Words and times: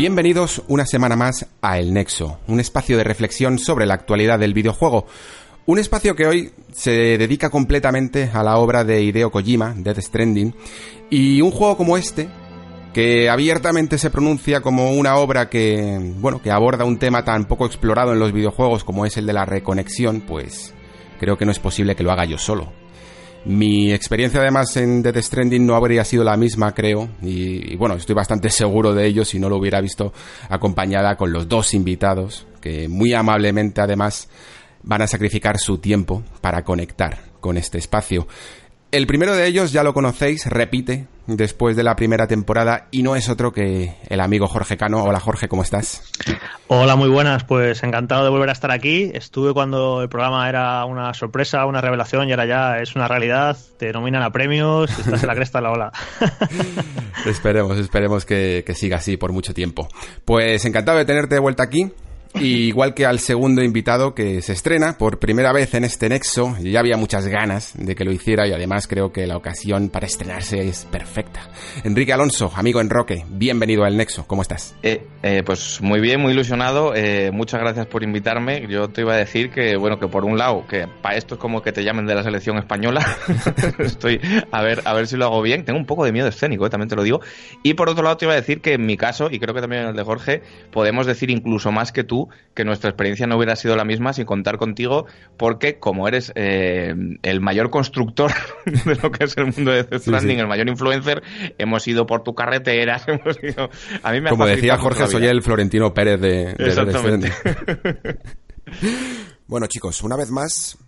Bienvenidos 0.00 0.62
una 0.66 0.86
semana 0.86 1.14
más 1.14 1.46
a 1.60 1.78
El 1.78 1.92
Nexo, 1.92 2.40
un 2.46 2.58
espacio 2.58 2.96
de 2.96 3.04
reflexión 3.04 3.58
sobre 3.58 3.84
la 3.84 3.92
actualidad 3.92 4.38
del 4.38 4.54
videojuego. 4.54 5.04
Un 5.66 5.78
espacio 5.78 6.16
que 6.16 6.26
hoy 6.26 6.52
se 6.72 7.18
dedica 7.18 7.50
completamente 7.50 8.30
a 8.32 8.42
la 8.42 8.56
obra 8.56 8.82
de 8.82 9.02
Hideo 9.02 9.30
Kojima, 9.30 9.74
Death 9.76 10.00
Stranding, 10.00 10.54
y 11.10 11.42
un 11.42 11.50
juego 11.50 11.76
como 11.76 11.98
este, 11.98 12.30
que 12.94 13.28
abiertamente 13.28 13.98
se 13.98 14.08
pronuncia 14.08 14.62
como 14.62 14.92
una 14.92 15.16
obra 15.16 15.50
que, 15.50 15.98
bueno, 16.16 16.40
que 16.40 16.50
aborda 16.50 16.86
un 16.86 16.98
tema 16.98 17.22
tan 17.22 17.44
poco 17.44 17.66
explorado 17.66 18.14
en 18.14 18.20
los 18.20 18.32
videojuegos 18.32 18.84
como 18.84 19.04
es 19.04 19.18
el 19.18 19.26
de 19.26 19.34
la 19.34 19.44
reconexión, 19.44 20.22
pues 20.22 20.72
creo 21.18 21.36
que 21.36 21.44
no 21.44 21.52
es 21.52 21.58
posible 21.58 21.94
que 21.94 22.04
lo 22.04 22.10
haga 22.10 22.24
yo 22.24 22.38
solo. 22.38 22.72
Mi 23.44 23.92
experiencia 23.92 24.40
además 24.40 24.76
en 24.76 25.02
Death 25.02 25.16
Stranding 25.16 25.64
no 25.64 25.74
habría 25.74 26.04
sido 26.04 26.24
la 26.24 26.36
misma, 26.36 26.74
creo, 26.74 27.08
y, 27.22 27.72
y, 27.72 27.76
bueno, 27.76 27.94
estoy 27.94 28.14
bastante 28.14 28.50
seguro 28.50 28.92
de 28.92 29.06
ello 29.06 29.24
si 29.24 29.38
no 29.38 29.48
lo 29.48 29.56
hubiera 29.56 29.80
visto 29.80 30.12
acompañada 30.48 31.16
con 31.16 31.32
los 31.32 31.48
dos 31.48 31.72
invitados, 31.72 32.46
que 32.60 32.88
muy 32.88 33.14
amablemente 33.14 33.80
además 33.80 34.28
van 34.82 35.02
a 35.02 35.06
sacrificar 35.06 35.58
su 35.58 35.78
tiempo 35.78 36.22
para 36.40 36.64
conectar 36.64 37.18
con 37.40 37.56
este 37.56 37.78
espacio. 37.78 38.26
El 38.90 39.06
primero 39.06 39.34
de 39.36 39.46
ellos 39.46 39.72
ya 39.72 39.84
lo 39.84 39.94
conocéis, 39.94 40.46
repite 40.46 41.06
después 41.36 41.76
de 41.76 41.82
la 41.82 41.96
primera 41.96 42.26
temporada 42.26 42.88
y 42.90 43.02
no 43.02 43.16
es 43.16 43.28
otro 43.28 43.52
que 43.52 43.94
el 44.08 44.20
amigo 44.20 44.46
Jorge 44.46 44.76
Cano. 44.76 45.04
Hola 45.04 45.20
Jorge, 45.20 45.48
¿cómo 45.48 45.62
estás? 45.62 46.02
Hola, 46.68 46.96
muy 46.96 47.08
buenas, 47.08 47.44
pues 47.44 47.82
encantado 47.82 48.24
de 48.24 48.30
volver 48.30 48.48
a 48.48 48.52
estar 48.52 48.70
aquí. 48.70 49.10
Estuve 49.14 49.52
cuando 49.52 50.02
el 50.02 50.08
programa 50.08 50.48
era 50.48 50.84
una 50.84 51.14
sorpresa, 51.14 51.66
una 51.66 51.80
revelación 51.80 52.28
y 52.28 52.32
ahora 52.32 52.46
ya 52.46 52.78
es 52.78 52.94
una 52.96 53.08
realidad. 53.08 53.56
Te 53.78 53.92
nominan 53.92 54.22
a 54.22 54.30
premios 54.30 54.90
estás 54.98 55.22
en 55.22 55.28
la 55.28 55.34
cresta 55.34 55.58
de 55.58 55.62
la 55.62 55.70
ola. 55.70 55.92
esperemos, 57.26 57.78
esperemos 57.78 58.24
que, 58.24 58.62
que 58.66 58.74
siga 58.74 58.96
así 58.98 59.16
por 59.16 59.32
mucho 59.32 59.54
tiempo. 59.54 59.88
Pues 60.24 60.64
encantado 60.64 60.98
de 60.98 61.04
tenerte 61.04 61.34
de 61.34 61.40
vuelta 61.40 61.62
aquí. 61.62 61.92
Y 62.34 62.68
igual 62.68 62.94
que 62.94 63.06
al 63.06 63.18
segundo 63.18 63.62
invitado 63.62 64.14
que 64.14 64.40
se 64.40 64.52
estrena 64.52 64.96
por 64.96 65.18
primera 65.18 65.52
vez 65.52 65.74
en 65.74 65.84
este 65.84 66.08
nexo, 66.08 66.56
ya 66.62 66.80
había 66.80 66.96
muchas 66.96 67.26
ganas 67.26 67.72
de 67.76 67.94
que 67.94 68.04
lo 68.04 68.12
hiciera 68.12 68.46
y 68.46 68.52
además 68.52 68.86
creo 68.86 69.12
que 69.12 69.26
la 69.26 69.36
ocasión 69.36 69.88
para 69.90 70.06
estrenarse 70.06 70.66
es 70.66 70.86
perfecta. 70.86 71.50
Enrique 71.84 72.12
Alonso, 72.12 72.52
amigo 72.54 72.80
en 72.80 72.88
Roque, 72.88 73.24
bienvenido 73.28 73.84
al 73.84 73.96
nexo, 73.96 74.26
¿cómo 74.26 74.42
estás? 74.42 74.76
Eh, 74.82 75.06
eh, 75.22 75.42
pues 75.44 75.82
muy 75.82 76.00
bien, 76.00 76.20
muy 76.20 76.32
ilusionado, 76.32 76.94
eh, 76.94 77.30
muchas 77.32 77.60
gracias 77.60 77.86
por 77.86 78.04
invitarme. 78.04 78.66
Yo 78.68 78.88
te 78.88 79.02
iba 79.02 79.14
a 79.14 79.16
decir 79.16 79.50
que, 79.50 79.76
bueno, 79.76 79.98
que 79.98 80.08
por 80.08 80.24
un 80.24 80.38
lado, 80.38 80.66
que 80.66 80.86
para 81.02 81.16
esto 81.16 81.34
es 81.34 81.40
como 81.40 81.62
que 81.62 81.72
te 81.72 81.84
llamen 81.84 82.06
de 82.06 82.14
la 82.14 82.22
selección 82.22 82.58
española, 82.58 83.04
estoy 83.78 84.20
a 84.50 84.62
ver, 84.62 84.82
a 84.84 84.94
ver 84.94 85.08
si 85.08 85.16
lo 85.16 85.26
hago 85.26 85.42
bien, 85.42 85.64
tengo 85.64 85.78
un 85.78 85.86
poco 85.86 86.04
de 86.04 86.12
miedo 86.12 86.28
escénico, 86.28 86.70
también 86.70 86.88
te 86.88 86.96
lo 86.96 87.02
digo. 87.02 87.20
Y 87.62 87.74
por 87.74 87.88
otro 87.88 88.02
lado 88.02 88.16
te 88.16 88.24
iba 88.24 88.32
a 88.32 88.36
decir 88.36 88.60
que 88.60 88.74
en 88.74 88.86
mi 88.86 88.96
caso, 88.96 89.28
y 89.30 89.38
creo 89.38 89.54
que 89.54 89.60
también 89.60 89.82
en 89.82 89.88
el 89.90 89.96
de 89.96 90.04
Jorge, 90.04 90.42
podemos 90.70 91.06
decir 91.06 91.30
incluso 91.30 91.72
más 91.72 91.92
que 91.92 92.04
tú, 92.04 92.19
que 92.54 92.64
nuestra 92.64 92.90
experiencia 92.90 93.26
no 93.26 93.36
hubiera 93.36 93.56
sido 93.56 93.76
la 93.76 93.84
misma 93.84 94.12
sin 94.12 94.24
contar 94.24 94.56
contigo, 94.56 95.06
porque 95.36 95.78
como 95.78 96.08
eres 96.08 96.32
eh, 96.34 96.94
el 97.22 97.40
mayor 97.40 97.70
constructor 97.70 98.32
de 98.66 98.96
lo 98.96 99.10
que 99.10 99.24
es 99.24 99.36
el 99.36 99.46
mundo 99.46 99.70
de 99.70 99.84
Death 99.84 100.02
Stranding, 100.02 100.30
sí, 100.30 100.34
sí. 100.34 100.40
el 100.40 100.48
mayor 100.48 100.68
influencer, 100.68 101.22
hemos 101.58 101.86
ido 101.88 102.06
por 102.06 102.22
tu 102.22 102.34
carretera, 102.34 103.00
hemos 103.06 103.42
ido... 103.42 103.70
A 104.02 104.12
mí 104.12 104.20
me 104.20 104.30
como 104.30 104.46
decía 104.46 104.76
Jorge, 104.76 105.06
soy 105.06 105.26
el 105.26 105.42
Florentino 105.42 105.94
Pérez 105.94 106.20
de, 106.20 106.54
de 106.54 106.68
Exactamente. 106.68 107.32
bueno 109.46 109.66
chicos, 109.66 110.02
una 110.02 110.16
vez 110.16 110.30
más, 110.30 110.78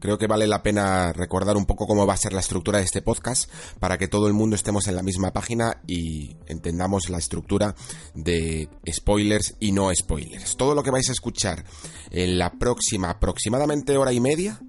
Creo 0.00 0.18
que 0.18 0.26
vale 0.26 0.46
la 0.46 0.62
pena 0.62 1.12
recordar 1.12 1.56
un 1.56 1.66
poco 1.66 1.86
cómo 1.86 2.06
va 2.06 2.14
a 2.14 2.18
ser 2.18 2.32
la 2.32 2.40
estructura 2.40 2.78
de 2.78 2.84
este 2.84 3.02
podcast 3.02 3.50
para 3.80 3.98
que 3.98 4.08
todo 4.08 4.28
el 4.28 4.32
mundo 4.32 4.54
estemos 4.54 4.86
en 4.86 4.94
la 4.94 5.02
misma 5.02 5.32
página 5.32 5.82
y 5.86 6.36
entendamos 6.46 7.10
la 7.10 7.18
estructura 7.18 7.74
de 8.14 8.68
spoilers 8.88 9.56
y 9.58 9.72
no 9.72 9.90
spoilers. 9.94 10.56
Todo 10.56 10.74
lo 10.74 10.82
que 10.82 10.90
vais 10.90 11.08
a 11.08 11.12
escuchar 11.12 11.64
en 12.10 12.38
la 12.38 12.52
próxima 12.52 13.10
aproximadamente 13.10 13.96
hora 13.96 14.12
y 14.12 14.20
media 14.20 14.60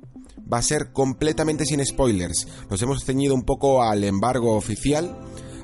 va 0.52 0.58
a 0.58 0.64
ser 0.64 0.92
completamente 0.92 1.66
sin 1.66 1.86
spoilers. 1.86 2.48
Nos 2.70 2.82
hemos 2.82 3.04
ceñido 3.04 3.36
un 3.36 3.44
poco 3.44 3.84
al 3.84 4.04
embargo 4.04 4.56
oficial 4.56 5.16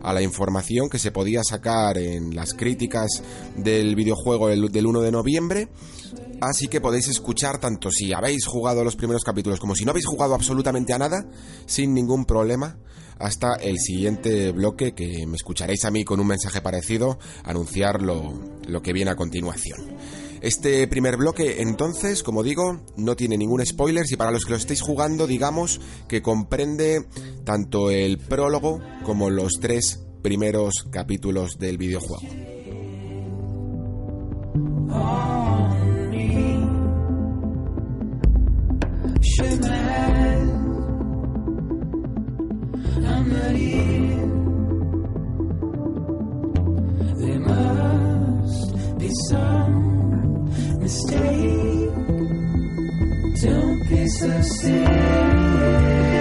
a 0.03 0.13
la 0.13 0.21
información 0.21 0.87
que 0.89 0.99
se 0.99 1.11
podía 1.11 1.41
sacar 1.43 1.97
en 1.97 2.35
las 2.35 2.53
críticas 2.53 3.07
del 3.57 3.95
videojuego 3.95 4.49
del 4.49 4.85
1 4.85 5.01
de 5.01 5.11
noviembre 5.11 5.69
Así 6.41 6.67
que 6.67 6.81
podéis 6.81 7.07
escuchar 7.07 7.59
tanto 7.59 7.89
si 7.91 8.13
habéis 8.13 8.45
jugado 8.45 8.83
los 8.83 8.95
primeros 8.95 9.23
capítulos 9.23 9.59
como 9.59 9.75
si 9.75 9.85
no 9.85 9.91
habéis 9.91 10.05
jugado 10.05 10.35
absolutamente 10.35 10.93
a 10.93 10.99
nada, 10.99 11.25
sin 11.65 11.93
ningún 11.93 12.25
problema, 12.25 12.77
hasta 13.17 13.55
el 13.55 13.79
siguiente 13.79 14.51
bloque 14.51 14.93
que 14.93 15.25
me 15.25 15.37
escucharéis 15.37 15.85
a 15.85 15.91
mí 15.91 16.03
con 16.03 16.19
un 16.19 16.27
mensaje 16.27 16.61
parecido 16.61 17.17
anunciar 17.43 18.01
lo, 18.01 18.33
lo 18.67 18.81
que 18.81 18.93
viene 18.93 19.11
a 19.11 19.15
continuación. 19.15 19.95
Este 20.41 20.87
primer 20.87 21.17
bloque, 21.17 21.61
entonces, 21.61 22.21
como 22.21 22.43
digo, 22.43 22.81
no 22.97 23.15
tiene 23.15 23.37
ningún 23.37 23.65
spoiler 23.65 24.05
y 24.07 24.15
para 24.15 24.31
los 24.31 24.45
que 24.45 24.51
lo 24.51 24.57
estéis 24.57 24.81
jugando, 24.81 25.25
digamos 25.25 25.81
que 26.07 26.21
comprende 26.21 27.05
tanto 27.43 27.89
el 27.89 28.19
prólogo 28.19 28.79
como 29.03 29.29
los 29.29 29.53
tres 29.59 30.05
primeros 30.21 30.85
capítulos 30.91 31.57
del 31.57 31.77
videojuego. 31.77 32.21
Mistake. 50.85 51.89
Don't 53.41 53.89
be 53.89 54.07
so 54.07 54.41
serious. 54.41 56.14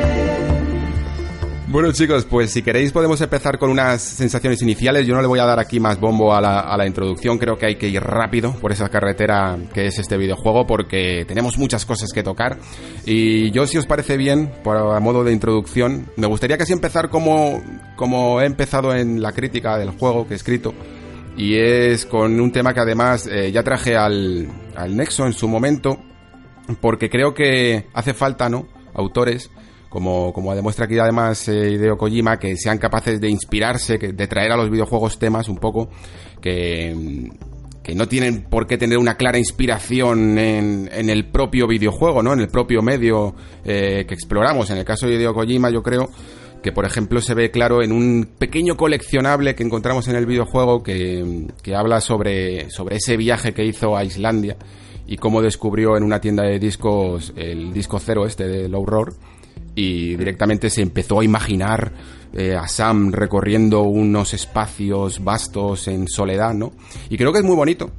Bueno 1.75 1.91
chicos, 1.91 2.25
pues 2.25 2.53
si 2.53 2.62
queréis 2.62 2.93
podemos 2.93 3.21
empezar 3.21 3.59
con 3.59 3.69
unas 3.69 4.01
sensaciones 4.01 4.62
iniciales. 4.62 5.09
Yo 5.09 5.15
no 5.17 5.21
le 5.21 5.27
voy 5.27 5.41
a 5.41 5.45
dar 5.45 5.59
aquí 5.59 5.81
más 5.81 5.99
bombo 5.99 6.33
a 6.33 6.41
la, 6.41 6.61
a 6.61 6.77
la, 6.77 6.87
introducción, 6.87 7.37
creo 7.37 7.59
que 7.59 7.67
hay 7.67 7.75
que 7.75 7.89
ir 7.89 8.01
rápido 8.01 8.53
por 8.61 8.71
esa 8.71 8.89
carretera 8.89 9.59
que 9.75 9.89
es 9.89 9.99
este 9.99 10.17
videojuego 10.17 10.69
porque 10.69 11.25
tenemos 11.27 11.59
muchas 11.59 11.84
cosas 11.84 12.13
que 12.13 12.23
tocar. 12.23 12.61
Y 13.05 13.51
yo 13.51 13.67
si 13.67 13.77
os 13.77 13.87
parece 13.87 14.17
bien, 14.17 14.53
por 14.63 14.77
a 14.77 15.01
modo 15.01 15.25
de 15.25 15.33
introducción, 15.33 16.07
me 16.17 16.29
gustaría 16.29 16.57
casi 16.57 16.73
empezar 16.73 17.11
como, 17.11 17.61
como 17.97 18.41
he 18.41 18.47
empezado 18.47 18.95
en 18.95 19.21
la 19.21 19.33
crítica 19.33 19.77
del 19.77 19.91
juego 19.91 20.29
que 20.29 20.34
he 20.34 20.37
escrito. 20.37 20.73
Y 21.37 21.57
es 21.57 22.07
con 22.07 22.39
un 22.39 22.53
tema 22.53 22.73
que 22.73 22.83
además 22.83 23.27
eh, 23.27 23.51
ya 23.51 23.65
traje 23.65 23.97
al, 23.97 24.47
al 24.77 24.97
Nexo 24.97 25.27
en 25.27 25.33
su 25.33 25.49
momento, 25.49 25.99
porque 26.81 27.11
creo 27.11 27.34
que 27.34 27.89
hace 27.95 28.15
falta, 28.15 28.49
¿no? 28.49 28.69
Autores 28.95 29.51
como, 29.94 30.32
como 30.32 30.53
demuestra 30.56 30.87
aquí 30.87 30.99
además 30.99 31.47
eh, 31.47 31.71
Hideo 31.71 31.97
Kojima, 31.97 32.36
que 32.36 32.57
sean 32.57 32.78
capaces 32.78 33.21
de 33.21 33.30
inspirarse, 33.30 33.97
que, 33.97 34.13
de 34.13 34.27
traer 34.27 34.51
a 34.51 34.57
los 34.57 34.69
videojuegos 34.69 35.21
temas 35.21 35.48
un 35.48 35.59
poco 35.59 35.89
que, 36.41 37.30
no 37.95 38.09
tienen 38.09 38.42
por 38.42 38.66
qué 38.66 38.77
tener 38.77 38.98
una 38.98 39.16
clara 39.16 39.39
inspiración 39.39 40.36
en, 40.36 40.91
en 40.92 41.10
el 41.10 41.27
propio 41.27 41.69
videojuego, 41.69 42.24
¿no? 42.24 42.33
En 42.33 42.41
el 42.41 42.48
propio 42.48 42.83
medio 42.83 43.36
eh, 43.65 44.04
que 44.09 44.15
exploramos. 44.15 44.69
En 44.71 44.78
el 44.78 44.84
caso 44.84 45.07
de 45.07 45.15
Hideo 45.15 45.33
Kojima, 45.33 45.71
yo 45.71 45.84
creo 45.84 46.10
que 46.60 46.72
por 46.72 46.86
ejemplo 46.86 47.21
se 47.21 47.34
ve 47.34 47.53
claro 47.53 47.80
en 47.80 47.92
un 47.92 48.28
pequeño 48.36 48.77
coleccionable 48.77 49.54
que 49.54 49.63
encontramos 49.63 50.09
en 50.09 50.16
el 50.16 50.27
videojuego 50.27 50.83
que, 50.83 51.47
que 51.63 51.77
habla 51.77 52.01
sobre, 52.01 52.69
sobre 52.69 52.97
ese 52.97 53.16
viaje 53.16 53.54
que 53.54 53.65
hizo 53.65 53.97
a 53.97 54.03
Islandia 54.03 54.57
y 55.07 55.19
cómo 55.19 55.41
descubrió 55.41 55.97
en 55.97 56.03
una 56.03 56.21
tienda 56.21 56.42
de 56.42 56.59
discos 56.59 57.33
el 57.36 57.72
disco 57.72 58.01
cero 58.01 58.27
este 58.27 58.48
de 58.48 58.69
Low 58.69 58.86
Roar 58.86 59.13
y 59.74 60.16
directamente 60.16 60.71
se 60.71 60.82
empezó 60.82 61.21
a 61.21 61.24
imaginar 61.24 61.92
eh, 62.32 62.54
a 62.54 62.66
Sam 62.68 63.12
recorriendo 63.12 63.82
unos 63.82 64.34
espacios 64.34 65.22
vastos 65.22 65.88
en 65.88 66.09
soledad, 66.09 66.54
¿no? 66.54 66.72
Y 67.09 67.16
creo 67.16 67.32
que 67.32 67.38
es 67.38 67.44
muy 67.44 67.56
bonito 67.56 67.91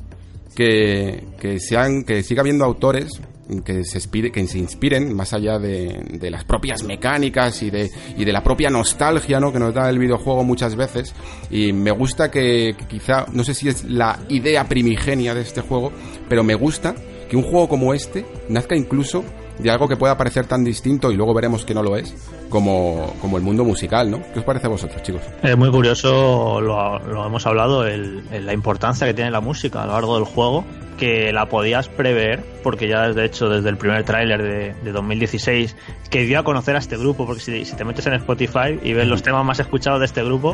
que, 0.56 1.24
que, 1.40 1.60
sean, 1.60 2.04
que 2.04 2.24
siga 2.24 2.42
habiendo 2.42 2.66
autores 2.66 3.22
que 3.64 3.84
se, 3.84 4.32
que 4.32 4.48
se 4.48 4.58
inspiren 4.58 5.14
más 5.14 5.34
allá 5.34 5.60
de, 5.60 6.04
de, 6.20 6.32
las 6.32 6.44
propias 6.44 6.84
mecánicas 6.84 7.62
y 7.62 7.70
de, 7.70 7.92
y 8.18 8.26
de 8.26 8.34
la 8.34 8.44
propia 8.44 8.70
nostalgia 8.70 9.40
¿no? 9.40 9.52
que 9.52 9.60
nos 9.60 9.74
da 9.74 9.90
el 9.90 10.00
videojuego 10.00 10.44
muchas 10.44 10.76
veces. 10.76 11.14
Y 11.52 11.72
me 11.74 11.92
gusta 11.92 12.32
que 12.32 12.76
quizá, 12.88 13.26
no 13.32 13.44
sé 13.44 13.54
si 13.54 13.70
es 13.70 13.84
la 13.84 14.20
idea 14.30 14.68
primigenia 14.68 15.34
de 15.34 15.42
este 15.42 15.62
juego, 15.62 15.92
pero 16.28 16.44
me 16.44 16.56
gusta 16.56 16.96
que 17.30 17.38
un 17.38 17.44
juego 17.44 17.70
como 17.70 17.94
este 17.94 18.26
nazca 18.50 18.76
incluso 18.76 19.24
de 19.60 19.72
algo 19.72 19.88
que 19.88 19.98
pueda 19.98 20.18
parecer 20.18 20.46
tan 20.46 20.64
distinto 20.64 21.12
y 21.12 21.16
luego 21.16 21.34
veremos 21.34 21.66
que 21.66 21.74
no 21.74 21.84
lo 21.84 21.96
es, 21.98 22.14
como, 22.50 23.14
como 23.22 23.38
el 23.38 23.44
mundo 23.44 23.64
musical, 23.64 24.12
¿no? 24.12 24.22
¿Qué 24.34 24.40
os 24.40 24.46
parece 24.46 24.68
a 24.68 24.70
vosotros, 24.70 25.02
chicos? 25.04 25.22
Es 25.42 25.58
muy 25.58 25.72
curioso, 25.72 26.60
lo, 26.62 27.00
lo 27.00 27.26
hemos 27.26 27.46
hablado, 27.46 27.86
el, 27.86 28.24
el, 28.32 28.46
la 28.46 28.54
importancia 28.54 29.08
que 29.08 29.14
tiene 29.14 29.32
la 29.32 29.42
música 29.42 29.84
a 29.84 29.86
lo 29.86 29.94
largo 29.94 30.16
del 30.16 30.26
juego, 30.26 30.66
que 30.98 31.32
la 31.32 31.48
podías 31.48 31.90
prever, 31.90 32.44
porque 32.64 32.88
ya 32.88 33.12
de 33.12 33.26
hecho 33.26 33.50
desde 33.50 33.70
el 33.70 33.78
primer 33.78 34.04
tráiler 34.04 34.42
de, 34.42 34.74
de, 34.84 34.92
2016, 34.92 35.76
que 36.10 36.24
dio 36.26 36.40
a 36.40 36.44
conocer 36.44 36.76
a 36.76 36.80
este 36.80 36.98
grupo, 36.98 37.26
porque 37.26 37.42
si, 37.42 37.66
si 37.66 37.76
te 37.76 37.84
metes 37.84 38.06
en 38.08 38.14
Spotify 38.14 38.80
y 38.82 38.94
ves 38.94 39.08
los 39.08 39.24
temas 39.24 39.46
más 39.46 39.60
escuchados 39.60 40.00
de 40.00 40.06
este 40.06 40.24
grupo, 40.24 40.54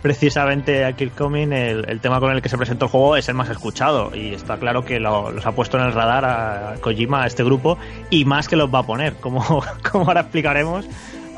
precisamente 0.00 0.84
a 0.84 0.92
Kill 0.92 1.10
Coming, 1.10 1.52
el, 1.52 1.88
el, 1.88 2.00
tema 2.00 2.20
con 2.20 2.32
el 2.32 2.42
que 2.42 2.48
se 2.48 2.56
presentó 2.56 2.86
el 2.86 2.90
juego 2.90 3.16
es 3.16 3.28
el 3.28 3.34
más 3.34 3.50
escuchado, 3.50 4.14
y 4.14 4.34
está 4.34 4.56
claro 4.58 4.84
que 4.84 5.00
lo, 5.00 5.30
los 5.30 5.44
ha 5.46 5.52
puesto 5.52 5.78
en 5.78 5.84
el 5.84 5.92
radar 5.92 6.24
a 6.24 6.74
Kojima, 6.80 7.24
a 7.24 7.26
este 7.26 7.44
grupo, 7.44 7.78
y 8.10 8.24
más 8.24 8.48
que 8.48 8.56
los 8.56 8.72
va 8.72 8.80
a 8.80 8.86
poner, 8.86 9.14
como, 9.14 9.42
como 9.90 10.06
ahora 10.06 10.22
explicaremos, 10.22 10.86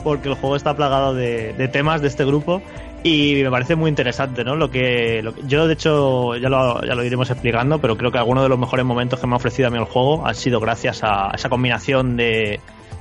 porque 0.05 0.29
el 0.29 0.37
juego 0.37 0.55
está 0.55 0.77
plagado 0.77 1.15
de, 1.15 1.55
de 1.55 1.69
temas 1.69 2.01
de 2.03 2.09
este 2.09 2.25
grupo 2.25 2.63
y 3.03 3.43
me 3.43 3.51
parece 3.51 3.77
muy 3.77 3.91
interesante, 3.91 4.45
¿no? 4.45 4.57
Lo 4.57 4.71
que, 4.71 5.23
lo 5.23 5.35
que 5.35 5.43
yo, 5.47 5.67
de 5.67 5.75
hecho, 5.75 6.37
ya 6.37 6.49
lo, 6.49 6.83
ya 6.83 6.95
lo 6.95 7.05
iremos 7.05 7.31
explicando, 7.31 7.79
pero 7.79 7.99
creo 7.99 8.11
que 8.11 8.17
algunos 8.17 8.43
de 8.45 8.49
los 8.49 8.59
mejores 8.59 8.87
momentos 8.87 9.21
que 9.21 9.27
me 9.27 9.35
ha 9.35 9.37
ofrecido 9.37 9.69
a 9.69 9.71
mí 9.71 9.77
el 9.77 9.85
juego 9.85 10.27
han 10.27 10.35
sido 10.35 10.59
gracias 10.59 11.01
a 11.03 11.31
esa 11.35 11.51
combinación 11.51 12.17
de, 12.17 12.61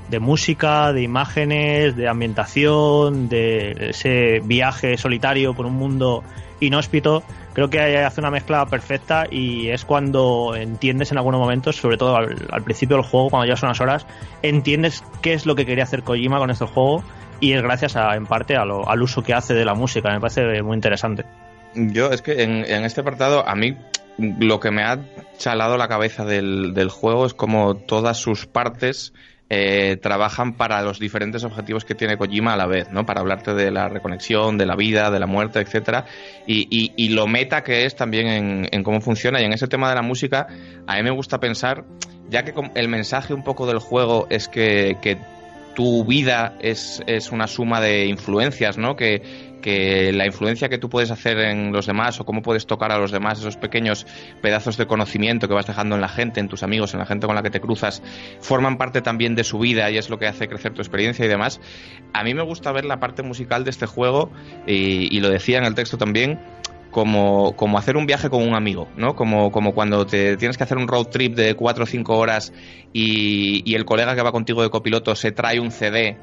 de 0.10 0.20
música, 0.20 0.92
de 0.92 1.04
imágenes, 1.04 1.96
de 1.96 2.10
ambientación, 2.10 3.30
de 3.30 3.92
ese 3.92 4.42
viaje 4.44 4.98
solitario 4.98 5.54
por 5.54 5.66
un 5.66 5.76
mundo 5.76 6.22
inhóspito. 6.60 7.24
Creo 7.54 7.70
que 7.70 7.80
hace 7.80 8.20
una 8.20 8.32
mezcla 8.32 8.66
perfecta 8.66 9.26
y 9.30 9.70
es 9.70 9.86
cuando 9.86 10.56
entiendes 10.56 11.12
en 11.12 11.20
algunos 11.20 11.40
momentos, 11.40 11.76
sobre 11.76 11.98
todo 11.98 12.16
al, 12.16 12.64
principio 12.64 12.98
del 12.98 13.06
juego, 13.06 13.30
cuando 13.30 13.46
llevas 13.46 13.62
unas 13.64 13.80
horas, 13.80 14.08
entiendes 14.42 15.04
qué 15.22 15.34
es 15.34 15.46
lo 15.46 15.56
que 15.56 15.66
quería 15.66 15.84
hacer 15.84 16.04
Kojima 16.04 16.40
con 16.40 16.50
este 16.50 16.66
juego 16.66 17.04
y 17.40 17.54
es 17.54 17.62
gracias 17.62 17.96
a, 17.96 18.16
en 18.16 18.26
parte 18.26 18.56
al 18.56 19.02
uso 19.02 19.22
que 19.22 19.34
hace 19.34 19.54
de 19.54 19.66
la 19.66 19.76
música. 19.76 20.10
Me 20.12 20.20
parece 20.20 20.64
muy 20.64 20.76
interesante. 20.76 21.26
Yo 21.76 22.12
es 22.12 22.22
que 22.22 22.44
en, 22.44 22.66
en 22.66 22.86
este 22.86 23.02
apartado 23.02 23.48
a 23.48 23.56
mí 23.56 23.78
lo 24.18 24.60
que 24.60 24.72
me 24.72 24.84
ha 24.84 25.00
chalado 25.38 25.78
la 25.78 25.88
cabeza 25.88 26.26
del, 26.26 26.74
del 26.74 26.90
juego 26.90 27.26
es 27.26 27.34
como 27.34 27.76
todas 27.76 28.18
sus 28.18 28.46
partes 28.46 29.14
eh, 29.50 29.98
trabajan 30.02 30.54
para 30.54 30.82
los 30.82 31.00
diferentes 31.00 31.44
objetivos 31.44 31.86
que 31.86 31.96
tiene 31.96 32.18
Kojima 32.18 32.54
a 32.54 32.58
la 32.58 32.66
vez, 32.66 32.90
¿no? 32.92 33.06
Para 33.06 33.22
hablarte 33.22 33.54
de 33.54 33.72
la 33.72 33.90
reconexión, 33.90 34.58
de 34.58 34.66
la 34.66 34.76
vida, 34.76 35.12
de 35.12 35.20
la 35.20 35.28
muerte, 35.28 35.60
etcétera, 35.60 36.06
y, 36.48 36.68
y, 36.72 36.94
y 36.96 37.10
lo 37.10 37.28
meta 37.28 37.64
que 37.64 37.86
es 37.86 37.96
también 37.96 38.68
en, 38.72 38.84
cómo 38.84 39.02
funciona. 39.02 39.42
Y 39.42 39.46
en 39.46 39.54
ese 39.54 39.68
tema 39.68 39.90
de 39.90 39.96
la 39.96 40.02
música, 40.02 40.48
a 40.88 40.96
mí 40.96 41.04
me 41.04 41.12
gusta 41.12 41.40
pensar, 41.40 41.86
ya 42.30 42.44
que 42.44 42.54
el 42.76 42.88
mensaje 42.88 43.34
un 43.34 43.44
poco 43.44 43.68
del 43.68 43.80
juego 43.80 44.28
es 44.30 44.48
que, 44.48 44.98
que 45.02 45.18
tu 45.76 46.06
vida 46.06 46.56
es, 46.60 47.04
es, 47.06 47.32
una 47.32 47.48
suma 47.48 47.82
de 47.82 48.06
influencias, 48.08 48.78
¿no? 48.78 48.96
Que, 48.96 49.53
que 49.64 50.12
la 50.14 50.28
influencia 50.28 50.70
que 50.70 50.78
tú 50.78 50.90
puedes 50.90 51.10
hacer 51.10 51.40
en 51.40 51.72
los 51.72 51.88
demás 51.88 52.20
o 52.20 52.26
cómo 52.26 52.44
puedes 52.44 52.68
tocar 52.68 52.92
a 52.92 53.00
los 53.00 53.12
demás, 53.12 53.40
esos 53.40 53.58
pequeños 53.58 54.06
pedazos 54.42 54.78
de 54.78 54.86
conocimiento 54.86 55.48
que 55.48 55.56
vas 55.56 55.66
dejando 55.66 55.96
en 55.96 56.02
la 56.02 56.10
gente, 56.10 56.40
en 56.40 56.50
tus 56.50 56.62
amigos, 56.62 56.94
en 56.94 57.00
la 57.00 57.08
gente 57.08 57.26
con 57.26 57.36
la 57.36 57.42
que 57.42 57.50
te 57.50 57.60
cruzas, 57.60 58.04
forman 58.40 58.78
parte 58.78 59.02
también 59.02 59.34
de 59.34 59.44
su 59.44 59.58
vida 59.58 59.90
y 59.90 59.98
es 59.98 60.12
lo 60.12 60.20
que 60.20 60.28
hace 60.28 60.48
crecer 60.48 60.74
tu 60.74 60.82
experiencia 60.82 61.26
y 61.26 61.28
demás. 61.28 61.60
A 62.14 62.24
mí 62.24 62.36
me 62.36 62.44
gusta 62.44 62.72
ver 62.72 62.86
la 62.86 63.00
parte 63.00 63.24
musical 63.24 63.64
de 63.64 63.72
este 63.72 63.88
juego 63.88 64.30
y, 64.68 65.20
lo 65.24 65.30
decía 65.30 65.58
en 65.58 65.64
el 65.64 65.74
texto 65.74 65.98
también, 65.98 66.40
como, 66.92 67.56
como, 67.56 67.78
hacer 67.78 67.96
un 67.96 68.06
viaje 68.06 68.30
con 68.30 68.46
un 68.46 68.54
amigo, 68.54 68.90
¿no? 68.98 69.16
Como, 69.16 69.52
como 69.52 69.74
cuando 69.74 70.06
te 70.06 70.36
tienes 70.38 70.58
que 70.58 70.66
hacer 70.66 70.78
un 70.78 70.88
road 70.88 71.06
trip 71.06 71.34
de 71.34 71.56
4 71.56 71.86
o 71.86 71.88
5 71.88 72.18
horas 72.18 72.54
y, 72.92 73.74
el 73.74 73.86
colega 73.86 74.16
que 74.16 74.22
va 74.22 74.34
contigo 74.34 74.62
de 74.62 74.70
copiloto 74.70 75.16
se 75.16 75.32
trae 75.32 75.60
un 75.60 75.72
CD 75.72 76.18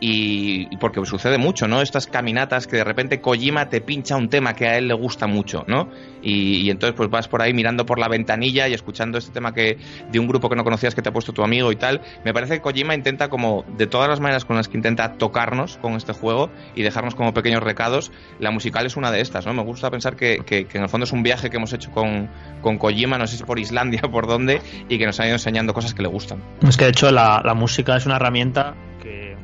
y, 0.00 0.76
porque 0.76 1.04
sucede 1.06 1.38
mucho, 1.38 1.68
¿no? 1.68 1.80
Estas 1.80 2.06
caminatas 2.06 2.66
que 2.66 2.76
de 2.76 2.84
repente 2.84 3.20
Kojima 3.20 3.68
te 3.68 3.80
pincha 3.80 4.16
un 4.16 4.28
tema 4.28 4.54
que 4.54 4.66
a 4.66 4.76
él 4.76 4.88
le 4.88 4.94
gusta 4.94 5.26
mucho, 5.26 5.64
¿no? 5.66 5.88
Y, 6.22 6.68
entonces 6.70 6.94
pues 6.96 7.08
vas 7.08 7.28
por 7.28 7.42
ahí 7.42 7.54
mirando 7.54 7.86
por 7.86 7.98
la 7.98 8.08
ventanilla 8.08 8.68
y 8.68 8.74
escuchando 8.74 9.18
este 9.18 9.32
tema 9.32 9.54
que 9.54 9.78
de 10.10 10.18
un 10.18 10.26
grupo 10.26 10.48
que 10.48 10.56
no 10.56 10.64
conocías 10.64 10.94
que 10.94 11.02
te 11.02 11.08
ha 11.08 11.12
puesto 11.12 11.32
tu 11.32 11.42
amigo 11.42 11.72
y 11.72 11.76
tal. 11.76 12.02
Me 12.24 12.34
parece 12.34 12.54
que 12.54 12.60
Kojima 12.60 12.94
intenta 12.94 13.28
como 13.28 13.64
de 13.76 13.86
todas 13.86 14.08
las 14.08 14.20
maneras 14.20 14.44
con 14.44 14.56
las 14.56 14.68
que 14.68 14.76
intenta 14.76 15.14
tocarnos 15.14 15.78
con 15.78 15.94
este 15.94 16.12
juego 16.12 16.50
y 16.74 16.82
dejarnos 16.82 17.14
como 17.14 17.32
pequeños 17.32 17.62
recados, 17.62 18.12
la 18.38 18.50
musical 18.50 18.86
es 18.86 18.96
una 18.96 19.10
de 19.10 19.20
estas, 19.20 19.46
¿no? 19.46 19.54
Me 19.54 19.62
gusta 19.62 19.90
pensar 19.90 20.16
que, 20.16 20.38
que, 20.44 20.66
en 20.72 20.82
el 20.82 20.88
fondo 20.88 21.04
es 21.04 21.12
un 21.12 21.22
viaje 21.22 21.48
que 21.48 21.56
hemos 21.56 21.72
hecho 21.72 21.90
con, 21.90 22.28
con 22.60 22.76
Kojima, 22.76 23.18
no 23.18 23.26
sé 23.26 23.38
si 23.38 23.44
por 23.44 23.58
Islandia 23.58 24.00
o 24.04 24.10
por 24.10 24.26
dónde, 24.26 24.60
y 24.88 24.98
que 24.98 25.06
nos 25.06 25.18
ha 25.20 25.26
ido 25.26 25.34
enseñando 25.34 25.72
cosas 25.72 25.94
que 25.94 26.02
le 26.02 26.08
gustan. 26.08 26.42
Es 26.66 26.76
que 26.76 26.84
de 26.84 26.90
hecho 26.90 27.10
la, 27.10 27.40
la 27.44 27.54
música 27.54 27.96
es 27.96 28.04
una 28.04 28.16
herramienta 28.16 28.74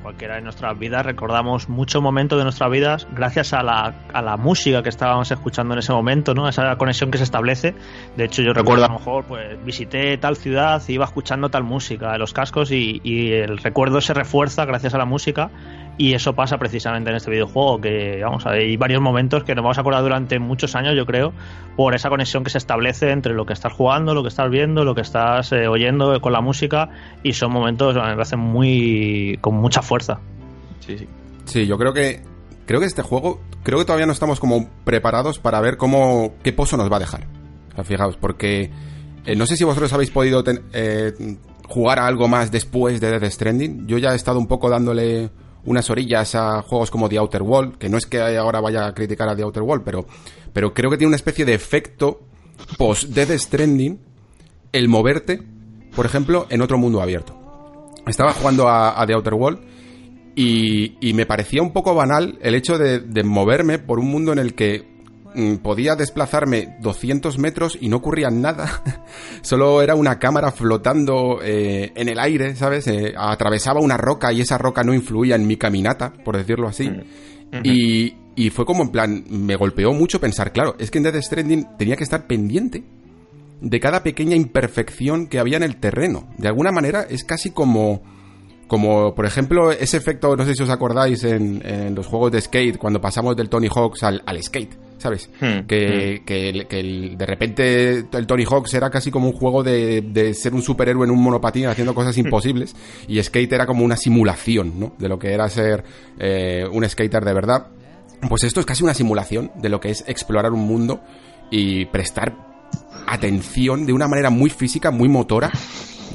cualquiera 0.02 0.34
de 0.36 0.42
nuestras 0.42 0.78
vidas 0.78 1.06
recordamos 1.06 1.68
muchos 1.68 2.02
momentos 2.02 2.38
de 2.38 2.44
nuestras 2.44 2.70
vidas 2.70 3.06
gracias 3.14 3.52
a 3.52 3.62
la, 3.62 3.94
a 4.12 4.22
la 4.22 4.36
música 4.36 4.82
que 4.82 4.88
estábamos 4.88 5.30
escuchando 5.30 5.74
en 5.74 5.78
ese 5.78 5.92
momento, 5.92 6.34
¿no? 6.34 6.48
Esa 6.48 6.76
conexión 6.76 7.10
que 7.10 7.18
se 7.18 7.24
establece. 7.24 7.74
De 8.16 8.24
hecho, 8.24 8.42
yo 8.42 8.52
recuerdo 8.52 8.84
a 8.84 8.88
lo 8.88 8.94
mejor, 8.94 9.24
pues 9.24 9.62
visité 9.64 10.16
tal 10.18 10.36
ciudad 10.36 10.82
iba 10.88 11.04
escuchando 11.04 11.48
tal 11.48 11.64
música 11.64 12.14
en 12.14 12.20
los 12.20 12.32
cascos 12.32 12.70
y 12.72 13.32
el 13.32 13.58
recuerdo 13.58 14.00
se 14.00 14.14
refuerza 14.14 14.64
gracias 14.64 14.94
a 14.94 14.98
la 14.98 15.04
música 15.04 15.50
y 15.98 16.14
eso 16.14 16.34
pasa 16.34 16.58
precisamente 16.58 17.10
en 17.10 17.16
este 17.16 17.30
videojuego, 17.30 17.80
que 17.80 18.20
vamos, 18.22 18.46
hay 18.46 18.76
varios 18.76 19.00
momentos 19.00 19.44
que 19.44 19.54
nos 19.54 19.62
vamos 19.62 19.78
a 19.78 19.82
acordar 19.82 20.02
durante 20.02 20.38
muchos 20.38 20.74
años, 20.74 20.94
yo 20.96 21.06
creo, 21.06 21.32
por 21.76 21.94
esa 21.94 22.08
conexión 22.08 22.44
que 22.44 22.50
se 22.50 22.58
establece 22.58 23.10
entre 23.10 23.34
lo 23.34 23.46
que 23.46 23.52
estás 23.52 23.72
jugando, 23.72 24.14
lo 24.14 24.22
que 24.22 24.28
estás 24.28 24.50
viendo, 24.50 24.84
lo 24.84 24.94
que 24.94 25.02
estás 25.02 25.52
eh, 25.52 25.68
oyendo 25.68 26.20
con 26.20 26.32
la 26.32 26.40
música, 26.40 26.90
y 27.22 27.34
son 27.34 27.52
momentos 27.52 27.94
me 27.94 28.00
parecen 28.00 28.38
muy 28.38 29.38
con 29.40 29.54
mucha 29.54 29.82
fuerza. 29.82 30.20
Sí, 30.80 30.98
sí. 30.98 31.08
Sí, 31.44 31.66
yo 31.66 31.76
creo 31.76 31.92
que 31.92 32.22
creo 32.66 32.80
que 32.80 32.86
este 32.86 33.02
juego, 33.02 33.40
creo 33.62 33.78
que 33.78 33.84
todavía 33.84 34.06
no 34.06 34.12
estamos 34.12 34.40
como 34.40 34.68
preparados 34.84 35.38
para 35.38 35.60
ver 35.60 35.76
cómo 35.76 36.34
qué 36.42 36.52
pozo 36.52 36.76
nos 36.76 36.90
va 36.90 36.96
a 36.96 37.00
dejar. 37.00 37.26
Fijaos, 37.84 38.16
porque 38.16 38.70
eh, 39.24 39.36
no 39.36 39.46
sé 39.46 39.56
si 39.56 39.64
vosotros 39.64 39.92
habéis 39.92 40.10
podido 40.10 40.44
ten, 40.44 40.62
eh, 40.72 41.12
jugar 41.68 41.98
a 41.98 42.06
algo 42.06 42.28
más 42.28 42.50
después 42.50 43.00
de 43.00 43.18
Death 43.18 43.32
Stranding. 43.32 43.86
Yo 43.86 43.98
ya 43.98 44.12
he 44.12 44.16
estado 44.16 44.38
un 44.38 44.46
poco 44.46 44.68
dándole 44.68 45.30
unas 45.64 45.88
orillas 45.90 46.34
a 46.34 46.62
juegos 46.62 46.90
como 46.90 47.08
The 47.08 47.18
Outer 47.18 47.42
World, 47.42 47.78
que 47.78 47.88
no 47.88 47.98
es 47.98 48.06
que 48.06 48.20
ahora 48.20 48.60
vaya 48.60 48.86
a 48.86 48.94
criticar 48.94 49.28
a 49.28 49.36
The 49.36 49.42
Outer 49.42 49.62
World, 49.62 49.84
pero, 49.84 50.06
pero 50.52 50.74
creo 50.74 50.90
que 50.90 50.96
tiene 50.96 51.08
una 51.08 51.16
especie 51.16 51.44
de 51.44 51.54
efecto 51.54 52.20
post 52.78 53.04
Death 53.10 53.30
Stranding 53.38 53.98
el 54.72 54.88
moverte, 54.88 55.42
por 55.94 56.06
ejemplo, 56.06 56.46
en 56.50 56.62
otro 56.62 56.78
mundo 56.78 57.00
abierto. 57.00 57.38
Estaba 58.06 58.32
jugando 58.32 58.68
a, 58.68 59.04
The 59.06 59.14
Outer 59.14 59.34
World 59.34 59.60
y, 60.34 61.12
me 61.14 61.26
parecía 61.26 61.62
un 61.62 61.72
poco 61.72 61.94
banal 61.94 62.38
el 62.42 62.54
hecho 62.54 62.78
de, 62.78 63.22
moverme 63.22 63.78
por 63.78 63.98
un 63.98 64.06
mundo 64.06 64.32
en 64.32 64.38
el 64.38 64.54
que 64.54 64.90
podía 65.62 65.96
desplazarme 65.96 66.76
200 66.80 67.38
metros 67.38 67.78
y 67.80 67.88
no 67.88 67.98
ocurría 67.98 68.30
nada. 68.30 68.82
Solo 69.42 69.82
era 69.82 69.94
una 69.94 70.18
cámara 70.18 70.52
flotando 70.52 71.40
eh, 71.42 71.92
en 71.94 72.08
el 72.08 72.18
aire, 72.18 72.56
¿sabes? 72.56 72.86
Eh, 72.86 73.14
atravesaba 73.16 73.80
una 73.80 73.96
roca 73.96 74.32
y 74.32 74.40
esa 74.40 74.58
roca 74.58 74.82
no 74.82 74.94
influía 74.94 75.36
en 75.36 75.46
mi 75.46 75.56
caminata, 75.56 76.12
por 76.24 76.36
decirlo 76.36 76.68
así. 76.68 76.88
Mm. 76.88 76.94
Uh 76.94 77.56
-huh. 77.56 77.60
y, 77.64 78.16
y, 78.34 78.50
fue 78.50 78.64
como 78.64 78.82
en 78.82 78.90
plan, 78.90 79.24
me 79.28 79.56
golpeó 79.56 79.92
mucho 79.92 80.20
pensar, 80.20 80.52
claro, 80.52 80.74
es 80.78 80.90
que 80.90 80.98
en 80.98 81.04
Death 81.04 81.22
Stranding 81.22 81.76
tenía 81.78 81.96
que 81.96 82.04
estar 82.04 82.26
pendiente 82.26 82.82
de 83.60 83.78
cada 83.78 84.02
pequeña 84.02 84.34
imperfección 84.34 85.26
que 85.26 85.38
había 85.38 85.58
en 85.58 85.62
el 85.62 85.76
terreno. 85.76 86.28
De 86.38 86.48
alguna 86.48 86.72
manera 86.72 87.06
es 87.08 87.24
casi 87.24 87.50
como 87.50 88.02
como, 88.72 89.14
por 89.14 89.26
ejemplo, 89.26 89.70
ese 89.70 89.98
efecto, 89.98 90.34
no 90.34 90.46
sé 90.46 90.54
si 90.54 90.62
os 90.62 90.70
acordáis, 90.70 91.24
en, 91.24 91.60
en 91.62 91.94
los 91.94 92.06
juegos 92.06 92.32
de 92.32 92.40
skate, 92.40 92.78
cuando 92.78 93.02
pasamos 93.02 93.36
del 93.36 93.50
Tony 93.50 93.68
Hawks 93.68 94.02
al, 94.02 94.22
al 94.24 94.42
skate, 94.42 94.78
¿sabes? 95.02 95.28
Hmm, 95.40 95.66
que, 95.66 96.20
hmm. 96.20 96.24
que, 96.24 96.66
que 96.68 96.80
el, 96.80 97.18
de 97.18 97.26
repente 97.26 98.04
el 98.12 98.26
Tony 98.26 98.44
Hawks 98.44 98.72
era 98.74 98.88
casi 98.88 99.10
como 99.10 99.28
un 99.28 99.32
juego 99.32 99.64
de, 99.64 100.00
de 100.00 100.32
ser 100.32 100.54
un 100.54 100.62
superhéroe 100.62 101.04
en 101.04 101.10
un 101.10 101.20
monopatín 101.20 101.66
haciendo 101.66 101.92
cosas 101.94 102.16
imposibles, 102.18 102.76
y 103.08 103.20
skate 103.20 103.52
era 103.52 103.66
como 103.66 103.84
una 103.84 103.96
simulación, 103.96 104.78
¿no? 104.78 104.94
De 104.98 105.08
lo 105.08 105.18
que 105.18 105.32
era 105.32 105.48
ser 105.48 105.82
eh, 106.18 106.64
un 106.70 106.88
skater 106.88 107.24
de 107.24 107.34
verdad. 107.34 107.66
Pues 108.28 108.44
esto 108.44 108.60
es 108.60 108.66
casi 108.66 108.84
una 108.84 108.94
simulación 108.94 109.50
de 109.56 109.68
lo 109.68 109.80
que 109.80 109.90
es 109.90 110.04
explorar 110.06 110.52
un 110.52 110.60
mundo 110.60 111.02
y 111.50 111.86
prestar 111.86 112.36
atención 113.08 113.84
de 113.84 113.92
una 113.92 114.06
manera 114.06 114.30
muy 114.30 114.48
física, 114.48 114.92
muy 114.92 115.08
motora 115.08 115.50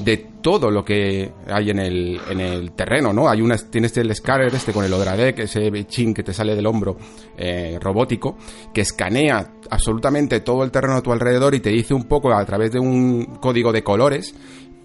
de 0.00 0.28
todo 0.40 0.70
lo 0.70 0.84
que 0.84 1.32
hay 1.46 1.70
en 1.70 1.78
el, 1.78 2.20
en 2.30 2.40
el 2.40 2.72
terreno, 2.72 3.12
¿no? 3.12 3.28
Hay 3.28 3.40
una, 3.40 3.56
tienes 3.56 3.96
el 3.96 4.14
scanner 4.14 4.54
este 4.54 4.72
con 4.72 4.84
el 4.84 4.92
Odradek, 4.92 5.40
ese 5.40 5.84
chin 5.86 6.14
que 6.14 6.22
te 6.22 6.32
sale 6.32 6.54
del 6.54 6.66
hombro 6.66 6.96
eh, 7.36 7.78
robótico, 7.80 8.36
que 8.72 8.82
escanea 8.82 9.54
absolutamente 9.70 10.40
todo 10.40 10.64
el 10.64 10.70
terreno 10.70 10.96
a 10.96 11.02
tu 11.02 11.12
alrededor 11.12 11.54
y 11.54 11.60
te 11.60 11.70
dice 11.70 11.94
un 11.94 12.04
poco 12.04 12.32
a 12.32 12.44
través 12.44 12.72
de 12.72 12.78
un 12.78 13.38
código 13.40 13.72
de 13.72 13.82
colores 13.82 14.34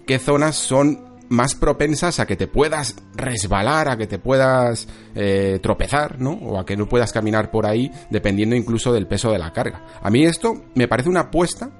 qué 0.06 0.18
zonas 0.18 0.56
son 0.56 1.14
más 1.28 1.54
propensas 1.54 2.20
a 2.20 2.26
que 2.26 2.36
te 2.36 2.46
puedas 2.46 2.96
resbalar, 3.14 3.88
a 3.88 3.96
que 3.96 4.06
te 4.06 4.18
puedas 4.18 4.86
eh, 5.14 5.58
tropezar, 5.62 6.20
¿no? 6.20 6.32
O 6.32 6.58
a 6.58 6.66
que 6.66 6.76
no 6.76 6.88
puedas 6.88 7.12
caminar 7.12 7.50
por 7.50 7.66
ahí, 7.66 7.90
dependiendo 8.10 8.54
incluso 8.54 8.92
del 8.92 9.06
peso 9.06 9.30
de 9.30 9.38
la 9.38 9.52
carga. 9.52 9.84
A 10.02 10.10
mí 10.10 10.24
esto 10.24 10.54
me 10.74 10.86
parece 10.86 11.08
una 11.08 11.20
apuesta 11.20 11.70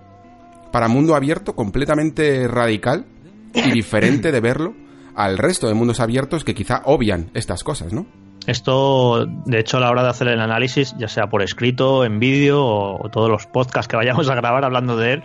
para 0.72 0.88
mundo 0.88 1.14
abierto 1.14 1.54
completamente 1.54 2.48
radical 2.48 3.06
y 3.54 3.70
diferente 3.72 4.32
de 4.32 4.40
verlo 4.40 4.74
al 5.14 5.38
resto 5.38 5.68
de 5.68 5.74
mundos 5.74 6.00
abiertos 6.00 6.44
que 6.44 6.54
quizá 6.54 6.82
obvian 6.84 7.30
estas 7.34 7.62
cosas, 7.62 7.92
¿no? 7.92 8.06
Esto, 8.46 9.24
de 9.26 9.58
hecho, 9.58 9.78
a 9.78 9.80
la 9.80 9.90
hora 9.90 10.02
de 10.02 10.10
hacer 10.10 10.28
el 10.28 10.40
análisis, 10.40 10.94
ya 10.98 11.08
sea 11.08 11.28
por 11.28 11.42
escrito, 11.42 12.04
en 12.04 12.18
vídeo 12.18 12.62
o, 12.62 13.08
todos 13.10 13.30
los 13.30 13.46
podcasts 13.46 13.88
que 13.88 13.96
vayamos 13.96 14.28
a 14.28 14.34
grabar 14.34 14.64
hablando 14.64 14.96
de 14.96 15.14
él, 15.14 15.22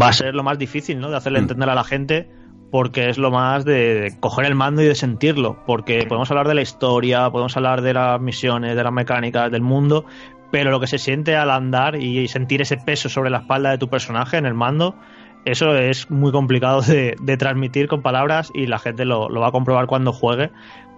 va 0.00 0.08
a 0.08 0.12
ser 0.12 0.34
lo 0.34 0.42
más 0.42 0.58
difícil, 0.58 0.98
¿no? 0.98 1.10
De 1.10 1.16
hacerle 1.16 1.40
Mm. 1.40 1.42
entender 1.42 1.68
a 1.68 1.74
la 1.74 1.84
gente 1.84 2.30
porque 2.70 3.08
es 3.08 3.18
lo 3.18 3.30
más 3.30 3.64
de, 3.64 4.00
de 4.00 4.18
coger 4.18 4.46
el 4.46 4.54
mando 4.54 4.82
y 4.82 4.86
de 4.86 4.94
sentirlo. 4.94 5.58
Porque 5.66 6.06
podemos 6.08 6.30
hablar 6.30 6.48
de 6.48 6.54
la 6.54 6.62
historia, 6.62 7.30
podemos 7.30 7.56
hablar 7.56 7.82
de 7.82 7.92
las 7.92 8.20
misiones, 8.20 8.74
de 8.74 8.82
las 8.82 8.92
mecánicas, 8.92 9.52
del 9.52 9.62
mundo, 9.62 10.06
pero 10.50 10.70
lo 10.70 10.80
que 10.80 10.86
se 10.86 10.98
siente 10.98 11.36
al 11.36 11.50
andar 11.50 11.96
y 11.96 12.26
sentir 12.28 12.62
ese 12.62 12.76
peso 12.78 13.08
sobre 13.08 13.28
la 13.28 13.38
espalda 13.38 13.70
de 13.70 13.78
tu 13.78 13.88
personaje 13.88 14.38
en 14.38 14.46
el 14.46 14.54
mando, 14.54 14.96
eso 15.44 15.76
es 15.76 16.10
muy 16.10 16.32
complicado 16.32 16.80
de, 16.82 17.16
de 17.20 17.36
transmitir 17.36 17.88
con 17.88 18.02
palabras 18.02 18.50
y 18.54 18.66
la 18.66 18.78
gente 18.78 19.04
lo, 19.04 19.28
va 19.28 19.48
a 19.48 19.52
comprobar 19.52 19.86
cuando 19.86 20.12
juegue. 20.12 20.50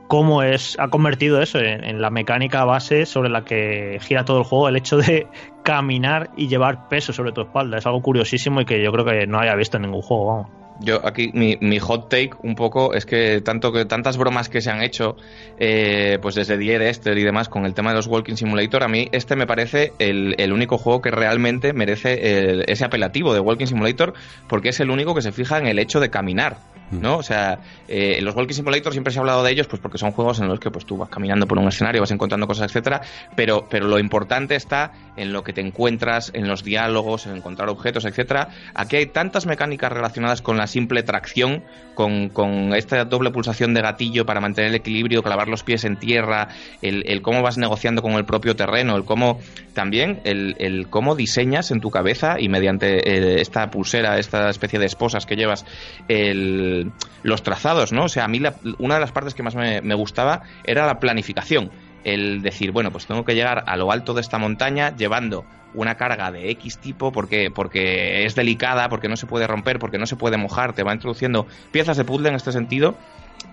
Cómo 0.08 0.44
es 0.44 0.76
ha 0.78 0.88
convertido 0.88 1.42
eso 1.42 1.58
en, 1.58 1.82
en 1.82 2.00
la 2.00 2.10
mecánica 2.10 2.64
base 2.64 3.06
sobre 3.06 3.28
la 3.28 3.44
que 3.44 3.98
gira 4.02 4.24
todo 4.24 4.38
el 4.38 4.44
juego 4.44 4.68
el 4.68 4.76
hecho 4.76 4.98
de 4.98 5.26
caminar 5.64 6.30
y 6.36 6.46
llevar 6.46 6.88
peso 6.88 7.12
sobre 7.12 7.32
tu 7.32 7.40
espalda 7.40 7.78
es 7.78 7.86
algo 7.86 8.02
curiosísimo 8.02 8.60
y 8.60 8.64
que 8.64 8.80
yo 8.80 8.92
creo 8.92 9.04
que 9.04 9.26
no 9.26 9.38
había 9.38 9.56
visto 9.56 9.78
en 9.78 9.82
ningún 9.82 10.02
juego 10.02 10.26
vamos 10.26 10.65
Yo 10.80 11.00
aquí 11.06 11.30
mi, 11.32 11.56
mi 11.60 11.78
hot 11.78 12.08
take 12.08 12.30
un 12.42 12.54
poco 12.54 12.92
es 12.94 13.06
que 13.06 13.40
tanto 13.40 13.72
que 13.72 13.84
tantas 13.84 14.16
bromas 14.16 14.48
que 14.48 14.60
se 14.60 14.70
han 14.70 14.82
hecho 14.82 15.16
eh, 15.58 16.18
pues 16.20 16.34
desde 16.34 16.58
Dier 16.58 16.82
Esther 16.82 17.16
y 17.16 17.24
demás 17.24 17.48
con 17.48 17.64
el 17.64 17.74
tema 17.74 17.90
de 17.90 17.96
los 17.96 18.06
Walking 18.06 18.34
Simulator 18.34 18.82
a 18.82 18.88
mí 18.88 19.08
este 19.12 19.36
me 19.36 19.46
parece 19.46 19.92
el, 19.98 20.34
el 20.38 20.52
único 20.52 20.76
juego 20.76 21.00
que 21.00 21.10
realmente 21.10 21.72
merece 21.72 22.62
ese 22.70 22.84
apelativo 22.84 23.32
de 23.32 23.40
Walking 23.40 23.66
Simulator 23.66 24.12
porque 24.48 24.68
es 24.68 24.80
el 24.80 24.90
único 24.90 25.14
que 25.14 25.22
se 25.22 25.32
fija 25.32 25.58
en 25.58 25.66
el 25.66 25.78
hecho 25.78 25.98
de 25.98 26.10
caminar 26.10 26.58
¿no? 26.90 27.18
O 27.18 27.22
sea, 27.22 27.58
eh, 27.88 28.20
los 28.22 28.34
Walking 28.34 28.54
Simulator 28.54 28.92
siempre 28.92 29.12
se 29.12 29.18
ha 29.18 29.20
hablado 29.20 29.42
de 29.42 29.52
ellos 29.52 29.66
pues 29.66 29.80
porque 29.80 29.98
son 29.98 30.12
juegos 30.12 30.40
en 30.40 30.48
los 30.48 30.60
que 30.60 30.70
pues 30.70 30.84
tú 30.84 30.96
vas 30.96 31.08
caminando 31.08 31.46
por 31.46 31.58
un 31.58 31.68
escenario, 31.68 32.00
vas 32.00 32.10
encontrando 32.10 32.46
cosas, 32.46 32.68
etcétera, 32.68 33.00
pero, 33.34 33.66
pero 33.68 33.86
lo 33.86 33.98
importante 33.98 34.54
está 34.54 34.92
en 35.16 35.32
lo 35.32 35.42
que 35.42 35.52
te 35.52 35.60
encuentras, 35.60 36.30
en 36.34 36.48
los 36.48 36.62
diálogos, 36.62 37.26
en 37.26 37.36
encontrar 37.36 37.68
objetos, 37.68 38.04
etcétera. 38.04 38.48
Aquí 38.74 38.96
hay 38.96 39.06
tantas 39.06 39.46
mecánicas 39.46 39.92
relacionadas 39.92 40.42
con 40.42 40.56
la 40.56 40.66
simple 40.66 41.02
tracción, 41.02 41.64
con, 41.94 42.28
con 42.28 42.74
esta 42.74 43.04
doble 43.04 43.30
pulsación 43.30 43.74
de 43.74 43.80
gatillo 43.80 44.26
para 44.26 44.40
mantener 44.40 44.70
el 44.70 44.76
equilibrio, 44.76 45.22
clavar 45.22 45.48
los 45.48 45.62
pies 45.62 45.84
en 45.84 45.96
tierra, 45.96 46.48
el, 46.82 47.04
el 47.06 47.22
cómo 47.22 47.42
vas 47.42 47.58
negociando 47.58 48.02
con 48.02 48.12
el 48.12 48.24
propio 48.24 48.54
terreno, 48.54 48.96
el 48.96 49.04
cómo 49.04 49.40
también 49.72 50.20
el, 50.24 50.56
el 50.58 50.88
cómo 50.88 51.16
diseñas 51.16 51.70
en 51.70 51.80
tu 51.80 51.90
cabeza 51.90 52.36
y 52.38 52.48
mediante 52.48 52.96
eh, 53.08 53.40
esta 53.40 53.70
pulsera, 53.70 54.18
esta 54.18 54.48
especie 54.48 54.78
de 54.78 54.86
esposas 54.86 55.26
que 55.26 55.36
llevas, 55.36 55.64
el, 56.08 56.75
los 57.22 57.42
trazados, 57.42 57.92
¿no? 57.92 58.04
O 58.04 58.08
sea, 58.08 58.24
a 58.24 58.28
mí 58.28 58.38
la- 58.38 58.56
una 58.78 58.94
de 58.94 59.00
las 59.00 59.12
partes 59.12 59.34
que 59.34 59.42
más 59.42 59.54
me, 59.54 59.80
me 59.80 59.94
gustaba 59.94 60.42
era 60.64 60.86
la 60.86 60.98
planificación. 61.00 61.70
El 62.04 62.42
decir, 62.42 62.70
bueno, 62.70 62.92
pues 62.92 63.06
tengo 63.06 63.24
que 63.24 63.34
llegar 63.34 63.64
a 63.66 63.76
lo 63.76 63.90
alto 63.90 64.14
de 64.14 64.20
esta 64.20 64.38
montaña 64.38 64.94
llevando 64.96 65.44
una 65.74 65.96
carga 65.96 66.30
de 66.30 66.50
X 66.52 66.78
tipo 66.78 67.12
porque, 67.12 67.50
porque 67.50 68.24
es 68.24 68.34
delicada, 68.34 68.88
porque 68.88 69.08
no 69.08 69.16
se 69.16 69.26
puede 69.26 69.46
romper, 69.46 69.78
porque 69.78 69.98
no 69.98 70.06
se 70.06 70.16
puede 70.16 70.36
mojar, 70.36 70.72
te 70.72 70.82
va 70.84 70.94
introduciendo 70.94 71.46
piezas 71.72 71.96
de 71.96 72.04
puzzle 72.04 72.28
en 72.28 72.36
este 72.36 72.52
sentido. 72.52 72.96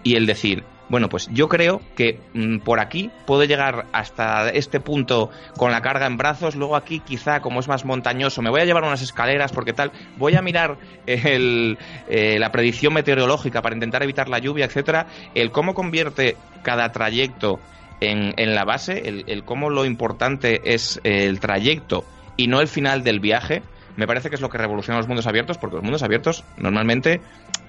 Y 0.03 0.15
el 0.15 0.25
decir, 0.25 0.63
bueno, 0.89 1.10
pues 1.10 1.27
yo 1.31 1.48
creo 1.48 1.81
que 1.95 2.19
mm, 2.33 2.60
por 2.60 2.79
aquí 2.79 3.10
puedo 3.25 3.43
llegar 3.45 3.86
hasta 3.93 4.50
este 4.50 4.79
punto 4.79 5.29
con 5.57 5.72
la 5.72 5.81
carga 5.81 6.05
en 6.05 6.17
brazos, 6.17 6.55
luego 6.55 6.75
aquí 6.75 7.00
quizá 7.00 7.39
como 7.39 7.62
es 7.62 7.67
más 7.67 7.86
montañoso 7.86 8.41
me 8.41 8.50
voy 8.50 8.62
a 8.62 8.65
llevar 8.65 8.83
unas 8.83 9.01
escaleras 9.01 9.51
porque 9.51 9.74
tal, 9.74 9.91
voy 10.17 10.36
a 10.36 10.41
mirar 10.41 10.77
el, 11.07 11.77
eh, 12.10 12.38
la 12.38 12.51
predicción 12.51 12.93
meteorológica 12.93 13.62
para 13.62 13.75
intentar 13.75 14.03
evitar 14.03 14.29
la 14.29 14.39
lluvia, 14.39 14.65
etcétera, 14.65 15.07
el 15.36 15.51
cómo 15.51 15.74
convierte 15.74 16.36
cada 16.63 16.91
trayecto 16.91 17.60
en, 18.01 18.33
en 18.38 18.53
la 18.53 18.65
base, 18.65 19.07
el, 19.07 19.24
el 19.27 19.43
cómo 19.45 19.69
lo 19.69 19.86
importante 19.86 20.62
es 20.74 21.00
el 21.03 21.39
trayecto 21.39 22.03
y 22.36 22.48
no 22.48 22.60
el 22.60 22.67
final 22.67 23.03
del 23.03 23.19
viaje, 23.19 23.63
me 23.95 24.07
parece 24.07 24.29
que 24.29 24.36
es 24.36 24.41
lo 24.41 24.50
que 24.50 24.57
revoluciona 24.57 24.98
los 24.98 25.07
mundos 25.07 25.27
abiertos, 25.27 25.57
porque 25.57 25.75
los 25.75 25.83
mundos 25.83 26.03
abiertos 26.03 26.43
normalmente, 26.57 27.22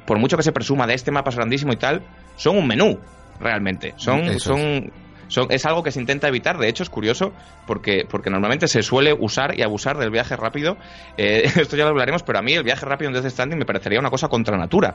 por 0.06 0.18
mucho 0.18 0.36
que 0.36 0.42
se 0.42 0.52
presuma 0.52 0.86
de 0.86 0.94
este 0.94 1.10
mapa 1.10 1.30
es 1.30 1.36
grandísimo 1.36 1.72
y 1.72 1.76
tal, 1.76 2.02
son 2.36 2.58
un 2.58 2.66
menú, 2.66 2.98
realmente. 3.40 3.94
Son, 3.96 4.20
Eso 4.20 4.54
son, 4.54 4.92
son, 5.28 5.46
es 5.50 5.64
algo 5.66 5.82
que 5.82 5.90
se 5.90 6.00
intenta 6.00 6.28
evitar, 6.28 6.58
de 6.58 6.68
hecho 6.68 6.82
es 6.82 6.90
curioso, 6.90 7.32
porque, 7.66 8.06
porque 8.08 8.30
normalmente 8.30 8.68
se 8.68 8.82
suele 8.82 9.12
usar 9.12 9.58
y 9.58 9.62
abusar 9.62 9.98
del 9.98 10.10
viaje 10.10 10.36
rápido. 10.36 10.76
Eh, 11.16 11.44
esto 11.56 11.76
ya 11.76 11.84
lo 11.84 11.90
hablaremos, 11.90 12.22
pero 12.22 12.38
a 12.38 12.42
mí 12.42 12.52
el 12.52 12.64
viaje 12.64 12.84
rápido 12.86 13.10
en 13.10 13.14
Death 13.14 13.30
Stranding 13.32 13.58
me 13.58 13.66
parecería 13.66 13.98
una 13.98 14.10
cosa 14.10 14.28
contra 14.28 14.56
natura. 14.56 14.94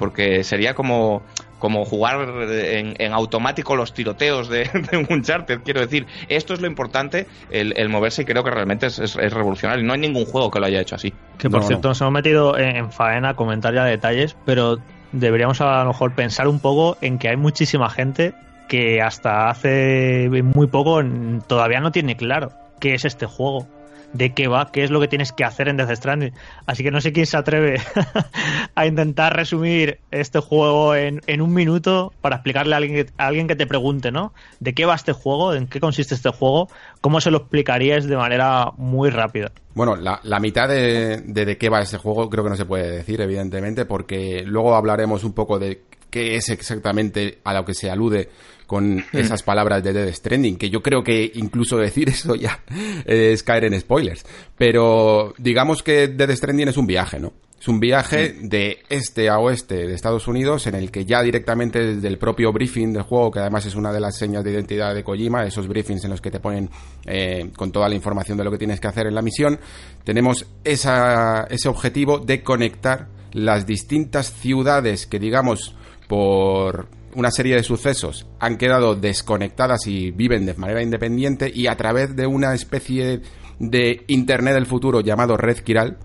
Porque 0.00 0.42
sería 0.44 0.74
como, 0.74 1.22
como 1.58 1.84
jugar 1.84 2.20
en, 2.50 2.94
en 2.98 3.12
automático 3.12 3.76
los 3.76 3.92
tiroteos 3.92 4.48
de, 4.48 4.64
de 4.90 4.96
un 4.96 5.06
Uncharted, 5.10 5.60
quiero 5.62 5.80
decir. 5.82 6.06
Esto 6.28 6.54
es 6.54 6.60
lo 6.62 6.66
importante, 6.66 7.26
el, 7.50 7.74
el 7.76 7.88
moverse, 7.90 8.22
y 8.22 8.24
creo 8.24 8.42
que 8.42 8.50
realmente 8.50 8.86
es, 8.86 8.98
es- 8.98 9.16
es 9.16 9.32
revolucionario. 9.32 9.84
No 9.84 9.92
hay 9.92 10.00
ningún 10.00 10.24
juego 10.24 10.50
que 10.50 10.58
lo 10.58 10.66
haya 10.66 10.80
hecho 10.80 10.94
así. 10.94 11.12
Que 11.38 11.50
por 11.50 11.60
No, 11.60 11.66
cierto, 11.66 11.88
no. 11.88 11.90
nos 11.90 12.00
hemos 12.00 12.12
metido 12.14 12.56
en, 12.58 12.76
en 12.76 12.90
faena 12.90 13.28
a 13.30 13.34
comentar 13.34 13.74
ya 13.74 13.84
detalles, 13.84 14.36
pero 14.46 14.78
deberíamos 15.12 15.60
a 15.60 15.82
lo 15.84 15.88
mejor 15.90 16.14
pensar 16.14 16.48
un 16.48 16.60
poco 16.60 16.96
en 17.02 17.18
que 17.18 17.28
hay 17.28 17.36
muchísima 17.36 17.90
gente 17.90 18.32
que 18.68 19.02
hasta 19.02 19.50
hace 19.50 20.28
muy 20.30 20.66
poco 20.68 21.02
todavía 21.46 21.80
no 21.80 21.92
tiene 21.92 22.16
claro 22.16 22.52
qué 22.80 22.94
es 22.94 23.04
este 23.04 23.26
juego, 23.26 23.66
de 24.12 24.32
qué 24.34 24.48
va, 24.48 24.70
qué 24.72 24.84
es 24.84 24.90
lo 24.90 25.00
que 25.00 25.08
tienes 25.08 25.32
que 25.32 25.44
hacer 25.44 25.68
en 25.68 25.76
Death 25.76 25.94
Stranding. 25.94 26.32
Así 26.66 26.82
que 26.82 26.90
no 26.90 27.00
sé 27.00 27.12
quién 27.12 27.26
se 27.26 27.36
atreve 27.36 27.80
a 28.74 28.86
intentar 28.86 29.36
resumir 29.36 29.98
este 30.10 30.40
juego 30.40 30.94
en, 30.94 31.20
en 31.26 31.40
un 31.40 31.52
minuto 31.52 32.12
para 32.20 32.36
explicarle 32.36 32.74
a 32.74 32.78
alguien, 32.78 33.06
a 33.18 33.26
alguien 33.26 33.48
que 33.48 33.56
te 33.56 33.66
pregunte, 33.66 34.10
¿no? 34.10 34.32
¿De 34.58 34.74
qué 34.74 34.86
va 34.86 34.94
este 34.94 35.12
juego? 35.12 35.54
¿En 35.54 35.66
qué 35.66 35.80
consiste 35.80 36.14
este 36.14 36.30
juego? 36.30 36.68
¿Cómo 37.00 37.20
se 37.20 37.30
lo 37.30 37.38
explicarías 37.38 38.06
de 38.06 38.16
manera 38.16 38.72
muy 38.76 39.10
rápida? 39.10 39.52
Bueno, 39.74 39.96
la, 39.96 40.20
la 40.24 40.40
mitad 40.40 40.68
de, 40.68 41.22
de 41.24 41.44
de 41.44 41.56
qué 41.56 41.68
va 41.68 41.80
ese 41.80 41.98
juego 41.98 42.28
creo 42.28 42.44
que 42.44 42.50
no 42.50 42.56
se 42.56 42.64
puede 42.64 42.90
decir, 42.90 43.20
evidentemente, 43.20 43.84
porque 43.84 44.42
luego 44.44 44.74
hablaremos 44.74 45.22
un 45.24 45.32
poco 45.32 45.58
de 45.58 45.82
qué 46.10 46.36
es 46.36 46.48
exactamente 46.48 47.38
a 47.44 47.54
lo 47.54 47.64
que 47.64 47.74
se 47.74 47.90
alude 47.90 48.28
con 48.66 49.04
esas 49.12 49.42
palabras 49.42 49.82
de 49.82 49.92
Dead 49.92 50.12
Stranding, 50.12 50.56
que 50.56 50.70
yo 50.70 50.80
creo 50.80 51.02
que 51.02 51.32
incluso 51.34 51.76
decir 51.76 52.08
eso 52.10 52.36
ya 52.36 52.62
es 53.04 53.42
caer 53.42 53.64
en 53.64 53.80
spoilers. 53.80 54.24
Pero 54.56 55.34
digamos 55.38 55.82
que 55.82 56.06
Dead 56.06 56.30
Stranding 56.30 56.68
es 56.68 56.76
un 56.76 56.86
viaje, 56.86 57.18
¿no? 57.18 57.32
Es 57.60 57.68
un 57.68 57.78
viaje 57.78 58.36
de 58.40 58.78
este 58.88 59.28
a 59.28 59.38
oeste 59.38 59.86
de 59.86 59.92
Estados 59.92 60.26
Unidos 60.28 60.66
en 60.66 60.76
el 60.76 60.90
que 60.90 61.04
ya 61.04 61.20
directamente 61.20 61.94
desde 61.94 62.08
el 62.08 62.16
propio 62.16 62.52
briefing 62.54 62.94
del 62.94 63.02
juego, 63.02 63.30
que 63.30 63.40
además 63.40 63.66
es 63.66 63.74
una 63.74 63.92
de 63.92 64.00
las 64.00 64.16
señas 64.16 64.42
de 64.42 64.52
identidad 64.52 64.94
de 64.94 65.04
Kojima, 65.04 65.44
esos 65.44 65.68
briefings 65.68 66.04
en 66.04 66.10
los 66.10 66.22
que 66.22 66.30
te 66.30 66.40
ponen 66.40 66.70
eh, 67.04 67.50
con 67.54 67.70
toda 67.70 67.86
la 67.88 67.94
información 67.94 68.38
de 68.38 68.44
lo 68.44 68.50
que 68.50 68.56
tienes 68.56 68.80
que 68.80 68.88
hacer 68.88 69.08
en 69.08 69.14
la 69.14 69.20
misión, 69.20 69.58
tenemos 70.04 70.46
esa, 70.64 71.48
ese 71.50 71.68
objetivo 71.68 72.18
de 72.18 72.42
conectar 72.42 73.08
las 73.32 73.66
distintas 73.66 74.32
ciudades 74.32 75.06
que 75.06 75.18
digamos 75.18 75.74
por 76.10 76.88
una 77.14 77.30
serie 77.30 77.54
de 77.54 77.62
sucesos 77.62 78.26
han 78.40 78.56
quedado 78.58 78.96
desconectadas 78.96 79.86
y 79.86 80.10
viven 80.10 80.44
de 80.44 80.54
manera 80.54 80.82
independiente 80.82 81.48
y 81.54 81.68
a 81.68 81.76
través 81.76 82.16
de 82.16 82.26
una 82.26 82.52
especie 82.52 83.20
de 83.60 84.02
Internet 84.08 84.54
del 84.54 84.66
futuro 84.66 85.00
llamado 85.02 85.36
Red 85.36 85.58
Kiral, 85.58 85.98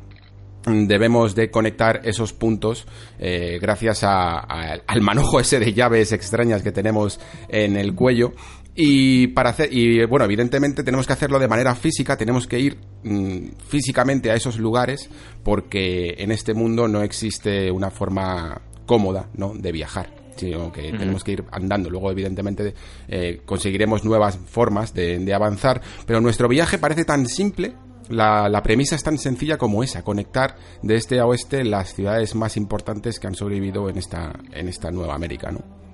debemos 0.68 1.34
de 1.34 1.50
conectar 1.50 2.02
esos 2.04 2.34
puntos 2.34 2.86
eh, 3.18 3.58
gracias 3.60 4.04
a- 4.04 4.40
a- 4.40 4.80
al 4.86 5.02
manojo 5.02 5.40
ese 5.40 5.60
de 5.60 5.74
llaves 5.74 6.12
extrañas 6.12 6.62
que 6.62 6.72
tenemos 6.72 7.20
en 7.50 7.76
el 7.76 7.96
cuello. 7.96 8.34
Y 8.78 9.28
para 9.28 9.52
hacer 9.52 9.70
y 9.72 10.06
bueno 10.06 10.26
evidentemente 10.26 10.84
tenemos 10.84 11.08
que 11.08 11.14
hacerlo 11.14 11.40
de 11.40 11.48
manera 11.48 11.74
física 11.76 12.18
tenemos 12.18 12.46
que 12.46 12.60
ir 12.60 12.78
mm, 13.04 13.52
físicamente 13.70 14.32
a 14.32 14.36
esos 14.36 14.60
lugares 14.60 15.10
porque 15.46 16.16
en 16.18 16.30
este 16.32 16.54
mundo 16.54 16.86
no 16.90 17.02
existe 17.02 17.72
una 17.72 17.90
forma 17.90 18.62
cómoda 18.86 19.30
no 19.36 19.54
de 19.54 19.72
viajar 19.72 20.25
sino 20.36 20.72
que 20.72 20.92
tenemos 20.92 21.24
que 21.24 21.32
ir 21.32 21.46
andando. 21.51 21.89
Luego, 21.89 22.12
evidentemente, 22.12 22.74
eh, 23.08 23.42
conseguiremos 23.46 24.04
nuevas 24.04 24.38
formas 24.38 24.94
de, 24.94 25.18
de 25.20 25.34
avanzar, 25.34 25.82
pero 26.06 26.20
nuestro 26.22 26.48
viaje 26.48 26.77
parece 26.77 27.06
tan 27.06 27.25
simple. 27.25 27.74
La, 28.10 28.50
la 28.50 28.62
premisa 28.62 28.96
es 28.96 29.04
tan 29.04 29.18
sencilla 29.18 29.58
como 29.58 29.82
esa, 29.82 30.04
conectar 30.04 30.58
de 30.84 30.96
este 30.96 31.20
a 31.20 31.25
oeste 31.25 31.63
las 31.63 31.96
ciudades 31.96 32.36
más 32.36 32.56
importantes 32.56 33.20
que 33.20 33.27
han 33.27 33.34
sobrevivido 33.34 33.89
en 33.89 33.98
esta, 33.98 34.34
en 34.51 34.68
esta 34.68 34.92
nueva 34.92 35.15
América, 35.15 35.51
¿no? 35.51 35.85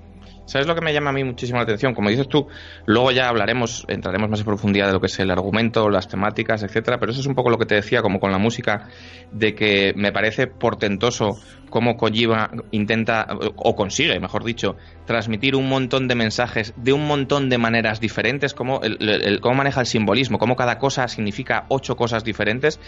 ¿Sabes 0.44 0.66
lo 0.66 0.74
que 0.74 0.80
me 0.80 0.92
llama 0.92 1.10
a 1.10 1.12
mí 1.12 1.24
muchísimo 1.24 1.58
la 1.58 1.62
atención? 1.64 1.94
Como 1.94 2.10
dices 2.10 2.28
tú, 2.28 2.46
luego 2.84 3.10
ya 3.12 3.28
hablaremos, 3.28 3.84
entraremos 3.88 4.28
más 4.28 4.40
en 4.40 4.46
profundidad 4.46 4.88
de 4.88 4.92
lo 4.92 5.00
que 5.00 5.06
es 5.06 5.18
el 5.20 5.30
argumento, 5.30 5.88
las 5.88 6.08
temáticas, 6.08 6.62
etcétera, 6.62 6.98
pero 6.98 7.12
eso 7.12 7.20
es 7.20 7.26
un 7.26 7.34
poco 7.34 7.48
lo 7.50 7.58
que 7.58 7.66
te 7.66 7.74
decía, 7.76 8.02
como 8.02 8.18
con 8.20 8.32
la 8.32 8.38
música, 8.38 8.88
de 9.30 9.54
que 9.54 9.92
me 9.96 10.12
parece 10.12 10.48
portentoso 10.48 11.38
cómo 11.70 11.96
Kojima 11.96 12.50
intenta, 12.70 13.26
o 13.56 13.74
consigue, 13.74 14.18
mejor 14.20 14.44
dicho, 14.44 14.76
transmitir 15.06 15.56
un 15.56 15.68
montón 15.68 16.06
de 16.06 16.14
mensajes 16.16 16.74
de 16.76 16.92
un 16.92 17.06
montón 17.06 17.48
de 17.48 17.56
maneras 17.56 17.98
diferentes, 18.00 18.52
cómo, 18.52 18.80
el, 18.82 18.98
el- 19.00 19.40
cómo 19.40 19.54
maneja 19.54 19.80
el 19.80 19.86
simbolismo, 19.86 20.38
cómo 20.38 20.54
cada 20.56 20.78
cosa 20.78 21.08
significa 21.08 21.64
ocho 21.68 21.96
cosas 21.96 22.24
diferentes, 22.24 22.78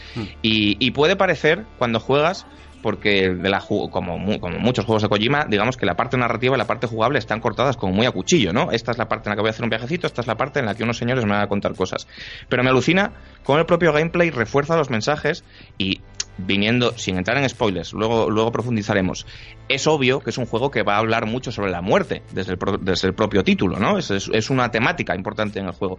y, 0.42 0.76
y 0.84 0.90
puede 0.90 1.16
parecer, 1.16 1.64
cuando 1.78 1.98
juegas, 1.98 2.46
porque 2.84 3.30
de 3.30 3.48
la 3.48 3.60
como, 3.60 3.90
como 4.38 4.58
muchos 4.58 4.84
juegos 4.84 5.02
de 5.02 5.08
Kojima, 5.08 5.46
digamos 5.48 5.78
que 5.78 5.86
la 5.86 5.96
parte 5.96 6.18
narrativa 6.18 6.54
y 6.54 6.58
la 6.58 6.66
parte 6.66 6.86
jugable 6.86 7.18
están 7.18 7.40
cortadas 7.40 7.78
como 7.78 7.94
muy 7.94 8.04
a 8.04 8.10
cuchillo, 8.10 8.52
¿no? 8.52 8.70
Esta 8.70 8.92
es 8.92 8.98
la 8.98 9.08
parte 9.08 9.28
en 9.28 9.30
la 9.30 9.36
que 9.36 9.40
voy 9.40 9.48
a 9.48 9.52
hacer 9.52 9.64
un 9.64 9.70
viajecito, 9.70 10.06
esta 10.06 10.20
es 10.20 10.26
la 10.26 10.36
parte 10.36 10.60
en 10.60 10.66
la 10.66 10.74
que 10.74 10.82
unos 10.84 10.98
señores 10.98 11.24
me 11.24 11.30
van 11.30 11.40
a 11.40 11.46
contar 11.48 11.74
cosas. 11.74 12.06
Pero 12.50 12.62
me 12.62 12.68
alucina 12.68 13.12
cómo 13.42 13.58
el 13.58 13.64
propio 13.64 13.92
gameplay 13.94 14.28
refuerza 14.28 14.76
los 14.76 14.90
mensajes 14.90 15.44
y 15.78 16.02
viniendo, 16.36 16.98
sin 16.98 17.16
entrar 17.16 17.38
en 17.38 17.48
spoilers, 17.48 17.92
luego, 17.94 18.28
luego 18.28 18.52
profundizaremos. 18.52 19.24
Es 19.68 19.86
obvio 19.86 20.20
que 20.20 20.28
es 20.30 20.36
un 20.36 20.44
juego 20.46 20.70
que 20.70 20.82
va 20.82 20.96
a 20.96 20.98
hablar 20.98 21.24
mucho 21.26 21.52
sobre 21.52 21.70
la 21.70 21.80
muerte 21.80 22.22
desde 22.32 22.52
el, 22.52 22.58
pro- 22.58 22.76
desde 22.76 23.08
el 23.08 23.14
propio 23.14 23.42
título, 23.44 23.78
¿no? 23.78 23.96
Es- 23.96 24.10
es 24.10 24.50
una 24.50 24.70
temática 24.70 25.14
importante 25.14 25.58
en 25.58 25.66
el 25.66 25.72
juego. 25.72 25.98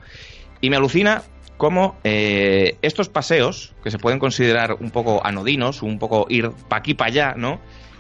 Y 0.61 0.69
me 0.69 0.75
alucina 0.75 1.23
cómo 1.57 1.97
eh, 2.03 2.77
estos 2.81 3.09
paseos, 3.09 3.73
que 3.83 3.91
se 3.91 3.97
pueden 3.97 4.19
considerar 4.19 4.73
un 4.79 4.91
poco 4.91 5.25
anodinos, 5.25 5.81
un 5.81 5.99
poco 5.99 6.25
ir 6.29 6.49
pa' 6.69 6.77
aquí, 6.77 6.93
pa' 6.93 7.05
allá, 7.05 7.33
¿no? 7.37 7.59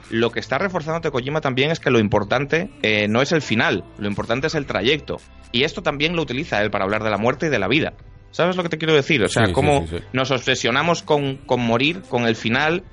Lo 0.09 0.29
que 0.29 0.39
está 0.39 0.57
reforzando 0.57 1.11
Kojima 1.11 1.41
también 1.41 1.71
es 1.71 1.79
que 1.79 1.89
lo 1.89 1.99
importante 1.99 2.69
eh, 2.83 3.07
no 3.07 3.21
es 3.21 3.31
el 3.31 3.41
final, 3.41 3.83
lo 3.97 4.07
importante 4.07 4.47
es 4.47 4.55
el 4.55 4.65
trayecto. 4.65 5.17
Y 5.51 5.63
esto 5.63 5.81
también 5.81 6.15
lo 6.15 6.21
utiliza 6.21 6.61
él 6.61 6.69
para 6.69 6.83
hablar 6.83 7.03
de 7.03 7.09
la 7.09 7.17
muerte 7.17 7.47
y 7.47 7.49
de 7.49 7.59
la 7.59 7.67
vida. 7.67 7.93
¿Sabes 8.31 8.57
lo 8.57 8.63
que 8.63 8.69
te 8.69 8.77
quiero 8.77 8.93
decir? 8.93 9.23
O 9.23 9.29
sea, 9.29 9.45
Sí, 9.45 9.53
cómo 9.53 9.87
sí, 9.87 9.97
sí. 9.97 10.03
nos 10.11 10.29
obsesionamos 10.31 11.01
con, 11.01 11.37
con 11.37 11.61
morir, 11.61 12.01
con 12.09 12.27
el 12.27 12.35
final, 12.35 12.83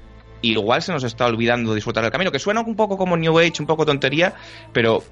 y 0.40 0.52
igual 0.52 0.80
se 0.82 0.92
nos 0.92 1.04
está 1.04 1.26
olvidando 1.26 1.74
disfrutar 1.74 2.02
del 2.04 2.12
camino, 2.12 2.30
que 2.30 2.38
suena 2.38 2.60
un 2.60 2.76
poco 2.76 2.96
como 2.96 3.16
New 3.16 3.38
Age, 3.38 3.54
un 3.60 3.66
poco 3.66 3.84
tontería, 3.84 4.34
pero 4.72 5.02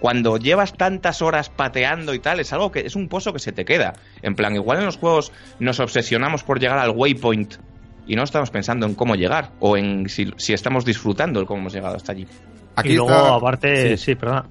cuando 0.00 0.36
llevas 0.36 0.72
tantas 0.74 1.22
horas 1.22 1.48
pateando 1.50 2.14
y 2.14 2.18
tal, 2.18 2.40
es 2.40 2.52
algo 2.52 2.70
que 2.70 2.80
es 2.80 2.96
un 2.96 3.08
pozo 3.08 3.32
que 3.32 3.38
se 3.38 3.52
te 3.52 3.64
queda. 3.64 3.94
En 4.22 4.34
plan, 4.34 4.54
igual 4.54 4.78
en 4.78 4.84
los 4.86 4.96
juegos 4.96 5.32
nos 5.58 5.80
obsesionamos 5.80 6.42
por 6.44 6.60
llegar 6.60 6.78
al 6.78 6.90
waypoint 6.90 7.54
y 8.06 8.14
no 8.14 8.22
estamos 8.22 8.50
pensando 8.50 8.86
en 8.86 8.94
cómo 8.94 9.14
llegar 9.16 9.50
o 9.60 9.76
en 9.76 10.08
si, 10.08 10.32
si 10.36 10.52
estamos 10.52 10.84
disfrutando 10.84 11.40
el 11.40 11.46
cómo 11.46 11.60
hemos 11.60 11.72
llegado 11.72 11.96
hasta 11.96 12.12
allí. 12.12 12.26
Aquí 12.76 12.90
y 12.90 12.96
luego, 12.96 13.10
está- 13.10 13.34
aparte, 13.36 13.96
sí. 13.96 14.04
sí, 14.04 14.14
perdona. 14.14 14.44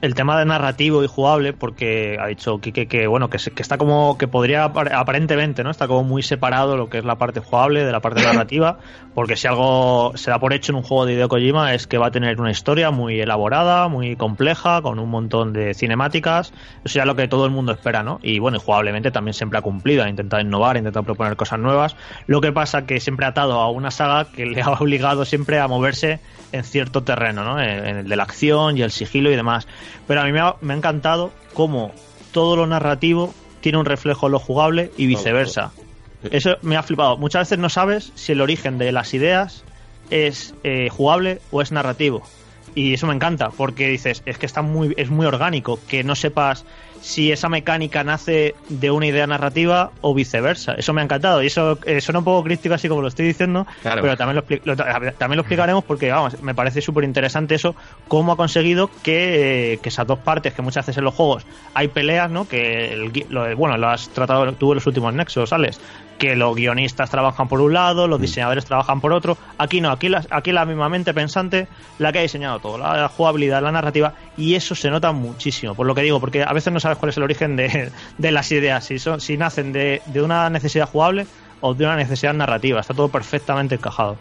El 0.00 0.14
tema 0.14 0.38
de 0.38 0.46
narrativo 0.46 1.04
y 1.04 1.06
jugable, 1.06 1.52
porque 1.52 2.16
ha 2.18 2.26
dicho 2.28 2.58
Kike 2.58 2.88
que, 2.88 3.06
bueno, 3.06 3.28
que, 3.28 3.38
se- 3.38 3.50
que 3.50 3.60
está 3.60 3.76
como, 3.76 4.16
que 4.16 4.28
podría, 4.28 4.64
apar- 4.64 4.90
aparentemente, 4.94 5.62
¿no? 5.62 5.70
Está 5.70 5.86
como 5.88 6.04
muy 6.04 6.22
separado 6.22 6.78
lo 6.78 6.88
que 6.88 6.98
es 6.98 7.04
la 7.04 7.16
parte 7.18 7.40
jugable 7.40 7.84
de 7.84 7.92
la 7.92 8.00
parte 8.00 8.22
narrativa, 8.24 8.78
porque 9.14 9.36
si 9.36 9.46
algo 9.46 10.12
se 10.14 10.30
da 10.30 10.38
por 10.38 10.54
hecho 10.54 10.72
en 10.72 10.76
un 10.76 10.82
juego 10.84 11.04
de 11.04 11.12
Hideo 11.12 11.28
Kojima 11.28 11.74
es 11.74 11.86
que 11.86 11.98
va 11.98 12.06
a 12.06 12.10
tener 12.10 12.40
una 12.40 12.50
historia 12.50 12.90
muy 12.90 13.20
elaborada, 13.20 13.88
muy 13.88 14.16
compleja, 14.16 14.80
con 14.80 14.98
un 14.98 15.10
montón 15.10 15.52
de 15.52 15.74
cinemáticas, 15.74 16.52
eso 16.82 16.94
ya 16.96 17.02
es 17.02 17.06
lo 17.06 17.14
que 17.14 17.28
todo 17.28 17.44
el 17.44 17.50
mundo 17.50 17.72
espera, 17.72 18.02
¿no? 18.02 18.20
Y 18.22 18.38
bueno, 18.38 18.56
y 18.56 18.60
jugablemente 18.60 19.10
también 19.10 19.34
siempre 19.34 19.58
ha 19.58 19.62
cumplido, 19.62 20.02
ha 20.04 20.08
intentado 20.08 20.40
innovar, 20.40 20.76
ha 20.76 20.78
intentado 20.78 21.04
proponer 21.04 21.36
cosas 21.36 21.58
nuevas, 21.58 21.94
lo 22.26 22.40
que 22.40 22.52
pasa 22.52 22.86
que 22.86 23.00
siempre 23.00 23.26
ha 23.26 23.30
atado 23.30 23.60
a 23.60 23.70
una 23.70 23.90
saga 23.90 24.30
que 24.32 24.46
le 24.46 24.62
ha 24.62 24.70
obligado 24.80 25.26
siempre 25.26 25.58
a 25.58 25.68
moverse 25.68 26.20
en 26.52 26.64
cierto 26.64 27.04
terreno, 27.04 27.44
¿no? 27.44 27.60
En, 27.60 27.86
en 27.86 27.96
el 27.98 28.08
de 28.08 28.16
la 28.16 28.22
acción 28.22 28.78
y 28.78 28.82
el 28.82 28.90
sigilo 28.90 29.30
y 29.30 29.36
demás. 29.36 29.68
Pero 30.06 30.20
a 30.20 30.24
mí 30.24 30.32
me 30.32 30.40
ha, 30.40 30.56
me 30.60 30.74
ha 30.74 30.76
encantado 30.76 31.32
cómo 31.54 31.92
todo 32.32 32.56
lo 32.56 32.66
narrativo 32.66 33.34
tiene 33.60 33.78
un 33.78 33.84
reflejo 33.84 34.26
en 34.26 34.32
lo 34.32 34.38
jugable 34.38 34.90
y 34.96 35.06
viceversa. 35.06 35.72
Eso 36.30 36.56
me 36.62 36.76
ha 36.76 36.82
flipado. 36.82 37.16
Muchas 37.16 37.48
veces 37.48 37.58
no 37.58 37.68
sabes 37.68 38.12
si 38.14 38.32
el 38.32 38.40
origen 38.40 38.78
de 38.78 38.92
las 38.92 39.14
ideas 39.14 39.64
es 40.10 40.54
eh, 40.64 40.88
jugable 40.90 41.40
o 41.50 41.62
es 41.62 41.72
narrativo. 41.72 42.22
Y 42.74 42.94
eso 42.94 43.06
me 43.06 43.14
encanta, 43.14 43.50
porque 43.50 43.88
dices, 43.88 44.22
es 44.26 44.38
que 44.38 44.46
está 44.46 44.62
muy, 44.62 44.94
es 44.96 45.10
muy 45.10 45.26
orgánico, 45.26 45.80
que 45.88 46.04
no 46.04 46.14
sepas 46.14 46.64
si 47.00 47.32
esa 47.32 47.48
mecánica 47.48 48.04
nace 48.04 48.54
de 48.68 48.90
una 48.90 49.06
idea 49.06 49.26
narrativa 49.26 49.90
o 50.02 50.14
viceversa. 50.14 50.74
Eso 50.74 50.92
me 50.92 51.00
ha 51.00 51.04
encantado. 51.04 51.42
Y 51.42 51.46
eso 51.46 51.78
eh, 51.86 52.00
suena 52.00 52.18
un 52.18 52.24
poco 52.24 52.44
crítico 52.44 52.74
así 52.74 52.88
como 52.88 53.00
lo 53.02 53.08
estoy 53.08 53.26
diciendo, 53.26 53.66
Claro. 53.82 54.02
pero 54.02 54.16
también 54.16 54.44
lo, 54.64 54.76
también 54.76 55.36
lo 55.36 55.42
explicaremos 55.42 55.84
porque, 55.84 56.10
vamos, 56.10 56.40
me 56.42 56.54
parece 56.54 56.80
súper 56.82 57.04
interesante 57.04 57.54
eso, 57.54 57.74
cómo 58.08 58.32
ha 58.32 58.36
conseguido 58.36 58.90
que, 59.02 59.72
eh, 59.74 59.78
que 59.78 59.88
esas 59.88 60.06
dos 60.06 60.18
partes, 60.20 60.52
que 60.52 60.62
muchas 60.62 60.84
veces 60.86 60.98
en 60.98 61.04
los 61.04 61.14
juegos 61.14 61.46
hay 61.74 61.88
peleas, 61.88 62.30
¿no? 62.30 62.46
Que, 62.46 62.92
el 62.92 63.12
lo- 63.30 63.56
bueno, 63.56 63.76
lo 63.78 63.88
has 63.88 64.08
tratado 64.10 64.52
tú 64.54 64.72
en 64.72 64.76
los 64.76 64.86
últimos 64.86 65.12
nexos, 65.14 65.52
Alex, 65.52 65.80
que 66.20 66.36
los 66.36 66.54
guionistas 66.54 67.10
trabajan 67.10 67.48
por 67.48 67.60
un 67.60 67.72
lado, 67.72 68.06
los 68.06 68.20
diseñadores 68.20 68.64
trabajan 68.66 69.00
por 69.00 69.12
otro. 69.12 69.36
Aquí 69.58 69.80
no, 69.80 69.90
aquí, 69.90 70.08
las, 70.08 70.28
aquí 70.30 70.52
la 70.52 70.64
misma 70.66 70.88
mente 70.88 71.12
pensante, 71.14 71.66
la 71.98 72.12
que 72.12 72.18
ha 72.18 72.22
diseñado 72.22 72.60
todo, 72.60 72.78
la 72.78 73.08
jugabilidad, 73.08 73.62
la 73.62 73.72
narrativa, 73.72 74.12
y 74.36 74.54
eso 74.54 74.74
se 74.74 74.90
nota 74.90 75.10
muchísimo, 75.12 75.74
por 75.74 75.86
lo 75.86 75.94
que 75.94 76.02
digo, 76.02 76.20
porque 76.20 76.42
a 76.44 76.52
veces 76.52 76.72
no 76.72 76.78
sabes 76.78 76.98
cuál 76.98 77.08
es 77.10 77.16
el 77.16 77.22
origen 77.24 77.56
de, 77.56 77.90
de 78.18 78.30
las 78.30 78.52
ideas, 78.52 78.84
si, 78.84 78.98
son, 78.98 79.20
si 79.20 79.36
nacen 79.38 79.72
de, 79.72 80.02
de 80.06 80.22
una 80.22 80.50
necesidad 80.50 80.86
jugable 80.88 81.26
o 81.62 81.72
de 81.74 81.84
una 81.86 81.96
necesidad 81.96 82.34
narrativa, 82.34 82.80
está 82.80 82.92
todo 82.94 83.08
perfectamente 83.08 83.74
encajado. 83.76 84.16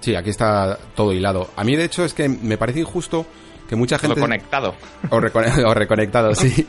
Sí, 0.00 0.16
aquí 0.16 0.30
está 0.30 0.76
todo 0.96 1.12
hilado. 1.12 1.50
A 1.56 1.62
mí, 1.62 1.76
de 1.76 1.84
hecho, 1.84 2.04
es 2.04 2.12
que 2.14 2.28
me 2.28 2.58
parece 2.58 2.80
injusto 2.80 3.24
que 3.68 3.76
mucha 3.76 3.96
Todo 3.96 4.08
gente... 4.08 4.20
conectado. 4.20 4.74
O, 5.10 5.20
recone- 5.20 5.64
o 5.64 5.72
reconectado, 5.72 6.34
sí. 6.34 6.66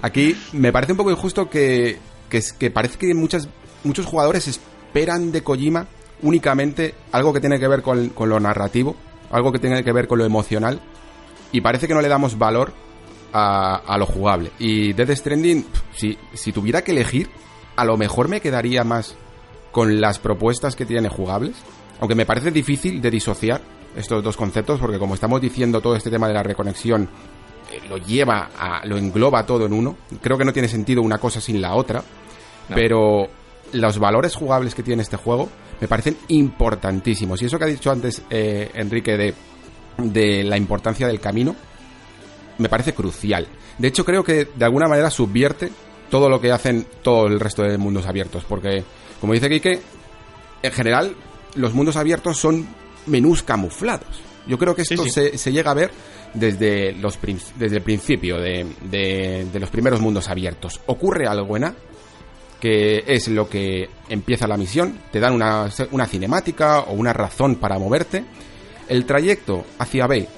Aquí 0.00 0.36
me 0.52 0.70
parece 0.72 0.92
un 0.92 0.98
poco 0.98 1.10
injusto 1.10 1.50
que, 1.50 1.98
que, 2.30 2.36
es- 2.38 2.52
que 2.52 2.70
parece 2.70 2.96
que 2.98 3.12
muchas, 3.14 3.48
muchos 3.86 4.06
jugadores 4.06 4.46
esperan 4.48 5.32
de 5.32 5.42
Kojima 5.42 5.86
únicamente 6.22 6.94
algo 7.12 7.32
que 7.32 7.40
tiene 7.40 7.58
que 7.58 7.68
ver 7.68 7.82
con, 7.82 8.08
con 8.10 8.28
lo 8.28 8.40
narrativo, 8.40 8.96
algo 9.30 9.52
que 9.52 9.58
tiene 9.58 9.84
que 9.84 9.92
ver 9.92 10.06
con 10.08 10.18
lo 10.18 10.24
emocional, 10.24 10.80
y 11.52 11.60
parece 11.60 11.86
que 11.86 11.94
no 11.94 12.00
le 12.00 12.08
damos 12.08 12.38
valor 12.38 12.72
a, 13.32 13.76
a 13.76 13.98
lo 13.98 14.06
jugable. 14.06 14.50
Y 14.58 14.92
Death 14.94 15.10
Stranding, 15.16 15.66
si, 15.94 16.16
si 16.32 16.52
tuviera 16.52 16.82
que 16.82 16.92
elegir, 16.92 17.28
a 17.76 17.84
lo 17.84 17.96
mejor 17.96 18.28
me 18.28 18.40
quedaría 18.40 18.82
más 18.84 19.14
con 19.72 20.00
las 20.00 20.18
propuestas 20.18 20.74
que 20.74 20.86
tiene 20.86 21.08
jugables, 21.10 21.54
aunque 22.00 22.14
me 22.14 22.24
parece 22.26 22.50
difícil 22.50 23.00
de 23.02 23.10
disociar 23.10 23.60
estos 23.94 24.22
dos 24.24 24.36
conceptos, 24.36 24.80
porque 24.80 24.98
como 24.98 25.14
estamos 25.14 25.40
diciendo, 25.40 25.80
todo 25.82 25.96
este 25.96 26.10
tema 26.10 26.28
de 26.28 26.34
la 26.34 26.42
reconexión 26.42 27.08
eh, 27.72 27.80
lo 27.90 27.98
lleva 27.98 28.50
a, 28.58 28.86
lo 28.86 28.96
engloba 28.96 29.44
todo 29.44 29.66
en 29.66 29.72
uno. 29.74 29.96
Creo 30.22 30.38
que 30.38 30.44
no 30.46 30.52
tiene 30.52 30.68
sentido 30.68 31.02
una 31.02 31.18
cosa 31.18 31.40
sin 31.42 31.60
la 31.60 31.74
otra, 31.74 32.02
No. 32.70 32.74
pero 32.74 33.28
los 33.72 33.98
valores 33.98 34.34
jugables 34.34 34.74
que 34.74 34.82
tiene 34.82 35.02
este 35.02 35.16
juego 35.16 35.48
me 35.80 35.88
parecen 35.88 36.16
importantísimos. 36.28 37.40
Y 37.42 37.46
eso 37.46 37.58
que 37.58 37.64
ha 37.64 37.68
dicho 37.68 37.90
antes 37.90 38.22
eh, 38.30 38.70
Enrique 38.74 39.16
de, 39.16 39.34
de 39.98 40.44
la 40.44 40.56
importancia 40.56 41.06
del 41.06 41.20
camino, 41.20 41.54
me 42.58 42.68
parece 42.68 42.94
crucial. 42.94 43.46
De 43.78 43.88
hecho, 43.88 44.04
creo 44.04 44.24
que 44.24 44.48
de 44.54 44.64
alguna 44.64 44.88
manera 44.88 45.10
subvierte 45.10 45.70
todo 46.10 46.28
lo 46.28 46.40
que 46.40 46.52
hacen 46.52 46.86
todo 47.02 47.26
el 47.26 47.38
resto 47.40 47.62
de 47.62 47.76
mundos 47.76 48.06
abiertos, 48.06 48.44
porque, 48.48 48.84
como 49.20 49.32
dice 49.34 49.50
Quique, 49.50 49.80
en 50.62 50.72
general, 50.72 51.14
los 51.56 51.74
mundos 51.74 51.96
abiertos 51.96 52.38
son 52.38 52.66
menús 53.06 53.42
camuflados. 53.42 54.22
Yo 54.46 54.56
creo 54.58 54.74
que 54.74 54.82
esto 54.82 55.02
Sí, 55.02 55.10
sí. 55.10 55.10
Se, 55.10 55.38
se 55.38 55.52
llega 55.52 55.72
a 55.72 55.74
ver 55.74 55.90
desde, 56.32 56.92
los, 56.92 57.18
desde 57.58 57.76
el 57.78 57.82
principio 57.82 58.38
de, 58.38 58.64
de- 58.82 59.46
de 59.52 59.60
los 59.60 59.68
primeros 59.70 60.00
mundos 60.00 60.28
abiertos. 60.28 60.80
Ocurre 60.86 61.26
algo 61.26 61.44
buena, 61.46 61.74
que 62.60 63.04
es 63.06 63.28
lo 63.28 63.48
que 63.48 63.88
empieza 64.08 64.46
la 64.46 64.56
misión, 64.56 64.98
te 65.10 65.20
dan 65.20 65.34
una, 65.34 65.68
una 65.90 66.06
cinemática 66.06 66.80
o 66.80 66.92
una 66.92 67.12
razón 67.12 67.56
para 67.56 67.78
moverte. 67.78 68.24
El 68.88 69.04
trayecto 69.04 69.64
hacia 69.78 70.06
B 70.06 70.28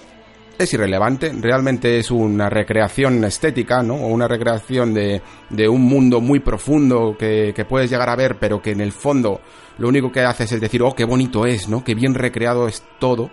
es 0.59 0.75
irrelevante, 0.75 1.33
realmente 1.33 1.99
es 1.99 2.11
una 2.11 2.51
recreación 2.51 3.25
estética, 3.25 3.83
¿no? 3.83 3.95
O 3.95 4.09
una 4.09 4.27
recreación 4.27 4.93
de, 4.93 5.23
de 5.51 5.69
un 5.69 5.83
mundo 5.83 6.21
muy 6.21 6.41
profundo 6.41 7.17
que, 7.17 7.53
que 7.55 7.65
puedes 7.65 7.91
llegar 7.91 8.09
a 8.09 8.17
ver, 8.17 8.39
pero 8.41 8.61
que 8.61 8.73
en 8.73 8.81
el 8.81 8.93
fondo 8.93 9.41
lo 9.79 9.89
único 9.89 10.11
que 10.11 10.21
haces 10.23 10.51
es 10.51 10.61
decir, 10.61 10.83
oh, 10.83 10.95
qué 10.95 11.05
bonito 11.05 11.47
es, 11.47 11.69
¿no? 11.69 11.85
Qué 11.85 11.95
bien 11.95 12.15
recreado 12.15 12.67
es 12.67 12.83
todo. 12.99 13.31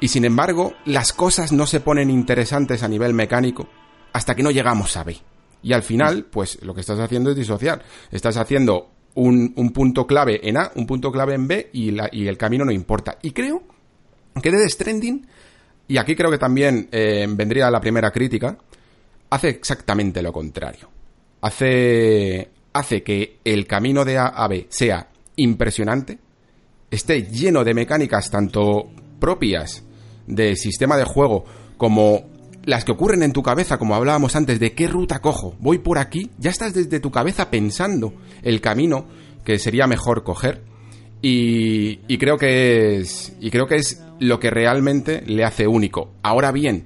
Y 0.00 0.08
sin 0.08 0.24
embargo, 0.24 0.72
las 0.86 1.12
cosas 1.12 1.52
no 1.52 1.66
se 1.66 1.80
ponen 1.80 2.08
interesantes 2.08 2.82
a 2.82 2.88
nivel 2.88 3.12
mecánico 3.12 3.68
hasta 4.12 4.34
que 4.34 4.42
no 4.42 4.50
llegamos 4.50 4.96
a 4.96 5.04
B. 5.04 5.18
Y 5.62 5.72
al 5.72 5.82
final, 5.82 6.26
pues 6.30 6.62
lo 6.62 6.74
que 6.74 6.80
estás 6.80 6.98
haciendo 7.00 7.30
es 7.30 7.36
disociar. 7.36 7.82
Estás 8.10 8.36
haciendo 8.36 8.90
un, 9.14 9.52
un 9.56 9.70
punto 9.72 10.06
clave 10.06 10.40
en 10.48 10.56
A, 10.56 10.70
un 10.76 10.86
punto 10.86 11.10
clave 11.10 11.34
en 11.34 11.48
B 11.48 11.70
y, 11.72 11.90
la- 11.90 12.08
y 12.12 12.26
el 12.28 12.36
camino 12.38 12.64
no 12.64 12.70
importa. 12.72 13.18
Y 13.22 13.32
creo 13.32 13.62
que 14.40 14.50
Death 14.50 14.70
Stranding, 14.70 15.26
y 15.88 15.96
aquí 15.96 16.14
creo 16.14 16.30
que 16.30 16.38
también 16.38 16.88
eh, 16.92 17.26
vendría 17.28 17.70
la 17.70 17.80
primera 17.80 18.10
crítica, 18.12 18.56
hace 19.30 19.48
exactamente 19.48 20.22
lo 20.22 20.32
contrario. 20.32 20.88
Hace, 21.40 22.48
hace 22.72 23.02
que 23.02 23.38
el 23.44 23.66
camino 23.66 24.04
de 24.04 24.18
A 24.18 24.26
a 24.28 24.46
B 24.48 24.66
sea 24.68 25.08
impresionante, 25.36 26.18
esté 26.90 27.22
lleno 27.24 27.64
de 27.64 27.74
mecánicas 27.74 28.30
tanto 28.30 28.90
propias 29.18 29.82
del 30.26 30.56
sistema 30.56 30.96
de 30.96 31.04
juego 31.04 31.44
como 31.76 32.37
las 32.68 32.84
que 32.84 32.92
ocurren 32.92 33.22
en 33.22 33.32
tu 33.32 33.42
cabeza, 33.42 33.78
como 33.78 33.94
hablábamos 33.94 34.36
antes, 34.36 34.60
de 34.60 34.74
qué 34.74 34.88
ruta 34.88 35.20
cojo, 35.20 35.56
voy 35.58 35.78
por 35.78 35.96
aquí, 35.96 36.30
ya 36.36 36.50
estás 36.50 36.74
desde 36.74 37.00
tu 37.00 37.10
cabeza 37.10 37.50
pensando 37.50 38.12
el 38.42 38.60
camino 38.60 39.06
que 39.42 39.58
sería 39.58 39.86
mejor 39.86 40.22
coger. 40.22 40.60
Y, 41.22 42.00
y 42.06 42.18
creo 42.18 42.36
que 42.36 42.98
es. 42.98 43.34
Y 43.40 43.50
creo 43.50 43.66
que 43.66 43.76
es 43.76 44.04
lo 44.20 44.38
que 44.38 44.50
realmente 44.50 45.22
le 45.24 45.44
hace 45.44 45.66
único. 45.66 46.12
Ahora 46.22 46.52
bien, 46.52 46.84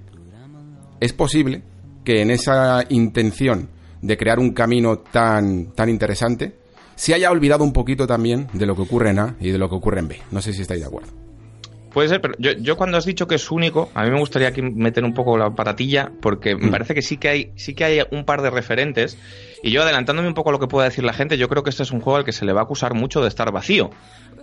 es 1.00 1.12
posible 1.12 1.64
que 2.04 2.22
en 2.22 2.30
esa 2.30 2.84
intención 2.88 3.68
de 4.02 4.16
crear 4.16 4.38
un 4.38 4.52
camino 4.52 5.00
tan, 5.00 5.72
tan 5.72 5.88
interesante, 5.88 6.58
se 6.94 7.12
haya 7.12 7.32
olvidado 7.32 7.64
un 7.64 7.72
poquito 7.72 8.06
también 8.06 8.46
de 8.52 8.66
lo 8.66 8.76
que 8.76 8.82
ocurre 8.82 9.10
en 9.10 9.18
A 9.18 9.36
y 9.40 9.50
de 9.50 9.58
lo 9.58 9.68
que 9.68 9.74
ocurre 9.74 9.98
en 9.98 10.06
B. 10.06 10.22
No 10.30 10.40
sé 10.42 10.52
si 10.52 10.62
estáis 10.62 10.82
de 10.82 10.86
acuerdo. 10.86 11.10
Puede 11.92 12.08
ser, 12.08 12.20
pero 12.22 12.34
yo, 12.38 12.52
yo 12.52 12.76
cuando 12.76 12.96
has 12.96 13.04
dicho 13.04 13.26
que 13.26 13.34
es 13.34 13.50
único, 13.50 13.90
a 13.94 14.04
mí 14.04 14.10
me 14.10 14.18
gustaría 14.18 14.48
aquí 14.48 14.62
meter 14.62 15.04
un 15.04 15.12
poco 15.12 15.36
la 15.36 15.50
patatilla, 15.54 16.10
porque 16.22 16.56
me 16.56 16.68
Mm. 16.68 16.70
parece 16.70 16.94
que 16.94 17.02
sí 17.02 17.18
que 17.18 17.28
hay, 17.28 17.52
sí 17.56 17.74
que 17.74 17.84
hay 17.84 18.00
un 18.10 18.24
par 18.24 18.40
de 18.40 18.50
referentes. 18.50 19.18
Y 19.62 19.70
yo 19.72 19.82
adelantándome 19.82 20.26
un 20.28 20.34
poco 20.34 20.48
a 20.48 20.52
lo 20.52 20.58
que 20.58 20.66
pueda 20.68 20.86
decir 20.88 21.04
la 21.04 21.12
gente, 21.12 21.36
yo 21.36 21.48
creo 21.48 21.62
que 21.62 21.70
este 21.70 21.82
es 21.82 21.90
un 21.90 22.00
juego 22.00 22.16
al 22.16 22.24
que 22.24 22.32
se 22.32 22.44
le 22.46 22.52
va 22.52 22.60
a 22.60 22.64
acusar 22.64 22.94
mucho 22.94 23.20
de 23.20 23.28
estar 23.28 23.52
vacío. 23.52 23.90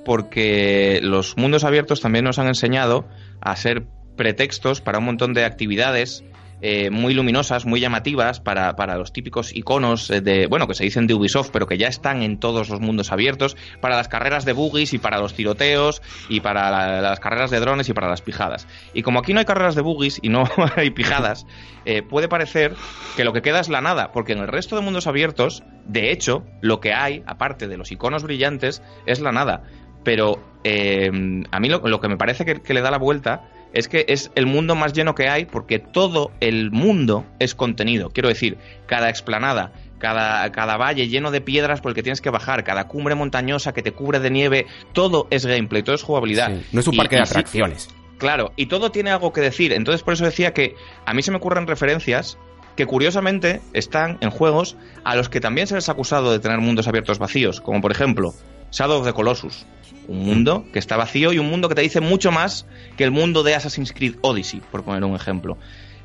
Porque 0.05 0.99
los 1.03 1.37
mundos 1.37 1.63
abiertos 1.63 2.01
también 2.01 2.25
nos 2.25 2.39
han 2.39 2.47
enseñado 2.47 3.05
a 3.41 3.55
ser 3.55 3.83
pretextos 4.15 4.81
para 4.81 4.99
un 4.99 5.05
montón 5.05 5.33
de 5.33 5.45
actividades 5.45 6.23
eh, 6.61 6.89
muy 6.89 7.13
luminosas, 7.13 7.65
muy 7.65 7.79
llamativas 7.79 8.39
para, 8.39 8.75
para 8.75 8.97
los 8.97 9.13
típicos 9.13 9.55
iconos 9.55 10.09
eh, 10.09 10.21
de, 10.21 10.47
bueno, 10.47 10.67
que 10.67 10.73
se 10.73 10.83
dicen 10.83 11.07
de 11.07 11.13
Ubisoft, 11.13 11.49
pero 11.51 11.67
que 11.67 11.77
ya 11.77 11.87
están 11.87 12.21
en 12.21 12.39
todos 12.39 12.69
los 12.69 12.79
mundos 12.81 13.11
abiertos, 13.11 13.55
para 13.81 13.95
las 13.95 14.07
carreras 14.07 14.45
de 14.45 14.53
buggies 14.53 14.93
y 14.93 14.97
para 14.97 15.19
los 15.19 15.33
tiroteos 15.33 16.01
y 16.29 16.39
para 16.41 16.69
la- 16.71 17.01
las 17.01 17.19
carreras 17.19 17.51
de 17.51 17.59
drones 17.59 17.87
y 17.89 17.93
para 17.93 18.09
las 18.09 18.21
pijadas. 18.21 18.67
Y 18.93 19.01
como 19.03 19.19
aquí 19.19 19.33
no 19.33 19.39
hay 19.39 19.45
carreras 19.45 19.75
de 19.75 19.81
buggies 19.81 20.19
y 20.21 20.29
no 20.29 20.43
hay 20.75 20.89
pijadas, 20.91 21.45
eh, 21.85 22.01
puede 22.01 22.27
parecer 22.27 22.75
que 23.15 23.23
lo 23.23 23.33
que 23.33 23.41
queda 23.41 23.59
es 23.59 23.69
la 23.69 23.81
nada, 23.81 24.11
porque 24.11 24.33
en 24.33 24.39
el 24.39 24.47
resto 24.47 24.75
de 24.75 24.81
mundos 24.81 25.07
abiertos, 25.07 25.63
de 25.85 26.11
hecho, 26.11 26.43
lo 26.61 26.79
que 26.79 26.93
hay, 26.93 27.23
aparte 27.25 27.67
de 27.67 27.77
los 27.77 27.91
iconos 27.91 28.23
brillantes, 28.23 28.81
es 29.05 29.19
la 29.21 29.31
nada. 29.31 29.63
Pero 30.03 30.41
eh, 30.63 31.09
a 31.51 31.59
mí 31.59 31.67
lo, 31.69 31.79
lo 31.87 31.99
que 31.99 32.07
me 32.07 32.17
parece 32.17 32.45
que 32.45 32.73
le 32.73 32.81
da 32.81 32.89
la 32.91 32.97
vuelta 32.97 33.49
es 33.73 33.87
que 33.87 34.05
es 34.07 34.31
el 34.35 34.45
mundo 34.45 34.75
más 34.75 34.93
lleno 34.93 35.15
que 35.15 35.29
hay 35.29 35.45
porque 35.45 35.79
todo 35.79 36.31
el 36.39 36.71
mundo 36.71 37.25
es 37.39 37.55
contenido. 37.55 38.09
Quiero 38.09 38.29
decir, 38.29 38.57
cada 38.87 39.09
explanada, 39.09 39.71
cada, 39.99 40.51
cada 40.51 40.77
valle 40.77 41.07
lleno 41.07 41.29
de 41.31 41.41
piedras 41.41 41.81
por 41.81 41.91
el 41.91 41.95
que 41.95 42.03
tienes 42.03 42.21
que 42.21 42.29
bajar, 42.29 42.63
cada 42.63 42.87
cumbre 42.87 43.15
montañosa 43.15 43.73
que 43.73 43.81
te 43.83 43.91
cubre 43.91 44.19
de 44.19 44.31
nieve, 44.31 44.65
todo 44.93 45.27
es 45.29 45.45
gameplay, 45.45 45.83
todo 45.83 45.95
es 45.95 46.03
jugabilidad. 46.03 46.49
Sí, 46.51 46.65
no 46.71 46.79
es 46.79 46.87
un 46.87 46.97
parque 46.97 47.15
y 47.15 47.19
de 47.19 47.25
sí- 47.25 47.31
atracciones. 47.31 47.89
Claro, 48.17 48.51
y 48.57 48.65
todo 48.65 48.91
tiene 48.91 49.11
algo 49.11 49.31
que 49.31 49.39
decir. 49.41 49.71
Entonces, 49.71 50.03
por 50.03 50.13
eso 50.13 50.25
decía 50.25 50.53
que 50.53 50.75
a 51.05 51.13
mí 51.13 51.21
se 51.21 51.31
me 51.31 51.37
ocurren 51.37 51.67
referencias 51.67 52.37
que 52.75 52.85
curiosamente 52.85 53.61
están 53.73 54.17
en 54.21 54.29
juegos 54.29 54.75
a 55.03 55.15
los 55.15 55.29
que 55.29 55.39
también 55.39 55.67
se 55.67 55.75
les 55.75 55.87
ha 55.89 55.93
acusado 55.93 56.31
de 56.31 56.39
tener 56.39 56.59
mundos 56.59 56.87
abiertos 56.87 57.17
vacíos, 57.19 57.61
como 57.61 57.81
por 57.81 57.91
ejemplo 57.91 58.33
Shadow 58.71 58.99
of 58.99 59.05
the 59.05 59.13
Colossus, 59.13 59.65
un 60.09 60.25
mundo 60.25 60.65
que 60.73 60.79
está 60.79 60.97
vacío 60.97 61.31
y 61.31 61.39
un 61.39 61.49
mundo 61.49 61.69
que 61.69 61.75
te 61.75 61.81
dice 61.81 62.01
mucho 62.01 62.31
más 62.31 62.65
que 62.97 63.03
el 63.03 63.11
mundo 63.11 63.43
de 63.43 63.55
Assassin's 63.55 63.93
Creed 63.93 64.15
Odyssey, 64.21 64.61
por 64.71 64.83
poner 64.83 65.03
un 65.03 65.15
ejemplo. 65.15 65.57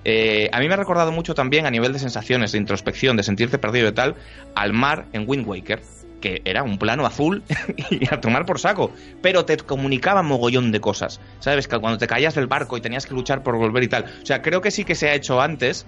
Eh, 0.04 0.50
a 0.52 0.60
mí 0.60 0.68
me 0.68 0.74
ha 0.74 0.76
recordado 0.76 1.10
mucho 1.10 1.34
también 1.34 1.64
a 1.66 1.70
nivel 1.70 1.92
de 1.94 1.98
sensaciones, 1.98 2.52
de 2.52 2.58
introspección, 2.58 3.16
de 3.16 3.22
sentirte 3.22 3.58
perdido 3.58 3.88
y 3.88 3.92
tal, 3.92 4.16
al 4.54 4.74
mar 4.74 5.06
en 5.14 5.24
Wind 5.26 5.46
Waker, 5.46 5.80
que 6.20 6.42
era 6.44 6.62
un 6.62 6.78
plano 6.78 7.06
azul 7.06 7.42
y 7.90 8.12
a 8.12 8.20
tomar 8.20 8.44
por 8.44 8.60
saco, 8.60 8.92
pero 9.22 9.46
te 9.46 9.56
comunicaba 9.56 10.22
mogollón 10.22 10.70
de 10.72 10.80
cosas. 10.80 11.20
¿Sabes? 11.40 11.66
Que 11.66 11.78
cuando 11.78 11.98
te 11.98 12.06
caías 12.06 12.34
del 12.34 12.46
barco 12.46 12.76
y 12.76 12.82
tenías 12.82 13.06
que 13.06 13.14
luchar 13.14 13.42
por 13.42 13.56
volver 13.56 13.82
y 13.82 13.88
tal. 13.88 14.04
O 14.22 14.26
sea, 14.26 14.42
creo 14.42 14.60
que 14.60 14.70
sí 14.70 14.84
que 14.84 14.94
se 14.94 15.08
ha 15.08 15.14
hecho 15.14 15.40
antes 15.40 15.86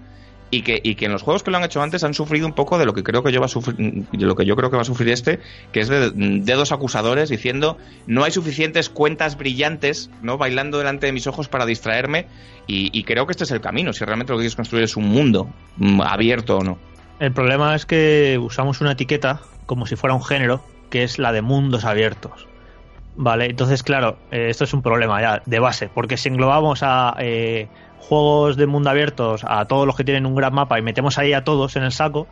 y 0.51 0.63
que, 0.63 0.81
y 0.83 0.95
que 0.95 1.07
en 1.07 1.13
los 1.13 1.23
juegos 1.23 1.43
que 1.43 1.51
lo 1.51 1.57
han 1.57 1.65
hecho 1.65 1.83
antes 1.83 2.05
han 2.05 2.15
sufrido 2.15 2.47
un 2.47 2.53
poco 2.53 2.79
de 2.79 2.85
lo 2.85 2.95
que 2.95 3.03
creo 3.03 3.23
que 3.23 3.33
yo 3.33 3.41
va 3.41 3.47
a 3.47 3.49
sufrir, 3.49 3.77
de 3.77 4.27
lo 4.27 4.37
que 4.37 4.45
yo 4.45 4.57
creo 4.57 4.71
que 4.71 4.77
va 4.77 4.83
a 4.83 4.87
sufrir 4.87 5.09
este, 5.11 5.41
que 5.73 5.81
es 5.81 5.89
de 5.89 6.11
dedos 6.15 6.73
acusadores 6.73 7.29
diciendo 7.29 7.79
no 8.07 8.25
hay 8.25 8.31
suficientes 8.31 8.89
cuentas 8.89 9.37
brillantes, 9.37 10.11
¿no? 10.23 10.39
bailando 10.39 10.79
delante 10.79 11.07
de 11.07 11.13
mis 11.13 11.27
ojos 11.27 11.49
para 11.49 11.67
distraerme, 11.67 12.27
y, 12.69 13.05
creo 13.05 13.27
que 13.27 13.31
este 13.31 13.45
es 13.45 13.53
el 13.53 13.61
camino, 13.61 13.93
si 13.93 14.05
realmente 14.05 14.33
lo 14.33 14.39
que 14.39 14.43
quieres 14.43 14.57
construir 14.57 14.83
es 14.83 14.97
un 14.97 15.09
mundo 15.09 15.49
mm, 15.77 16.01
abierto 16.01 16.59
o 16.59 16.65
no. 16.65 16.79
El 17.21 17.33
problema 17.33 17.77
es 17.77 17.87
que 17.87 18.39
usamos 18.43 18.81
una 18.81 18.93
etiqueta 18.93 19.41
como 19.67 19.87
si 19.87 19.95
fuera 19.95 20.15
un 20.15 20.25
género, 20.25 20.65
que 20.91 21.05
es 21.05 21.19
la 21.19 21.33
de 21.33 21.43
mundos 21.43 21.85
abiertos. 21.85 22.49
Vale, 23.17 23.47
entonces, 23.47 23.83
claro, 23.83 24.19
eh, 24.31 24.49
esto 24.51 24.65
es 24.65 24.75
un 24.75 24.83
problema 24.83 25.21
ya 25.21 25.43
de 25.47 25.59
base, 25.59 25.89
porque 25.89 26.17
si 26.17 26.29
englobamos 26.29 26.83
a 26.83 27.17
eh, 27.19 27.69
juegos 27.99 28.57
de 28.57 28.67
mundo 28.67 28.91
abiertos 28.91 29.45
a 29.47 29.65
todos 29.65 29.87
los 29.87 29.97
que 29.97 30.05
tienen 30.05 30.27
un 30.27 30.35
gran 30.35 30.55
mapa 30.55 30.79
y 30.79 30.83
metemos 30.83 31.19
ahí 31.19 31.33
a 31.33 31.45
todos 31.45 31.77
en 31.77 31.83
el 31.83 31.93
saco, 31.93 32.27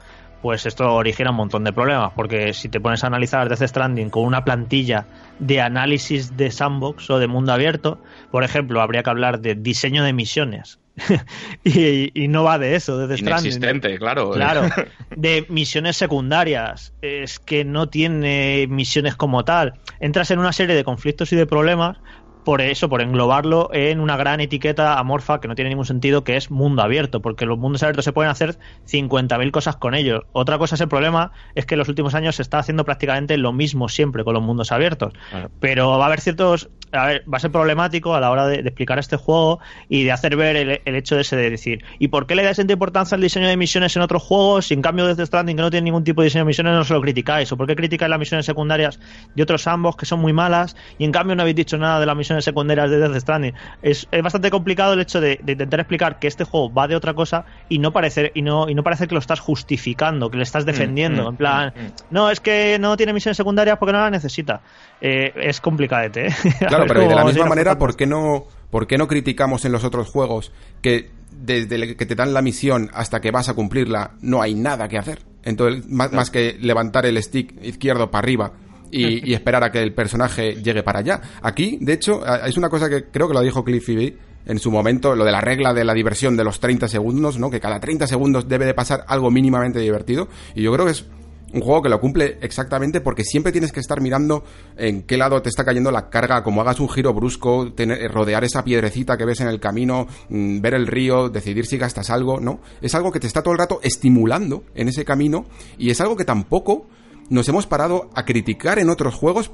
pues 0.44 0.66
esto 0.66 0.94
origina 0.94 1.30
un 1.30 1.36
montón 1.36 1.64
de 1.64 1.72
problemas, 1.72 2.12
porque 2.14 2.52
si 2.52 2.68
te 2.68 2.78
pones 2.78 3.02
a 3.02 3.06
analizar 3.06 3.48
Death 3.48 3.66
Stranding 3.66 4.10
con 4.10 4.24
una 4.24 4.44
plantilla 4.44 5.06
de 5.38 5.62
análisis 5.62 6.36
de 6.36 6.50
sandbox 6.50 7.08
o 7.08 7.18
de 7.18 7.26
mundo 7.26 7.54
abierto, 7.54 7.98
por 8.30 8.44
ejemplo, 8.44 8.82
habría 8.82 9.02
que 9.02 9.08
hablar 9.08 9.40
de 9.40 9.54
diseño 9.54 10.04
de 10.04 10.12
misiones. 10.12 10.78
y, 11.64 12.22
y 12.22 12.28
no 12.28 12.44
va 12.44 12.58
de 12.58 12.74
eso, 12.74 12.98
Death 12.98 13.20
Stranding. 13.20 13.52
Inexistente, 13.52 13.98
claro. 13.98 14.32
Claro, 14.32 14.68
de 15.16 15.46
misiones 15.48 15.96
secundarias. 15.96 16.92
Es 17.00 17.38
que 17.38 17.64
no 17.64 17.88
tiene 17.88 18.66
misiones 18.68 19.16
como 19.16 19.46
tal. 19.46 19.72
Entras 19.98 20.30
en 20.30 20.40
una 20.40 20.52
serie 20.52 20.76
de 20.76 20.84
conflictos 20.84 21.32
y 21.32 21.36
de 21.36 21.46
problemas 21.46 21.96
por 22.44 22.60
eso, 22.60 22.88
por 22.88 23.00
englobarlo 23.00 23.70
en 23.72 24.00
una 24.00 24.16
gran 24.16 24.40
etiqueta 24.40 24.98
amorfa 24.98 25.40
que 25.40 25.48
no 25.48 25.54
tiene 25.54 25.70
ningún 25.70 25.86
sentido, 25.86 26.24
que 26.24 26.36
es 26.36 26.50
mundo 26.50 26.82
abierto, 26.82 27.20
porque 27.20 27.46
los 27.46 27.58
mundos 27.58 27.82
abiertos 27.82 28.04
se 28.04 28.12
pueden 28.12 28.30
hacer 28.30 28.58
50.000 28.86 29.50
cosas 29.50 29.76
con 29.76 29.94
ellos. 29.94 30.22
Otra 30.32 30.58
cosa 30.58 30.74
es 30.74 30.80
el 30.80 30.88
problema, 30.88 31.32
es 31.54 31.66
que 31.66 31.74
en 31.74 31.78
los 31.78 31.88
últimos 31.88 32.14
años 32.14 32.36
se 32.36 32.42
está 32.42 32.58
haciendo 32.58 32.84
prácticamente 32.84 33.36
lo 33.38 33.52
mismo 33.52 33.88
siempre 33.88 34.24
con 34.24 34.34
los 34.34 34.42
mundos 34.42 34.72
abiertos. 34.72 35.12
Claro. 35.30 35.50
Pero 35.60 35.98
va 35.98 36.04
a 36.04 36.06
haber 36.06 36.20
ciertos. 36.20 36.68
A 36.94 37.06
ver, 37.06 37.24
va 37.32 37.36
a 37.36 37.40
ser 37.40 37.50
problemático 37.50 38.14
a 38.14 38.20
la 38.20 38.30
hora 38.30 38.46
de, 38.46 38.62
de 38.62 38.68
explicar 38.68 38.98
este 38.98 39.16
juego 39.16 39.60
y 39.88 40.04
de 40.04 40.12
hacer 40.12 40.36
ver 40.36 40.56
el, 40.56 40.80
el 40.84 40.94
hecho 40.94 41.18
ese 41.18 41.36
de 41.36 41.50
decir, 41.50 41.84
¿y 41.98 42.08
por 42.08 42.26
qué 42.26 42.34
le 42.34 42.42
dais 42.42 42.56
tanta 42.56 42.72
importancia 42.72 43.14
al 43.16 43.20
diseño 43.20 43.48
de 43.48 43.56
misiones 43.56 43.96
en 43.96 44.02
otros 44.02 44.22
juegos? 44.22 44.66
Si 44.66 44.74
en 44.74 44.82
cambio 44.82 45.06
desde 45.06 45.26
Stranding, 45.26 45.56
que 45.56 45.62
no 45.62 45.70
tiene 45.70 45.84
ningún 45.84 46.04
tipo 46.04 46.22
de 46.22 46.26
diseño 46.26 46.44
de 46.44 46.48
misiones, 46.48 46.74
no 46.74 46.84
se 46.84 46.94
lo 46.94 47.00
criticáis. 47.00 47.50
¿O 47.52 47.56
por 47.56 47.66
qué 47.66 47.76
criticáis 47.76 48.10
las 48.10 48.18
misiones 48.18 48.46
secundarias 48.46 49.00
de 49.34 49.42
otros 49.42 49.66
ambos 49.66 49.96
que 49.96 50.06
son 50.06 50.20
muy 50.20 50.32
malas 50.32 50.76
y 50.98 51.04
en 51.04 51.12
cambio 51.12 51.36
no 51.36 51.42
habéis 51.42 51.56
dicho 51.56 51.76
nada 51.78 52.00
de 52.00 52.06
las 52.06 52.16
misiones 52.16 52.44
secundarias 52.44 52.90
de 52.90 52.98
Death 52.98 53.20
Stranding? 53.20 53.54
Es, 53.82 54.08
es 54.10 54.22
bastante 54.22 54.50
complicado 54.50 54.94
el 54.94 55.00
hecho 55.00 55.20
de, 55.20 55.40
de 55.42 55.52
intentar 55.52 55.80
explicar 55.80 56.18
que 56.18 56.26
este 56.26 56.44
juego 56.44 56.72
va 56.72 56.88
de 56.88 56.96
otra 56.96 57.14
cosa 57.14 57.44
y 57.68 57.78
no 57.78 57.92
parecer 57.92 58.32
y 58.34 58.42
no, 58.42 58.68
y 58.68 58.74
no 58.74 58.82
parece 58.82 59.06
que 59.08 59.14
lo 59.14 59.20
estás 59.20 59.40
justificando, 59.40 60.30
que 60.30 60.36
le 60.36 60.42
estás 60.42 60.64
defendiendo. 60.64 61.24
mm, 61.24 61.28
en 61.28 61.36
plan, 61.36 61.72
mm, 61.74 61.80
mm. 61.80 61.92
no, 62.10 62.30
es 62.30 62.40
que 62.40 62.78
no 62.78 62.96
tiene 62.96 63.12
misiones 63.12 63.36
secundarias 63.36 63.78
porque 63.78 63.92
no 63.92 64.00
las 64.00 64.10
necesita. 64.10 64.60
Eh, 65.00 65.32
es 65.36 65.60
complicadete, 65.60 66.28
¿eh? 66.28 66.34
A 66.66 66.83
Claro, 66.84 67.00
pero 67.00 67.08
de 67.08 67.14
la 67.14 67.24
misma 67.24 67.46
manera, 67.46 67.78
¿por 67.78 67.96
qué 67.96 68.06
no, 68.06 68.46
por 68.70 68.86
qué 68.86 68.98
no 68.98 69.08
criticamos 69.08 69.64
en 69.64 69.72
los 69.72 69.84
otros 69.84 70.08
juegos 70.08 70.52
que 70.82 71.10
desde 71.30 71.96
que 71.96 72.06
te 72.06 72.14
dan 72.14 72.32
la 72.32 72.42
misión 72.42 72.90
hasta 72.94 73.20
que 73.20 73.30
vas 73.30 73.48
a 73.48 73.54
cumplirla 73.54 74.12
no 74.20 74.42
hay 74.42 74.54
nada 74.54 74.88
que 74.88 74.98
hacer? 74.98 75.22
Entonces, 75.42 75.86
más, 75.88 76.12
más 76.12 76.30
que 76.30 76.56
levantar 76.60 77.06
el 77.06 77.22
stick 77.22 77.54
izquierdo 77.62 78.10
para 78.10 78.20
arriba 78.20 78.52
y, 78.90 79.30
y 79.30 79.34
esperar 79.34 79.64
a 79.64 79.70
que 79.70 79.82
el 79.82 79.92
personaje 79.92 80.54
llegue 80.62 80.82
para 80.82 81.00
allá. 81.00 81.20
Aquí, 81.42 81.78
de 81.80 81.92
hecho, 81.92 82.22
es 82.44 82.56
una 82.56 82.68
cosa 82.68 82.88
que 82.88 83.04
creo 83.04 83.28
que 83.28 83.34
lo 83.34 83.40
dijo 83.40 83.64
Cliffy 83.64 83.94
B 83.94 84.18
en 84.46 84.58
su 84.58 84.70
momento, 84.70 85.14
lo 85.14 85.24
de 85.24 85.32
la 85.32 85.40
regla 85.40 85.72
de 85.72 85.84
la 85.84 85.94
diversión 85.94 86.36
de 86.36 86.44
los 86.44 86.60
30 86.60 86.88
segundos, 86.88 87.38
¿no? 87.38 87.50
Que 87.50 87.60
cada 87.60 87.80
30 87.80 88.06
segundos 88.06 88.48
debe 88.48 88.66
de 88.66 88.74
pasar 88.74 89.04
algo 89.08 89.30
mínimamente 89.30 89.78
divertido. 89.78 90.28
Y 90.54 90.62
yo 90.62 90.72
creo 90.72 90.86
que 90.86 90.92
es 90.92 91.06
un 91.54 91.60
juego 91.60 91.82
que 91.82 91.88
lo 91.88 92.00
cumple 92.00 92.38
exactamente 92.40 93.00
porque 93.00 93.22
siempre 93.22 93.52
tienes 93.52 93.70
que 93.70 93.78
estar 93.78 94.00
mirando 94.00 94.44
en 94.76 95.02
qué 95.02 95.16
lado 95.16 95.40
te 95.40 95.48
está 95.48 95.64
cayendo 95.64 95.92
la 95.92 96.10
carga, 96.10 96.42
como 96.42 96.60
hagas 96.60 96.80
un 96.80 96.88
giro 96.88 97.14
brusco, 97.14 97.72
rodear 98.10 98.42
esa 98.44 98.64
piedrecita 98.64 99.16
que 99.16 99.24
ves 99.24 99.40
en 99.40 99.48
el 99.48 99.60
camino, 99.60 100.08
mm, 100.28 100.60
ver 100.60 100.74
el 100.74 100.88
río, 100.88 101.28
decidir 101.28 101.66
si 101.66 101.78
gastas 101.78 102.10
algo, 102.10 102.40
¿no? 102.40 102.60
Es 102.82 102.94
algo 102.94 103.12
que 103.12 103.20
te 103.20 103.28
está 103.28 103.42
todo 103.42 103.52
el 103.52 103.58
rato 103.58 103.78
estimulando 103.82 104.64
en 104.74 104.88
ese 104.88 105.04
camino 105.04 105.46
y 105.78 105.90
es 105.90 106.00
algo 106.00 106.16
que 106.16 106.24
tampoco 106.24 106.88
nos 107.30 107.48
hemos 107.48 107.66
parado 107.66 108.10
a 108.14 108.24
criticar 108.24 108.80
en 108.80 108.90
otros 108.90 109.14
juegos, 109.14 109.52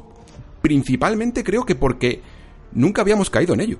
principalmente 0.63 1.45
creo 1.45 1.65
que 1.65 1.75
porque 1.75 2.23
nunca 2.73 3.03
habíamos 3.03 3.29
caído 3.29 3.53
en 3.55 3.61
ello. 3.61 3.79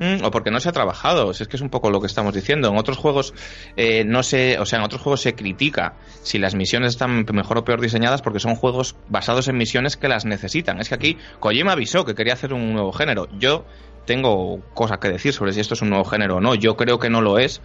Mm, 0.00 0.24
o 0.24 0.30
porque 0.30 0.50
no 0.50 0.60
se 0.60 0.68
ha 0.70 0.72
trabajado, 0.72 1.34
si 1.34 1.42
es 1.42 1.48
que 1.48 1.56
es 1.56 1.62
un 1.62 1.68
poco 1.68 1.90
lo 1.90 2.00
que 2.00 2.06
estamos 2.06 2.34
diciendo. 2.34 2.68
En 2.68 2.78
otros 2.78 2.96
juegos 2.96 3.34
eh, 3.76 4.02
no 4.06 4.22
se, 4.22 4.58
o 4.58 4.64
sea, 4.64 4.78
en 4.78 4.84
otros 4.86 5.02
juegos 5.02 5.20
se 5.20 5.34
critica 5.34 5.94
si 6.22 6.38
las 6.38 6.54
misiones 6.54 6.92
están 6.92 7.26
mejor 7.32 7.58
o 7.58 7.64
peor 7.64 7.82
diseñadas 7.82 8.22
porque 8.22 8.40
son 8.40 8.54
juegos 8.54 8.96
basados 9.10 9.48
en 9.48 9.58
misiones 9.58 9.98
que 9.98 10.08
las 10.08 10.24
necesitan. 10.24 10.80
Es 10.80 10.88
que 10.88 10.94
aquí 10.94 11.18
Kojima 11.38 11.72
avisó 11.72 12.06
que 12.06 12.14
quería 12.14 12.32
hacer 12.32 12.54
un 12.54 12.72
nuevo 12.72 12.92
género. 12.92 13.28
Yo 13.38 13.66
tengo 14.06 14.60
cosas 14.72 14.98
que 14.98 15.08
decir 15.08 15.34
sobre 15.34 15.52
si 15.52 15.60
esto 15.60 15.74
es 15.74 15.82
un 15.82 15.90
nuevo 15.90 16.04
género 16.04 16.36
o 16.36 16.40
no. 16.40 16.54
Yo 16.54 16.78
creo 16.78 16.98
que 16.98 17.10
no 17.10 17.20
lo 17.20 17.38
es, 17.38 17.60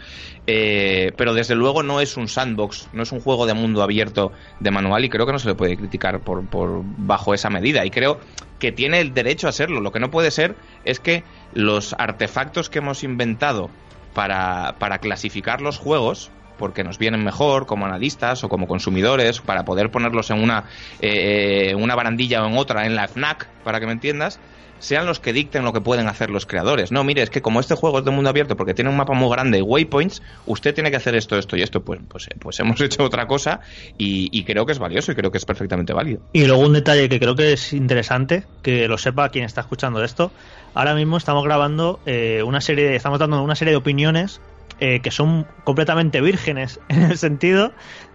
eh, 0.46 1.14
pero 1.16 1.34
desde 1.34 1.56
luego 1.56 1.84
no 1.84 2.02
es 2.02 2.18
un 2.18 2.28
sandbox, 2.28 2.90
no 2.92 3.04
es 3.04 3.14
un 3.14 3.22
juego 3.22 3.46
de 3.46 3.54
mundo 3.54 3.82
abierto 3.82 4.34
de 4.60 4.72
manual 4.72 5.06
y 5.06 5.10
creo 5.10 5.26
que 5.26 5.32
no 5.32 5.40
se 5.40 5.48
le 5.48 5.56
puede 5.56 5.78
criticar 5.78 6.20
por, 6.20 6.46
por 6.46 6.82
bajo 6.84 7.34
esa 7.34 7.50
medida. 7.50 7.86
Y 7.86 7.92
creo 7.92 8.20
que 8.60 8.72
tiene 8.72 9.00
el 9.00 9.14
derecho 9.14 9.48
a 9.48 9.52
serlo. 9.52 9.82
Lo 9.82 9.92
que 9.92 10.00
no 10.00 10.12
puede 10.12 10.32
ser 10.32 10.56
es 10.84 11.00
que 11.00 11.24
los 11.54 11.94
artefactos 11.94 12.70
que 12.70 12.80
hemos 12.80 13.04
inventado 13.04 13.70
para, 14.14 14.76
para 14.80 15.00
clasificar 15.00 15.62
los 15.62 15.78
juegos 15.78 16.32
porque 16.58 16.84
nos 16.84 16.98
vienen 16.98 17.24
mejor 17.24 17.66
como 17.66 17.86
analistas 17.86 18.44
o 18.44 18.50
como 18.50 18.68
consumidores 18.68 19.42
para 19.42 19.66
poder 19.66 19.92
ponerlos 19.92 20.30
en 20.32 20.42
una, 20.42 20.64
eh, 21.02 21.74
una 21.78 21.96
barandilla 21.96 22.44
o 22.44 22.48
en 22.48 22.58
otra 22.58 22.86
en 22.86 22.96
la 22.96 23.08
FNAC, 23.08 23.48
para 23.64 23.80
que 23.80 23.86
me 23.86 23.92
entiendas, 23.92 24.40
sean 24.86 25.08
los 25.08 25.20
que 25.20 25.34
dicten 25.34 25.66
lo 25.66 25.74
que 25.74 25.82
pueden 25.82 26.08
hacer 26.08 26.30
los 26.30 26.46
creadores. 26.46 26.92
No, 26.92 27.04
mire, 27.04 27.24
es 27.24 27.32
que 27.32 27.42
como 27.42 27.60
este 27.60 27.74
juego 27.76 28.00
es 28.00 28.06
de 28.06 28.12
mundo 28.12 28.30
abierto 28.30 28.56
porque 28.56 28.76
tiene 28.76 28.92
un 28.92 28.98
mapa 28.98 29.14
muy 29.14 29.30
grande 29.30 29.58
y 29.58 29.62
waypoints, 29.62 30.22
usted 30.46 30.76
tiene 30.76 30.92
que 30.92 30.98
hacer 30.98 31.16
esto, 31.16 31.38
esto 31.38 31.58
y 31.58 31.64
esto. 31.64 31.82
Pues, 31.82 32.00
pues, 32.08 32.30
pues 32.40 32.60
hemos 32.60 32.80
hecho 32.82 33.04
otra 33.04 33.28
cosa 33.28 33.62
y, 33.98 34.30
y, 34.32 34.44
creo 34.44 34.66
que 34.66 34.74
es 34.74 34.80
valioso 34.80 35.12
y 35.12 35.16
creo 35.16 35.32
que 35.32 35.40
es 35.40 35.46
perfectamente 35.46 35.92
válido. 35.94 36.22
Y 36.34 36.46
luego 36.46 36.62
un 36.62 36.74
detalle 36.74 37.10
que 37.10 37.20
creo 37.20 37.36
que 37.36 37.54
es 37.54 37.74
interesante, 37.74 38.44
que 38.62 38.88
lo 38.88 38.98
sepa 38.98 39.30
quien 39.30 39.46
está 39.46 39.62
escuchando 39.62 40.04
esto. 40.04 40.32
Ahora 40.76 40.94
mismo 40.94 41.18
estamos 41.18 41.44
grabando 41.44 42.00
eh, 42.06 42.44
una 42.44 42.62
serie, 42.62 42.96
estamos 42.96 43.18
dando 43.18 43.42
una 43.42 43.56
serie 43.56 43.72
de 43.72 43.78
opiniones 43.78 44.40
eh, 44.82 45.00
que 45.00 45.10
son 45.10 45.48
completamente 45.64 46.20
vírgenes 46.20 46.82
en 46.90 47.04
el 47.04 47.18
sentido 47.18 47.72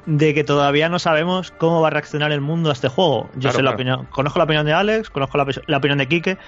de 0.06 0.34
que 0.34 0.44
todavía 0.44 0.88
no 0.88 0.98
sabemos 0.98 1.50
cómo 1.52 1.80
va 1.80 1.88
a 1.88 1.90
reaccionar 1.90 2.32
el 2.32 2.40
mundo 2.40 2.70
a 2.70 2.72
este 2.72 2.88
juego. 2.88 3.28
Yo 3.34 3.40
Claro, 3.40 3.56
sé 3.56 3.62
la 3.62 3.70
claro. 3.70 3.74
opinión, 3.76 4.06
conozco 4.10 4.38
la 4.38 4.44
opinión 4.44 4.66
de 4.66 4.72
Alex, 4.72 5.10
conozco 5.10 5.38
la, 5.38 5.46
la 5.66 5.76
opinión 5.76 5.98
de 5.98 6.08
Quique. 6.08 6.38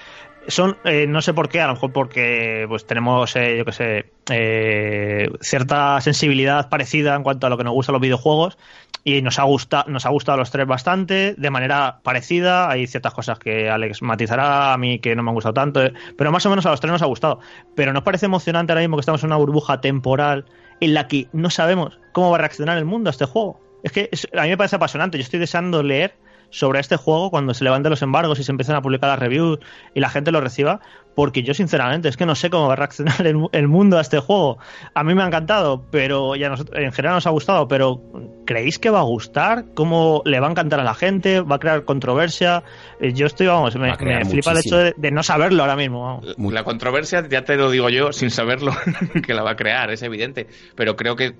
Son, 0.49 0.75
eh, 0.83 1.05
no 1.07 1.21
sé 1.21 1.33
por 1.33 1.47
qué, 1.47 1.61
a 1.61 1.67
lo 1.67 1.73
mejor 1.75 1.93
porque 1.93 2.65
pues 2.67 2.85
tenemos, 2.85 3.33
eh, 3.37 3.57
yo 3.57 3.63
qué 3.63 3.71
sé, 3.71 4.11
eh, 4.29 5.29
cierta 5.39 6.01
sensibilidad 6.01 6.67
parecida 6.67 7.15
en 7.15 7.23
cuanto 7.23 7.47
a 7.47 7.49
lo 7.49 7.57
que 7.57 7.63
nos 7.63 7.71
gustan 7.73 7.93
los 7.93 8.01
videojuegos 8.01 8.57
y 9.05 9.21
nos 9.21 9.39
ha 9.39 9.43
gustado, 9.43 9.89
nos 9.89 10.05
ha 10.05 10.09
gustado 10.09 10.35
a 10.35 10.39
los 10.39 10.51
tres 10.51 10.67
bastante, 10.67 11.35
de 11.37 11.49
manera 11.49 11.99
parecida. 12.03 12.69
Hay 12.69 12.87
ciertas 12.87 13.13
cosas 13.13 13.39
que 13.39 13.69
Alex 13.69 14.01
matizará, 14.01 14.73
a 14.73 14.77
mí 14.77 14.99
que 14.99 15.15
no 15.15 15.23
me 15.23 15.29
han 15.29 15.35
gustado 15.35 15.53
tanto, 15.53 15.81
eh, 15.81 15.93
pero 16.17 16.29
más 16.31 16.45
o 16.45 16.49
menos 16.49 16.65
a 16.65 16.71
los 16.71 16.81
tres 16.81 16.91
nos 16.91 17.01
ha 17.01 17.05
gustado. 17.05 17.39
Pero 17.75 17.93
nos 17.93 18.03
parece 18.03 18.25
emocionante 18.25 18.73
ahora 18.73 18.81
mismo 18.81 18.97
que 18.97 19.01
estamos 19.01 19.23
en 19.23 19.27
una 19.27 19.37
burbuja 19.37 19.79
temporal 19.79 20.43
en 20.83 20.93
la 20.93 21.07
que 21.07 21.27
no 21.31 21.49
sabemos 21.49 21.97
cómo 22.11 22.29
va 22.29 22.35
a 22.35 22.39
reaccionar 22.39 22.77
el 22.77 22.83
mundo 22.83 23.09
a 23.09 23.11
este 23.11 23.25
juego. 23.25 23.59
Es 23.83 23.91
que 23.93 24.09
a 24.37 24.43
mí 24.43 24.49
me 24.49 24.57
parece 24.57 24.75
apasionante. 24.75 25.17
Yo 25.17 25.23
estoy 25.23 25.39
deseando 25.39 25.81
leer 25.81 26.15
sobre 26.49 26.81
este 26.81 26.97
juego 26.97 27.31
cuando 27.31 27.53
se 27.53 27.63
levanten 27.63 27.89
los 27.89 28.01
embargos 28.01 28.37
y 28.39 28.43
se 28.43 28.51
empiecen 28.51 28.75
a 28.75 28.81
publicar 28.81 29.09
las 29.09 29.19
reviews 29.19 29.59
y 29.93 30.01
la 30.01 30.09
gente 30.09 30.31
lo 30.31 30.41
reciba, 30.41 30.81
porque 31.15 31.43
yo 31.43 31.53
sinceramente 31.53 32.09
es 32.09 32.17
que 32.17 32.25
no 32.25 32.35
sé 32.35 32.49
cómo 32.49 32.67
va 32.67 32.73
a 32.73 32.75
reaccionar 32.77 33.25
el, 33.27 33.37
el 33.51 33.67
mundo 33.67 33.97
a 33.97 34.01
este 34.01 34.19
juego. 34.19 34.57
A 34.93 35.03
mí 35.03 35.13
me 35.13 35.23
ha 35.23 35.27
encantado, 35.27 35.83
pero 35.91 36.35
ya 36.35 36.49
nos- 36.49 36.65
en 36.73 36.91
general 36.91 37.15
nos 37.17 37.27
ha 37.27 37.29
gustado, 37.29 37.67
pero 37.67 38.01
¿creéis 38.45 38.79
que 38.79 38.89
va 38.89 38.99
a 38.99 39.03
gustar? 39.03 39.65
¿Cómo 39.75 40.21
le 40.25 40.39
va 40.39 40.47
a 40.47 40.51
encantar 40.51 40.79
a 40.79 40.83
la 40.83 40.93
gente? 40.95 41.41
¿Va 41.41 41.57
a 41.57 41.59
crear 41.59 41.85
controversia? 41.85 42.63
Eh, 42.99 43.13
Yo 43.13 43.27
estoy, 43.27 43.47
vamos, 43.47 43.75
me, 43.75 43.93
flipa 44.25 44.51
el 44.51 44.57
hecho 44.57 44.77
de, 44.77 44.93
de 44.97 45.11
no 45.11 45.21
saberlo 45.23 45.63
ahora 45.63 45.75
mismo. 45.75 46.03
vamos. 46.03 46.53
La 46.53 46.63
controversia, 46.63 47.27
ya 47.29 47.43
te 47.43 47.55
lo 47.57 47.69
digo 47.69 47.89
yo, 47.89 48.11
sin 48.11 48.31
saberlo, 48.31 48.71
que 49.25 49.33
la 49.33 49.43
va 49.43 49.51
a 49.51 49.55
crear, 49.55 49.91
es 49.91 50.01
evidente. 50.01 50.47
Pero 50.75 50.95
creo 50.95 51.15
que 51.15 51.35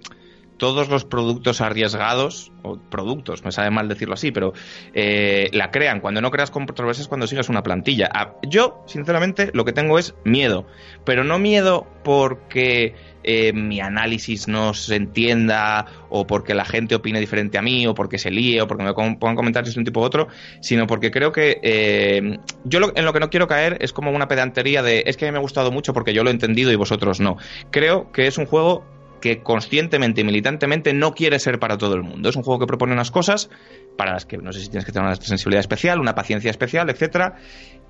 todos 0.64 0.88
los 0.88 1.04
productos 1.04 1.60
arriesgados, 1.60 2.54
o 2.62 2.78
productos, 2.78 3.44
me 3.44 3.52
sabe 3.52 3.70
mal 3.70 3.90
decirlo 3.90 4.14
así, 4.14 4.32
pero 4.32 4.54
eh, 4.94 5.50
la 5.52 5.72
crean. 5.72 6.00
Cuando 6.00 6.22
no 6.22 6.32
creas 6.32 6.52
controversias, 6.52 7.10
cuando 7.10 7.28
sigas 7.28 7.50
una 7.50 7.64
plantilla. 7.64 8.10
Ah, 8.14 8.36
Yo, 8.48 8.82
sinceramente, 8.88 9.52
lo 9.54 9.66
que 9.66 9.74
tengo 9.74 10.00
es 10.00 10.16
miedo. 10.24 10.66
Pero 11.04 11.26
no 11.26 11.38
miedo 11.38 11.86
porque 12.06 12.96
eh, 13.26 13.52
mi 13.52 13.82
análisis 13.82 14.48
no 14.48 14.74
se 14.74 14.96
entienda, 14.96 15.86
o 16.08 16.26
porque 16.26 16.54
la 16.54 16.64
gente 16.64 16.96
opine 16.96 17.20
diferente 17.20 17.58
a 17.58 17.62
mí, 17.62 17.86
o 17.86 17.94
porque 17.94 18.18
se 18.18 18.32
líe, 18.32 18.62
o 18.62 18.68
porque 18.68 18.86
me 18.86 18.94
pongan 18.94 19.36
comentarios 19.36 19.76
de 19.76 19.82
un 19.82 19.86
tipo 19.86 20.00
u 20.00 20.04
otro, 20.04 20.30
sino 20.62 20.88
porque 20.88 21.12
creo 21.12 21.34
que 21.34 21.60
eh, 21.62 22.40
yo 22.64 22.80
en 22.96 23.04
lo 23.04 23.12
que 23.12 23.20
no 23.20 23.30
quiero 23.30 23.50
caer 23.50 23.80
es 23.82 23.92
como 23.92 24.12
una 24.12 24.30
pedantería 24.30 24.82
de 24.82 25.04
es 25.08 25.18
que 25.18 25.26
a 25.26 25.28
mí 25.28 25.34
me 25.34 25.40
ha 25.40 25.42
gustado 25.42 25.74
mucho 25.74 25.94
porque 25.94 26.14
yo 26.14 26.24
lo 26.24 26.30
he 26.30 26.34
entendido 26.34 26.72
y 26.72 26.78
vosotros 26.78 27.20
no. 27.20 27.36
Creo 27.70 28.14
que 28.14 28.28
es 28.28 28.38
un 28.38 28.46
juego 28.46 28.86
que 29.24 29.42
conscientemente 29.42 30.20
y 30.20 30.26
militantemente 30.26 30.94
no 30.94 31.14
quiere 31.14 31.40
ser 31.40 31.58
para 31.58 31.78
todo 31.78 31.96
el 31.96 32.04
mundo. 32.04 32.28
Es 32.28 32.36
un 32.36 32.44
juego 32.44 32.60
que 32.60 32.68
propone 32.68 32.92
unas 32.92 33.10
cosas 33.10 33.50
para 33.98 34.12
las 34.12 34.26
que 34.26 34.38
no 34.38 34.52
sé 34.52 34.60
si 34.60 34.68
tienes 34.68 34.84
que 34.84 34.92
tener 34.92 35.08
una 35.08 35.16
sensibilidad 35.16 35.62
especial, 35.62 36.02
una 36.02 36.14
paciencia 36.14 36.52
especial, 36.52 36.90
etcétera. 36.90 37.38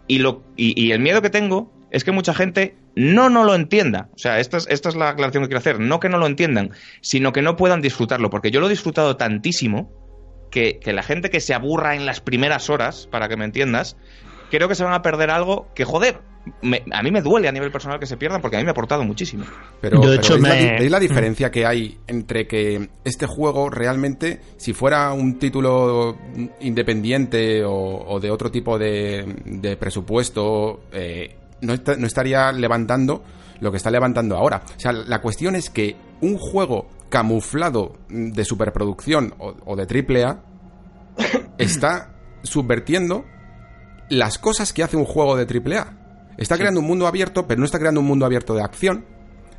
Y, 0.05 0.19
lo, 0.19 0.43
y, 0.55 0.91
el 0.91 0.99
miedo 0.99 1.23
que 1.23 1.31
tengo 1.31 1.73
es 1.89 2.03
que 2.03 2.11
mucha 2.11 2.35
gente 2.35 2.75
no 2.95 3.31
no 3.31 3.45
lo 3.45 3.55
entienda. 3.55 4.09
O 4.13 4.19
sea, 4.19 4.39
esta 4.39 4.57
es, 4.57 4.67
esta 4.69 4.89
es 4.89 4.95
la 4.95 5.09
aclaración 5.09 5.41
que 5.41 5.47
quiero 5.47 5.57
hacer. 5.57 5.79
No 5.79 5.99
que 5.99 6.07
no 6.07 6.19
lo 6.19 6.27
entiendan, 6.27 6.69
sino 7.01 7.33
que 7.33 7.41
no 7.41 7.55
puedan 7.55 7.81
disfrutarlo. 7.81 8.29
Porque 8.29 8.51
yo 8.51 8.59
lo 8.59 8.67
he 8.67 8.69
disfrutado 8.69 9.17
tantísimo 9.17 9.91
que, 10.51 10.77
que 10.79 10.93
la 10.93 11.01
gente 11.01 11.31
que 11.31 11.39
se 11.39 11.55
aburra 11.55 11.95
en 11.95 12.05
las 12.05 12.21
primeras 12.21 12.69
horas, 12.69 13.07
para 13.09 13.27
que 13.27 13.37
me 13.37 13.45
entiendas, 13.45 13.97
creo 14.51 14.67
que 14.67 14.75
se 14.75 14.83
van 14.83 14.93
a 14.93 15.01
perder 15.01 15.31
algo 15.31 15.73
que, 15.73 15.83
joder, 15.83 16.19
me- 16.61 16.83
a 16.91 17.01
mí 17.03 17.11
me 17.11 17.21
duele 17.21 17.47
a 17.47 17.51
nivel 17.51 17.71
personal 17.71 17.99
que 17.99 18.05
se 18.05 18.17
pierdan 18.17 18.41
porque 18.41 18.57
a 18.57 18.59
mí 18.59 18.63
me 18.65 18.69
ha 18.69 18.73
aportado 18.73 19.03
muchísimo. 19.03 19.45
Pero, 19.81 20.01
Yo, 20.01 20.09
de 20.11 20.17
pero 20.17 20.21
hecho, 20.21 20.33
¿veis, 20.33 20.43
la, 20.47 20.49
me- 20.55 20.61
di- 20.61 20.77
veis 20.79 20.91
la 20.91 20.99
diferencia 20.99 21.51
que 21.51 21.65
hay 21.65 21.97
entre 22.07 22.47
que 22.47 22.89
este 23.03 23.25
juego 23.27 23.69
realmente, 23.69 24.41
si 24.57 24.73
fuera 24.73 25.11
un 25.13 25.39
título 25.39 26.17
independiente 26.59 27.63
o, 27.63 27.73
o 27.73 28.19
de 28.19 28.31
otro 28.31 28.51
tipo 28.51 28.77
de, 28.77 29.35
de 29.45 29.77
presupuesto, 29.77 30.81
eh, 30.91 31.35
no, 31.61 31.73
esta- 31.73 31.95
no 31.95 32.07
estaría 32.07 32.51
levantando 32.51 33.23
lo 33.59 33.71
que 33.71 33.77
está 33.77 33.89
levantando 33.91 34.35
ahora? 34.35 34.61
O 34.75 34.79
sea, 34.79 34.91
la 34.91 35.21
cuestión 35.21 35.55
es 35.55 35.69
que 35.69 35.95
un 36.21 36.37
juego 36.37 36.87
camuflado 37.09 37.95
de 38.09 38.43
superproducción 38.43 39.33
o, 39.37 39.53
o 39.65 39.75
de 39.77 39.85
triple 39.85 40.23
A 40.25 40.41
está 41.57 42.15
subvertiendo 42.43 43.23
las 44.09 44.37
cosas 44.37 44.73
que 44.73 44.83
hace 44.83 44.97
un 44.97 45.05
juego 45.05 45.37
de 45.37 45.45
triple 45.45 45.77
A. 45.77 45.97
Está 46.37 46.57
creando 46.57 46.79
un 46.79 46.87
mundo 46.87 47.07
abierto, 47.07 47.47
pero 47.47 47.59
no 47.59 47.65
está 47.65 47.79
creando 47.79 48.01
un 48.01 48.07
mundo 48.07 48.25
abierto 48.25 48.55
de 48.55 48.63
acción. 48.63 49.05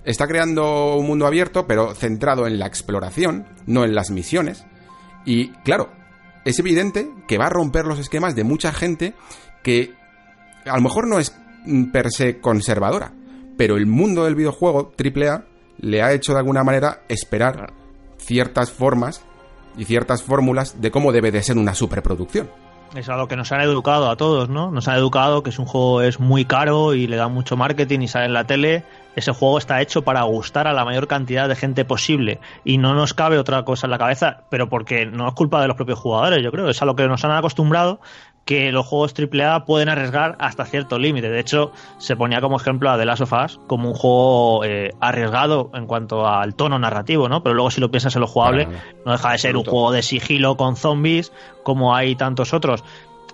Está 0.04 0.26
creando 0.26 0.96
un 0.96 1.06
mundo 1.06 1.26
abierto, 1.26 1.66
pero 1.66 1.94
centrado 1.94 2.46
en 2.46 2.58
la 2.58 2.66
exploración, 2.66 3.46
no 3.66 3.84
en 3.84 3.94
las 3.94 4.10
misiones. 4.10 4.64
Y 5.24 5.48
claro, 5.64 5.90
es 6.44 6.58
evidente 6.58 7.10
que 7.26 7.38
va 7.38 7.46
a 7.46 7.50
romper 7.50 7.86
los 7.86 7.98
esquemas 7.98 8.34
de 8.34 8.44
mucha 8.44 8.72
gente 8.72 9.14
que 9.62 9.94
a 10.66 10.76
lo 10.76 10.82
mejor 10.82 11.06
no 11.06 11.18
es 11.18 11.34
mm, 11.64 11.84
per 11.84 12.10
se 12.10 12.40
conservadora, 12.40 13.12
pero 13.56 13.76
el 13.76 13.86
mundo 13.86 14.24
del 14.24 14.34
videojuego 14.34 14.92
AAA 14.98 15.46
le 15.78 16.02
ha 16.02 16.12
hecho 16.12 16.32
de 16.32 16.38
alguna 16.38 16.64
manera 16.64 17.02
esperar 17.08 17.72
ciertas 18.18 18.70
formas 18.70 19.22
y 19.76 19.84
ciertas 19.84 20.22
fórmulas 20.22 20.80
de 20.80 20.90
cómo 20.90 21.12
debe 21.12 21.30
de 21.30 21.42
ser 21.42 21.56
una 21.56 21.74
superproducción. 21.74 22.48
Es 22.94 23.08
a 23.08 23.16
lo 23.16 23.26
que 23.26 23.34
nos 23.34 23.50
han 23.50 23.60
educado 23.60 24.08
a 24.08 24.14
todos, 24.14 24.48
¿no? 24.48 24.70
Nos 24.70 24.86
han 24.86 24.96
educado 24.96 25.42
que 25.42 25.50
es 25.50 25.58
un 25.58 25.66
juego 25.66 26.00
es 26.00 26.20
muy 26.20 26.44
caro 26.44 26.94
y 26.94 27.08
le 27.08 27.16
da 27.16 27.26
mucho 27.26 27.56
marketing 27.56 28.00
y 28.00 28.08
sale 28.08 28.26
en 28.26 28.32
la 28.32 28.44
tele. 28.44 28.84
Ese 29.16 29.32
juego 29.32 29.58
está 29.58 29.82
hecho 29.82 30.02
para 30.02 30.22
gustar 30.22 30.68
a 30.68 30.72
la 30.72 30.84
mayor 30.84 31.08
cantidad 31.08 31.48
de 31.48 31.56
gente 31.56 31.84
posible 31.84 32.38
y 32.64 32.78
no 32.78 32.94
nos 32.94 33.12
cabe 33.12 33.38
otra 33.38 33.64
cosa 33.64 33.88
en 33.88 33.90
la 33.90 33.98
cabeza, 33.98 34.44
pero 34.48 34.68
porque 34.68 35.06
no 35.06 35.26
es 35.26 35.34
culpa 35.34 35.60
de 35.60 35.66
los 35.66 35.76
propios 35.76 35.98
jugadores, 35.98 36.40
yo 36.42 36.52
creo. 36.52 36.68
Es 36.68 36.82
a 36.82 36.84
lo 36.84 36.94
que 36.94 37.08
nos 37.08 37.24
han 37.24 37.32
acostumbrado 37.32 38.00
que 38.44 38.72
los 38.72 38.86
juegos 38.86 39.14
AAA 39.18 39.64
pueden 39.64 39.88
arriesgar 39.88 40.36
hasta 40.38 40.64
cierto 40.64 40.98
límite. 40.98 41.30
De 41.30 41.40
hecho, 41.40 41.72
se 41.98 42.16
ponía 42.16 42.40
como 42.40 42.56
ejemplo 42.56 42.90
a 42.90 42.98
The 42.98 43.06
Last 43.06 43.22
of 43.22 43.32
Us 43.32 43.60
como 43.66 43.88
un 43.88 43.94
juego 43.94 44.64
eh, 44.64 44.92
arriesgado 45.00 45.70
en 45.74 45.86
cuanto 45.86 46.26
al 46.26 46.54
tono 46.54 46.78
narrativo, 46.78 47.28
¿no? 47.28 47.42
Pero 47.42 47.54
luego 47.54 47.70
si 47.70 47.80
lo 47.80 47.90
piensas 47.90 48.14
en 48.16 48.20
lo 48.20 48.26
jugable, 48.26 48.68
no 49.04 49.12
deja 49.12 49.32
de 49.32 49.38
ser 49.38 49.56
un 49.56 49.64
juego 49.64 49.92
de 49.92 50.02
sigilo 50.02 50.56
con 50.56 50.76
zombies 50.76 51.32
como 51.62 51.94
hay 51.94 52.16
tantos 52.16 52.52
otros. 52.52 52.84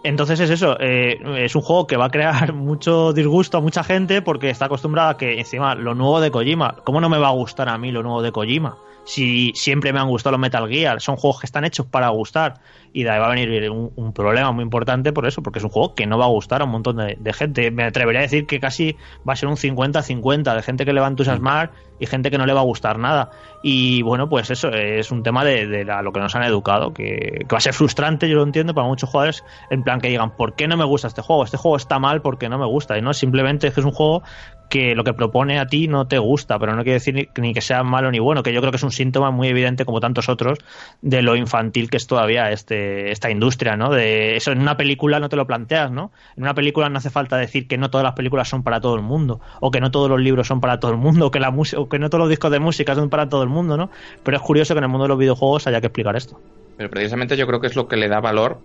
Entonces 0.02 0.40
es 0.40 0.50
eso, 0.50 0.78
eh, 0.80 1.18
es 1.36 1.54
un 1.54 1.62
juego 1.62 1.86
que 1.86 1.96
va 1.96 2.06
a 2.06 2.10
crear 2.10 2.52
mucho 2.54 3.12
disgusto 3.12 3.58
a 3.58 3.60
mucha 3.60 3.84
gente 3.84 4.22
porque 4.22 4.48
está 4.48 4.66
acostumbrada 4.66 5.10
a 5.10 5.16
que 5.16 5.38
encima 5.38 5.74
lo 5.74 5.94
nuevo 5.94 6.20
de 6.20 6.30
Kojima, 6.30 6.76
¿cómo 6.84 7.00
no 7.00 7.08
me 7.08 7.18
va 7.18 7.28
a 7.28 7.32
gustar 7.32 7.68
a 7.68 7.76
mí 7.76 7.92
lo 7.92 8.02
nuevo 8.02 8.22
de 8.22 8.32
Kojima? 8.32 8.78
Si 9.04 9.52
siempre 9.54 9.92
me 9.92 9.98
han 9.98 10.08
gustado 10.08 10.32
los 10.32 10.40
Metal 10.40 10.68
Gear, 10.68 11.00
son 11.00 11.16
juegos 11.16 11.40
que 11.40 11.46
están 11.46 11.64
hechos 11.64 11.86
para 11.86 12.08
gustar 12.08 12.60
y 12.92 13.02
de 13.02 13.10
ahí 13.10 13.18
va 13.18 13.26
a 13.26 13.30
venir 13.30 13.70
un, 13.70 13.92
un 13.96 14.12
problema 14.12 14.52
muy 14.52 14.62
importante 14.62 15.12
por 15.12 15.26
eso, 15.26 15.42
porque 15.42 15.58
es 15.58 15.64
un 15.64 15.70
juego 15.70 15.94
que 15.94 16.06
no 16.06 16.18
va 16.18 16.26
a 16.26 16.28
gustar 16.28 16.60
a 16.60 16.64
un 16.64 16.70
montón 16.70 16.96
de, 16.96 17.16
de 17.18 17.32
gente. 17.32 17.70
Me 17.70 17.84
atrevería 17.84 18.20
a 18.20 18.22
decir 18.22 18.46
que 18.46 18.60
casi 18.60 18.96
va 19.28 19.32
a 19.32 19.36
ser 19.36 19.48
un 19.48 19.56
50-50 19.56 20.54
de 20.54 20.62
gente 20.62 20.84
que 20.84 20.92
le 20.92 21.00
va 21.00 21.06
a 21.06 21.10
entusiasmar 21.10 21.72
y 22.00 22.06
gente 22.06 22.30
que 22.30 22.38
no 22.38 22.46
le 22.46 22.52
va 22.52 22.60
a 22.60 22.64
gustar 22.64 22.98
nada. 22.98 23.30
Y 23.62 24.02
bueno, 24.02 24.28
pues 24.28 24.50
eso 24.50 24.70
es 24.70 25.10
un 25.10 25.22
tema 25.22 25.44
de, 25.44 25.66
de 25.66 25.84
lo 25.84 26.12
que 26.12 26.20
nos 26.20 26.34
han 26.34 26.42
educado, 26.42 26.92
que, 26.92 27.46
va 27.52 27.58
a 27.58 27.60
ser 27.60 27.74
frustrante, 27.74 28.28
yo 28.28 28.36
lo 28.36 28.42
entiendo, 28.42 28.74
para 28.74 28.88
muchos 28.88 29.10
jugadores, 29.10 29.44
en 29.70 29.82
plan 29.82 30.00
que 30.00 30.08
digan, 30.08 30.36
¿por 30.36 30.54
qué 30.54 30.66
no 30.66 30.76
me 30.76 30.84
gusta 30.84 31.08
este 31.08 31.22
juego? 31.22 31.44
Este 31.44 31.58
juego 31.58 31.76
está 31.76 31.98
mal 31.98 32.22
porque 32.22 32.48
no 32.48 32.58
me 32.58 32.66
gusta. 32.66 32.98
Y 32.98 33.02
no, 33.02 33.12
simplemente 33.12 33.68
es 33.68 33.74
que 33.74 33.80
es 33.80 33.86
un 33.86 33.92
juego 33.92 34.22
que 34.70 34.94
lo 34.94 35.04
que 35.04 35.12
propone 35.12 35.58
a 35.58 35.66
ti 35.66 35.88
no 35.88 36.06
te 36.06 36.18
gusta, 36.18 36.58
pero 36.58 36.74
no 36.76 36.82
quiere 36.82 36.94
decir 36.94 37.12
ni, 37.12 37.28
ni 37.36 37.52
que 37.52 37.60
sea 37.60 37.82
malo 37.82 38.10
ni 38.10 38.20
bueno, 38.20 38.42
que 38.42 38.52
yo 38.52 38.60
creo 38.60 38.70
que 38.70 38.76
es 38.76 38.82
un 38.84 38.92
síntoma 38.92 39.32
muy 39.32 39.48
evidente, 39.48 39.84
como 39.84 40.00
tantos 40.00 40.28
otros, 40.28 40.58
de 41.02 41.22
lo 41.22 41.34
infantil 41.36 41.90
que 41.90 41.96
es 41.96 42.06
todavía 42.06 42.50
este, 42.52 43.10
esta 43.10 43.30
industria, 43.30 43.76
¿no? 43.76 43.90
De 43.90 44.36
eso 44.36 44.52
en 44.52 44.60
una 44.60 44.76
película 44.76 45.18
no 45.18 45.28
te 45.28 45.36
lo 45.36 45.46
planteas, 45.46 45.90
¿no? 45.90 46.12
En 46.36 46.44
una 46.44 46.54
película 46.54 46.88
no 46.88 46.98
hace 46.98 47.10
falta 47.10 47.36
decir 47.36 47.66
que 47.66 47.78
no 47.78 47.90
todas 47.90 48.04
las 48.04 48.14
películas 48.14 48.48
son 48.48 48.62
para 48.62 48.80
todo 48.80 48.94
el 48.94 49.02
mundo, 49.02 49.40
o 49.60 49.72
que 49.72 49.80
no 49.80 49.90
todos 49.90 50.08
los 50.08 50.20
libros 50.20 50.46
son 50.46 50.60
para 50.60 50.78
todo 50.78 50.92
el 50.92 50.98
mundo, 50.98 51.26
o 51.26 51.30
que 51.32 51.40
la 51.40 51.50
música, 51.50 51.82
que 51.90 51.98
no 51.98 52.08
todos 52.08 52.20
los 52.20 52.28
discos 52.30 52.50
de 52.50 52.60
música 52.60 52.94
son 52.94 53.10
para 53.10 53.28
todo 53.28 53.42
el 53.42 53.48
mundo, 53.48 53.76
¿no? 53.76 53.90
Pero 54.22 54.36
es 54.36 54.42
curioso 54.42 54.74
que 54.74 54.78
en 54.78 54.84
el 54.84 54.90
mundo 54.90 55.04
de 55.04 55.08
los 55.08 55.18
videojuegos 55.18 55.66
haya 55.66 55.80
que 55.80 55.88
explicar 55.88 56.16
esto. 56.16 56.40
Pero 56.76 56.88
precisamente 56.88 57.36
yo 57.36 57.46
creo 57.46 57.60
que 57.60 57.66
es 57.66 57.76
lo 57.76 57.88
que 57.88 57.96
le 57.96 58.08
da 58.08 58.20
valor, 58.20 58.60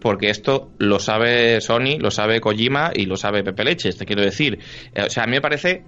porque 0.00 0.30
esto 0.30 0.70
lo 0.78 0.98
sabe 0.98 1.60
Sony, 1.60 1.98
lo 1.98 2.10
sabe 2.10 2.40
Kojima 2.40 2.92
y 2.94 3.06
lo 3.06 3.16
sabe 3.16 3.42
Pepe 3.42 3.64
Leches, 3.64 3.98
te 3.98 4.06
quiero 4.06 4.22
decir. 4.22 4.58
Eh, 4.94 5.02
o 5.06 5.10
sea, 5.10 5.24
a 5.24 5.26
mí 5.26 5.32
me 5.32 5.40
parece 5.40 5.82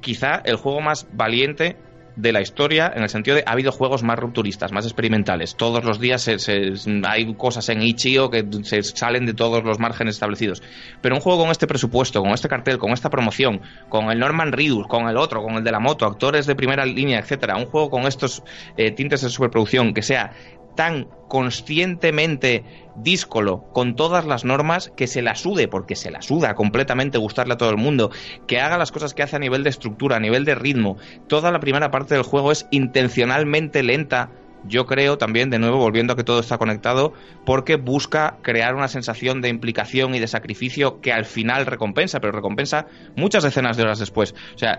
quizá 0.00 0.42
el 0.44 0.56
juego 0.56 0.80
más 0.80 1.06
valiente 1.12 1.76
de 2.16 2.32
la 2.32 2.40
historia 2.40 2.92
en 2.94 3.02
el 3.02 3.08
sentido 3.08 3.36
de 3.36 3.44
ha 3.46 3.52
habido 3.52 3.72
juegos 3.72 4.02
más 4.02 4.18
rupturistas, 4.18 4.70
más 4.72 4.84
experimentales. 4.84 5.56
Todos 5.56 5.84
los 5.84 5.98
días 5.98 6.22
se- 6.22 6.38
se- 6.38 6.72
hay 7.06 7.34
cosas 7.34 7.68
en 7.68 7.82
Itch.io 7.82 8.30
que 8.30 8.44
se 8.62 8.82
salen 8.82 9.26
de 9.26 9.34
todos 9.34 9.64
los 9.64 9.78
márgenes 9.78 10.14
establecidos. 10.16 10.62
Pero 11.00 11.14
un 11.14 11.20
juego 11.20 11.40
con 11.42 11.50
este 11.50 11.66
presupuesto, 11.66 12.20
con 12.20 12.32
este 12.32 12.48
cartel, 12.48 12.78
con 12.78 12.92
esta 12.92 13.08
promoción, 13.10 13.60
con 13.88 14.10
el 14.10 14.18
Norman 14.18 14.52
Reedus, 14.52 14.86
con 14.86 15.08
el 15.08 15.16
otro, 15.16 15.42
con 15.42 15.54
el 15.54 15.64
de 15.64 15.72
la 15.72 15.80
moto, 15.80 16.06
actores 16.06 16.46
de 16.46 16.54
primera 16.54 16.84
línea, 16.84 17.18
etcétera, 17.18 17.56
un 17.56 17.66
juego 17.66 17.90
con 17.90 18.02
estos 18.06 18.42
eh, 18.76 18.90
tintes 18.90 19.22
de 19.22 19.30
superproducción 19.30 19.94
que 19.94 20.02
sea 20.02 20.32
tan 20.74 21.08
conscientemente 21.28 22.64
díscolo 22.96 23.64
con 23.72 23.96
todas 23.96 24.26
las 24.26 24.44
normas 24.44 24.92
que 24.96 25.06
se 25.06 25.22
la 25.22 25.34
sude, 25.34 25.68
porque 25.68 25.96
se 25.96 26.10
la 26.10 26.22
suda 26.22 26.54
completamente 26.54 27.18
gustarle 27.18 27.54
a 27.54 27.56
todo 27.56 27.70
el 27.70 27.78
mundo, 27.78 28.10
que 28.46 28.60
haga 28.60 28.76
las 28.76 28.92
cosas 28.92 29.14
que 29.14 29.22
hace 29.22 29.36
a 29.36 29.38
nivel 29.38 29.64
de 29.64 29.70
estructura, 29.70 30.16
a 30.16 30.20
nivel 30.20 30.44
de 30.44 30.54
ritmo. 30.54 30.98
Toda 31.28 31.50
la 31.50 31.60
primera 31.60 31.90
parte 31.90 32.14
del 32.14 32.24
juego 32.24 32.52
es 32.52 32.66
intencionalmente 32.70 33.82
lenta. 33.82 34.30
Yo 34.64 34.86
creo 34.86 35.18
también, 35.18 35.50
de 35.50 35.58
nuevo, 35.58 35.78
volviendo 35.78 36.12
a 36.12 36.16
que 36.16 36.22
todo 36.22 36.38
está 36.38 36.58
conectado, 36.58 37.14
porque 37.44 37.76
busca 37.76 38.36
crear 38.42 38.74
una 38.74 38.88
sensación 38.88 39.40
de 39.40 39.48
implicación 39.48 40.14
y 40.14 40.20
de 40.20 40.28
sacrificio 40.28 41.00
que 41.00 41.12
al 41.12 41.24
final 41.24 41.66
recompensa, 41.66 42.20
pero 42.20 42.32
recompensa 42.32 42.86
muchas 43.16 43.42
decenas 43.42 43.76
de 43.76 43.82
horas 43.82 43.98
después. 43.98 44.34
O 44.54 44.58
sea, 44.58 44.78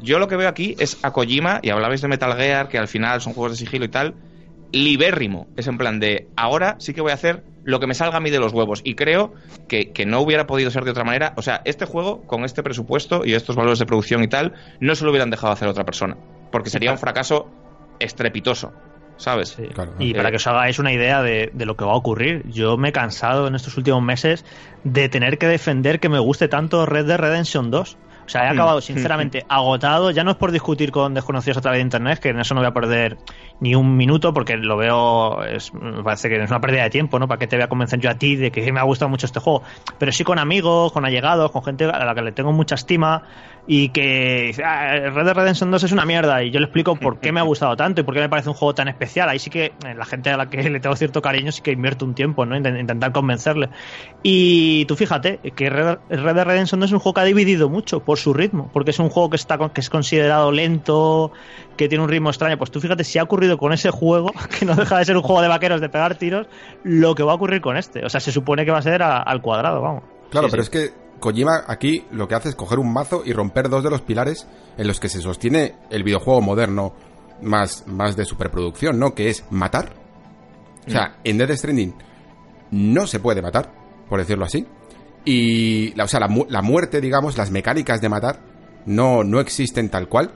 yo 0.00 0.18
lo 0.18 0.28
que 0.28 0.36
veo 0.36 0.48
aquí 0.48 0.76
es 0.78 1.02
a 1.02 1.12
Kojima, 1.12 1.60
y 1.62 1.70
hablabais 1.70 2.02
de 2.02 2.08
Metal 2.08 2.36
Gear, 2.36 2.68
que 2.68 2.78
al 2.78 2.88
final 2.88 3.22
son 3.22 3.32
juegos 3.32 3.52
de 3.52 3.64
sigilo 3.64 3.86
y 3.86 3.88
tal, 3.88 4.14
libérrimo. 4.74 5.46
Es 5.56 5.66
en 5.66 5.78
plan 5.78 6.00
de, 6.00 6.28
ahora 6.36 6.76
sí 6.78 6.92
que 6.92 7.00
voy 7.00 7.12
a 7.12 7.14
hacer 7.14 7.42
lo 7.64 7.80
que 7.80 7.86
me 7.86 7.94
salga 7.94 8.18
a 8.18 8.20
mí 8.20 8.30
de 8.30 8.38
los 8.38 8.52
huevos. 8.52 8.82
Y 8.84 8.94
creo 8.94 9.32
que, 9.68 9.92
que 9.92 10.04
no 10.04 10.20
hubiera 10.20 10.46
podido 10.46 10.70
ser 10.70 10.84
de 10.84 10.90
otra 10.90 11.04
manera. 11.04 11.32
O 11.36 11.42
sea, 11.42 11.62
este 11.64 11.86
juego, 11.86 12.22
con 12.26 12.44
este 12.44 12.62
presupuesto 12.62 13.22
y 13.24 13.34
estos 13.34 13.56
valores 13.56 13.78
de 13.78 13.86
producción 13.86 14.22
y 14.22 14.28
tal, 14.28 14.52
no 14.80 14.94
se 14.94 15.04
lo 15.04 15.10
hubieran 15.10 15.30
dejado 15.30 15.52
hacer 15.52 15.68
a 15.68 15.70
otra 15.70 15.84
persona. 15.84 16.16
Porque 16.52 16.70
sería 16.70 16.92
un 16.92 16.98
fracaso 16.98 17.50
estrepitoso. 17.98 18.72
¿Sabes? 19.16 19.50
Sí. 19.50 19.62
Claro. 19.72 19.92
Y 20.00 20.10
Eh, 20.10 20.14
para 20.16 20.30
que 20.30 20.36
os 20.36 20.46
hagáis 20.46 20.80
una 20.80 20.92
idea 20.92 21.22
de, 21.22 21.50
de 21.54 21.66
lo 21.66 21.76
que 21.76 21.84
va 21.84 21.92
a 21.92 21.96
ocurrir, 21.96 22.42
yo 22.50 22.76
me 22.76 22.88
he 22.88 22.92
cansado 22.92 23.46
en 23.46 23.54
estos 23.54 23.76
últimos 23.76 24.02
meses 24.02 24.44
de 24.82 25.08
tener 25.08 25.38
que 25.38 25.46
defender 25.46 26.00
que 26.00 26.08
me 26.08 26.18
guste 26.18 26.48
tanto 26.48 26.84
Red 26.84 27.06
Dead 27.06 27.18
Redemption 27.18 27.70
2. 27.70 27.96
O 28.26 28.28
sea, 28.28 28.44
he 28.44 28.50
Mm. 28.50 28.52
acabado 28.54 28.80
sinceramente 28.80 29.44
agotado. 29.48 30.10
Ya 30.10 30.24
no 30.24 30.30
es 30.30 30.36
por 30.36 30.50
discutir 30.52 30.90
con 30.90 31.14
desconocidos 31.14 31.58
a 31.58 31.60
través 31.60 31.78
de 31.78 31.82
internet, 31.82 32.18
que 32.20 32.30
en 32.30 32.40
eso 32.40 32.54
no 32.54 32.60
voy 32.60 32.68
a 32.68 32.72
perder 32.72 33.18
ni 33.60 33.74
un 33.74 33.96
minuto, 33.96 34.32
porque 34.32 34.56
lo 34.56 34.76
veo, 34.76 35.44
es, 35.44 35.72
me 35.74 36.02
parece 36.02 36.28
que 36.28 36.42
es 36.42 36.50
una 36.50 36.60
pérdida 36.60 36.84
de 36.84 36.90
tiempo, 36.90 37.18
¿no? 37.18 37.28
Para 37.28 37.38
que 37.38 37.46
te 37.46 37.56
voy 37.56 37.64
a 37.64 37.68
convencer 37.68 38.00
yo 38.00 38.10
a 38.10 38.14
ti 38.14 38.36
de 38.36 38.50
que 38.50 38.72
me 38.72 38.80
ha 38.80 38.84
gustado 38.84 39.08
mucho 39.08 39.26
este 39.26 39.40
juego. 39.40 39.62
Pero 39.98 40.10
sí 40.12 40.24
con 40.24 40.38
amigos, 40.38 40.92
con 40.92 41.04
allegados, 41.04 41.50
con 41.50 41.62
gente 41.62 41.84
a 41.84 42.04
la 42.04 42.14
que 42.14 42.22
le 42.22 42.32
tengo 42.32 42.52
mucha 42.52 42.74
estima 42.74 43.22
y 43.66 43.88
que 43.88 44.44
dice, 44.48 44.62
"Ah, 44.62 44.92
Red 45.10 45.24
Dead 45.24 45.34
Redemption 45.34 45.70
2 45.70 45.84
es 45.84 45.92
una 45.92 46.04
mierda. 46.04 46.42
Y 46.42 46.50
yo 46.50 46.60
le 46.60 46.66
explico 46.66 46.96
por 46.96 47.18
qué 47.18 47.32
me 47.32 47.40
ha 47.40 47.42
gustado 47.44 47.76
tanto 47.76 48.02
y 48.02 48.04
por 48.04 48.12
qué 48.14 48.20
me 48.20 48.28
parece 48.28 48.48
un 48.50 48.54
juego 48.54 48.74
tan 48.74 48.88
especial. 48.88 49.28
Ahí 49.28 49.38
sí 49.38 49.48
que 49.50 49.66
eh, 49.66 49.94
la 49.96 50.04
gente 50.04 50.30
a 50.30 50.36
la 50.36 50.50
que 50.50 50.68
le 50.68 50.80
tengo 50.80 50.94
cierto 50.96 51.22
cariño 51.22 51.50
sí 51.50 51.62
que 51.62 51.72
invierto 51.72 52.04
un 52.04 52.14
tiempo, 52.14 52.44
¿no? 52.44 52.56
Intent- 52.56 52.78
Intentar 52.78 53.12
convencerle. 53.12 53.70
Y 54.22 54.84
tú 54.86 54.96
fíjate 54.96 55.38
que 55.56 55.70
Red 55.70 55.98
Red 56.10 56.34
Dead 56.34 56.44
Redemption 56.44 56.80
2 56.80 56.90
es 56.90 56.92
un 56.92 56.98
juego 56.98 57.14
que 57.14 57.20
ha 57.22 57.24
dividido 57.24 57.68
mucho 57.68 58.00
por 58.00 58.18
su 58.18 58.34
ritmo, 58.34 58.70
porque 58.72 58.90
es 58.90 58.98
un 58.98 59.08
juego 59.08 59.30
que 59.30 59.36
está 59.36 59.56
con- 59.58 59.70
que 59.70 59.80
es 59.80 59.88
considerado 59.90 60.52
lento, 60.52 61.32
que 61.76 61.88
tiene 61.88 62.04
un 62.04 62.10
ritmo 62.10 62.30
extraño. 62.30 62.58
Pues 62.58 62.70
tú 62.70 62.80
fíjate 62.80 63.04
si 63.04 63.18
ha 63.18 63.22
ocurrido 63.22 63.56
con 63.58 63.72
ese 63.72 63.90
juego, 63.90 64.30
que 64.58 64.66
no 64.66 64.74
deja 64.74 64.98
de 64.98 65.04
ser 65.06 65.16
un 65.16 65.22
juego 65.22 65.40
de 65.42 65.48
vaqueros 65.48 65.80
de 65.80 65.88
pegar 65.88 66.16
tiros, 66.16 66.46
lo 66.82 67.14
que 67.14 67.22
va 67.22 67.32
a 67.32 67.34
ocurrir 67.36 67.60
con 67.60 67.76
este. 67.76 68.04
O 68.04 68.08
sea, 68.10 68.20
se 68.20 68.30
supone 68.32 68.64
que 68.64 68.70
va 68.70 68.78
a 68.78 68.82
ser 68.82 69.02
a- 69.02 69.22
al 69.22 69.40
cuadrado, 69.40 69.80
vamos. 69.80 70.02
Claro, 70.30 70.48
Sí, 70.48 70.50
pero 70.52 70.62
sí. 70.64 70.66
es 70.66 70.70
que 70.90 71.03
Kojima 71.24 71.64
aquí 71.66 72.04
lo 72.10 72.28
que 72.28 72.34
hace 72.34 72.50
es 72.50 72.54
coger 72.54 72.78
un 72.78 72.92
mazo 72.92 73.22
y 73.24 73.32
romper 73.32 73.70
dos 73.70 73.82
de 73.82 73.88
los 73.88 74.02
pilares 74.02 74.46
en 74.76 74.86
los 74.86 75.00
que 75.00 75.08
se 75.08 75.22
sostiene 75.22 75.74
el 75.88 76.02
videojuego 76.02 76.42
moderno 76.42 76.92
más, 77.40 77.84
más 77.86 78.14
de 78.14 78.26
superproducción, 78.26 78.98
¿no? 78.98 79.14
Que 79.14 79.30
es 79.30 79.42
matar. 79.48 79.94
O 80.86 80.90
sea, 80.90 81.16
en 81.24 81.38
Death 81.38 81.52
Stranding 81.52 81.94
no 82.72 83.06
se 83.06 83.20
puede 83.20 83.40
matar, 83.40 83.72
por 84.06 84.18
decirlo 84.18 84.44
así. 84.44 84.66
Y, 85.24 85.94
la, 85.94 86.04
o 86.04 86.08
sea, 86.08 86.20
la 86.20 86.60
muerte, 86.60 87.00
digamos, 87.00 87.38
las 87.38 87.50
mecánicas 87.50 88.02
de 88.02 88.10
matar 88.10 88.40
no, 88.84 89.24
no 89.24 89.40
existen 89.40 89.88
tal 89.88 90.10
cual. 90.10 90.30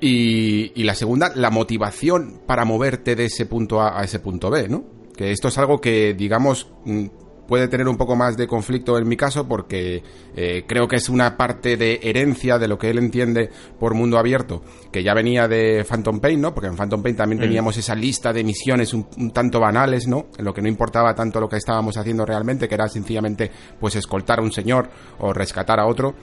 Y, 0.00 0.72
y 0.74 0.82
la 0.82 0.96
segunda, 0.96 1.30
la 1.36 1.50
motivación 1.50 2.40
para 2.46 2.64
moverte 2.64 3.14
de 3.14 3.26
ese 3.26 3.46
punto 3.46 3.80
A 3.80 4.00
a 4.00 4.02
ese 4.02 4.18
punto 4.18 4.50
B, 4.50 4.68
¿no? 4.68 4.82
Que 5.16 5.30
esto 5.30 5.46
es 5.46 5.56
algo 5.56 5.80
que, 5.80 6.14
digamos, 6.14 6.68
mm, 6.84 7.06
puede 7.46 7.68
tener 7.68 7.88
un 7.88 7.96
poco 7.96 8.16
más 8.16 8.36
de 8.36 8.46
conflicto 8.46 8.98
en 8.98 9.08
mi 9.08 9.16
caso 9.16 9.46
porque 9.46 10.02
eh, 10.36 10.64
creo 10.66 10.88
que 10.88 10.96
es 10.96 11.08
una 11.08 11.36
parte 11.36 11.76
de 11.76 12.00
herencia 12.02 12.58
de 12.58 12.68
lo 12.68 12.78
que 12.78 12.90
él 12.90 12.98
entiende 12.98 13.50
por 13.78 13.94
mundo 13.94 14.18
abierto, 14.18 14.62
que 14.92 15.02
ya 15.02 15.14
venía 15.14 15.46
de 15.48 15.84
Phantom 15.84 16.20
Pain, 16.20 16.40
¿no? 16.40 16.52
Porque 16.54 16.68
en 16.68 16.76
Phantom 16.76 17.02
Pain 17.02 17.16
también 17.16 17.40
teníamos 17.40 17.76
esa 17.76 17.94
lista 17.94 18.32
de 18.32 18.44
misiones 18.44 18.92
un, 18.94 19.06
un 19.18 19.30
tanto 19.30 19.60
banales, 19.60 20.06
¿no? 20.08 20.26
En 20.38 20.44
lo 20.44 20.52
que 20.52 20.62
no 20.62 20.68
importaba 20.68 21.14
tanto 21.14 21.40
lo 21.40 21.48
que 21.48 21.56
estábamos 21.56 21.96
haciendo 21.96 22.24
realmente, 22.26 22.68
que 22.68 22.74
era 22.74 22.88
sencillamente 22.88 23.50
pues 23.78 23.96
escoltar 23.96 24.38
a 24.38 24.42
un 24.42 24.52
señor 24.52 24.88
o 25.18 25.32
rescatar 25.32 25.78
a 25.80 25.86
otro. 25.86 26.14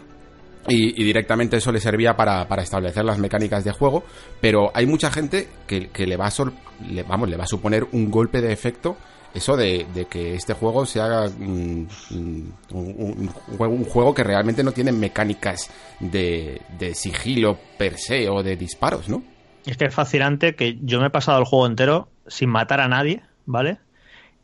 Y, 0.66 1.02
y 1.02 1.04
directamente 1.04 1.58
eso 1.58 1.74
le 1.74 1.82
servía 1.82 2.16
para, 2.16 2.48
para 2.48 2.64
establecer 2.64 3.04
las 3.04 3.20
mecánicas 3.20 3.66
de 3.66 3.74
juego, 3.74 4.06
pero 4.40 4.72
hay 4.74 4.86
mucha 4.86 5.12
gente 5.12 5.50
que, 5.68 5.90
que 5.90 6.08
le 6.08 6.16
va 6.16 6.28
a 6.28 6.32
sor- 6.32 6.54
le, 6.90 7.04
vamos, 7.04 7.28
le 7.30 7.36
va 7.36 7.44
a 7.44 7.48
suponer 7.48 7.86
un 7.92 8.10
golpe 8.10 8.40
de 8.42 8.54
efecto 8.54 8.96
eso 9.34 9.58
de, 9.58 9.86
de 9.94 10.06
que 10.06 10.36
este 10.36 10.54
juego 10.54 10.86
se 10.86 11.02
haga 11.02 11.28
mm, 11.30 11.88
mm, 12.12 12.52
un, 12.72 13.32
un- 13.60 13.68
un 13.68 13.84
juego 13.86 14.14
que 14.14 14.24
realmente 14.24 14.64
no 14.64 14.72
tiene 14.72 14.92
mecánicas 14.92 15.70
de, 16.00 16.62
de 16.78 16.94
sigilo 16.96 17.58
per 17.78 17.98
se 17.98 18.30
o 18.30 18.44
de 18.44 18.56
disparos, 18.56 19.10
¿no? 19.10 19.24
Es 19.66 19.78
que 19.78 19.86
es 19.86 19.94
fascinante 19.96 20.56
que 20.56 20.78
yo 20.82 21.00
me 21.00 21.08
he 21.08 21.10
pasado 21.10 21.40
el 21.40 21.46
juego 21.46 21.66
entero 21.68 22.10
sin 22.28 22.50
matar 22.50 22.82
a 22.82 22.88
nadie, 22.88 23.22
¿vale? 23.46 23.78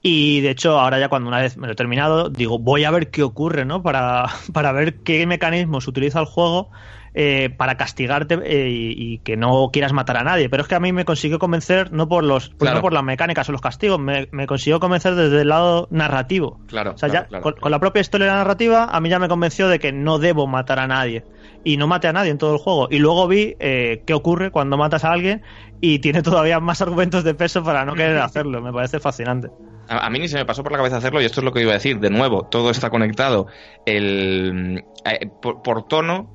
Y 0.02 0.40
de 0.42 0.52
hecho, 0.52 0.80
ahora 0.80 0.98
ya 0.98 1.10
cuando 1.10 1.28
una 1.28 1.42
vez 1.42 1.58
me 1.58 1.68
lo 1.68 1.74
he 1.74 1.76
terminado, 1.76 2.30
digo, 2.30 2.58
voy 2.58 2.86
a 2.86 2.92
ver 2.92 3.10
qué 3.10 3.22
ocurre, 3.22 3.66
¿no? 3.66 3.84
Para, 3.84 4.28
para 4.54 4.72
ver 4.72 5.00
qué 5.00 5.26
mecanismos 5.28 5.88
utiliza 5.88 6.20
el 6.22 6.26
juego 6.26 6.70
eh, 7.14 7.50
para 7.50 7.76
castigarte 7.78 8.40
eh, 8.44 8.70
y, 8.70 9.14
y 9.14 9.18
que 9.20 9.38
no 9.38 9.70
quieras 9.72 9.94
matar 9.94 10.18
a 10.18 10.24
nadie. 10.24 10.50
Pero 10.50 10.62
es 10.64 10.70
que 10.70 10.76
a 10.76 10.80
mí 10.80 10.92
me 10.94 11.06
consiguió 11.06 11.40
convencer, 11.40 11.92
no 11.92 12.08
por 12.08 12.24
los 12.24 12.50
Claro. 12.50 12.78
no 12.78 12.82
por 12.82 12.94
las 12.94 13.04
mecánicas 13.04 13.48
o 13.50 13.52
los 13.52 13.62
castigos, 13.62 14.00
me, 14.00 14.28
me 14.32 14.48
consiguió 14.48 14.80
convencer 14.80 15.16
desde 15.16 15.42
el 15.42 15.50
lado 15.50 15.88
narrativo. 15.92 16.60
Claro, 16.68 16.92
O 16.94 16.98
sea, 16.98 17.10
claro, 17.10 17.26
ya 17.26 17.30
claro. 17.30 17.44
con, 17.44 17.54
con 17.54 17.72
la 17.72 17.80
propia 17.80 18.02
historia 18.02 18.28
narrativa, 18.28 18.86
a 18.86 19.00
mí 19.02 19.10
ya 19.10 19.20
me 19.20 19.28
convenció 19.30 19.68
de 19.68 19.80
que 19.80 19.92
no 19.92 20.20
debo 20.20 20.48
matar 20.48 20.80
a 20.80 20.88
nadie. 20.88 21.24
Y 21.64 21.76
no 21.76 21.88
maté 21.88 22.08
a 22.08 22.14
nadie 22.14 22.32
en 22.32 22.38
todo 22.38 22.54
el 22.54 22.60
juego. 22.60 22.88
Y 22.90 23.00
luego 23.00 23.28
vi 23.28 23.56
eh, 23.60 24.04
qué 24.06 24.14
ocurre 24.14 24.50
cuando 24.50 24.78
matas 24.78 25.04
a 25.04 25.12
alguien 25.12 25.42
y 25.82 26.00
tiene 26.00 26.22
todavía 26.22 26.60
más 26.62 26.82
argumentos 26.82 27.26
de 27.26 27.34
peso 27.34 27.64
para 27.64 27.84
no 27.84 27.96
querer 27.96 28.18
hacerlo. 28.20 28.62
Me 28.62 28.72
parece 28.72 29.00
fascinante. 29.02 29.50
A, 29.90 30.06
a 30.06 30.10
mí 30.10 30.20
ni 30.20 30.30
se 30.30 30.38
me 30.38 30.46
pasó 30.46 30.64
por 30.64 30.72
la 30.72 30.78
cabeza 30.78 30.98
hacerlo 30.98 31.22
y 31.22 31.26
esto 31.26 31.42
es 31.42 31.44
lo 31.46 31.52
que 31.52 31.62
iba 31.62 31.72
a 31.72 31.74
decir. 31.74 32.00
De 32.00 32.10
nuevo, 32.10 32.44
todo 32.50 32.70
está 32.70 32.90
conectado. 32.90 33.48
El, 33.86 34.86
eh, 35.06 35.28
por, 35.42 35.62
por 35.62 35.86
tono, 35.88 36.30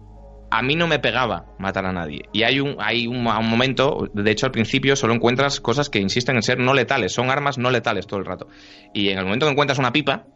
a 0.56 0.62
mí 0.62 0.76
no 0.76 0.86
me 0.86 1.00
pegaba 1.00 1.46
matar 1.58 1.84
a 1.84 1.92
nadie. 1.92 2.22
Y 2.32 2.44
hay 2.44 2.60
un, 2.60 2.76
hay 2.78 3.08
un, 3.08 3.26
un 3.26 3.50
momento, 3.50 4.08
de 4.12 4.30
hecho 4.30 4.46
al 4.46 4.52
principio 4.52 4.94
solo 4.94 5.12
encuentras 5.12 5.60
cosas 5.60 5.90
que 5.90 5.98
insisten 5.98 6.36
en 6.36 6.42
ser 6.42 6.60
no 6.60 6.74
letales, 6.74 7.12
son 7.12 7.28
armas 7.28 7.58
no 7.58 7.72
letales 7.72 8.06
todo 8.06 8.20
el 8.20 8.26
rato. 8.26 8.46
Y 8.92 9.08
en 9.08 9.18
el 9.18 9.24
momento 9.24 9.46
que 9.46 9.52
encuentras 9.52 9.80
una 9.80 9.90
pipa, 9.90 10.26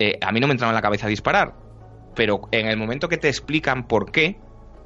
eh, 0.00 0.18
a 0.20 0.32
mí 0.32 0.40
no 0.40 0.48
me 0.48 0.52
entraba 0.52 0.72
en 0.72 0.74
la 0.74 0.82
cabeza 0.82 1.06
disparar. 1.06 1.54
Pero 2.16 2.48
en 2.50 2.66
el 2.66 2.76
momento 2.76 3.08
que 3.08 3.18
te 3.18 3.28
explican 3.28 3.86
por 3.86 4.10
qué, 4.10 4.40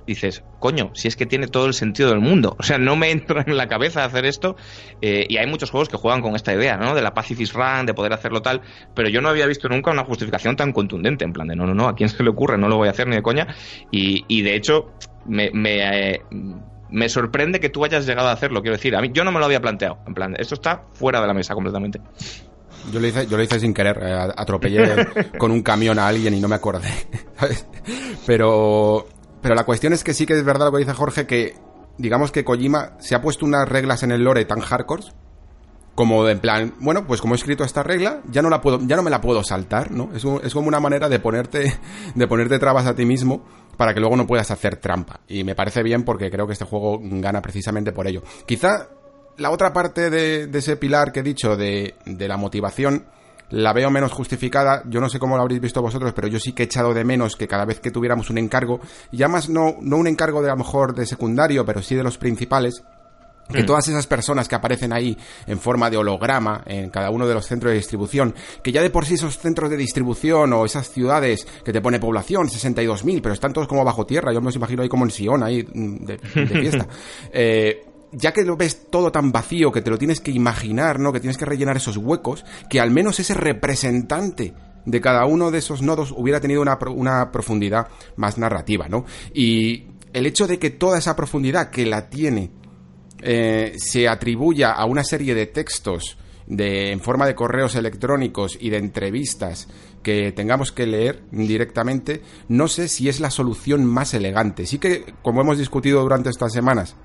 dices, 0.07 0.43
coño, 0.59 0.91
si 0.95 1.09
es 1.09 1.17
que 1.17 1.27
tiene 1.27 1.47
todo 1.47 1.67
el 1.67 1.75
sentido 1.75 2.11
del 2.11 2.21
mundo. 2.21 2.57
O 2.59 2.63
sea, 2.63 2.79
no 2.79 2.97
me 2.97 3.11
entra 3.13 3.45
en 3.47 3.57
la 3.57 3.69
cabeza 3.69 4.05
hacer 4.05 4.25
esto. 4.25 4.57
eh, 5.01 5.27
y 5.29 5.37
hay 5.37 5.47
muchos 5.47 5.71
juegos 5.71 5.89
que 5.89 5.97
juegan 5.97 6.21
con 6.23 6.35
esta 6.37 6.53
idea, 6.55 6.77
¿no? 6.77 6.95
De 6.95 7.03
la 7.03 7.15
pacifist 7.15 7.55
run, 7.55 7.87
de 7.87 7.95
poder 7.95 8.13
hacerlo 8.13 8.43
tal. 8.43 8.63
Pero 8.95 9.09
yo 9.09 9.21
no 9.21 9.29
había 9.29 9.47
visto 9.47 9.69
nunca 9.69 9.91
una 9.91 10.05
justificación 10.05 10.57
tan 10.57 10.73
contundente. 10.73 11.25
En 11.25 11.33
plan 11.33 11.49
de, 11.49 11.57
no, 11.57 11.67
no, 11.67 11.75
no, 11.75 11.89
¿a 11.89 11.95
quién 11.95 12.09
se 12.09 12.23
le 12.23 12.31
ocurre? 12.31 12.59
No 12.59 12.69
lo 12.69 12.77
voy 12.77 12.89
a 12.89 12.93
hacer 12.93 13.07
ni 13.07 13.17
de 13.17 13.23
coña. 13.23 13.47
Y, 13.91 14.25
y 14.29 14.43
de 14.43 14.57
hecho, 14.57 14.93
me, 15.27 15.51
me, 15.53 16.13
eh, 16.15 16.23
me 16.91 17.09
sorprende 17.09 17.61
que 17.61 17.69
tú 17.69 17.85
hayas 17.85 18.07
llegado 18.07 18.29
a 18.29 18.33
hacerlo. 18.33 18.63
Quiero 18.63 18.77
decir, 18.77 18.97
a 18.97 19.01
mí 19.01 19.11
yo 19.13 19.25
no 19.25 19.33
me 19.33 19.39
lo 19.39 19.45
había 19.45 19.61
planteado. 19.61 19.99
En 20.07 20.15
plan, 20.15 20.35
esto 20.39 20.55
está 20.55 20.85
fuera 20.93 21.21
de 21.21 21.27
la 21.27 21.35
mesa 21.35 21.55
completamente. 21.55 22.01
Yo 22.93 22.99
lo 22.99 23.07
hice, 23.07 23.27
yo 23.27 23.37
lo 23.37 23.43
hice 23.43 23.61
sin 23.61 23.75
querer, 23.75 23.99
eh, 24.03 24.29
atropellé 24.37 25.07
con 25.39 25.51
un 25.51 25.63
camión 25.63 25.99
a 25.99 26.09
alguien 26.09 26.33
y 26.35 26.41
no 26.41 26.49
me 26.49 26.55
acordé. 26.57 26.89
¿sabes? 27.39 27.67
Pero, 28.27 29.07
pero 29.43 29.55
la 29.55 29.65
cuestión 29.65 29.93
es 29.93 30.05
que 30.05 30.15
sí 30.15 30.27
que 30.27 30.35
es 30.35 30.45
verdad 30.45 30.67
lo 30.67 30.73
que 30.73 30.79
dice 30.79 30.93
Jorge, 30.95 31.27
que 31.27 31.57
digamos 31.99 32.33
que 32.33 32.45
Kojima 32.45 32.93
se 33.01 33.15
ha 33.15 33.21
puesto 33.23 33.45
unas 33.45 33.69
reglas 33.69 34.03
en 34.03 34.11
el 34.13 34.23
lore 34.25 34.45
tan 34.45 34.61
hardcore 34.61 35.05
como 35.95 36.27
en 36.29 36.38
plan, 36.41 36.75
bueno, 36.81 37.07
pues 37.07 37.21
como 37.21 37.35
he 37.35 37.37
escrito 37.37 37.63
esta 37.65 37.83
regla, 37.83 38.21
ya 38.31 38.41
no 38.41 38.49
la 38.49 38.63
puedo, 38.63 38.79
ya 38.87 38.97
no 38.97 39.03
me 39.03 39.11
la 39.11 39.21
puedo 39.21 39.43
saltar, 39.45 39.91
¿no? 39.91 40.11
Es, 40.15 40.25
un- 40.25 40.41
es 40.43 40.55
como 40.55 40.69
una 40.69 40.81
manera 40.81 41.09
de 41.11 41.19
ponerte, 41.19 41.79
de 42.15 42.27
ponerte 42.27 42.59
trabas 42.59 42.87
a 42.87 42.95
ti 42.95 43.05
mismo 43.05 43.45
para 43.77 43.93
que 43.93 44.01
luego 44.01 44.17
no 44.17 44.27
puedas 44.27 44.51
hacer 44.51 44.77
trampa. 44.77 45.21
Y 45.29 45.45
me 45.45 45.55
parece 45.55 45.83
bien 45.83 46.05
porque 46.05 46.31
creo 46.31 46.47
que 46.47 46.55
este 46.55 46.65
juego 46.65 46.99
gana 47.03 47.43
precisamente 47.43 47.93
por 47.93 48.07
ello. 48.07 48.23
Quizá 48.47 48.88
la 49.37 49.51
otra 49.51 49.73
parte 49.75 50.09
de, 50.11 50.47
de 50.47 50.59
ese 50.59 50.77
pilar 50.77 51.13
que 51.13 51.21
he 51.21 51.23
dicho 51.25 51.57
de, 51.57 51.95
de 52.07 52.29
la 52.29 52.37
motivación 52.38 53.07
la 53.51 53.73
veo 53.73 53.90
menos 53.90 54.13
justificada. 54.13 54.83
Yo 54.87 55.01
no 55.01 55.09
sé 55.09 55.19
cómo 55.19 55.37
lo 55.37 55.42
habréis 55.42 55.61
visto 55.61 55.83
vosotros, 55.83 56.13
pero 56.15 56.29
yo 56.29 56.38
sí 56.38 56.53
que 56.53 56.63
he 56.63 56.67
echado 56.67 56.94
de 56.94 57.05
menos 57.05 57.37
que 57.37 57.48
cada 57.48 57.65
vez 57.65 57.81
que 57.81 57.90
tuviéramos 57.90 58.31
un 58.31 58.38
encargo, 58.38 58.81
ya 59.13 59.29
más 59.29 59.48
no, 59.48 59.77
no 59.81 59.96
un 59.96 60.07
encargo 60.07 60.42
de 60.42 60.48
a 60.48 60.53
lo 60.53 60.59
mejor 60.59 60.94
de 60.94 61.07
secundario, 61.07 61.65
pero 61.65 61.83
sí 61.83 61.94
de 61.94 62.03
los 62.03 62.19
principales, 62.19 62.83
que 63.51 63.65
todas 63.65 63.88
esas 63.88 64.07
personas 64.07 64.48
que 64.48 64.55
aparecen 64.55 64.92
ahí 64.92 65.17
en 65.46 65.59
forma 65.59 65.90
de 65.90 65.96
holograma 65.96 66.63
en 66.67 66.90
cada 66.90 67.11
uno 67.11 67.27
de 67.27 67.35
los 67.35 67.46
centros 67.46 67.71
de 67.71 67.79
distribución, 67.79 68.35
que 68.63 68.73
ya 68.73 68.83
de 68.83 68.90
por 68.90 69.07
sí 69.07 69.15
esos 69.15 69.38
centros 69.38 69.71
de 69.71 69.77
distribución 69.77 70.53
o 70.53 70.65
esas 70.65 70.88
ciudades 70.90 71.46
que 71.65 71.73
te 71.73 71.81
pone 71.81 71.98
población, 71.98 72.48
62.000, 72.48 73.21
pero 73.23 73.35
están 73.35 73.53
todos 73.53 73.69
como 73.69 73.85
bajo 73.85 74.07
tierra, 74.07 74.33
yo 74.33 74.40
me 74.40 74.46
los 74.46 74.57
imagino 74.57 74.83
ahí 74.83 74.88
como 74.88 75.05
en 75.05 75.11
Sion, 75.11 75.42
ahí 75.42 75.63
mm, 75.63 76.05
de, 76.05 76.17
de 76.17 76.61
fiesta. 76.61 76.87
Eh, 77.33 77.90
ya 78.13 78.33
que 78.33 78.44
lo 78.44 78.56
ves 78.56 78.90
todo 78.90 79.13
tan 79.13 79.33
vacío, 79.33 79.73
que 79.73 79.83
te 79.83 79.90
lo 79.90 79.98
tienes 79.98 80.21
que 80.21 80.31
imaginar, 80.31 80.98
¿no? 80.98 81.13
Que 81.13 81.21
tienes 81.21 81.38
que 81.38 81.44
rellenar 81.44 81.77
esos 81.77 81.96
huecos, 81.96 82.44
que 82.69 82.81
al 82.81 82.90
menos 82.90 83.21
ese 83.21 83.35
representante 83.35 84.54
de 84.85 85.00
cada 85.00 85.27
uno 85.27 85.50
de 85.50 85.58
esos 85.58 85.83
nodos 85.83 86.13
hubiera 86.17 86.40
tenido 86.40 86.63
una, 86.63 86.79
una 86.94 87.31
profundidad 87.31 87.88
más 88.17 88.38
narrativa, 88.38 88.88
¿no? 88.88 89.04
Y 89.35 89.87
el 90.13 90.27
hecho 90.27 90.46
de 90.46 90.58
que 90.58 90.71
toda 90.71 90.98
esa 90.98 91.17
profundidad 91.17 91.71
que 91.71 91.87
la 91.87 92.08
tiene 92.08 92.50
eh, 93.23 93.75
se 93.77 94.08
atribuya 94.08 94.73
a 94.73 94.87
una 94.87 95.04
serie 95.04 95.35
de 95.35 95.46
textos 95.46 96.17
de, 96.46 96.90
en 96.90 97.00
forma 97.00 97.27
de 97.27 97.35
correos 97.35 97.77
electrónicos 97.77 98.58
y 98.61 98.71
de 98.71 98.79
entrevistas 98.79 99.69
que 100.02 100.33
tengamos 100.33 100.73
que 100.73 100.87
leer 100.87 101.23
directamente, 101.31 102.23
no 102.48 102.67
sé 102.67 102.88
si 102.88 103.08
es 103.08 103.21
la 103.21 103.31
solución 103.31 103.85
más 103.85 104.15
elegante. 104.15 104.67
Sí 104.67 104.79
que, 104.79 105.15
como 105.23 105.42
hemos 105.42 105.58
discutido 105.58 106.00
durante 106.00 106.31
estas 106.31 106.52
semanas, 106.52 106.96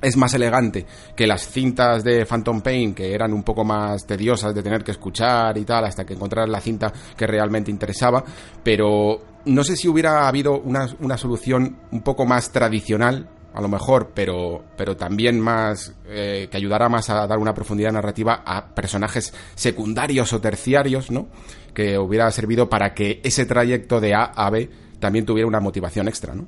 es 0.00 0.16
más 0.16 0.34
elegante 0.34 0.86
que 1.14 1.26
las 1.26 1.48
cintas 1.48 2.02
de 2.04 2.24
Phantom 2.24 2.60
Pain, 2.60 2.94
que 2.94 3.14
eran 3.14 3.32
un 3.32 3.42
poco 3.42 3.64
más 3.64 4.06
tediosas 4.06 4.54
de 4.54 4.62
tener 4.62 4.82
que 4.82 4.92
escuchar 4.92 5.56
y 5.58 5.64
tal, 5.64 5.84
hasta 5.84 6.04
que 6.04 6.14
encontraras 6.14 6.48
la 6.48 6.60
cinta 6.60 6.92
que 7.16 7.26
realmente 7.26 7.70
interesaba, 7.70 8.24
pero 8.62 9.20
no 9.44 9.64
sé 9.64 9.76
si 9.76 9.88
hubiera 9.88 10.28
habido 10.28 10.60
una, 10.60 10.88
una 11.00 11.16
solución 11.16 11.78
un 11.90 12.02
poco 12.02 12.26
más 12.26 12.52
tradicional, 12.52 13.28
a 13.52 13.60
lo 13.60 13.68
mejor, 13.68 14.12
pero, 14.14 14.64
pero 14.76 14.96
también 14.96 15.40
más, 15.40 15.94
eh, 16.06 16.48
que 16.50 16.56
ayudara 16.56 16.88
más 16.88 17.10
a 17.10 17.26
dar 17.26 17.38
una 17.38 17.54
profundidad 17.54 17.92
narrativa 17.92 18.42
a 18.46 18.74
personajes 18.74 19.34
secundarios 19.54 20.32
o 20.32 20.40
terciarios, 20.40 21.10
¿no? 21.10 21.28
Que 21.74 21.98
hubiera 21.98 22.30
servido 22.30 22.68
para 22.68 22.94
que 22.94 23.20
ese 23.24 23.46
trayecto 23.46 24.00
de 24.00 24.14
A 24.14 24.24
a 24.24 24.50
B 24.50 24.70
también 25.00 25.24
tuviera 25.24 25.48
una 25.48 25.60
motivación 25.60 26.06
extra, 26.06 26.34
¿no? 26.34 26.46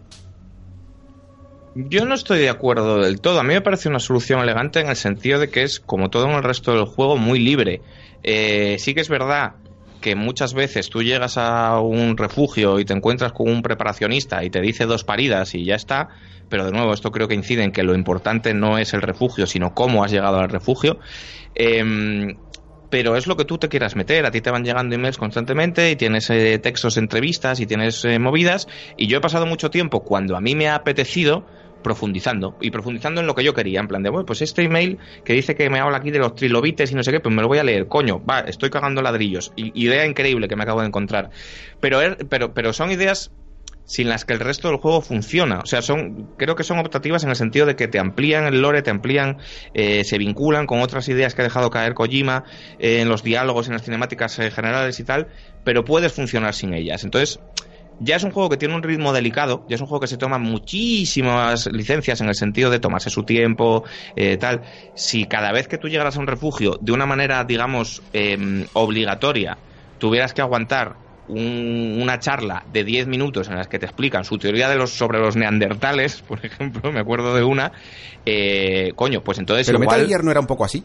Yo 1.75 2.05
no 2.05 2.15
estoy 2.15 2.39
de 2.41 2.51
acuerdo 2.51 3.01
del 3.01 3.21
todo. 3.21 3.41
A 3.41 3.43
mí 3.43 3.55
me 3.55 3.63
parece 3.63 3.89
una 3.89 3.99
solución 3.99 4.41
elegante 4.41 4.81
en 4.81 4.89
el 4.89 4.97
sentido 4.97 5.39
de 5.39 5.49
que 5.49 5.63
es, 5.63 5.81
como 5.81 6.11
todo 6.11 6.27
en 6.27 6.33
el 6.33 6.43
resto 6.43 6.73
del 6.73 6.85
juego, 6.85 7.17
muy 7.17 7.39
libre. 7.39 7.81
Eh, 8.23 8.77
sí 8.79 8.95
que 8.95 9.01
es 9.01 9.09
verdad 9.09 9.55
que 10.03 10.15
muchas 10.15 10.53
veces 10.53 10.91
tú 10.91 11.03
llegas 11.03 11.39
a 11.39 11.81
un 11.81 12.19
refugio 12.19 12.79
y 12.79 12.85
te 12.85 12.93
encuentras 12.93 13.33
con 13.33 13.49
un 13.49 13.63
preparacionista 13.63 14.45
y 14.45 14.51
te 14.51 14.61
dice 14.61 14.85
dos 14.85 15.05
paridas 15.05 15.55
y 15.55 15.65
ya 15.65 15.77
está, 15.77 16.09
pero 16.49 16.67
de 16.67 16.73
nuevo 16.73 16.93
esto 16.93 17.11
creo 17.13 17.29
que 17.29 17.35
incide 17.35 17.63
en 17.63 17.73
que 17.73 17.85
lo 17.85 17.95
importante 17.95 18.53
no 18.53 18.79
es 18.79 18.93
el 18.93 19.01
refugio, 19.01 19.47
sino 19.47 19.75
cómo 19.75 20.05
has 20.05 20.11
llegado 20.11 20.41
al 20.41 20.51
refugio. 20.51 20.99
Em, 21.55 22.37
pero 22.91 23.17
es 23.17 23.27
lo 23.27 23.39
que 23.39 23.47
tú 23.47 23.57
te 23.57 23.71
quieras 23.71 23.97
meter. 23.97 24.27
A 24.27 24.31
ti 24.31 24.43
te 24.43 24.51
van 24.51 24.65
llegando 24.65 24.95
emails 24.95 25.17
constantemente 25.17 25.91
y 25.91 25.97
tienes 25.97 26.29
eh, 26.29 26.59
textos, 26.59 26.99
entrevistas 26.99 27.59
y 27.61 27.67
tienes 27.67 28.05
eh, 28.05 28.19
movidas. 28.19 28.69
Y 28.99 29.07
yo 29.07 29.17
he 29.17 29.21
pasado 29.23 29.47
mucho 29.47 29.71
tiempo 29.71 30.01
cuando 30.01 30.37
a 30.37 30.43
mí 30.43 30.55
me 30.55 30.69
ha 30.69 30.75
apetecido 30.75 31.47
profundizando 31.83 32.57
y 32.61 32.71
profundizando 32.71 33.21
en 33.21 33.27
lo 33.27 33.35
que 33.35 33.45
yo 33.45 33.55
quería, 33.55 33.81
en 33.81 33.89
plan 33.89 34.03
de, 34.03 34.11
bueno, 34.11 34.25
pues 34.27 34.43
este 34.43 34.63
email 34.63 34.99
que 35.25 35.33
dice 35.35 35.55
que 35.55 35.69
me 35.71 35.81
habla 35.81 35.99
aquí 35.99 36.11
de 36.11 36.19
los 36.19 36.35
trilobites 36.35 36.91
y 36.93 36.95
no 36.95 37.03
sé 37.03 37.13
qué, 37.13 37.21
pues 37.21 37.35
me 37.35 37.43
lo 37.43 37.49
voy 37.49 37.59
a 37.59 37.65
leer, 37.65 37.89
coño, 37.89 38.25
va, 38.25 38.41
estoy 38.41 38.71
cagando 38.71 39.03
ladrillos, 39.03 39.53
idea 39.57 40.07
increíble 40.07 40.49
que 40.49 40.57
me 40.57 40.63
acabo 40.63 40.81
de 40.81 40.87
encontrar, 40.89 41.31
pero, 41.81 42.01
er- 42.01 42.27
pero, 42.29 42.55
pero 42.55 42.73
son 42.73 42.91
ideas 42.91 43.31
sin 43.85 44.09
las 44.09 44.25
que 44.25 44.33
el 44.33 44.41
resto 44.41 44.69
del 44.69 44.79
juego 44.79 45.03
funciona. 45.03 45.59
O 45.59 45.67
sea, 45.67 45.83
son, 45.83 46.35
creo 46.39 46.55
que 46.55 46.63
son 46.65 46.79
optativas 46.79 47.25
en 47.25 47.31
el 47.31 47.37
sentido 47.37 47.67
de 47.67 47.75
que 47.77 47.89
te 47.89 47.99
amplían 47.99 48.45
el 48.47 48.63
lore, 48.63 48.81
te 48.81 48.91
amplían, 48.91 49.39
eh, 49.75 50.05
se 50.05 50.19
vinculan 50.19 50.67
con 50.67 50.81
otras 50.81 51.09
ideas 51.09 51.35
que 51.35 51.43
ha 51.43 51.45
dejado 51.45 51.69
caer 51.69 51.93
Kojima 51.93 52.45
eh, 52.79 53.01
en 53.01 53.09
los 53.09 53.23
diálogos, 53.23 53.67
en 53.67 53.75
las 53.75 53.83
cinemáticas 53.83 54.39
eh, 54.39 54.51
generales 54.51 54.99
y 55.01 55.05
tal, 55.05 55.29
pero 55.65 55.85
puedes 55.85 56.13
funcionar 56.13 56.55
sin 56.55 56.73
ellas. 56.75 57.05
Entonces, 57.05 57.41
ya 57.99 58.17
es 58.17 58.25
un 58.25 58.31
juego 58.33 58.49
que 58.49 58.57
tiene 58.57 58.75
un 58.75 58.83
ritmo 58.83 59.13
delicado, 59.13 59.65
ya 59.69 59.77
es 59.77 59.81
un 59.81 59.87
juego 59.87 60.01
que 60.01 60.07
se 60.09 60.19
toma 60.19 60.39
muchísimas 60.39 61.67
licencias 61.73 62.21
en 62.21 62.29
el 62.29 62.35
sentido 62.35 62.71
de 62.71 62.81
tomarse 62.81 63.11
su 63.11 63.25
tiempo, 63.25 63.85
eh, 64.17 64.37
tal. 64.39 64.63
Si 64.95 65.27
cada 65.27 65.53
vez 65.53 65.69
que 65.69 65.79
tú 65.79 65.89
llegaras 65.89 66.17
a 66.17 66.21
un 66.21 66.27
refugio 66.27 66.77
de 66.81 66.93
una 66.93 67.07
manera, 67.07 67.45
digamos, 67.45 68.03
em, 68.13 68.67
obligatoria, 68.75 69.59
tuvieras 69.99 70.35
que 70.35 70.41
aguantar 70.43 70.99
un- 71.27 71.99
una 72.03 72.19
charla 72.19 72.65
de 72.67 72.83
10 72.85 73.07
minutos 73.07 73.49
en 73.49 73.55
las 73.57 73.69
que 73.69 73.79
te 73.79 73.87
explican 73.87 74.25
su 74.25 74.39
teoría 74.39 74.69
de 74.69 74.77
los 74.77 74.91
sobre 74.93 75.21
los 75.21 75.37
neandertales, 75.37 76.23
por 76.27 76.45
ejemplo, 76.45 76.91
me 76.93 77.01
acuerdo 77.01 77.35
de 77.35 77.45
una, 77.45 77.73
eh, 78.25 78.93
coño, 78.97 79.23
pues 79.23 79.39
entonces 79.39 79.67
Pero 79.67 79.79
igual... 79.79 79.99
Metal 79.99 80.09
Gear 80.09 80.25
no 80.25 80.31
era 80.31 80.41
un 80.41 80.47
poco 80.47 80.65
así. 80.65 80.85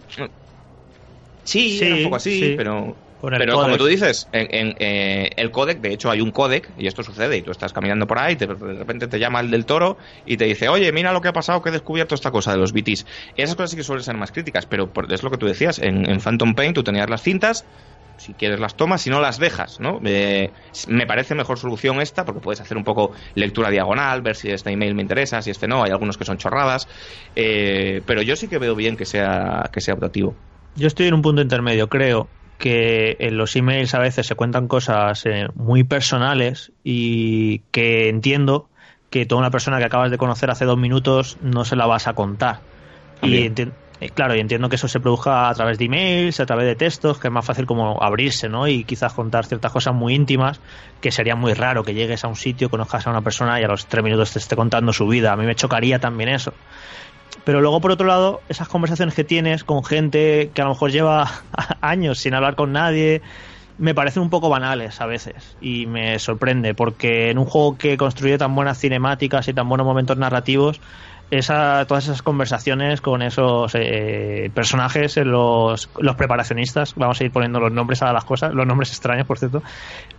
Sí, 1.44 1.80
Sí, 1.80 1.82
era 1.84 1.96
un 1.96 2.04
poco 2.04 2.16
así, 2.18 2.32
sí. 2.40 2.54
pero, 2.58 2.98
Con 3.20 3.34
el 3.34 3.40
pero 3.40 3.54
como 3.54 3.78
tú 3.78 3.86
dices, 3.88 4.30
en, 4.32 4.48
en, 4.52 4.76
eh, 4.80 5.30
el 5.38 5.52
códec, 5.52 5.80
de 5.80 5.92
hecho 5.94 6.12
hay 6.12 6.22
un 6.22 6.32
códec, 6.32 6.72
y 6.78 6.88
esto 6.88 7.02
sucede, 7.04 7.38
y 7.38 7.42
tú 7.42 7.52
estás 7.52 7.74
caminando 7.74 8.06
por 8.06 8.20
ahí, 8.20 8.36
te- 8.36 8.46
de 8.48 8.54
repente 8.56 9.08
te 9.08 9.20
llama 9.20 9.40
el 9.40 9.50
del 9.50 9.66
toro 9.66 9.98
y 10.26 10.38
te 10.38 10.46
dice, 10.46 10.70
oye, 10.70 10.92
mira 10.92 11.12
lo 11.14 11.22
que 11.22 11.30
ha 11.30 11.34
pasado, 11.34 11.62
que 11.62 11.70
he 11.70 11.72
descubierto 11.72 12.14
esta 12.16 12.32
cosa 12.32 12.52
de 12.52 12.58
los 12.58 12.74
BTs. 12.74 13.06
Esas 13.36 13.56
cosas 13.56 13.72
sí 13.72 13.78
que 13.78 13.84
suelen 13.84 14.04
ser 14.04 14.16
más 14.18 14.32
críticas, 14.32 14.66
pero 14.68 14.92
por- 14.94 15.12
es 15.12 15.24
lo 15.24 15.32
que 15.32 15.38
tú 15.38 15.46
decías, 15.48 15.80
en, 15.80 16.10
en 16.10 16.20
Phantom 16.20 16.54
Pain 16.54 16.74
tú 16.74 16.84
tenías 16.84 17.10
las 17.10 17.22
cintas, 17.24 17.66
si 18.18 18.34
quieres 18.34 18.60
las 18.60 18.76
tomas, 18.76 19.02
si 19.02 19.10
no 19.12 19.22
las 19.22 19.38
dejas, 19.40 19.80
¿no? 19.80 20.00
Eh, 20.04 20.52
me 20.88 21.06
parece 21.06 21.36
mejor 21.36 21.60
solución 21.60 22.02
esta, 22.02 22.26
porque 22.26 22.42
puedes 22.42 22.60
hacer 22.62 22.76
un 22.78 22.84
poco 22.84 23.14
lectura 23.36 23.70
diagonal, 23.70 24.22
ver 24.24 24.36
si 24.36 24.50
este 24.50 24.72
email 24.72 24.96
me 24.96 25.04
interesa, 25.04 25.42
si 25.42 25.52
este 25.52 25.68
no, 25.68 25.84
hay 25.84 25.92
algunos 25.92 26.18
que 26.18 26.26
son 26.26 26.38
chorradas, 26.38 26.88
eh, 27.36 28.02
pero 28.06 28.22
yo 28.22 28.36
sí 28.36 28.48
que 28.48 28.58
veo 28.58 28.76
bien 28.76 28.98
que 28.98 29.06
sea, 29.06 29.70
que 29.72 29.82
sea 29.82 29.94
optativo. 29.94 30.36
Yo 30.76 30.88
estoy 30.88 31.08
en 31.08 31.14
un 31.16 31.22
punto 31.22 31.42
intermedio, 31.42 31.90
creo 31.90 32.37
que 32.58 33.16
en 33.20 33.38
los 33.38 33.56
emails 33.56 33.94
a 33.94 34.00
veces 34.00 34.26
se 34.28 34.36
cuentan 34.36 34.68
cosas 34.68 35.26
eh, 35.26 35.48
muy 35.56 35.84
personales 35.84 36.72
y 36.84 37.60
que 37.72 38.10
entiendo 38.10 38.70
que 39.10 39.26
toda 39.26 39.40
una 39.40 39.52
persona 39.52 39.78
que 39.80 39.86
acabas 39.86 40.12
de 40.12 40.18
conocer 40.18 40.50
hace 40.50 40.66
dos 40.66 40.78
minutos 40.78 41.38
no 41.42 41.64
se 41.66 41.76
la 41.76 41.86
vas 41.86 42.08
a 42.08 42.14
contar. 42.14 42.62
Y 43.16 43.20
También. 43.22 43.56
enti- 43.56 43.74
eh, 44.00 44.10
claro, 44.10 44.36
y 44.36 44.40
entiendo 44.40 44.70
que 44.70 44.76
eso 44.76 44.88
se 44.88 45.00
produzca 45.00 45.50
a 45.50 45.54
través 45.56 45.80
de 45.80 45.86
emails, 45.86 46.40
a 46.40 46.46
través 46.46 46.66
de 46.68 46.76
textos, 46.76 47.20
que 47.20 47.30
es 47.30 47.34
más 47.34 47.46
fácil 47.46 47.66
como 47.66 47.98
abrirse, 48.04 48.48
¿no? 48.48 48.68
Y 48.68 48.84
quizás 48.84 49.14
contar 49.14 49.46
ciertas 49.46 49.72
cosas 49.72 49.96
muy 49.96 50.14
íntimas, 50.14 50.62
que 51.00 51.12
sería 51.12 51.36
muy 51.36 51.54
raro 51.54 51.84
que 51.84 51.96
llegues 51.96 52.24
a 52.24 52.28
un 52.28 52.36
sitio, 52.36 52.70
conozcas 52.70 53.08
a 53.08 53.10
una 53.10 53.24
persona 53.24 53.60
y 53.60 53.64
a 53.64 53.68
los 53.68 53.88
tres 53.88 54.04
minutos 54.04 54.34
te 54.34 54.40
esté 54.40 54.56
contando 54.56 54.94
su 54.94 55.08
vida. 55.08 55.32
A 55.32 55.36
mí 55.36 55.46
me 55.46 55.56
chocaría 55.56 55.98
también 56.00 56.30
eso. 56.30 56.54
Pero 57.48 57.62
luego, 57.62 57.80
por 57.80 57.92
otro 57.94 58.06
lado, 58.06 58.42
esas 58.50 58.68
conversaciones 58.68 59.16
que 59.16 59.24
tienes 59.24 59.64
con 59.64 59.82
gente 59.82 60.52
que 60.54 60.62
a 60.62 60.66
lo 60.66 60.72
mejor 60.72 60.92
lleva 60.92 61.32
años 61.82 62.20
sin 62.20 62.34
hablar 62.34 62.58
con 62.58 62.74
nadie, 62.74 63.22
me 63.78 63.96
parecen 63.96 64.24
un 64.24 64.30
poco 64.30 64.50
banales 64.50 65.00
a 65.00 65.06
veces. 65.06 65.56
Y 65.62 65.86
me 65.86 66.20
sorprende, 66.20 66.74
porque 66.76 67.30
en 67.30 67.38
un 67.38 67.46
juego 67.46 67.78
que 67.78 67.96
construye 67.96 68.38
tan 68.38 68.54
buenas 68.54 68.82
cinemáticas 68.82 69.48
y 69.48 69.54
tan 69.54 69.70
buenos 69.70 69.88
momentos 69.88 70.18
narrativos, 70.18 70.82
esa, 71.30 71.86
todas 71.86 72.06
esas 72.06 72.22
conversaciones 72.22 73.02
con 73.02 73.22
esos 73.22 73.74
eh, 73.76 74.50
personajes, 74.54 75.18
eh, 75.18 75.26
los, 75.26 75.90
los 76.00 76.16
preparacionistas, 76.16 76.96
vamos 76.96 77.20
a 77.20 77.26
ir 77.26 77.32
poniendo 77.32 77.60
los 77.60 77.72
nombres 77.72 78.02
a 78.02 78.14
las 78.14 78.24
cosas, 78.24 78.54
los 78.54 78.66
nombres 78.66 78.90
extraños, 78.92 79.28
por 79.28 79.38
cierto, 79.38 79.62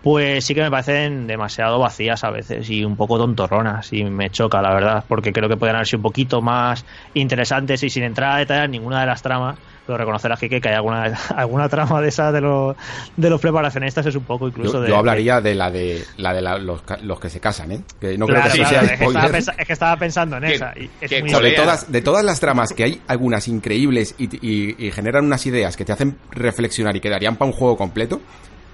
pues 0.03 0.45
sí 0.45 0.55
que 0.55 0.63
me 0.63 0.71
parecen 0.71 1.27
demasiado 1.27 1.79
vacías 1.79 2.25
a 2.25 2.31
veces 2.31 2.69
y 2.69 2.85
un 2.85 2.97
poco 2.97 3.17
tontorronas 3.17 3.93
y 3.93 4.05
me 4.05 4.31
choca, 4.31 4.61
la 4.61 4.75
verdad, 4.75 5.05
porque 5.09 5.33
creo 5.33 5.49
que 5.49 5.57
pueden 5.57 5.77
haber 5.77 5.87
sido 5.87 5.99
un 5.99 6.03
poquito 6.03 6.43
más 6.43 6.85
interesantes 7.15 7.83
y 7.83 7.91
sin 7.91 8.03
entrar 8.03 8.33
a 8.33 8.39
detallar 8.39 8.69
ninguna 8.69 9.01
de 9.01 9.07
las 9.07 9.23
tramas, 9.23 9.59
pero 9.89 9.99
reconocerás 9.99 10.39
que, 10.39 10.49
que 10.49 10.69
hay 10.69 10.75
alguna, 10.75 11.05
alguna 11.37 11.69
trama 11.69 12.01
de 12.03 12.09
esa 12.09 12.31
de 12.31 12.41
los, 12.43 12.77
de 13.17 13.31
los 13.31 13.41
preparacionistas 13.41 14.05
es 14.05 14.15
un 14.15 14.25
poco 14.25 14.47
incluso 14.49 14.75
Yo, 14.75 14.81
de... 14.83 14.89
yo 14.91 14.97
hablaría 14.99 15.41
de 15.41 15.55
la 15.55 15.71
de 15.71 16.05
la 16.19 16.35
de 16.35 16.43
la- 16.43 16.59
los, 16.59 16.83
ca- 16.83 16.99
los 17.03 17.19
que 17.19 17.31
se 17.31 17.41
casan, 17.41 17.73
¿eh? 17.73 17.81
Que 17.99 18.19
no 18.19 18.27
Claro, 18.27 18.43
creo 18.51 18.53
que 18.53 18.59
claro, 18.71 18.87
sea 18.87 18.95
es, 18.95 18.99
que 18.99 19.05
estaba 19.07 19.39
es 19.59 19.67
que 19.67 19.73
estaba 19.73 19.97
pensando 19.97 20.37
en 20.37 20.43
Que- 20.45 20.55
esa. 20.55 20.73
Y 20.79 20.91
es 21.01 21.09
que 21.11 21.23
muy 21.23 21.33
Colea. 21.33 21.57
todas, 21.63 21.91
de 21.91 22.03
todas 22.03 22.23
las 22.25 22.39
tramas 22.39 22.73
que 22.75 22.85
hay, 22.85 23.03
algunas 23.09 23.49
increíbles 23.49 24.15
y, 24.19 24.25
y- 24.47 24.77
y 24.87 24.91
generan 24.93 25.25
unas 25.25 25.47
ideas 25.47 25.77
que 25.77 25.85
te 25.87 25.93
hacen 25.93 26.19
reflexionar 26.31 26.95
y 26.95 27.01
quedarían 27.01 27.37
para 27.37 27.51
un 27.51 27.57
juego 27.57 27.77
completo, 27.79 28.21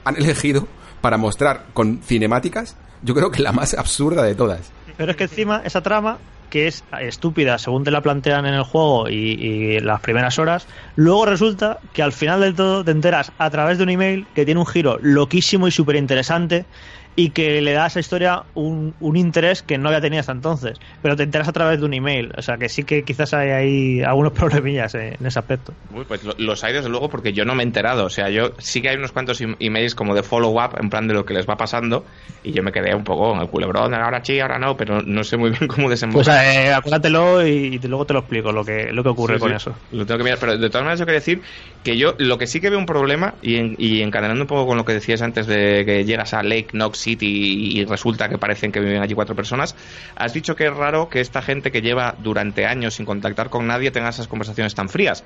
han 0.05 0.17
elegido 0.17 0.67
para 1.01 1.17
mostrar 1.17 1.67
con 1.75 2.01
cinemáticas, 2.03 2.77
yo 3.03 3.15
creo 3.15 3.31
que 3.31 3.41
la 3.43 3.53
más 3.53 3.75
absurda 3.75 4.23
de 4.25 4.35
todas. 4.35 4.73
Pero 4.97 5.11
es 5.13 5.17
que 5.17 5.25
encima 5.25 5.63
esa 5.65 5.81
trama, 5.83 6.19
que 6.49 6.67
es 6.67 6.87
estúpida 7.01 7.59
según 7.59 7.85
te 7.85 7.91
la 7.91 8.03
plantean 8.03 8.47
en 8.47 8.55
el 8.55 8.63
juego 8.63 9.09
y, 9.09 9.81
las 9.81 10.01
primeras 10.01 10.39
horas, 10.39 10.67
luego 10.95 11.27
resulta 11.27 11.81
que 11.93 12.03
al 12.03 12.13
final 12.13 12.41
del 12.41 12.55
todo 12.55 12.85
te 12.85 12.91
enteras 12.91 13.33
a 13.39 13.51
través 13.51 13.79
de 13.79 13.85
un 13.85 13.91
email 13.91 14.29
que 14.35 14.45
tiene 14.45 14.61
un 14.61 14.67
giro 14.67 14.99
loquísimo 15.01 15.67
y 15.69 15.71
súper 15.71 15.97
interesante 15.97 16.69
y 17.17 17.31
que 17.33 17.61
le 17.61 17.73
da 17.73 17.85
a 17.85 17.87
esa 17.89 18.01
historia 18.01 18.47
un, 18.55 18.97
un 18.99 19.17
interés 19.17 19.63
que 19.63 19.79
no 19.79 19.89
había 19.89 20.01
tenido 20.01 20.21
hasta 20.21 20.33
entonces. 20.33 20.79
Pero 21.01 21.17
te 21.17 21.23
enteras 21.25 21.49
a 21.49 21.53
través 21.53 21.79
de 21.81 21.87
un 21.87 21.95
email. 21.95 22.33
O 22.37 22.43
sea 22.43 22.57
que 22.59 22.69
sí 22.69 22.85
que 22.85 23.05
quizás 23.05 23.35
hay 23.35 23.51
ahí 23.51 24.03
algunos 24.03 24.33
problemillas 24.35 24.95
eh, 24.95 25.17
en 25.19 25.27
ese 25.27 25.39
aspecto. 25.39 25.77
Uy, 25.91 26.05
pues 26.07 26.25
lo- 26.25 26.35
los 26.39 26.65
hay 26.65 26.73
desde 26.73 26.89
luego 26.89 27.09
porque 27.09 27.33
yo 27.33 27.45
no 27.45 27.55
me 27.55 27.63
he 27.63 27.67
enterado. 27.67 28.07
O 28.07 28.11
sea, 28.11 28.31
yo 28.31 28.55
sí 28.59 28.83
que 28.83 28.89
hay 28.89 28.97
unos 28.97 29.13
cuantos 29.13 29.41
em- 29.41 29.57
emails 29.61 29.95
como 29.95 30.15
de 30.15 30.23
follow-up 30.23 30.77
en 30.81 30.91
plan 30.91 31.07
de 31.07 31.15
lo 31.15 31.25
que 31.25 31.35
les 31.35 31.47
va 31.49 31.57
pasando 31.57 32.07
y 32.43 32.53
yo 32.53 32.63
me 32.63 32.73
quedé 32.73 32.95
un 32.95 33.05
poco 33.05 33.33
en 33.35 33.41
el 33.41 33.49
culebrón, 33.49 33.95
ahora 33.95 34.21
sí, 34.25 34.41
ahora 34.41 34.59
no, 34.59 34.77
pero 34.77 35.03
no 35.03 35.23
sé 35.25 35.37
muy 35.37 35.51
bien 35.57 35.69
cómo 35.69 35.89
Pues 36.11 36.27
desembocar. 36.27 36.45
eh, 36.45 36.73
acuérdatelo 36.73 37.47
y, 37.47 37.51
y 37.77 37.79
luego 37.89 38.07
te 38.07 38.15
lo 38.15 38.21
explico 38.21 38.53
lo 38.53 38.65
que, 38.65 38.93
lo 38.93 39.03
que 39.03 39.09
ocurre 39.11 39.35
Sí, 39.35 39.41
con 39.41 39.51
sí, 39.51 39.57
eso. 39.57 39.73
Lo 39.91 40.07
tengo 40.07 40.19
que 40.19 40.25
mirar, 40.25 40.39
pero 40.39 40.59
de 40.59 40.69
todas 40.71 40.85
maneras 40.85 41.01
yo 41.01 41.07
quería 41.07 41.21
decir 41.21 41.43
que 41.83 41.97
yo 41.97 42.15
lo 42.19 42.37
que 42.39 42.47
sí 42.47 42.61
que 42.61 42.71
veo 42.71 42.79
un 42.79 42.87
problema 42.87 43.39
y, 43.41 43.57
en- 43.57 43.75
y 43.79 44.03
encadenando 44.03 44.43
un 44.43 44.47
poco 44.49 44.67
con 44.67 44.77
lo 44.77 44.85
que 44.85 44.93
decías 44.93 45.23
antes 45.23 45.47
de 45.47 45.85
que 45.87 46.05
llegas 46.05 46.35
a 46.35 46.43
Lake 46.43 46.69
Knox 46.73 47.04
Y 47.13 47.85
resulta 47.85 48.29
que 48.29 48.39
parecen 48.39 48.73
que 48.73 48.81
viven 48.81 49.03
allí 49.03 49.15
cuatro 49.15 49.35
personas, 49.37 49.75
has 50.17 50.33
dicho 50.33 50.55
que 50.57 50.67
es 50.67 50.75
raro 50.75 51.09
que 51.09 51.21
esta 51.21 51.43
gente 51.43 51.71
que 51.71 51.83
lleva 51.83 52.15
durante 52.19 52.67
años 52.67 52.95
sin 52.95 53.07
contactar 53.07 53.51
con 53.51 53.67
nadie 53.67 53.91
tenga 53.91 54.09
esas 54.09 54.29
conversaciones 54.29 54.75
tan 54.75 54.89
frías. 54.89 55.25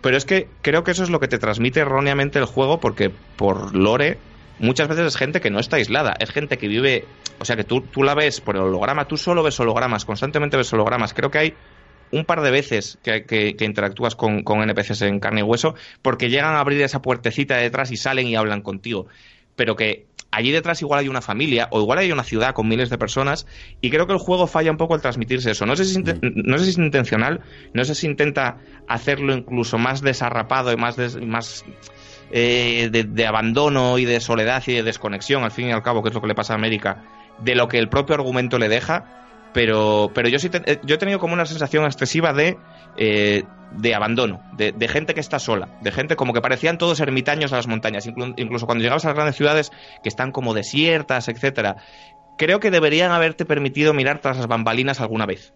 Pero 0.00 0.16
es 0.16 0.24
que 0.24 0.48
creo 0.60 0.84
que 0.84 0.90
eso 0.90 1.02
es 1.02 1.10
lo 1.10 1.20
que 1.20 1.28
te 1.28 1.38
transmite 1.38 1.80
erróneamente 1.80 2.38
el 2.38 2.44
juego 2.44 2.78
porque 2.80 3.10
por 3.36 3.74
lore 3.74 4.18
muchas 4.58 4.86
veces 4.88 5.06
es 5.06 5.16
gente 5.16 5.40
que 5.40 5.50
no 5.50 5.58
está 5.58 5.76
aislada, 5.76 6.14
es 6.18 6.30
gente 6.30 6.58
que 6.58 6.68
vive, 6.68 7.04
o 7.40 7.44
sea 7.44 7.56
que 7.56 7.64
tú, 7.64 7.80
tú 7.80 8.02
la 8.02 8.14
ves 8.14 8.40
por 8.40 8.56
el 8.56 8.62
holograma, 8.62 9.06
tú 9.06 9.16
solo 9.16 9.42
ves 9.42 9.58
hologramas, 9.60 10.04
constantemente 10.04 10.56
ves 10.56 10.72
hologramas. 10.72 11.14
Creo 11.14 11.30
que 11.30 11.38
hay 11.38 11.54
un 12.10 12.24
par 12.24 12.42
de 12.42 12.50
veces 12.50 12.98
que, 13.02 13.24
que- 13.24 13.56
que 13.56 13.64
interactúas 13.64 14.14
con, 14.14 14.42
con 14.44 14.62
NPCs 14.62 15.02
en 15.02 15.18
carne 15.20 15.40
y 15.40 15.42
hueso 15.42 15.74
porque 16.02 16.28
llegan 16.28 16.54
a 16.54 16.60
abrir 16.60 16.80
esa 16.82 17.00
puertecita 17.02 17.56
de 17.56 17.62
detrás 17.62 17.90
y 17.90 17.96
salen 17.96 18.28
y 18.28 18.36
hablan 18.36 18.60
contigo. 18.60 19.06
Pero 19.56 19.74
que 19.74 20.06
allí 20.34 20.50
detrás 20.52 20.80
igual 20.82 21.00
hay 21.00 21.08
una 21.08 21.20
familia 21.22 21.68
o 21.70 21.80
igual 21.80 21.98
hay 21.98 22.10
una 22.12 22.24
ciudad 22.24 22.52
con 22.54 22.68
miles 22.68 22.90
de 22.90 22.98
personas 22.98 23.46
y 23.80 23.90
creo 23.90 24.06
que 24.06 24.12
el 24.12 24.18
juego 24.18 24.46
falla 24.46 24.70
un 24.70 24.76
poco 24.76 24.94
al 24.94 25.00
transmitirse 25.00 25.50
eso. 25.52 25.66
No 25.66 25.76
sé 25.76 25.84
si 25.84 25.92
es, 25.92 25.96
inte- 25.98 26.18
no 26.34 26.58
sé 26.58 26.64
si 26.64 26.70
es 26.70 26.78
intencional, 26.78 27.40
no 27.72 27.84
sé 27.84 27.94
si 27.94 28.06
intenta 28.06 28.58
hacerlo 28.88 29.34
incluso 29.34 29.78
más 29.78 30.00
desarrapado 30.02 30.72
y 30.72 30.76
más, 30.76 30.96
des- 30.96 31.16
más 31.24 31.64
eh, 32.30 32.88
de, 32.90 33.04
de 33.04 33.26
abandono 33.26 33.98
y 33.98 34.04
de 34.04 34.20
soledad 34.20 34.62
y 34.66 34.72
de 34.72 34.82
desconexión, 34.82 35.44
al 35.44 35.50
fin 35.50 35.68
y 35.68 35.72
al 35.72 35.82
cabo, 35.82 36.02
que 36.02 36.08
es 36.08 36.14
lo 36.14 36.20
que 36.20 36.26
le 36.28 36.34
pasa 36.34 36.54
a 36.54 36.56
América, 36.56 37.04
de 37.38 37.54
lo 37.54 37.68
que 37.68 37.78
el 37.78 37.88
propio 37.88 38.14
argumento 38.14 38.58
le 38.58 38.68
deja. 38.68 39.23
Pero, 39.54 40.10
pero 40.14 40.28
yo 40.28 40.38
sí 40.38 40.50
te- 40.50 40.62
eh, 40.70 40.80
yo 40.84 40.96
he 40.96 40.98
tenido 40.98 41.18
como 41.18 41.32
una 41.32 41.46
sensación 41.46 41.84
excesiva 41.86 42.32
de, 42.34 42.58
eh, 42.96 43.44
de 43.70 43.94
abandono, 43.94 44.42
de, 44.56 44.72
de 44.72 44.88
gente 44.88 45.14
que 45.14 45.20
está 45.20 45.38
sola, 45.38 45.78
de 45.80 45.90
gente 45.92 46.16
como 46.16 46.32
que 46.34 46.40
parecían 46.42 46.76
todos 46.76 47.00
ermitaños 47.00 47.52
a 47.52 47.56
las 47.56 47.66
montañas, 47.68 48.06
inclu- 48.06 48.34
incluso 48.36 48.66
cuando 48.66 48.82
llegabas 48.82 49.04
a 49.04 49.08
las 49.08 49.14
grandes 49.16 49.36
ciudades 49.36 49.70
que 50.02 50.08
están 50.08 50.32
como 50.32 50.52
desiertas, 50.54 51.28
etcétera. 51.28 51.76
Creo 52.36 52.58
que 52.60 52.70
deberían 52.72 53.12
haberte 53.12 53.44
permitido 53.44 53.94
mirar 53.94 54.20
tras 54.20 54.36
las 54.36 54.48
bambalinas 54.48 55.00
alguna 55.00 55.24
vez. 55.24 55.52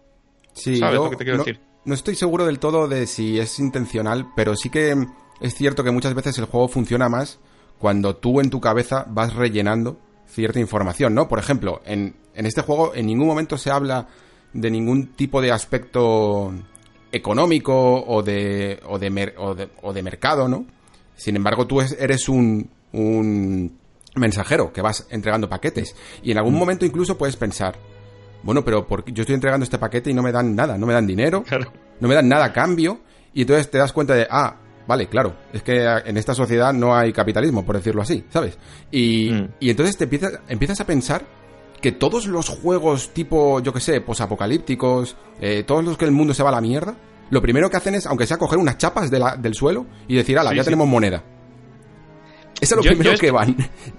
Sí, 0.53 0.77
¿Sabes 0.77 0.95
yo 0.95 1.03
lo 1.05 1.09
que 1.11 1.17
te 1.17 1.23
quiero 1.25 1.37
no, 1.39 1.43
decir? 1.43 1.61
no 1.85 1.93
estoy 1.93 2.15
seguro 2.15 2.45
del 2.45 2.59
todo 2.59 2.87
de 2.87 3.05
si 3.05 3.37
es 3.37 3.59
intencional, 3.59 4.27
pero 4.35 4.55
sí 4.55 4.69
que 4.69 4.95
es 5.41 5.55
cierto 5.55 5.83
que 5.83 5.91
muchas 5.91 6.13
veces 6.13 6.37
el 6.37 6.45
juego 6.45 6.69
funciona 6.69 7.09
más 7.09 7.39
cuando 7.79 8.15
tú 8.15 8.39
en 8.39 8.49
tu 8.49 8.61
cabeza 8.61 9.05
vas 9.09 9.33
rellenando 9.35 9.99
cierta 10.25 10.59
información, 10.59 11.13
¿no? 11.15 11.27
Por 11.27 11.39
ejemplo, 11.39 11.81
en, 11.85 12.15
en 12.39 12.45
este 12.45 12.61
juego 12.61 12.93
en 12.95 13.05
ningún 13.05 13.27
momento 13.27 13.57
se 13.57 13.69
habla 13.69 14.07
de 14.53 14.71
ningún 14.71 15.07
tipo 15.13 15.41
de 15.41 15.51
aspecto 15.51 16.51
económico 17.11 17.73
o 18.05 18.21
de, 18.23 18.79
o 18.87 18.97
de, 18.99 19.09
mer- 19.09 19.35
o 19.37 19.53
de, 19.55 19.69
o 19.81 19.93
de 19.93 20.03
mercado, 20.03 20.47
¿no? 20.47 20.65
Sin 21.15 21.35
embargo, 21.35 21.67
tú 21.67 21.81
es- 21.81 21.97
eres 21.99 22.29
un, 22.29 22.69
un 22.93 23.77
mensajero 24.15 24.71
que 24.71 24.81
vas 24.81 25.07
entregando 25.09 25.49
paquetes. 25.49 25.95
Y 26.23 26.31
en 26.31 26.37
algún 26.37 26.55
momento 26.55 26.85
incluso 26.85 27.17
puedes 27.17 27.35
pensar, 27.35 27.75
bueno, 28.43 28.63
pero 28.63 28.87
porque 28.87 29.11
yo 29.11 29.21
estoy 29.21 29.35
entregando 29.35 29.63
este 29.63 29.77
paquete 29.77 30.11
y 30.11 30.13
no 30.13 30.21
me 30.23 30.31
dan 30.31 30.55
nada, 30.55 30.77
no 30.77 30.85
me 30.85 30.93
dan 30.93 31.05
dinero, 31.07 31.43
Claro. 31.47 31.71
no 31.99 32.07
me 32.07 32.15
dan 32.15 32.27
nada 32.27 32.45
a 32.45 32.53
cambio, 32.53 32.99
y 33.33 33.41
entonces 33.41 33.69
te 33.69 33.77
das 33.77 33.91
cuenta 33.91 34.15
de, 34.15 34.27
ah, 34.29 34.55
vale, 34.87 35.07
claro, 35.07 35.35
es 35.53 35.61
que 35.61 35.83
en 35.83 36.17
esta 36.17 36.33
sociedad 36.33 36.73
no 36.73 36.95
hay 36.95 37.11
capitalismo, 37.13 37.63
por 37.65 37.75
decirlo 37.75 38.01
así, 38.01 38.23
¿sabes? 38.29 38.57
Y, 38.91 39.29
Mm. 39.31 39.47
y 39.59 39.69
entonces 39.69 39.97
te 39.97 40.05
empiezas, 40.05 40.39
empiezas 40.47 40.79
a 40.81 40.85
pensar 40.85 41.23
que 41.81 41.91
todos 41.91 42.27
los 42.27 42.49
juegos 42.49 43.13
tipo, 43.13 43.61
yo 43.61 43.71
que 43.73 43.79
sé, 43.79 44.01
posapocalípticos, 44.01 45.15
eh, 45.41 45.63
todos 45.65 45.83
los 45.83 45.97
que 45.97 46.05
el 46.05 46.11
mundo 46.11 46.33
se 46.33 46.43
va 46.43 46.49
a 46.49 46.53
la 46.53 46.61
mierda, 46.61 46.95
lo 47.29 47.41
primero 47.41 47.69
que 47.69 47.77
hacen 47.77 47.95
es, 47.95 48.05
aunque 48.05 48.25
sea 48.27 48.37
coger 48.37 48.57
unas 48.59 48.77
chapas 48.77 49.09
de 49.11 49.19
la- 49.19 49.35
del 49.37 49.53
suelo 49.53 49.85
y 50.07 50.15
decir, 50.15 50.37
ala, 50.37 50.49
Sí, 50.51 50.55
ya 50.57 50.63
sí. 50.63 50.65
tenemos 50.67 50.87
moneda. 50.87 51.23
Eso 52.61 52.75
es 52.75 52.77
lo 52.77 52.81
Yo- 52.83 52.89
primero 52.89 53.09
yo 53.11 53.13
es- 53.13 53.19
que 53.21 53.31
van. 53.31 53.55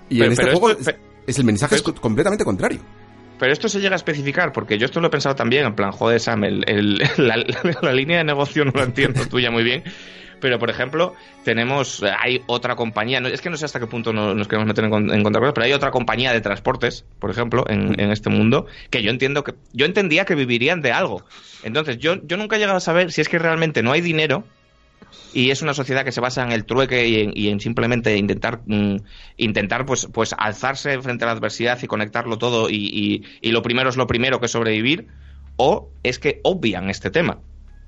Y 0.08 0.18
Pero- 0.18 0.24
en 0.26 0.32
este 0.32 0.50
juego 0.50 0.70
esto- 0.70 0.90
es, 0.90 0.96
es 1.26 1.38
el 1.38 1.44
mensaje 1.44 1.76
es 1.76 1.82
co- 1.82 1.94
completamente 1.94 2.44
contrario. 2.44 2.80
Pero 3.38 3.52
esto 3.52 3.68
se 3.70 3.80
llega 3.80 3.94
a 3.94 3.96
especificar, 3.96 4.52
porque 4.52 4.76
yo 4.76 4.84
esto 4.84 5.00
lo 5.00 5.06
he 5.06 5.10
pensado 5.10 5.34
también, 5.34 5.64
en 5.64 5.74
plan, 5.74 5.92
joder, 5.92 6.20
Sam, 6.20 6.44
el- 6.44 6.64
el- 6.68 6.98
la, 7.16 7.36
la 7.80 7.92
línea 7.94 8.18
de 8.18 8.24
negocio 8.24 8.64
no 8.66 8.72
la 8.74 8.82
entiendo 8.82 9.24
tuya 9.26 9.50
muy 9.50 9.62
bien. 9.64 9.82
Pero, 10.40 10.58
por 10.58 10.70
ejemplo, 10.70 11.14
tenemos, 11.44 12.02
hay 12.18 12.42
otra 12.46 12.76
compañía, 12.76 13.20
no- 13.20 13.28
es 13.28 13.40
que 13.40 13.50
no 13.50 13.56
sé 13.56 13.64
hasta 13.66 13.78
qué 13.80 13.86
punto 13.86 14.12
no- 14.12 14.34
nos 14.34 14.48
queremos 14.48 14.66
meter 14.66 14.84
en, 14.84 15.10
en 15.10 15.22
contrapeso, 15.22 15.52
pero 15.54 15.66
hay 15.66 15.72
otra 15.72 15.90
compañía 15.90 16.32
de 16.32 16.40
transportes, 16.40 17.04
por 17.18 17.30
ejemplo, 17.30 17.64
en, 17.68 18.00
en 18.00 18.10
este 18.10 18.30
mundo, 18.30 18.66
que 18.90 19.02
yo 19.02 19.10
entiendo 19.10 19.44
que, 19.44 19.54
yo 19.72 19.86
entendía 19.86 20.24
que 20.24 20.34
vivirían 20.34 20.80
de 20.80 20.92
algo. 20.92 21.24
Entonces, 21.62 21.98
yo, 21.98 22.16
yo 22.26 22.36
nunca 22.36 22.56
he 22.56 22.58
llegado 22.58 22.78
a 22.78 22.80
saber 22.80 23.12
si 23.12 23.20
es 23.20 23.28
que 23.28 23.38
realmente 23.38 23.82
no 23.82 23.92
hay 23.92 24.00
dinero 24.00 24.44
y 25.32 25.50
es 25.50 25.62
una 25.62 25.74
sociedad 25.74 26.04
que 26.04 26.12
se 26.12 26.20
basa 26.20 26.42
en 26.42 26.52
el 26.52 26.64
trueque 26.64 27.06
y 27.08 27.20
en, 27.20 27.32
y 27.34 27.48
en 27.48 27.60
simplemente 27.60 28.16
intentar 28.16 28.60
mm, 28.66 28.96
intentar 29.38 29.84
pues 29.86 30.08
pues 30.12 30.34
alzarse 30.36 31.00
frente 31.00 31.24
a 31.24 31.26
la 31.26 31.32
adversidad 31.32 31.78
y 31.82 31.86
conectarlo 31.86 32.38
todo 32.38 32.68
y, 32.68 32.76
y- 32.76 33.22
y 33.40 33.52
lo 33.52 33.62
primero 33.62 33.88
es 33.90 33.96
lo 33.96 34.06
primero 34.06 34.40
que 34.40 34.46
es 34.46 34.52
sobrevivir 34.52 35.08
o 35.56 35.90
es 36.02 36.18
que 36.18 36.40
obvian 36.44 36.90
este 36.90 37.10
tema 37.10 37.40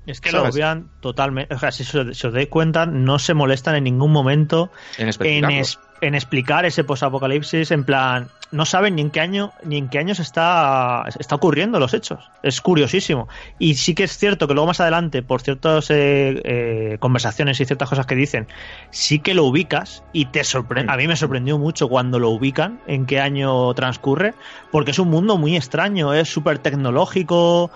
Es 0.05 0.19
que 0.19 0.31
¿Sabes? 0.31 0.43
lo 0.43 0.51
obvian 0.51 0.89
totalmente. 0.99 1.55
O 1.55 1.59
sea, 1.59 1.71
si 1.71 1.83
os, 1.83 2.17
si 2.17 2.27
os 2.27 2.33
dais 2.33 2.47
cuenta, 2.49 2.85
no 2.85 3.19
se 3.19 3.33
molestan 3.33 3.75
en 3.75 3.85
ningún 3.85 4.11
momento 4.11 4.69
en 4.97 5.03
en, 5.03 5.09
especificarlo. 5.09 5.57
es- 5.61 5.79
en 6.01 6.15
explicar 6.15 6.65
ese 6.65 6.83
posapocalipsis. 6.83 7.71
En 7.71 7.85
plan, 7.85 8.27
no 8.51 8.65
saben 8.65 8.95
ni 8.95 9.01
en 9.03 9.09
qué 9.09 9.21
año 9.21 9.53
ni 9.63 9.77
en 9.77 9.87
qué 9.87 9.99
años 9.99 10.19
está, 10.19 11.05
está 11.17 11.35
ocurriendo 11.35 11.79
los 11.79 11.93
hechos. 11.93 12.19
Es 12.43 12.59
curiosísimo. 12.59 13.29
Y 13.57 13.75
sí 13.75 13.95
que 13.95 14.03
es 14.03 14.17
cierto 14.17 14.45
que 14.49 14.53
luego 14.53 14.67
más 14.67 14.81
adelante, 14.81 15.23
por 15.23 15.41
ciertas 15.41 15.89
eh, 15.89 16.41
eh, 16.43 16.97
conversaciones 16.99 17.61
y 17.61 17.65
ciertas 17.65 17.87
cosas 17.87 18.05
que 18.05 18.15
dicen, 18.15 18.47
sí 18.91 19.19
que 19.19 19.33
lo 19.33 19.45
ubicas 19.45 20.03
y 20.11 20.25
te 20.25 20.43
sorprende. 20.43 20.91
A 20.91 20.97
mí 20.97 21.07
me 21.07 21.15
sorprendió 21.15 21.57
mucho 21.57 21.87
cuando 21.87 22.19
lo 22.19 22.29
ubican, 22.31 22.81
en 22.85 23.05
qué 23.05 23.21
año 23.21 23.73
transcurre, 23.73 24.33
porque 24.73 24.91
es 24.91 24.99
un 24.99 25.07
mundo 25.09 25.37
muy 25.37 25.55
extraño, 25.55 26.13
es 26.13 26.27
súper 26.27 26.59
tecnológico, 26.59 27.71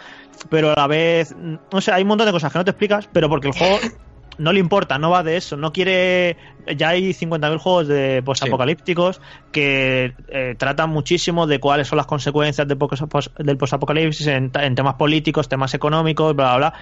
pero 0.50 0.72
a 0.72 0.76
la 0.76 0.88
vez, 0.88 1.36
no 1.72 1.82
sé, 1.82 1.92
hay 1.92 2.02
un 2.04 2.10
montón 2.10 2.26
de 2.28 2.32
cosas 2.34 2.52
que 2.52 2.60
no 2.60 2.66
te 2.66 2.72
explicas, 2.72 3.08
pero 3.12 3.30
porque 3.30 3.48
el 3.48 3.54
juego 3.54 3.80
no 4.38 4.54
le 4.54 4.60
importa, 4.60 4.98
no 5.00 5.10
va 5.10 5.24
de 5.24 5.38
eso, 5.38 5.58
no 5.58 5.72
quiere... 5.74 6.38
Ya 6.76 6.90
hay 6.90 7.14
50.000 7.14 7.58
juegos 7.60 7.88
de 7.88 8.22
posapocalípticos 8.24 9.22
que 9.52 10.14
eh, 10.28 10.56
tratan 10.58 10.90
muchísimo 10.90 11.48
de 11.48 11.60
cuáles 11.60 11.88
son 11.88 11.98
las 11.98 12.06
consecuencias 12.08 12.68
de 12.68 12.76
pos- 12.76 13.32
del 13.38 13.58
posapocalipsis 13.58 14.28
en, 14.28 14.52
en 14.54 14.76
temas 14.76 14.96
políticos, 14.96 15.48
temas 15.50 15.74
económicos, 15.74 16.36
bla, 16.36 16.58
bla, 16.58 16.58
bla. 16.58 16.74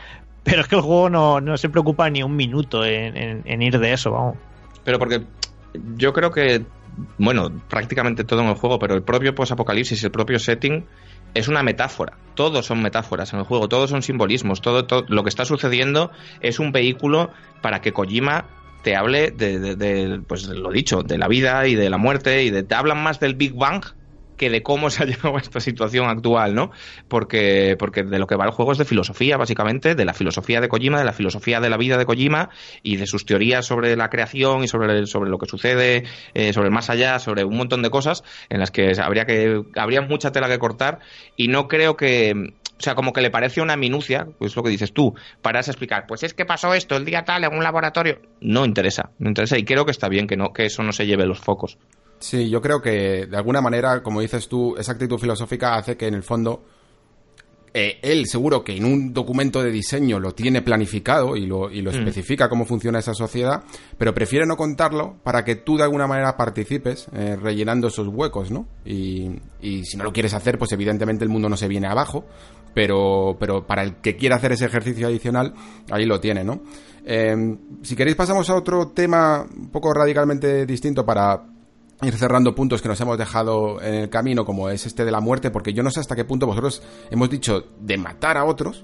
Pero 0.43 0.61
es 0.61 0.67
que 0.67 0.75
el 0.75 0.81
juego 0.81 1.09
no, 1.09 1.39
no 1.41 1.55
se 1.57 1.69
preocupa 1.69 2.09
ni 2.09 2.23
un 2.23 2.35
minuto 2.35 2.83
en, 2.83 3.15
en- 3.15 3.41
en 3.45 3.61
ir 3.61 3.79
de 3.79 3.93
eso, 3.93 4.11
vamos. 4.11 4.35
pero 4.83 4.99
porque 4.99 5.21
yo 5.97 6.13
creo 6.13 6.31
que 6.31 6.63
bueno 7.17 7.51
prácticamente 7.69 8.23
todo 8.23 8.41
en 8.41 8.47
el 8.47 8.55
juego 8.55 8.79
pero 8.79 8.95
el 8.95 9.01
propio 9.03 9.35
posapocalipsis 9.35 10.01
el 10.03 10.11
propio 10.11 10.39
setting 10.39 10.85
es 11.35 11.47
una 11.47 11.61
metáfora. 11.61 12.17
Todos 12.33 12.65
son 12.65 12.81
metáforas 12.81 13.31
en 13.31 13.39
el 13.39 13.45
juego 13.45 13.69
todos 13.69 13.89
son 13.91 14.01
simbolismos 14.01 14.61
todo, 14.61 14.85
todo 14.85 15.05
lo 15.07 15.23
que 15.23 15.29
está 15.29 15.45
sucediendo 15.45 16.11
es 16.41 16.59
un 16.59 16.71
vehículo 16.71 17.29
para 17.61 17.79
que 17.81 17.93
Kojima 17.93 18.45
te 18.83 18.95
hable 18.95 19.31
de, 19.31 19.59
de- 19.59 19.75
de, 19.75 20.19
pues 20.27 20.47
lo 20.47 20.69
dicho 20.71 21.01
de 21.03 21.17
la 21.17 21.27
vida 21.27 21.65
y 21.67 21.75
de 21.75 21.89
la 21.89 21.97
muerte 21.97 22.43
y 22.43 22.49
de 22.49 22.63
te 22.63 22.75
hablan 22.75 23.01
más 23.01 23.19
del 23.19 23.35
Big 23.35 23.53
Bang 23.53 23.83
que 24.37 24.49
de 24.49 24.63
cómo 24.63 24.89
se 24.89 25.03
ha 25.03 25.05
llegado 25.05 25.37
a 25.37 25.39
esta 25.39 25.59
situación 25.59 26.07
actual, 26.07 26.55
¿no? 26.55 26.71
Porque, 27.07 27.75
porque 27.77 28.03
de 28.03 28.19
lo 28.19 28.27
que 28.27 28.35
va 28.35 28.45
el 28.45 28.51
juego 28.51 28.71
es 28.71 28.77
de 28.77 28.85
filosofía, 28.85 29.37
básicamente, 29.37 29.95
de 29.95 30.05
la 30.05 30.13
filosofía 30.13 30.61
de 30.61 30.67
Kojima, 30.67 30.99
de 30.99 31.05
la 31.05 31.13
filosofía 31.13 31.59
de 31.59 31.69
la 31.69 31.77
vida 31.77 31.97
de 31.97 32.05
Kojima 32.05 32.49
y 32.83 32.97
de 32.97 33.07
sus 33.07 33.25
teorías 33.25 33.65
sobre 33.65 33.95
la 33.95 34.09
creación 34.09 34.63
y 34.63 34.67
sobre, 34.67 35.05
sobre 35.07 35.29
lo 35.29 35.37
que 35.37 35.45
sucede, 35.45 36.03
eh, 36.33 36.53
sobre 36.53 36.67
el 36.67 36.73
más 36.73 36.89
allá, 36.89 37.19
sobre 37.19 37.43
un 37.43 37.57
montón 37.57 37.81
de 37.81 37.89
cosas 37.89 38.23
en 38.49 38.59
las 38.59 38.71
que 38.71 38.93
habría 39.01 39.25
que 39.25 39.61
habría 39.75 40.01
mucha 40.01 40.31
tela 40.31 40.47
que 40.47 40.59
cortar 40.59 40.99
y 41.35 41.47
no 41.47 41.67
creo 41.67 41.95
que 41.95 42.53
o 42.77 42.81
sea, 42.81 42.95
como 42.95 43.13
que 43.13 43.21
le 43.21 43.31
parece 43.31 43.61
una 43.61 43.77
minucia, 43.77 44.27
pues 44.37 44.55
lo 44.55 44.63
que 44.63 44.69
dices 44.69 44.91
tú, 44.91 45.13
para 45.41 45.61
explicar, 45.61 46.05
pues 46.07 46.23
es 46.23 46.33
que 46.33 46.45
pasó 46.45 46.73
esto 46.73 46.97
el 46.97 47.05
día 47.05 47.23
tal 47.23 47.43
en 47.45 47.53
un 47.53 47.63
laboratorio. 47.63 48.19
No 48.41 48.65
interesa, 48.65 49.11
no 49.17 49.29
interesa 49.29 49.57
y 49.57 49.63
creo 49.63 49.85
que 49.85 49.91
está 49.91 50.09
bien 50.09 50.27
que 50.27 50.35
no 50.35 50.51
que 50.51 50.65
eso 50.65 50.83
no 50.83 50.91
se 50.91 51.05
lleve 51.05 51.25
los 51.25 51.39
focos. 51.39 51.77
Sí, 52.25 52.49
yo 52.49 52.59
creo 52.59 52.81
que 52.81 53.27
de 53.27 53.37
alguna 53.37 53.61
manera, 53.61 54.01
como 54.01 54.19
dices 54.19 54.47
tú, 54.47 54.75
esa 54.77 54.93
actitud 54.93 55.19
filosófica 55.19 55.75
hace 55.75 55.95
que 55.95 56.07
en 56.07 56.15
el 56.15 56.23
fondo 56.23 56.63
eh, 57.71 57.99
él 58.01 58.25
seguro 58.25 58.63
que 58.63 58.75
en 58.75 58.83
un 58.83 59.13
documento 59.13 59.61
de 59.61 59.69
diseño 59.69 60.19
lo 60.19 60.31
tiene 60.31 60.63
planificado 60.63 61.35
y 61.35 61.45
lo, 61.45 61.69
y 61.69 61.83
lo 61.83 61.91
especifica 61.91 62.49
cómo 62.49 62.65
funciona 62.65 62.97
esa 62.97 63.13
sociedad, 63.13 63.63
pero 63.99 64.15
prefiere 64.15 64.47
no 64.47 64.57
contarlo 64.57 65.17
para 65.21 65.45
que 65.45 65.57
tú 65.57 65.77
de 65.77 65.83
alguna 65.83 66.07
manera 66.07 66.35
participes 66.35 67.05
eh, 67.13 67.35
rellenando 67.39 67.89
esos 67.89 68.07
huecos, 68.07 68.49
¿no? 68.49 68.65
Y, 68.83 69.29
y 69.61 69.85
si 69.85 69.95
no 69.95 70.03
lo 70.03 70.11
quieres 70.11 70.33
hacer, 70.33 70.57
pues 70.57 70.71
evidentemente 70.71 71.23
el 71.23 71.29
mundo 71.29 71.47
no 71.47 71.57
se 71.57 71.67
viene 71.67 71.85
abajo, 71.85 72.25
pero, 72.73 73.37
pero 73.39 73.67
para 73.67 73.83
el 73.83 73.97
que 73.97 74.15
quiera 74.15 74.37
hacer 74.37 74.53
ese 74.53 74.65
ejercicio 74.65 75.05
adicional, 75.05 75.53
ahí 75.91 76.07
lo 76.07 76.19
tiene, 76.19 76.43
¿no? 76.43 76.63
Eh, 77.05 77.35
si 77.83 77.95
queréis 77.95 78.15
pasamos 78.15 78.49
a 78.49 78.55
otro 78.55 78.87
tema 78.87 79.45
un 79.55 79.69
poco 79.69 79.93
radicalmente 79.93 80.65
distinto 80.65 81.05
para 81.05 81.54
ir 82.01 82.15
cerrando 82.17 82.53
puntos 82.53 82.81
que 82.81 82.87
nos 82.87 82.99
hemos 83.01 83.17
dejado 83.17 83.81
en 83.81 83.93
el 83.95 84.09
camino, 84.09 84.45
como 84.45 84.69
es 84.69 84.85
este 84.85 85.05
de 85.05 85.11
la 85.11 85.21
muerte, 85.21 85.51
porque 85.51 85.73
yo 85.73 85.83
no 85.83 85.91
sé 85.91 85.99
hasta 85.99 86.15
qué 86.15 86.25
punto 86.25 86.45
vosotros 86.45 86.81
hemos 87.09 87.29
dicho 87.29 87.63
de 87.79 87.97
matar 87.97 88.37
a 88.37 88.45
otros, 88.45 88.83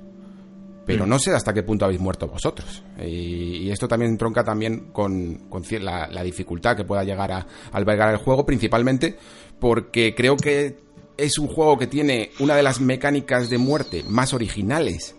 pero 0.85 1.05
no 1.05 1.19
sé 1.19 1.31
hasta 1.31 1.53
qué 1.53 1.63
punto 1.63 1.85
habéis 1.85 2.01
muerto 2.01 2.27
vosotros. 2.27 2.83
Y, 2.99 3.57
y 3.63 3.71
esto 3.71 3.87
también 3.87 4.17
tronca 4.17 4.43
también 4.43 4.91
con, 4.91 5.47
con 5.49 5.63
la, 5.79 6.07
la 6.07 6.23
dificultad 6.23 6.75
que 6.75 6.83
pueda 6.83 7.03
llegar 7.03 7.31
a 7.31 7.47
albergar 7.71 8.09
el 8.09 8.17
juego, 8.17 8.45
principalmente 8.45 9.17
porque 9.59 10.15
creo 10.15 10.35
que 10.35 10.79
es 11.17 11.37
un 11.37 11.47
juego 11.47 11.77
que 11.77 11.87
tiene 11.87 12.31
una 12.39 12.55
de 12.55 12.63
las 12.63 12.81
mecánicas 12.81 13.49
de 13.49 13.59
muerte 13.59 14.03
más 14.07 14.33
originales 14.33 15.15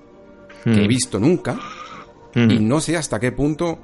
que 0.64 0.84
he 0.84 0.88
visto 0.88 1.18
nunca. 1.18 1.58
Y 2.34 2.58
no 2.60 2.80
sé 2.80 2.96
hasta 2.96 3.20
qué 3.20 3.30
punto 3.30 3.78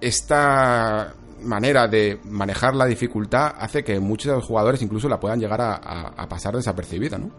esta 0.00 1.14
manera 1.42 1.88
de 1.88 2.20
manejar 2.24 2.74
la 2.74 2.86
dificultad 2.86 3.52
hace 3.58 3.82
que 3.84 3.98
muchos 4.00 4.30
de 4.30 4.36
los 4.36 4.44
jugadores 4.44 4.80
incluso 4.82 5.08
la 5.08 5.18
puedan 5.20 5.40
llegar 5.40 5.60
a, 5.60 5.74
a- 5.74 6.12
a 6.16 6.28
pasar 6.28 6.54
desapercibida, 6.56 7.18
¿no? 7.18 7.30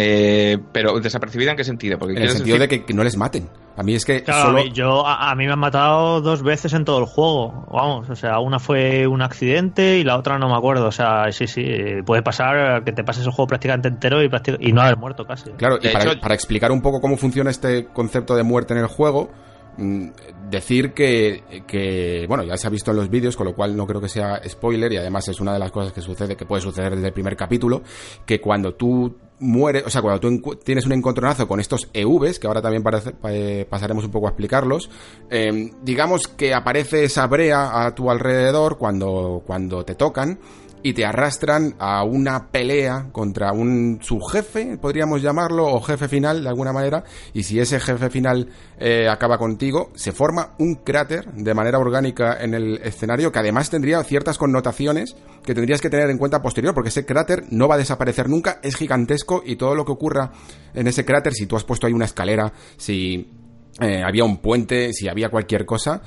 Eh, 0.00 0.58
pero 0.72 1.00
desapercibida 1.00 1.50
en 1.50 1.56
qué 1.56 1.64
sentido? 1.64 1.98
Porque 1.98 2.14
En 2.14 2.22
el 2.22 2.30
sentido 2.30 2.56
decir- 2.56 2.68
de 2.80 2.84
que, 2.84 2.94
no 2.94 3.02
les 3.02 3.16
maten. 3.16 3.48
A 3.76 3.82
mí 3.82 3.94
es 3.94 4.04
que 4.04 4.22
Claro, 4.22 4.46
solo... 4.46 4.58
a 4.60 4.62
mí- 4.64 4.72
yo, 4.72 5.06
a, 5.06 5.30
a 5.30 5.34
mí 5.34 5.46
me 5.46 5.52
han 5.52 5.58
matado 5.58 6.20
dos 6.20 6.42
veces 6.42 6.72
en 6.72 6.84
todo 6.84 6.98
el 7.00 7.06
juego. 7.06 7.66
Vamos, 7.72 8.08
o 8.10 8.14
sea, 8.16 8.38
una 8.38 8.58
fue 8.60 9.06
un 9.08 9.22
accidente 9.22 9.98
y 9.98 10.04
la 10.04 10.16
otra 10.16 10.38
no 10.38 10.48
me 10.48 10.56
acuerdo. 10.56 10.86
O 10.86 10.92
sea, 10.92 11.30
sí, 11.32 11.46
sí, 11.48 11.62
eh, 11.64 12.02
puede 12.06 12.22
pasar 12.22 12.84
que 12.84 12.92
te 12.92 13.02
pases 13.04 13.24
el 13.24 13.32
juego 13.32 13.48
prácticamente 13.48 13.88
entero 13.88 14.22
y, 14.22 14.28
practi- 14.28 14.56
y 14.60 14.72
no 14.72 14.82
haber 14.82 14.96
muerto 14.98 15.24
casi. 15.26 15.50
Claro, 15.52 15.78
y 15.82 15.88
para, 15.88 16.12
hecho- 16.12 16.20
para 16.20 16.34
explicar 16.34 16.70
un 16.72 16.80
poco 16.82 17.00
cómo 17.00 17.16
funciona 17.16 17.50
este 17.50 17.86
concepto 17.86 18.36
de 18.36 18.42
muerte 18.44 18.74
en 18.74 18.80
el 18.80 18.86
juego, 18.86 19.30
mm, 19.78 20.08
decir 20.50 20.92
que, 20.92 21.64
que, 21.66 22.24
bueno, 22.28 22.44
ya 22.44 22.56
se 22.56 22.66
ha 22.66 22.70
visto 22.70 22.90
en 22.90 22.96
los 22.96 23.10
vídeos, 23.10 23.36
con 23.36 23.46
lo 23.46 23.54
cual 23.54 23.76
no 23.76 23.86
creo 23.86 24.00
que 24.00 24.08
sea 24.08 24.40
spoiler, 24.48 24.92
y 24.92 24.96
además 24.96 25.28
es 25.28 25.40
una 25.40 25.52
de 25.52 25.58
las 25.58 25.70
cosas 25.70 25.92
que 25.92 26.00
sucede, 26.00 26.36
que 26.36 26.46
puede 26.46 26.62
suceder 26.62 26.94
desde 26.94 27.08
el 27.08 27.12
primer 27.12 27.36
capítulo, 27.36 27.82
que 28.24 28.40
cuando 28.40 28.74
tú 28.74 29.16
mueres, 29.40 29.84
o 29.86 29.90
sea, 29.90 30.02
cuando 30.02 30.20
tú 30.20 30.56
tienes 30.56 30.86
un 30.86 30.92
encontronazo 30.92 31.46
con 31.46 31.60
estos 31.60 31.88
EVs, 31.92 32.38
que 32.38 32.46
ahora 32.46 32.62
también 32.62 32.82
eh, 33.28 33.66
pasaremos 33.68 34.04
un 34.04 34.10
poco 34.10 34.26
a 34.26 34.30
explicarlos, 34.30 34.90
eh, 35.30 35.72
digamos 35.82 36.26
que 36.28 36.54
aparece 36.54 37.04
esa 37.04 37.26
brea 37.26 37.84
a 37.84 37.94
tu 37.94 38.10
alrededor 38.10 38.78
cuando, 38.78 39.42
cuando 39.46 39.84
te 39.84 39.94
tocan, 39.94 40.38
y 40.82 40.92
te 40.92 41.04
arrastran 41.04 41.74
a 41.78 42.04
una 42.04 42.48
pelea 42.50 43.08
contra 43.12 43.52
un 43.52 43.98
subjefe, 44.02 44.78
podríamos 44.78 45.22
llamarlo, 45.22 45.66
o 45.66 45.80
jefe 45.80 46.08
final 46.08 46.42
de 46.42 46.48
alguna 46.48 46.72
manera, 46.72 47.04
y 47.32 47.42
si 47.42 47.58
ese 47.58 47.80
jefe 47.80 48.10
final 48.10 48.48
eh, 48.78 49.08
acaba 49.08 49.38
contigo, 49.38 49.90
se 49.94 50.12
forma 50.12 50.54
un 50.58 50.76
cráter 50.76 51.32
de 51.32 51.54
manera 51.54 51.78
orgánica 51.78 52.38
en 52.40 52.54
el 52.54 52.78
escenario 52.78 53.32
que 53.32 53.38
además 53.38 53.70
tendría 53.70 54.02
ciertas 54.04 54.38
connotaciones 54.38 55.16
que 55.44 55.54
tendrías 55.54 55.80
que 55.80 55.90
tener 55.90 56.10
en 56.10 56.18
cuenta 56.18 56.42
posterior, 56.42 56.74
porque 56.74 56.90
ese 56.90 57.06
cráter 57.06 57.44
no 57.50 57.68
va 57.68 57.76
a 57.76 57.78
desaparecer 57.78 58.28
nunca, 58.28 58.60
es 58.62 58.76
gigantesco 58.76 59.42
y 59.44 59.56
todo 59.56 59.74
lo 59.74 59.84
que 59.84 59.92
ocurra 59.92 60.32
en 60.74 60.86
ese 60.86 61.04
cráter, 61.04 61.32
si 61.32 61.46
tú 61.46 61.56
has 61.56 61.64
puesto 61.64 61.86
ahí 61.86 61.92
una 61.92 62.04
escalera, 62.04 62.52
si 62.76 63.32
eh, 63.80 64.02
había 64.04 64.24
un 64.24 64.38
puente, 64.38 64.92
si 64.92 65.08
había 65.08 65.28
cualquier 65.28 65.64
cosa, 65.64 66.02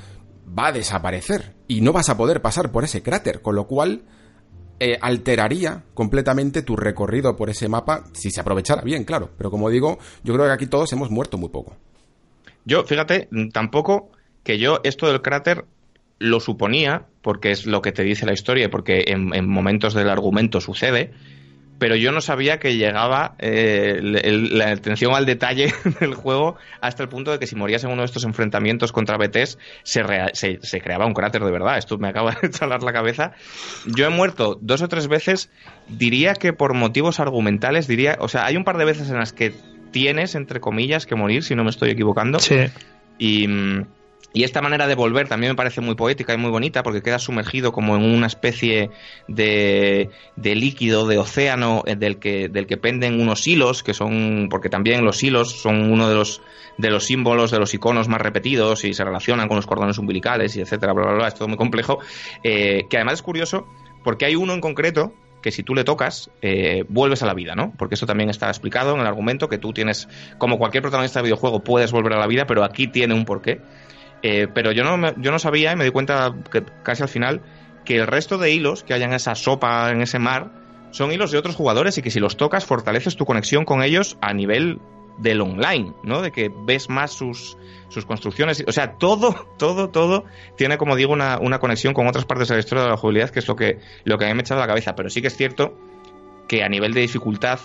va 0.58 0.68
a 0.68 0.72
desaparecer 0.72 1.54
y 1.68 1.80
no 1.80 1.92
vas 1.92 2.08
a 2.08 2.16
poder 2.16 2.42
pasar 2.42 2.70
por 2.70 2.84
ese 2.84 3.02
cráter, 3.02 3.40
con 3.42 3.54
lo 3.54 3.66
cual 3.66 4.04
eh, 4.84 4.98
alteraría 5.00 5.84
completamente 5.94 6.62
tu 6.62 6.74
recorrido 6.74 7.36
por 7.36 7.50
ese 7.50 7.68
mapa 7.68 8.02
si 8.14 8.32
se 8.32 8.40
aprovechara 8.40 8.82
bien, 8.82 9.04
claro. 9.04 9.30
Pero 9.38 9.48
como 9.48 9.70
digo, 9.70 10.00
yo 10.24 10.34
creo 10.34 10.46
que 10.46 10.52
aquí 10.52 10.66
todos 10.66 10.92
hemos 10.92 11.08
muerto 11.08 11.38
muy 11.38 11.50
poco. 11.50 11.76
Yo, 12.64 12.82
fíjate, 12.82 13.28
mm, 13.30 13.50
tampoco 13.50 14.10
que 14.42 14.58
yo 14.58 14.80
esto 14.82 15.06
del 15.06 15.22
cráter 15.22 15.66
lo 16.18 16.40
suponía, 16.40 17.06
porque 17.20 17.52
es 17.52 17.64
lo 17.64 17.80
que 17.80 17.92
te 17.92 18.02
dice 18.02 18.26
la 18.26 18.32
historia, 18.32 18.70
porque 18.70 19.04
en 19.06 19.48
momentos 19.48 19.94
del 19.94 20.08
argumento 20.08 20.60
sucede, 20.60 21.12
pero 21.78 21.96
yo 21.96 22.12
no 22.12 22.20
sabía 22.20 22.58
que 22.60 22.76
llegaba 22.76 23.34
eh, 23.38 23.96
el- 24.00 24.56
la 24.56 24.70
atención 24.70 25.14
al 25.14 25.26
detalle 25.26 25.72
del 26.00 26.14
juego 26.14 26.56
hasta 26.80 27.02
el 27.02 27.08
punto 27.08 27.32
de 27.32 27.38
que 27.38 27.46
si 27.46 27.56
morías 27.56 27.82
en 27.84 27.90
uno 27.90 28.02
de 28.02 28.06
estos 28.06 28.24
enfrentamientos 28.24 28.92
contra 28.92 29.16
BTs 29.16 29.58
se, 29.82 30.02
rea- 30.02 30.30
se, 30.34 30.58
se 30.62 30.80
creaba 30.80 31.06
un 31.06 31.14
cráter 31.14 31.42
de 31.44 31.50
verdad. 31.50 31.78
Esto 31.78 31.98
me 31.98 32.08
acaba 32.08 32.36
de 32.40 32.50
chalar 32.50 32.82
la 32.82 32.92
cabeza. 32.92 33.32
Yo 33.86 34.06
he 34.06 34.10
muerto 34.10 34.58
dos 34.60 34.80
o 34.82 34.88
tres 34.88 35.08
veces, 35.08 35.50
diría 35.88 36.34
que 36.34 36.52
por 36.52 36.74
motivos 36.74 37.18
argumentales, 37.20 37.88
diría, 37.88 38.16
o 38.20 38.28
sea, 38.28 38.46
hay 38.46 38.56
un 38.56 38.64
par 38.64 38.78
de 38.78 38.84
veces 38.84 39.10
en 39.10 39.18
las 39.18 39.32
que 39.32 39.52
tienes, 39.90 40.34
entre 40.36 40.60
comillas, 40.60 41.04
que 41.06 41.14
morir, 41.16 41.42
si 41.42 41.54
no 41.54 41.64
me 41.64 41.70
estoy 41.70 41.90
equivocando. 41.90 42.38
Sí. 42.38 42.56
Y, 43.18 43.46
mm, 43.48 43.86
y 44.32 44.44
esta 44.44 44.62
manera 44.62 44.86
de 44.86 44.94
volver 44.94 45.28
también 45.28 45.52
me 45.52 45.56
parece 45.56 45.80
muy 45.80 45.94
poética 45.94 46.32
y 46.32 46.38
muy 46.38 46.50
bonita 46.50 46.82
porque 46.82 47.02
quedas 47.02 47.22
sumergido 47.22 47.72
como 47.72 47.96
en 47.96 48.02
una 48.02 48.26
especie 48.26 48.90
de, 49.28 50.10
de 50.36 50.54
líquido, 50.54 51.06
de 51.06 51.18
océano, 51.18 51.82
eh, 51.86 51.96
del 51.96 52.18
que, 52.18 52.48
del 52.48 52.66
que 52.66 52.76
penden 52.76 53.20
unos 53.20 53.46
hilos, 53.46 53.82
que 53.82 53.92
son, 53.92 54.48
porque 54.50 54.68
también 54.68 55.04
los 55.04 55.22
hilos 55.22 55.60
son 55.60 55.92
uno 55.92 56.08
de 56.08 56.14
los, 56.14 56.40
de 56.78 56.90
los 56.90 57.04
símbolos, 57.04 57.50
de 57.50 57.58
los 57.58 57.74
iconos 57.74 58.08
más 58.08 58.20
repetidos 58.20 58.84
y 58.84 58.94
se 58.94 59.04
relacionan 59.04 59.48
con 59.48 59.56
los 59.56 59.66
cordones 59.66 59.98
umbilicales 59.98 60.56
y 60.56 60.60
etcétera, 60.60 60.92
bla, 60.92 61.04
bla, 61.04 61.14
bla, 61.14 61.28
es 61.28 61.34
todo 61.34 61.48
muy 61.48 61.58
complejo, 61.58 61.98
eh, 62.42 62.84
que 62.88 62.96
además 62.96 63.14
es 63.14 63.22
curioso 63.22 63.66
porque 64.02 64.24
hay 64.24 64.34
uno 64.34 64.54
en 64.54 64.60
concreto 64.60 65.12
que 65.42 65.50
si 65.50 65.62
tú 65.62 65.74
le 65.74 65.84
tocas, 65.84 66.30
eh, 66.40 66.84
vuelves 66.88 67.22
a 67.22 67.26
la 67.26 67.34
vida, 67.34 67.54
¿no? 67.54 67.72
Porque 67.76 67.96
eso 67.96 68.06
también 68.06 68.30
está 68.30 68.48
explicado 68.48 68.94
en 68.94 69.00
el 69.00 69.06
argumento, 69.06 69.48
que 69.48 69.58
tú 69.58 69.72
tienes, 69.72 70.08
como 70.38 70.56
cualquier 70.56 70.82
protagonista 70.82 71.18
de 71.18 71.24
videojuego, 71.24 71.64
puedes 71.64 71.90
volver 71.92 72.14
a 72.14 72.18
la 72.18 72.28
vida, 72.28 72.46
pero 72.46 72.64
aquí 72.64 72.86
tiene 72.86 73.12
un 73.12 73.24
porqué. 73.24 73.60
Eh, 74.22 74.48
pero 74.52 74.72
yo 74.72 74.84
no, 74.84 75.14
yo 75.16 75.32
no 75.32 75.38
sabía 75.38 75.72
y 75.72 75.76
me 75.76 75.84
di 75.84 75.90
cuenta 75.90 76.34
casi 76.82 77.02
al 77.02 77.08
final 77.08 77.42
que 77.84 77.96
el 77.96 78.06
resto 78.06 78.38
de 78.38 78.52
hilos 78.52 78.84
que 78.84 78.94
hay 78.94 79.02
en 79.02 79.12
esa 79.12 79.34
sopa, 79.34 79.90
en 79.90 80.00
ese 80.00 80.18
mar, 80.18 80.50
son 80.92 81.10
hilos 81.10 81.30
de 81.32 81.38
otros 81.38 81.56
jugadores 81.56 81.98
y 81.98 82.02
que 82.02 82.10
si 82.10 82.20
los 82.20 82.36
tocas 82.36 82.64
fortaleces 82.64 83.16
tu 83.16 83.24
conexión 83.24 83.64
con 83.64 83.82
ellos 83.82 84.16
a 84.20 84.32
nivel 84.32 84.78
del 85.18 85.40
online, 85.40 85.92
¿no? 86.04 86.22
De 86.22 86.30
que 86.30 86.50
ves 86.66 86.88
más 86.88 87.12
sus, 87.12 87.56
sus 87.88 88.04
construcciones. 88.04 88.62
O 88.66 88.72
sea, 88.72 88.92
todo, 88.98 89.48
todo, 89.58 89.90
todo 89.90 90.24
tiene, 90.56 90.78
como 90.78 90.96
digo, 90.96 91.12
una, 91.12 91.38
una 91.38 91.58
conexión 91.58 91.94
con 91.94 92.06
otras 92.06 92.24
partes 92.24 92.48
de 92.48 92.54
la 92.54 92.60
historia 92.60 92.84
de 92.84 92.90
la 92.90 92.96
jugabilidad, 92.96 93.30
que 93.30 93.40
es 93.40 93.48
lo 93.48 93.56
que, 93.56 93.78
lo 94.04 94.18
que 94.18 94.24
a 94.26 94.28
mí 94.28 94.34
me 94.34 94.40
ha 94.40 94.42
echado 94.42 94.60
la 94.60 94.66
cabeza. 94.66 94.94
Pero 94.94 95.10
sí 95.10 95.20
que 95.20 95.28
es 95.28 95.36
cierto 95.36 95.76
que 96.46 96.62
a 96.62 96.68
nivel 96.68 96.92
de 96.92 97.00
dificultad 97.00 97.60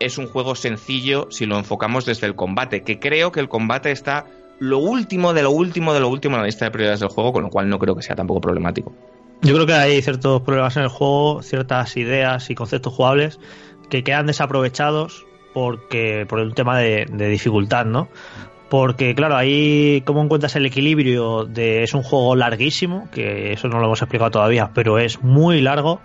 es 0.00 0.18
un 0.18 0.28
juego 0.28 0.54
sencillo 0.54 1.28
si 1.30 1.46
lo 1.46 1.58
enfocamos 1.58 2.04
desde 2.04 2.26
el 2.26 2.34
combate, 2.34 2.82
que 2.82 2.98
creo 2.98 3.32
que 3.32 3.40
el 3.40 3.48
combate 3.48 3.90
está 3.90 4.26
lo 4.58 4.78
último 4.78 5.32
de 5.32 5.42
lo 5.42 5.50
último 5.50 5.94
de 5.94 6.00
lo 6.00 6.08
último 6.08 6.36
en 6.36 6.42
la 6.42 6.46
lista 6.46 6.64
de 6.64 6.70
prioridades 6.70 7.00
del 7.00 7.08
juego, 7.08 7.32
con 7.32 7.44
lo 7.44 7.50
cual 7.50 7.68
no 7.68 7.78
creo 7.78 7.94
que 7.94 8.02
sea 8.02 8.16
tampoco 8.16 8.40
problemático. 8.40 8.92
Yo 9.42 9.54
creo 9.54 9.66
que 9.66 9.74
hay 9.74 10.02
ciertos 10.02 10.42
problemas 10.42 10.76
en 10.76 10.84
el 10.84 10.88
juego, 10.88 11.42
ciertas 11.42 11.96
ideas 11.96 12.50
y 12.50 12.54
conceptos 12.54 12.92
jugables 12.92 13.38
que 13.88 14.02
quedan 14.02 14.26
desaprovechados 14.26 15.26
porque 15.54 16.26
por 16.28 16.40
el 16.40 16.54
tema 16.54 16.78
de, 16.78 17.06
de 17.10 17.28
dificultad, 17.28 17.86
¿no? 17.86 18.08
Porque, 18.68 19.14
claro, 19.14 19.36
ahí 19.36 20.02
cómo 20.04 20.22
encuentras 20.22 20.54
el 20.56 20.66
equilibrio 20.66 21.44
de 21.46 21.82
es 21.82 21.94
un 21.94 22.02
juego 22.02 22.36
larguísimo, 22.36 23.08
que 23.10 23.52
eso 23.52 23.68
no 23.68 23.78
lo 23.78 23.86
hemos 23.86 24.02
explicado 24.02 24.30
todavía, 24.30 24.72
pero 24.74 24.98
es 24.98 25.22
muy 25.22 25.62
largo. 25.62 26.00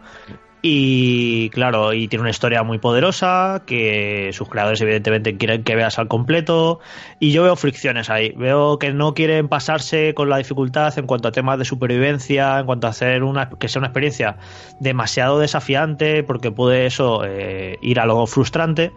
Y 0.66 1.49
claro, 1.49 1.91
y 1.91 2.07
tiene 2.07 2.22
una 2.22 2.30
historia 2.30 2.64
muy 2.64 2.78
poderosa, 2.78 3.64
que 3.68 4.30
sus 4.32 4.47
creadores 4.47 4.80
evidentemente 4.80 5.36
quieren 5.36 5.66
que 5.66 5.76
veas 5.76 5.99
al 5.99 6.07
completo. 6.07 6.80
Y 7.20 7.34
yo 7.34 7.43
veo 7.43 7.57
fricciones 7.57 8.09
ahí. 8.09 8.32
Veo 8.38 8.80
que 8.80 8.93
no 8.93 9.14
quieren 9.14 9.49
pasarse 9.49 10.14
con 10.14 10.30
la 10.30 10.38
dificultad 10.38 10.97
en 10.97 11.05
cuanto 11.05 11.28
a 11.28 11.34
temas 11.34 11.59
de 11.59 11.66
supervivencia, 11.66 12.59
en 12.59 12.66
cuanto 12.66 12.88
a 12.88 12.91
hacer 12.91 13.24
una 13.24 13.49
que 13.49 13.68
sea 13.68 13.82
una 13.82 13.88
experiencia 13.88 14.38
demasiado 14.80 15.38
desafiante, 15.38 16.24
porque 16.24 16.49
puede 16.49 16.86
eso 16.86 17.26
eh, 17.26 17.78
ir 17.82 17.99
a 17.99 18.05
lo 18.05 18.26
frustrante. 18.26 18.93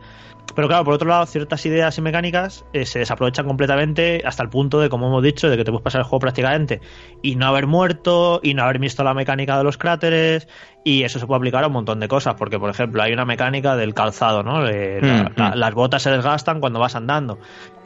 Pero 0.57 0.69
claro, 0.69 0.85
por 0.85 0.95
otro 0.95 1.09
lado, 1.09 1.27
ciertas 1.27 1.65
ideas 1.67 1.97
y 1.99 2.01
mecánicas 2.01 2.65
eh, 2.73 2.87
se 2.87 2.99
desaprovechan 2.99 3.47
completamente 3.47 4.23
hasta 4.25 4.43
el 4.43 4.49
punto 4.49 4.81
de, 4.81 4.89
como 4.89 5.07
hemos 5.07 5.23
dicho, 5.23 5.49
de 5.51 5.57
que 5.57 5.65
te 5.65 5.71
puedes 5.71 5.85
pasar 5.85 6.01
el 6.01 6.05
juego 6.07 6.19
prácticamente 6.21 6.81
y 7.23 7.37
no 7.37 7.47
haber 7.47 7.67
muerto 7.67 8.41
y 8.43 8.55
no 8.55 8.65
haber 8.65 8.79
visto 8.79 9.05
la 9.05 9.15
mecánica 9.15 9.59
de 9.59 9.65
los 9.65 9.77
cráteres 9.79 10.49
y 10.83 11.03
eso 11.03 11.19
se 11.19 11.27
puede 11.27 11.39
aplicar 11.39 11.63
a 11.63 11.67
un 11.67 11.75
montón 11.75 12.01
de 12.01 12.09
cosas, 12.09 12.35
porque 12.37 12.59
por 12.59 12.71
ejemplo 12.71 13.03
hay 13.03 13.13
una 13.13 13.25
mecánica 13.25 13.77
del 13.77 13.93
calzado, 13.95 14.43
¿no? 14.43 14.67
Eh, 14.67 15.01
la- 15.03 15.25
Mm, 15.25 15.33
la- 15.37 15.51
mm. 15.51 15.59
las 15.59 15.75
botas 15.75 16.03
se 16.03 16.11
desgastan 16.11 16.61
cuando 16.61 16.79
vas 16.81 16.95
andando, 16.97 17.39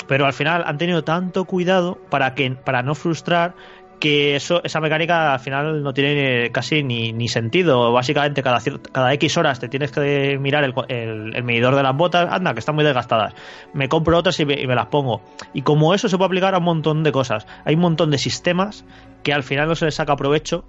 pero 0.06 0.26
al 0.26 0.32
final 0.32 0.62
han 0.66 0.78
tenido 0.78 1.02
tanto 1.02 1.44
cuidado 1.46 1.98
para 2.08 2.34
que 2.34 2.50
para 2.52 2.82
no 2.82 2.94
frustrar 2.94 3.54
que 4.00 4.34
eso, 4.34 4.62
esa 4.64 4.80
mecánica 4.80 5.34
al 5.34 5.40
final 5.40 5.82
no 5.82 5.92
tiene 5.92 6.50
casi 6.50 6.82
ni, 6.82 7.12
ni 7.12 7.28
sentido. 7.28 7.92
Básicamente, 7.92 8.42
cada, 8.42 8.58
cada 8.90 9.12
X 9.14 9.36
horas 9.36 9.60
te 9.60 9.68
tienes 9.68 9.92
que 9.92 10.38
mirar 10.40 10.64
el, 10.64 10.74
el, 10.88 11.44
medidor 11.44 11.76
de 11.76 11.82
las 11.82 11.96
botas, 11.96 12.28
anda, 12.32 12.54
que 12.54 12.60
están 12.60 12.74
muy 12.74 12.84
desgastadas. 12.84 13.34
Me 13.74 13.88
compro 13.88 14.18
otras 14.18 14.40
y 14.40 14.46
me, 14.46 14.60
y 14.60 14.66
me, 14.66 14.74
las 14.74 14.86
pongo. 14.86 15.20
Y 15.52 15.62
como 15.62 15.94
eso 15.94 16.08
se 16.08 16.16
puede 16.16 16.26
aplicar 16.26 16.54
a 16.54 16.58
un 16.58 16.64
montón 16.64 17.04
de 17.04 17.12
cosas. 17.12 17.46
Hay 17.64 17.74
un 17.74 17.82
montón 17.82 18.10
de 18.10 18.18
sistemas 18.18 18.84
que 19.22 19.32
al 19.32 19.42
final 19.42 19.68
no 19.68 19.74
se 19.74 19.84
les 19.84 19.94
saca 19.94 20.16
provecho 20.16 20.64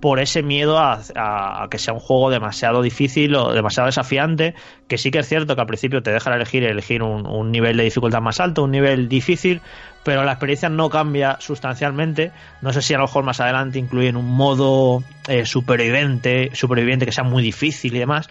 por 0.00 0.20
ese 0.20 0.42
miedo 0.42 0.78
a, 0.78 1.66
que 1.70 1.78
sea 1.78 1.92
un 1.92 2.00
juego 2.00 2.30
demasiado 2.30 2.82
difícil 2.82 3.34
o 3.34 3.52
demasiado 3.52 3.86
desafiante, 3.86 4.54
que 4.86 4.98
sí 4.98 5.10
que 5.10 5.18
es 5.18 5.28
cierto 5.28 5.54
que 5.54 5.60
al 5.60 5.66
principio 5.66 6.02
te 6.02 6.12
dejan 6.12 6.34
elegir 6.34 6.64
elegir 6.64 7.02
un, 7.02 7.50
nivel 7.50 7.76
de 7.76 7.84
dificultad 7.84 8.20
más 8.20 8.40
alto, 8.40 8.64
un 8.64 8.70
nivel 8.70 9.08
difícil, 9.08 9.60
pero 10.04 10.24
la 10.24 10.32
experiencia 10.32 10.68
no 10.68 10.88
cambia 10.88 11.36
sustancialmente. 11.40 12.30
No 12.62 12.72
sé 12.72 12.80
si 12.82 12.94
a 12.94 12.98
lo 12.98 13.04
mejor 13.04 13.24
más 13.24 13.40
adelante 13.40 13.78
incluyen 13.78 14.16
un 14.16 14.30
modo 14.30 15.02
eh, 15.26 15.44
superviviente, 15.44 16.50
superviviente 16.54 17.04
que 17.04 17.12
sea 17.12 17.24
muy 17.24 17.42
difícil 17.42 17.94
y 17.96 17.98
demás. 17.98 18.28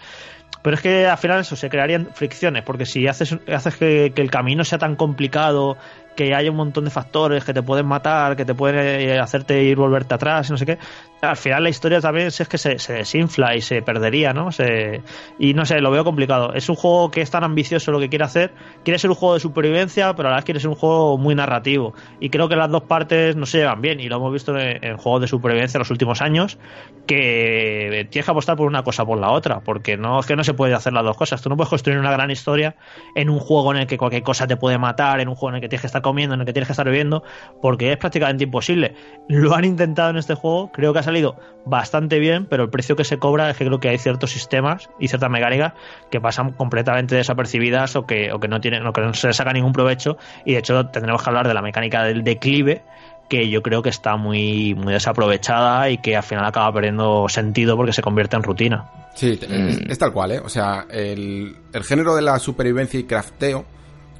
Pero 0.62 0.74
es 0.74 0.82
que 0.82 1.06
al 1.06 1.18
final 1.18 1.40
eso 1.40 1.54
se 1.54 1.68
crearían 1.68 2.08
fricciones, 2.14 2.64
porque 2.64 2.84
si 2.84 3.06
haces, 3.06 3.36
haces 3.46 3.76
que 3.76 4.12
el 4.16 4.30
camino 4.30 4.64
sea 4.64 4.78
tan 4.78 4.96
complicado, 4.96 5.76
que 6.18 6.34
haya 6.34 6.50
un 6.50 6.56
montón 6.56 6.84
de 6.84 6.90
factores 6.90 7.44
que 7.44 7.54
te 7.54 7.62
pueden 7.62 7.86
matar, 7.86 8.34
que 8.34 8.44
te 8.44 8.52
pueden 8.52 8.80
eh, 9.08 9.20
hacerte 9.20 9.62
ir 9.62 9.76
volverte 9.76 10.14
atrás 10.14 10.48
y 10.48 10.52
no 10.52 10.58
sé 10.58 10.66
qué. 10.66 10.76
Al 11.20 11.36
final 11.36 11.62
la 11.62 11.68
historia 11.68 12.00
también 12.00 12.26
es 12.26 12.48
que 12.48 12.58
se, 12.58 12.76
desinfla 12.92 13.54
y 13.54 13.60
se 13.60 13.82
perdería, 13.82 14.32
¿no? 14.32 14.50
Se, 14.50 15.02
y 15.38 15.54
no 15.54 15.64
sé, 15.64 15.80
lo 15.80 15.92
veo 15.92 16.04
complicado. 16.04 16.54
Es 16.54 16.68
un 16.68 16.74
juego 16.74 17.10
que 17.10 17.20
es 17.20 17.30
tan 17.30 17.44
ambicioso 17.44 17.92
lo 17.92 18.00
que 18.00 18.08
quiere 18.08 18.24
hacer. 18.24 18.52
Quiere 18.84 18.98
ser 18.98 19.10
un 19.10 19.16
juego 19.16 19.34
de 19.34 19.40
supervivencia, 19.40 20.14
pero 20.14 20.28
a 20.28 20.32
la 20.32 20.36
vez 20.38 20.44
quiere 20.44 20.60
ser 20.60 20.70
un 20.70 20.76
juego 20.76 21.18
muy 21.18 21.34
narrativo. 21.34 21.94
Y 22.18 22.30
creo 22.30 22.48
que 22.48 22.54
las 22.54 22.70
dos 22.70 22.82
partes 22.82 23.34
no 23.34 23.46
se 23.46 23.58
llevan 23.58 23.80
bien. 23.80 23.98
Y 24.00 24.08
lo 24.08 24.16
hemos 24.16 24.32
visto 24.32 24.56
en, 24.56 24.96
juegos 24.96 25.20
de 25.20 25.26
supervivencia 25.28 25.78
en 25.78 25.80
los 25.80 25.90
últimos 25.90 26.20
años, 26.20 26.58
que 27.06 28.06
tienes 28.10 28.24
que 28.24 28.30
apostar 28.30 28.56
por 28.56 28.68
una 28.68 28.84
cosa 28.84 29.04
por 29.04 29.18
la 29.18 29.30
otra. 29.30 29.60
Porque 29.60 29.96
no 29.96 30.20
es 30.20 30.26
que 30.26 30.36
no 30.36 30.44
se 30.44 30.54
puede 30.54 30.74
hacer 30.74 30.92
las 30.92 31.04
dos 31.04 31.16
cosas. 31.16 31.42
Tú 31.42 31.48
no 31.48 31.56
puedes 31.56 31.70
construir 31.70 31.98
una 31.98 32.12
gran 32.12 32.30
historia 32.30 32.76
en 33.16 33.28
un 33.28 33.40
juego 33.40 33.72
en 33.72 33.80
el 33.80 33.86
que 33.88 33.98
cualquier 33.98 34.22
cosa 34.22 34.46
te 34.46 34.56
puede 34.56 34.78
matar, 34.78 35.18
en 35.18 35.28
un 35.28 35.34
juego 35.34 35.50
en 35.50 35.54
el 35.56 35.60
que 35.62 35.68
tienes 35.68 35.80
que 35.80 35.88
estar 35.88 36.02
comiendo, 36.08 36.34
en 36.34 36.40
el 36.40 36.46
que 36.46 36.52
tienes 36.52 36.68
que 36.68 36.72
estar 36.72 36.86
bebiendo, 36.86 37.22
porque 37.62 37.92
es 37.92 37.98
prácticamente 37.98 38.44
imposible. 38.44 38.94
Lo 39.28 39.54
han 39.54 39.64
intentado 39.64 40.10
en 40.10 40.16
este 40.16 40.34
juego, 40.34 40.70
creo 40.72 40.92
que 40.92 40.98
ha 40.98 41.02
salido 41.02 41.36
bastante 41.64 42.18
bien, 42.18 42.46
pero 42.46 42.64
el 42.64 42.70
precio 42.70 42.96
que 42.96 43.04
se 43.04 43.18
cobra 43.18 43.50
es 43.50 43.56
que 43.56 43.66
creo 43.66 43.80
que 43.80 43.88
hay 43.88 43.98
ciertos 43.98 44.30
sistemas 44.30 44.88
y 44.98 45.08
ciertas 45.08 45.30
mecánicas 45.30 45.74
que 46.10 46.20
pasan 46.20 46.52
completamente 46.52 47.14
desapercibidas 47.14 47.96
o 47.96 48.06
que, 48.06 48.32
o 48.32 48.40
que 48.40 48.48
no 48.48 48.60
tienen, 48.60 48.86
o 48.86 48.92
que 48.92 49.00
no 49.00 49.14
se 49.14 49.32
saca 49.32 49.52
ningún 49.52 49.72
provecho, 49.72 50.16
y 50.44 50.52
de 50.52 50.58
hecho 50.58 50.86
tendremos 50.86 51.22
que 51.22 51.30
hablar 51.30 51.46
de 51.46 51.54
la 51.54 51.62
mecánica 51.62 52.02
del 52.04 52.24
declive 52.24 52.82
que 53.28 53.50
yo 53.50 53.62
creo 53.62 53.82
que 53.82 53.90
está 53.90 54.16
muy, 54.16 54.74
muy 54.74 54.92
desaprovechada 54.92 55.90
y 55.90 55.98
que 55.98 56.16
al 56.16 56.22
final 56.22 56.44
acaba 56.44 56.72
perdiendo 56.72 57.28
sentido 57.28 57.76
porque 57.76 57.92
se 57.92 58.02
convierte 58.02 58.36
en 58.36 58.42
rutina. 58.42 58.86
Sí, 59.14 59.38
es, 59.42 59.80
es 59.86 59.98
tal 59.98 60.12
cual, 60.12 60.32
¿eh? 60.32 60.40
O 60.40 60.48
sea, 60.48 60.86
el, 60.90 61.56
el 61.72 61.84
género 61.84 62.14
de 62.14 62.22
la 62.22 62.38
supervivencia 62.38 62.98
y 62.98 63.04
crafteo 63.04 63.64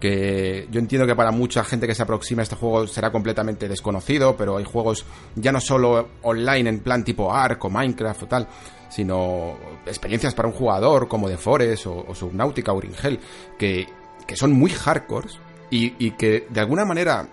que 0.01 0.69
yo 0.71 0.79
entiendo 0.81 1.07
que 1.07 1.17
para 1.17 1.31
mucha 1.31 1.65
gente 1.65 1.87
que 1.87 1.95
se 1.95 2.03
aproxima 2.03 2.43
a 2.43 2.45
este 2.45 2.57
juego 2.57 2.87
será 2.87 3.11
completamente 3.11 3.69
desconocido, 3.69 4.37
pero 4.37 4.57
hay 4.57 4.65
juegos 4.65 5.05
ya 5.35 5.53
no 5.53 5.61
solo 5.61 6.09
online 6.23 6.71
en 6.71 6.81
plan 6.81 7.05
tipo 7.05 7.33
Ark 7.33 7.65
o 7.65 7.71
Minecraft 7.71 8.23
o 8.23 8.27
tal, 8.27 8.49
sino 8.89 9.57
experiencias 9.87 10.35
para 10.35 10.49
un 10.49 10.55
jugador 10.55 11.09
como 11.09 11.29
The 11.29 11.37
Forest 11.37 11.87
o, 11.87 12.15
Subnautica 12.15 12.73
o 12.73 12.81
que, 13.59 13.87
que 14.27 14.37
son 14.37 14.53
muy 14.53 14.71
hardcore 14.71 15.29
y, 15.71 15.95
y 16.05 16.13
que 16.13 16.47
de 16.49 16.61
alguna 16.61 16.85
manera 16.85 17.29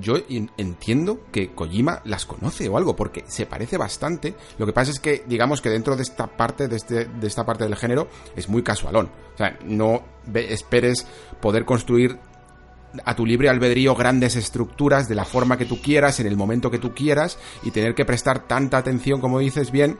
yo 0.00 0.16
entiendo 0.28 1.20
que 1.32 1.52
Kojima 1.54 2.02
las 2.04 2.26
conoce 2.26 2.68
o 2.68 2.76
algo, 2.76 2.96
porque 2.96 3.24
se 3.26 3.46
parece 3.46 3.76
bastante. 3.76 4.34
Lo 4.58 4.66
que 4.66 4.72
pasa 4.72 4.90
es 4.90 5.00
que, 5.00 5.24
digamos 5.26 5.60
que 5.60 5.70
dentro 5.70 5.96
de 5.96 6.02
esta 6.02 6.26
parte, 6.26 6.68
de, 6.68 6.76
este, 6.76 7.06
de 7.06 7.26
esta 7.26 7.44
parte 7.44 7.64
del 7.64 7.76
género, 7.76 8.08
es 8.36 8.48
muy 8.48 8.62
casualón. 8.62 9.10
O 9.34 9.36
sea, 9.36 9.58
no 9.64 10.02
esperes 10.34 11.06
poder 11.40 11.64
construir 11.64 12.18
a 13.04 13.14
tu 13.14 13.24
libre 13.24 13.48
albedrío 13.48 13.94
grandes 13.94 14.36
estructuras 14.36 15.08
de 15.08 15.14
la 15.14 15.24
forma 15.24 15.56
que 15.56 15.64
tú 15.64 15.80
quieras, 15.80 16.20
en 16.20 16.26
el 16.26 16.36
momento 16.36 16.70
que 16.70 16.78
tú 16.78 16.94
quieras, 16.94 17.38
y 17.62 17.70
tener 17.70 17.94
que 17.94 18.04
prestar 18.04 18.46
tanta 18.46 18.78
atención, 18.78 19.20
como 19.20 19.38
dices 19.38 19.70
bien, 19.70 19.98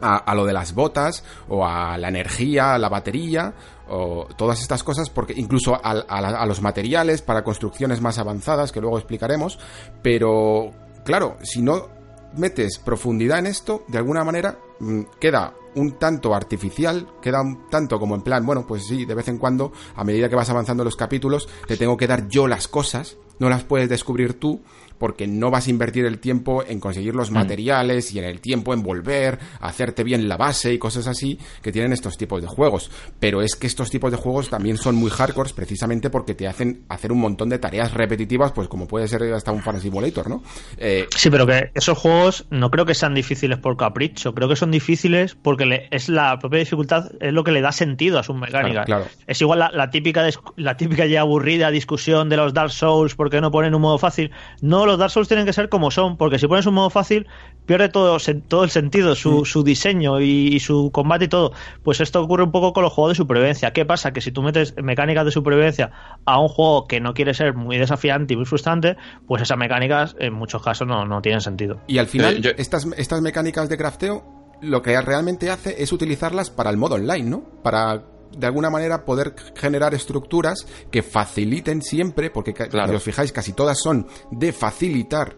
a, 0.00 0.34
lo 0.34 0.44
de 0.44 0.52
las 0.52 0.74
botas 0.74 1.24
o 1.48 1.66
a 1.66 1.96
la 1.98 2.08
energía, 2.08 2.74
a 2.74 2.78
la 2.78 2.88
batería 2.88 3.54
o 3.88 4.26
todas 4.36 4.60
estas 4.60 4.82
cosas 4.82 5.10
porque 5.10 5.34
incluso 5.36 5.74
a, 5.74 5.90
a, 5.90 6.46
los 6.46 6.60
materiales 6.62 7.22
para 7.22 7.44
construcciones 7.44 8.00
más 8.00 8.18
avanzadas 8.18 8.72
que 8.72 8.80
luego 8.80 8.96
explicaremos 8.96 9.58
pero 10.02 10.70
claro 11.04 11.36
si 11.42 11.60
no 11.60 11.88
metes 12.34 12.78
profundidad 12.78 13.38
en 13.38 13.46
esto 13.46 13.84
de 13.88 13.98
alguna 13.98 14.24
manera 14.24 14.58
mmm, 14.80 15.02
queda 15.20 15.52
un 15.74 15.98
tanto 15.98 16.34
artificial, 16.34 17.06
queda 17.20 17.42
un 17.42 17.68
tanto 17.68 17.98
como 17.98 18.14
en 18.14 18.22
plan, 18.22 18.44
bueno, 18.46 18.66
pues 18.66 18.86
sí, 18.86 19.04
de 19.04 19.14
vez 19.14 19.28
en 19.28 19.38
cuando, 19.38 19.72
a 19.96 20.04
medida 20.04 20.28
que 20.28 20.36
vas 20.36 20.50
avanzando 20.50 20.84
los 20.84 20.96
capítulos, 20.96 21.48
te 21.66 21.76
tengo 21.76 21.96
que 21.96 22.06
dar 22.06 22.28
yo 22.28 22.46
las 22.46 22.68
cosas, 22.68 23.16
no 23.38 23.48
las 23.48 23.64
puedes 23.64 23.88
descubrir 23.88 24.38
tú, 24.38 24.62
porque 24.98 25.26
no 25.26 25.50
vas 25.50 25.66
a 25.66 25.70
invertir 25.70 26.04
el 26.04 26.18
tiempo 26.18 26.64
en 26.66 26.80
conseguir 26.80 27.14
los 27.14 27.30
materiales 27.30 28.12
y 28.12 28.18
en 28.18 28.24
el 28.24 28.40
tiempo 28.40 28.74
en 28.74 28.82
volver, 28.82 29.38
a 29.60 29.68
hacerte 29.68 30.04
bien 30.04 30.28
la 30.28 30.36
base 30.36 30.72
y 30.72 30.78
cosas 30.78 31.06
así 31.06 31.38
que 31.62 31.72
tienen 31.72 31.92
estos 31.92 32.16
tipos 32.16 32.40
de 32.40 32.48
juegos. 32.48 32.90
Pero 33.20 33.42
es 33.42 33.56
que 33.56 33.66
estos 33.66 33.90
tipos 33.90 34.10
de 34.10 34.16
juegos 34.16 34.50
también 34.50 34.76
son 34.76 34.96
muy 34.96 35.10
hardcore 35.10 35.50
precisamente 35.54 36.10
porque 36.10 36.34
te 36.34 36.46
hacen 36.46 36.84
hacer 36.88 37.12
un 37.12 37.20
montón 37.20 37.48
de 37.48 37.58
tareas 37.58 37.92
repetitivas, 37.92 38.52
pues 38.52 38.68
como 38.68 38.86
puede 38.86 39.08
ser 39.08 39.22
hasta 39.32 39.52
un 39.52 39.62
Fan 39.62 39.80
Simulator, 39.80 40.28
¿no? 40.28 40.42
Eh, 40.78 41.06
sí, 41.14 41.30
pero 41.30 41.46
que 41.46 41.70
esos 41.74 41.98
juegos 41.98 42.46
no 42.50 42.70
creo 42.70 42.86
que 42.86 42.94
sean 42.94 43.14
difíciles 43.14 43.58
por 43.58 43.76
capricho, 43.76 44.34
creo 44.34 44.48
que 44.48 44.56
son 44.56 44.70
difíciles 44.70 45.34
porque 45.34 45.66
le, 45.66 45.88
es 45.90 46.08
la 46.08 46.38
propia 46.38 46.60
dificultad, 46.60 47.10
es 47.20 47.32
lo 47.32 47.44
que 47.44 47.52
le 47.52 47.60
da 47.60 47.72
sentido 47.72 48.18
a 48.18 48.22
sus 48.22 48.36
mecánicas. 48.36 48.86
Claro, 48.86 49.04
claro. 49.04 49.22
Es 49.26 49.40
igual 49.40 49.58
la, 49.58 49.70
la, 49.70 49.90
típica 49.90 50.26
la 50.56 50.76
típica 50.76 51.06
ya 51.06 51.20
aburrida 51.20 51.70
discusión 51.70 52.28
de 52.28 52.36
los 52.36 52.54
Dark 52.54 52.70
Souls, 52.70 53.14
¿por 53.14 53.30
qué 53.30 53.40
no 53.40 53.50
ponen 53.50 53.74
un 53.74 53.82
modo 53.82 53.98
fácil? 53.98 54.30
No, 54.60 54.83
los 54.86 54.98
Dark 54.98 55.10
Souls 55.10 55.28
tienen 55.28 55.46
que 55.46 55.52
ser 55.52 55.68
como 55.68 55.90
son, 55.90 56.16
porque 56.16 56.38
si 56.38 56.46
pones 56.46 56.66
un 56.66 56.74
modo 56.74 56.90
fácil, 56.90 57.26
pierde 57.66 57.88
todo, 57.88 58.16
todo 58.48 58.64
el 58.64 58.70
sentido, 58.70 59.14
su, 59.14 59.40
mm. 59.40 59.44
su 59.44 59.64
diseño 59.64 60.20
y, 60.20 60.48
y, 60.48 60.60
su 60.60 60.90
combate 60.92 61.26
y 61.26 61.28
todo. 61.28 61.52
Pues 61.82 62.00
esto 62.00 62.22
ocurre 62.22 62.42
un 62.42 62.52
poco 62.52 62.72
con 62.72 62.82
los 62.82 62.92
juegos 62.92 63.12
de 63.12 63.16
supervivencia. 63.16 63.72
¿Qué 63.72 63.84
pasa? 63.84 64.12
Que 64.12 64.20
si 64.20 64.32
tú 64.32 64.42
metes 64.42 64.74
mecánicas 64.82 65.24
de 65.24 65.30
supervivencia 65.30 65.90
a 66.24 66.40
un 66.40 66.48
juego 66.48 66.86
que 66.86 67.00
no 67.00 67.14
quiere 67.14 67.34
ser 67.34 67.54
muy 67.54 67.78
desafiante 67.78 68.34
y 68.34 68.36
muy 68.36 68.46
frustrante, 68.46 68.96
pues 69.26 69.42
esas 69.42 69.58
mecánicas 69.58 70.16
en 70.18 70.32
muchos 70.32 70.62
casos 70.62 70.86
no, 70.86 71.04
no 71.04 71.22
tienen 71.22 71.40
sentido. 71.40 71.80
Y 71.86 71.98
al 71.98 72.06
final, 72.06 72.36
eh, 72.36 72.40
yo... 72.40 72.50
estas, 72.56 72.86
estas 72.96 73.20
mecánicas 73.20 73.68
de 73.68 73.76
crafteo, 73.76 74.24
lo 74.60 74.82
que 74.82 75.00
realmente 75.00 75.50
hace 75.50 75.82
es 75.82 75.92
utilizarlas 75.92 76.50
para 76.50 76.70
el 76.70 76.76
modo 76.76 76.94
online, 76.94 77.28
¿no? 77.28 77.44
Para 77.62 78.13
de 78.36 78.46
alguna 78.46 78.70
manera 78.70 79.04
poder 79.04 79.34
generar 79.56 79.94
estructuras 79.94 80.66
que 80.90 81.02
faciliten 81.02 81.82
siempre, 81.82 82.30
porque 82.30 82.54
claro. 82.54 82.88
si 82.88 82.94
os 82.96 83.02
fijáis, 83.02 83.32
casi 83.32 83.52
todas 83.52 83.78
son 83.80 84.06
de 84.30 84.52
facilitar 84.52 85.36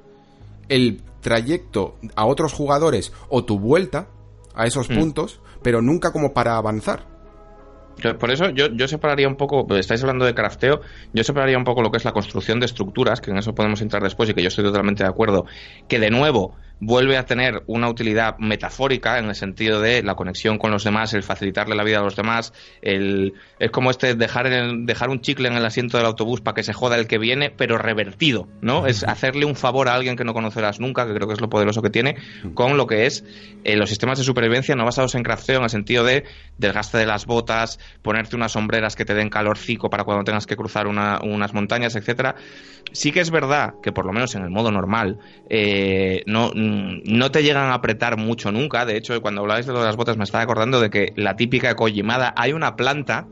el 0.69 1.03
trayecto 1.21 1.97
a 2.15 2.27
otros 2.27 2.53
jugadores 2.53 3.13
o 3.29 3.45
tu 3.45 3.59
vuelta 3.59 4.09
a 4.55 4.67
esos 4.67 4.91
mm. 4.91 4.95
puntos, 4.95 5.41
pero 5.63 5.83
nunca 5.83 6.13
como 6.13 6.33
para 6.33 6.57
avanzar. 6.57 7.17
Por 8.21 8.31
eso 8.31 8.51
yo, 8.51 8.67
yo 8.69 8.89
separaría 8.89 9.27
un 9.27 9.37
poco, 9.37 9.67
estáis 9.77 10.03
hablando 10.03 10.27
de 10.27 10.35
crafteo, 10.35 10.81
yo 11.15 11.25
separaría 11.25 11.57
un 11.57 11.65
poco 11.65 11.81
lo 11.81 11.91
que 11.91 11.97
es 11.97 12.05
la 12.05 12.13
construcción 12.13 12.61
de 12.61 12.67
estructuras, 12.67 13.21
que 13.21 13.31
en 13.31 13.39
eso 13.39 13.55
podemos 13.55 13.81
entrar 13.81 14.03
después 14.03 14.29
y 14.29 14.35
que 14.35 14.43
yo 14.43 14.49
estoy 14.49 14.65
totalmente 14.65 15.03
de 15.03 15.09
acuerdo, 15.09 15.47
que 15.89 15.99
de 15.99 16.11
nuevo 16.11 16.55
vuelve 16.81 17.17
a 17.17 17.25
tener 17.25 17.63
una 17.67 17.89
utilidad 17.89 18.37
metafórica 18.39 19.19
en 19.19 19.27
el 19.27 19.35
sentido 19.35 19.81
de 19.81 20.03
la 20.03 20.15
conexión 20.15 20.59
con 20.59 20.71
los 20.71 20.85
demás, 20.85 21.15
el 21.15 21.23
facilitarle 21.23 21.75
la 21.75 21.85
vida 21.85 21.99
a 21.99 22.03
los 22.03 22.17
demás, 22.17 22.53
el, 22.83 23.35
es 23.59 23.71
como 23.71 23.91
este 23.91 24.15
dejar, 24.15 24.47
el, 24.47 24.85
dejar 24.85 25.09
un 25.09 25.21
chicle 25.21 25.49
en 25.49 25.55
el 25.55 25.65
asiento 25.65 25.97
del 25.97 26.07
autobús 26.07 26.41
para 26.41 26.55
que 26.55 26.63
se 26.63 26.73
joda 26.73 26.97
el 26.97 27.07
que 27.07 27.19
viene, 27.19 27.51
pero 27.51 27.79
revertido, 27.79 28.49
¿no? 28.61 28.87
Es 28.87 29.05
hacerle 29.05 29.47
un 29.47 29.57
favor 29.57 29.89
a 29.89 29.95
alguien 29.95 30.17
que 30.17 30.25
no 30.25 30.35
conocerás 30.35 30.81
nunca, 30.81 31.07
que 31.07 31.15
creo 31.15 31.27
que 31.27 31.35
es 31.35 31.41
lo 31.41 31.49
poderoso 31.49 31.83
que 31.83 31.91
tiene, 31.91 32.17
con 32.55 32.77
lo 32.77 32.87
que 32.87 33.07
es 33.07 33.25
eh, 33.65 33.77
los 33.77 33.89
sistemas 33.89 34.19
de 34.19 34.25
supervivencia 34.25 34.75
no 34.77 34.85
basados 34.85 35.15
en 35.15 35.23
crafteo, 35.23 35.59
en 35.59 35.65
el 35.65 35.71
sentido 35.71 36.05
de 36.05 36.25
desgaste 36.59 36.99
de 36.99 37.07
las 37.07 37.27
botas, 37.27 37.79
ponerte 38.03 38.37
unas 38.37 38.53
sombreras 38.53 38.97
que 38.97 39.05
te 39.05 39.15
den 39.15 39.31
calorcico 39.31 39.89
para 39.89 40.05
cuando 40.05 40.25
tengas 40.25 40.47
que 40.47 40.57
cruzar 40.57 40.87
una, 40.87 41.21
unas 41.23 41.55
montañas, 41.55 41.97
etcétera. 41.97 42.37
Sí 42.93 43.13
que 43.13 43.21
es 43.21 43.31
verdad 43.31 43.75
que 43.83 43.93
por 43.93 44.07
lo 44.07 44.13
menos 44.13 44.35
en 44.35 44.43
el 44.43 44.51
modo 44.51 44.71
normal 44.71 45.19
eh, 45.51 46.23
no 46.27 46.51
no 46.55 47.31
te 47.31 47.43
llegan 47.43 47.71
a 47.71 47.75
apretar 47.75 48.17
mucho 48.17 48.53
nunca. 48.53 48.87
De 48.87 48.97
hecho, 48.97 49.21
cuando 49.21 49.43
hablabais 49.43 49.67
de 49.67 49.73
lo 49.73 49.81
de 49.81 49.87
las 49.87 49.97
botas, 49.97 50.17
me 50.17 50.25
estaba 50.25 50.45
acordando 50.45 50.81
de 50.81 50.91
que 50.91 51.13
la 51.17 51.37
típica 51.37 51.75
Kojimada, 51.75 52.33
hay 52.37 52.53
una 52.53 52.77
planta 52.77 53.27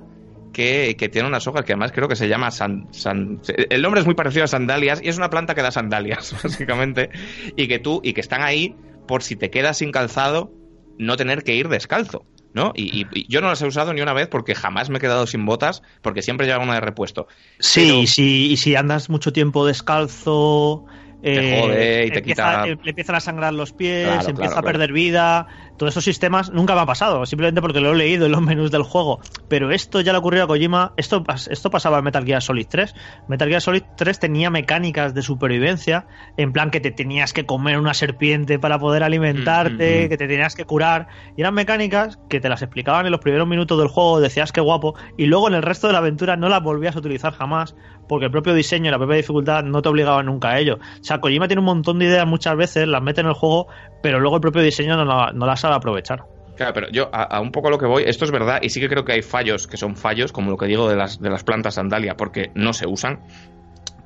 que, 0.53 0.97
que, 0.97 1.09
tiene 1.09 1.29
unas 1.29 1.47
hojas 1.47 1.65
que 1.65 1.73
además 1.73 1.93
creo 1.93 2.09
que 2.09 2.17
se 2.17 2.29
llama 2.29 2.49
el 2.57 3.83
nombre 3.83 4.01
es 4.01 4.07
muy 4.07 4.15
parecido 4.15 4.45
a 4.45 4.47
sandalias 4.47 5.03
y 5.03 5.09
es 5.09 5.19
una 5.19 5.29
planta 5.29 5.55
que 5.55 5.63
da 5.63 5.71
sandalias 5.71 6.35
básicamente 6.43 7.11
y 7.57 7.67
que 7.67 7.79
tú 7.79 8.01
y 8.03 8.13
que 8.13 8.21
están 8.21 8.43
ahí 8.43 8.77
por 9.07 9.23
si 9.23 9.37
te 9.37 9.51
quedas 9.51 9.79
sin 9.79 9.91
calzado 9.91 10.53
no 10.97 11.17
tener 11.17 11.43
que 11.43 11.55
ir 11.55 11.69
descalzo 11.69 12.25
¿no? 12.55 12.73
Y, 12.75 13.03
y, 13.03 13.09
y, 13.13 13.31
yo 13.31 13.43
no 13.43 13.49
las 13.49 13.61
he 13.63 13.67
usado 13.67 13.93
ni 13.93 14.01
una 14.01 14.15
vez 14.15 14.29
porque 14.29 14.55
jamás 14.55 14.89
me 14.91 14.99
he 14.99 15.01
quedado 15.01 15.27
sin 15.27 15.45
botas, 15.45 15.83
porque 16.01 16.23
siempre 16.23 16.47
llevo 16.47 16.63
una 16.65 16.75
de 16.75 16.81
repuesto. 16.81 17.27
Sí, 17.59 17.83
Pero... 17.83 18.01
y, 18.03 18.07
si, 18.07 18.53
y 18.53 18.57
si 18.57 18.75
andas 18.77 19.11
mucho 19.11 19.33
tiempo 19.33 19.67
descalzo, 19.67 20.85
eh, 21.23 21.61
jode 21.61 22.07
y 22.07 22.11
te 22.13 22.19
empieza- 22.21 22.43
quita- 22.43 22.69
eh, 22.69 22.77
le 22.83 22.91
empiezan 22.91 23.17
a 23.17 23.21
sangrar 23.21 23.53
los 23.55 23.73
pies, 23.73 24.03
Claro, 24.05 24.29
empieza 24.29 24.55
claro, 24.55 24.61
a 24.61 24.63
perder 24.73 24.89
claro. 24.89 24.95
vida. 24.95 25.47
Todos 25.77 25.93
esos 25.93 26.05
sistemas 26.05 26.51
nunca 26.53 26.75
me 26.75 26.81
ha 26.83 26.87
pasado, 26.87 27.27
simplemente 27.27 27.61
porque 27.61 27.81
lo 27.81 27.93
he 27.93 27.97
leído 27.97 28.27
en 28.27 28.33
los 28.33 28.41
menús 28.43 28.71
del 28.71 28.83
juego. 28.83 29.21
Pero 29.49 29.71
esto 29.73 30.01
ya 30.01 30.13
le 30.13 30.19
ocurrió 30.19 30.45
a 30.45 30.47
Kojima. 30.47 30.93
Esto, 30.97 31.25
esto 31.51 31.71
pasaba 31.71 31.99
en 31.99 32.05
Metal 32.05 32.25
Gear 32.25 32.43
Solid 32.43 32.67
3. 32.69 32.95
Metal 33.29 33.49
Gear 33.49 33.61
Solid 33.61 33.83
3 33.97 34.19
tenía 34.21 34.51
mecánicas 34.51 35.15
de 35.15 35.23
supervivencia, 35.23 36.07
en 36.37 36.53
plan 36.53 36.71
que 36.71 36.81
te 36.81 36.91
tenías 36.91 37.33
que 37.33 37.45
comer 37.47 37.79
una 37.79 37.95
serpiente 37.95 38.59
para 38.59 38.79
poder 38.79 39.03
alimentarte, 39.03 39.75
Mm, 39.75 40.03
mm, 40.03 40.07
mm. 40.07 40.09
que 40.09 40.17
te 40.17 40.29
tenías 40.29 40.55
que 40.55 40.65
curar. 40.65 41.09
Y 41.37 41.41
eran 41.41 41.55
mecánicas 41.55 42.19
que 42.29 42.41
te 42.41 42.49
las 42.49 42.63
explicaban 42.63 43.07
en 43.07 43.13
los 43.13 43.21
primeros 43.21 43.47
minutos 43.47 43.79
del 43.79 43.89
juego, 43.89 44.21
decías 44.21 44.53
que 44.53 44.61
guapo, 44.61 44.95
y 45.17 45.27
luego 45.27 45.49
en 45.49 45.55
el 45.55 45.63
resto 45.63 45.87
de 45.87 45.93
la 45.93 45.99
aventura 46.01 46.37
no 46.37 46.49
las 46.49 46.63
volvías 46.63 46.97
a 46.97 46.99
utilizar 46.99 47.33
jamás, 47.33 47.75
porque 48.09 48.27
el 48.27 48.31
propio 48.31 48.53
diseño 48.55 48.89
y 48.89 48.91
la 48.91 48.99
propia 48.99 49.17
dificultad 49.17 49.65
no 49.65 49.81
te 49.83 49.89
obligaban 49.89 50.27
nunca 50.27 50.51
a 50.51 50.59
ello. 50.59 50.77
O 50.77 51.05
sea, 51.05 51.21
Kojima 51.21 51.47
tiene 51.49 51.61
un 51.61 51.67
montón 51.67 51.99
de 51.99 52.07
ideas 52.07 52.27
muchas 52.27 52.57
veces, 52.57 52.87
las 52.87 53.03
mete 53.03 53.21
en 53.23 53.29
el 53.29 53.33
juego, 53.33 53.67
pero 54.03 54.21
luego 54.21 54.37
el 54.37 54.43
propio 54.43 54.63
diseño 54.63 54.97
no, 54.97 55.05
la- 55.05 55.33
no 55.35 55.47
las 55.47 55.64
sabe 55.65 55.77
aprovechar. 55.77 56.25
Claro, 56.57 56.73
pero 56.73 56.91
yo 56.91 57.09
a, 57.13 57.41
un 57.41 57.51
poco 57.51 57.71
lo 57.71 57.79
que 57.79 57.87
voy, 57.87 58.05
esto 58.07 58.25
es 58.25 58.31
verdad 58.31 58.61
y 58.63 58.69
sí 58.69 58.81
que 58.81 58.89
creo 58.89 59.05
que 59.05 59.13
hay 59.13 59.23
fallos 59.23 59.67
que 59.67 59.77
son 59.77 59.97
fallos, 59.97 60.31
como 60.31 60.51
lo 60.51 60.57
que 60.57 60.67
digo 60.67 60.89
de 60.89 60.95
las, 60.95 61.21
de 61.21 61.31
las 61.31 61.43
plantas 61.43 61.75
sandalia, 61.75 62.17
porque 62.17 62.51
no 62.55 62.73
se 62.73 62.87
usan, 62.87 63.21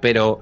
pero 0.01 0.41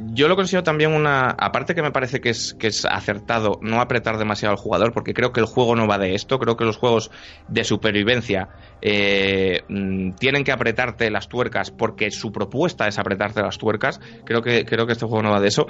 yo 0.00 0.26
lo 0.26 0.34
considero 0.34 0.64
también 0.64 0.92
una, 0.92 1.30
aparte 1.30 1.74
que 1.74 1.82
me 1.82 1.92
parece 1.92 2.20
que 2.20 2.30
es, 2.30 2.54
que 2.54 2.66
es 2.66 2.84
acertado 2.84 3.60
no 3.62 3.80
apretar 3.80 4.18
demasiado 4.18 4.52
al 4.52 4.58
jugador, 4.58 4.92
porque 4.92 5.14
creo 5.14 5.32
que 5.32 5.38
el 5.38 5.46
juego 5.46 5.76
no 5.76 5.86
va 5.86 5.98
de 5.98 6.14
esto, 6.14 6.40
creo 6.40 6.56
que 6.56 6.64
los 6.64 6.76
juegos 6.76 7.12
de 7.46 7.62
supervivencia 7.62 8.48
eh, 8.82 9.62
mm, 9.68 10.12
tienen 10.12 10.42
que 10.42 10.50
apretarte 10.50 11.10
las 11.10 11.28
tuercas 11.28 11.70
porque 11.70 12.10
su 12.10 12.32
propuesta 12.32 12.88
es 12.88 12.98
apretarte 12.98 13.42
las 13.42 13.58
tuercas, 13.58 14.00
creo 14.24 14.42
que, 14.42 14.64
creo 14.64 14.86
que 14.86 14.94
este 14.94 15.06
juego 15.06 15.22
no 15.22 15.30
va 15.30 15.40
de 15.40 15.48
eso. 15.48 15.68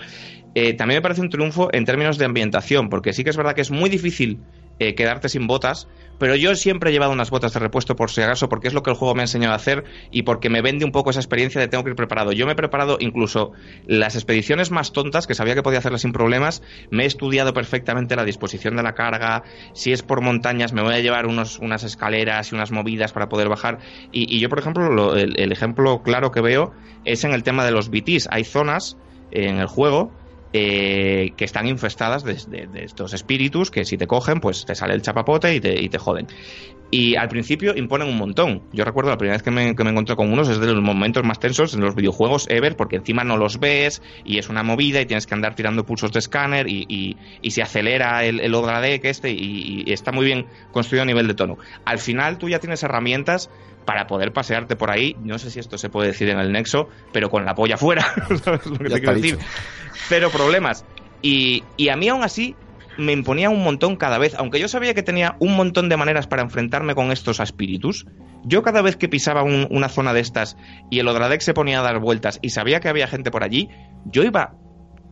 Eh, 0.55 0.72
también 0.72 0.99
me 0.99 1.03
parece 1.03 1.20
un 1.20 1.28
triunfo 1.28 1.68
en 1.72 1.84
términos 1.84 2.16
de 2.16 2.24
ambientación, 2.24 2.88
porque 2.88 3.12
sí 3.12 3.24
que 3.24 3.30
es 3.30 3.36
verdad 3.36 3.55
que 3.55 3.61
es 3.61 3.70
muy 3.70 3.90
difícil 3.90 4.40
eh, 4.79 4.95
quedarte 4.95 5.29
sin 5.29 5.47
botas, 5.47 5.87
pero 6.18 6.37
yo 6.37 6.55
siempre 6.55 6.91
he 6.91 6.93
llevado 6.93 7.12
unas 7.12 7.31
botas 7.31 7.53
de 7.53 7.59
repuesto 7.61 7.97
por 7.97 8.11
si 8.11 8.22
acaso, 8.22 8.49
porque 8.49 8.68
es 8.68 8.75
lo 8.75 8.83
que 8.83 8.91
el 8.91 8.97
juego 8.97 9.14
me 9.14 9.22
ha 9.22 9.25
enseñado 9.25 9.53
a 9.53 9.57
hacer 9.57 9.85
y 10.11 10.22
porque 10.22 10.49
me 10.49 10.62
vende 10.62 10.85
un 10.85 10.93
poco 10.93 11.11
esa 11.11 11.18
experiencia 11.20 11.61
de 11.61 11.66
tengo 11.68 11.83
que 11.85 11.91
ir 11.91 11.97
preparado. 11.97 12.33
Yo 12.33 12.47
me 12.47 12.53
he 12.53 12.57
preparado 12.57 12.97
incluso 13.01 13.53
las 13.85 14.14
expediciones 14.14 14.70
más 14.70 14.93
tontas, 14.93 15.27
que 15.27 15.35
sabía 15.35 15.55
que 15.55 15.62
podía 15.62 15.81
hacerlas 15.81 16.03
sin 16.03 16.12
problemas, 16.12 16.62
me 16.91 17.03
he 17.03 17.07
estudiado 17.07 17.53
perfectamente 17.53 18.16
la 18.16 18.25
disposición 18.25 18.77
de 18.77 18.83
la 18.85 18.95
carga, 18.95 19.43
si 19.72 19.93
es 19.93 20.03
por 20.03 20.20
montañas 20.20 20.72
me 20.72 20.83
voy 20.83 20.95
a 20.95 21.01
llevar 21.01 21.27
unos, 21.27 21.59
unas 21.59 21.83
escaleras 21.83 22.53
y 22.53 22.55
unas 22.55 22.70
movidas 22.70 23.12
para 23.12 23.29
poder 23.29 23.49
bajar. 23.49 23.79
Y, 24.12 24.35
y 24.35 24.41
yo, 24.41 24.49
por 24.49 24.59
ejemplo, 24.61 24.89
lo- 24.91 25.16
el, 25.16 25.39
el 25.39 25.53
ejemplo 25.53 26.03
claro 26.03 26.31
que 26.31 26.41
veo 26.41 26.72
es 27.05 27.25
en 27.25 27.33
el 27.33 27.43
tema 27.43 27.64
de 27.64 27.72
los 27.72 27.91
BTs. 27.91 28.29
Hay 28.31 28.45
zonas 28.45 28.97
en 29.31 29.59
el 29.59 29.66
juego 29.66 30.24
eh, 30.57 31.34
que 31.36 31.44
están 31.44 31.66
infestadas 31.66 32.22
de, 32.22 32.36
estos 32.84 33.12
espíritus 33.12 33.70
que 33.72 33.84
si 33.84 33.98
te 33.98 34.07
cogen, 34.07 34.40
pues 34.40 34.64
te 34.64 34.76
sale 34.76 34.94
el 34.94 35.02
chapapote 35.02 35.52
y 35.55 35.61
te, 35.61 35.82
y 35.82 35.88
te 35.88 35.98
joden. 35.98 36.28
Y 36.90 37.16
al 37.16 37.28
principio 37.28 37.74
imponen 37.76 38.09
un 38.09 38.16
montón. 38.16 38.68
Yo 38.70 38.84
recuerdo 38.84 39.11
la 39.11 39.18
primera 39.18 39.34
vez 39.36 39.42
que 39.42 39.50
me, 39.50 39.74
que 39.74 39.82
me 39.82 39.90
encontré 39.90 40.14
con 40.14 40.32
unos 40.32 40.48
es 40.48 40.61
de 40.61 40.72
los 40.72 40.82
momentos 40.82 41.24
más 41.24 41.40
tensos 41.40 41.74
en 41.74 41.80
los 41.80 41.96
videojuegos 41.96 42.46
ever, 42.48 42.76
porque 42.76 42.96
encima 42.96 43.24
no 43.24 43.36
los 43.36 43.59
ves 43.59 44.00
y 44.22 44.38
es 44.38 44.48
una 44.48 44.62
movida 44.62 45.00
y 45.00 45.07
tienes 45.07 45.26
que 45.26 45.34
andar 45.34 45.57
tirando 45.57 45.84
pulsos 45.84 46.12
de 46.12 46.20
escáner 46.20 46.68
y, 46.68 46.86
y- 46.88 47.18
y 47.40 47.50
se 47.50 47.62
acelera 47.62 48.24
el, 48.24 48.38
el 48.40 48.55
Odradek 48.55 49.05
este 49.07 49.30
y, 49.32 49.82
y 49.86 49.92
está 49.92 50.12
muy 50.12 50.24
bien 50.24 50.50
construido 50.70 51.02
a 51.02 51.07
nivel 51.07 51.26
de 51.26 51.34
tono. 51.34 51.59
Al 51.84 51.98
final 51.98 52.38
tú 52.38 52.48
ya 52.48 52.61
tienes 52.61 52.82
herramientas 52.84 53.50
para 53.85 54.07
poder 54.07 54.32
pasearte 54.32 54.76
por 54.76 54.91
ahí. 54.91 55.16
No 55.20 55.39
sé 55.39 55.51
si 55.51 55.61
esto 55.61 55.78
se 55.78 55.89
puede 55.89 56.09
decir 56.09 56.28
en 56.28 56.39
el 56.39 56.53
nexo, 56.53 56.89
pero 57.12 57.28
con 57.30 57.45
la 57.45 57.55
polla 57.55 57.76
fuera. 57.76 58.03
¿Sabes 58.45 58.66
lo 58.66 58.78
que 58.78 58.89
Ya 58.89 58.95
te 58.97 59.01
quiero 59.01 59.14
decir? 59.14 59.39
Cero 60.09 60.30
problemas. 60.32 60.85
Y, 61.22 61.64
y 61.76 61.89
a 61.89 61.97
mí 61.97 62.09
aún 62.09 62.22
así 62.24 62.55
me 62.97 63.12
imponía 63.12 63.51
un 63.51 63.62
montón 63.64 63.97
cada 63.97 64.18
vez, 64.18 64.35
aunque 64.39 64.61
yo 64.61 64.68
sabía 64.68 64.95
que 64.95 65.03
tenía 65.03 65.35
un 65.41 65.57
montón 65.57 65.89
de 65.89 65.97
maneras 65.97 66.26
para 66.28 66.43
enfrentarme 66.43 66.95
con 66.95 67.11
estos 67.11 67.41
espíritus, 67.41 68.07
yo 68.45 68.62
cada 68.62 68.82
vez 68.82 68.97
que 68.97 69.09
pisaba 69.09 69.43
un- 69.43 69.66
una 69.70 69.89
zona 69.89 70.12
de 70.12 70.20
estas 70.20 70.57
y 70.91 71.01
el 71.01 71.09
Odradek 71.09 71.41
se 71.41 71.55
ponía 71.55 71.80
a 71.80 71.82
dar 71.82 71.99
vueltas 71.99 72.39
y 72.41 72.51
sabía 72.51 72.78
que 72.80 72.89
había 72.89 73.09
gente 73.09 73.30
por 73.32 73.43
allí, 73.43 73.68
yo 74.05 74.22
iba 74.22 74.55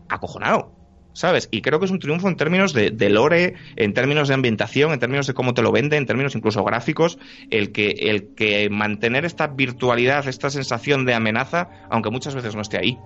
acojonado. 0.09 0.75
¿Sabes? 1.13 1.47
Y 1.51 1.61
creo 1.61 1.79
que 1.79 1.85
es 1.85 1.91
un 1.91 1.99
triunfo 1.99 2.27
en 2.27 2.35
términos 2.35 2.73
de, 2.73 2.91
lore, 3.09 3.55
en 3.75 3.93
términos 3.93 4.27
de 4.27 4.33
ambientación, 4.33 4.91
en 4.91 4.99
términos 4.99 5.27
de 5.27 5.33
cómo 5.33 5.53
te 5.53 5.61
lo 5.61 5.71
vende, 5.71 5.97
en 5.97 6.05
términos 6.05 6.35
incluso 6.35 6.63
gráficos, 6.63 7.19
el 7.51 7.71
que, 7.71 7.91
el 7.91 8.33
que 8.35 8.69
mantener 8.69 9.25
esta 9.25 9.47
virtualidad, 9.47 10.27
esta 10.27 10.49
sensación 10.49 11.05
de 11.05 11.13
amenaza, 11.13 11.69
aunque 11.89 12.09
muchas 12.09 12.35
veces 12.35 12.55
no 12.55 12.61
esté 12.61 12.77
ahí. 12.77 12.97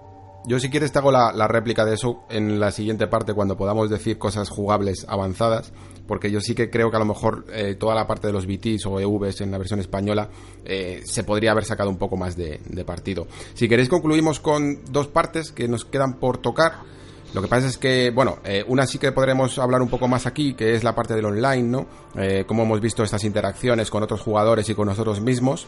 Yo 0.47 0.61
si 0.61 0.69
quieres 0.69 0.93
te 0.93 0.99
hago 0.99 1.11
la, 1.11 1.47
réplica 1.49 1.83
de 1.83 1.95
eso 1.95 2.23
en 2.29 2.57
la 2.57 2.71
siguiente 2.71 3.07
parte 3.07 3.33
cuando 3.33 3.57
podamos 3.57 3.89
decir 3.89 4.17
cosas 4.17 4.49
jugables 4.49 5.05
avanzadas, 5.09 5.73
porque 6.07 6.31
yo 6.31 6.39
sí 6.39 6.55
que 6.55 6.69
creo 6.69 6.89
que 6.89 6.95
a 6.95 6.99
lo 6.99 7.05
mejor 7.05 7.45
eh, 7.51 7.75
toda 7.75 7.93
la 7.93 8.07
parte 8.07 8.27
de 8.27 8.33
los 8.33 8.47
BTs 8.47 8.85
o 8.85 8.97
EVs 8.97 9.41
en 9.41 9.51
la 9.51 9.57
versión 9.57 9.81
española 9.81 10.29
eh, 10.63 11.01
se 11.03 11.25
podría 11.25 11.51
haber 11.51 11.65
sacado 11.65 11.89
un 11.89 11.97
poco 11.97 12.15
más 12.15 12.37
de 12.37 12.85
partido. 12.85 13.27
Si 13.55 13.67
queréis 13.67 13.89
concluimos 13.89 14.39
con 14.39 14.85
dos 14.89 15.09
partes 15.09 15.51
que 15.51 15.67
nos 15.67 15.83
quedan 15.83 16.13
por 16.17 16.37
tocar. 16.37 16.95
Lo 17.33 17.41
que 17.41 17.47
pasa 17.47 17.67
es 17.67 17.77
que, 17.77 18.09
bueno, 18.09 18.39
eh, 18.43 18.63
una 18.67 18.87
sí 18.87 18.97
que 18.97 19.11
podremos 19.11 19.59
hablar 19.59 19.81
un 19.81 19.89
poco 19.89 20.07
más 20.07 20.25
aquí, 20.25 20.53
que 20.53 20.75
es 20.75 20.83
la 20.83 20.95
parte 20.95 21.13
del 21.13 21.25
online, 21.25 21.63
¿no? 21.63 21.87
Eh, 22.15 22.45
cómo 22.47 22.63
hemos 22.63 22.81
visto 22.81 23.03
estas 23.03 23.23
interacciones 23.23 23.89
con 23.89 24.03
otros 24.03 24.21
jugadores 24.21 24.69
y 24.69 24.75
con 24.75 24.87
nosotros 24.87 25.21
mismos. 25.21 25.67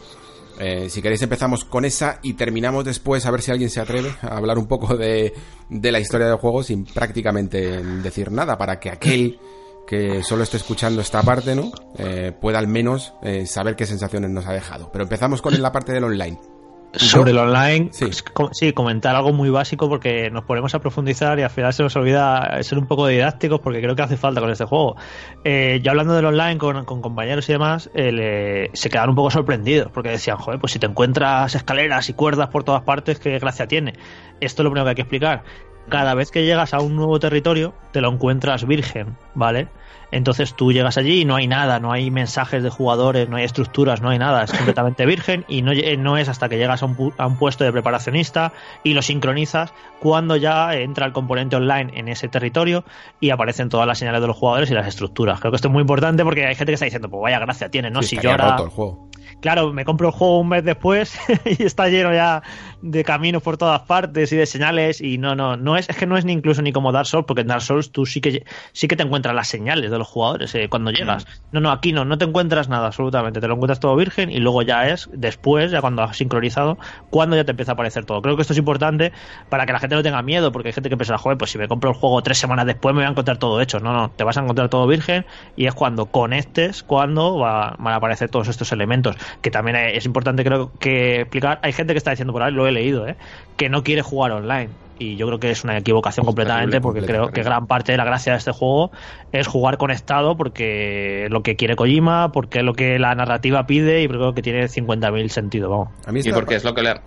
Eh, 0.58 0.90
si 0.90 1.00
queréis 1.00 1.22
empezamos 1.22 1.64
con 1.64 1.84
esa 1.84 2.18
y 2.22 2.34
terminamos 2.34 2.84
después 2.84 3.24
a 3.24 3.30
ver 3.30 3.40
si 3.40 3.50
alguien 3.50 3.70
se 3.70 3.80
atreve 3.80 4.14
a 4.20 4.36
hablar 4.36 4.58
un 4.58 4.66
poco 4.66 4.96
de, 4.96 5.32
de 5.70 5.92
la 5.92 6.00
historia 6.00 6.26
del 6.26 6.36
juego 6.36 6.62
sin 6.62 6.84
prácticamente 6.84 7.82
decir 7.82 8.30
nada 8.30 8.58
para 8.58 8.78
que 8.78 8.90
aquel 8.90 9.38
que 9.90 10.22
solo 10.22 10.44
esté 10.44 10.56
escuchando 10.56 11.00
esta 11.00 11.20
parte, 11.22 11.56
¿no? 11.56 11.72
Eh, 11.98 12.32
pueda 12.40 12.60
al 12.60 12.68
menos 12.68 13.12
eh, 13.22 13.44
saber 13.44 13.74
qué 13.74 13.86
sensaciones 13.86 14.30
nos 14.30 14.46
ha 14.46 14.52
dejado. 14.52 14.88
Pero 14.92 15.02
empezamos 15.02 15.42
con 15.42 15.60
la 15.60 15.72
parte 15.72 15.92
del 15.92 16.04
online. 16.04 16.38
Sobre 16.92 17.30
el 17.30 17.38
online, 17.38 17.90
Sí. 17.92 18.06
pues, 18.06 18.24
sí, 18.52 18.72
comentar 18.72 19.14
algo 19.14 19.32
muy 19.32 19.48
básico 19.48 19.88
porque 19.88 20.28
nos 20.30 20.42
ponemos 20.44 20.74
a 20.74 20.80
profundizar 20.80 21.38
y 21.38 21.42
al 21.42 21.50
final 21.50 21.72
se 21.72 21.84
nos 21.84 21.94
olvida 21.94 22.60
ser 22.64 22.78
un 22.78 22.86
poco 22.86 23.06
didácticos 23.06 23.60
porque 23.60 23.80
creo 23.80 23.94
que 23.94 24.02
hace 24.02 24.16
falta 24.16 24.40
con 24.40 24.50
este 24.50 24.64
juego. 24.64 24.96
Eh, 25.44 25.78
yo 25.84 25.92
hablando 25.92 26.14
del 26.14 26.24
online 26.24 26.58
con, 26.58 26.84
con 26.84 27.00
compañeros 27.00 27.48
y 27.48 27.52
demás, 27.52 27.90
eh, 27.94 28.10
le- 28.10 28.70
se 28.72 28.90
quedaron 28.90 29.10
un 29.10 29.16
poco 29.16 29.30
sorprendidos 29.30 29.90
porque 29.92 30.08
decían, 30.08 30.36
joder, 30.38 30.58
pues 30.58 30.72
si 30.72 30.78
te 30.80 30.86
encuentras 30.86 31.54
escaleras 31.54 32.08
y 32.08 32.14
cuerdas 32.14 32.48
por 32.48 32.64
todas 32.64 32.82
partes, 32.82 33.20
qué 33.20 33.38
gracia 33.38 33.68
tiene. 33.68 33.92
Esto 34.40 34.62
es 34.62 34.64
lo 34.64 34.70
primero 34.70 34.84
que 34.86 34.90
hay 34.90 34.94
que 34.96 35.02
explicar. 35.02 35.44
Cada 35.88 36.14
vez 36.14 36.30
que 36.30 36.44
llegas 36.44 36.72
a 36.74 36.80
un 36.80 36.94
nuevo 36.94 37.18
territorio, 37.18 37.74
te 37.92 38.00
lo 38.00 38.10
encuentras 38.12 38.64
virgen, 38.66 39.16
¿vale? 39.34 39.68
Entonces 40.12 40.54
tú 40.54 40.72
llegas 40.72 40.98
allí 40.98 41.20
y 41.20 41.24
no 41.24 41.36
hay 41.36 41.46
nada, 41.46 41.78
no 41.78 41.92
hay 41.92 42.10
mensajes 42.10 42.62
de 42.64 42.70
jugadores, 42.70 43.28
no 43.28 43.36
hay 43.36 43.44
estructuras, 43.44 44.00
no 44.02 44.08
hay 44.10 44.18
nada, 44.18 44.42
es 44.42 44.52
completamente 44.52 45.06
virgen 45.06 45.44
y 45.48 45.62
no, 45.62 45.72
lle- 45.72 45.96
no 45.98 46.16
es 46.16 46.28
hasta 46.28 46.48
que 46.48 46.58
llegas 46.58 46.82
a 46.82 46.86
un, 46.86 47.12
a 47.16 47.26
un 47.28 47.36
puesto 47.36 47.62
de 47.62 47.70
preparacionista 47.72 48.52
y 48.82 48.94
lo 48.94 49.02
sincronizas 49.02 49.72
cuando 50.00 50.34
ya 50.36 50.74
entra 50.74 51.06
el 51.06 51.12
componente 51.12 51.54
online 51.56 51.92
en 51.94 52.08
ese 52.08 52.28
territorio 52.28 52.84
y 53.20 53.30
aparecen 53.30 53.68
todas 53.68 53.86
las 53.86 53.98
señales 53.98 54.20
de 54.20 54.26
los 54.26 54.36
jugadores 54.36 54.68
y 54.70 54.74
las 54.74 54.88
estructuras. 54.88 55.38
Creo 55.38 55.52
que 55.52 55.56
esto 55.56 55.68
es 55.68 55.72
muy 55.72 55.82
importante 55.82 56.24
porque 56.24 56.44
hay 56.44 56.56
gente 56.56 56.72
que 56.72 56.74
está 56.74 56.86
diciendo, 56.86 57.08
pues 57.08 57.22
vaya 57.22 57.38
gracia 57.38 57.68
tiene, 57.68 57.90
¿no? 57.90 58.00
Sí, 58.02 58.16
si 58.16 58.26
ahora 58.32 58.50
roto 58.50 58.64
el 58.64 58.70
juego. 58.70 59.09
Claro, 59.40 59.72
me 59.72 59.84
compro 59.84 60.08
el 60.08 60.12
juego 60.14 60.40
un 60.40 60.48
mes 60.48 60.64
después 60.64 61.18
y 61.44 61.62
está 61.64 61.88
lleno 61.88 62.12
ya 62.12 62.42
de 62.80 63.04
caminos 63.04 63.42
por 63.42 63.56
todas 63.56 63.82
partes 63.82 64.32
y 64.32 64.36
de 64.36 64.46
señales 64.46 65.00
y 65.00 65.18
no, 65.18 65.34
no, 65.34 65.56
no 65.56 65.76
es, 65.76 65.88
es 65.88 65.96
que 65.96 66.06
no 66.06 66.16
es 66.16 66.24
ni 66.24 66.32
incluso 66.32 66.62
ni 66.62 66.72
como 66.72 66.92
Dark 66.92 67.06
Souls, 67.06 67.26
porque 67.26 67.42
en 67.42 67.48
Dark 67.48 67.62
Souls 67.62 67.92
tú 67.92 68.06
sí 68.06 68.20
que 68.20 68.44
sí 68.72 68.88
que 68.88 68.96
te 68.96 69.02
encuentras 69.02 69.34
las 69.34 69.48
señales 69.48 69.90
de 69.90 69.98
los 69.98 70.08
jugadores 70.08 70.54
eh, 70.54 70.68
cuando 70.68 70.90
llegas. 70.90 71.26
No, 71.50 71.60
no, 71.60 71.70
aquí 71.70 71.92
no, 71.92 72.04
no 72.04 72.18
te 72.18 72.24
encuentras 72.24 72.68
nada 72.68 72.86
absolutamente, 72.86 73.40
te 73.40 73.48
lo 73.48 73.54
encuentras 73.54 73.80
todo 73.80 73.96
virgen 73.96 74.30
y 74.30 74.38
luego 74.38 74.62
ya 74.62 74.88
es 74.88 75.08
después, 75.12 75.70
ya 75.70 75.80
cuando 75.80 76.02
has 76.02 76.16
sincronizado, 76.16 76.78
cuando 77.08 77.36
ya 77.36 77.44
te 77.44 77.50
empieza 77.52 77.72
a 77.72 77.74
aparecer 77.74 78.04
todo. 78.04 78.22
Creo 78.22 78.36
que 78.36 78.42
esto 78.42 78.52
es 78.52 78.58
importante 78.58 79.12
para 79.48 79.66
que 79.66 79.72
la 79.72 79.78
gente 79.80 79.94
no 79.96 80.02
tenga 80.02 80.22
miedo, 80.22 80.52
porque 80.52 80.68
hay 80.68 80.72
gente 80.72 80.88
que 80.90 80.96
piensa, 80.96 81.18
joder, 81.18 81.38
pues 81.38 81.50
si 81.50 81.58
me 81.58 81.68
compro 81.68 81.90
el 81.90 81.96
juego 81.96 82.22
tres 82.22 82.38
semanas 82.38 82.66
después 82.66 82.94
me 82.94 83.00
voy 83.00 83.06
a 83.06 83.10
encontrar 83.10 83.38
todo 83.38 83.60
hecho. 83.60 83.80
No, 83.80 83.92
no, 83.92 84.12
te 84.12 84.24
vas 84.24 84.36
a 84.36 84.40
encontrar 84.42 84.68
todo 84.68 84.86
virgen 84.86 85.26
y 85.54 85.66
es 85.66 85.74
cuando 85.74 86.10
conectes, 86.10 86.82
cuando 86.82 87.38
va- 87.38 87.76
van 87.78 87.92
a 87.94 87.96
aparecer 87.96 88.28
todos 88.30 88.48
estos 88.48 88.72
elementos. 88.72 89.09
Que 89.40 89.50
también 89.50 89.76
es 89.76 90.04
importante 90.06 90.44
creo 90.44 90.70
que 90.78 91.22
explicar. 91.22 91.58
Hay 91.62 91.72
gente 91.72 91.94
que 91.94 91.98
está 91.98 92.10
diciendo 92.10 92.32
por 92.32 92.42
ahí, 92.42 92.52
lo 92.52 92.66
he 92.66 92.72
leído, 92.72 93.06
¿eh? 93.06 93.16
que 93.56 93.68
no 93.68 93.82
quiere 93.82 94.02
jugar 94.02 94.32
online. 94.32 94.70
Y 94.98 95.16
yo 95.16 95.26
creo 95.26 95.40
que 95.40 95.50
es 95.50 95.64
una 95.64 95.78
equivocación 95.78 96.26
completamente, 96.26 96.78
Terrible, 96.78 96.80
porque 96.82 97.06
creo 97.06 97.28
que 97.28 97.42
gran 97.42 97.66
parte 97.66 97.92
de 97.92 97.98
la 97.98 98.04
gracia 98.04 98.32
de 98.32 98.38
este 98.38 98.52
juego 98.52 98.90
es 99.32 99.46
jugar 99.46 99.78
conectado, 99.78 100.36
porque 100.36 101.24
es 101.24 101.30
lo 101.30 101.42
que 101.42 101.56
quiere 101.56 101.74
Kojima, 101.74 102.32
porque 102.32 102.58
es 102.58 102.64
lo 102.64 102.74
que 102.74 102.98
la 102.98 103.14
narrativa 103.14 103.66
pide 103.66 104.02
y 104.02 104.08
creo 104.08 104.34
que 104.34 104.42
tiene 104.42 104.64
50.000 104.66 105.28
sentido, 105.28 105.70
vamos. 105.70 105.88
A 106.04 106.12
mí 106.12 106.20
Y 106.22 106.32
porque 106.32 106.56
es 106.56 106.64
lo 106.64 106.74
que 106.74 106.82
le 106.82 107.00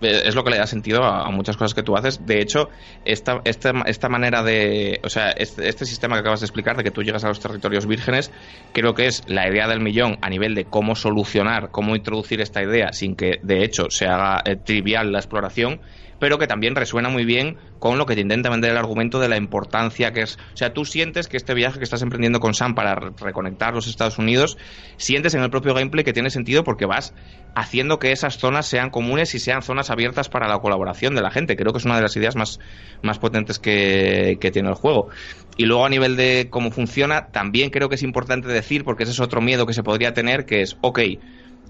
es 0.00 0.34
lo 0.34 0.44
que 0.44 0.50
le 0.50 0.58
da 0.58 0.66
sentido 0.66 1.04
a, 1.04 1.30
muchas 1.30 1.56
cosas 1.56 1.74
que 1.74 1.82
tú 1.82 1.96
haces. 1.96 2.24
De 2.26 2.40
hecho, 2.40 2.68
esta, 3.04 3.40
esta, 3.44 3.72
esta 3.86 4.08
manera 4.08 4.42
de. 4.42 5.00
O 5.04 5.08
sea, 5.08 5.30
este, 5.30 5.84
sistema 5.86 6.16
que 6.16 6.20
acabas 6.20 6.40
de 6.40 6.46
explicar, 6.46 6.76
de 6.76 6.84
que 6.84 6.90
tú 6.90 7.02
llegas 7.02 7.24
a 7.24 7.28
los 7.28 7.40
territorios 7.40 7.86
vírgenes, 7.86 8.30
creo 8.72 8.94
que 8.94 9.06
es 9.06 9.22
la 9.26 9.48
idea 9.48 9.68
del 9.68 9.80
millón 9.80 10.18
a 10.22 10.28
nivel 10.30 10.54
de 10.54 10.64
cómo 10.64 10.94
solucionar, 10.94 11.70
cómo 11.70 11.96
introducir 11.96 12.40
esta 12.40 12.62
idea 12.62 12.92
sin 12.92 13.16
que, 13.16 13.38
de 13.42 13.64
hecho, 13.64 13.90
se 13.90 14.06
haga 14.06 14.42
eh, 14.44 14.56
trivial 14.56 15.12
la 15.12 15.18
exploración. 15.18 15.80
pero 16.20 16.36
que 16.36 16.46
también 16.46 16.76
resuena 16.76 17.08
muy 17.08 17.24
bien 17.24 17.56
con 17.78 17.96
lo 17.96 18.04
que 18.04 18.14
te 18.14 18.20
intenta 18.20 18.50
vender 18.50 18.72
el 18.72 18.76
argumento 18.76 19.20
de 19.20 19.28
la 19.30 19.38
importancia 19.38 20.12
que 20.12 20.20
es. 20.20 20.36
O 20.52 20.56
sea, 20.56 20.74
tú 20.74 20.84
sientes 20.84 21.28
que 21.28 21.38
este 21.38 21.54
viaje 21.54 21.78
que 21.78 21.84
estás 21.84 22.02
emprendiendo 22.02 22.40
con 22.40 22.52
Sam 22.52 22.74
para 22.74 22.94
re- 22.94 23.12
reconectar 23.18 23.72
los 23.72 23.86
Estados 23.86 24.18
Unidos, 24.18 24.58
sientes 24.98 25.32
en 25.32 25.42
el 25.42 25.48
propio 25.48 25.72
gameplay 25.72 26.04
que 26.04 26.12
tiene 26.12 26.28
sentido 26.28 26.62
porque 26.62 26.84
vas 26.84 27.14
haciendo 27.54 27.98
que 27.98 28.12
esas 28.12 28.38
zonas 28.38 28.66
sean 28.66 28.90
comunes 28.90 29.34
y 29.34 29.38
sean 29.38 29.62
zonas 29.62 29.90
abiertas 29.90 30.28
para 30.28 30.48
la 30.48 30.58
colaboración 30.58 31.14
de 31.14 31.22
la 31.22 31.30
gente. 31.30 31.56
Creo 31.56 31.72
que 31.72 31.78
es 31.78 31.84
una 31.84 31.96
de 31.96 32.02
las 32.02 32.16
ideas 32.16 32.36
más, 32.36 32.60
más 33.02 33.18
potentes 33.18 33.58
que, 33.58 34.38
que 34.40 34.50
tiene 34.50 34.68
el 34.68 34.74
juego. 34.74 35.08
Y 35.56 35.64
luego 35.64 35.84
a 35.84 35.88
nivel 35.88 36.16
de 36.16 36.48
cómo 36.50 36.70
funciona, 36.70 37.26
también 37.28 37.70
creo 37.70 37.88
que 37.88 37.96
es 37.96 38.02
importante 38.02 38.48
decir, 38.48 38.84
porque 38.84 39.04
ese 39.04 39.12
es 39.12 39.20
otro 39.20 39.40
miedo 39.40 39.66
que 39.66 39.74
se 39.74 39.82
podría 39.82 40.12
tener, 40.14 40.46
que 40.46 40.62
es, 40.62 40.76
ok, 40.80 41.00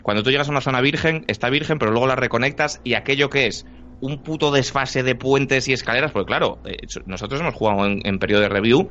cuando 0.02 0.22
tú 0.22 0.30
llegas 0.30 0.48
a 0.48 0.52
una 0.52 0.60
zona 0.60 0.80
virgen, 0.80 1.24
está 1.28 1.50
virgen, 1.50 1.78
pero 1.78 1.90
luego 1.90 2.06
la 2.06 2.16
reconectas 2.16 2.80
y 2.84 2.94
aquello 2.94 3.28
que 3.28 3.46
es 3.46 3.66
un 4.00 4.22
puto 4.22 4.50
desfase 4.50 5.02
de 5.02 5.14
puentes 5.14 5.68
y 5.68 5.72
escaleras, 5.74 6.12
porque 6.12 6.28
claro, 6.28 6.58
nosotros 7.04 7.40
hemos 7.40 7.54
jugado 7.54 7.86
en 7.86 8.18
periodo 8.18 8.40
de 8.42 8.48
review 8.48 8.88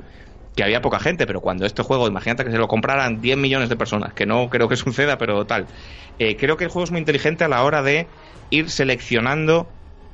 había 0.62 0.82
poca 0.82 1.00
gente, 1.00 1.26
pero 1.26 1.42
cuando 1.42 1.66
este 1.66 1.84
juego, 1.84 2.08
imagínate 2.08 2.44
que 2.44 2.52
se 2.52 2.58
lo 2.58 2.68
compraran 2.68 3.22
10 3.22 3.38
millones 3.38 3.70
de 3.70 3.76
personas, 3.76 4.14
que 4.14 4.26
no 4.26 4.50
creo 4.50 4.68
que 4.68 4.76
suceda, 4.78 5.18
pero 5.18 5.46
tal. 5.46 5.68
Eh, 6.18 6.36
creo 6.36 6.58
que 6.58 6.66
el 6.66 6.70
juego 6.70 6.84
es 6.84 6.92
muy 6.92 7.00
inteligente 7.00 7.44
a 7.44 7.48
la 7.48 7.64
hora 7.64 7.82
de 7.82 8.08
ir 8.50 8.70
seleccionando 8.70 9.68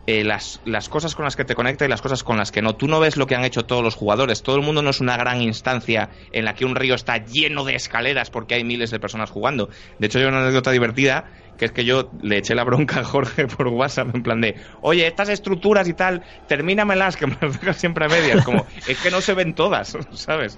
eh, 0.07 0.23
las, 0.23 0.61
las 0.65 0.87
cosas 0.87 1.15
con 1.15 1.25
las 1.25 1.35
que 1.35 1.45
te 1.45 1.55
conecta 1.55 1.83
y 1.83 1.87
las 1.87 2.01
cosas 2.01 2.23
con 2.23 2.37
las 2.37 2.51
que 2.51 2.61
no. 2.61 2.75
Tú 2.75 2.87
no 2.87 2.99
ves 2.99 3.17
lo 3.17 3.25
que 3.25 3.33
han 3.33 3.43
hecho 3.43 3.65
todos 3.65 3.83
los 3.83 3.95
jugadores. 3.95 4.43
Todo 4.43 4.55
el 4.55 4.61
mundo 4.61 4.83
no 4.83 4.91
es 4.91 5.01
una 5.01 5.17
gran 5.17 5.41
instancia 5.41 6.09
en 6.31 6.45
la 6.45 6.53
que 6.53 6.63
un 6.63 6.75
río 6.75 6.93
está 6.93 7.25
lleno 7.25 7.63
de 7.63 7.75
escaleras 7.75 8.29
porque 8.29 8.53
hay 8.53 8.63
miles 8.63 8.91
de 8.91 8.99
personas 8.99 9.31
jugando. 9.31 9.69
De 9.97 10.05
hecho, 10.05 10.19
hay 10.19 10.25
una 10.25 10.41
anécdota 10.41 10.69
divertida 10.69 11.25
que 11.57 11.65
es 11.65 11.71
que 11.71 11.85
yo 11.85 12.09
le 12.21 12.37
eché 12.37 12.53
la 12.55 12.63
bronca 12.63 12.99
a 12.99 13.03
Jorge 13.03 13.47
por 13.57 13.67
WhatsApp 13.67 14.13
en 14.13 14.23
plan 14.23 14.41
de, 14.41 14.55
oye, 14.81 15.07
estas 15.07 15.29
estructuras 15.29 15.87
y 15.87 15.93
tal, 15.93 16.23
termínamelas, 16.47 17.15
que 17.17 17.27
me 17.27 17.37
las 17.41 17.59
dejas 17.59 17.77
siempre 17.77 18.05
a 18.05 18.09
medias. 18.09 18.43
Como, 18.45 18.65
es 18.87 18.97
que 18.99 19.11
no 19.11 19.21
se 19.21 19.33
ven 19.33 19.53
todas, 19.55 19.97
¿sabes? 20.13 20.57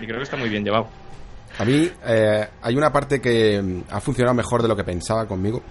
Y 0.00 0.06
creo 0.06 0.18
que 0.18 0.24
está 0.24 0.36
muy 0.36 0.48
bien 0.48 0.64
llevado. 0.64 0.88
A 1.58 1.64
mí 1.64 1.90
eh, 2.06 2.46
hay 2.62 2.76
una 2.76 2.92
parte 2.92 3.20
que 3.20 3.62
mm, 3.62 3.82
ha 3.90 4.00
funcionado 4.00 4.34
mejor 4.34 4.62
de 4.62 4.68
lo 4.68 4.76
que 4.76 4.84
pensaba 4.84 5.26
conmigo 5.26 5.62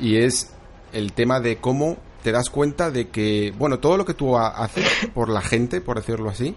y 0.00 0.16
es 0.16 0.52
el 0.92 1.12
tema 1.12 1.38
de 1.40 1.58
cómo 1.58 1.98
te 2.24 2.32
das 2.32 2.50
cuenta 2.50 2.90
de 2.90 3.08
que, 3.08 3.52
bueno, 3.56 3.78
todo 3.78 3.96
lo 3.96 4.04
que 4.04 4.14
tú 4.14 4.36
ha- 4.36 4.48
haces 4.48 5.08
por 5.14 5.28
la 5.28 5.40
gente, 5.40 5.80
por 5.80 5.96
decirlo 5.96 6.28
así, 6.30 6.54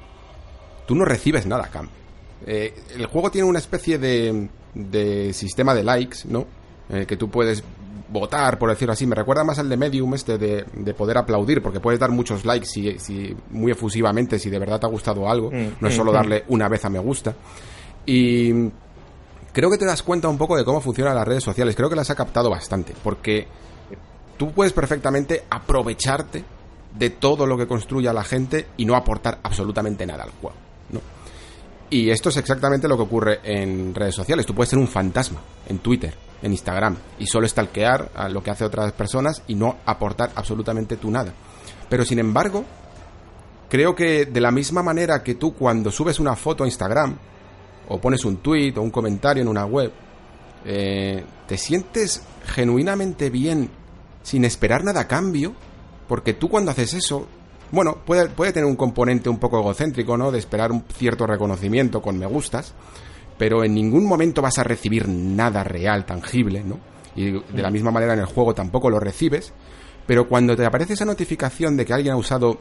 tú 0.88 0.96
no 0.96 1.06
recibes 1.06 1.46
nada 1.46 1.68
cambio. 1.68 1.94
Eh, 2.46 2.74
el 2.96 3.06
juego 3.06 3.30
tiene 3.32 3.48
una 3.48 3.60
especie 3.60 3.98
de, 4.00 4.50
de 4.74 5.32
sistema 5.34 5.74
de 5.74 5.84
likes, 5.84 6.20
¿no? 6.26 6.46
Eh, 6.94 7.06
que 7.08 7.18
tú 7.18 7.30
puedes 7.30 7.64
votar, 8.10 8.60
por 8.60 8.70
decirlo 8.70 8.94
así. 8.94 9.08
Me 9.08 9.16
recuerda 9.16 9.44
más 9.44 9.58
al 9.60 9.68
de 9.68 9.76
Medium 9.78 10.14
este 10.14 10.38
de, 10.38 10.66
de 10.72 10.94
poder 10.94 11.18
aplaudir, 11.18 11.62
porque 11.62 11.80
puedes 11.80 12.00
dar 12.00 12.12
muchos 12.12 12.46
likes 12.46 12.68
si, 12.68 13.00
si 13.00 13.36
muy 13.50 13.72
efusivamente, 13.72 14.38
si 14.38 14.50
de 14.50 14.60
verdad 14.60 14.80
te 14.80 14.86
ha 14.86 14.90
gustado 14.90 15.28
algo. 15.28 15.50
No 15.52 15.88
es 15.88 15.96
solo 15.96 16.12
darle 16.12 16.44
una 16.50 16.70
vez 16.70 16.86
a 16.86 16.90
me 16.90 17.00
gusta. 17.00 17.34
Y 18.06 18.70
creo 19.52 19.72
que 19.72 19.78
te 19.78 19.86
das 19.86 20.04
cuenta 20.04 20.28
un 20.28 20.38
poco 20.38 20.56
de 20.56 20.64
cómo 20.64 20.80
funcionan 20.82 21.16
las 21.16 21.28
redes 21.28 21.44
sociales. 21.44 21.76
Creo 21.76 21.90
que 21.90 21.96
las 21.96 22.10
ha 22.12 22.16
captado 22.16 22.50
bastante, 22.50 22.94
porque 23.04 23.48
tú 24.38 24.52
puedes 24.52 24.74
perfectamente 24.74 25.44
aprovecharte 25.50 26.44
de 26.94 27.10
todo 27.10 27.48
lo 27.48 27.58
que 27.58 27.66
construya 27.66 28.14
la 28.14 28.24
gente 28.24 28.68
y 28.78 28.86
no 28.86 28.96
aportar 28.96 29.40
absolutamente 29.42 30.06
nada 30.06 30.24
al 30.24 30.32
juego, 30.32 30.56
¿no? 30.92 31.02
Y 31.90 32.10
esto 32.10 32.30
es 32.30 32.38
exactamente 32.38 32.88
lo 32.88 32.98
que 32.98 33.04
ocurre 33.04 33.40
en 33.44 33.94
redes 33.94 34.16
sociales. 34.16 34.46
Tú 34.46 34.56
puedes 34.56 34.70
ser 34.70 34.80
un 34.80 34.88
fantasma 34.88 35.40
en 35.68 35.80
Twitter, 35.80 36.14
en 36.42 36.52
Instagram, 36.52 36.98
y 37.20 37.28
solo 37.28 37.48
stalkear 37.48 38.12
a 38.16 38.30
lo 38.30 38.42
que 38.42 38.52
hace 38.52 38.66
otras 38.66 38.92
personas 38.94 39.44
y 39.48 39.56
no 39.56 39.78
aportar 39.86 40.32
absolutamente 40.36 40.98
tú 40.98 41.12
nada. 41.12 41.34
Pero 41.90 42.04
sin 42.04 42.20
embargo, 42.20 42.66
creo 43.70 43.96
que 43.96 44.26
de 44.26 44.42
la 44.42 44.52
misma 44.52 44.82
manera 44.82 45.22
que 45.22 45.36
tú 45.36 45.54
cuando 45.54 45.92
subes 45.92 46.20
una 46.20 46.36
foto 46.36 46.64
a 46.64 46.68
Instagram, 46.68 47.18
o 47.90 48.00
pones 48.00 48.26
un 48.26 48.38
tweet 48.38 48.74
o 48.78 48.82
un 48.82 48.92
comentario 48.92 49.44
en 49.44 49.50
una 49.50 49.66
web, 49.66 49.92
eh, 50.66 51.24
te 51.48 51.58
sientes 51.58 52.24
genuinamente 52.46 53.30
bien 53.30 53.70
sin 54.24 54.46
esperar 54.46 54.84
nada 54.84 55.02
a 55.02 55.08
cambio, 55.08 55.54
porque 56.08 56.34
tú 56.34 56.50
cuando 56.50 56.72
haces 56.72 56.94
eso, 56.94 57.28
bueno, 57.74 57.98
puede, 58.06 58.30
puede 58.30 58.54
tener 58.54 58.70
un 58.70 58.76
componente 58.76 59.30
un 59.30 59.40
poco 59.40 59.60
egocéntrico, 59.60 60.16
¿no? 60.16 60.32
De 60.32 60.38
esperar 60.38 60.72
un 60.72 60.84
cierto 60.96 61.26
reconocimiento 61.26 62.04
con 62.04 62.20
me 62.20 62.28
gustas, 62.28 62.76
pero 63.40 63.64
en 63.64 63.74
ningún 63.74 64.06
momento 64.06 64.44
vas 64.44 64.60
a 64.60 64.64
recibir 64.64 65.08
nada 65.10 65.64
real, 65.64 66.06
tangible, 66.06 66.64
¿no? 66.64 66.78
Y 67.16 67.32
de 67.32 67.62
la 67.64 67.72
misma 67.72 67.90
manera 67.90 68.14
en 68.14 68.20
el 68.20 68.28
juego 68.28 68.54
tampoco 68.54 68.92
lo 68.92 69.00
recibes, 69.00 69.54
pero 70.06 70.28
cuando 70.28 70.56
te 70.56 70.64
aparece 70.64 70.94
esa 70.94 71.06
notificación 71.06 71.76
de 71.76 71.84
que 71.84 71.94
alguien 71.94 72.14
ha 72.14 72.18
usado 72.18 72.60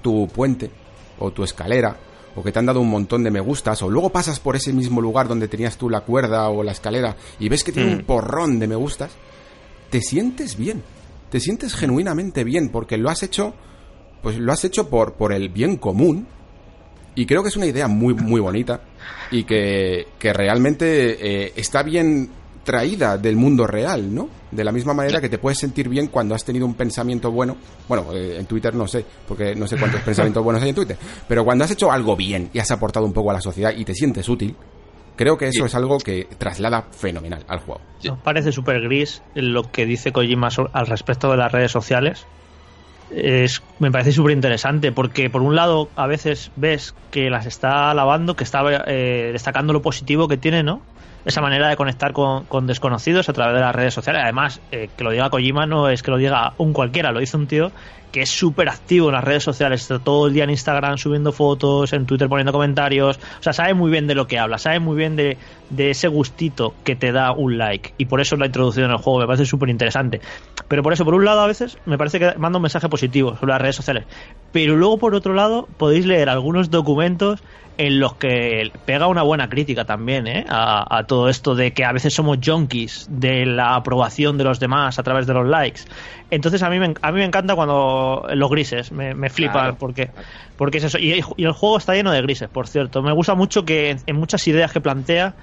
tu 0.00 0.26
puente 0.28 0.70
o 1.18 1.32
tu 1.32 1.44
escalera 1.44 1.98
o 2.34 2.42
que 2.42 2.50
te 2.50 2.58
han 2.58 2.66
dado 2.66 2.80
un 2.80 2.88
montón 2.88 3.22
de 3.22 3.30
me 3.30 3.40
gustas 3.40 3.82
o 3.82 3.90
luego 3.90 4.08
pasas 4.08 4.40
por 4.40 4.56
ese 4.56 4.72
mismo 4.72 5.02
lugar 5.02 5.28
donde 5.28 5.48
tenías 5.48 5.76
tú 5.76 5.90
la 5.90 6.00
cuerda 6.00 6.48
o 6.48 6.62
la 6.62 6.72
escalera 6.72 7.14
y 7.38 7.50
ves 7.50 7.62
que 7.62 7.72
tiene 7.72 7.94
un 7.94 8.04
porrón 8.04 8.58
de 8.58 8.68
me 8.68 8.76
gustas, 8.76 9.10
te 9.90 10.00
sientes 10.00 10.56
bien, 10.56 10.82
te 11.30 11.40
sientes 11.40 11.74
genuinamente 11.74 12.42
bien 12.42 12.70
porque 12.70 12.96
lo 12.96 13.10
has 13.10 13.22
hecho 13.22 13.52
pues 14.22 14.38
lo 14.38 14.52
has 14.52 14.64
hecho 14.64 14.88
por 14.88 15.14
por 15.14 15.32
el 15.32 15.48
bien 15.48 15.76
común 15.76 16.26
y 17.14 17.26
creo 17.26 17.42
que 17.42 17.48
es 17.48 17.56
una 17.56 17.66
idea 17.66 17.88
muy 17.88 18.14
muy 18.14 18.40
bonita 18.40 18.80
y 19.30 19.44
que, 19.44 20.08
que 20.18 20.32
realmente 20.32 21.44
eh, 21.44 21.52
está 21.56 21.82
bien 21.82 22.30
traída 22.64 23.16
del 23.16 23.36
mundo 23.36 23.66
real, 23.66 24.14
¿no? 24.14 24.28
De 24.50 24.64
la 24.64 24.72
misma 24.72 24.94
manera 24.94 25.20
que 25.20 25.28
te 25.28 25.38
puedes 25.38 25.58
sentir 25.58 25.88
bien 25.88 26.08
cuando 26.08 26.34
has 26.34 26.44
tenido 26.44 26.66
un 26.66 26.74
pensamiento 26.74 27.30
bueno. 27.30 27.56
Bueno, 27.88 28.12
eh, 28.12 28.36
en 28.38 28.46
Twitter 28.46 28.74
no 28.74 28.86
sé, 28.86 29.04
porque 29.26 29.54
no 29.54 29.66
sé 29.66 29.76
cuántos 29.76 30.00
pensamientos 30.04 30.42
buenos 30.42 30.62
hay 30.62 30.70
en 30.70 30.74
Twitter. 30.74 30.96
Pero 31.26 31.44
cuando 31.44 31.64
has 31.64 31.70
hecho 31.70 31.90
algo 31.90 32.16
bien 32.16 32.50
y 32.52 32.58
has 32.58 32.70
aportado 32.70 33.06
un 33.06 33.12
poco 33.12 33.30
a 33.30 33.34
la 33.34 33.40
sociedad 33.40 33.72
y 33.76 33.84
te 33.84 33.94
sientes 33.94 34.28
útil, 34.28 34.54
creo 35.16 35.36
que 35.38 35.48
eso 35.48 35.64
es 35.64 35.74
algo 35.74 35.98
que 35.98 36.28
traslada 36.38 36.82
fenomenal 36.90 37.44
al 37.48 37.60
juego. 37.60 37.80
Nos 38.04 38.18
parece 38.18 38.52
súper 38.52 38.80
gris 38.82 39.22
lo 39.34 39.70
que 39.70 39.86
dice 39.86 40.12
Kojima 40.12 40.48
al 40.72 40.86
respecto 40.86 41.30
de 41.30 41.36
las 41.36 41.52
redes 41.52 41.72
sociales. 41.72 42.26
Es, 43.10 43.62
me 43.78 43.90
parece 43.90 44.12
súper 44.12 44.32
interesante 44.32 44.92
porque 44.92 45.30
por 45.30 45.42
un 45.42 45.56
lado 45.56 45.90
a 45.96 46.06
veces 46.06 46.52
ves 46.54 46.94
que 47.10 47.28
las 47.28 47.46
está 47.46 47.90
alabando, 47.90 48.36
que 48.36 48.44
está 48.44 48.62
eh, 48.86 49.30
destacando 49.32 49.72
lo 49.72 49.82
positivo 49.82 50.28
que 50.28 50.36
tiene, 50.36 50.62
¿no? 50.62 50.80
Esa 51.24 51.42
manera 51.42 51.68
de 51.68 51.76
conectar 51.76 52.12
con, 52.12 52.46
con 52.46 52.66
desconocidos 52.66 53.28
a 53.28 53.32
través 53.32 53.54
de 53.54 53.60
las 53.60 53.74
redes 53.74 53.92
sociales. 53.92 54.22
Además, 54.22 54.62
eh, 54.70 54.88
que 54.96 55.04
lo 55.04 55.10
diga 55.10 55.28
Kojima 55.28 55.66
no 55.66 55.88
es 55.88 56.02
que 56.02 56.10
lo 56.10 56.16
diga 56.16 56.54
un 56.56 56.72
cualquiera, 56.72 57.12
lo 57.12 57.20
dice 57.20 57.36
un 57.36 57.46
tío 57.46 57.72
que 58.10 58.22
es 58.22 58.30
súper 58.30 58.68
activo 58.68 59.08
en 59.08 59.14
las 59.14 59.24
redes 59.24 59.42
sociales, 59.42 59.82
está 59.82 59.98
todo 59.98 60.26
el 60.26 60.34
día 60.34 60.44
en 60.44 60.50
Instagram 60.50 60.98
subiendo 60.98 61.32
fotos, 61.32 61.92
en 61.92 62.06
Twitter 62.06 62.28
poniendo 62.28 62.52
comentarios, 62.52 63.18
o 63.18 63.42
sea, 63.42 63.52
sabe 63.52 63.74
muy 63.74 63.90
bien 63.90 64.06
de 64.06 64.14
lo 64.14 64.26
que 64.26 64.38
habla, 64.38 64.58
sabe 64.58 64.80
muy 64.80 64.96
bien 64.96 65.16
de, 65.16 65.36
ese 65.76 66.08
gustito 66.08 66.74
que 66.84 66.96
te 66.96 67.12
da 67.12 67.32
un 67.32 67.58
like, 67.58 67.94
y 67.98 68.06
por 68.06 68.20
eso 68.20 68.36
lo 68.36 68.44
ha 68.44 68.46
introducido 68.46 68.86
en 68.86 68.92
el 68.92 68.98
juego, 68.98 69.20
me 69.20 69.26
parece 69.26 69.46
súper 69.46 69.68
interesante. 69.68 70.20
Pero 70.68 70.82
por 70.82 70.92
eso, 70.92 71.04
por 71.04 71.14
un 71.14 71.24
lado, 71.24 71.40
a 71.40 71.46
veces 71.46 71.78
me 71.86 71.98
parece 71.98 72.18
que 72.18 72.34
manda 72.38 72.58
un 72.58 72.62
mensaje 72.62 72.88
positivo 72.88 73.36
sobre 73.36 73.52
las 73.52 73.62
redes 73.62 73.76
sociales, 73.76 74.04
pero 74.52 74.76
luego, 74.76 74.98
por 74.98 75.14
otro 75.14 75.34
lado, 75.34 75.68
podéis 75.76 76.06
leer 76.06 76.28
algunos 76.28 76.70
documentos 76.70 77.42
en 77.80 77.98
los 77.98 78.14
que 78.16 78.70
pega 78.84 79.06
una 79.06 79.22
buena 79.22 79.48
crítica 79.48 79.86
también 79.86 80.26
¿eh? 80.26 80.44
a, 80.50 80.98
a 80.98 81.06
todo 81.06 81.30
esto 81.30 81.54
de 81.54 81.72
que 81.72 81.82
a 81.86 81.92
veces 81.92 82.12
somos 82.12 82.36
junkies 82.44 83.06
de 83.10 83.46
la 83.46 83.74
aprobación 83.74 84.36
de 84.36 84.44
los 84.44 84.60
demás 84.60 84.98
a 84.98 85.02
través 85.02 85.26
de 85.26 85.32
los 85.32 85.48
likes. 85.48 85.80
Entonces 86.30 86.62
a 86.62 86.70
mí 86.70 86.78
me, 86.78 86.94
a 87.02 87.12
mí 87.12 87.18
me 87.18 87.24
encanta 87.24 87.54
cuando 87.54 88.24
los 88.34 88.50
grises, 88.50 88.92
me, 88.92 89.14
me 89.14 89.30
flipa 89.30 89.52
Claro. 89.52 89.76
porque, 89.78 90.12
porque 90.56 90.78
es 90.78 90.84
eso. 90.84 90.98
Y, 90.98 91.20
y 91.36 91.44
el 91.44 91.52
juego 91.52 91.78
está 91.78 91.94
lleno 91.94 92.12
de 92.12 92.22
grises, 92.22 92.48
por 92.48 92.68
cierto. 92.68 93.02
Me 93.02 93.12
gusta 93.12 93.34
mucho 93.34 93.64
que 93.64 93.90
en, 93.90 93.98
en 94.06 94.16
muchas 94.16 94.46
ideas 94.46 94.72
que 94.72 94.80
plantea 94.80 95.36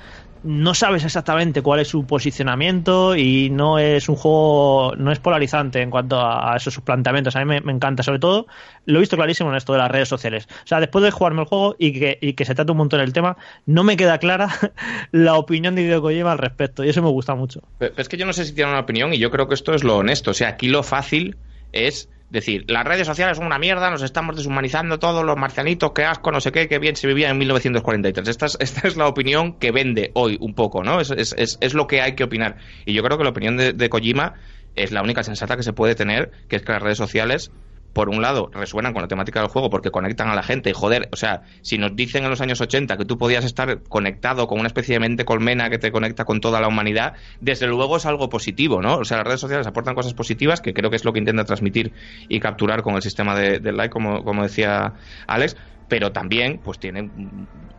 no 0.43 0.73
sabes 0.73 1.03
exactamente 1.03 1.61
cuál 1.61 1.79
es 1.79 1.87
su 1.87 2.05
posicionamiento 2.05 3.15
y 3.15 3.49
no 3.49 3.79
es 3.79 4.09
un 4.09 4.15
juego, 4.15 4.93
no 4.97 5.11
es 5.11 5.19
polarizante 5.19 5.81
en 5.81 5.89
cuanto 5.89 6.19
a, 6.19 6.55
esos 6.55 6.73
sus 6.73 6.83
planteamientos. 6.83 7.35
A 7.35 7.43
mí 7.43 7.59
me, 7.63 7.71
encanta, 7.71 8.03
sobre 8.03 8.19
todo, 8.19 8.47
lo 8.85 8.97
he 8.97 9.01
visto 9.01 9.15
clarísimo 9.15 9.49
en 9.49 9.55
esto 9.55 9.73
de 9.73 9.79
las 9.79 9.91
redes 9.91 10.07
sociales. 10.07 10.47
O 10.63 10.67
sea, 10.67 10.79
después 10.79 11.03
de 11.03 11.11
jugarme 11.11 11.41
el 11.41 11.47
juego 11.47 11.75
y 11.77 11.99
que, 11.99 12.17
y 12.21 12.33
que 12.33 12.45
se 12.45 12.55
trate 12.55 12.71
un 12.71 12.77
montón 12.77 12.99
el 12.99 13.13
tema, 13.13 13.37
no 13.65 13.83
me 13.83 13.97
queda 13.97 14.17
clara 14.17 14.49
la 15.11 15.35
opinión 15.35 15.75
de 15.75 15.83
Hideo 15.83 16.01
Kojima 16.01 16.31
al 16.31 16.37
respecto 16.37 16.83
y 16.83 16.89
eso 16.89 17.01
me 17.01 17.09
gusta 17.09 17.35
mucho. 17.35 17.61
Es 17.79 18.09
que 18.09 18.17
yo 18.17 18.25
no 18.25 18.33
sé 18.33 18.45
si 18.45 18.53
tiene 18.53 18.71
una 18.71 18.79
opinión 18.79 19.13
y 19.13 19.17
yo 19.17 19.31
creo 19.31 19.47
que 19.47 19.55
esto 19.55 19.73
es 19.73 19.83
lo 19.83 19.97
honesto. 19.97 20.31
O 20.31 20.33
sea, 20.33 20.49
aquí 20.49 20.67
lo 20.67 20.83
fácil 20.83 21.37
es 21.71 22.09
decir, 22.29 22.65
las 22.67 22.85
redes 22.85 23.07
sociales 23.07 23.37
son 23.37 23.45
una 23.45 23.59
mierda, 23.59 23.89
nos 23.89 24.01
estamos 24.01 24.35
deshumanizando 24.35 24.99
todos 24.99 25.23
los 25.25 25.37
marcianitos, 25.37 25.91
qué 25.93 26.03
asco, 26.03 26.31
no 26.31 26.41
sé 26.41 26.51
qué, 26.51 26.67
qué 26.67 26.79
bien 26.79 26.95
se 26.95 27.07
vivía 27.07 27.29
en 27.29 27.37
1943. 27.37 28.27
Esta 28.27 28.45
es, 28.47 28.57
esta 28.59 28.87
es 28.87 28.97
la 28.97 29.07
opinión 29.07 29.53
que 29.53 29.71
vende 29.71 30.11
hoy 30.13 30.37
un 30.39 30.53
poco, 30.53 30.83
¿no? 30.83 30.99
Es, 30.99 31.11
es, 31.11 31.57
es, 31.61 31.73
lo 31.73 31.87
que 31.87 32.01
hay 32.01 32.15
que 32.15 32.23
opinar. 32.23 32.57
Y 32.85 32.93
yo 32.93 33.03
creo 33.03 33.17
que 33.17 33.23
la 33.23 33.29
opinión 33.29 33.57
de, 33.57 33.73
de 33.73 33.89
Kojima 33.89 34.33
es 34.75 34.91
la 34.91 35.01
única 35.01 35.23
sensata 35.23 35.55
que 35.55 35.63
se 35.63 35.73
puede 35.73 35.95
tener, 35.95 36.31
que 36.49 36.57
es 36.57 36.61
que 36.63 36.71
las 36.71 36.81
redes 36.81 36.97
sociales 36.97 37.51
por 37.97 38.09
un 38.09 38.21
lado, 38.21 38.51
resuenan 38.53 38.93
con 38.93 39.01
la 39.01 39.07
temática 39.07 39.39
del 39.39 39.49
juego 39.49 39.71
porque 39.71 39.89
conectan 39.89 40.29
a 40.29 40.35
la 40.35 40.43
gente. 40.43 40.69
Y 40.69 40.73
joder, 40.73 41.09
o 41.11 41.15
sea, 41.15 41.41
si 41.63 41.79
nos 41.79 41.95
dicen 41.95 42.23
en 42.23 42.29
los 42.29 42.41
años 42.41 42.61
80 42.61 42.95
que 42.95 43.05
tú 43.05 43.17
podías 43.17 43.43
estar 43.43 43.81
conectado 43.89 44.45
con 44.45 44.59
una 44.59 44.67
especie 44.67 44.93
de 44.93 44.99
mente 44.99 45.25
colmena 45.25 45.71
que 45.71 45.79
te 45.79 45.91
conecta 45.91 46.23
con 46.23 46.39
toda 46.39 46.61
la 46.61 46.67
humanidad, 46.67 47.13
desde 47.41 47.65
luego 47.65 47.97
es 47.97 48.05
algo 48.05 48.29
positivo, 48.29 48.83
¿no? 48.83 48.97
O 48.97 49.03
sea, 49.03 49.17
las 49.17 49.25
redes 49.25 49.39
sociales 49.39 49.65
aportan 49.65 49.95
cosas 49.95 50.13
positivas 50.13 50.61
que 50.61 50.75
creo 50.75 50.91
que 50.91 50.95
es 50.95 51.05
lo 51.05 51.11
que 51.11 51.17
intenta 51.17 51.43
transmitir 51.43 51.91
y 52.29 52.39
capturar 52.39 52.83
con 52.83 52.93
el 52.93 53.01
sistema 53.01 53.35
de, 53.35 53.57
de 53.57 53.71
like, 53.71 53.91
como, 53.91 54.23
como 54.23 54.43
decía 54.43 54.93
Alex 55.25 55.57
pero 55.87 56.11
también 56.11 56.59
pues 56.63 56.79
tiene, 56.79 57.09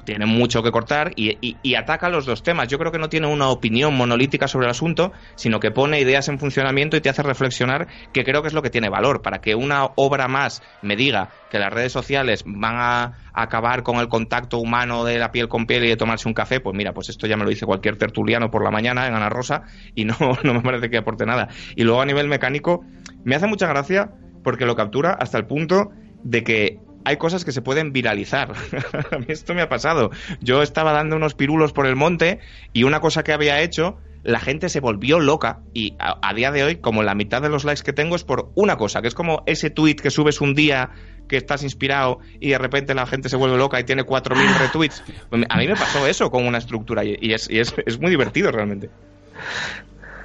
tiene 0.05 0.27
mucho 0.27 0.63
que 0.63 0.71
cortar 0.71 1.13
y, 1.17 1.37
y, 1.41 1.75
ataca 1.75 2.09
los 2.09 2.25
dos 2.25 2.43
temas. 2.43 2.69
Yo 2.69 2.79
creo 2.79 2.91
que 2.91 2.99
no 2.99 3.09
tiene 3.09 3.27
una 3.27 3.49
opinión 3.49 3.95
monolítica 3.95 4.49
sobre 4.49 4.67
el 4.67 4.71
asunto, 4.71 5.13
sino 5.35 5.61
que 5.61 5.71
pone 5.71 6.01
ideas 6.01 6.29
en 6.29 6.39
funcionamiento 6.39 6.97
y 6.97 7.01
te 7.01 7.11
hace 7.11 7.23
reflexionar, 7.23 7.89
que 8.13 8.25
creo 8.25 8.41
que 8.41 8.49
es 8.49 8.55
lo 8.55 8.63
que 8.63 8.71
tiene 8.71 8.89
valor. 8.89 9.21
Para 9.21 9.41
que 9.41 9.55
una 9.55 9.85
obra 9.97 10.27
más 10.29 10.63
me 10.81 10.97
diga 10.97 11.29
que 11.51 11.59
las 11.59 11.73
redes 11.73 11.93
sociales 11.93 12.45
van 12.47 12.77
a 12.77 13.19
acabar 13.35 13.83
con 13.83 13.97
el 13.97 14.09
contacto 14.09 14.59
humano 14.59 15.05
de 15.05 15.19
la 15.19 15.31
piel 15.31 15.49
con 15.49 15.67
piel 15.67 15.85
y 15.85 15.89
de 15.89 15.97
tomarse 15.97 16.27
un 16.27 16.35
café, 16.35 16.61
pues 16.61 16.75
mira, 16.75 16.93
pues 16.93 17.11
esto 17.11 17.27
ya 17.27 17.37
me 17.37 17.45
lo 17.45 17.51
dice 17.51 17.67
cualquier 17.67 17.97
tertuliano 17.97 18.51
por 18.51 18.65
la 18.65 18.71
mañana 18.71 19.07
en 19.07 19.15
Ana 19.15 19.29
Rosa 19.29 19.65
y 19.95 20.07
no, 20.07 20.17
no 20.43 20.55
me 20.55 20.63
parece 20.63 20.89
que 20.89 20.97
aporte 20.97 21.27
nada. 21.27 21.49
Y 21.77 21.85
luego 21.85 22.01
a 22.01 22.07
nivel 22.07 22.29
mecánico, 22.29 22.85
me 23.25 23.37
hace 23.37 23.47
mucha 23.47 23.67
gracia 23.67 24.11
porque 24.43 24.65
lo 24.65 24.75
captura 24.75 25.13
hasta 25.13 25.37
el 25.37 25.47
punto 25.47 25.91
de 26.25 26.43
que 26.43 26.79
hay 27.05 27.17
cosas 27.17 27.45
que 27.45 27.53
se 27.53 27.63
pueden 27.63 27.93
viralizar. 27.93 28.53
a 29.11 29.19
mí 29.19 29.27
esto 29.29 29.55
me 29.55 29.63
ha 29.63 29.69
pasado. 29.69 30.11
Yo 30.41 30.63
estaba 30.63 30.93
dando 30.93 31.17
unos 31.17 31.35
pirulos 31.35 31.73
por 31.73 31.87
el 31.87 31.97
monte 31.97 32.41
y 32.73 32.85
una 32.85 33.01
cosa 33.01 33.23
que 33.23 33.33
había 33.33 33.61
hecho, 33.61 33.99
la 34.23 34.41
gente 34.41 34.69
se 34.69 34.81
volvió 34.81 35.21
loca 35.21 35.61
y 35.73 35.95
a, 35.99 36.19
a, 36.23 36.35
día 36.35 36.51
de 36.51 36.65
hoy, 36.65 36.77
como 36.77 37.03
la 37.03 37.15
mitad 37.15 37.41
de 37.41 37.49
los 37.49 37.65
likes 37.65 37.83
que 37.83 37.93
tengo 37.93 38.17
es 38.17 38.25
por 38.25 38.51
una 38.55 38.77
cosa, 38.77 39.01
que 39.01 39.09
es 39.09 39.15
como 39.15 39.43
ese 39.47 39.71
tweet 39.71 39.97
que 39.97 40.11
subes 40.11 40.41
un 40.41 40.55
día 40.55 40.91
que 41.29 41.37
estás 41.37 41.63
inspirado 41.63 42.19
y 42.41 42.51
de 42.51 42.59
repente 42.59 42.95
la 42.95 43.07
gente 43.07 43.29
se 43.29 43.37
vuelve 43.37 43.57
loca 43.57 43.79
y 43.79 43.85
tiene 43.85 44.05
4.000 44.05 44.59
retweets. 44.59 45.03
A 45.49 45.57
mí 45.59 45.67
me 45.67 45.77
pasó 45.77 46.07
eso 46.07 46.31
con 46.31 46.47
una 46.47 46.59
estructura 46.59 47.05
y, 47.05 47.17
y, 47.21 47.33
es, 47.33 47.49
y 47.51 47.59
es, 47.59 47.75
es, 47.87 48.01
muy 48.01 48.11
divertido 48.11 48.51
realmente. 48.51 48.91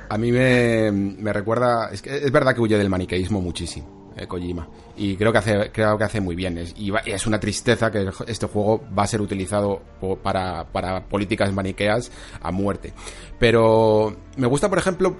A 0.10 0.18
mí 0.18 0.32
me, 0.32 0.92
me 0.92 1.34
recuerda, 1.34 1.90
es, 1.92 2.02
que 2.02 2.16
es 2.16 2.32
verdad 2.32 2.56
que 2.56 2.62
huye 2.62 2.78
del 2.78 2.90
maniqueísmo 2.90 3.42
muchísimo 3.42 4.03
eh, 4.16 4.28
Kojima. 4.28 4.68
Y 4.96 5.16
creo 5.16 5.32
que 5.32 5.38
hace, 5.40 5.72
creo 5.72 5.98
que 5.98 6.04
hace 6.04 6.22
muy 6.22 6.36
bien. 6.36 6.58
Es, 6.58 6.74
y, 6.78 6.90
va, 6.92 7.02
y, 7.06 7.12
es 7.12 7.26
una 7.26 7.40
tristeza 7.40 7.92
que 7.92 8.10
este 8.28 8.48
juego 8.48 8.84
va 8.98 9.04
a 9.04 9.08
ser 9.08 9.22
utilizado 9.22 9.82
para, 10.22 10.66
para 10.66 11.06
políticas 11.06 11.52
maniqueas 11.54 12.12
a 12.42 12.52
muerte. 12.52 12.94
Pero 13.40 14.16
me 14.38 14.48
gusta, 14.48 14.70
por 14.70 14.78
ejemplo, 14.78 15.16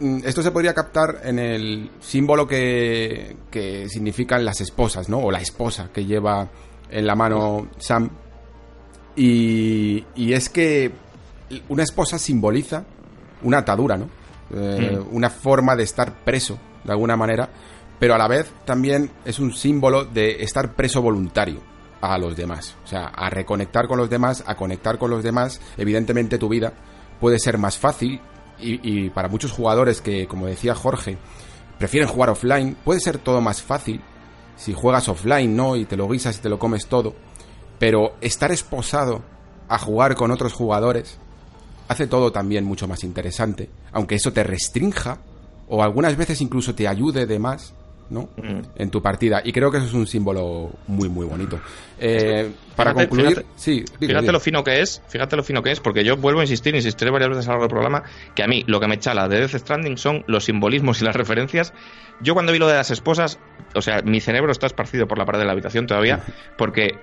mm, 0.00 0.20
esto 0.24 0.42
se 0.42 0.50
podría 0.50 0.74
captar 0.74 1.20
en 1.24 1.38
el 1.38 1.90
símbolo 2.00 2.46
que, 2.46 3.36
que 3.50 3.88
significan 3.88 4.44
las 4.44 4.60
esposas, 4.60 5.08
¿no? 5.08 5.18
O 5.18 5.30
la 5.30 5.40
esposa 5.40 5.90
que 5.92 6.04
lleva 6.04 6.48
en 6.90 7.06
la 7.06 7.14
mano 7.14 7.68
Sam. 7.78 8.10
Y, 9.16 10.04
y 10.14 10.32
es 10.32 10.48
que 10.48 10.92
una 11.68 11.82
esposa 11.82 12.18
simboliza 12.18 12.84
una 13.42 13.58
atadura, 13.58 13.96
¿no? 13.96 14.08
Eh, 14.54 14.98
mm. 14.98 15.14
Una 15.14 15.30
forma 15.30 15.76
de 15.76 15.82
estar 15.82 16.24
preso, 16.24 16.58
de 16.84 16.92
alguna 16.92 17.16
manera 17.16 17.48
pero 17.98 18.14
a 18.14 18.18
la 18.18 18.28
vez 18.28 18.50
también 18.64 19.10
es 19.24 19.38
un 19.38 19.52
símbolo 19.52 20.04
de 20.04 20.42
estar 20.42 20.74
preso 20.74 21.02
voluntario 21.02 21.60
a 22.00 22.16
los 22.18 22.36
demás. 22.36 22.76
O 22.84 22.86
sea, 22.86 23.06
a 23.06 23.28
reconectar 23.30 23.88
con 23.88 23.98
los 23.98 24.08
demás, 24.08 24.44
a 24.46 24.54
conectar 24.54 24.98
con 24.98 25.10
los 25.10 25.22
demás. 25.22 25.60
Evidentemente 25.76 26.38
tu 26.38 26.48
vida 26.48 26.72
puede 27.20 27.38
ser 27.38 27.58
más 27.58 27.76
fácil 27.76 28.20
y, 28.60 29.10
para 29.10 29.28
muchos 29.28 29.52
jugadores 29.52 30.00
que, 30.00 30.26
como 30.26 30.46
decía 30.46 30.74
Jorge, 30.74 31.16
prefieren 31.78 32.08
jugar 32.08 32.30
offline, 32.30 32.76
puede 32.84 33.00
ser 33.00 33.18
todo 33.18 33.40
más 33.40 33.62
fácil 33.62 34.00
si 34.56 34.72
juegas 34.72 35.08
offline, 35.08 35.54
¿no? 35.54 35.76
Y 35.76 35.84
te 35.84 35.96
lo 35.96 36.08
guisas 36.08 36.38
y 36.38 36.40
te 36.40 36.48
lo 36.48 36.58
comes 36.58 36.86
todo. 36.86 37.14
Pero 37.78 38.16
estar 38.20 38.50
esposado 38.50 39.22
a 39.68 39.78
jugar 39.78 40.16
con 40.16 40.30
otros 40.30 40.52
jugadores 40.52 41.18
hace 41.86 42.06
todo 42.06 42.32
también 42.32 42.64
mucho 42.64 42.88
más 42.88 43.04
interesante. 43.04 43.70
Aunque 43.92 44.16
eso 44.16 44.32
te 44.32 44.42
restrinja 44.42 45.18
o 45.68 45.82
algunas 45.82 46.16
veces 46.16 46.40
incluso 46.40 46.74
te 46.74 46.88
ayude 46.88 47.26
de 47.26 47.38
más 47.38 47.74
¿no? 48.10 48.28
Mm. 48.36 48.60
En 48.76 48.90
tu 48.90 49.02
partida. 49.02 49.42
Y 49.44 49.52
creo 49.52 49.70
que 49.70 49.78
eso 49.78 49.86
es 49.86 49.94
un 49.94 50.06
símbolo 50.06 50.70
muy, 50.86 51.08
muy 51.08 51.26
bonito. 51.26 51.60
Eh, 51.98 52.50
para 52.74 52.92
fíjate, 52.92 53.08
concluir, 53.08 53.36
fíjate, 53.36 53.48
sí. 53.56 53.84
Digo, 54.00 54.12
fíjate 54.12 54.32
lo 54.32 54.40
fino 54.40 54.64
que 54.64 54.80
es, 54.80 55.02
fíjate 55.08 55.36
lo 55.36 55.42
fino 55.42 55.62
que 55.62 55.72
es, 55.72 55.80
porque 55.80 56.04
yo 56.04 56.16
vuelvo 56.16 56.40
a 56.40 56.44
insistir, 56.44 56.74
insistiré 56.74 57.10
varias 57.10 57.30
veces 57.30 57.46
a 57.46 57.48
lo 57.48 57.52
largo 57.54 57.64
del 57.64 57.70
programa, 57.70 58.02
que 58.34 58.42
a 58.42 58.46
mí 58.46 58.64
lo 58.66 58.80
que 58.80 58.88
me 58.88 58.98
chala 58.98 59.28
de 59.28 59.40
Death 59.40 59.56
Stranding 59.56 59.98
son 59.98 60.24
los 60.26 60.44
simbolismos 60.44 61.00
y 61.02 61.04
las 61.04 61.16
referencias. 61.16 61.72
Yo 62.20 62.34
cuando 62.34 62.52
vi 62.52 62.58
lo 62.58 62.68
de 62.68 62.74
las 62.74 62.90
esposas, 62.90 63.38
o 63.74 63.82
sea, 63.82 64.02
mi 64.02 64.20
cerebro 64.20 64.52
está 64.52 64.66
esparcido 64.66 65.06
por 65.06 65.18
la 65.18 65.26
pared 65.26 65.40
de 65.40 65.46
la 65.46 65.52
habitación 65.52 65.86
todavía, 65.86 66.22
porque 66.56 66.96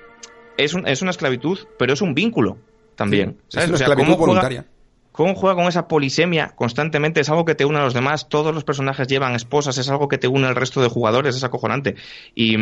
es, 0.58 0.74
un, 0.74 0.88
es 0.88 1.02
una 1.02 1.12
esclavitud, 1.12 1.60
pero 1.78 1.94
es 1.94 2.02
un 2.02 2.14
vínculo 2.14 2.58
también. 2.96 3.38
Sí, 3.48 3.60
¿sabes? 3.60 3.66
Es 3.66 3.70
una 3.70 3.76
o 3.76 3.78
sea, 3.78 3.88
esclavitud 3.88 4.18
voluntaria. 4.18 4.62
Juega, 4.62 4.75
cómo 5.16 5.34
juega 5.34 5.56
con 5.56 5.68
esa 5.68 5.88
polisemia 5.88 6.52
constantemente, 6.56 7.22
es 7.22 7.30
algo 7.30 7.46
que 7.46 7.56
te 7.56 7.64
une 7.64 7.80
a 7.80 7.84
los 7.84 7.94
demás, 7.94 8.28
todos 8.28 8.54
los 8.54 8.66
personajes 8.66 9.08
llevan 9.08 9.34
esposas, 9.34 9.78
es 9.78 9.90
algo 9.90 10.10
que 10.10 10.18
te 10.18 10.28
une 10.28 10.46
al 10.46 10.56
resto 10.56 10.82
de 10.82 10.90
jugadores, 10.90 11.38
es 11.38 11.44
acojonante. 11.46 11.96
Y, 12.36 12.58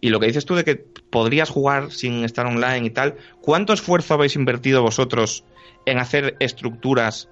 y, 0.00 0.10
lo 0.10 0.20
que 0.20 0.26
dices 0.26 0.44
tú 0.44 0.54
de 0.54 0.64
que 0.64 0.76
podrías 0.76 1.48
jugar 1.48 1.90
sin 1.90 2.22
estar 2.24 2.44
online 2.44 2.86
y 2.86 2.90
tal, 2.90 3.16
¿cuánto 3.40 3.72
esfuerzo 3.72 4.14
habéis 4.14 4.36
invertido 4.36 4.82
vosotros 4.82 5.44
en 5.86 5.98
hacer 5.98 6.36
estructuras 6.38 7.30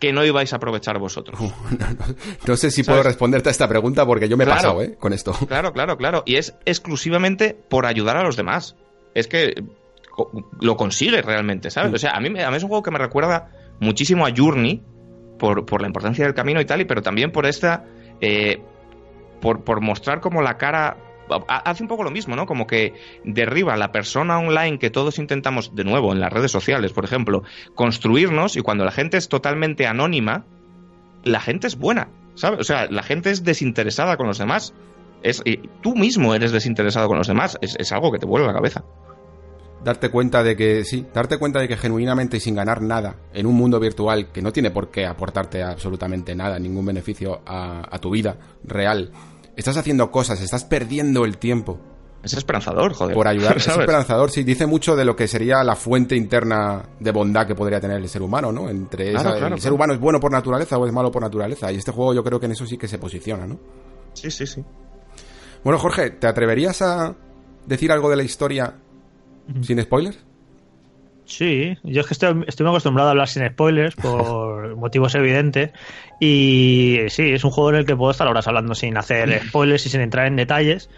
que 0.00 0.12
no 0.12 0.24
ibais 0.24 0.52
a 0.52 0.56
aprovechar 0.56 0.98
vosotros? 0.98 1.38
Uh, 1.40 1.44
no, 1.78 1.86
no, 1.90 2.14
no, 2.48 2.56
sé 2.56 2.72
si 2.72 2.82
¿Sabes? 2.82 2.98
puedo 2.98 3.02
responderte 3.04 3.48
a 3.48 3.52
esta 3.52 3.68
pregunta 3.68 4.04
porque 4.04 4.28
yo 4.28 4.36
me 4.36 4.42
he 4.42 4.46
claro, 4.46 4.60
pasado 4.60 4.82
¿eh? 4.82 4.96
con 4.98 5.12
esto. 5.12 5.32
Claro, 5.46 5.72
claro, 5.72 5.96
claro. 5.96 6.24
Y 6.26 6.34
es 6.34 6.56
exclusivamente 6.64 7.56
por 7.68 7.86
ayudar 7.86 8.16
a 8.16 8.24
los 8.24 8.34
demás. 8.34 8.74
Es 9.14 9.28
que 9.28 9.54
lo 10.60 10.76
consigue 10.76 11.22
realmente, 11.22 11.70
¿sabes? 11.70 11.92
Mm. 11.92 11.94
O 11.94 11.98
sea, 11.98 12.10
a 12.10 12.20
mí, 12.20 12.40
a 12.40 12.50
mí 12.50 12.56
es 12.56 12.62
un 12.64 12.68
juego 12.68 12.82
que 12.82 12.90
me 12.90 12.98
recuerda 12.98 13.50
muchísimo 13.80 14.26
a 14.26 14.32
Journey 14.34 14.82
por, 15.38 15.66
por 15.66 15.80
la 15.80 15.86
importancia 15.86 16.24
del 16.24 16.34
camino 16.34 16.60
y 16.60 16.64
tal, 16.64 16.80
y, 16.80 16.84
pero 16.84 17.02
también 17.02 17.32
por 17.32 17.46
esta. 17.46 17.84
Eh, 18.20 18.62
por, 19.40 19.64
por 19.64 19.80
mostrar 19.80 20.20
como 20.20 20.42
la 20.42 20.56
cara. 20.56 20.96
Hace 21.48 21.82
un 21.82 21.88
poco 21.88 22.02
lo 22.02 22.10
mismo, 22.10 22.36
¿no? 22.36 22.44
Como 22.44 22.66
que 22.66 22.92
derriba 23.24 23.78
la 23.78 23.92
persona 23.92 24.38
online 24.38 24.78
que 24.78 24.90
todos 24.90 25.18
intentamos, 25.18 25.74
de 25.74 25.82
nuevo, 25.82 26.12
en 26.12 26.20
las 26.20 26.30
redes 26.30 26.50
sociales, 26.50 26.92
por 26.92 27.06
ejemplo, 27.06 27.42
construirnos 27.74 28.56
y 28.56 28.60
cuando 28.60 28.84
la 28.84 28.90
gente 28.90 29.16
es 29.16 29.30
totalmente 29.30 29.86
anónima, 29.86 30.44
la 31.22 31.40
gente 31.40 31.66
es 31.66 31.78
buena, 31.78 32.08
¿sabes? 32.34 32.60
O 32.60 32.64
sea, 32.64 32.88
la 32.90 33.02
gente 33.02 33.30
es 33.30 33.42
desinteresada 33.42 34.18
con 34.18 34.26
los 34.26 34.36
demás. 34.36 34.74
Es, 35.22 35.40
y 35.46 35.56
tú 35.80 35.96
mismo 35.96 36.34
eres 36.34 36.52
desinteresado 36.52 37.08
con 37.08 37.16
los 37.16 37.26
demás. 37.26 37.56
Es, 37.62 37.74
es 37.78 37.90
algo 37.92 38.12
que 38.12 38.18
te 38.18 38.26
vuelve 38.26 38.46
la 38.46 38.52
cabeza 38.52 38.84
darte 39.84 40.08
cuenta 40.08 40.42
de 40.42 40.56
que 40.56 40.84
sí, 40.84 41.06
darte 41.12 41.38
cuenta 41.38 41.60
de 41.60 41.68
que 41.68 41.76
genuinamente 41.76 42.38
y 42.38 42.40
sin 42.40 42.54
ganar 42.54 42.80
nada 42.82 43.16
en 43.32 43.46
un 43.46 43.54
mundo 43.54 43.78
virtual 43.78 44.32
que 44.32 44.42
no 44.42 44.52
tiene 44.52 44.70
por 44.70 44.90
qué 44.90 45.06
aportarte 45.06 45.62
absolutamente 45.62 46.34
nada, 46.34 46.58
ningún 46.58 46.86
beneficio 46.86 47.42
a, 47.46 47.82
a 47.94 47.98
tu 47.98 48.10
vida 48.10 48.36
real, 48.64 49.12
estás 49.56 49.76
haciendo 49.76 50.10
cosas, 50.10 50.40
estás 50.40 50.64
perdiendo 50.64 51.24
el 51.24 51.38
tiempo. 51.38 51.78
Es 52.22 52.32
esperanzador, 52.32 52.94
joder. 52.94 53.14
Por 53.14 53.28
ayudar. 53.28 53.52
¿sabes? 53.60 53.68
Es 53.68 53.78
esperanzador, 53.80 54.30
sí. 54.30 54.44
Dice 54.44 54.66
mucho 54.66 54.96
de 54.96 55.04
lo 55.04 55.14
que 55.14 55.28
sería 55.28 55.62
la 55.62 55.76
fuente 55.76 56.16
interna 56.16 56.82
de 56.98 57.10
bondad 57.12 57.46
que 57.46 57.54
podría 57.54 57.80
tener 57.80 57.98
el 57.98 58.08
ser 58.08 58.22
humano, 58.22 58.50
¿no? 58.50 58.70
Entre 58.70 59.10
claro, 59.10 59.18
esa, 59.18 59.22
claro, 59.22 59.34
el 59.34 59.40
claro. 59.40 59.62
ser 59.62 59.72
humano 59.74 59.92
es 59.92 60.00
bueno 60.00 60.18
por 60.18 60.32
naturaleza 60.32 60.78
o 60.78 60.86
es 60.86 60.92
malo 60.92 61.10
por 61.10 61.20
naturaleza. 61.20 61.70
Y 61.70 61.76
este 61.76 61.92
juego 61.92 62.14
yo 62.14 62.24
creo 62.24 62.40
que 62.40 62.46
en 62.46 62.52
eso 62.52 62.66
sí 62.66 62.78
que 62.78 62.88
se 62.88 62.98
posiciona, 62.98 63.46
¿no? 63.46 63.58
Sí, 64.14 64.30
sí, 64.30 64.46
sí. 64.46 64.64
Bueno, 65.62 65.78
Jorge, 65.78 66.10
¿te 66.10 66.26
atreverías 66.26 66.80
a 66.80 67.14
decir 67.66 67.92
algo 67.92 68.08
de 68.08 68.16
la 68.16 68.22
historia 68.22 68.74
¿Sin 69.62 69.80
spoilers? 69.82 70.18
Sí, 71.26 71.76
yo 71.82 72.02
es 72.02 72.06
que 72.06 72.14
estoy, 72.14 72.44
estoy 72.46 72.64
muy 72.64 72.72
acostumbrado 72.72 73.08
a 73.08 73.12
hablar 73.12 73.28
sin 73.28 73.46
spoilers 73.46 73.94
por 73.96 74.76
motivos 74.76 75.14
evidentes. 75.14 75.70
Y 76.20 76.98
sí, 77.08 77.30
es 77.30 77.44
un 77.44 77.50
juego 77.50 77.70
en 77.70 77.76
el 77.76 77.86
que 77.86 77.96
puedo 77.96 78.10
estar 78.10 78.28
horas 78.28 78.46
hablando 78.46 78.74
sin 78.74 78.96
hacer 78.96 79.42
spoilers 79.48 79.86
y 79.86 79.88
sin 79.88 80.00
entrar 80.00 80.26
en 80.26 80.36
detalles. 80.36 80.90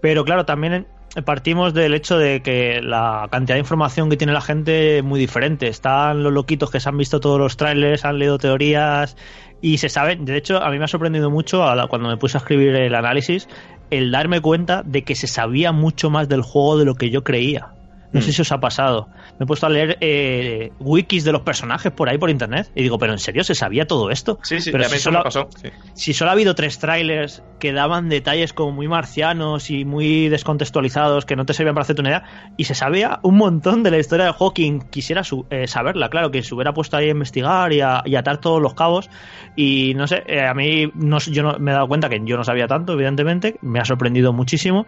Pero 0.00 0.24
claro, 0.24 0.46
también 0.46 0.86
partimos 1.24 1.74
del 1.74 1.94
hecho 1.94 2.18
de 2.18 2.40
que 2.42 2.80
la 2.82 3.28
cantidad 3.30 3.56
de 3.56 3.60
información 3.60 4.08
que 4.08 4.16
tiene 4.16 4.32
la 4.32 4.40
gente 4.40 4.98
es 4.98 5.04
muy 5.04 5.20
diferente. 5.20 5.68
Están 5.68 6.22
los 6.22 6.32
loquitos 6.32 6.70
que 6.70 6.80
se 6.80 6.88
han 6.88 6.96
visto 6.96 7.20
todos 7.20 7.38
los 7.38 7.56
trailers, 7.56 8.04
han 8.04 8.18
leído 8.18 8.38
teorías 8.38 9.16
y 9.60 9.78
se 9.78 9.88
saben. 9.88 10.24
De 10.24 10.36
hecho, 10.36 10.62
a 10.62 10.70
mí 10.70 10.78
me 10.78 10.84
ha 10.84 10.88
sorprendido 10.88 11.30
mucho 11.30 11.64
cuando 11.88 12.08
me 12.08 12.16
puse 12.16 12.38
a 12.38 12.40
escribir 12.40 12.74
el 12.74 12.94
análisis 12.94 13.48
el 13.90 14.10
darme 14.10 14.40
cuenta 14.40 14.82
de 14.82 15.02
que 15.02 15.14
se 15.14 15.26
sabía 15.26 15.72
mucho 15.72 16.10
más 16.10 16.28
del 16.28 16.42
juego 16.42 16.78
de 16.78 16.84
lo 16.84 16.94
que 16.94 17.10
yo 17.10 17.24
creía. 17.24 17.72
No 18.10 18.22
sé 18.22 18.32
si 18.32 18.40
os 18.40 18.50
ha 18.52 18.58
pasado. 18.58 19.08
Me 19.38 19.44
he 19.44 19.46
puesto 19.46 19.66
a 19.66 19.68
leer 19.68 19.98
eh, 20.00 20.70
wikis 20.80 21.24
de 21.24 21.32
los 21.32 21.42
personajes 21.42 21.92
por 21.92 22.08
ahí 22.08 22.16
por 22.16 22.30
internet 22.30 22.70
y 22.74 22.82
digo, 22.82 22.98
pero 22.98 23.12
¿en 23.12 23.18
serio 23.18 23.44
se 23.44 23.54
sabía 23.54 23.86
todo 23.86 24.10
esto? 24.10 24.38
Sí, 24.42 24.60
sí, 24.60 24.72
pero 24.72 24.84
a 24.86 24.88
mí 24.88 24.94
si 24.96 25.00
solo, 25.02 25.22
pasó. 25.22 25.48
sí. 25.62 25.68
si 25.92 26.12
solo 26.14 26.30
ha 26.30 26.32
habido 26.32 26.54
tres 26.54 26.78
trailers 26.78 27.42
que 27.58 27.72
daban 27.72 28.08
detalles 28.08 28.52
como 28.54 28.72
muy 28.72 28.88
marcianos 28.88 29.68
y 29.70 29.84
muy 29.84 30.28
descontextualizados 30.28 31.26
que 31.26 31.36
no 31.36 31.44
te 31.44 31.52
servían 31.52 31.74
para 31.74 31.82
hacerte 31.82 32.00
una 32.00 32.10
idea 32.10 32.24
y 32.56 32.64
se 32.64 32.74
sabía 32.74 33.18
un 33.22 33.36
montón 33.36 33.82
de 33.82 33.90
la 33.90 33.98
historia 33.98 34.24
del 34.24 34.34
juego 34.34 34.54
quien 34.54 34.80
quisiera 34.80 35.22
su- 35.22 35.46
eh, 35.50 35.66
saberla, 35.66 36.08
claro, 36.08 36.30
que 36.30 36.42
se 36.42 36.54
hubiera 36.54 36.72
puesto 36.72 36.96
ahí 36.96 37.08
a 37.08 37.12
investigar 37.12 37.72
y 37.74 37.80
a, 37.82 38.02
y 38.06 38.16
atar 38.16 38.38
todos 38.38 38.62
los 38.62 38.72
cabos 38.74 39.10
y 39.54 39.92
no 39.96 40.06
sé, 40.06 40.22
eh, 40.26 40.46
a 40.46 40.54
mí 40.54 40.90
no, 40.94 41.18
yo 41.18 41.42
no, 41.42 41.58
me 41.58 41.72
he 41.72 41.74
dado 41.74 41.88
cuenta 41.88 42.08
que 42.08 42.20
yo 42.24 42.36
no 42.38 42.44
sabía 42.44 42.66
tanto, 42.68 42.94
evidentemente, 42.94 43.56
me 43.60 43.80
ha 43.80 43.84
sorprendido 43.84 44.32
muchísimo 44.32 44.86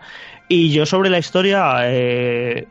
y 0.49 0.71
yo 0.71 0.87
sobre 0.87 1.11
la 1.11 1.19
historia... 1.19 1.81
Eh, 1.83 2.67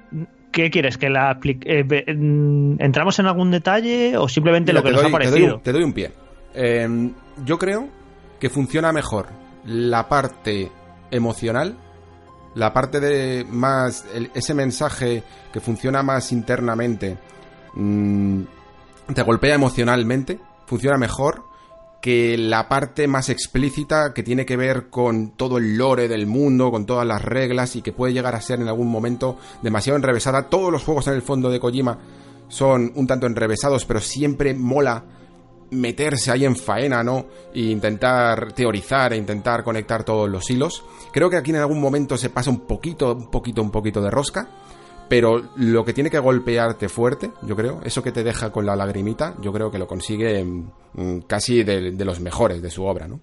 ¿Qué 0.51 0.69
quieres? 0.71 0.97
¿Que 0.97 1.09
la 1.09 1.39
eh, 1.43 1.83
mm, 2.15 2.81
entramos 2.81 3.19
en 3.19 3.27
algún 3.27 3.51
detalle 3.51 4.17
o 4.17 4.27
simplemente 4.27 4.71
Mira, 4.73 4.81
lo 4.81 4.85
que 4.85 4.91
nos 4.93 5.01
doy- 5.03 5.11
ha 5.13 5.17
te 5.19 5.25
doy 5.25 5.29
parecido? 5.31 5.59
Te 5.61 5.71
doy 5.71 5.83
un 5.83 5.93
pie. 5.93 6.11
Eh, 6.53 7.11
yo 7.45 7.57
creo 7.59 7.87
que 8.39 8.49
funciona 8.49 8.91
mejor 8.91 9.27
la 9.65 10.07
parte 10.09 10.71
emocional, 11.11 11.77
la 12.55 12.73
parte 12.73 12.99
de 12.99 13.45
más 13.49 14.05
el- 14.13 14.31
ese 14.33 14.53
mensaje 14.53 15.23
que 15.53 15.59
funciona 15.59 16.01
más 16.01 16.31
internamente, 16.31 17.17
mm, 17.75 18.41
te 19.13 19.21
golpea 19.23 19.55
emocionalmente, 19.55 20.39
funciona 20.65 20.97
mejor 20.97 21.43
que 22.01 22.37
la 22.37 22.69
parte 22.69 23.07
más 23.07 23.29
explícita 23.29 24.13
que 24.13 24.23
tiene 24.23 24.45
que 24.45 24.55
ver 24.55 24.89
con 24.89 25.31
todo 25.31 25.57
el 25.57 25.77
lore 25.77 26.07
del 26.07 26.27
mundo, 26.27 26.71
con 26.71 26.85
todas 26.85 27.05
las 27.05 27.21
reglas 27.21 27.75
y 27.75 27.81
que 27.81 27.91
puede 27.91 28.13
llegar 28.13 28.35
a 28.35 28.41
ser 28.41 28.61
en 28.61 28.69
algún 28.69 28.87
momento 28.87 29.37
demasiado 29.61 29.97
enrevesada. 29.97 30.43
Todos 30.43 30.71
los 30.71 30.83
juegos 30.83 31.07
en 31.07 31.15
el 31.15 31.21
fondo 31.21 31.49
de 31.49 31.59
Kojima 31.59 31.99
son 32.47 32.91
un 32.95 33.05
tanto 33.05 33.27
enrevesados, 33.27 33.85
pero 33.85 33.99
siempre 33.99 34.53
mola 34.53 35.03
meterse 35.71 36.31
ahí 36.31 36.45
en 36.45 36.55
faena, 36.55 37.03
¿no? 37.03 37.25
E 37.53 37.61
intentar 37.61 38.53
teorizar 38.53 39.13
e 39.13 39.17
intentar 39.17 39.63
conectar 39.63 40.03
todos 40.03 40.29
los 40.29 40.49
hilos. 40.49 40.83
Creo 41.11 41.29
que 41.29 41.37
aquí 41.37 41.51
en 41.51 41.57
algún 41.57 41.81
momento 41.81 42.17
se 42.17 42.29
pasa 42.29 42.49
un 42.49 42.61
poquito, 42.61 43.13
un 43.13 43.29
poquito, 43.29 43.61
un 43.61 43.71
poquito 43.71 44.01
de 44.01 44.09
rosca. 44.09 44.49
Pero 45.09 45.41
lo 45.55 45.83
que 45.83 45.93
tiene 45.93 46.11
que 46.11 46.19
golpearte 46.19 46.87
fuerte, 46.87 47.31
yo 47.41 47.55
creo, 47.55 47.81
eso 47.83 48.03
que 48.03 48.11
te 48.11 48.23
deja 48.23 48.51
con 48.51 48.65
la 48.65 48.75
lagrimita, 48.75 49.35
yo 49.41 49.51
creo 49.51 49.71
que 49.71 49.79
lo 49.79 49.87
consigue 49.87 50.43
mm, 50.43 51.21
casi 51.27 51.63
de, 51.63 51.91
de 51.91 52.05
los 52.05 52.19
mejores 52.19 52.61
de 52.61 52.69
su 52.69 52.83
obra, 52.85 53.07
¿no? 53.07 53.19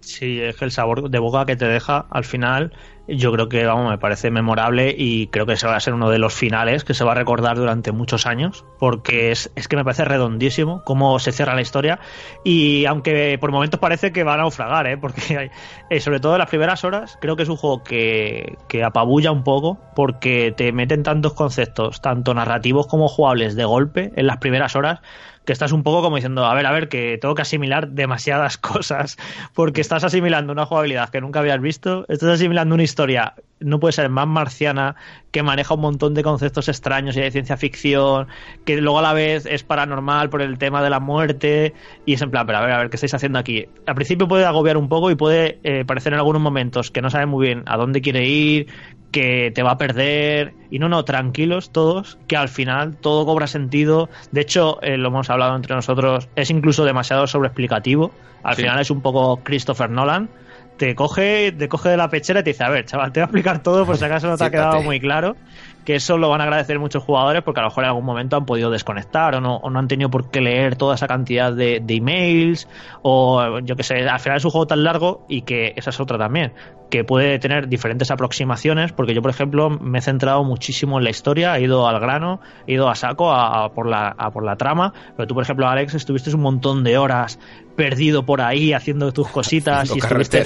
Sí, 0.00 0.40
es 0.40 0.56
que 0.56 0.64
el 0.64 0.70
sabor 0.70 1.10
de 1.10 1.18
boca 1.18 1.44
que 1.44 1.56
te 1.56 1.66
deja 1.66 2.06
al 2.10 2.24
final, 2.24 2.72
yo 3.08 3.32
creo 3.32 3.48
que, 3.48 3.66
vamos, 3.66 3.90
me 3.90 3.98
parece 3.98 4.30
memorable 4.30 4.94
y 4.96 5.26
creo 5.26 5.44
que 5.44 5.56
se 5.56 5.66
va 5.66 5.74
a 5.76 5.80
ser 5.80 5.92
uno 5.92 6.08
de 6.08 6.18
los 6.20 6.32
finales 6.32 6.84
que 6.84 6.94
se 6.94 7.02
va 7.04 7.12
a 7.12 7.14
recordar 7.16 7.56
durante 7.56 7.90
muchos 7.90 8.24
años, 8.24 8.64
porque 8.78 9.32
es, 9.32 9.50
es 9.56 9.66
que 9.66 9.76
me 9.76 9.82
parece 9.84 10.04
redondísimo 10.04 10.82
cómo 10.84 11.18
se 11.18 11.32
cierra 11.32 11.54
la 11.56 11.62
historia 11.62 11.98
y 12.44 12.86
aunque 12.86 13.36
por 13.40 13.50
momentos 13.50 13.80
parece 13.80 14.12
que 14.12 14.22
va 14.22 14.34
a 14.34 14.36
naufragar, 14.38 14.86
¿eh? 14.86 14.96
porque 14.98 15.36
hay- 15.36 15.50
eh, 15.90 16.00
sobre 16.00 16.20
todo 16.20 16.34
en 16.34 16.38
las 16.38 16.48
primeras 16.48 16.84
horas, 16.84 17.18
creo 17.20 17.34
que 17.36 17.42
es 17.42 17.48
un 17.48 17.56
juego 17.56 17.82
que, 17.82 18.56
que 18.68 18.84
apabulla 18.84 19.32
un 19.32 19.42
poco, 19.42 19.78
porque 19.96 20.54
te 20.56 20.72
meten 20.72 21.02
tantos 21.02 21.34
conceptos, 21.34 22.00
tanto 22.00 22.32
narrativos 22.34 22.86
como 22.86 23.08
jugables 23.08 23.56
de 23.56 23.64
golpe 23.64 24.12
en 24.14 24.26
las 24.28 24.38
primeras 24.38 24.76
horas, 24.76 25.00
que 25.48 25.54
estás 25.54 25.72
un 25.72 25.82
poco 25.82 26.02
como 26.02 26.16
diciendo, 26.16 26.44
a 26.44 26.52
ver, 26.52 26.66
a 26.66 26.72
ver, 26.72 26.90
que 26.90 27.16
tengo 27.16 27.34
que 27.34 27.40
asimilar 27.40 27.88
demasiadas 27.88 28.58
cosas, 28.58 29.16
porque 29.54 29.80
estás 29.80 30.04
asimilando 30.04 30.52
una 30.52 30.66
jugabilidad 30.66 31.08
que 31.08 31.22
nunca 31.22 31.40
habías 31.40 31.58
visto, 31.58 32.04
estás 32.08 32.28
asimilando 32.28 32.74
una 32.74 32.84
historia, 32.84 33.32
no 33.58 33.80
puede 33.80 33.92
ser 33.92 34.10
más 34.10 34.26
marciana, 34.26 34.96
que 35.30 35.42
maneja 35.42 35.72
un 35.72 35.80
montón 35.80 36.12
de 36.12 36.22
conceptos 36.22 36.68
extraños 36.68 37.16
y 37.16 37.20
de 37.20 37.30
ciencia 37.30 37.56
ficción, 37.56 38.26
que 38.66 38.78
luego 38.78 38.98
a 38.98 39.02
la 39.02 39.14
vez 39.14 39.46
es 39.46 39.62
paranormal 39.64 40.28
por 40.28 40.42
el 40.42 40.58
tema 40.58 40.82
de 40.82 40.90
la 40.90 41.00
muerte, 41.00 41.72
y 42.04 42.12
es 42.12 42.20
en 42.20 42.30
plan, 42.30 42.44
pero 42.44 42.58
a 42.58 42.60
ver, 42.60 42.72
a 42.72 42.78
ver, 42.80 42.90
¿qué 42.90 42.96
estáis 42.96 43.14
haciendo 43.14 43.38
aquí? 43.38 43.64
Al 43.86 43.94
principio 43.94 44.28
puede 44.28 44.44
agobiar 44.44 44.76
un 44.76 44.90
poco 44.90 45.10
y 45.10 45.14
puede 45.14 45.60
eh, 45.64 45.86
parecer 45.86 46.12
en 46.12 46.18
algunos 46.18 46.42
momentos 46.42 46.90
que 46.90 47.00
no 47.00 47.08
sabe 47.08 47.24
muy 47.24 47.46
bien 47.46 47.62
a 47.64 47.78
dónde 47.78 48.02
quiere 48.02 48.28
ir, 48.28 48.66
que 49.10 49.50
te 49.54 49.62
va 49.62 49.72
a 49.72 49.78
perder. 49.78 50.54
Y 50.70 50.78
no, 50.78 50.88
no, 50.88 51.04
tranquilos 51.04 51.70
todos, 51.72 52.18
que 52.26 52.36
al 52.36 52.48
final 52.48 52.96
todo 52.96 53.24
cobra 53.24 53.46
sentido. 53.46 54.08
De 54.32 54.42
hecho, 54.42 54.80
eh, 54.82 54.96
lo 54.98 55.08
hemos 55.08 55.30
hablado 55.30 55.56
entre 55.56 55.74
nosotros, 55.74 56.28
es 56.36 56.50
incluso 56.50 56.84
demasiado 56.84 57.26
sobreexplicativo. 57.26 58.12
Al 58.42 58.54
Sí. 58.56 58.62
final 58.62 58.80
es 58.80 58.90
un 58.90 59.00
poco 59.00 59.42
Christopher 59.42 59.90
Nolan. 59.90 60.28
Te 60.76 60.94
coge, 60.94 61.50
te 61.50 61.68
coge 61.68 61.88
de 61.88 61.96
la 61.96 62.08
pechera 62.08 62.40
y 62.40 62.44
te 62.44 62.50
dice, 62.50 62.62
a 62.62 62.68
ver, 62.68 62.84
chaval, 62.84 63.10
te 63.12 63.18
voy 63.18 63.22
a 63.22 63.26
explicar 63.26 63.62
todo 63.64 63.84
por 63.84 63.96
si 63.96 64.04
acaso 64.04 64.28
no 64.28 64.36
te 64.36 64.44
ha 64.44 64.50
quedado 64.50 64.80
muy 64.82 65.00
claro. 65.00 65.34
Que 65.88 65.94
eso 65.94 66.18
lo 66.18 66.28
van 66.28 66.42
a 66.42 66.44
agradecer 66.44 66.78
muchos 66.78 67.02
jugadores 67.02 67.42
porque 67.42 67.60
a 67.60 67.62
lo 67.62 67.70
mejor 67.70 67.84
en 67.84 67.88
algún 67.88 68.04
momento 68.04 68.36
han 68.36 68.44
podido 68.44 68.70
desconectar 68.70 69.34
o 69.36 69.40
no, 69.40 69.56
o 69.56 69.70
no 69.70 69.78
han 69.78 69.88
tenido 69.88 70.10
por 70.10 70.30
qué 70.30 70.42
leer 70.42 70.76
toda 70.76 70.96
esa 70.96 71.06
cantidad 71.06 71.50
de, 71.50 71.80
de 71.80 71.94
emails 71.94 72.68
o 73.00 73.60
yo 73.60 73.74
que 73.74 73.82
sé, 73.82 74.06
al 74.06 74.20
final 74.20 74.36
es 74.36 74.44
un 74.44 74.50
juego 74.50 74.66
tan 74.66 74.84
largo 74.84 75.24
y 75.30 75.40
que 75.40 75.72
esa 75.76 75.88
es 75.88 75.98
otra 75.98 76.18
también, 76.18 76.52
que 76.90 77.04
puede 77.04 77.38
tener 77.38 77.68
diferentes 77.68 78.10
aproximaciones 78.10 78.92
porque 78.92 79.14
yo 79.14 79.22
por 79.22 79.30
ejemplo 79.30 79.70
me 79.70 80.00
he 80.00 80.02
centrado 80.02 80.44
muchísimo 80.44 80.98
en 80.98 81.04
la 81.04 81.10
historia, 81.10 81.56
he 81.56 81.62
ido 81.62 81.88
al 81.88 81.98
grano, 82.00 82.42
he 82.66 82.74
ido 82.74 82.90
a 82.90 82.94
saco 82.94 83.32
a, 83.32 83.64
a 83.64 83.68
por, 83.70 83.88
la, 83.88 84.08
a 84.08 84.30
por 84.30 84.44
la 84.44 84.56
trama, 84.56 84.92
pero 85.16 85.26
tú 85.26 85.32
por 85.32 85.42
ejemplo 85.42 85.66
Alex 85.68 85.94
estuviste 85.94 86.34
un 86.34 86.42
montón 86.42 86.84
de 86.84 86.98
horas 86.98 87.38
perdido 87.76 88.26
por 88.26 88.42
ahí 88.42 88.74
haciendo 88.74 89.10
tus 89.14 89.28
cositas 89.28 89.90
y 89.96 90.00
estuviste. 90.00 90.44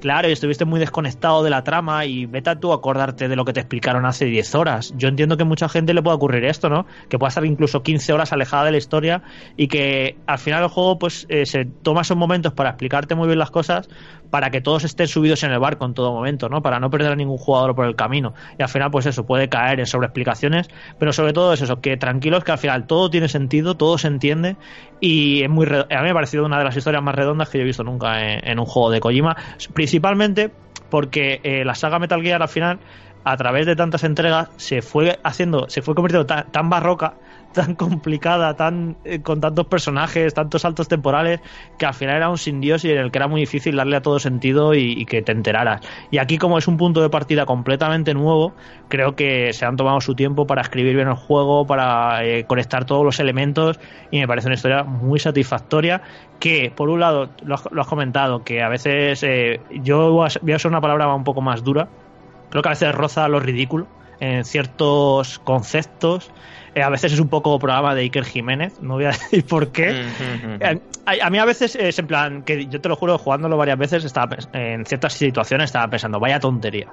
Claro, 0.00 0.28
y 0.28 0.32
estuviste 0.32 0.66
muy 0.66 0.78
desconectado 0.78 1.42
de 1.42 1.48
la 1.48 1.64
trama 1.64 2.04
y 2.04 2.26
vete 2.26 2.50
a 2.50 2.60
tú 2.60 2.72
acordarte 2.74 3.28
de 3.28 3.36
lo 3.36 3.46
que 3.46 3.54
te 3.54 3.60
explicaron 3.60 4.04
hace 4.04 4.26
10 4.26 4.54
horas. 4.54 4.92
Yo 4.96 5.08
entiendo 5.08 5.38
que 5.38 5.44
mucha 5.44 5.70
gente 5.70 5.94
le 5.94 6.02
puede 6.02 6.16
ocurrir 6.16 6.44
esto, 6.44 6.68
¿no? 6.68 6.86
Que 7.08 7.18
pueda 7.18 7.28
estar 7.28 7.46
incluso 7.46 7.82
15 7.82 8.12
horas 8.12 8.32
alejada 8.32 8.64
de 8.64 8.72
la 8.72 8.76
historia 8.76 9.22
y 9.56 9.68
que 9.68 10.18
al 10.26 10.38
final 10.38 10.64
el 10.64 10.68
juego 10.68 10.98
pues 10.98 11.26
eh, 11.30 11.46
se 11.46 11.64
toma 11.64 12.02
esos 12.02 12.16
momentos 12.16 12.52
para 12.52 12.70
explicarte 12.70 13.14
muy 13.14 13.26
bien 13.26 13.38
las 13.38 13.50
cosas 13.50 13.88
para 14.30 14.50
que 14.50 14.60
todos 14.60 14.84
estén 14.84 15.08
subidos 15.08 15.42
en 15.44 15.52
el 15.52 15.58
barco 15.58 15.86
en 15.86 15.94
todo 15.94 16.12
momento, 16.12 16.48
¿no? 16.48 16.60
Para 16.60 16.78
no 16.78 16.90
perder 16.90 17.12
a 17.12 17.16
ningún 17.16 17.38
jugador 17.38 17.74
por 17.74 17.86
el 17.86 17.96
camino. 17.96 18.34
Y 18.58 18.62
al 18.62 18.68
final 18.68 18.90
pues 18.90 19.06
eso, 19.06 19.24
puede 19.24 19.48
caer 19.48 19.80
en 19.80 19.86
sobreexplicaciones, 19.86 20.68
pero 20.98 21.12
sobre 21.12 21.32
todo 21.32 21.54
es 21.54 21.62
eso, 21.62 21.80
que 21.80 21.96
tranquilos 21.96 22.44
que 22.44 22.52
al 22.52 22.58
final 22.58 22.86
todo 22.86 23.08
tiene 23.08 23.28
sentido, 23.28 23.76
todo 23.76 23.96
se 23.96 24.08
entiende 24.08 24.56
y 25.00 25.42
es 25.42 25.50
muy 25.50 25.66
a 25.66 25.96
mí 25.98 26.02
me 26.02 26.10
ha 26.10 26.14
parecido 26.14 26.44
una 26.44 26.58
de 26.58 26.64
las 26.64 26.76
historias 26.76 27.02
más 27.02 27.14
redondas 27.14 27.48
que 27.48 27.58
yo 27.58 27.62
he 27.62 27.66
visto 27.66 27.84
nunca 27.84 28.22
en, 28.22 28.46
en 28.46 28.58
un 28.58 28.66
juego 28.66 28.90
de 28.90 29.00
Kojima, 29.00 29.36
principalmente 29.96 30.50
porque 30.90 31.40
eh, 31.42 31.64
la 31.64 31.74
saga 31.74 31.98
Metal 31.98 32.20
Gear 32.20 32.42
al 32.42 32.50
final 32.50 32.78
a 33.24 33.34
través 33.38 33.64
de 33.64 33.76
tantas 33.76 34.04
entregas 34.04 34.50
se 34.58 34.82
fue 34.82 35.18
haciendo, 35.24 35.70
se 35.70 35.80
fue 35.80 35.94
convirtiendo 35.94 36.26
tan, 36.26 36.52
tan 36.52 36.68
barroca, 36.68 37.14
tan 37.56 37.74
complicada, 37.74 38.54
tan 38.54 38.96
eh, 39.04 39.22
con 39.22 39.40
tantos 39.40 39.66
personajes, 39.66 40.34
tantos 40.34 40.62
saltos 40.62 40.88
temporales, 40.88 41.40
que 41.78 41.86
al 41.86 41.94
final 41.94 42.16
era 42.16 42.28
un 42.28 42.36
sin 42.36 42.60
Dios 42.60 42.84
y 42.84 42.90
en 42.90 42.98
el 42.98 43.10
que 43.10 43.18
era 43.18 43.28
muy 43.28 43.40
difícil 43.40 43.76
darle 43.76 43.96
a 43.96 44.02
todo 44.02 44.18
sentido 44.18 44.74
y, 44.74 45.06
que 45.06 45.22
te 45.22 45.32
enteraras. 45.32 45.80
Y 46.10 46.18
aquí, 46.18 46.36
como 46.36 46.58
es 46.58 46.68
un 46.68 46.76
punto 46.76 47.00
de 47.00 47.08
partida 47.08 47.46
completamente 47.46 48.12
nuevo, 48.12 48.52
creo 48.88 49.16
que 49.16 49.54
se 49.54 49.64
han 49.64 49.76
tomado 49.76 50.02
su 50.02 50.14
tiempo 50.14 50.46
para 50.46 50.60
escribir 50.60 50.94
bien 50.94 51.08
el 51.08 51.14
juego, 51.14 51.66
para 51.66 52.24
eh, 52.24 52.44
conectar 52.44 52.84
todos 52.84 53.04
los 53.04 53.18
elementos, 53.20 53.80
y 54.10 54.20
me 54.20 54.28
parece 54.28 54.48
una 54.48 54.56
historia 54.56 54.84
muy 54.84 55.18
satisfactoria. 55.18 56.02
Que, 56.38 56.70
por 56.76 56.90
un 56.90 57.00
lado, 57.00 57.30
lo 57.42 57.54
has, 57.54 57.66
lo 57.70 57.80
has 57.80 57.88
comentado, 57.88 58.44
que 58.44 58.62
a 58.62 58.68
veces 58.68 59.22
eh, 59.22 59.60
yo 59.70 60.12
voy 60.12 60.52
a 60.52 60.56
usar 60.56 60.70
una 60.70 60.82
palabra 60.82 61.12
un 61.14 61.24
poco 61.24 61.40
más 61.40 61.64
dura, 61.64 61.88
creo 62.50 62.62
que 62.62 62.68
a 62.68 62.72
veces 62.72 62.94
roza 62.94 63.26
lo 63.28 63.40
ridículo 63.40 63.86
en 64.20 64.44
ciertos 64.44 65.38
conceptos. 65.38 66.30
Eh, 66.76 66.82
a 66.82 66.90
veces 66.90 67.14
es 67.14 67.20
un 67.20 67.28
poco 67.28 67.58
programa 67.58 67.94
de 67.94 68.02
Iker 68.02 68.26
Jiménez, 68.26 68.82
no 68.82 68.94
voy 68.94 69.06
a 69.06 69.08
decir 69.12 69.46
por 69.46 69.72
qué. 69.72 70.04
Eh, 70.60 70.80
a, 71.06 71.26
a 71.26 71.30
mí 71.30 71.38
a 71.38 71.46
veces 71.46 71.74
es 71.74 71.98
en 71.98 72.06
plan, 72.06 72.42
que 72.42 72.66
yo 72.66 72.82
te 72.82 72.90
lo 72.90 72.96
juro, 72.96 73.16
jugándolo 73.16 73.56
varias 73.56 73.78
veces, 73.78 74.04
estaba 74.04 74.36
en 74.52 74.84
ciertas 74.84 75.14
situaciones 75.14 75.70
estaba 75.70 75.88
pensando, 75.88 76.20
vaya 76.20 76.38
tontería. 76.38 76.88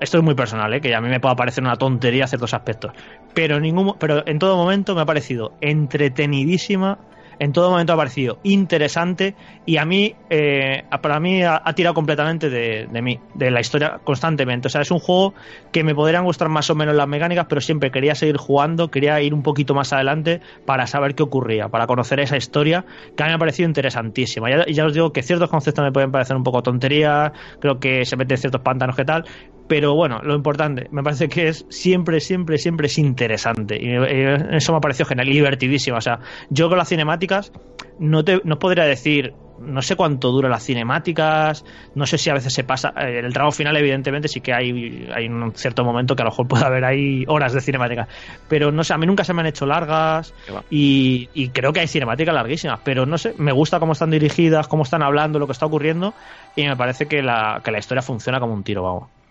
Esto 0.00 0.18
es 0.18 0.24
muy 0.24 0.34
personal, 0.34 0.74
¿eh? 0.74 0.80
que 0.80 0.92
a 0.92 1.00
mí 1.00 1.08
me 1.08 1.20
puede 1.20 1.36
parecer 1.36 1.62
una 1.62 1.76
tontería 1.76 2.26
ciertos 2.26 2.52
aspectos. 2.52 2.90
Pero, 3.32 3.58
en 3.58 3.62
ningún, 3.62 3.94
pero 4.00 4.26
en 4.26 4.40
todo 4.40 4.56
momento 4.56 4.96
me 4.96 5.02
ha 5.02 5.06
parecido 5.06 5.52
entretenidísima, 5.60 6.98
en 7.38 7.52
todo 7.52 7.70
momento 7.70 7.92
ha 7.92 7.96
parecido 7.96 8.38
interesante 8.42 9.34
y 9.66 9.76
a 9.76 9.84
mí, 9.84 10.14
eh, 10.30 10.84
para 11.00 11.20
mí 11.20 11.42
ha, 11.42 11.60
tirado 11.74 11.94
completamente 11.94 12.50
de, 12.50 12.88
de 12.90 13.02
mí, 13.02 13.18
de 13.34 13.50
la 13.50 13.60
historia 13.60 14.00
constantemente. 14.04 14.68
O 14.68 14.70
sea, 14.70 14.80
es 14.80 14.90
un 14.90 14.98
juego 14.98 15.34
que 15.72 15.84
me 15.84 15.94
podrían 15.94 16.24
gustar 16.24 16.48
más 16.48 16.68
o 16.70 16.74
menos 16.74 16.94
las 16.94 17.08
mecánicas, 17.08 17.46
pero 17.48 17.60
siempre 17.60 17.90
quería 17.90 18.14
seguir 18.14 18.36
jugando, 18.36 18.90
quería 18.90 19.20
ir 19.20 19.34
un 19.34 19.42
poquito 19.42 19.74
más 19.74 19.92
adelante 19.92 20.40
para 20.66 20.86
saber 20.86 21.14
qué 21.14 21.22
ocurría, 21.22 21.68
para 21.68 21.86
conocer 21.86 22.20
esa 22.20 22.36
historia 22.36 22.84
que 23.16 23.22
a 23.22 23.26
mí 23.26 23.30
me 23.30 23.36
ha 23.36 23.38
parecido 23.38 23.68
interesantísima. 23.68 24.50
Ya, 24.50 24.66
ya 24.66 24.86
os 24.86 24.94
digo 24.94 25.12
que 25.12 25.22
ciertos 25.22 25.48
conceptos 25.48 25.84
me 25.84 25.92
pueden 25.92 26.12
parecer 26.12 26.36
un 26.36 26.44
poco 26.44 26.62
tonterías, 26.62 27.32
creo 27.60 27.78
que 27.78 28.04
se 28.04 28.16
meten 28.16 28.38
ciertos 28.38 28.60
pantanos 28.60 28.96
que 28.96 29.04
tal, 29.04 29.24
pero 29.72 29.94
bueno, 29.94 30.20
lo 30.22 30.34
importante, 30.34 30.88
me 30.90 31.02
parece 31.02 31.30
que 31.30 31.48
es 31.48 31.64
siempre, 31.70 32.20
siempre, 32.20 32.58
siempre 32.58 32.88
es 32.88 32.98
interesante. 32.98 33.78
Y 33.80 33.88
eh, 33.88 34.36
eso 34.50 34.72
me 34.72 34.76
ha 34.76 34.80
parecido 34.82 35.06
genial 35.06 35.30
y 35.30 35.32
divertidísimo. 35.32 35.96
O 35.96 36.00
sea, 36.02 36.18
yo 36.50 36.68
con 36.68 36.76
las 36.76 36.90
cinemáticas 36.90 37.50
no 37.98 38.22
te 38.22 38.42
no 38.44 38.58
podría 38.58 38.84
decir 38.84 39.32
no 39.60 39.80
sé 39.80 39.96
cuánto 39.96 40.30
dura 40.30 40.50
las 40.50 40.64
cinemáticas, 40.64 41.64
no 41.94 42.04
sé 42.04 42.18
si 42.18 42.28
a 42.28 42.34
veces 42.34 42.52
se 42.52 42.64
pasa. 42.64 42.92
eh, 42.98 43.20
En 43.20 43.24
el 43.24 43.32
tramo 43.32 43.50
final, 43.50 43.74
evidentemente, 43.78 44.28
sí 44.28 44.42
que 44.42 44.52
hay, 44.52 45.08
hay 45.14 45.26
un 45.26 45.54
cierto 45.54 45.84
momento 45.84 46.14
que 46.14 46.20
a 46.20 46.26
lo 46.26 46.32
mejor 46.32 46.48
puede 46.48 46.66
haber 46.66 46.84
ahí 46.84 47.24
horas 47.26 47.54
de 47.54 47.62
cinemática. 47.62 48.06
Pero 48.50 48.70
no 48.72 48.84
sé, 48.84 48.92
a 48.92 48.98
mí 48.98 49.06
nunca 49.06 49.24
se 49.24 49.32
me 49.32 49.40
han 49.40 49.46
hecho 49.46 49.64
largas 49.64 50.34
y 50.68 51.48
creo 51.54 51.72
que 51.72 51.80
hay 51.80 51.88
cinemáticas 51.88 52.34
larguísimas. 52.34 52.80
Pero 52.84 53.06
no 53.06 53.16
sé, 53.16 53.32
me 53.38 53.52
gusta 53.52 53.80
cómo 53.80 53.92
están 53.92 54.10
dirigidas, 54.10 54.68
cómo 54.68 54.82
están 54.82 55.02
hablando, 55.02 55.38
lo 55.38 55.46
que 55.46 55.52
está 55.52 55.64
ocurriendo 55.64 56.12
y 56.56 56.66
me 56.66 56.76
parece 56.76 57.06
que 57.06 57.22
la, 57.22 57.62
que 57.64 57.70
la 57.70 57.78
historia 57.78 58.02
funciona 58.02 58.38
como 58.38 58.52
un 58.52 58.64
tiro, 58.64 58.82
vamos. 58.82 59.21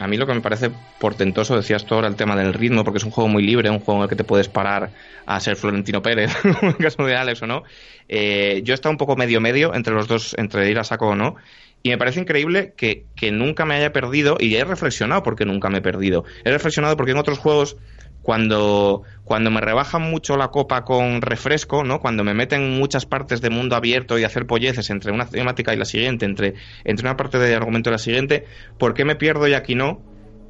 A 0.00 0.08
mí 0.08 0.16
lo 0.16 0.26
que 0.26 0.32
me 0.32 0.40
parece 0.40 0.70
portentoso, 0.98 1.54
decías 1.54 1.84
tú 1.84 1.94
ahora, 1.94 2.08
el 2.08 2.16
tema 2.16 2.34
del 2.34 2.54
ritmo, 2.54 2.84
porque 2.84 2.96
es 2.96 3.04
un 3.04 3.10
juego 3.10 3.28
muy 3.28 3.42
libre, 3.42 3.68
un 3.68 3.80
juego 3.80 4.00
en 4.00 4.04
el 4.04 4.08
que 4.08 4.16
te 4.16 4.24
puedes 4.24 4.48
parar 4.48 4.90
a 5.26 5.40
ser 5.40 5.56
Florentino 5.56 6.00
Pérez, 6.00 6.34
en 6.62 6.68
el 6.68 6.76
caso 6.78 7.04
de 7.04 7.16
Alex 7.16 7.42
o 7.42 7.46
no. 7.46 7.64
Eh, 8.08 8.62
yo 8.64 8.72
he 8.72 8.76
estado 8.76 8.92
un 8.92 8.96
poco 8.96 9.14
medio-medio 9.14 9.74
entre 9.74 9.92
los 9.92 10.08
dos, 10.08 10.34
entre 10.38 10.70
ir 10.70 10.78
a 10.78 10.84
saco 10.84 11.08
o 11.08 11.14
no. 11.14 11.36
Y 11.82 11.90
me 11.90 11.98
parece 11.98 12.18
increíble 12.18 12.72
que, 12.78 13.04
que 13.14 13.30
nunca 13.30 13.66
me 13.66 13.74
haya 13.74 13.92
perdido, 13.92 14.38
y 14.40 14.54
he 14.54 14.64
reflexionado 14.64 15.22
porque 15.22 15.44
nunca 15.44 15.68
me 15.68 15.78
he 15.78 15.82
perdido. 15.82 16.24
He 16.44 16.50
reflexionado 16.50 16.96
porque 16.96 17.12
en 17.12 17.18
otros 17.18 17.38
juegos, 17.38 17.76
cuando, 18.30 19.02
cuando 19.24 19.50
me 19.50 19.60
rebajan 19.60 20.02
mucho 20.02 20.36
la 20.36 20.52
copa 20.52 20.84
con 20.84 21.20
refresco, 21.20 21.82
¿no? 21.82 21.98
Cuando 21.98 22.22
me 22.22 22.32
meten 22.32 22.62
en 22.62 22.78
muchas 22.78 23.04
partes 23.04 23.40
de 23.40 23.50
mundo 23.50 23.74
abierto 23.74 24.20
y 24.20 24.22
hacer 24.22 24.46
polleces 24.46 24.88
entre 24.90 25.10
una 25.10 25.26
temática 25.26 25.74
y 25.74 25.76
la 25.76 25.84
siguiente, 25.84 26.26
entre, 26.26 26.54
entre 26.84 27.08
una 27.08 27.16
parte 27.16 27.40
de 27.40 27.56
argumento 27.56 27.90
y 27.90 27.92
la 27.92 27.98
siguiente, 27.98 28.44
¿por 28.78 28.94
qué 28.94 29.04
me 29.04 29.16
pierdo 29.16 29.48
y 29.48 29.54
aquí 29.54 29.74
no? 29.74 30.00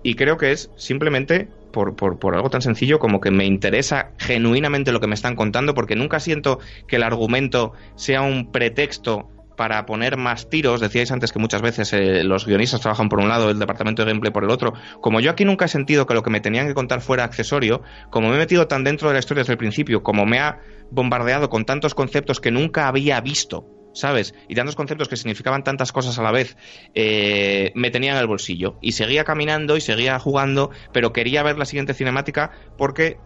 Y 0.03 0.15
creo 0.15 0.37
que 0.37 0.53
es 0.53 0.71
simplemente 0.77 1.49
por, 1.73 1.97
por, 1.97 2.19
por 2.19 2.35
algo 2.35 2.51
tan 2.51 2.61
sencillo 2.61 2.99
como 2.99 3.19
que 3.19 3.31
me 3.31 3.47
interesa 3.47 4.11
genuinamente 4.19 4.93
lo 4.93 5.01
que 5.01 5.07
me 5.07 5.15
están 5.15 5.35
contando, 5.35 5.73
porque 5.73 5.97
nunca 5.97 6.21
siento 6.21 6.59
que 6.87 6.97
el 6.97 7.03
argumento 7.03 7.73
sea 7.95 8.21
un 8.21 8.53
pretexto 8.53 9.31
para 9.57 9.87
poner 9.87 10.17
más 10.17 10.49
tiros. 10.49 10.81
Decíais 10.81 11.11
antes 11.11 11.33
que 11.33 11.39
muchas 11.39 11.63
veces 11.63 11.93
eh, 11.93 12.25
los 12.25 12.47
guionistas 12.47 12.81
trabajan 12.81 13.09
por 13.09 13.21
un 13.21 13.29
lado, 13.29 13.51
el 13.51 13.59
departamento 13.59 14.05
de 14.05 14.11
gameplay 14.11 14.33
por 14.33 14.45
el 14.45 14.51
otro. 14.51 14.73
Como 15.01 15.21
yo 15.21 15.31
aquí 15.31 15.45
nunca 15.45 15.67
he 15.67 15.69
sentido 15.69 16.07
que 16.07 16.15
lo 16.15 16.23
que 16.23 16.31
me 16.31 16.41
tenían 16.41 16.67
que 16.67 16.75
contar 16.75 17.01
fuera 17.01 17.25
accesorio, 17.25 17.83
como 18.11 18.29
me 18.29 18.37
he 18.37 18.39
metido 18.39 18.67
tan 18.69 18.85
dentro 18.85 19.09
de 19.09 19.15
la 19.15 19.21
historia 19.21 19.43
desde 19.43 19.53
el 19.53 19.59
principio, 19.59 20.03
como 20.03 20.27
me 20.27 20.39
ha 20.39 20.61
bombardeado 20.91 21.49
con 21.51 21.65
tantos 21.65 21.95
conceptos 21.95 22.41
que 22.41 22.51
nunca 22.51 22.89
había 22.89 23.21
visto, 23.21 23.67
¿sabes? 23.93 24.35
Y 24.49 24.55
tantos 24.55 24.77
conceptos 24.77 25.09
que 25.09 25.17
significaban 25.17 25.65
tantas 25.65 25.93
cosas 25.93 26.19
a 26.19 26.23
la 26.23 26.33
vez, 26.33 26.57
eh, 26.95 27.73
me 27.75 27.91
tenía 27.91 28.13
en 28.13 28.19
el 28.19 28.27
bolsillo. 28.27 28.79
Y 28.81 28.93
seguía 28.93 29.25
caminando 29.25 29.77
y 29.77 29.81
seguía 29.81 30.19
jugando, 30.19 30.71
pero 30.93 31.13
quería 31.13 31.43
ver 31.43 31.59
la 31.59 31.65
siguiente 31.65 31.95
cinemática 31.95 32.53
porque 32.77 33.19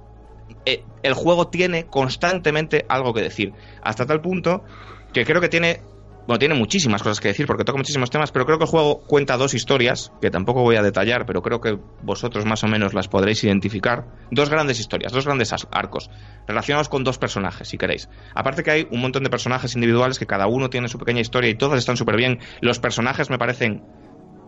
eh, 0.67 0.85
el 1.03 1.15
juego 1.15 1.49
tiene 1.49 1.87
constantemente 1.87 2.85
algo 2.89 3.15
que 3.15 3.23
decir. 3.23 3.53
Hasta 3.83 4.07
tal 4.07 4.21
punto 4.21 4.65
que 5.13 5.25
creo 5.25 5.41
que 5.41 5.49
tiene. 5.49 5.81
Bueno, 6.27 6.39
tiene 6.39 6.55
muchísimas 6.55 7.03
cosas 7.03 7.21
que 7.21 7.29
decir 7.29 7.47
porque 7.47 7.65
toca 7.65 7.77
muchísimos 7.77 8.09
temas, 8.09 8.33
pero 8.33 8.47
creo 8.47 8.57
que 8.57 8.65
el 8.65 8.71
juego 8.71 9.01
cuenta 9.01 9.37
dos 9.37 9.53
historias, 9.53 10.11
que 10.23 10.31
tampoco 10.31 10.63
voy 10.63 10.77
a 10.77 10.83
detallar, 10.83 11.27
pero 11.27 11.43
creo 11.43 11.61
que 11.61 11.79
vosotros 12.03 12.47
más 12.47 12.65
o 12.65 12.67
menos 12.67 12.95
las 12.95 13.09
podréis 13.09 13.45
identificar. 13.45 14.07
Dos 14.31 14.49
grandes 14.49 14.81
historias, 14.81 15.13
dos 15.13 15.27
grandes 15.27 15.53
arcos, 15.71 16.11
relacionados 16.47 16.89
con 16.89 17.05
dos 17.05 17.19
personajes, 17.19 17.69
si 17.69 17.77
queréis. 17.77 18.09
Aparte 18.35 18.63
que 18.63 18.71
hay 18.71 18.89
un 18.91 19.03
montón 19.03 19.23
de 19.23 19.29
personajes 19.29 19.75
individuales 19.75 20.19
que 20.19 20.27
cada 20.27 20.47
uno 20.47 20.71
tiene 20.71 20.89
su 20.89 20.99
pequeña 20.99 21.21
historia 21.21 21.51
y 21.51 21.57
todas 21.57 21.79
están 21.79 21.99
súper 21.99 22.17
bien. 22.17 22.39
Los 22.63 22.79
personajes 22.79 23.29
me 23.29 23.37
parecen 23.37 23.83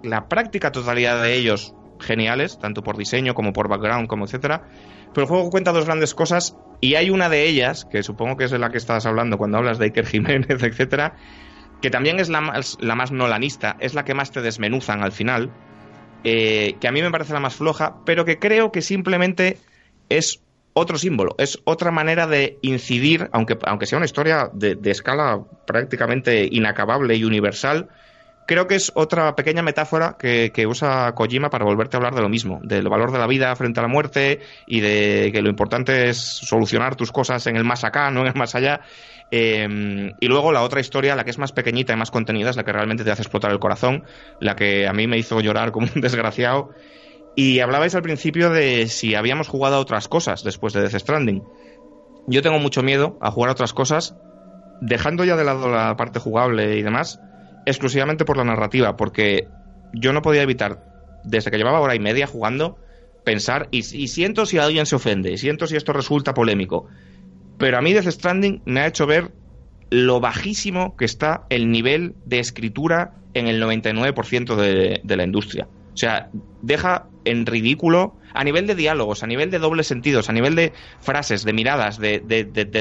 la 0.03 0.29
práctica 0.29 0.73
totalidad 0.73 1.23
de 1.23 1.35
ellos 1.35 1.75
geniales, 2.01 2.59
tanto 2.59 2.83
por 2.83 2.97
diseño 2.97 3.35
como 3.35 3.53
por 3.53 3.69
background, 3.69 4.09
como 4.09 4.25
etcétera. 4.25 4.69
Pero 5.13 5.25
el 5.25 5.29
juego 5.29 5.51
cuenta 5.51 5.73
dos 5.73 5.85
grandes 5.85 6.15
cosas 6.15 6.57
y 6.81 6.95
hay 6.95 7.11
una 7.11 7.29
de 7.29 7.47
ellas, 7.47 7.85
que 7.85 8.03
supongo 8.03 8.37
que 8.37 8.45
es 8.45 8.51
de 8.51 8.59
la 8.59 8.71
que 8.71 8.79
estabas 8.79 9.07
hablando 9.07 9.39
cuando 9.39 9.59
hablas 9.59 9.79
de 9.79 9.87
Iker 9.87 10.07
Jiménez, 10.07 10.63
etcétera, 10.63 11.17
que 11.81 11.91
también 11.91 12.19
es 12.21 12.29
la 12.29 12.41
más, 12.41 12.79
la 12.81 12.95
más 12.95 13.13
nolanista, 13.13 13.77
es 13.81 13.95
la 13.95 14.05
que 14.05 14.15
más 14.15 14.31
te 14.31 14.41
desmenuzan 14.41 15.03
al 15.03 15.13
final, 15.13 15.51
eh, 16.25 16.77
que 16.81 16.89
a 16.89 16.93
mí 16.93 17.03
me 17.03 17.11
parece 17.11 17.33
la 17.33 17.41
más 17.41 17.55
floja, 17.55 17.97
pero 18.05 18.25
que 18.25 18.39
creo 18.39 18.73
que 18.73 18.83
simplemente 18.83 19.59
es 20.09 20.41
otro 20.73 20.99
símbolo, 20.99 21.35
es 21.39 21.59
otra 21.65 21.91
manera 21.91 22.27
de 22.27 22.59
incidir, 22.63 23.29
aunque, 23.33 23.57
aunque 23.65 23.87
sea 23.87 23.97
una 23.97 24.05
historia 24.05 24.51
de, 24.53 24.79
escala 24.85 25.41
prácticamente 25.67 26.47
inacabable 26.51 27.17
y 27.17 27.25
universal, 27.25 27.89
creo 28.47 28.67
que 28.67 28.75
es 28.75 28.93
otra 28.95 29.35
pequeña 29.35 29.63
metáfora 29.63 30.17
que, 30.19 30.51
que 30.53 30.67
usa 30.67 31.13
Kojima 31.15 31.49
para 31.49 31.65
volverte 31.65 31.97
a 31.97 31.99
hablar 31.99 32.15
de 32.15 32.21
lo 32.21 32.29
mismo, 32.29 32.61
del 32.63 32.89
valor 32.89 33.11
de 33.11 33.19
la 33.19 33.27
vida 33.27 33.57
frente 33.57 33.81
a 33.81 33.85
la 33.85 33.89
muerte 33.89 34.41
y 34.67 34.81
de 34.81 35.31
que 35.33 35.41
lo 35.41 35.49
importante 35.49 36.11
es 36.11 36.19
solucionar 36.19 36.95
tus 36.95 37.11
cosas 37.11 37.47
en 37.47 37.57
el 37.57 37.65
más 37.65 37.85
acá, 37.85 38.11
no 38.11 38.21
en 38.21 38.27
el 38.27 38.35
más 38.35 38.55
allá. 38.55 38.83
Eh, 39.31 40.13
y 40.21 40.29
luego 40.29 40.53
la 40.53 40.63
otra 40.63 40.81
historia, 40.81 41.17
la 41.17 41.25
que 41.25 41.31
es 41.31 41.39
más 41.39 41.53
pequeñita 41.53 41.93
y 41.93 41.97
más 41.97 42.11
contenida, 42.11 42.51
es 42.51 42.57
la 42.57 42.65
que 42.65 42.73
realmente 42.73 43.05
te 43.05 43.11
hace 43.11 43.23
explotar 43.23 43.51
el 43.51 43.59
corazón, 43.59 44.05
la 44.41 44.57
que 44.57 44.87
a 44.87 44.93
mí 44.93 45.07
me 45.07 45.19
hizo 45.19 45.41
llorar 45.41 45.73
como 45.73 45.89
un 45.93 46.01
desgraciado. 46.01 46.71
Y 47.35 47.61
hablabais 47.61 47.95
al 47.95 48.03
principio 48.03 48.51
de 48.51 48.87
si 48.87 49.15
habíamos 49.15 49.49
jugado 49.49 49.77
a 49.77 49.81
otras 49.81 50.09
cosas 50.09 50.43
después 50.43 50.73
de 50.73 50.81
Death 50.81 51.01
Stranding. 51.01 51.43
Yo 52.29 52.43
tengo 52.43 52.59
mucho 52.59 52.83
miedo 52.83 53.19
a 53.21 53.31
jugar 53.31 53.51
a 53.51 53.53
otras 53.53 53.73
cosas, 53.73 54.17
dejando 54.81 55.25
ya 55.25 55.37
de 55.37 55.45
lado 55.45 55.69
la 55.69 55.97
parte 55.97 56.19
jugable 56.19 56.77
y 56.77 56.83
demás, 56.83 57.21
exclusivamente 57.67 58.25
por 58.25 58.37
la 58.37 58.45
narrativa, 58.45 58.97
porque 58.97 59.49
yo 59.93 60.13
no 60.13 60.23
podía 60.23 60.43
evitar, 60.43 60.83
desde 61.25 61.51
que 61.51 61.59
llevaba 61.59 61.81
hora 61.81 61.95
y 61.95 62.01
media 62.01 62.27
jugando, 62.27 62.79
pensar, 63.25 63.69
y, 63.71 63.79
y 63.79 64.09
siento 64.09 64.47
si 64.47 64.59
alguien 64.59 64.87
se 64.87 64.97
ofende, 64.97 65.31
y 65.31 65.39
siento 65.39 65.67
si 65.67 65.77
esto 65.77 65.93
resulta 65.93 66.33
polémico, 66.33 66.89
pero 67.59 67.79
a 67.79 67.81
mí 67.81 67.93
Death 67.93 68.09
Stranding 68.09 68.63
me 68.65 68.81
ha 68.81 68.87
hecho 68.87 69.07
ver 69.07 69.33
lo 69.91 70.21
bajísimo 70.21 70.97
que 70.97 71.05
está 71.05 71.47
el 71.49 71.71
nivel 71.71 72.15
de 72.25 72.39
escritura 72.41 73.15
en 73.35 73.49
el 73.49 73.63
99% 73.63 74.57
de, 74.57 75.17
la 75.17 75.25
industria. 75.25 75.69
O 75.93 75.97
sea, 75.97 76.31
deja 76.63 77.07
en 77.25 77.47
ridículo 77.47 78.17
a 78.35 78.45
nivel 78.45 78.67
de 78.67 78.75
diálogos, 78.75 79.23
a 79.23 79.27
nivel 79.27 79.51
de 79.51 79.59
dobles 79.59 79.87
sentidos, 79.87 80.29
a 80.29 80.33
nivel 80.33 80.55
de 80.55 80.73
frases, 81.01 81.45
de 81.45 81.53
miradas, 81.53 81.99
de, 81.99 82.21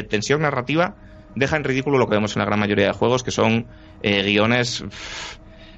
tensión 0.10 0.42
narrativa, 0.42 0.96
deja 1.36 1.58
en 1.58 1.64
ridículo 1.64 1.98
lo 1.98 2.08
que 2.08 2.16
vemos 2.16 2.36
en 2.36 2.40
la 2.40 2.46
gran 2.46 2.60
mayoría 2.60 2.88
de 2.88 2.94
juegos, 2.94 3.24
que 3.24 3.32
son 3.32 3.68
eh, 4.02 4.24
guiones 4.24 4.84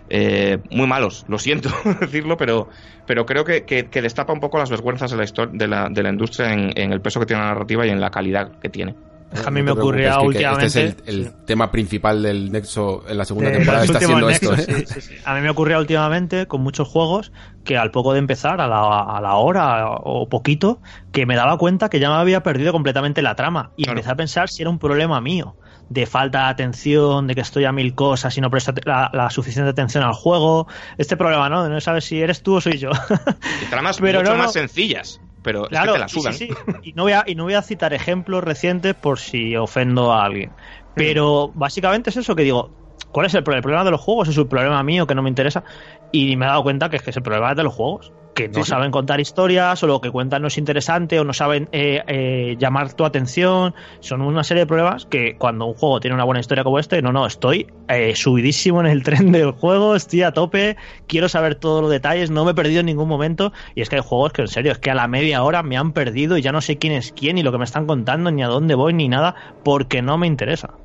eh, 0.09 0.57
muy 0.71 0.87
malos. 0.87 1.25
Lo 1.27 1.37
siento 1.39 1.69
decirlo, 1.99 2.37
pero, 2.37 2.69
pero 3.05 3.25
creo 3.25 3.43
que, 3.43 3.63
que- 3.65 3.87
que 3.89 4.01
destapa 4.01 4.33
un 4.33 4.39
poco 4.39 4.57
las 4.57 4.69
vergüenzas 4.69 5.11
de 5.11 5.17
la, 5.17 5.25
de 5.51 5.67
la, 5.67 5.89
de 5.89 6.03
la 6.03 6.09
industria 6.09 6.53
en, 6.53 6.71
en 6.75 6.91
el 6.93 7.01
peso 7.01 7.19
que 7.19 7.25
tiene 7.25 7.41
la 7.41 7.49
narrativa 7.49 7.85
y 7.85 7.89
en 7.89 7.99
la 7.99 8.09
calidad 8.09 8.51
que 8.59 8.69
tiene. 8.69 8.95
Que 9.29 9.45
a 9.45 9.51
mí 9.51 9.61
me 9.61 9.71
ocurría 9.71 10.13
Quique, 10.13 10.25
últimamente. 10.27 10.65
Este 10.67 10.85
es 10.87 10.95
el, 11.05 11.25
el 11.25 11.45
tema 11.45 11.69
principal 11.69 12.23
del 12.23 12.49
Nexo 12.49 13.03
en 13.09 13.17
la 13.17 13.25
segunda 13.25 13.49
de 13.49 13.57
temporada. 13.57 13.83
Está 13.83 13.99
siendo 13.99 14.29
esto, 14.29 14.53
¿eh? 14.53 14.57
sí, 14.61 14.85
sí, 14.85 15.01
sí. 15.01 15.15
A 15.25 15.35
mí 15.35 15.41
me 15.41 15.49
ocurría 15.49 15.79
últimamente 15.79 16.47
con 16.47 16.61
muchos 16.61 16.87
juegos 16.87 17.33
que 17.65 17.75
al 17.75 17.91
poco 17.91 18.13
de 18.13 18.19
empezar, 18.19 18.61
a 18.61 18.69
la, 18.69 19.01
a 19.01 19.19
la 19.19 19.35
hora 19.35 19.89
o 19.91 20.29
poquito, 20.29 20.79
que 21.11 21.25
me 21.25 21.35
daba 21.35 21.57
cuenta 21.57 21.89
que 21.89 21.99
ya 21.99 22.07
me 22.09 22.15
había 22.15 22.41
perdido 22.41 22.71
completamente 22.71 23.21
la 23.21 23.35
trama. 23.35 23.71
Y 23.75 23.83
Claro. 23.83 23.97
empecé 23.99 24.11
a 24.11 24.15
pensar 24.15 24.47
si 24.47 24.61
era 24.61 24.69
un 24.69 24.79
problema 24.79 25.19
mío. 25.19 25.57
De 25.89 26.05
falta 26.05 26.39
de 26.39 26.49
atención, 26.49 27.27
de 27.27 27.35
que 27.35 27.41
estoy 27.41 27.63
a 27.65 27.71
mil 27.71 27.95
cosas 27.95 28.37
y 28.37 28.41
no 28.41 28.49
presto 28.51 28.73
la, 28.85 29.09
la 29.13 29.29
suficiente 29.29 29.69
atención 29.69 30.03
al 30.03 30.13
juego. 30.13 30.67
Este 30.97 31.15
problema, 31.15 31.49
¿no? 31.49 31.67
No 31.69 31.79
saber 31.79 32.01
si 32.01 32.21
eres 32.21 32.43
tú 32.43 32.55
o 32.55 32.61
soy 32.61 32.77
yo. 32.77 32.91
Y 33.61 33.65
tramas 33.67 33.97
Pero 33.97 34.19
mucho 34.19 34.31
no, 34.31 34.37
no. 34.37 34.43
más 34.43 34.53
sencillas, 34.53 35.21
pero 35.41 35.67
Claro, 35.67 35.85
es 35.85 35.91
que 35.93 35.93
te 35.93 35.99
la 35.99 36.07
sudan. 36.09 36.33
sí, 36.33 36.47
sí. 36.49 36.53
Y, 36.81 36.93
no 36.93 37.03
voy 37.03 37.13
a, 37.13 37.23
y 37.25 37.35
no 37.35 37.43
voy 37.45 37.53
a 37.53 37.61
citar 37.61 37.93
ejemplos 37.93 38.43
recientes 38.43 38.95
por 38.95 39.19
si 39.19 39.55
ofendo 39.55 40.11
a 40.11 40.25
alguien. 40.25 40.51
Pero 40.93 41.51
básicamente 41.55 42.09
es 42.09 42.17
eso 42.17 42.35
que 42.35 42.43
digo. 42.43 42.75
¿Cuál 43.11 43.27
es 43.27 43.33
el 43.33 43.43
problema? 43.43 43.59
¿El 43.59 43.63
problema 43.63 43.83
de 43.85 43.91
los 43.91 44.01
juegos? 44.01 44.27
¿Es 44.27 44.37
un 44.37 44.49
problema 44.49 44.83
mío 44.83 45.07
que 45.07 45.15
no 45.15 45.21
me 45.23 45.29
interesa? 45.29 45.63
Y 46.11 46.35
me 46.35 46.45
he 46.45 46.49
dado 46.49 46.63
cuenta 46.63 46.89
que 46.89 46.97
es 46.97 47.03
que 47.03 47.11
es 47.11 47.17
el 47.17 47.23
problema 47.23 47.55
de 47.55 47.63
los 47.63 47.73
juegos. 47.73 48.13
Que 48.37 48.47
no 48.49 48.53
Sí, 48.53 48.63
sí. 48.63 48.69
saben 48.69 48.91
contar 48.91 49.19
historias, 49.19 49.81
o 49.81 49.87
lo 49.87 49.99
que 49.99 50.11
cuentan 50.11 50.43
no 50.43 50.47
es 50.47 50.59
interesante, 50.59 51.19
o 51.19 51.23
no 51.23 51.33
saben 51.33 51.67
eh, 51.71 52.03
eh, 52.07 52.55
llamar 52.59 52.93
tu 52.93 53.03
atención. 53.03 53.73
Son 53.99 54.21
una 54.21 54.43
serie 54.43 54.61
de 54.61 54.67
problemas 54.67 55.07
que 55.07 55.35
cuando 55.37 55.65
un 55.65 55.73
juego 55.73 55.99
tiene 55.99 56.13
una 56.13 56.23
buena 56.23 56.39
historia 56.39 56.63
como 56.63 56.77
este, 56.77 57.01
no, 57.01 57.11
no, 57.11 57.25
estoy 57.25 57.65
eh, 57.87 58.15
subidísimo 58.15 58.79
en 58.79 58.85
el 58.85 59.01
tren 59.07 59.31
del 59.31 59.51
juego, 59.51 59.95
estoy 59.95 60.21
a 60.21 60.33
tope, 60.33 60.77
quiero 61.07 61.29
saber 61.29 61.55
todos 61.55 61.81
los 61.81 61.89
detalles, 61.89 62.29
no 62.29 62.45
me 62.45 62.51
he 62.51 62.53
perdido 62.53 62.81
en 62.81 62.85
ningún 62.85 63.09
momento. 63.09 63.53
Y 63.73 63.81
es 63.81 63.89
que 63.89 63.95
hay 63.95 64.03
juegos 64.03 64.33
que 64.33 64.43
en 64.43 64.49
serio, 64.49 64.71
es 64.71 64.77
que 64.77 64.91
a 64.91 64.95
la 64.95 65.07
media 65.07 65.43
hora 65.43 65.63
me 65.63 65.75
han 65.75 65.91
perdido 65.91 66.37
y 66.37 66.43
ya 66.43 66.51
no 66.51 66.61
sé 66.61 66.77
quién 66.77 66.93
es 66.93 67.11
quién, 67.13 67.37
ni 67.37 67.43
lo 67.43 67.51
que 67.51 67.57
me 67.57 67.65
están 67.65 67.87
contando, 67.87 68.29
ni 68.29 68.43
a 68.43 68.47
dónde 68.47 68.75
voy, 68.75 68.93
ni 68.93 69.09
nada, 69.09 69.33
porque 69.63 70.03
no 70.03 70.17
me 70.19 70.27
interesa. 70.27 70.75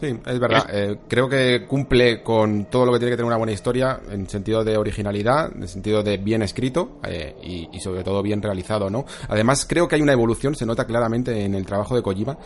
Sí, 0.00 0.18
es 0.26 0.38
verdad. 0.38 0.66
Eh, 0.70 0.98
creo 1.08 1.28
que 1.28 1.64
cumple 1.66 2.22
con 2.22 2.66
todo 2.66 2.84
lo 2.84 2.92
que 2.92 2.98
tiene 2.98 3.12
que 3.12 3.16
tener 3.16 3.26
una 3.26 3.38
buena 3.38 3.52
historia 3.52 4.00
en 4.10 4.28
sentido 4.28 4.62
de 4.62 4.76
originalidad, 4.76 5.50
en 5.54 5.66
sentido 5.66 6.02
de 6.02 6.18
bien 6.18 6.42
escrito 6.42 7.00
eh, 7.06 7.34
y, 7.42 7.68
y 7.72 7.80
sobre 7.80 8.04
todo 8.04 8.22
bien 8.22 8.42
realizado, 8.42 8.90
¿no? 8.90 9.06
Además, 9.28 9.64
creo 9.66 9.88
que 9.88 9.96
hay 9.96 10.02
una 10.02 10.12
evolución, 10.12 10.54
se 10.54 10.66
nota 10.66 10.84
claramente 10.84 11.44
en 11.44 11.54
el 11.54 11.64
trabajo 11.64 11.96
de 11.96 12.02
Kojima, 12.02 12.36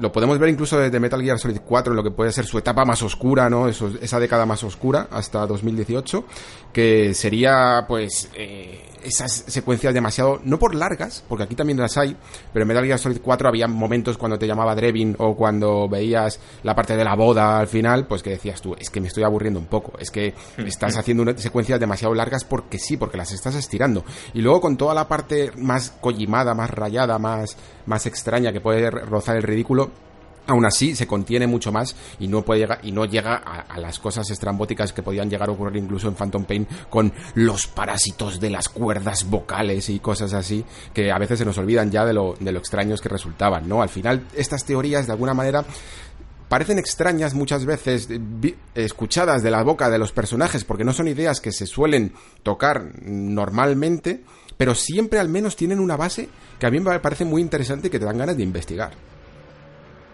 lo 0.00 0.12
podemos 0.12 0.38
ver 0.38 0.50
incluso 0.50 0.78
desde 0.78 1.00
Metal 1.00 1.20
Gear 1.22 1.38
Solid 1.38 1.60
4, 1.64 1.92
en 1.92 1.96
lo 1.96 2.02
que 2.02 2.10
puede 2.10 2.32
ser 2.32 2.44
su 2.44 2.58
etapa 2.58 2.84
más 2.84 3.02
oscura, 3.02 3.48
¿no? 3.48 3.68
Eso, 3.68 3.90
esa 4.00 4.20
década 4.20 4.46
más 4.46 4.62
oscura, 4.64 5.08
hasta 5.10 5.46
2018, 5.46 6.24
que 6.72 7.14
sería, 7.14 7.84
pues, 7.88 8.30
eh, 8.34 8.84
esas 9.06 9.44
secuencias 9.46 9.94
demasiado, 9.94 10.40
no 10.44 10.58
por 10.58 10.74
largas, 10.74 11.24
porque 11.28 11.44
aquí 11.44 11.54
también 11.54 11.78
las 11.78 11.96
hay, 11.96 12.16
pero 12.52 12.62
en 12.62 12.68
Metal 12.68 12.84
Gear 12.84 12.98
Solid 12.98 13.20
4 13.22 13.48
había 13.48 13.68
momentos 13.68 14.18
cuando 14.18 14.38
te 14.38 14.46
llamaba 14.46 14.74
Drevin 14.74 15.14
o 15.18 15.36
cuando 15.36 15.88
veías 15.88 16.40
la 16.62 16.74
parte 16.74 16.96
de 16.96 17.04
la 17.04 17.14
boda 17.14 17.58
al 17.58 17.68
final, 17.68 18.06
pues 18.06 18.22
que 18.22 18.30
decías 18.30 18.60
tú, 18.60 18.74
es 18.78 18.90
que 18.90 19.00
me 19.00 19.08
estoy 19.08 19.22
aburriendo 19.22 19.60
un 19.60 19.66
poco, 19.66 19.98
es 19.98 20.10
que 20.10 20.34
estás 20.58 20.96
haciendo 20.96 21.22
unas 21.22 21.40
secuencias 21.40 21.78
demasiado 21.78 22.14
largas 22.14 22.44
porque 22.44 22.78
sí, 22.78 22.96
porque 22.96 23.16
las 23.16 23.32
estás 23.32 23.54
estirando. 23.54 24.04
Y 24.34 24.40
luego 24.40 24.60
con 24.60 24.76
toda 24.76 24.94
la 24.94 25.06
parte 25.06 25.52
más 25.56 25.90
collimada, 26.00 26.54
más 26.54 26.70
rayada, 26.70 27.18
más, 27.18 27.56
más 27.86 28.06
extraña 28.06 28.52
que 28.52 28.60
puede 28.60 28.90
rozar 28.90 29.36
el 29.36 29.42
ridículo, 29.42 29.90
aún 30.46 30.64
así 30.64 30.94
se 30.94 31.06
contiene 31.06 31.46
mucho 31.46 31.72
más 31.72 31.94
y 32.18 32.28
no 32.28 32.42
puede 32.42 32.60
llegar 32.60 32.78
y 32.82 32.92
no 32.92 33.04
llega 33.04 33.36
a, 33.36 33.78
las 33.78 33.98
cosas 33.98 34.30
estrambóticas 34.30 34.92
que 34.92 35.02
podían 35.02 35.28
llegar 35.28 35.48
a 35.48 35.52
ocurrir 35.52 35.82
incluso 35.82 36.08
en 36.08 36.14
Phantom 36.14 36.44
Pain 36.44 36.66
con 36.88 37.12
los 37.34 37.66
parásitos 37.66 38.40
de 38.40 38.50
las 38.50 38.68
cuerdas 38.68 39.28
vocales 39.28 39.88
y 39.88 39.98
cosas 39.98 40.32
así 40.32 40.64
que 40.94 41.10
a 41.10 41.18
veces 41.18 41.38
se 41.38 41.44
nos 41.44 41.58
olvidan 41.58 41.90
ya 41.90 42.04
de 42.04 42.12
lo, 42.12 42.34
de 42.38 42.52
lo 42.52 42.58
extraños 42.58 43.00
que 43.00 43.08
resultaban, 43.08 43.68
¿no? 43.68 43.82
Al 43.82 43.88
final 43.88 44.26
estas 44.34 44.64
teorías 44.64 45.06
de 45.06 45.12
alguna 45.12 45.34
manera 45.34 45.64
parecen 46.48 46.78
extrañas 46.78 47.34
muchas 47.34 47.64
veces 47.64 48.08
escuchadas 48.74 49.42
de 49.42 49.50
la 49.50 49.62
boca 49.62 49.90
de 49.90 49.98
los 49.98 50.12
personajes 50.12 50.64
porque 50.64 50.84
no 50.84 50.92
son 50.92 51.08
ideas 51.08 51.40
que 51.40 51.52
se 51.52 51.66
suelen 51.66 52.12
tocar 52.42 52.84
normalmente, 53.02 54.22
pero 54.56 54.74
siempre 54.74 55.18
al 55.18 55.28
menos 55.28 55.56
tienen 55.56 55.80
una 55.80 55.96
base 55.96 56.28
que 56.58 56.66
a 56.66 56.70
mí 56.70 56.80
me 56.80 56.98
parece 57.00 57.24
muy 57.24 57.42
interesante 57.42 57.88
y 57.88 57.90
que 57.90 57.98
te 57.98 58.04
dan 58.04 58.18
ganas 58.18 58.36
de 58.36 58.42
investigar. 58.42 58.92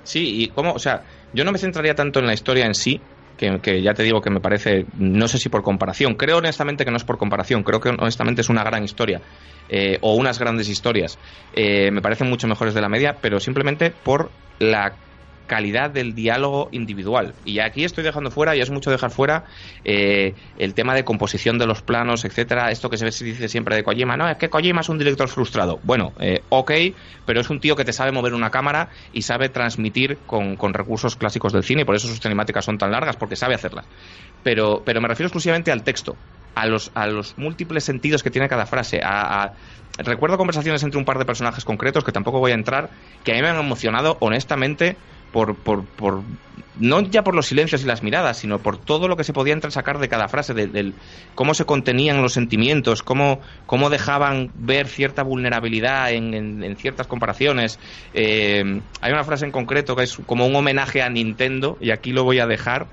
Sí, 0.02 0.42
y 0.42 0.48
cómo, 0.48 0.72
o 0.72 0.78
sea, 0.78 1.02
yo 1.32 1.44
no 1.44 1.52
me 1.52 1.58
centraría 1.58 1.94
tanto 1.94 2.18
en 2.20 2.26
la 2.26 2.34
historia 2.34 2.66
en 2.66 2.74
sí, 2.74 3.02
que, 3.36 3.82
ya 3.82 3.94
te 3.94 4.02
digo 4.02 4.20
que 4.20 4.30
me 4.30 4.40
parece, 4.40 4.84
no 4.92 5.26
sé 5.26 5.38
si 5.38 5.48
por 5.48 5.62
comparación, 5.62 6.14
creo 6.14 6.38
honestamente 6.38 6.84
que 6.84 6.90
no 6.90 6.96
es 6.96 7.04
por 7.04 7.18
comparación, 7.18 7.62
creo 7.62 7.80
que 7.80 7.88
honestamente 7.88 8.42
es 8.42 8.48
una 8.48 8.62
gran 8.62 8.84
historia, 8.84 9.20
eh, 9.68 9.98
o 10.02 10.14
unas 10.14 10.38
grandes 10.38 10.68
historias, 10.68 11.18
eh, 11.52 11.90
me 11.90 12.02
parecen 12.02 12.28
mucho 12.28 12.46
mejores 12.46 12.74
de 12.74 12.80
la 12.80 12.88
media, 12.88 13.18
pero 13.20 13.40
simplemente 13.40 13.90
por 13.90 14.32
la 14.58 14.98
calidad 15.46 15.90
del 15.90 16.14
diálogo 16.14 16.68
individual. 16.72 17.34
Y 17.44 17.58
aquí 17.58 17.84
estoy 17.84 18.04
dejando 18.04 18.30
fuera, 18.30 18.56
y 18.56 18.60
es 18.60 18.70
mucho 18.70 18.90
dejar 18.90 19.10
fuera, 19.10 19.44
eh, 19.84 20.34
el 20.58 20.74
tema 20.74 20.94
de 20.94 21.04
composición 21.04 21.58
de 21.58 21.66
los 21.66 21.82
planos, 21.82 22.24
etcétera. 22.24 22.70
Esto 22.70 22.88
que 22.90 22.96
se 22.96 23.06
dice 23.24 23.48
siempre 23.48 23.76
de 23.76 23.82
Kojima, 23.82 24.16
no, 24.16 24.28
es 24.28 24.36
que 24.36 24.48
Kojima 24.48 24.80
es 24.80 24.88
un 24.88 24.98
director 24.98 25.28
frustrado. 25.28 25.80
Bueno, 25.82 26.12
eh, 26.20 26.42
ok, 26.48 26.72
pero 27.26 27.40
es 27.40 27.50
un 27.50 27.60
tío 27.60 27.76
que 27.76 27.84
te 27.84 27.92
sabe 27.92 28.12
mover 28.12 28.34
una 28.34 28.50
cámara 28.50 28.88
y 29.12 29.22
sabe 29.22 29.48
transmitir 29.48 30.18
con, 30.26 30.56
recursos 30.72 31.16
clásicos 31.16 31.52
del 31.52 31.64
cine, 31.64 31.82
y 31.82 31.84
por 31.84 31.94
eso 31.94 32.08
sus 32.08 32.20
cinemáticas 32.20 32.64
son 32.64 32.78
tan 32.78 32.90
largas, 32.90 33.16
porque 33.16 33.36
sabe 33.36 33.54
hacerlas. 33.54 33.86
Pero, 34.42 34.82
pero 34.84 35.00
me 35.00 35.08
refiero 35.08 35.26
exclusivamente 35.28 35.70
al 35.72 35.82
texto. 35.82 36.16
A 36.54 36.66
los, 36.66 36.90
a 36.94 37.06
los 37.06 37.38
múltiples 37.38 37.82
sentidos 37.82 38.22
que 38.22 38.30
tiene 38.30 38.46
cada 38.46 38.66
frase, 38.66 39.00
recuerdo 39.98 40.36
conversaciones 40.36 40.82
entre 40.82 40.98
un 40.98 41.06
par 41.06 41.18
de 41.18 41.24
personajes 41.24 41.64
concretos 41.64 42.04
que 42.04 42.12
tampoco 42.12 42.40
voy 42.40 42.52
a 42.52 42.54
entrar, 42.54 42.90
que 43.24 43.32
a 43.32 43.34
mí 43.34 43.42
me 43.42 43.48
han 43.48 43.58
emocionado 43.58 44.18
honestamente 44.20 44.96
por, 45.32 45.56
por, 45.56 45.84
por, 45.84 46.22
no 46.78 47.00
ya 47.00 47.22
por 47.22 47.34
los 47.34 47.46
silencios 47.46 47.82
y 47.82 47.86
las 47.86 48.02
miradas, 48.02 48.38
sino 48.38 48.58
por 48.58 48.78
todo 48.78 49.08
lo 49.08 49.16
que 49.16 49.24
se 49.24 49.32
podía 49.32 49.58
sacar 49.70 49.98
de 49.98 50.08
cada 50.08 50.28
frase, 50.28 50.54
del 50.54 50.94
cómo 51.34 51.54
se 51.54 51.64
contenían 51.64 52.22
los 52.22 52.32
sentimientos, 52.32 53.02
cómo, 53.02 53.40
cómo 53.66 53.90
dejaban 53.90 54.50
ver 54.54 54.86
cierta 54.86 55.22
vulnerabilidad 55.22 56.12
en, 56.12 56.62
en, 56.62 56.76
ciertas 56.76 57.06
comparaciones. 57.06 57.78
Eh, 58.14 58.80
hay 59.00 59.12
una 59.12 59.24
frase 59.24 59.44
en 59.44 59.52
concreto 59.52 59.96
que 59.96 60.04
es 60.04 60.18
como 60.26 60.46
un 60.46 60.54
homenaje 60.54 61.02
a 61.02 61.08
Nintendo, 61.08 61.76
y 61.80 61.90
aquí 61.90 62.12
lo 62.12 62.24
voy 62.24 62.38
a 62.38 62.46
dejar, 62.46 62.86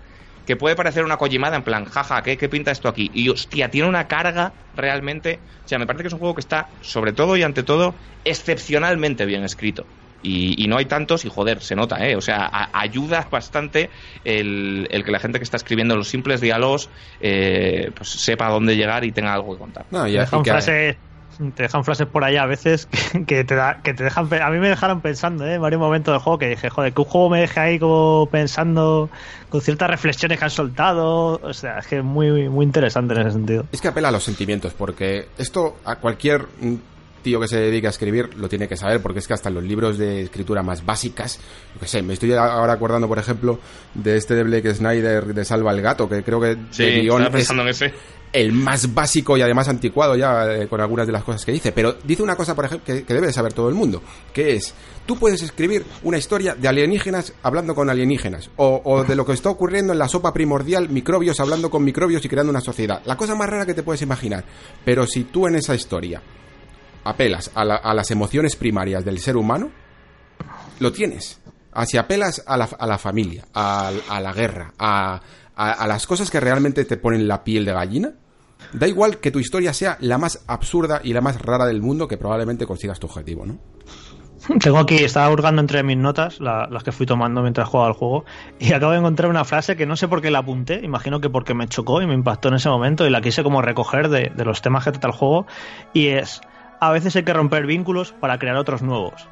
que 0.45 0.55
puede 0.55 0.75
parecer 0.75 1.05
una 1.05 1.17
collimada 1.17 1.57
en 1.57 1.63
plan, 1.63 1.85
jaja, 1.85 2.23
¿qué, 2.23 2.35
¿qué, 2.35 2.49
pinta 2.49 2.71
esto 2.71 2.89
aquí? 2.89 3.11
Y 3.13 3.29
hostia, 3.29 3.69
tiene 3.69 3.87
una 3.87 4.07
carga 4.07 4.51
realmente. 4.75 5.39
O 5.63 5.67
sea, 5.67 5.77
me 5.77 5.85
parece 5.85 6.01
que 6.01 6.07
es 6.07 6.13
un 6.13 6.19
juego 6.19 6.33
que 6.33 6.41
está, 6.41 6.69
sobre 6.81 7.13
todo 7.13 7.37
y 7.37 7.43
ante 7.43 7.61
todo, 7.61 7.93
excepcionalmente 8.25 9.27
bien 9.27 9.43
escrito. 9.43 9.85
Y, 10.21 10.67
no 10.67 10.77
hay 10.77 10.85
tantos 10.85 11.25
y 11.25 11.29
joder, 11.29 11.61
se 11.61 11.75
nota, 11.75 12.05
¿eh? 12.05 12.15
O 12.15 12.21
sea, 12.21 12.69
ayuda 12.73 13.27
bastante 13.31 13.89
el, 14.25 14.87
que 14.89 15.11
la 15.11 15.19
gente 15.19 15.39
que 15.39 15.43
está 15.43 15.57
escribiendo 15.57 15.95
los 15.95 16.07
simples 16.07 16.41
diálogos 16.41 16.89
eh, 17.21 17.91
pues 17.95 18.09
sepa 18.09 18.49
dónde 18.49 18.75
llegar 18.75 19.03
y 19.05 19.11
tenga 19.11 19.33
algo 19.33 19.53
que 19.53 19.59
contar. 19.59 19.85
No, 19.91 20.03
te, 20.03 20.11
dejan 20.11 20.43
frases, 20.43 20.97
te 21.55 21.63
dejan 21.63 21.83
frases 21.85 22.07
por 22.07 22.23
allá 22.23 22.43
a 22.43 22.45
veces 22.45 22.87
que, 23.27 23.43
te, 23.43 23.55
da, 23.55 23.81
que 23.81 23.93
te 23.93 24.03
dejan... 24.03 24.27
A 24.41 24.49
mí 24.49 24.59
me 24.59 24.69
dejaron 24.69 25.01
pensando, 25.01 25.45
¿eh? 25.45 25.55
En 25.55 25.61
varios 25.61 25.79
momentos 25.79 26.13
del 26.13 26.21
juego 26.21 26.37
que 26.37 26.49
dije, 26.49 26.69
joder, 26.69 26.93
que 26.93 27.01
un 27.01 27.07
juego 27.07 27.29
me 27.29 27.39
deje 27.39 27.59
ahí 27.59 27.79
como 27.79 28.27
pensando 28.29 29.09
con 29.49 29.61
ciertas 29.61 29.89
reflexiones 29.89 30.37
que 30.37 30.45
han 30.45 30.51
soltado. 30.51 31.39
O 31.41 31.53
sea, 31.53 31.79
es 31.79 31.87
que 31.87 31.99
es 31.99 32.03
muy, 32.03 32.49
muy 32.49 32.65
interesante 32.65 33.13
en 33.13 33.21
ese 33.21 33.31
sentido. 33.31 33.65
Es 33.71 33.81
que 33.81 33.87
apela 33.87 34.09
a 34.09 34.11
los 34.11 34.23
sentimientos, 34.23 34.73
porque 34.73 35.29
esto 35.37 35.77
a 35.85 35.95
cualquier 35.95 36.45
tío 37.19 37.39
que 37.39 37.47
se 37.47 37.59
dedica 37.59 37.87
a 37.87 37.91
escribir 37.91 38.35
lo 38.35 38.49
tiene 38.49 38.67
que 38.67 38.75
saber, 38.77 39.01
porque 39.01 39.19
es 39.19 39.27
que 39.27 39.33
hasta 39.33 39.49
en 39.49 39.55
los 39.55 39.63
libros 39.63 39.97
de 39.97 40.21
escritura 40.23 40.63
más 40.63 40.85
básicas, 40.85 41.39
yo 41.73 41.79
que 41.79 41.87
sé, 41.87 42.01
me 42.01 42.13
estoy 42.13 42.33
ahora 42.33 42.73
acordando, 42.73 43.07
por 43.07 43.19
ejemplo, 43.19 43.59
de 43.93 44.17
este 44.17 44.35
de 44.35 44.43
Blake 44.43 44.73
Snyder 44.73 45.33
de 45.33 45.45
Salva 45.45 45.71
el 45.71 45.81
Gato, 45.81 46.09
que 46.09 46.23
creo 46.23 46.39
que 46.39 46.57
sí, 46.71 47.07
pensando 47.31 47.63
en 47.63 47.69
ese. 47.69 47.93
el 48.31 48.51
más 48.51 48.93
básico 48.93 49.37
y 49.37 49.41
además 49.41 49.67
anticuado 49.67 50.15
ya 50.15 50.45
eh, 50.53 50.67
con 50.67 50.81
algunas 50.81 51.07
de 51.07 51.13
las 51.13 51.23
cosas 51.23 51.45
que 51.45 51.51
dice, 51.51 51.71
pero 51.71 51.95
dice 52.03 52.21
una 52.23 52.35
cosa, 52.35 52.55
por 52.55 52.65
ejemplo, 52.65 52.85
que, 52.85 53.03
que 53.03 53.13
debe 53.13 53.27
de 53.27 53.33
saber 53.33 53.53
todo 53.53 53.69
el 53.69 53.75
mundo, 53.75 54.01
que 54.33 54.55
es, 54.55 54.73
tú 55.05 55.17
puedes 55.17 55.41
escribir 55.41 55.83
una 56.03 56.17
historia 56.17 56.55
de 56.55 56.67
alienígenas 56.67 57.33
hablando 57.41 57.73
con 57.73 57.89
alienígenas, 57.89 58.49
o, 58.57 58.81
o 58.83 59.03
de 59.03 59.15
lo 59.15 59.25
que 59.25 59.33
está 59.33 59.49
ocurriendo 59.49 59.93
en 59.93 59.99
la 59.99 60.07
sopa 60.07 60.33
primordial, 60.33 60.89
microbios 60.89 61.39
hablando 61.39 61.69
con 61.69 61.83
microbios 61.83 62.23
y 62.23 62.29
creando 62.29 62.51
una 62.51 62.61
sociedad, 62.61 63.01
la 63.05 63.17
cosa 63.17 63.35
más 63.35 63.49
rara 63.49 63.65
que 63.65 63.73
te 63.73 63.83
puedes 63.83 64.01
imaginar, 64.01 64.43
pero 64.85 65.07
si 65.07 65.23
tú 65.23 65.47
en 65.47 65.55
esa 65.55 65.73
historia 65.73 66.21
apelas 67.03 67.51
a, 67.55 67.65
las 67.65 68.11
emociones 68.11 68.55
primarias 68.55 69.05
del 69.05 69.19
ser 69.19 69.37
humano, 69.37 69.71
lo 70.79 70.91
tienes. 70.91 71.39
Ah, 71.71 71.85
si 71.85 71.97
apelas 71.97 72.43
a 72.45 72.57
la, 72.57 72.65
a 72.65 72.87
la 72.87 72.97
familia, 72.97 73.45
a, 73.53 73.91
la 74.21 74.33
guerra, 74.33 74.73
a, 74.77 75.21
a, 75.55 75.87
las 75.87 76.07
cosas 76.07 76.29
que 76.29 76.39
realmente 76.39 76.85
te 76.85 76.97
ponen 76.97 77.27
la 77.27 77.43
piel 77.43 77.65
de 77.65 77.73
gallina, 77.73 78.11
da 78.73 78.87
igual 78.87 79.17
que 79.17 79.31
tu 79.31 79.39
historia 79.39 79.73
sea 79.73 79.97
la 80.01 80.17
más 80.17 80.43
absurda 80.47 81.01
y 81.03 81.13
la 81.13 81.21
más 81.21 81.41
rara 81.41 81.65
del 81.65 81.81
mundo 81.81 82.07
que 82.07 82.17
probablemente 82.17 82.65
consigas 82.65 82.99
tu 82.99 83.07
objetivo, 83.07 83.45
¿no? 83.45 83.59
Tengo 84.61 84.79
aquí, 84.79 84.95
estaba 84.95 85.29
hurgando 85.31 85.61
entre 85.61 85.83
mis 85.83 85.97
notas, 85.97 86.39
las 86.39 86.83
que 86.83 86.91
fui 86.91 87.05
tomando 87.05 87.41
mientras 87.41 87.67
jugaba 87.67 87.89
al 87.89 87.93
juego, 87.93 88.25
y 88.57 88.73
acabo 88.73 88.93
de 88.93 88.99
encontrar 88.99 89.29
una 89.29 89.43
frase 89.43 89.75
que 89.75 89.85
no 89.85 89.95
sé 89.95 90.07
por 90.07 90.21
qué 90.21 90.31
la 90.31 90.39
apunté, 90.39 90.79
imagino 90.83 91.19
que 91.19 91.29
porque 91.29 91.53
me 91.53 91.67
chocó 91.67 92.01
y 92.01 92.07
me 92.07 92.13
impactó 92.13 92.47
en 92.47 92.55
ese 92.55 92.69
momento 92.69 93.05
y 93.05 93.09
la 93.09 93.21
quise 93.21 93.43
como 93.43 93.61
recoger 93.61 94.09
de, 94.09 94.31
de 94.33 94.45
los 94.45 94.61
temas 94.61 94.85
que 94.85 94.91
trata 94.91 95.07
el 95.07 95.13
juego, 95.13 95.45
y 95.93 96.07
es, 96.07 96.41
a 96.79 96.91
veces 96.91 97.15
hay 97.15 97.23
que 97.23 97.33
romper 97.33 97.65
vínculos 97.65 98.13
para 98.13 98.37
crear 98.39 98.55
otros 98.55 98.81
nuevos. 98.81 99.27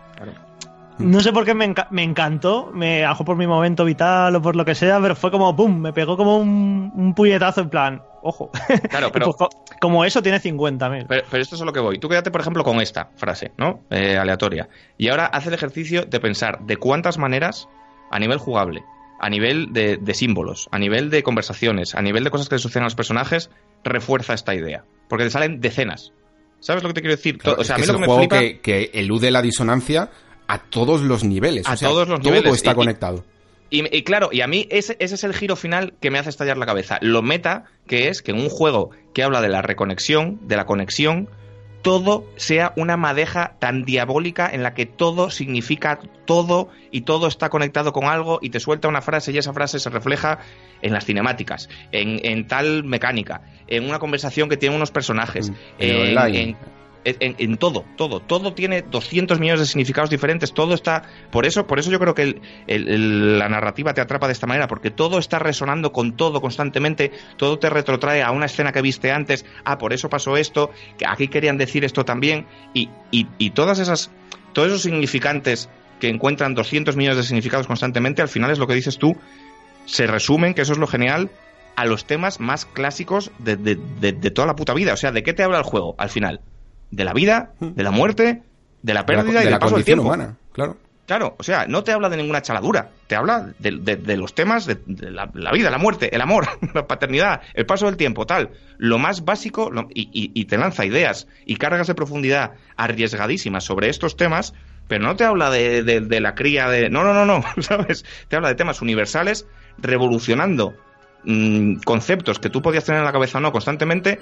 No 1.00 1.20
sé 1.20 1.32
por 1.32 1.46
qué 1.46 1.54
me, 1.54 1.74
me 1.92 2.04
encantó, 2.04 2.72
me 2.74 3.04
bajó 3.04 3.24
por 3.24 3.38
mi 3.38 3.46
momento 3.46 3.86
vital 3.86 4.36
o 4.36 4.42
por 4.42 4.56
lo 4.56 4.66
que 4.66 4.74
sea, 4.74 5.00
pero 5.00 5.16
fue 5.16 5.30
como, 5.30 5.56
¡pum! 5.56 5.80
Me 5.80 5.94
pegó 5.94 6.18
como 6.18 6.38
un, 6.38 7.14
puñetazo 7.16 7.62
en 7.62 7.70
plan, 7.70 8.04
ojo. 8.24 8.50
Claro, 8.90 9.12
pero. 9.14 9.32
Pues 9.32 9.50
como 9.80 10.06
eso 10.06 10.24
tiene 10.24 10.42
50.000. 10.42 11.06
Pero, 11.08 11.24
pero 11.30 11.44
esto 11.44 11.56
es 11.56 11.62
a 11.62 11.66
lo 11.66 11.74
que 11.74 11.80
voy. 11.80 12.00
Tú 12.00 12.10
quédate, 12.10 12.32
por 12.32 12.42
ejemplo, 12.42 12.64
con 12.64 12.82
esta 12.82 13.12
frase, 13.16 13.52
¿no? 13.58 13.82
Eh, 13.92 14.18
aleatoria. 14.18 14.70
Y 14.98 15.10
ahora 15.10 15.28
haz 15.28 15.46
el 15.46 15.54
ejercicio 15.54 16.04
de 16.04 16.20
pensar 16.20 16.62
de 16.62 16.78
cuántas 16.78 17.20
maneras, 17.20 17.70
a 18.10 18.18
nivel 18.18 18.40
jugable, 18.40 18.84
a 19.20 19.30
nivel 19.30 19.74
de, 19.74 19.98
de 19.98 20.14
símbolos, 20.16 20.68
a 20.72 20.80
nivel 20.80 21.12
de 21.12 21.22
conversaciones, 21.22 21.94
a 21.94 22.02
nivel 22.02 22.24
de 22.24 22.32
cosas 22.32 22.50
que 22.50 22.56
le 22.56 22.60
suceden 22.60 22.84
a 22.84 22.88
los 22.88 22.96
personajes, 22.96 23.52
refuerza 23.84 24.34
esta 24.34 24.56
idea. 24.56 24.84
Porque 25.10 25.26
te 25.26 25.30
salen 25.30 25.62
decenas. 25.62 26.12
¿Sabes 26.60 26.84
lo 26.84 26.90
que 26.90 26.96
te 26.96 27.02
quiero 27.02 27.16
decir? 27.16 27.40
o 27.44 27.64
sea, 27.64 27.76
a 27.76 27.78
mí 27.78 27.84
es 27.84 27.88
lo 27.88 27.94
que 27.96 28.00
me 28.00 28.06
juego 28.08 28.30
que, 28.62 28.92
elude 28.94 29.32
la 29.32 29.42
disonancia 29.42 30.10
a 30.48 30.60
todos 30.60 31.02
los 31.02 31.24
niveles. 31.24 31.68
A 31.68 31.76
todos 31.76 32.08
los 32.08 32.20
niveles. 32.20 32.44
Todo 32.44 32.56
está 32.56 32.76
conectado. 32.76 33.24
Y, 33.70 34.04
claro, 34.04 34.30
y 34.32 34.42
a 34.42 34.48
mí 34.48 34.66
ese, 34.72 34.96
ese, 35.00 35.16
es 35.16 35.24
el 35.26 35.34
giro 35.34 35.58
final 35.58 35.94
que 36.00 36.10
me 36.10 36.20
hace 36.20 36.30
estallar 36.30 36.58
la 36.58 36.66
cabeza. 36.66 37.00
Lo 37.02 37.22
meta, 37.22 37.66
que 37.86 38.08
es 38.08 38.22
que 38.22 38.32
en 38.32 38.40
un 38.40 38.50
juego 38.50 38.92
que 39.14 39.24
habla 39.24 39.42
de 39.42 39.50
la 39.50 39.62
reconexión, 39.62 40.40
de 40.48 40.56
la 40.56 40.66
conexión, 40.66 41.30
todo 41.82 42.26
sea 42.36 42.74
una 42.76 42.98
madeja 42.98 43.56
tan 43.60 43.84
diabólica 43.84 44.50
en 44.52 44.64
la 44.64 44.74
que 44.74 44.86
todo 44.86 45.30
significa 45.30 46.00
todo 46.26 46.70
y 46.92 47.02
todo 47.02 47.28
está 47.28 47.50
conectado 47.50 47.94
con 47.94 48.06
algo 48.06 48.40
y 48.42 48.50
te 48.50 48.60
suelta 48.60 48.88
una 48.88 49.02
frase 49.02 49.32
y 49.32 49.38
esa 49.38 49.54
frase 49.54 49.80
se 49.80 49.90
refleja 49.90 50.40
en 50.82 50.94
las 50.94 51.06
cinemáticas, 51.06 51.70
en, 51.92 52.48
tal 52.48 52.84
mecánica, 52.84 53.42
en 53.68 53.86
una 53.86 54.00
conversación 54.00 54.50
que 54.50 54.58
tiene 54.58 54.76
unos 54.76 54.92
personajes, 54.92 55.50
mm, 55.50 55.56
en, 55.80 56.36
en, 56.36 56.58
todo, 57.60 57.86
todo, 57.96 58.20
todo 58.20 58.54
tiene 58.54 58.82
200 58.82 59.40
millones 59.40 59.62
de 59.62 59.66
significados 59.66 60.10
diferentes, 60.10 60.54
todo 60.54 60.74
está, 60.74 61.04
por 61.32 61.46
eso, 61.46 61.66
por 61.68 61.80
eso 61.80 61.90
yo 61.92 62.00
creo 62.00 62.14
que 62.14 62.42
la 62.68 63.50
narrativa 63.50 63.94
te 63.94 64.02
atrapa 64.02 64.28
de 64.28 64.34
esta 64.34 64.48
manera, 64.48 64.68
porque 64.68 64.92
todo 64.92 65.20
está 65.20 65.40
resonando 65.40 65.92
con 65.92 66.16
todo 66.18 66.42
constantemente, 66.42 67.12
todo 67.38 67.60
te 67.60 67.70
retrotrae 67.70 68.24
a 68.24 68.32
una 68.32 68.46
escena 68.48 68.72
que 68.72 68.82
viste 68.82 69.12
antes, 69.12 69.46
ah, 69.64 69.78
por 69.78 69.94
eso 69.94 70.10
pasó 70.10 70.38
esto, 70.38 70.72
aquí 71.08 71.28
querían 71.28 71.58
decir 71.58 71.86
esto 71.86 72.04
también, 72.06 72.46
y, 72.74 72.90
y, 73.12 73.50
todas 73.52 73.80
esas, 73.80 74.12
todos 74.54 74.68
esos 74.70 74.82
significantes 74.82 75.70
que 76.00 76.10
encuentran 76.10 76.54
200 76.56 76.96
millones 76.96 77.18
de 77.18 77.24
significados 77.24 77.68
constantemente, 77.68 78.22
al 78.22 78.30
final 78.30 78.52
es 78.52 78.60
lo 78.60 78.68
que 78.68 78.76
dices 78.76 78.98
tú, 78.98 79.16
se 79.86 80.06
resumen, 80.08 80.54
que 80.54 80.62
eso 80.62 80.74
es 80.74 80.80
lo 80.80 80.88
genial, 80.88 81.30
a 81.76 81.86
los 81.86 82.06
temas 82.06 82.40
más 82.40 82.66
clásicos 82.66 83.32
de- 83.40 83.56
de 83.56 84.32
toda 84.32 84.48
la 84.48 84.56
puta 84.56 84.74
vida. 84.74 84.94
O 84.94 84.98
sea, 84.98 85.12
¿de 85.12 85.22
qué 85.24 85.34
te 85.34 85.44
habla 85.44 85.60
el 85.60 85.64
juego 85.64 85.96
al 85.98 86.10
final? 86.10 86.42
De 86.92 87.04
la 87.04 87.14
vida, 87.14 87.52
de 87.60 87.84
la 87.84 87.92
muerte, 87.92 88.24
de 88.24 88.30
la 88.34 88.42
Hmm. 88.42 88.84
De 88.84 88.94
la, 88.94 89.06
pérdida 89.06 89.32
y 89.32 89.34
de 89.34 89.40
del 89.42 89.52
la 89.52 89.60
paso 89.60 89.76
del 89.76 89.86
tiempo. 89.86 90.04
humana, 90.06 90.36
claro. 90.54 90.78
Claro, 91.06 91.36
o 91.40 91.44
sea, 91.44 91.68
no 91.68 91.86
te 91.86 91.94
habla 91.94 92.10
de 92.10 92.18
ninguna 92.18 92.42
chaladura, 92.42 92.90
te 93.08 93.16
habla 93.16 93.54
de, 93.60 93.78
de- 93.80 93.96
de 93.96 94.18
los 94.18 94.36
temas 94.36 94.66
de, 94.66 94.76
de 94.86 95.10
la, 95.10 95.30
la 95.34 95.52
vida, 95.54 95.70
la 95.70 95.78
muerte, 95.78 96.14
el 96.14 96.20
amor, 96.20 96.48
la 96.74 96.86
paternidad, 96.86 97.40
el 97.54 97.66
paso 97.66 97.86
del 97.86 97.96
tiempo, 97.96 98.26
tal. 98.26 98.50
Lo 98.78 98.98
más 98.98 99.24
básico 99.24 99.72
lo- 99.72 99.88
y, 99.94 100.10
y- 100.12 100.32
y 100.34 100.46
te 100.46 100.58
lanza 100.58 100.84
ideas 100.86 101.28
y 101.46 101.56
cargas 101.56 101.88
de 101.88 101.96
profundidad 101.96 102.52
arriesgadísimas 102.76 103.64
sobre 103.64 103.88
estos 103.88 104.18
temas, 104.18 104.54
pero 104.90 105.06
no 105.06 105.16
te 105.16 105.24
habla 105.24 105.50
de, 105.50 105.82
de- 105.84 106.02
de 106.02 106.20
la 106.20 106.36
cría 106.36 106.68
de... 106.70 106.90
No, 106.90 107.06
no, 107.06 107.14
no, 107.14 107.26
no, 107.26 107.42
¿sabes? 107.62 108.04
Te 108.28 108.36
habla 108.36 108.50
de 108.50 108.56
temas 108.56 108.82
universales 108.82 109.48
revolucionando 109.78 110.76
mm, 111.24 111.76
conceptos 111.86 112.40
que 112.40 112.50
tú 112.50 112.62
podías 112.62 112.84
tener 112.84 113.00
en 113.00 113.06
la 113.06 113.14
cabeza 113.14 113.38
o 113.38 113.42
no 113.42 113.54
constantemente 113.54 114.20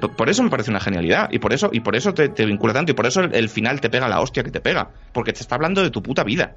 por- 0.00 0.16
por 0.16 0.28
eso 0.28 0.42
me 0.42 0.50
parece 0.50 0.70
una 0.70 0.80
genialidad 0.80 1.28
y 1.30 1.38
por 1.38 1.52
eso 1.52 1.70
y 1.72 1.80
por 1.80 1.94
eso 1.96 2.12
te, 2.14 2.28
te 2.28 2.44
vincula 2.46 2.72
tanto 2.72 2.92
y 2.92 2.94
por 2.94 3.06
eso 3.06 3.20
el, 3.20 3.34
el 3.34 3.48
final 3.48 3.80
te 3.80 3.90
pega 3.90 4.08
la 4.08 4.20
hostia 4.20 4.42
que 4.42 4.50
te 4.50 4.60
pega 4.60 4.90
porque 5.12 5.32
te 5.32 5.40
está 5.40 5.54
hablando 5.54 5.82
de 5.82 5.90
tu 5.90 6.02
puta 6.02 6.24
vida 6.24 6.54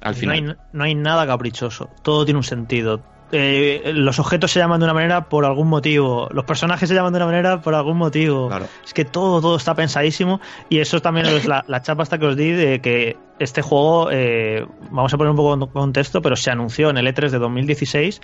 al 0.00 0.14
No 0.14 0.18
final 0.20 0.34
hay, 0.36 0.56
no 0.72 0.84
hay 0.84 0.94
nada 0.94 1.26
caprichoso, 1.26 1.88
todo 2.02 2.24
tiene 2.24 2.38
un 2.38 2.44
sentido. 2.44 3.00
Eh, 3.32 3.90
los 3.94 4.18
objetos 4.20 4.52
se 4.52 4.60
llaman 4.60 4.78
de 4.78 4.84
una 4.84 4.92
manera 4.94 5.28
por 5.28 5.44
algún 5.46 5.66
motivo, 5.68 6.28
los 6.30 6.44
personajes 6.44 6.88
se 6.88 6.94
llaman 6.94 7.12
de 7.12 7.16
una 7.16 7.26
manera 7.26 7.60
por 7.62 7.74
algún 7.74 7.96
motivo. 7.96 8.48
Claro. 8.48 8.66
Es 8.84 8.92
que 8.92 9.04
todo, 9.06 9.40
todo 9.40 9.56
está 9.56 9.74
pensadísimo 9.74 10.40
y 10.68 10.78
eso 10.78 11.00
también 11.00 11.26
es 11.26 11.46
la, 11.46 11.64
la 11.66 11.80
chapa 11.82 12.02
hasta 12.02 12.18
que 12.18 12.26
os 12.26 12.36
di 12.36 12.50
de 12.50 12.80
que 12.80 13.16
este 13.40 13.62
juego, 13.62 14.10
eh, 14.12 14.64
vamos 14.90 15.12
a 15.12 15.16
poner 15.16 15.30
un 15.30 15.36
poco 15.36 15.54
en 15.54 15.66
contexto, 15.72 16.20
pero 16.22 16.36
se 16.36 16.50
anunció 16.52 16.90
en 16.90 16.98
el 16.98 17.06
E3 17.08 17.30
de 17.30 17.38
2016 17.38 18.20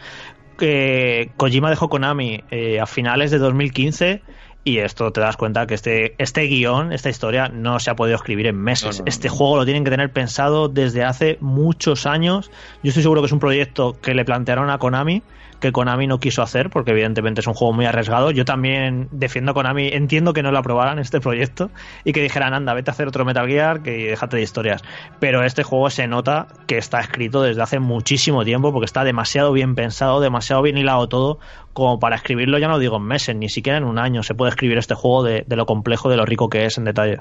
que 0.58 1.30
Kojima 1.36 1.70
dejó 1.70 1.88
Konami 1.88 2.44
eh, 2.50 2.80
a 2.80 2.86
finales 2.86 3.30
de 3.30 3.38
2015 3.38 4.22
y 4.62 4.78
esto 4.78 5.10
te 5.10 5.20
das 5.20 5.36
cuenta 5.36 5.66
que 5.66 5.74
este, 5.74 6.14
este 6.18 6.42
guion, 6.42 6.92
esta 6.92 7.08
historia, 7.08 7.48
no 7.48 7.80
se 7.80 7.90
ha 7.90 7.96
podido 7.96 8.16
escribir 8.16 8.46
en 8.46 8.56
meses. 8.56 8.84
No, 8.84 8.92
no, 8.92 8.98
no. 8.98 9.04
este 9.06 9.28
juego 9.28 9.56
lo 9.56 9.64
tienen 9.64 9.84
que 9.84 9.90
tener 9.90 10.12
pensado 10.12 10.68
desde 10.68 11.02
hace 11.02 11.38
muchos 11.40 12.04
años. 12.04 12.50
Yo 12.82 12.88
estoy 12.90 13.02
seguro 13.02 13.22
que 13.22 13.26
es 13.26 13.32
un 13.32 13.40
proyecto 13.40 13.96
que 14.00 14.14
le 14.14 14.24
plantearon 14.24 14.68
a 14.68 14.78
Konami, 14.78 15.22
que 15.60 15.72
Konami 15.72 16.06
no 16.06 16.18
quiso 16.18 16.42
hacer, 16.42 16.70
porque 16.70 16.90
evidentemente 16.90 17.40
es 17.40 17.46
un 17.46 17.54
juego 17.54 17.72
muy 17.72 17.84
arriesgado. 17.84 18.30
Yo 18.30 18.44
también 18.44 19.08
defiendo 19.12 19.52
a 19.52 19.54
Konami, 19.54 19.88
entiendo 19.88 20.32
que 20.32 20.42
no 20.42 20.50
lo 20.50 20.58
aprobaran 20.58 20.98
este 20.98 21.20
proyecto 21.20 21.70
y 22.04 22.12
que 22.12 22.22
dijeran, 22.22 22.54
anda, 22.54 22.74
vete 22.74 22.90
a 22.90 22.92
hacer 22.92 23.06
otro 23.06 23.24
Metal 23.24 23.46
Gear 23.46 23.82
que 23.82 24.08
déjate 24.08 24.36
de 24.36 24.42
historias. 24.42 24.82
Pero 25.20 25.44
este 25.44 25.62
juego 25.62 25.90
se 25.90 26.06
nota 26.06 26.48
que 26.66 26.78
está 26.78 27.00
escrito 27.00 27.42
desde 27.42 27.62
hace 27.62 27.78
muchísimo 27.78 28.44
tiempo, 28.44 28.72
porque 28.72 28.86
está 28.86 29.04
demasiado 29.04 29.52
bien 29.52 29.74
pensado, 29.74 30.20
demasiado 30.20 30.62
bien 30.62 30.78
hilado 30.78 31.08
todo, 31.08 31.38
como 31.72 32.00
para 32.00 32.16
escribirlo, 32.16 32.58
ya 32.58 32.68
no 32.68 32.78
digo 32.78 32.96
en 32.96 33.04
meses, 33.04 33.36
ni 33.36 33.48
siquiera 33.48 33.78
en 33.78 33.84
un 33.84 33.98
año 33.98 34.22
se 34.22 34.34
puede 34.34 34.50
escribir 34.50 34.78
este 34.78 34.94
juego 34.94 35.22
de, 35.22 35.44
lo 35.48 35.66
complejo, 35.66 36.08
de 36.08 36.16
lo 36.16 36.24
rico 36.24 36.48
que 36.48 36.64
es 36.64 36.78
en 36.78 36.84
detalle. 36.84 37.18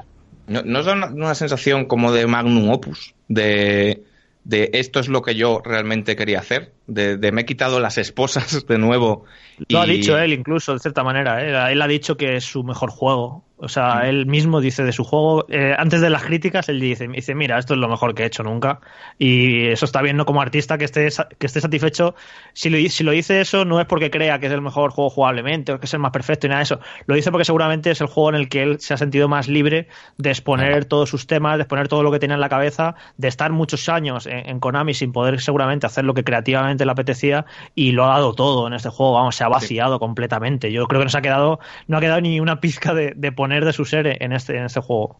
¿No, 0.48 0.64
¿no 0.64 0.82
da 0.82 0.94
una, 0.94 1.08
una 1.08 1.36
sensación 1.36 1.86
como 1.86 2.12
de 2.12 2.26
magnum 2.26 2.72
opus 2.72 3.14
de, 3.28 4.04
de 4.44 4.72
esto 4.74 5.00
es 5.00 5.08
lo 5.08 5.22
que 5.22 5.36
yo 5.36 5.62
realmente 5.64 6.16
quería 6.16 6.40
hacer 6.40 6.74
de, 6.90 7.18
de 7.18 7.32
me 7.32 7.42
he 7.42 7.46
quitado 7.46 7.80
las 7.80 7.98
esposas 7.98 8.66
de 8.68 8.78
nuevo 8.78 9.26
Lo 9.70 9.82
ha 9.82 9.86
dicho 9.86 10.18
él 10.18 10.34
incluso, 10.34 10.74
de 10.74 10.80
cierta 10.80 11.04
manera. 11.04 11.44
¿eh? 11.44 11.72
Él 11.72 11.82
ha 11.82 11.88
dicho 11.88 12.18
que 12.18 12.36
es 12.36 12.44
su 12.44 12.64
mejor 12.64 12.90
juego. 12.90 13.44
O 13.62 13.68
sea, 13.68 14.08
él 14.08 14.26
mismo 14.26 14.62
dice 14.62 14.86
de 14.86 14.94
su 14.94 15.04
juego, 15.04 15.46
eh, 15.50 15.76
antes 15.78 16.00
de 16.00 16.10
las 16.10 16.24
críticas, 16.24 16.70
él 16.70 16.80
dice, 16.80 17.10
dice, 17.10 17.36
mira, 17.36 17.60
esto 17.60 17.74
es 17.74 17.80
lo 17.80 17.90
mejor 17.90 18.16
que 18.16 18.24
he 18.24 18.26
hecho 18.26 18.42
nunca. 18.42 18.80
Y 19.18 19.68
eso 19.68 19.84
está 19.84 20.02
bien, 20.02 20.16
¿no? 20.16 20.26
Como 20.26 20.42
artista 20.42 20.78
que 20.78 20.86
esté, 20.86 21.10
que 21.38 21.46
esté 21.46 21.60
satisfecho. 21.60 22.16
Si 22.54 22.70
lo, 22.70 22.78
si 22.90 23.04
lo 23.04 23.12
dice 23.12 23.42
eso, 23.42 23.66
no 23.66 23.82
es 23.82 23.86
porque 23.86 24.10
crea 24.10 24.40
que 24.40 24.46
es 24.46 24.54
el 24.54 24.62
mejor 24.62 24.92
juego 24.92 25.10
jugablemente 25.10 25.74
o 25.74 25.80
que 25.80 25.88
es 25.88 25.94
el 25.94 26.00
más 26.00 26.12
perfecto 26.12 26.48
y 26.48 26.50
nada 26.50 26.60
de 26.60 26.64
eso. 26.64 26.80
Lo 27.06 27.16
dice 27.16 27.32
porque 27.32 27.44
seguramente 27.44 27.92
es 27.92 28.00
el 28.00 28.08
juego 28.08 28.30
en 28.30 28.36
el 28.36 28.48
que 28.48 28.64
él 28.64 28.80
se 28.80 28.94
ha 28.94 28.98
sentido 28.98 29.28
más 29.28 29.50
libre 29.50 29.90
de 30.18 30.30
exponer 30.30 30.86
todos 30.86 31.10
sus 31.10 31.28
temas, 31.28 31.58
de 31.58 31.64
exponer 31.64 31.90
todo 31.90 32.02
lo 32.02 32.14
que 32.14 32.20
tenía 32.20 32.36
en 32.36 32.42
la 32.42 32.50
cabeza, 32.50 32.96
de 33.18 33.28
estar 33.28 33.52
muchos 33.52 33.90
años 33.90 34.26
en, 34.26 34.50
en 34.50 34.60
Konami 34.62 34.94
sin 34.94 35.12
poder 35.12 35.42
seguramente 35.42 35.86
hacer 35.86 36.06
lo 36.06 36.14
que 36.14 36.24
creativamente 36.24 36.79
le 36.86 36.92
apetecía 36.92 37.46
y 37.76 37.92
lo 37.92 38.06
ha 38.06 38.10
dado 38.10 38.34
todo 38.34 38.68
en 38.68 38.74
este 38.74 38.90
juego, 38.90 39.14
vamos, 39.14 39.36
se 39.36 39.44
ha 39.44 39.50
vaciado 39.50 40.00
completamente. 40.00 40.72
Yo 40.72 40.86
creo 40.88 41.02
que 41.02 41.06
no 41.06 41.10
se 41.10 41.18
ha 41.18 41.22
quedado, 41.22 41.60
no 41.88 41.98
ha 41.98 42.02
quedado 42.02 42.22
ni 42.22 42.40
una 42.40 42.60
pizca 42.60 42.94
de, 42.94 43.14
de 43.16 43.32
poner 43.32 43.66
de 43.66 43.74
su 43.74 43.86
ser 43.86 44.22
en 44.24 44.34
este, 44.34 44.58
en 44.58 44.66
este 44.66 44.82
juego. 44.82 45.20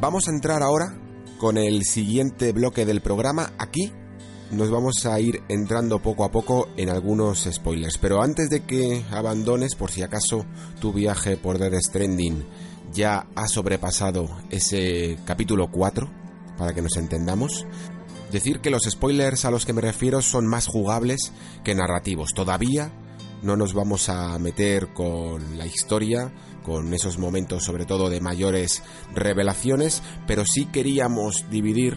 Vamos 0.00 0.28
a 0.28 0.30
entrar 0.30 0.62
ahora 0.62 0.94
con 1.38 1.58
el 1.58 1.82
siguiente 1.84 2.52
bloque 2.52 2.86
del 2.86 3.00
programa. 3.00 3.50
Aquí 3.58 3.92
nos 4.50 4.70
vamos 4.70 5.04
a 5.06 5.18
ir 5.20 5.42
entrando 5.48 6.00
poco 6.00 6.24
a 6.24 6.30
poco 6.30 6.68
en 6.76 6.88
algunos 6.88 7.48
spoilers. 7.50 7.98
Pero 7.98 8.22
antes 8.22 8.48
de 8.48 8.64
que 8.64 9.04
abandones, 9.10 9.74
por 9.74 9.90
si 9.90 10.02
acaso 10.02 10.46
tu 10.80 10.92
viaje 10.92 11.36
por 11.36 11.58
Dead 11.58 11.72
Stranding 11.80 12.44
ya 12.92 13.26
ha 13.34 13.48
sobrepasado 13.48 14.28
ese 14.50 15.18
capítulo 15.24 15.70
4, 15.70 16.08
para 16.56 16.74
que 16.74 16.82
nos 16.82 16.96
entendamos, 16.96 17.66
decir 18.32 18.60
que 18.60 18.70
los 18.70 18.84
spoilers 18.84 19.44
a 19.44 19.50
los 19.50 19.64
que 19.64 19.72
me 19.72 19.80
refiero 19.80 20.22
son 20.22 20.46
más 20.46 20.66
jugables 20.66 21.32
que 21.64 21.74
narrativos. 21.74 22.34
Todavía 22.34 22.92
no 23.42 23.56
nos 23.56 23.74
vamos 23.74 24.08
a 24.08 24.38
meter 24.38 24.92
con 24.92 25.58
la 25.58 25.66
historia, 25.66 26.32
con 26.64 26.92
esos 26.92 27.18
momentos 27.18 27.64
sobre 27.64 27.86
todo 27.86 28.10
de 28.10 28.20
mayores 28.20 28.82
revelaciones, 29.14 30.02
pero 30.26 30.44
sí 30.44 30.66
queríamos 30.66 31.46
dividir 31.50 31.96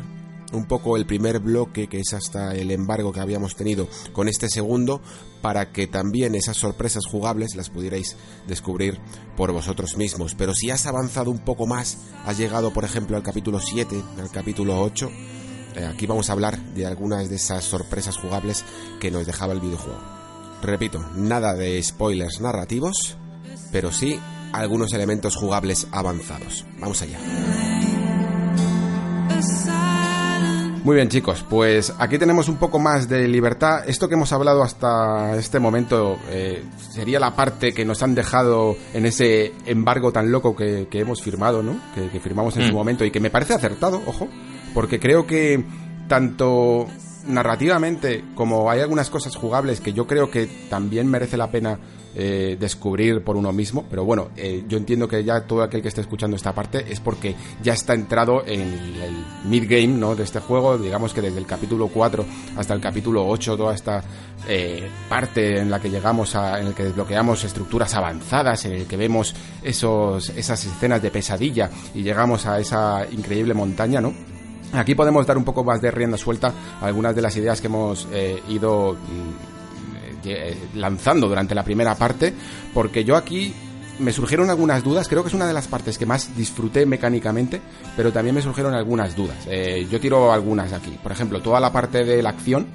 un 0.54 0.66
poco 0.66 0.98
el 0.98 1.06
primer 1.06 1.40
bloque, 1.40 1.88
que 1.88 2.00
es 2.00 2.14
hasta 2.14 2.54
el 2.54 2.72
embargo 2.72 3.12
que 3.12 3.22
habíamos 3.22 3.56
tenido, 3.56 3.88
con 4.14 4.28
este 4.28 4.50
segundo, 4.50 5.02
para 5.42 5.72
que 5.72 5.88
también 5.88 6.36
esas 6.36 6.58
sorpresas 6.58 7.06
jugables 7.06 7.56
las 7.56 7.70
pudierais 7.70 8.16
descubrir 8.48 9.00
por 9.36 9.52
vosotros 9.52 9.98
mismos. 9.98 10.36
Pero 10.36 10.54
si 10.54 10.70
has 10.70 10.86
avanzado 10.86 11.32
un 11.32 11.40
poco 11.40 11.68
más, 11.68 11.98
has 12.26 12.38
llegado 12.38 12.72
por 12.72 12.84
ejemplo 12.84 13.18
al 13.18 13.24
capítulo 13.24 13.60
7, 13.60 14.04
al 14.20 14.32
capítulo 14.32 14.82
8, 14.82 15.10
eh, 15.76 15.86
aquí 15.86 16.06
vamos 16.06 16.30
a 16.30 16.34
hablar 16.34 16.60
de 16.74 16.86
algunas 16.86 17.30
de 17.30 17.36
esas 17.36 17.64
sorpresas 17.64 18.18
jugables 18.18 18.64
que 19.00 19.12
nos 19.12 19.26
dejaba 19.26 19.54
el 19.54 19.62
videojuego. 19.62 20.00
Repito, 20.62 21.00
nada 21.16 21.56
de 21.56 21.82
spoilers 21.82 22.40
narrativos, 22.40 23.18
pero 23.72 23.92
sí 23.92 24.20
algunos 24.54 24.94
elementos 24.94 25.36
jugables 25.36 25.88
avanzados. 25.92 26.66
Vamos 26.80 27.02
allá. 27.02 27.18
Muy 30.84 30.96
bien 30.96 31.10
chicos, 31.10 31.46
pues 31.48 31.94
aquí 32.00 32.18
tenemos 32.18 32.50
un 32.50 32.58
poco 32.58 32.80
más 32.80 33.08
de 33.08 33.28
libertad. 33.28 33.88
Esto 33.88 34.10
que 34.10 34.16
hemos 34.16 34.34
hablado 34.34 34.64
hasta 34.64 35.36
este 35.36 35.60
momento 35.60 36.18
eh, 36.28 36.64
sería 36.90 37.20
la 37.20 37.36
parte 37.36 37.72
que 37.72 37.86
nos 37.86 38.02
han 38.02 38.16
dejado 38.16 38.76
en 38.92 39.06
ese 39.06 39.54
embargo 39.68 40.12
tan 40.12 40.32
loco 40.32 40.56
que, 40.56 40.88
que 40.90 41.02
hemos 41.02 41.22
firmado, 41.22 41.62
¿no? 41.62 41.80
Que, 41.94 42.10
que 42.10 42.20
firmamos 42.20 42.58
en 42.58 42.68
su 42.68 42.74
momento 42.74 43.06
y 43.06 43.12
que 43.12 43.20
me 43.20 43.30
parece 43.30 43.54
acertado, 43.54 44.02
ojo, 44.08 44.28
porque 44.74 45.00
creo 45.00 45.28
que 45.28 45.64
tanto 46.08 46.88
narrativamente 47.28 48.26
como 48.34 48.72
hay 48.72 48.80
algunas 48.80 49.12
cosas 49.12 49.36
jugables 49.36 49.82
que 49.82 49.94
yo 49.94 50.08
creo 50.08 50.32
que 50.32 50.48
también 50.68 51.08
merece 51.08 51.38
la 51.38 51.52
pena 51.52 51.78
eh, 52.14 52.58
descubrir 52.60 53.24
por 53.24 53.38
uno 53.38 53.54
mismo, 53.54 53.86
pero 53.90 54.04
bueno, 54.04 54.32
eh, 54.36 54.66
yo 54.68 54.78
entiendo 54.78 55.08
que 55.08 55.24
ya 55.24 55.42
todo 55.48 55.64
aquel 55.64 55.82
que 55.82 55.88
esté 55.88 56.02
escuchando 56.02 56.36
esta 56.36 56.54
parte 56.54 56.86
es 56.92 57.00
porque 57.00 57.36
ya 57.64 57.72
está 57.72 57.94
entrado 57.94 58.46
en 58.46 58.60
el 58.62 59.26
mid-game 59.46 59.88
¿no? 59.88 60.14
de 60.14 60.24
este 60.24 60.42
juego, 60.42 60.78
digamos 60.78 61.14
que 61.14 61.22
desde 61.22 61.40
el 61.40 61.46
capítulo 61.46 61.88
4 61.88 62.26
hasta 62.58 62.74
el 62.74 62.82
capítulo 62.82 63.26
8, 63.26 63.56
toda 63.56 63.74
esta 63.74 64.04
eh, 64.46 64.90
parte 65.08 65.60
en 65.60 65.72
la 65.72 65.80
que 65.80 65.90
llegamos 65.90 66.36
a, 66.36 66.60
en 66.60 66.68
el 66.68 66.74
que 66.74 66.84
desbloqueamos 66.84 67.46
estructuras 67.46 67.94
avanzadas, 67.96 68.66
en 68.66 68.74
el 68.74 68.88
que 68.88 68.98
vemos 68.98 69.34
esos, 69.64 70.32
esas 70.32 70.66
escenas 70.66 71.02
de 71.02 71.12
pesadilla 71.12 71.70
y 71.96 72.04
llegamos 72.04 72.46
a 72.46 72.60
esa 72.60 73.06
increíble 73.10 73.54
montaña, 73.54 74.02
¿no? 74.02 74.14
Aquí 74.74 74.96
podemos 74.96 75.26
dar 75.26 75.38
un 75.38 75.46
poco 75.46 75.64
más 75.64 75.82
de 75.82 75.92
rienda 75.92 76.18
suelta 76.18 76.52
a 76.82 76.86
algunas 76.88 77.16
de 77.16 77.22
las 77.22 77.38
ideas 77.38 77.62
que 77.62 77.68
hemos 77.68 78.06
ido 78.50 78.94
mm, 78.94 79.61
lanzando 80.76 81.28
durante 81.28 81.56
la 81.56 81.64
primera 81.64 81.96
parte, 81.96 82.34
porque 82.74 83.04
yo 83.04 83.16
aquí 83.16 83.54
me 84.00 84.12
surgieron 84.12 84.50
algunas 84.50 84.84
dudas, 84.84 85.08
creo 85.08 85.22
que 85.22 85.30
es 85.30 85.34
una 85.34 85.48
de 85.48 85.54
las 85.54 85.68
partes 85.68 85.98
que 85.98 86.06
más 86.06 86.36
disfruté 86.36 86.86
mecánicamente, 86.86 87.62
pero 87.96 88.12
también 88.12 88.36
me 88.36 88.42
surgieron 88.42 88.74
algunas 88.74 89.16
dudas. 89.16 89.38
Eh, 89.48 89.88
yo 89.90 90.00
tiro 90.00 90.32
algunas 90.32 90.74
aquí, 90.74 90.98
por 91.02 91.12
ejemplo, 91.12 91.42
toda 91.42 91.60
la 91.60 91.72
parte 91.72 92.04
de 92.04 92.22
la 92.22 92.30
acción, 92.30 92.68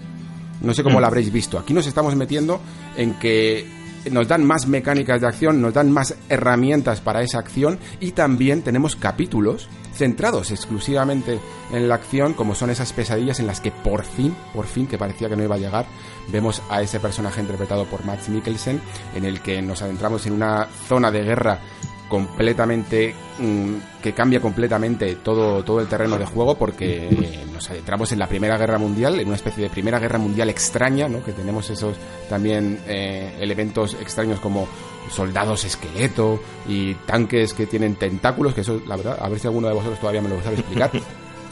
no 0.61 0.73
sé 0.73 0.83
cómo 0.83 1.01
la 1.01 1.09
habréis 1.09 1.33
visto, 1.33 1.59
aquí 1.59 1.75
nos 1.75 1.87
estamos 1.87 2.15
metiendo 2.15 2.61
en 2.97 3.15
que 3.15 3.67
nos 4.11 4.29
dan 4.29 4.45
más 4.45 4.67
mecánicas 4.67 5.21
de 5.21 5.27
acción, 5.27 5.61
nos 5.61 5.75
dan 5.75 5.91
más 5.91 6.15
herramientas 6.29 7.01
para 7.01 7.23
esa 7.23 7.39
acción 7.39 7.79
y 8.01 8.13
también 8.13 8.63
tenemos 8.63 8.97
capítulos 8.97 9.69
centrados 9.95 10.51
exclusivamente 10.51 11.41
en 11.73 11.89
la 11.89 11.95
acción, 11.95 12.35
como 12.35 12.55
son 12.55 12.71
esas 12.71 12.93
pesadillas 12.93 13.41
en 13.41 13.47
las 13.47 13.61
que 13.61 13.73
por 13.73 14.05
fin, 14.05 14.37
por 14.55 14.67
fin, 14.67 14.87
que 14.87 14.99
parecía 14.99 15.29
que 15.29 15.37
no 15.37 15.45
iba 15.45 15.57
a 15.57 15.59
llegar, 15.59 15.87
vemos 16.29 16.63
a 16.69 16.83
ese 16.83 17.01
personaje 17.01 17.41
interpretado 17.41 17.87
por 17.87 18.05
Max 18.05 18.29
Mikkelsen, 18.29 18.81
en 19.15 19.25
el 19.25 19.41
que 19.41 19.63
nos 19.63 19.83
adentramos 19.83 20.27
en 20.27 20.35
una 20.35 20.67
zona 20.87 21.11
de 21.11 21.23
guerra 21.23 21.61
completamente 22.09 23.15
mm, 23.39 23.96
que 24.07 24.13
cambia 24.13 24.41
completamente 24.41 25.17
todo 25.17 25.65
todo 25.65 25.81
el 25.81 25.89
terreno 25.89 26.17
de 26.17 26.25
juego 26.27 26.57
porque 26.57 27.09
eh, 27.09 27.45
nos 27.53 27.69
adentramos 27.69 28.13
en 28.13 28.21
la 28.21 28.29
Primera 28.29 28.57
Guerra 28.57 28.79
Mundial 28.79 29.19
en 29.19 29.27
una 29.27 29.35
especie 29.35 29.65
de 29.65 29.69
Primera 29.69 29.99
Guerra 29.99 30.17
Mundial 30.17 30.49
extraña 30.49 31.09
¿no? 31.09 31.25
que 31.25 31.33
tenemos 31.33 31.69
esos 31.71 31.97
también 32.29 32.79
eh, 32.87 33.37
elementos 33.41 33.95
extraños 33.95 34.39
como 34.39 34.69
soldados 35.11 35.65
esqueleto 35.65 36.41
y 36.69 36.95
tanques 36.95 37.53
que 37.53 37.67
tienen 37.67 37.97
tentáculos 37.97 38.55
que 38.55 38.61
eso 38.61 38.81
la 38.87 38.95
verdad 38.95 39.19
a 39.21 39.29
ver 39.29 39.41
si 39.41 39.49
alguno 39.49 39.67
de 39.67 39.75
vosotros 39.75 39.99
todavía 39.99 40.23
me 40.23 40.29
lo 40.29 40.41
sabe 40.41 40.57
explicar. 40.57 40.93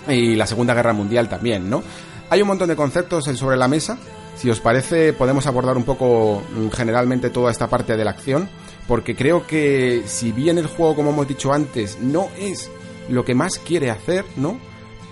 Y 0.06 0.36
la 0.36 0.47
Segunda 0.47 0.74
Guerra 0.74 0.93
Mundial 0.93 1.31
también 1.31 1.68
no 1.68 1.82
hay 2.31 2.40
un 2.40 2.47
montón 2.47 2.68
de 2.68 2.76
conceptos 2.76 3.24
sobre 3.24 3.56
la 3.56 3.68
mesa. 3.68 3.98
Si 4.36 4.48
os 4.51 4.60
parece 4.60 5.12
podemos 5.12 5.47
abordar 5.47 5.76
un 5.76 5.85
poco 5.85 6.43
mm, 6.55 6.68
generalmente 6.68 7.31
toda 7.31 7.51
esta 7.51 7.68
parte 7.68 7.97
de 7.97 8.05
la 8.05 8.10
acción 8.10 8.48
porque 8.86 9.15
creo 9.15 9.47
que 9.47 10.02
si 10.06 10.32
bien 10.32 10.59
el 10.59 10.66
juego, 10.66 10.97
como 10.97 11.11
hemos 11.11 11.28
dicho 11.28 11.52
antes, 11.52 11.98
no 12.01 12.28
es 12.39 12.70
lo 13.09 13.24
que 13.24 13.35
más 13.35 13.59
quiere 13.59 13.90
hacer, 13.90 14.24
¿no? 14.36 14.59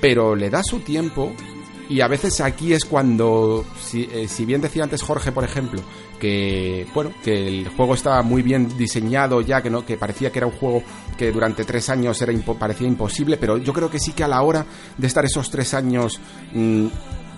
Pero 0.00 0.34
le 0.34 0.50
da 0.50 0.62
su 0.62 0.80
tiempo 0.80 1.32
y 1.88 2.00
a 2.00 2.08
veces 2.08 2.40
aquí 2.40 2.72
es 2.72 2.84
cuando, 2.84 3.64
si, 3.80 4.08
eh, 4.10 4.26
si, 4.28 4.44
bien 4.44 4.60
decía 4.60 4.82
antes 4.82 5.02
Jorge, 5.02 5.32
por 5.32 5.44
ejemplo, 5.44 5.82
que 6.18 6.86
bueno, 6.94 7.12
que 7.22 7.48
el 7.48 7.68
juego 7.68 7.94
estaba 7.94 8.22
muy 8.22 8.42
bien 8.42 8.76
diseñado 8.76 9.40
ya, 9.40 9.60
que 9.60 9.70
no, 9.70 9.84
que 9.84 9.96
parecía 9.96 10.30
que 10.30 10.38
era 10.38 10.46
un 10.46 10.54
juego 10.54 10.82
que 11.18 11.30
durante 11.30 11.64
tres 11.64 11.90
años 11.90 12.20
era 12.22 12.32
parecía 12.58 12.88
imposible, 12.88 13.36
pero 13.36 13.58
yo 13.58 13.72
creo 13.72 13.90
que 13.90 13.98
sí 13.98 14.12
que 14.12 14.24
a 14.24 14.28
la 14.28 14.42
hora 14.42 14.64
de 14.96 15.06
estar 15.06 15.24
esos 15.24 15.50
tres 15.50 15.74
años 15.74 16.20
mmm, 16.54 16.86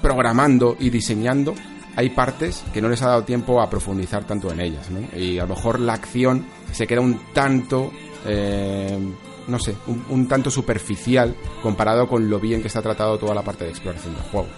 programando 0.01 0.77
y 0.79 0.91
diseñando, 0.91 1.55
hay 1.97 2.11
partes 2.11 2.65
que 2.73 2.81
no 2.81 2.89
les 2.89 3.03
ha 3.03 3.09
dado 3.09 3.25
tiempo 3.25 3.61
a 3.61 3.71
profundizar 3.71 4.25
tanto 4.25 4.53
en 4.53 4.61
ellas, 4.61 4.91
¿no? 4.91 5.01
Y 5.19 5.39
a 5.39 5.43
lo 5.43 5.55
mejor 5.55 5.79
la 5.81 5.95
acción 5.95 6.47
se 6.73 6.87
queda 6.87 7.01
un 7.01 7.21
tanto, 7.33 7.93
eh, 8.27 8.99
no 9.47 9.59
sé, 9.59 9.77
un, 10.09 10.27
tanto 10.29 10.51
superficial 10.51 11.35
comparado 11.63 12.09
con 12.09 12.29
lo 12.29 12.41
bien 12.41 12.61
que 12.61 12.69
está 12.69 12.83
tratado 12.83 13.19
toda 13.19 13.35
la 13.35 13.43
parte 13.43 13.65
de 13.65 13.71
exploración 13.71 14.15
del 14.15 14.25
juego. 14.25 14.49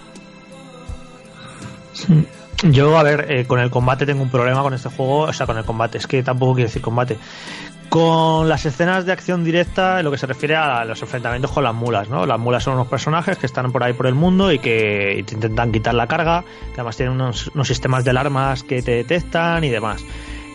Yo, 2.70 2.96
a 2.96 3.02
ver, 3.02 3.30
eh, 3.30 3.46
con 3.46 3.60
el 3.60 3.70
combate 3.70 4.06
tengo 4.06 4.22
un 4.22 4.30
problema 4.30 4.62
con 4.62 4.72
este 4.72 4.88
juego, 4.88 5.20
o 5.20 5.32
sea, 5.32 5.46
con 5.46 5.58
el 5.58 5.64
combate, 5.64 5.98
es 5.98 6.06
que 6.06 6.22
tampoco 6.22 6.54
quiero 6.54 6.68
decir 6.68 6.80
combate. 6.80 7.18
Con 7.88 8.48
las 8.48 8.66
escenas 8.66 9.06
de 9.06 9.12
acción 9.12 9.44
directa, 9.44 9.98
en 9.98 10.04
lo 10.04 10.10
que 10.10 10.18
se 10.18 10.26
refiere 10.26 10.56
a 10.56 10.84
los 10.84 11.00
enfrentamientos 11.00 11.50
con 11.52 11.64
las 11.64 11.74
mulas, 11.74 12.08
¿no? 12.08 12.26
Las 12.26 12.38
mulas 12.38 12.64
son 12.64 12.74
unos 12.74 12.88
personajes 12.88 13.38
que 13.38 13.46
están 13.46 13.72
por 13.72 13.82
ahí 13.82 13.92
por 13.92 14.06
el 14.06 14.14
mundo 14.14 14.52
y 14.52 14.58
que 14.58 15.24
te 15.26 15.34
intentan 15.34 15.72
quitar 15.72 15.94
la 15.94 16.06
carga, 16.06 16.44
que 16.74 16.80
además 16.80 16.96
tienen 16.96 17.14
unos, 17.14 17.48
unos 17.54 17.68
sistemas 17.68 18.04
de 18.04 18.10
alarmas 18.10 18.62
que 18.64 18.82
te 18.82 18.92
detectan 18.92 19.64
y 19.64 19.70
demás. 19.70 20.04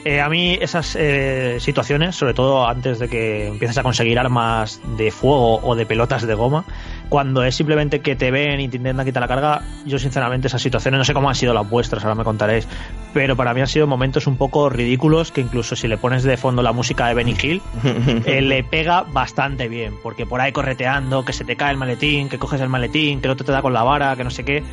Eh, 0.04 0.20
a 0.20 0.30
mí 0.30 0.58
esas 0.60 0.96
eh, 0.96 1.58
situaciones, 1.60 2.16
sobre 2.16 2.34
todo 2.34 2.68
antes 2.68 2.98
de 2.98 3.08
que 3.08 3.48
empieces 3.48 3.78
a 3.78 3.84
conseguir 3.84 4.18
armas 4.18 4.82
de 4.98 5.12
fuego 5.12 5.60
o 5.62 5.76
de 5.76 5.86
pelotas 5.86 6.26
de 6.26 6.34
goma, 6.34 6.66
cuando 7.10 7.44
es 7.44 7.56
simplemente 7.56 8.00
que 8.00 8.16
te 8.16 8.32
ven 8.32 8.60
y 8.62 8.68
te 8.68 8.78
intentan 8.78 9.06
quitar 9.06 9.22
la 9.22 9.28
carga, 9.28 9.62
yo 9.86 10.00
sinceramente 10.00 10.48
esas 10.48 10.62
situaciones 10.62 10.98
no 10.98 11.06
sé 11.06 11.14
cómo 11.14 11.30
han 11.30 11.36
sido 11.36 11.54
las 11.54 11.70
vuestras, 11.70 12.04
ahora 12.04 12.16
me 12.16 12.24
contaréis, 12.24 12.68
pero 13.14 13.36
para 13.36 13.54
mí 13.54 13.62
han 13.62 13.68
sido 13.68 13.86
momentos 13.86 14.26
un 14.26 14.38
poco 14.38 14.70
ridículos 14.70 15.32
que 15.32 15.42
incluso 15.42 15.76
si 15.76 15.88
le 15.88 15.98
pones 15.98 16.24
de 16.24 16.36
fondo 16.36 16.64
la 16.64 16.72
música 16.72 17.08
de 17.08 17.14
Benny 17.14 17.36
Hill, 17.40 17.62
eh, 18.26 18.42
le 18.42 18.64
pega 18.64 19.04
bastante 19.04 19.68
bien, 19.68 19.94
porque 20.02 20.26
por 20.26 20.42
ahí 20.42 20.52
correteando, 20.52 21.24
que 21.26 21.34
se 21.34 21.46
te 21.46 21.56
cae 21.56 21.72
el 21.72 21.78
maletín, 21.78 22.28
que 22.28 22.40
coges 22.40 22.60
el 22.62 22.70
maletín, 22.70 23.22
que 23.22 23.28
el 23.28 23.34
otro 23.34 23.46
te 23.46 23.52
da 23.52 23.62
con 23.62 23.74
la 23.74 23.84
vara, 23.84 24.16
que 24.16 24.24
no 24.24 24.32
sé 24.32 24.44
qué 24.44 24.64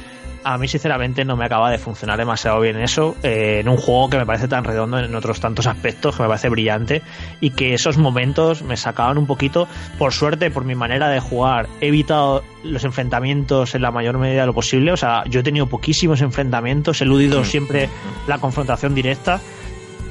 a 0.44 0.58
mí 0.58 0.68
sinceramente 0.68 1.24
no 1.24 1.36
me 1.36 1.44
acaba 1.44 1.70
de 1.70 1.78
funcionar 1.78 2.18
demasiado 2.18 2.60
bien 2.60 2.78
eso 2.78 3.16
eh, 3.22 3.58
en 3.60 3.68
un 3.68 3.76
juego 3.76 4.10
que 4.10 4.18
me 4.18 4.26
parece 4.26 4.48
tan 4.48 4.64
redondo 4.64 4.98
en 4.98 5.14
otros 5.14 5.40
tantos 5.40 5.66
aspectos 5.66 6.16
que 6.16 6.22
me 6.22 6.28
parece 6.28 6.48
brillante 6.48 7.02
y 7.40 7.50
que 7.50 7.74
esos 7.74 7.98
momentos 7.98 8.62
me 8.62 8.76
sacaban 8.76 9.18
un 9.18 9.26
poquito. 9.26 9.68
Por 9.98 10.12
suerte 10.12 10.50
por 10.50 10.64
mi 10.64 10.74
manera 10.74 11.08
de 11.08 11.20
jugar 11.20 11.68
he 11.80 11.88
evitado 11.88 12.42
los 12.62 12.84
enfrentamientos 12.84 13.74
en 13.74 13.82
la 13.82 13.90
mayor 13.90 14.18
medida 14.18 14.42
de 14.42 14.46
lo 14.46 14.54
posible. 14.54 14.92
O 14.92 14.96
sea 14.96 15.24
yo 15.28 15.40
he 15.40 15.42
tenido 15.42 15.66
poquísimos 15.66 16.20
enfrentamientos 16.20 17.00
he 17.00 17.04
eludido 17.04 17.44
siempre 17.44 17.88
la 18.26 18.38
confrontación 18.38 18.94
directa 18.94 19.40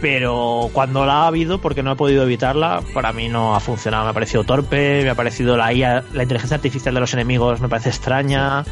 pero 0.01 0.69
cuando 0.73 1.07
la 1.07 1.23
ha 1.23 1.27
habido, 1.27 1.59
porque 1.59 1.81
no 1.81 1.91
he 1.91 1.95
podido 1.95 2.21
evitarla, 2.21 2.81
para 2.93 3.13
mí 3.13 3.29
no 3.29 3.55
ha 3.55 3.59
funcionado. 3.59 4.03
Me 4.03 4.11
ha 4.11 4.13
parecido 4.13 4.43
torpe, 4.43 5.01
me 5.03 5.09
ha 5.09 5.15
parecido 5.15 5.57
la 5.57 5.73
IA, 5.73 6.03
la 6.13 6.21
inteligencia 6.21 6.55
artificial 6.55 6.93
de 6.93 6.99
los 6.99 7.13
enemigos, 7.13 7.59
me 7.61 7.67
parece 7.67 7.89
extraña 7.89 8.63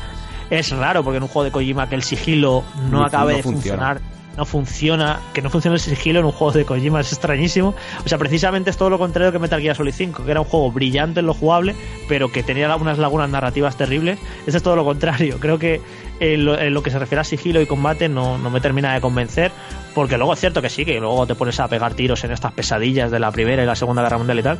es 0.49 0.71
raro 0.71 1.03
porque 1.03 1.17
en 1.17 1.23
un 1.23 1.29
juego 1.29 1.45
de 1.45 1.51
Kojima 1.51 1.89
que 1.89 1.95
el 1.95 2.03
sigilo 2.03 2.63
no, 2.89 2.99
no 2.99 3.05
acabe 3.05 3.33
no 3.33 3.37
de 3.37 3.43
funcionar 3.43 4.01
no 4.37 4.45
funciona, 4.45 5.19
que 5.33 5.41
no 5.41 5.49
funcione 5.49 5.75
el 5.75 5.81
sigilo 5.81 6.19
en 6.19 6.25
un 6.25 6.31
juego 6.31 6.51
de 6.51 6.65
Kojima 6.65 6.99
es 6.99 7.11
extrañísimo. 7.11 7.73
O 8.05 8.09
sea, 8.09 8.17
precisamente 8.17 8.69
es 8.69 8.77
todo 8.77 8.89
lo 8.89 8.97
contrario 8.97 9.31
que 9.31 9.39
Metal 9.39 9.61
Gear 9.61 9.75
Solid 9.75 9.93
5, 9.93 10.25
que 10.25 10.31
era 10.31 10.41
un 10.41 10.47
juego 10.47 10.71
brillante 10.71 11.21
en 11.21 11.25
lo 11.25 11.33
jugable, 11.33 11.75
pero 12.07 12.31
que 12.31 12.43
tenía 12.43 12.73
unas 12.75 12.97
lagunas 12.97 13.29
narrativas 13.29 13.77
terribles. 13.77 14.19
Este 14.45 14.57
es 14.57 14.63
todo 14.63 14.75
lo 14.75 14.83
contrario. 14.83 15.37
Creo 15.39 15.57
que 15.57 15.81
en 16.19 16.45
lo, 16.45 16.59
en 16.59 16.73
lo 16.73 16.83
que 16.83 16.91
se 16.91 16.99
refiere 16.99 17.21
a 17.21 17.23
sigilo 17.23 17.61
y 17.61 17.65
combate 17.65 18.09
no, 18.09 18.37
no, 18.37 18.49
me 18.49 18.61
termina 18.61 18.93
de 18.93 19.01
convencer, 19.01 19.51
porque 19.93 20.17
luego 20.17 20.33
es 20.33 20.39
cierto 20.39 20.61
que 20.61 20.69
sí, 20.69 20.85
que 20.85 20.99
luego 20.99 21.25
te 21.27 21.35
pones 21.35 21.59
a 21.59 21.67
pegar 21.67 21.93
tiros 21.93 22.23
en 22.23 22.31
estas 22.31 22.51
pesadillas 22.53 23.11
de 23.11 23.19
la 23.19 23.31
Primera 23.31 23.63
y 23.63 23.65
la 23.65 23.75
Segunda 23.75 24.01
Guerra 24.01 24.17
Mundial 24.17 24.39
y 24.39 24.43
tal. 24.43 24.59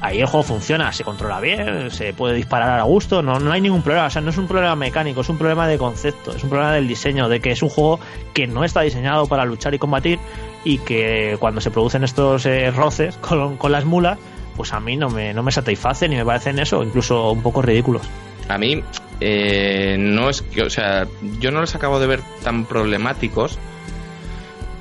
Ahí 0.00 0.20
el 0.20 0.26
juego 0.26 0.42
funciona, 0.42 0.92
se 0.92 1.04
controla 1.04 1.40
bien, 1.40 1.90
se 1.90 2.12
puede 2.12 2.34
disparar 2.34 2.78
a 2.78 2.82
gusto, 2.82 3.22
no, 3.22 3.40
no 3.40 3.52
hay 3.52 3.60
ningún 3.60 3.82
problema. 3.82 4.06
O 4.06 4.10
sea, 4.10 4.22
no 4.22 4.30
es 4.30 4.38
un 4.38 4.46
problema 4.46 4.76
mecánico, 4.76 5.22
es 5.22 5.28
un 5.28 5.38
problema 5.38 5.66
de 5.66 5.78
concepto, 5.78 6.32
es 6.32 6.42
un 6.44 6.50
problema 6.50 6.72
del 6.72 6.86
diseño, 6.86 7.28
de 7.28 7.40
que 7.40 7.50
es 7.50 7.62
un 7.62 7.70
juego 7.70 7.98
que 8.34 8.46
no 8.46 8.64
está 8.64 8.82
diseñado 8.82 9.26
para 9.26 9.44
luchar 9.44 9.74
y 9.74 9.78
combatir 9.78 10.18
y 10.64 10.78
que 10.78 11.36
cuando 11.40 11.60
se 11.60 11.70
producen 11.70 12.04
estos 12.04 12.44
eh, 12.46 12.70
roces 12.70 13.16
con, 13.20 13.56
con, 13.56 13.72
las 13.72 13.84
mulas, 13.84 14.18
pues 14.56 14.72
a 14.72 14.80
mí 14.80 14.96
no 14.96 15.08
me, 15.08 15.32
no 15.32 15.42
me 15.42 15.52
satisfacen 15.52 16.12
y 16.12 16.16
me 16.16 16.24
parecen 16.24 16.58
eso, 16.58 16.82
incluso 16.82 17.30
un 17.30 17.42
poco 17.42 17.62
ridículos. 17.62 18.02
A 18.48 18.58
mí 18.58 18.82
eh, 19.20 19.96
no 19.98 20.28
es 20.28 20.42
que, 20.42 20.62
o 20.62 20.70
sea, 20.70 21.06
yo 21.40 21.50
no 21.50 21.60
los 21.60 21.74
acabo 21.74 21.98
de 21.98 22.06
ver 22.06 22.20
tan 22.42 22.64
problemáticos 22.64 23.58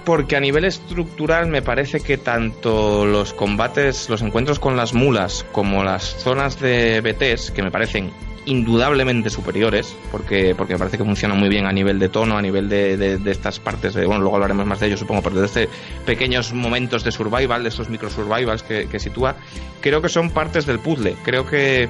porque 0.05 0.35
a 0.35 0.39
nivel 0.39 0.65
estructural 0.65 1.47
me 1.47 1.61
parece 1.61 1.99
que 1.99 2.17
tanto 2.17 3.05
los 3.05 3.33
combates, 3.33 4.09
los 4.09 4.21
encuentros 4.21 4.59
con 4.59 4.77
las 4.77 4.93
mulas 4.93 5.45
como 5.51 5.83
las 5.83 6.03
zonas 6.03 6.59
de 6.59 7.01
BTs, 7.01 7.51
que 7.51 7.63
me 7.63 7.71
parecen 7.71 8.11
indudablemente 8.45 9.31
superiores, 9.31 9.95
porque, 10.11 10.53
porque 10.55 10.73
me 10.73 10.79
parece 10.79 10.99
que 10.99 11.03
funcionan 11.03 11.39
muy 11.39 11.49
bien 11.49 11.65
a 11.65 11.71
nivel 11.71 11.97
de 11.97 12.09
tono, 12.09 12.37
a 12.37 12.41
nivel 12.41 12.69
de, 12.69 12.95
de, 12.97 13.31
estas 13.31 13.59
partes 13.59 13.95
de, 13.95 14.05
bueno, 14.05 14.21
luego 14.21 14.35
hablaremos 14.35 14.65
más 14.67 14.79
de 14.79 14.87
ello 14.87 14.97
supongo, 14.97 15.23
pero 15.23 15.39
de 15.39 15.47
este 15.47 15.69
pequeños 16.05 16.53
momentos 16.53 17.03
de 17.03 17.11
survival, 17.11 17.63
de 17.63 17.69
estos 17.69 17.89
micro 17.89 18.09
survivals 18.09 18.61
que, 18.61 18.87
que 18.87 18.99
sitúa, 18.99 19.35
creo 19.81 20.01
que 20.01 20.09
son 20.09 20.29
partes 20.29 20.67
del 20.67 20.79
puzzle, 20.79 21.15
creo 21.23 21.47
que 21.47 21.89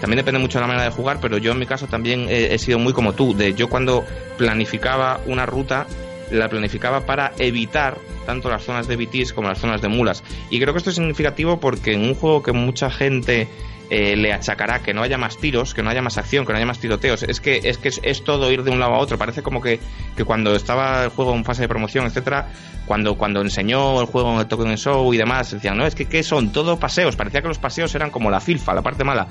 también 0.00 0.16
depende 0.16 0.40
mucho 0.40 0.58
de 0.58 0.62
la 0.62 0.66
manera 0.66 0.84
de 0.84 0.90
jugar, 0.90 1.18
pero 1.20 1.38
yo 1.38 1.52
en 1.52 1.60
mi 1.60 1.66
caso 1.66 1.86
también 1.86 2.26
he, 2.28 2.52
he 2.52 2.58
sido 2.58 2.80
muy 2.80 2.92
como 2.92 3.12
tú, 3.12 3.36
de 3.36 3.54
yo 3.54 3.68
cuando 3.68 4.04
planificaba 4.36 5.20
una 5.26 5.46
ruta 5.46 5.86
la 6.30 6.48
planificaba 6.48 7.04
para 7.04 7.32
evitar 7.38 7.98
tanto 8.26 8.48
las 8.48 8.62
zonas 8.62 8.88
de 8.88 8.96
BTs 8.96 9.32
como 9.32 9.48
las 9.48 9.58
zonas 9.58 9.82
de 9.82 9.88
mulas. 9.88 10.22
Y 10.50 10.60
creo 10.60 10.72
que 10.72 10.78
esto 10.78 10.90
es 10.90 10.96
significativo 10.96 11.60
porque 11.60 11.92
en 11.92 12.02
un 12.02 12.14
juego 12.14 12.42
que 12.42 12.52
mucha 12.52 12.90
gente 12.90 13.48
eh, 13.90 14.16
le 14.16 14.32
achacará 14.32 14.82
que 14.82 14.94
no 14.94 15.02
haya 15.02 15.18
más 15.18 15.36
tiros, 15.36 15.74
que 15.74 15.82
no 15.82 15.90
haya 15.90 16.00
más 16.00 16.16
acción, 16.16 16.46
que 16.46 16.52
no 16.52 16.56
haya 16.56 16.66
más 16.66 16.78
tiroteos, 16.78 17.22
es 17.24 17.40
que 17.40 17.60
es, 17.64 17.76
que 17.76 17.90
es, 18.02 18.24
todo 18.24 18.50
ir 18.50 18.62
de 18.62 18.70
un 18.70 18.80
lado 18.80 18.94
a 18.94 18.98
otro. 18.98 19.18
Parece 19.18 19.42
como 19.42 19.60
que, 19.60 19.80
que, 20.16 20.24
cuando 20.24 20.54
estaba 20.54 21.04
el 21.04 21.10
juego 21.10 21.34
en 21.34 21.44
fase 21.44 21.60
de 21.60 21.68
promoción, 21.68 22.06
etcétera, 22.06 22.48
cuando, 22.86 23.16
cuando 23.16 23.42
enseñó 23.42 24.00
el 24.00 24.06
juego 24.06 24.32
en 24.32 24.38
el 24.38 24.46
Tokyo 24.46 24.74
Show 24.76 25.12
y 25.12 25.18
demás, 25.18 25.50
decían, 25.50 25.76
no, 25.76 25.86
es 25.86 25.94
que 25.94 26.06
¿qué 26.06 26.22
son? 26.22 26.52
Todo 26.52 26.78
paseos. 26.78 27.16
Parecía 27.16 27.42
que 27.42 27.48
los 27.48 27.58
paseos 27.58 27.94
eran 27.94 28.10
como 28.10 28.30
la 28.30 28.40
filfa, 28.40 28.72
la 28.72 28.80
parte 28.80 29.04
mala. 29.04 29.26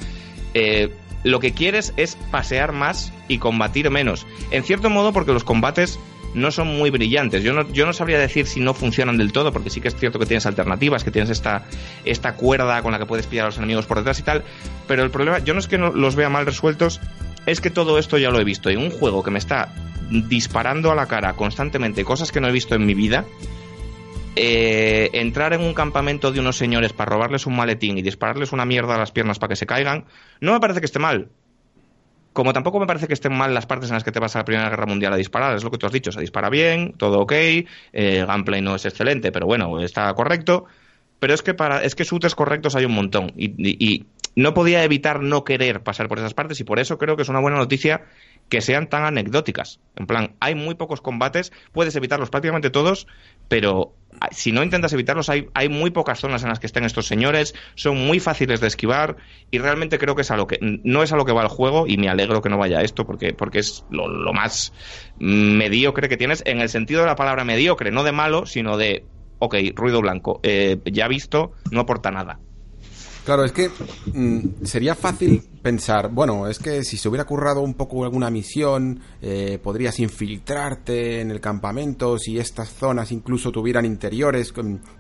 Eh, 0.54 0.92
lo 1.24 1.40
que 1.40 1.54
quieres 1.54 1.94
es 1.98 2.16
pasear 2.30 2.72
más 2.72 3.14
y 3.28 3.40
combatir 3.40 3.90
menos. 3.90 4.28
En 4.52 4.64
cierto 4.64 4.92
modo, 4.92 5.12
porque 5.12 5.34
los 5.34 5.44
combates 5.44 6.00
no 6.34 6.52
son 6.52 6.68
muy 6.68 6.90
brillantes. 6.90 7.44
Yo 7.44 7.54
no, 7.54 7.70
yo 7.72 7.86
no 7.86 7.94
sabría 7.94 8.20
decir 8.20 8.48
si 8.48 8.60
no 8.60 8.74
funcionan 8.74 9.18
del 9.18 9.32
todo, 9.32 9.52
porque 9.52 9.70
sí 9.70 9.82
que 9.82 9.88
es 9.88 9.96
cierto 9.96 10.20
que 10.20 10.26
tienes 10.26 10.46
alternativas, 10.46 11.04
que 11.04 11.12
tienes 11.12 11.30
esta, 11.30 11.66
esta 12.06 12.36
cuerda 12.36 12.82
con 12.82 12.92
la 12.92 13.00
que 13.00 13.06
puedes 13.06 13.28
pillar 13.28 13.46
a 13.46 13.48
los 13.50 13.58
enemigos 13.58 13.86
por 13.86 13.98
detrás 13.98 14.20
y 14.20 14.24
tal, 14.24 14.44
pero 14.88 15.04
el 15.04 15.12
problema, 15.12 15.40
yo 15.40 15.54
no 15.54 15.60
es 15.60 15.68
que 15.68 15.78
no 15.78 15.92
los 15.92 16.16
vea 16.16 16.30
mal 16.30 16.46
resueltos, 16.46 17.00
es 17.46 17.62
que 17.62 17.70
todo 17.70 17.98
esto 17.98 18.18
ya 18.18 18.30
lo 18.30 18.40
he 18.40 18.44
visto. 18.44 18.70
En 18.70 18.80
un 18.80 18.92
juego 18.92 19.24
que 19.24 19.32
me 19.32 19.40
está 19.40 19.74
disparando 20.10 20.92
a 20.92 20.96
la 20.96 21.08
cara 21.08 21.34
constantemente 21.34 22.04
cosas 22.04 22.32
que 22.32 22.42
no 22.42 22.48
he 22.48 22.52
visto 22.52 22.76
en 22.76 22.86
mi 22.86 22.94
vida, 22.94 23.26
eh, 24.36 25.10
entrar 25.14 25.54
en 25.54 25.62
un 25.62 25.74
campamento 25.74 26.32
de 26.32 26.40
unos 26.40 26.58
señores 26.58 26.94
para 26.94 27.12
robarles 27.12 27.46
un 27.46 27.56
maletín 27.56 27.98
y 27.98 28.02
dispararles 28.02 28.54
una 28.54 28.66
mierda 28.66 28.96
a 28.96 28.98
las 28.98 29.12
piernas 29.12 29.40
para 29.40 29.50
que 29.50 29.56
se 29.56 29.66
caigan, 29.66 30.06
no 30.40 30.54
me 30.54 30.60
parece 30.60 30.80
que 30.80 30.86
esté 30.86 31.00
mal. 31.00 31.30
Como 32.34 32.54
tampoco 32.54 32.80
me 32.80 32.88
parece 32.88 33.08
que 33.08 33.14
estén 33.14 33.34
mal 33.34 33.54
las 33.54 33.66
partes 33.66 33.90
en 33.90 33.96
las 33.96 34.04
que 34.04 34.12
te 34.12 34.20
vas 34.20 34.36
a 34.36 34.40
la 34.40 34.46
Primera 34.46 34.70
Guerra 34.70 34.86
Mundial 34.86 35.14
a 35.14 35.18
disparar, 35.18 35.56
es 35.56 35.64
lo 35.64 35.72
que 35.72 35.78
tú 35.78 35.86
has 35.86 35.92
dicho, 35.92 36.12
se 36.12 36.22
dispara 36.22 36.50
bien, 36.50 36.94
todo 36.94 37.20
ok, 37.20 37.32
eh, 37.34 37.66
el 37.94 38.26
gameplay 38.26 38.62
no 38.62 38.76
es 38.76 38.86
excelente, 38.86 39.32
pero 39.32 39.46
bueno, 39.46 39.82
está 39.82 40.14
correcto. 40.14 40.66
Pero 41.20 41.36
es 41.36 41.44
que 41.44 41.54
para 41.54 41.84
es 41.84 41.94
que 41.94 42.04
shooters 42.04 42.34
correctos 42.34 42.76
hay 42.76 42.86
un 42.86 42.94
montón 42.94 43.32
y, 43.36 43.54
y, 43.58 44.06
no 44.34 44.54
podía 44.54 44.84
evitar 44.84 45.22
no 45.22 45.44
querer 45.44 45.84
pasar 45.84 46.08
por 46.08 46.18
esas 46.18 46.34
partes 46.34 46.60
y 46.62 46.64
por 46.64 46.80
eso 46.80 46.98
creo 46.98 47.18
que 47.18 47.24
es 47.24 47.30
una 47.30 47.42
buena 47.42 47.58
noticia 47.58 48.06
que 48.50 48.62
sean 48.62 48.88
tan 48.88 49.04
anecdóticas. 49.04 49.80
En 49.96 50.08
plan, 50.08 50.36
hay 50.40 50.56
muy 50.56 50.76
pocos 50.76 51.02
combates, 51.02 51.52
puedes 51.74 51.96
evitarlos 51.96 52.30
prácticamente 52.30 52.70
todos, 52.70 53.08
pero 53.52 53.98
ah, 54.22 54.30
si 54.32 54.54
no 54.54 54.64
intentas 54.64 54.94
evitarlos, 54.94 55.28
hay, 55.28 55.50
hay 55.54 55.68
muy 55.68 55.92
pocas 55.92 56.22
zonas 56.22 56.42
en 56.44 56.48
las 56.48 56.62
que 56.62 56.68
estén 56.68 56.86
estos 56.86 57.06
señores, 57.06 57.54
son 57.76 57.98
muy 57.98 58.22
fáciles 58.22 58.62
de 58.62 58.68
esquivar 58.68 59.18
y 59.52 59.58
realmente 59.58 60.00
creo 60.00 60.16
que 60.16 60.22
es 60.22 60.32
a 60.32 60.38
lo 60.38 60.48
que 60.48 60.58
no 60.62 61.04
es 61.04 61.12
a 61.12 61.18
lo 61.18 61.26
que 61.26 61.34
va 61.34 61.42
el 61.42 61.50
juego 61.50 61.86
y 61.86 61.98
me 61.98 62.08
alegro 62.08 62.42
que 62.42 62.48
no 62.48 62.58
vaya 62.58 62.82
esto 62.82 63.06
porque, 63.06 63.34
porque 63.34 63.60
es 63.60 63.84
lo, 63.90 64.08
lo 64.08 64.32
más 64.32 64.72
mediocre 65.20 66.08
que 66.08 66.16
tienes 66.16 66.44
en 66.46 66.62
el 66.62 66.70
sentido 66.70 67.02
de 67.02 67.08
la 67.08 67.18
palabra 67.18 67.44
mediocre, 67.44 67.92
no 67.92 68.06
de 68.06 68.14
malo, 68.14 68.46
sino 68.46 68.78
de, 68.78 69.04
ok, 69.40 69.56
ruido 69.76 70.00
blanco, 70.00 70.40
eh, 70.44 70.80
ya 70.86 71.10
visto, 71.10 71.52
no 71.70 71.82
aporta 71.82 72.10
nada. 72.10 72.40
Claro, 73.26 73.44
es 73.46 73.52
que 73.52 73.70
mm, 74.14 74.64
sería 74.66 74.96
fácil 74.96 75.44
pensar, 75.62 76.10
bueno, 76.10 76.48
es 76.48 76.58
que 76.58 76.84
si 76.84 76.98
se 76.98 77.08
hubiera 77.08 77.24
currado 77.26 77.62
un 77.62 77.76
poco 77.76 78.04
alguna 78.04 78.32
misión, 78.32 79.00
eh, 79.22 79.60
podrías 79.62 80.00
infiltrarte 80.00 81.22
en 81.22 81.30
el 81.30 81.40
campamento, 81.40 82.18
si 82.18 82.40
estas 82.40 82.70
zonas 82.74 83.12
incluso 83.12 83.52
tuvieran 83.52 83.86
interiores, 83.86 84.52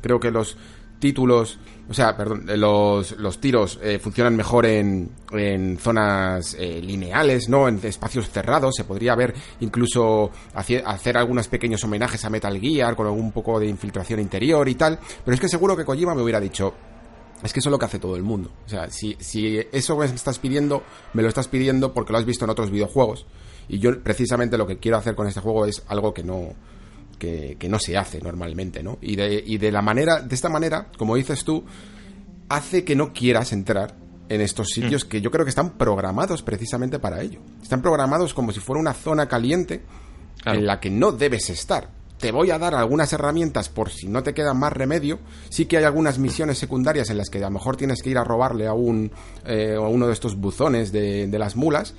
creo 0.02 0.20
que 0.20 0.30
los 0.30 0.56
títulos, 1.00 1.58
o 1.90 1.96
sea, 1.96 2.16
perdón, 2.16 2.48
eh, 2.48 2.56
los, 2.58 3.14
los 3.18 3.42
tiros 3.42 3.80
eh, 3.82 3.98
funcionan 3.98 4.36
mejor 4.36 4.68
en, 4.68 5.10
en 5.32 5.80
zonas 5.80 6.56
eh, 6.60 6.80
lineales, 6.80 7.50
¿no? 7.50 7.68
En 7.68 7.80
espacios 7.84 8.30
cerrados, 8.30 8.76
se 8.76 8.84
podría 8.84 9.16
ver 9.16 9.34
incluso 9.62 10.30
hacie- 10.54 10.84
hacer 10.86 11.18
algunos 11.18 11.48
pequeños 11.48 11.84
homenajes 11.84 12.24
a 12.24 12.30
Metal 12.30 12.56
Gear 12.60 12.96
con 12.96 13.08
algún 13.08 13.32
poco 13.32 13.60
de 13.60 13.66
infiltración 13.66 14.20
interior 14.20 14.70
y 14.70 14.76
tal, 14.76 15.00
pero 15.26 15.34
es 15.34 15.42
que 15.42 15.50
seguro 15.50 15.76
que 15.76 15.86
Kojima 15.86 16.14
me 16.14 16.22
hubiera 16.22 16.40
dicho, 16.40 16.72
es 17.44 17.54
que 17.54 17.60
eso 17.60 17.70
es 17.70 17.72
lo 17.72 17.80
que 17.80 17.86
hace 17.86 18.00
todo 18.00 18.16
el 18.16 18.24
mundo. 18.24 18.52
O 18.66 18.70
sea, 18.70 18.90
si, 18.90 19.16
si 19.20 19.60
eso 19.72 19.98
que 20.00 20.08
me 20.08 20.16
estás 20.16 20.40
pidiendo, 20.40 20.84
me 21.14 21.22
lo 21.22 21.28
estás 21.30 21.48
pidiendo 21.48 21.94
porque 21.94 22.12
lo 22.14 22.20
has 22.20 22.26
visto 22.26 22.46
en 22.46 22.52
otros 22.52 22.70
videojuegos. 22.72 23.26
Y 23.68 23.80
yo 23.80 24.02
precisamente 24.04 24.58
lo 24.58 24.68
que 24.68 24.78
quiero 24.80 24.98
hacer 24.98 25.16
con 25.16 25.28
este 25.28 25.40
juego 25.40 25.66
es 25.66 25.84
algo 25.88 26.14
que 26.14 26.24
no, 26.24 26.54
que, 27.18 27.56
que 27.60 27.70
no 27.70 27.80
se 27.80 27.98
hace 27.98 28.20
normalmente, 28.20 28.84
¿no? 28.84 28.98
Y 29.02 29.16
de, 29.16 29.44
y 29.46 29.58
de 29.58 29.72
la 29.72 29.82
manera, 29.82 30.20
de 30.22 30.36
esta 30.36 30.50
manera, 30.50 30.88
como 30.98 31.16
dices 31.16 31.44
tú, 31.44 31.64
hace 32.50 32.84
que 32.84 32.96
no 32.96 33.14
quieras 33.14 33.54
entrar 33.54 33.96
en 34.30 34.42
estos 34.42 34.70
sitios 34.70 35.04
que 35.06 35.20
yo 35.22 35.30
creo 35.32 35.46
que 35.46 35.50
están 35.50 35.78
programados 35.78 36.42
precisamente 36.42 37.00
para 37.00 37.22
ello. 37.22 37.40
Están 37.62 37.82
programados 37.82 38.34
como 38.34 38.52
si 38.52 38.60
fuera 38.60 38.80
una 38.80 38.94
zona 38.94 39.28
caliente 39.28 39.82
Claro. 40.42 40.58
en 40.60 40.66
la 40.66 40.80
que 40.80 40.90
no 40.90 41.12
debes 41.12 41.50
estar. 41.52 41.90
Te 42.22 42.32
voy 42.32 42.52
a 42.52 42.60
dar 42.60 42.76
algunas 42.76 43.12
herramientas 43.14 43.68
por 43.70 43.90
si 43.90 44.08
no 44.08 44.22
te 44.24 44.34
queda 44.34 44.54
más 44.54 44.72
remedio. 44.72 45.20
Sí 45.50 45.66
que 45.66 45.78
hay 45.78 45.84
algunas 45.84 46.20
misiones 46.20 46.58
secundarias 46.60 47.10
en 47.10 47.18
las 47.18 47.30
que 47.30 47.40
a 47.40 47.42
lo 47.42 47.50
mejor 47.52 47.78
tienes 47.78 48.02
que 48.04 48.12
ir 48.12 48.18
a 48.18 48.24
robarle 48.24 48.68
a, 48.68 48.74
un, 48.74 49.12
eh, 49.46 49.74
a 49.76 49.82
uno 49.82 50.06
de 50.08 50.14
estos 50.14 50.36
buzones 50.38 50.92
de, 50.92 51.26
de 51.28 51.40
las 51.40 51.56
mulas, 51.56 51.96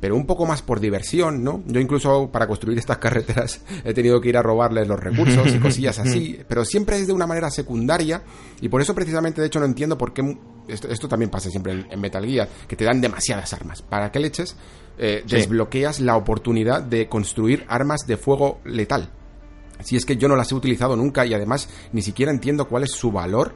pero 0.00 0.14
un 0.14 0.24
poco 0.26 0.46
más 0.46 0.62
por 0.62 0.78
diversión, 0.78 1.42
¿no? 1.42 1.62
Yo 1.66 1.80
incluso 1.80 2.30
para 2.30 2.46
construir 2.46 2.78
estas 2.78 2.98
carreteras 2.98 3.60
he 3.84 3.92
tenido 3.92 4.20
que 4.20 4.28
ir 4.28 4.36
a 4.36 4.42
robarles 4.42 4.86
los 4.86 5.00
recursos 5.00 5.52
y 5.54 5.58
cosillas 5.58 5.98
así, 5.98 6.38
pero 6.46 6.64
siempre 6.64 6.96
es 6.98 7.06
de 7.06 7.12
una 7.14 7.26
manera 7.26 7.50
secundaria 7.50 8.22
y 8.60 8.68
por 8.68 8.80
eso 8.82 8.94
precisamente 8.94 9.40
de 9.40 9.46
hecho 9.48 9.58
no 9.58 9.66
entiendo 9.66 9.96
por 9.98 10.12
qué 10.12 10.36
esto, 10.68 10.88
esto 10.88 11.08
también 11.08 11.30
pasa 11.30 11.48
siempre 11.50 11.72
en, 11.72 11.86
en 11.90 12.00
Metal 12.00 12.24
Gear, 12.24 12.48
que 12.68 12.76
te 12.76 12.84
dan 12.84 13.00
demasiadas 13.00 13.52
armas. 13.52 13.82
¿Para 13.82 14.12
qué 14.12 14.20
leches 14.20 14.54
eh, 14.98 15.22
Sí. 15.26 15.36
desbloqueas 15.36 15.98
la 16.00 16.16
oportunidad 16.16 16.82
de 16.82 17.08
construir 17.08 17.64
armas 17.68 18.00
de 18.06 18.16
fuego 18.16 18.60
letal? 18.64 19.10
Si 19.80 19.96
es 19.96 20.04
que 20.04 20.16
yo 20.16 20.28
no 20.28 20.36
las 20.36 20.50
he 20.52 20.54
utilizado 20.54 20.96
nunca 20.96 21.26
y 21.26 21.34
además 21.34 21.68
ni 21.92 22.02
siquiera 22.02 22.32
entiendo 22.32 22.68
cuál 22.68 22.84
es 22.84 22.92
su 22.92 23.12
valor 23.12 23.54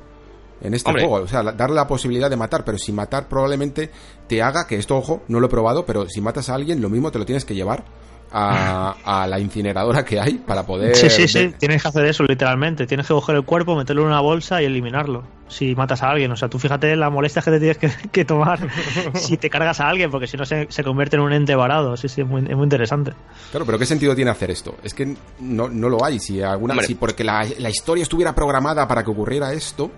en 0.60 0.74
este 0.74 0.90
Hombre. 0.90 1.06
juego. 1.06 1.24
O 1.24 1.28
sea, 1.28 1.42
darle 1.42 1.76
la 1.76 1.86
posibilidad 1.86 2.30
de 2.30 2.36
matar, 2.36 2.64
pero 2.64 2.78
si 2.78 2.92
matar 2.92 3.28
probablemente 3.28 3.90
te 4.26 4.42
haga 4.42 4.66
que 4.66 4.76
esto, 4.76 4.96
ojo, 4.96 5.22
no 5.28 5.40
lo 5.40 5.46
he 5.46 5.50
probado, 5.50 5.86
pero 5.86 6.08
si 6.08 6.20
matas 6.20 6.48
a 6.48 6.54
alguien, 6.54 6.80
lo 6.80 6.90
mismo 6.90 7.10
te 7.10 7.18
lo 7.18 7.24
tienes 7.24 7.44
que 7.44 7.54
llevar 7.54 7.84
a, 8.32 8.94
a 9.04 9.26
la 9.26 9.40
incineradora 9.40 10.04
que 10.04 10.20
hay 10.20 10.34
para 10.34 10.64
poder. 10.64 10.94
Sí, 10.94 11.10
sí, 11.10 11.26
sí, 11.26 11.54
tienes 11.58 11.82
que 11.82 11.88
hacer 11.88 12.04
eso 12.04 12.24
literalmente. 12.24 12.86
Tienes 12.86 13.06
que 13.06 13.14
coger 13.14 13.36
el 13.36 13.44
cuerpo, 13.44 13.76
meterlo 13.76 14.02
en 14.02 14.08
una 14.08 14.20
bolsa 14.20 14.62
y 14.62 14.66
eliminarlo. 14.66 15.24
Si 15.48 15.74
matas 15.74 16.02
a 16.02 16.10
alguien, 16.10 16.30
o 16.30 16.36
sea, 16.36 16.48
tú 16.48 16.58
fíjate 16.58 16.94
la 16.94 17.10
molestia 17.10 17.42
que 17.42 17.50
te 17.50 17.58
tienes 17.58 17.78
que, 17.78 17.90
que 18.12 18.24
tomar 18.24 18.60
si 19.14 19.36
te 19.36 19.50
cargas 19.50 19.80
a 19.80 19.88
alguien, 19.88 20.10
porque 20.10 20.26
si 20.26 20.36
no 20.36 20.44
se, 20.44 20.66
se 20.70 20.84
convierte 20.84 21.16
en 21.16 21.22
un 21.22 21.32
ente 21.32 21.54
varado. 21.54 21.96
Sí, 21.96 22.08
sí, 22.08 22.20
es 22.20 22.26
muy, 22.26 22.42
es 22.42 22.56
muy 22.56 22.64
interesante. 22.64 23.12
Claro, 23.50 23.66
pero 23.66 23.78
¿qué 23.78 23.86
sentido 23.86 24.14
tiene 24.14 24.30
hacer 24.30 24.50
esto? 24.50 24.76
Es 24.82 24.94
que 24.94 25.16
no, 25.40 25.68
no 25.68 25.88
lo 25.88 26.04
hay. 26.04 26.18
Si 26.20 26.40
alguna, 26.42 26.74
Hombre. 26.74 26.86
si 26.86 26.94
porque 26.94 27.24
la, 27.24 27.46
la 27.58 27.70
historia 27.70 28.02
estuviera 28.02 28.34
programada 28.34 28.86
para 28.86 29.02
que 29.02 29.10
ocurriera 29.10 29.52
esto, 29.52 29.90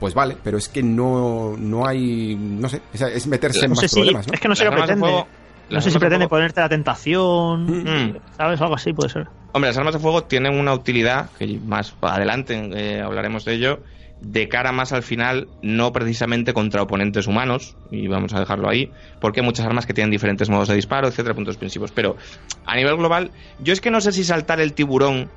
pues 0.00 0.12
vale, 0.12 0.36
pero 0.42 0.58
es 0.58 0.68
que 0.68 0.82
no, 0.82 1.56
no 1.56 1.86
hay, 1.86 2.34
no 2.36 2.68
sé, 2.68 2.82
es, 2.92 3.26
meterse 3.26 3.64
en 3.64 3.70
más 3.70 3.80
sé 3.80 3.88
problemas, 3.88 4.26
¿no? 4.26 4.34
es 4.34 4.40
que 4.40 4.48
no 4.48 4.56
sé 4.56 4.64
qué 4.64 4.70
pretende. 4.70 5.24
No 5.70 5.80
sé 5.80 5.90
si 5.90 5.98
pretende 5.98 6.24
fuego- 6.26 6.30
ponerte 6.30 6.60
la 6.60 6.68
tentación, 6.68 7.66
Mm. 7.84 8.16
¿sabes? 8.36 8.60
Algo 8.60 8.74
así 8.74 8.92
puede 8.92 9.10
ser. 9.10 9.26
Hombre, 9.52 9.70
las 9.70 9.78
armas 9.78 9.94
de 9.94 10.00
fuego 10.00 10.24
tienen 10.24 10.58
una 10.58 10.74
utilidad, 10.74 11.30
que 11.38 11.58
más 11.64 11.94
adelante 12.02 12.70
eh, 12.74 13.00
hablaremos 13.00 13.44
de 13.44 13.54
ello, 13.54 13.80
de 14.20 14.48
cara 14.48 14.72
más 14.72 14.92
al 14.92 15.02
final, 15.02 15.48
no 15.62 15.92
precisamente 15.92 16.52
contra 16.54 16.82
oponentes 16.82 17.26
humanos, 17.26 17.76
y 17.90 18.06
vamos 18.08 18.32
a 18.34 18.40
dejarlo 18.40 18.68
ahí, 18.68 18.90
porque 19.20 19.40
hay 19.40 19.46
muchas 19.46 19.66
armas 19.66 19.86
que 19.86 19.92
tienen 19.94 20.10
diferentes 20.10 20.48
modos 20.48 20.68
de 20.68 20.74
disparo, 20.74 21.08
etcétera, 21.08 21.34
puntos 21.34 21.54
suspensivos. 21.54 21.90
Pero 21.92 22.16
a 22.64 22.76
nivel 22.76 22.96
global, 22.96 23.30
yo 23.58 23.72
es 23.72 23.80
que 23.80 23.90
no 23.90 24.00
sé 24.00 24.12
si 24.12 24.24
saltar 24.24 24.60
el 24.60 24.72
tiburón 24.72 25.30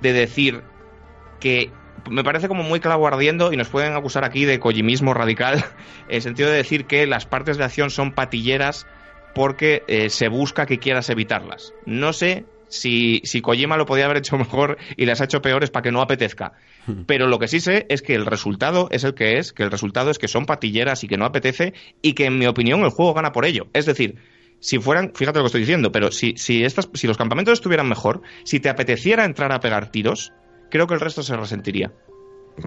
de 0.00 0.12
decir 0.12 0.62
que 1.40 1.70
me 2.10 2.22
parece 2.22 2.48
como 2.48 2.62
muy 2.62 2.80
clavo 2.80 3.06
ardiendo 3.06 3.52
y 3.52 3.56
nos 3.56 3.68
pueden 3.68 3.94
acusar 3.94 4.24
aquí 4.24 4.44
de 4.44 4.58
coyimismo 4.60 5.14
radical, 5.14 5.56
en 6.08 6.16
el 6.16 6.22
sentido 6.22 6.50
de 6.50 6.56
decir 6.56 6.86
que 6.86 7.06
las 7.06 7.26
partes 7.26 7.56
de 7.58 7.64
acción 7.64 7.90
son 7.90 8.12
patilleras 8.12 8.86
porque 9.34 9.82
eh, 9.88 10.10
se 10.10 10.28
busca 10.28 10.66
que 10.66 10.78
quieras 10.78 11.10
evitarlas. 11.10 11.74
No 11.86 12.12
sé 12.12 12.44
si, 12.68 13.20
si 13.24 13.40
Kojima 13.40 13.76
lo 13.76 13.86
podía 13.86 14.04
haber 14.04 14.18
hecho 14.18 14.38
mejor 14.38 14.78
y 14.96 15.06
las 15.06 15.20
ha 15.20 15.24
hecho 15.24 15.42
peores 15.42 15.70
para 15.70 15.82
que 15.82 15.92
no 15.92 16.00
apetezca. 16.00 16.52
Pero 17.06 17.26
lo 17.26 17.38
que 17.38 17.48
sí 17.48 17.60
sé 17.60 17.84
es 17.90 18.00
que 18.00 18.14
el 18.14 18.24
resultado 18.24 18.88
es 18.90 19.04
el 19.04 19.14
que 19.14 19.38
es, 19.38 19.52
que 19.52 19.62
el 19.62 19.70
resultado 19.70 20.10
es 20.10 20.18
que 20.18 20.26
son 20.26 20.46
patilleras 20.46 21.04
y 21.04 21.08
que 21.08 21.18
no 21.18 21.26
apetece 21.26 21.74
y 22.00 22.14
que 22.14 22.24
en 22.24 22.38
mi 22.38 22.46
opinión 22.46 22.80
el 22.80 22.90
juego 22.90 23.12
gana 23.12 23.32
por 23.32 23.44
ello. 23.44 23.66
Es 23.74 23.84
decir, 23.84 24.16
si 24.60 24.78
fueran, 24.78 25.12
fíjate 25.14 25.38
lo 25.38 25.44
que 25.44 25.48
estoy 25.48 25.60
diciendo, 25.60 25.92
pero 25.92 26.10
si, 26.10 26.34
si, 26.36 26.64
estas, 26.64 26.88
si 26.94 27.06
los 27.06 27.18
campamentos 27.18 27.52
estuvieran 27.52 27.88
mejor, 27.88 28.22
si 28.44 28.58
te 28.58 28.70
apeteciera 28.70 29.26
entrar 29.26 29.52
a 29.52 29.60
pegar 29.60 29.90
tiros, 29.90 30.32
creo 30.70 30.86
que 30.86 30.94
el 30.94 31.00
resto 31.00 31.22
se 31.22 31.36
resentiría. 31.36 31.92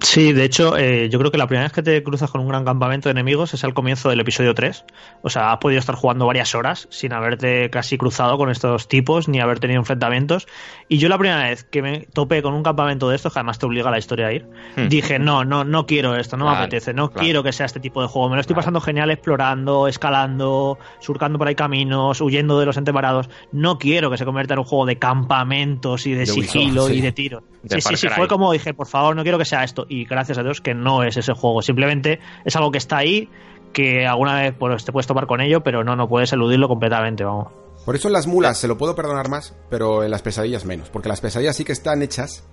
Sí, 0.00 0.32
de 0.32 0.44
hecho, 0.44 0.76
eh, 0.78 1.08
yo 1.10 1.18
creo 1.18 1.30
que 1.30 1.38
la 1.38 1.46
primera 1.46 1.64
vez 1.64 1.72
que 1.72 1.82
te 1.82 2.02
cruzas 2.02 2.30
con 2.30 2.40
un 2.40 2.48
gran 2.48 2.64
campamento 2.64 3.08
de 3.08 3.12
enemigos 3.12 3.52
es 3.54 3.62
al 3.64 3.74
comienzo 3.74 4.08
del 4.08 4.20
episodio 4.20 4.54
3. 4.54 4.84
O 5.22 5.28
sea, 5.30 5.52
has 5.52 5.58
podido 5.58 5.78
estar 5.80 5.94
jugando 5.94 6.26
varias 6.26 6.54
horas 6.54 6.86
sin 6.90 7.12
haberte 7.12 7.68
casi 7.70 7.98
cruzado 7.98 8.38
con 8.38 8.50
estos 8.50 8.88
tipos 8.88 9.28
ni 9.28 9.40
haber 9.40 9.60
tenido 9.60 9.78
enfrentamientos. 9.80 10.46
Y 10.88 10.98
yo 10.98 11.08
la 11.08 11.18
primera 11.18 11.44
vez 11.44 11.64
que 11.64 11.82
me 11.82 12.00
topé 12.12 12.42
con 12.42 12.54
un 12.54 12.62
campamento 12.62 13.08
de 13.08 13.16
estos, 13.16 13.32
que 13.32 13.38
además 13.40 13.58
te 13.58 13.66
obliga 13.66 13.88
a 13.88 13.90
la 13.92 13.98
historia 13.98 14.28
a 14.28 14.32
ir, 14.32 14.46
Hmm. 14.76 14.88
dije, 14.88 15.18
no, 15.18 15.44
no, 15.44 15.64
no 15.64 15.86
quiero 15.86 16.16
esto, 16.16 16.36
no 16.36 16.48
me 16.50 16.56
apetece, 16.56 16.94
no 16.94 17.10
claro. 17.10 17.24
quiero 17.24 17.42
que 17.42 17.52
sea 17.52 17.66
este 17.66 17.80
tipo 17.80 18.00
de 18.00 18.08
juego. 18.08 18.28
Me 18.30 18.36
lo 18.36 18.40
estoy 18.40 18.54
Claro. 18.54 18.62
pasando 18.62 18.80
genial 18.80 19.10
explorando, 19.10 19.88
escalando, 19.88 20.78
surcando 21.00 21.38
por 21.38 21.48
ahí 21.48 21.54
caminos, 21.54 22.20
huyendo 22.20 22.58
de 22.58 22.66
los 22.66 22.76
entebarados. 22.76 23.28
No 23.52 23.78
quiero 23.78 24.10
que 24.10 24.16
se 24.16 24.24
convierta 24.24 24.54
en 24.54 24.60
un 24.60 24.64
juego 24.64 24.86
de 24.86 24.96
campamentos 24.98 26.06
y 26.06 26.12
de, 26.12 26.24
De 26.26 26.32
Ubisoft, 26.32 26.50
sigilo 26.52 26.86
sí. 26.86 26.94
y 26.94 27.00
de 27.00 27.12
tiro. 27.12 27.42
De 27.62 27.80
sí, 27.80 27.88
sí, 27.90 27.96
sí, 27.96 28.08
fue 28.08 28.26
como 28.28 28.52
dije, 28.52 28.74
por 28.74 28.86
favor, 28.88 29.14
no 29.14 29.22
quiero 29.22 29.38
que 29.38 29.44
sea 29.44 29.62
esto. 29.64 29.81
Y 29.88 30.04
gracias 30.04 30.38
a 30.38 30.42
Dios 30.42 30.60
que 30.60 30.74
no 30.74 31.02
es 31.02 31.16
ese 31.16 31.32
juego. 31.32 31.62
Simplemente 31.62 32.20
es 32.44 32.56
algo 32.56 32.70
que 32.70 32.78
está 32.78 32.98
ahí, 32.98 33.28
que 33.72 34.06
alguna 34.06 34.40
vez 34.40 34.54
pues, 34.58 34.84
te 34.84 34.92
puedes 34.92 35.06
topar 35.06 35.26
con 35.26 35.40
ello, 35.40 35.62
pero 35.62 35.84
no, 35.84 35.96
no 35.96 36.08
puedes 36.08 36.32
eludirlo 36.32 36.68
completamente, 36.68 37.24
vamos. 37.24 37.48
Por 37.84 37.96
eso 37.96 38.08
en 38.08 38.12
las 38.12 38.26
mulas 38.26 38.58
se 38.58 38.68
lo 38.68 38.78
puedo 38.78 38.94
perdonar 38.94 39.28
más, 39.28 39.56
pero 39.68 40.04
en 40.04 40.10
las 40.10 40.22
pesadillas 40.22 40.64
menos. 40.64 40.88
Porque 40.88 41.08
las 41.08 41.20
pesadillas 41.20 41.56
sí 41.56 41.64
que 41.64 41.72
están 41.72 42.02
hechas 42.02 42.44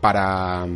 para, 0.00 0.66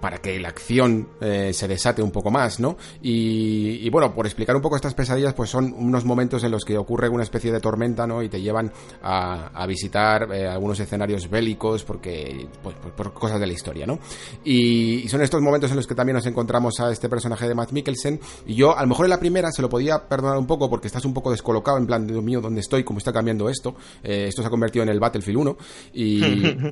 para 0.00 0.18
que 0.18 0.38
la 0.40 0.48
acción 0.48 1.08
eh, 1.20 1.52
se 1.52 1.68
desate 1.68 2.02
un 2.02 2.10
poco 2.10 2.30
más, 2.30 2.60
¿no? 2.60 2.76
Y, 3.02 3.86
y 3.86 3.90
bueno, 3.90 4.14
por 4.14 4.26
explicar 4.26 4.56
un 4.56 4.62
poco 4.62 4.76
estas 4.76 4.94
pesadillas, 4.94 5.34
pues 5.34 5.50
son 5.50 5.72
unos 5.76 6.04
momentos 6.04 6.42
en 6.44 6.50
los 6.50 6.64
que 6.64 6.78
ocurre 6.78 7.08
una 7.08 7.22
especie 7.22 7.52
de 7.52 7.60
tormenta, 7.60 8.06
¿no? 8.06 8.22
Y 8.22 8.28
te 8.28 8.40
llevan 8.40 8.72
a, 9.02 9.48
a 9.48 9.66
visitar 9.66 10.32
eh, 10.32 10.48
algunos 10.48 10.80
escenarios 10.80 11.28
bélicos 11.28 11.84
porque, 11.84 12.48
pues, 12.62 12.76
pues, 12.80 12.94
por 12.94 13.12
cosas 13.12 13.38
de 13.40 13.46
la 13.46 13.52
historia, 13.52 13.86
¿no? 13.86 13.98
Y, 14.44 15.02
y 15.04 15.08
son 15.08 15.22
estos 15.22 15.40
momentos 15.40 15.70
en 15.70 15.76
los 15.76 15.86
que 15.86 15.94
también 15.94 16.16
nos 16.16 16.26
encontramos 16.26 16.80
a 16.80 16.90
este 16.90 17.08
personaje 17.08 17.46
de 17.46 17.54
Matt 17.54 17.72
Mikkelsen. 17.72 18.20
Y 18.46 18.54
yo, 18.54 18.76
a 18.76 18.82
lo 18.82 18.88
mejor 18.88 19.06
en 19.06 19.10
la 19.10 19.20
primera 19.20 19.50
se 19.52 19.62
lo 19.62 19.68
podía 19.68 20.08
perdonar 20.08 20.38
un 20.38 20.46
poco 20.46 20.70
porque 20.70 20.86
estás 20.86 21.04
un 21.04 21.14
poco 21.14 21.30
descolocado, 21.30 21.78
en 21.78 21.86
plan, 21.86 22.06
Dios 22.06 22.22
mío, 22.22 22.40
¿dónde 22.40 22.60
estoy? 22.60 22.84
¿Cómo 22.84 22.98
está 22.98 23.12
cambiando 23.12 23.48
esto? 23.48 23.74
Eh, 24.02 24.26
esto 24.28 24.42
se 24.42 24.48
ha 24.48 24.50
convertido 24.50 24.82
en 24.82 24.88
el 24.88 25.00
Battlefield 25.00 25.38
1 25.38 25.56
y, 25.94 26.22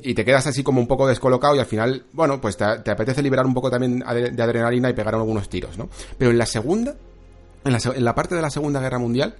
y 0.10 0.14
te 0.14 0.24
quedas 0.24 0.46
así 0.46 0.62
como 0.62 0.80
un 0.80 0.86
poco 0.86 1.06
descolocado 1.06 1.56
y 1.56 1.59
al 1.59 1.66
final, 1.66 2.06
bueno, 2.12 2.40
pues 2.40 2.56
te, 2.56 2.64
te 2.84 2.90
apetece 2.90 3.17
liberar 3.22 3.46
un 3.46 3.54
poco 3.54 3.70
también 3.70 4.00
de 4.00 4.42
adrenalina 4.42 4.90
y 4.90 4.92
pegar 4.92 5.14
algunos 5.14 5.48
tiros, 5.48 5.78
¿no? 5.78 5.88
Pero 6.16 6.30
en 6.30 6.38
la 6.38 6.46
segunda, 6.46 6.94
en 7.64 7.72
la, 7.72 7.78
en 7.84 8.04
la 8.04 8.14
parte 8.14 8.34
de 8.34 8.42
la 8.42 8.50
Segunda 8.50 8.80
Guerra 8.80 8.98
Mundial, 8.98 9.34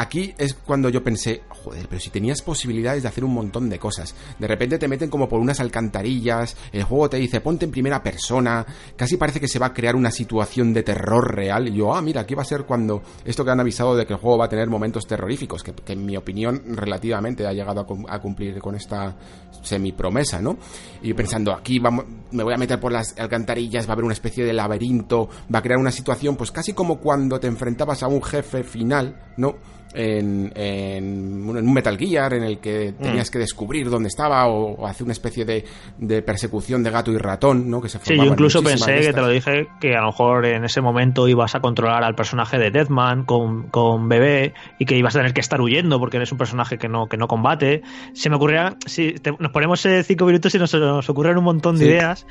aquí 0.00 0.34
es 0.38 0.54
cuando 0.54 0.88
yo 0.88 1.04
pensé, 1.04 1.42
joder, 1.48 1.86
pero 1.88 2.00
si 2.00 2.10
tenías 2.10 2.40
posibilidades 2.42 3.02
de 3.02 3.08
hacer 3.08 3.24
un 3.24 3.34
montón 3.34 3.68
de 3.68 3.78
cosas. 3.78 4.14
De 4.38 4.46
repente 4.46 4.78
te 4.78 4.88
meten 4.88 5.10
como 5.10 5.28
por 5.28 5.40
unas 5.40 5.60
alcantarillas, 5.60 6.56
el 6.72 6.84
juego 6.84 7.10
te 7.10 7.18
dice 7.18 7.40
ponte 7.40 7.66
en 7.66 7.70
primera 7.70 8.02
persona, 8.02 8.64
casi 8.96 9.16
parece 9.16 9.40
que 9.40 9.48
se 9.48 9.58
va 9.58 9.66
a 9.66 9.74
crear 9.74 9.96
una 9.96 10.10
situación 10.10 10.72
de 10.72 10.82
terror 10.82 11.34
real. 11.34 11.68
Y 11.68 11.74
yo, 11.74 11.94
ah, 11.94 12.00
mira, 12.00 12.22
aquí 12.22 12.34
va 12.34 12.42
a 12.42 12.46
ser 12.46 12.64
cuando 12.64 13.02
esto 13.24 13.44
que 13.44 13.50
han 13.50 13.60
avisado 13.60 13.94
de 13.94 14.06
que 14.06 14.14
el 14.14 14.18
juego 14.18 14.38
va 14.38 14.46
a 14.46 14.48
tener 14.48 14.68
momentos 14.68 15.06
terroríficos, 15.06 15.62
que, 15.62 15.74
en 15.92 16.06
mi 16.06 16.16
opinión 16.16 16.62
relativamente 16.76 17.46
ha 17.46 17.52
llegado 17.52 17.86
a 18.08 18.20
cumplir 18.20 18.58
con 18.60 18.74
esta 18.74 19.16
semi-promesa, 19.62 20.40
¿no? 20.40 20.56
Y 21.02 21.12
pensando, 21.12 21.52
aquí 21.52 21.78
vamos, 21.78 22.06
me 22.30 22.42
voy 22.42 22.54
a 22.54 22.56
meter 22.56 22.80
por 22.80 22.92
las 22.92 23.18
alcantarillas, 23.18 23.86
va 23.86 23.90
a 23.90 23.92
haber 23.94 24.04
una 24.04 24.14
especie 24.14 24.44
de 24.44 24.52
laberinto, 24.52 25.28
va 25.52 25.58
a 25.58 25.62
crear 25.62 25.78
una 25.78 25.90
situación, 25.90 26.36
pues 26.36 26.50
casi 26.50 26.72
como 26.72 26.98
cuando 26.98 27.38
te 27.38 27.48
enfrentabas 27.48 28.02
a 28.02 28.08
un 28.08 28.22
jefe 28.22 28.64
final, 28.64 29.20
¿no? 29.36 29.56
En, 29.92 30.52
en 30.54 31.48
un 31.48 31.58
en 31.58 31.66
un 31.66 31.72
Metal 31.74 31.98
Gear 31.98 32.34
en 32.34 32.44
el 32.44 32.58
que 32.58 32.94
tenías 33.00 33.28
que 33.30 33.38
descubrir 33.40 33.90
dónde 33.90 34.08
estaba 34.08 34.46
o, 34.46 34.74
o 34.76 34.86
hacer 34.86 35.02
una 35.04 35.12
especie 35.12 35.44
de, 35.44 35.64
de 35.98 36.22
persecución 36.22 36.82
de 36.84 36.90
gato 36.90 37.10
y 37.10 37.18
ratón, 37.18 37.68
¿no? 37.68 37.80
Que 37.80 37.88
se 37.88 37.98
Sí, 37.98 38.16
yo 38.16 38.24
incluso 38.24 38.62
pensé 38.62 39.00
que 39.00 39.12
te 39.12 39.20
lo 39.20 39.28
dije 39.28 39.66
que 39.80 39.96
a 39.96 40.00
lo 40.02 40.06
mejor 40.08 40.46
en 40.46 40.64
ese 40.64 40.80
momento 40.80 41.26
ibas 41.26 41.54
a 41.56 41.60
controlar 41.60 42.04
al 42.04 42.14
personaje 42.14 42.56
de 42.58 42.70
Deathman 42.70 43.24
con, 43.24 43.64
con 43.68 44.08
bebé 44.08 44.54
y 44.78 44.84
que 44.86 44.96
ibas 44.96 45.16
a 45.16 45.18
tener 45.18 45.32
que 45.34 45.40
estar 45.40 45.60
huyendo 45.60 45.98
porque 45.98 46.18
eres 46.18 46.30
un 46.30 46.38
personaje 46.38 46.78
que 46.78 46.88
no, 46.88 47.08
que 47.08 47.16
no 47.16 47.26
combate. 47.26 47.82
Se 48.14 48.30
me 48.30 48.36
ocurría, 48.36 48.76
si 48.86 49.14
te- 49.14 49.34
nos 49.38 49.50
ponemos 49.50 49.84
cinco 50.04 50.24
minutos 50.24 50.54
y 50.54 50.58
nos, 50.58 50.72
nos 50.72 51.10
ocurren 51.10 51.36
un 51.36 51.44
montón 51.44 51.76
de 51.78 51.84
Sí. 51.84 51.90
ideas 51.90 52.26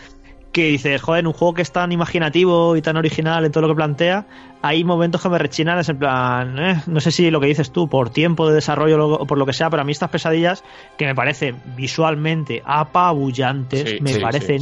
que 0.51 0.65
dices, 0.69 0.99
joder, 1.01 1.19
en 1.19 1.27
un 1.27 1.33
juego 1.33 1.53
que 1.53 1.61
es 1.61 1.71
tan 1.71 1.91
imaginativo 1.91 2.75
y 2.75 2.81
tan 2.81 2.97
original 2.97 3.45
en 3.45 3.51
todo 3.51 3.61
lo 3.61 3.67
que 3.69 3.75
plantea, 3.75 4.25
hay 4.61 4.83
momentos 4.83 5.21
que 5.21 5.29
me 5.29 5.37
rechinan, 5.37 5.79
es 5.79 5.87
en 5.89 5.97
plan, 5.99 6.59
eh, 6.59 6.81
no 6.87 6.99
sé 6.99 7.11
si 7.11 7.31
lo 7.31 7.39
que 7.39 7.47
dices 7.47 7.71
tú, 7.71 7.87
por 7.87 8.09
tiempo 8.09 8.47
de 8.49 8.55
desarrollo 8.55 9.07
o 9.07 9.25
por 9.25 9.37
lo 9.37 9.45
que 9.45 9.53
sea, 9.53 9.69
pero 9.69 9.81
a 9.81 9.85
mí 9.85 9.91
estas 9.93 10.09
pesadillas 10.09 10.63
que 10.97 11.05
me 11.05 11.15
parecen 11.15 11.55
visualmente 11.77 12.61
apabullantes, 12.65 13.89
Sí, 13.89 13.97
me 14.01 14.13
sí, 14.13 14.19
parecen 14.19 14.59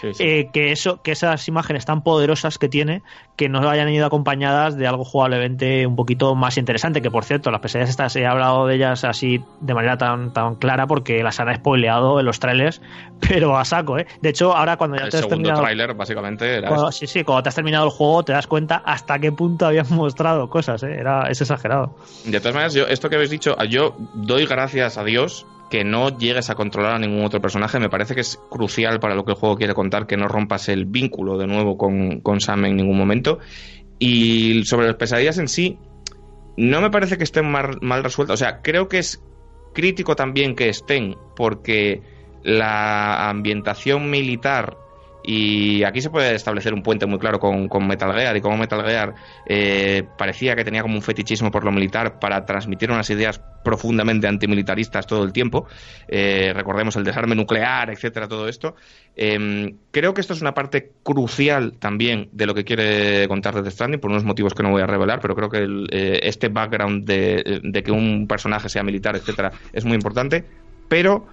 sí, 0.00 0.14
sí. 0.14 0.22
eh, 0.22 0.50
que 0.52 0.72
eso, 0.72 1.02
que 1.02 1.12
esas 1.12 1.46
imágenes 1.48 1.84
tan 1.84 2.02
poderosas 2.02 2.58
que 2.58 2.68
tiene, 2.68 3.02
que 3.36 3.48
no 3.48 3.68
hayan 3.68 3.88
ido 3.88 4.06
acompañadas 4.06 4.76
de 4.76 4.86
algo 4.86 5.04
jugablemente 5.04 5.86
un 5.86 5.96
poquito 5.96 6.34
más 6.36 6.56
interesante, 6.56 7.02
que 7.02 7.10
por 7.10 7.24
cierto, 7.24 7.50
las 7.50 7.60
pesadillas 7.60 7.90
estas 7.90 8.14
he 8.16 8.24
hablado 8.26 8.66
de 8.66 8.76
ellas 8.76 9.02
así 9.04 9.42
de 9.60 9.74
manera 9.74 9.98
tan, 9.98 10.32
tan 10.32 10.54
clara 10.54 10.86
porque 10.86 11.22
las 11.22 11.40
han 11.40 11.52
spoileado 11.56 12.20
en 12.20 12.26
los 12.26 12.38
trailers, 12.38 12.80
pero 13.28 13.56
a 13.58 13.64
saco, 13.64 13.98
¿eh? 13.98 14.06
De 14.20 14.28
hecho, 14.30 14.54
ahora 14.54 14.76
cuando 14.76 14.96
ya 14.96 15.04
El 15.04 15.10
te 15.10 15.16
has 15.16 15.22
segundo 15.22 15.36
terminado... 15.48 15.62
tráiler, 15.62 15.94
básicamente, 15.94 16.58
era 16.58 16.68
cuando- 16.68 16.92
sí, 16.92 17.06
sí, 17.06 17.24
cuando 17.24 17.42
te 17.42 17.48
has 17.48 17.54
terminado 17.54 17.84
el 17.86 17.90
juego 17.90 18.22
te 18.22 18.32
das 18.32 18.43
cuenta 18.46 18.76
hasta 18.76 19.18
qué 19.18 19.32
punto 19.32 19.66
habían 19.66 19.86
mostrado 19.90 20.48
cosas, 20.48 20.82
¿eh? 20.82 20.96
Era, 20.98 21.28
es 21.28 21.40
exagerado. 21.40 21.96
De 22.24 22.38
todas 22.40 22.54
maneras, 22.54 22.74
yo, 22.74 22.86
esto 22.86 23.08
que 23.08 23.16
habéis 23.16 23.30
dicho, 23.30 23.56
yo 23.68 23.96
doy 24.14 24.46
gracias 24.46 24.98
a 24.98 25.04
Dios 25.04 25.46
que 25.70 25.84
no 25.84 26.16
llegues 26.16 26.50
a 26.50 26.54
controlar 26.54 26.94
a 26.94 26.98
ningún 26.98 27.24
otro 27.24 27.40
personaje. 27.40 27.78
Me 27.80 27.88
parece 27.88 28.14
que 28.14 28.20
es 28.20 28.38
crucial 28.50 29.00
para 29.00 29.14
lo 29.14 29.24
que 29.24 29.32
el 29.32 29.38
juego 29.38 29.56
quiere 29.56 29.74
contar, 29.74 30.06
que 30.06 30.16
no 30.16 30.28
rompas 30.28 30.68
el 30.68 30.84
vínculo 30.84 31.36
de 31.38 31.46
nuevo 31.46 31.76
con, 31.76 32.20
con 32.20 32.40
Sam 32.40 32.66
en 32.66 32.76
ningún 32.76 32.96
momento. 32.96 33.38
Y 33.98 34.64
sobre 34.64 34.86
las 34.86 34.96
pesadillas 34.96 35.38
en 35.38 35.48
sí, 35.48 35.78
no 36.56 36.80
me 36.80 36.90
parece 36.90 37.18
que 37.18 37.24
estén 37.24 37.50
mal, 37.50 37.78
mal 37.80 38.04
resueltas. 38.04 38.34
O 38.34 38.36
sea, 38.36 38.62
creo 38.62 38.88
que 38.88 38.98
es 38.98 39.20
crítico 39.72 40.14
también 40.14 40.54
que 40.54 40.68
estén, 40.68 41.16
porque 41.34 42.02
la 42.42 43.28
ambientación 43.28 44.10
militar 44.10 44.76
y 45.24 45.82
aquí 45.84 46.00
se 46.00 46.10
puede 46.10 46.34
establecer 46.34 46.74
un 46.74 46.82
puente 46.82 47.06
muy 47.06 47.18
claro 47.18 47.40
con, 47.40 47.86
Metal 47.86 48.12
Gear 48.12 48.36
y 48.36 48.40
como 48.40 48.56
Metal 48.56 48.84
Gear 48.84 49.14
eh, 49.46 50.04
parecía 50.18 50.54
que 50.54 50.64
tenía 50.64 50.82
como 50.82 50.94
un 50.94 51.02
fetichismo 51.02 51.50
por 51.50 51.64
lo 51.64 51.72
militar 51.72 52.18
para 52.18 52.44
transmitir 52.44 52.90
unas 52.90 53.08
ideas 53.10 53.40
profundamente 53.64 54.28
antimilitaristas 54.28 55.06
todo 55.06 55.24
el 55.24 55.32
tiempo. 55.32 55.66
Eh, 56.06 56.52
recordemos 56.54 56.94
el 56.96 57.02
desarme 57.02 57.34
nuclear, 57.34 57.90
etcétera, 57.90 58.28
todo 58.28 58.46
esto. 58.46 58.76
Eh, 59.16 59.74
creo 59.90 60.14
que 60.14 60.20
esto 60.20 60.34
es 60.34 60.42
una 60.42 60.54
parte 60.54 60.92
crucial 61.02 61.72
también 61.78 62.28
de 62.32 62.46
lo 62.46 62.54
que 62.54 62.64
quiere 62.64 63.26
contar 63.26 63.54
Death 63.54 63.72
Stranding, 63.72 64.00
por 64.00 64.10
unos 64.10 64.24
motivos 64.24 64.54
que 64.54 64.62
no 64.62 64.70
voy 64.70 64.82
a 64.82 64.86
revelar, 64.86 65.20
pero 65.20 65.34
creo 65.34 65.48
que 65.48 65.66
eh, 65.90 66.20
este 66.22 66.48
background 66.48 67.06
de, 67.06 67.60
de 67.64 67.82
que 67.82 67.90
un 67.90 68.28
personaje 68.28 68.68
sea 68.68 68.82
militar, 68.82 69.16
etcétera, 69.16 69.50
es 69.72 69.84
muy 69.84 69.94
importante. 69.94 70.44
Pero 70.88 71.26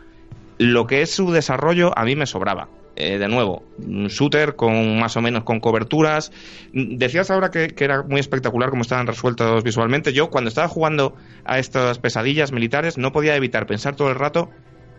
lo 0.57 0.87
que 0.87 1.01
es 1.01 1.13
su 1.13 1.31
desarrollo 1.31 1.97
a 1.97 2.05
mí 2.05 2.15
me 2.15 2.25
sobraba. 2.25 2.69
Eh, 2.97 3.17
de 3.17 3.27
nuevo, 3.29 3.63
un 3.77 4.07
shooter 4.07 4.55
con 4.55 4.99
más 4.99 5.15
o 5.15 5.21
menos 5.21 5.43
con 5.45 5.59
coberturas. 5.61 6.31
Decías 6.73 7.31
ahora 7.31 7.49
que, 7.49 7.69
que 7.69 7.85
era 7.85 8.03
muy 8.03 8.19
espectacular 8.19 8.69
cómo 8.69 8.81
estaban 8.81 9.07
resueltos 9.07 9.63
visualmente. 9.63 10.11
Yo 10.13 10.29
cuando 10.29 10.49
estaba 10.49 10.67
jugando 10.67 11.15
a 11.45 11.57
estas 11.57 11.99
pesadillas 11.99 12.51
militares 12.51 12.97
no 12.97 13.11
podía 13.13 13.35
evitar 13.35 13.65
pensar 13.65 13.95
todo 13.95 14.09
el 14.09 14.15
rato, 14.15 14.49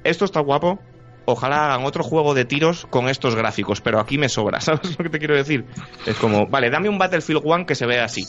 esto 0.04 0.24
está 0.24 0.40
guapo, 0.40 0.80
ojalá 1.26 1.66
hagan 1.66 1.84
otro 1.86 2.02
juego 2.02 2.32
de 2.34 2.46
tiros 2.46 2.86
con 2.86 3.08
estos 3.10 3.36
gráficos, 3.36 3.82
pero 3.82 4.00
aquí 4.00 4.16
me 4.16 4.30
sobra, 4.30 4.60
¿sabes 4.62 4.96
lo 4.98 5.04
que 5.04 5.10
te 5.10 5.18
quiero 5.18 5.36
decir? 5.36 5.66
Es 6.06 6.16
como, 6.16 6.46
vale, 6.46 6.70
dame 6.70 6.88
un 6.88 6.96
Battlefield 6.98 7.42
1 7.44 7.66
que 7.66 7.74
se 7.74 7.84
vea 7.86 8.04
así, 8.04 8.22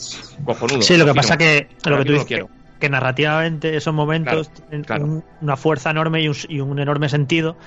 cojonudo. 0.44 0.82
Sí, 0.82 0.98
lo 0.98 1.06
que 1.06 1.14
pasa 1.14 1.38
que 1.38 1.70
lo 1.86 1.98
que 2.00 2.06
tú 2.06 2.12
dices 2.14 2.28
que, 2.28 2.46
que 2.80 2.90
narrativamente 2.90 3.78
esos 3.78 3.94
momentos 3.94 4.50
Claro, 4.50 4.68
tienen 4.70 4.84
claro. 4.84 5.06
un- 5.06 5.24
una 5.42 5.56
fuerza 5.56 5.90
enorme 5.92 6.22
y 6.22 6.28
un, 6.28 6.36
y 6.50 6.60
un 6.60 6.80
enorme 6.80 7.08
sentido 7.08 7.58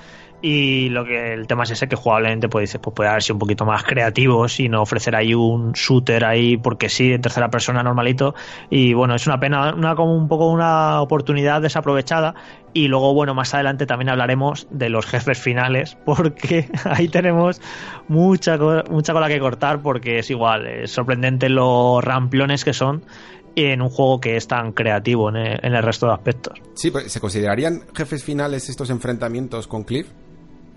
y 0.41 0.89
lo 0.89 1.03
que 1.03 1.33
el 1.33 1.47
tema 1.47 1.63
es 1.63 1.71
ese 1.71 1.87
que 1.87 1.95
jugablemente 1.95 2.47
pues 2.47 2.77
pues 2.77 2.93
puede 2.95 3.09
haber 3.09 3.23
sido 3.23 3.35
un 3.35 3.39
poquito 3.39 3.65
más 3.65 3.83
creativos 3.83 4.59
y 4.59 4.69
no 4.69 4.83
ofrecer 4.83 5.15
ahí 5.15 5.33
un 5.33 5.71
shooter 5.71 6.25
ahí 6.25 6.57
porque 6.57 6.89
sí 6.89 7.11
en 7.11 7.21
tercera 7.21 7.49
persona 7.49 7.81
normalito. 7.81 8.35
Y 8.69 8.93
bueno 8.93 9.15
es 9.15 9.25
una 9.25 9.39
pena 9.39 9.73
una 9.73 9.95
como 9.95 10.15
un 10.15 10.27
poco 10.27 10.51
una 10.51 11.01
oportunidad 11.01 11.61
desaprovechada. 11.61 12.35
Y 12.73 12.87
luego 12.87 13.15
bueno 13.15 13.33
más 13.33 13.53
adelante 13.55 13.87
también 13.87 14.09
hablaremos 14.09 14.67
de 14.69 14.89
los 14.89 15.07
jefes 15.07 15.39
finales 15.39 15.97
porque 16.05 16.69
ahí 16.85 17.07
tenemos 17.07 17.59
mucha 18.07 18.57
mucha 18.89 19.13
cola 19.13 19.27
que 19.27 19.39
cortar 19.39 19.81
porque 19.81 20.19
es 20.19 20.29
igual 20.29 20.67
es 20.67 20.91
sorprendente 20.91 21.49
los 21.49 22.03
ramplones 22.03 22.63
que 22.63 22.73
son 22.73 23.03
en 23.55 23.81
un 23.81 23.89
juego 23.89 24.21
que 24.21 24.37
es 24.37 24.47
tan 24.47 24.71
creativo 24.71 25.29
en 25.29 25.35
el 25.73 25.81
resto 25.81 26.05
de 26.05 26.13
aspectos. 26.13 26.61
Sí, 26.75 26.91
pues, 26.91 27.11
¿se 27.11 27.19
considerarían 27.19 27.81
jefes 27.95 28.23
finales 28.23 28.69
estos 28.69 28.91
enfrentamientos 28.91 29.67
con 29.67 29.83
Cliff? 29.83 30.05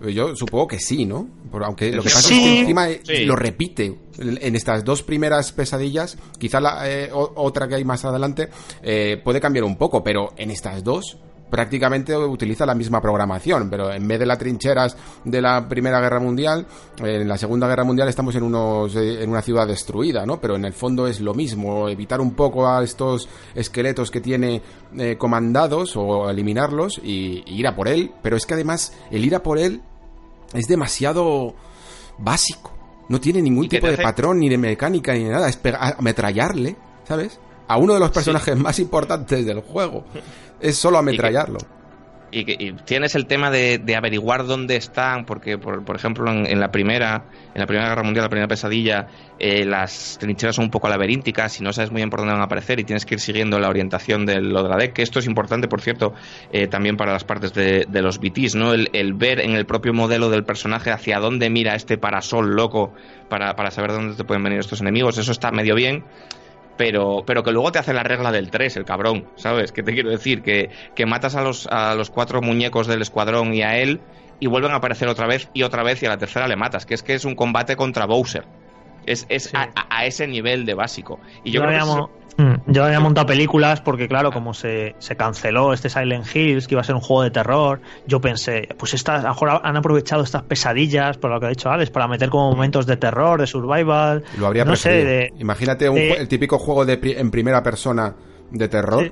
Yo 0.09 0.35
supongo 0.35 0.67
que 0.67 0.79
sí, 0.79 1.05
¿no? 1.05 1.27
Por- 1.51 1.63
aunque 1.63 1.91
lo 1.91 2.01
que 2.01 2.09
pasa 2.09 2.33
es 2.33 2.39
que 2.39 2.59
encima 2.61 2.89
eh, 2.89 3.01
Sí. 3.03 3.25
lo 3.25 3.35
repite 3.35 3.99
en 4.17 4.55
estas 4.55 4.83
dos 4.83 5.03
primeras 5.03 5.51
pesadillas. 5.51 6.17
Quizá 6.39 6.59
la 6.59 6.89
eh, 6.89 7.09
otra 7.13 7.67
que 7.67 7.75
hay 7.75 7.83
más 7.83 8.03
adelante 8.05 8.49
eh, 8.81 9.21
puede 9.23 9.39
cambiar 9.39 9.65
un 9.65 9.75
poco, 9.77 10.03
pero 10.03 10.33
en 10.37 10.49
estas 10.51 10.83
dos 10.83 11.17
prácticamente 11.51 12.15
utiliza 12.15 12.65
la 12.65 12.73
misma 12.73 13.01
programación, 13.01 13.69
pero 13.69 13.91
en 13.91 14.07
vez 14.07 14.17
de 14.19 14.25
las 14.25 14.37
trincheras 14.37 14.95
de 15.25 15.41
la 15.41 15.67
Primera 15.67 15.99
Guerra 15.99 16.21
Mundial, 16.21 16.65
en 17.03 17.27
la 17.27 17.37
Segunda 17.37 17.67
Guerra 17.67 17.83
Mundial 17.83 18.07
estamos 18.07 18.33
en 18.35 18.43
unos 18.43 18.95
eh, 18.95 19.21
en 19.21 19.29
una 19.29 19.41
ciudad 19.41 19.67
destruida, 19.67 20.25
¿no? 20.25 20.39
Pero 20.39 20.55
en 20.55 20.63
el 20.63 20.71
fondo 20.71 21.07
es 21.07 21.19
lo 21.19 21.33
mismo, 21.33 21.89
evitar 21.89 22.21
un 22.21 22.35
poco 22.35 22.69
a 22.69 22.81
estos 22.85 23.27
esqueletos 23.53 24.11
que 24.11 24.21
tiene 24.21 24.61
eh, 24.97 25.17
comandados 25.17 25.97
o 25.97 26.29
eliminarlos 26.29 27.01
y, 27.03 27.43
y 27.45 27.59
ir 27.59 27.67
a 27.67 27.75
por 27.75 27.89
él, 27.89 28.11
pero 28.23 28.37
es 28.37 28.45
que 28.45 28.53
además 28.53 28.93
el 29.11 29.25
ir 29.25 29.35
a 29.35 29.43
por 29.43 29.59
él 29.59 29.81
es 30.53 30.67
demasiado 30.67 31.55
básico. 32.17 32.71
No 33.09 33.19
tiene 33.19 33.41
ningún 33.41 33.65
¿Y 33.65 33.69
qué 33.69 33.77
tipo 33.77 33.87
de 33.87 33.93
hace? 33.93 34.03
patrón, 34.03 34.39
ni 34.39 34.47
de 34.49 34.57
mecánica, 34.57 35.13
ni 35.13 35.25
de 35.25 35.31
nada. 35.31 35.49
Es 35.49 35.59
ametrallarle, 35.97 36.75
¿sabes? 37.07 37.39
A 37.67 37.77
uno 37.77 37.93
de 37.93 37.99
los 37.99 38.11
personajes 38.11 38.57
más 38.57 38.79
importantes 38.79 39.45
del 39.45 39.61
juego. 39.61 40.05
Es 40.59 40.77
solo 40.77 40.97
ametrallarlo. 40.97 41.59
Y, 42.31 42.67
y 42.67 42.73
tienes 42.85 43.15
el 43.15 43.25
tema 43.25 43.51
de, 43.51 43.77
de 43.77 43.95
averiguar 43.95 44.45
dónde 44.45 44.77
están, 44.77 45.25
porque 45.25 45.57
por, 45.57 45.83
por 45.83 45.95
ejemplo 45.97 46.31
en, 46.31 46.45
en 46.45 46.59
la 46.59 46.71
primera, 46.71 47.25
en 47.53 47.59
la 47.59 47.67
primera 47.67 47.89
guerra 47.89 48.03
mundial, 48.03 48.23
la 48.23 48.29
primera 48.29 48.47
pesadilla, 48.47 49.07
eh, 49.37 49.65
las 49.65 50.17
trincheras 50.19 50.55
son 50.55 50.65
un 50.65 50.71
poco 50.71 50.87
laberínticas 50.87 51.59
y 51.59 51.63
no 51.63 51.73
sabes 51.73 51.91
muy 51.91 51.99
bien 51.99 52.09
por 52.09 52.19
dónde 52.19 52.33
van 52.33 52.41
a 52.41 52.45
aparecer 52.45 52.79
y 52.79 52.83
tienes 52.83 53.05
que 53.05 53.15
ir 53.15 53.19
siguiendo 53.19 53.59
la 53.59 53.69
orientación 53.69 54.25
de 54.25 54.39
lo 54.39 54.63
de 54.63 54.69
la 54.69 54.77
deck, 54.77 54.93
que 54.93 55.01
esto 55.01 55.19
es 55.19 55.25
importante, 55.25 55.67
por 55.67 55.81
cierto, 55.81 56.13
eh, 56.53 56.67
también 56.67 56.95
para 56.95 57.11
las 57.11 57.23
partes 57.23 57.53
de, 57.53 57.85
de 57.89 58.01
los 58.01 58.19
BTs, 58.19 58.55
¿no? 58.55 58.73
El, 58.73 58.89
el 58.93 59.13
ver 59.13 59.41
en 59.41 59.51
el 59.51 59.65
propio 59.65 59.93
modelo 59.93 60.29
del 60.29 60.43
personaje 60.43 60.91
hacia 60.91 61.19
dónde 61.19 61.49
mira 61.49 61.75
este 61.75 61.97
parasol 61.97 62.55
loco 62.55 62.93
para, 63.29 63.55
para 63.55 63.71
saber 63.71 63.91
dónde 63.91 64.15
te 64.15 64.23
pueden 64.23 64.43
venir 64.43 64.59
estos 64.59 64.79
enemigos, 64.79 65.17
eso 65.17 65.31
está 65.31 65.51
medio 65.51 65.75
bien 65.75 66.05
pero, 66.77 67.23
pero 67.25 67.43
que 67.43 67.51
luego 67.51 67.71
te 67.71 67.79
hace 67.79 67.93
la 67.93 68.03
regla 68.03 68.31
del 68.31 68.49
3, 68.49 68.77
el 68.77 68.85
cabrón, 68.85 69.25
¿sabes? 69.35 69.71
¿Qué 69.71 69.83
te 69.83 69.93
quiero 69.93 70.09
decir? 70.09 70.41
Que, 70.41 70.69
que 70.95 71.05
matas 71.05 71.35
a 71.35 71.41
los, 71.41 71.67
a 71.67 71.93
los 71.95 72.09
cuatro 72.09 72.41
muñecos 72.41 72.87
del 72.87 73.01
escuadrón 73.01 73.53
y 73.53 73.61
a 73.61 73.77
él 73.77 73.99
y 74.39 74.47
vuelven 74.47 74.71
a 74.71 74.75
aparecer 74.77 75.07
otra 75.07 75.27
vez 75.27 75.49
y 75.53 75.63
otra 75.63 75.83
vez 75.83 76.01
y 76.01 76.07
a 76.07 76.09
la 76.09 76.17
tercera 76.17 76.47
le 76.47 76.55
matas, 76.55 76.85
que 76.85 76.93
es 76.95 77.03
que 77.03 77.13
es 77.13 77.25
un 77.25 77.35
combate 77.35 77.75
contra 77.75 78.05
Bowser. 78.05 78.45
Es, 79.05 79.25
es 79.29 79.45
Sí. 79.45 79.57
a, 79.57 80.05
ese 80.05 80.27
nivel 80.27 80.65
de 80.65 80.73
básico. 80.73 81.19
Y 81.43 81.51
yo, 81.51 81.61
yo, 81.61 81.67
creo 81.67 81.71
que 81.71 81.83
eso- 81.83 82.11
yo 82.67 82.83
había 82.85 82.99
montado 82.99 83.27
películas 83.27 83.81
porque, 83.81 84.07
claro, 84.07 84.31
como 84.31 84.53
se, 84.53 84.95
se 84.99 85.15
canceló 85.15 85.73
este 85.73 85.89
Silent 85.89 86.25
Hills, 86.35 86.67
que 86.67 86.73
iba 86.75 86.81
a 86.81 86.83
ser 86.83 86.95
un 86.95 87.01
juego 87.01 87.23
de 87.23 87.31
terror, 87.31 87.81
yo 88.07 88.19
pensé, 88.21 88.67
pues 88.77 88.93
estas, 88.93 89.19
a 89.19 89.27
lo 89.27 89.33
mejor 89.33 89.61
han 89.63 89.77
aprovechado 89.77 90.23
estas 90.23 90.43
pesadillas, 90.43 91.17
por 91.17 91.29
lo 91.31 91.39
que 91.39 91.45
ha 91.45 91.49
dicho 91.49 91.69
Alex, 91.69 91.91
para 91.91 92.07
meter 92.07 92.29
como 92.29 92.49
momentos 92.51 92.85
de 92.85 92.97
terror, 92.97 93.39
de 93.39 93.47
survival. 93.47 94.23
Lo 94.39 94.47
habría 94.47 94.65
no 94.65 94.75
sé, 94.75 94.89
de, 95.05 95.33
Imagínate 95.37 95.89
un 95.89 95.95
de- 95.95 96.13
el 96.13 96.27
típico 96.27 96.57
juego 96.57 96.85
de 96.85 96.97
pri- 96.97 97.15
en 97.17 97.29
primera 97.31 97.61
persona 97.61 98.15
de 98.49 98.67
terror, 98.67 99.03
Sí. 99.03 99.11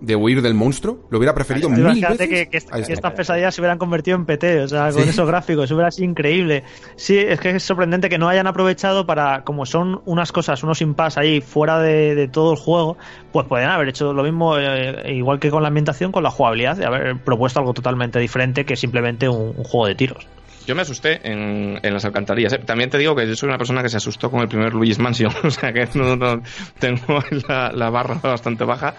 De 0.00 0.16
huir 0.16 0.42
del 0.42 0.54
monstruo, 0.54 0.98
lo 1.10 1.18
hubiera 1.18 1.34
preferido 1.34 1.70
mil 1.70 1.80
Imagínate 1.80 2.26
veces. 2.26 2.28
que, 2.48 2.60
que, 2.60 2.82
que 2.86 2.92
estas 2.92 3.12
pesadillas 3.12 3.54
se 3.54 3.60
hubieran 3.62 3.78
convertido 3.78 4.16
en 4.16 4.26
PT, 4.26 4.60
o 4.62 4.68
sea, 4.68 4.90
con 4.92 5.02
Sí. 5.04 5.08
esos 5.10 5.26
gráficos, 5.26 5.70
hubiera 5.70 5.90
sido 5.90 6.10
increíble. 6.10 6.62
Sí, 6.96 7.16
es 7.18 7.40
que 7.40 7.50
es 7.50 7.62
sorprendente 7.62 8.08
que 8.08 8.18
no 8.18 8.28
hayan 8.28 8.46
aprovechado 8.46 9.06
para, 9.06 9.44
como 9.44 9.64
son 9.66 10.02
unas 10.04 10.30
cosas, 10.32 10.62
unos 10.62 10.82
impas 10.82 11.16
ahí 11.16 11.40
fuera 11.40 11.78
de, 11.78 12.14
de 12.14 12.28
todo 12.28 12.52
el 12.52 12.58
juego, 12.58 12.98
pues 13.32 13.46
podrían 13.46 13.70
haber 13.70 13.88
hecho 13.88 14.12
lo 14.12 14.22
mismo, 14.24 14.58
eh, 14.58 15.14
igual 15.14 15.38
que 15.40 15.50
con 15.50 15.62
la 15.62 15.68
ambientación, 15.68 16.12
con 16.12 16.22
la 16.22 16.30
jugabilidad, 16.30 16.76
de 16.76 16.84
haber 16.86 17.16
propuesto 17.22 17.60
algo 17.60 17.72
totalmente 17.72 18.18
diferente 18.18 18.64
que 18.66 18.76
simplemente 18.76 19.28
un, 19.28 19.54
un 19.56 19.64
juego 19.64 19.86
de 19.86 19.94
tiros. 19.94 20.26
Yo 20.66 20.74
me 20.74 20.80
asusté 20.82 21.20
en, 21.30 21.78
en 21.82 21.92
las 21.94 22.04
alcantarillas. 22.06 22.54
¿eh? 22.54 22.58
También 22.58 22.88
te 22.88 22.96
digo 22.96 23.14
que 23.14 23.26
yo 23.28 23.36
soy 23.36 23.50
una 23.50 23.58
persona 23.58 23.82
que 23.82 23.90
se 23.90 23.98
asustó 23.98 24.30
con 24.30 24.40
el 24.40 24.48
primer 24.48 24.72
Luigi's 24.72 24.98
Mansion. 24.98 25.30
O 25.44 25.50
sea 25.50 25.72
que 25.74 25.86
no, 25.94 26.16
no- 26.16 26.40
tengo 26.78 27.22
la, 27.48 27.70
la 27.72 27.90
barra 27.90 28.14
bastante 28.22 28.64
baja. 28.64 28.94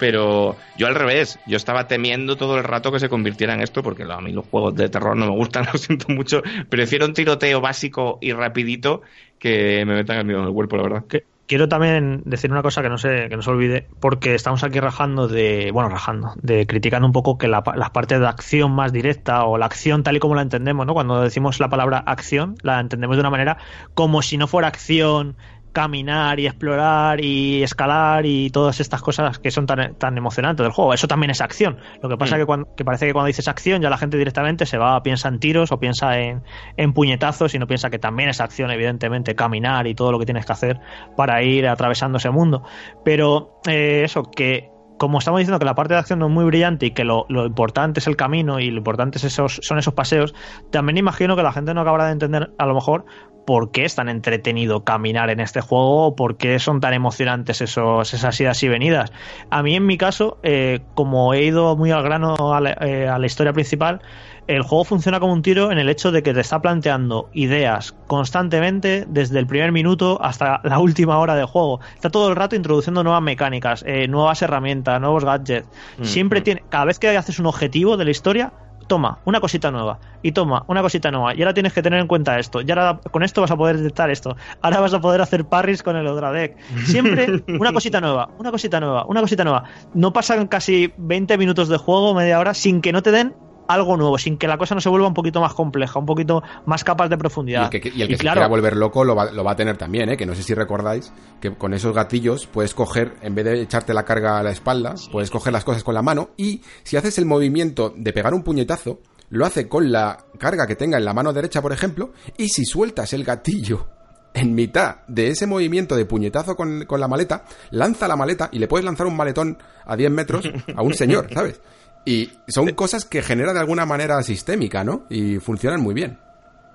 Pero 0.00 0.56
yo 0.78 0.86
al 0.86 0.94
revés, 0.94 1.38
yo 1.46 1.58
estaba 1.58 1.86
temiendo 1.86 2.36
todo 2.36 2.56
el 2.56 2.64
rato 2.64 2.90
que 2.90 2.98
se 2.98 3.10
convirtiera 3.10 3.54
en 3.54 3.60
esto, 3.60 3.82
porque 3.82 4.04
a 4.04 4.20
mí 4.20 4.32
los 4.32 4.46
juegos 4.46 4.74
de 4.74 4.88
terror 4.88 5.14
no 5.14 5.26
me 5.26 5.36
gustan, 5.36 5.66
lo 5.72 5.78
siento 5.78 6.06
mucho. 6.08 6.42
Prefiero 6.70 7.04
un 7.06 7.12
tiroteo 7.12 7.60
básico 7.60 8.18
y 8.22 8.32
rapidito 8.32 9.02
que 9.38 9.84
me 9.86 9.94
metan 9.94 10.18
el 10.18 10.24
miedo 10.24 10.40
en 10.40 10.46
el 10.46 10.54
cuerpo, 10.54 10.76
la 10.76 10.82
verdad. 10.82 11.04
Quiero 11.46 11.68
también 11.68 12.22
decir 12.24 12.52
una 12.52 12.62
cosa 12.62 12.80
que 12.80 12.88
no 12.88 12.96
se, 12.96 13.28
que 13.28 13.36
no 13.36 13.42
se 13.42 13.50
olvide, 13.50 13.88
porque 13.98 14.34
estamos 14.34 14.62
aquí 14.62 14.78
rajando 14.78 15.26
de, 15.26 15.70
bueno, 15.72 15.88
rajando, 15.88 16.32
de 16.40 16.64
criticando 16.66 17.06
un 17.06 17.12
poco 17.12 17.38
que 17.38 17.48
la, 17.48 17.62
las 17.74 17.90
partes 17.90 18.20
de 18.20 18.26
acción 18.26 18.72
más 18.72 18.92
directa 18.92 19.44
o 19.44 19.58
la 19.58 19.66
acción 19.66 20.04
tal 20.04 20.16
y 20.16 20.20
como 20.20 20.36
la 20.36 20.42
entendemos, 20.42 20.86
¿no? 20.86 20.94
Cuando 20.94 21.20
decimos 21.20 21.58
la 21.58 21.68
palabra 21.68 21.98
acción, 21.98 22.54
la 22.62 22.78
entendemos 22.78 23.16
de 23.16 23.20
una 23.20 23.30
manera 23.30 23.58
como 23.94 24.22
si 24.22 24.38
no 24.38 24.46
fuera 24.46 24.68
acción 24.68 25.36
caminar 25.72 26.40
y 26.40 26.46
explorar 26.46 27.22
y 27.24 27.62
escalar 27.62 28.26
y 28.26 28.50
todas 28.50 28.80
estas 28.80 29.02
cosas 29.02 29.38
que 29.38 29.50
son 29.50 29.66
tan, 29.66 29.94
tan 29.94 30.16
emocionantes 30.16 30.64
del 30.64 30.72
juego. 30.72 30.94
Eso 30.94 31.08
también 31.08 31.30
es 31.30 31.40
acción. 31.40 31.78
Lo 32.02 32.08
que 32.08 32.16
pasa 32.16 32.36
Mm. 32.36 32.38
que, 32.38 32.46
cuando, 32.46 32.74
que 32.76 32.84
parece 32.84 33.06
que 33.06 33.12
cuando 33.12 33.26
dices 33.26 33.48
acción 33.48 33.82
ya 33.82 33.90
la 33.90 33.98
gente 33.98 34.16
directamente 34.16 34.66
se 34.66 34.78
va, 34.78 35.02
piensa 35.02 35.28
en 35.28 35.38
tiros 35.38 35.72
o 35.72 35.78
piensa 35.78 36.18
en, 36.18 36.42
en 36.76 36.92
puñetazos 36.92 37.54
y 37.54 37.58
no 37.58 37.66
piensa 37.66 37.90
que 37.90 37.98
también 37.98 38.28
es 38.28 38.40
acción, 38.40 38.70
evidentemente, 38.70 39.34
caminar 39.34 39.86
y 39.86 39.94
todo 39.94 40.12
lo 40.12 40.18
que 40.18 40.26
tienes 40.26 40.46
que 40.46 40.52
hacer 40.52 40.80
para 41.16 41.42
ir 41.42 41.66
atravesando 41.68 42.18
ese 42.18 42.30
mundo. 42.30 42.62
Pero 43.04 43.60
eh, 43.68 44.02
eso, 44.04 44.24
que 44.24 44.70
como 45.00 45.18
estamos 45.18 45.38
diciendo 45.38 45.58
que 45.58 45.64
la 45.64 45.74
parte 45.74 45.94
de 45.94 46.00
acción 46.00 46.18
no 46.18 46.26
es 46.26 46.32
muy 46.32 46.44
brillante 46.44 46.84
y 46.84 46.90
que 46.90 47.04
lo, 47.04 47.24
lo 47.30 47.46
importante 47.46 48.00
es 48.00 48.06
el 48.06 48.16
camino 48.16 48.60
y 48.60 48.70
lo 48.70 48.76
importante 48.76 49.16
es 49.16 49.24
esos, 49.24 49.58
son 49.62 49.78
esos 49.78 49.94
paseos, 49.94 50.34
también 50.70 50.98
imagino 50.98 51.36
que 51.36 51.42
la 51.42 51.52
gente 51.52 51.72
no 51.72 51.80
acabará 51.80 52.04
de 52.04 52.12
entender 52.12 52.50
a 52.58 52.66
lo 52.66 52.74
mejor 52.74 53.06
por 53.50 53.72
qué 53.72 53.84
es 53.84 53.96
tan 53.96 54.08
entretenido 54.08 54.84
caminar 54.84 55.28
en 55.28 55.40
este 55.40 55.60
juego 55.60 56.06
o 56.06 56.14
por 56.14 56.36
qué 56.36 56.60
son 56.60 56.78
tan 56.78 56.94
emocionantes 56.94 57.60
esos, 57.60 58.14
esas 58.14 58.40
idas 58.40 58.62
y 58.62 58.68
venidas. 58.68 59.10
A 59.50 59.64
mí 59.64 59.74
en 59.74 59.86
mi 59.86 59.98
caso, 59.98 60.38
eh, 60.44 60.78
como 60.94 61.34
he 61.34 61.42
ido 61.42 61.76
muy 61.76 61.90
al 61.90 62.04
grano 62.04 62.54
a 62.54 62.60
la, 62.60 62.70
eh, 62.80 63.08
a 63.08 63.18
la 63.18 63.26
historia 63.26 63.52
principal, 63.52 64.02
el 64.46 64.62
juego 64.62 64.84
funciona 64.84 65.18
como 65.18 65.32
un 65.32 65.42
tiro 65.42 65.72
en 65.72 65.78
el 65.78 65.88
hecho 65.88 66.12
de 66.12 66.22
que 66.22 66.32
te 66.32 66.38
está 66.38 66.62
planteando 66.62 67.28
ideas 67.32 67.92
constantemente 68.06 69.04
desde 69.08 69.40
el 69.40 69.48
primer 69.48 69.72
minuto 69.72 70.22
hasta 70.22 70.60
la 70.62 70.78
última 70.78 71.18
hora 71.18 71.34
de 71.34 71.42
juego. 71.42 71.80
Está 71.96 72.08
todo 72.08 72.28
el 72.28 72.36
rato 72.36 72.54
introduciendo 72.54 73.02
nuevas 73.02 73.22
mecánicas, 73.22 73.82
eh, 73.84 74.06
nuevas 74.06 74.42
herramientas, 74.42 75.00
nuevos 75.00 75.24
gadgets. 75.24 75.68
Mm, 75.98 76.04
Siempre 76.04 76.38
mm. 76.38 76.44
tiene, 76.44 76.62
cada 76.68 76.84
vez 76.84 77.00
que 77.00 77.08
haces 77.16 77.40
un 77.40 77.46
objetivo 77.46 77.96
de 77.96 78.04
la 78.04 78.12
historia, 78.12 78.52
toma 78.90 79.20
una 79.24 79.38
cosita 79.38 79.70
nueva 79.70 80.00
y 80.20 80.32
toma 80.32 80.64
una 80.66 80.82
cosita 80.82 81.12
nueva 81.12 81.32
y 81.32 81.42
ahora 81.42 81.54
tienes 81.54 81.72
que 81.72 81.80
tener 81.80 82.00
en 82.00 82.08
cuenta 82.08 82.40
esto 82.40 82.60
y 82.60 82.68
ahora 82.72 82.98
con 83.12 83.22
esto 83.22 83.40
vas 83.40 83.52
a 83.52 83.56
poder 83.56 83.76
detectar 83.76 84.10
esto 84.10 84.36
ahora 84.62 84.80
vas 84.80 84.92
a 84.92 85.00
poder 85.00 85.20
hacer 85.20 85.44
parries 85.44 85.84
con 85.84 85.94
el 85.94 86.08
Odra 86.08 86.32
Deck 86.32 86.56
siempre 86.86 87.44
una 87.46 87.72
cosita 87.72 88.00
nueva 88.00 88.30
una 88.36 88.50
cosita 88.50 88.80
nueva 88.80 89.04
una 89.06 89.20
cosita 89.20 89.44
nueva. 89.44 89.62
No 89.94 90.12
pasan 90.12 90.48
casi 90.48 90.92
20 90.96 91.38
minutos 91.38 91.68
de 91.68 91.76
juego 91.76 92.14
media 92.14 92.40
hora 92.40 92.52
sin 92.52 92.80
que 92.80 92.92
no 92.92 93.00
te 93.00 93.12
den 93.12 93.32
algo 93.74 93.96
nuevo, 93.96 94.18
sin 94.18 94.36
que 94.36 94.46
la 94.46 94.58
cosa 94.58 94.74
no 94.74 94.80
se 94.80 94.88
vuelva 94.88 95.06
un 95.08 95.14
poquito 95.14 95.40
más 95.40 95.54
compleja, 95.54 95.98
un 95.98 96.06
poquito 96.06 96.42
más 96.66 96.84
capaz 96.84 97.08
de 97.08 97.14
Y 97.14 97.18
profundidad. 97.18 97.64
el 97.74 97.80
que, 97.80 97.88
y 97.88 98.02
el 98.02 98.08
que 98.08 98.14
Y 98.14 98.16
se 98.16 98.22
claro, 98.22 98.36
quiera 98.40 98.48
volver 98.48 98.76
loco 98.76 99.04
lo 99.04 99.14
va, 99.14 99.30
lo 99.30 99.44
va 99.44 99.52
a 99.52 99.56
tener 99.56 99.76
también, 99.76 100.08
¿eh? 100.10 100.16
Que 100.16 100.26
no 100.26 100.34
sé 100.34 100.42
si 100.42 100.54
recordáis 100.54 101.12
que 101.40 101.54
con 101.54 101.74
esos 101.74 101.94
gatillos 101.94 102.46
puedes 102.46 102.74
coger, 102.74 103.14
en 103.22 103.34
vez 103.34 103.44
de 103.44 103.62
echarte 103.62 103.94
la 103.94 104.04
carga 104.04 104.38
a 104.38 104.42
la 104.42 104.50
espalda, 104.50 104.94
puedes 105.12 105.30
coger 105.30 105.52
las 105.52 105.64
cosas 105.64 105.84
con 105.84 105.94
la 105.94 106.02
mano 106.02 106.30
y 106.36 106.62
si 106.82 106.96
haces 106.96 107.18
el 107.18 107.26
movimiento 107.26 107.92
de 107.96 108.12
pegar 108.12 108.34
un 108.34 108.42
puñetazo, 108.42 109.00
lo 109.30 109.46
hace 109.46 109.68
con 109.68 109.92
la 109.92 110.24
carga 110.38 110.66
que 110.66 110.76
tenga 110.76 110.98
en 110.98 111.04
la 111.04 111.14
mano 111.14 111.32
derecha, 111.32 111.62
por 111.62 111.72
ejemplo, 111.72 112.12
y 112.36 112.48
si 112.48 112.64
sueltas 112.64 113.12
el 113.12 113.24
gatillo 113.24 113.86
en 114.34 114.54
mitad 114.54 114.98
de 115.08 115.28
ese 115.28 115.46
movimiento 115.46 115.96
de 115.96 116.04
puñetazo 116.04 116.56
con, 116.56 116.84
con 116.86 117.00
la 117.00 117.08
maleta, 117.08 117.44
lanza 117.70 118.06
la 118.08 118.16
maleta 118.16 118.48
y 118.52 118.58
le 118.58 118.68
puedes 118.68 118.84
lanzar 118.84 119.06
un 119.06 119.16
maletón 119.16 119.58
a 119.84 119.96
10 119.96 120.10
metros 120.10 120.48
a 120.76 120.82
un 120.82 120.94
señor, 120.94 121.28
¿sabes? 121.34 121.60
Y 122.04 122.30
son 122.48 122.68
cosas 122.70 123.04
que 123.04 123.22
generan 123.22 123.54
de 123.54 123.60
alguna 123.60 123.84
manera 123.86 124.22
sistémica, 124.22 124.84
¿no? 124.84 125.06
Y 125.10 125.38
funcionan 125.38 125.80
muy 125.80 125.94
bien. 125.94 126.18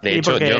De 0.02 0.16
hecho, 0.16 0.32
porque 0.32 0.50
yo 0.50 0.58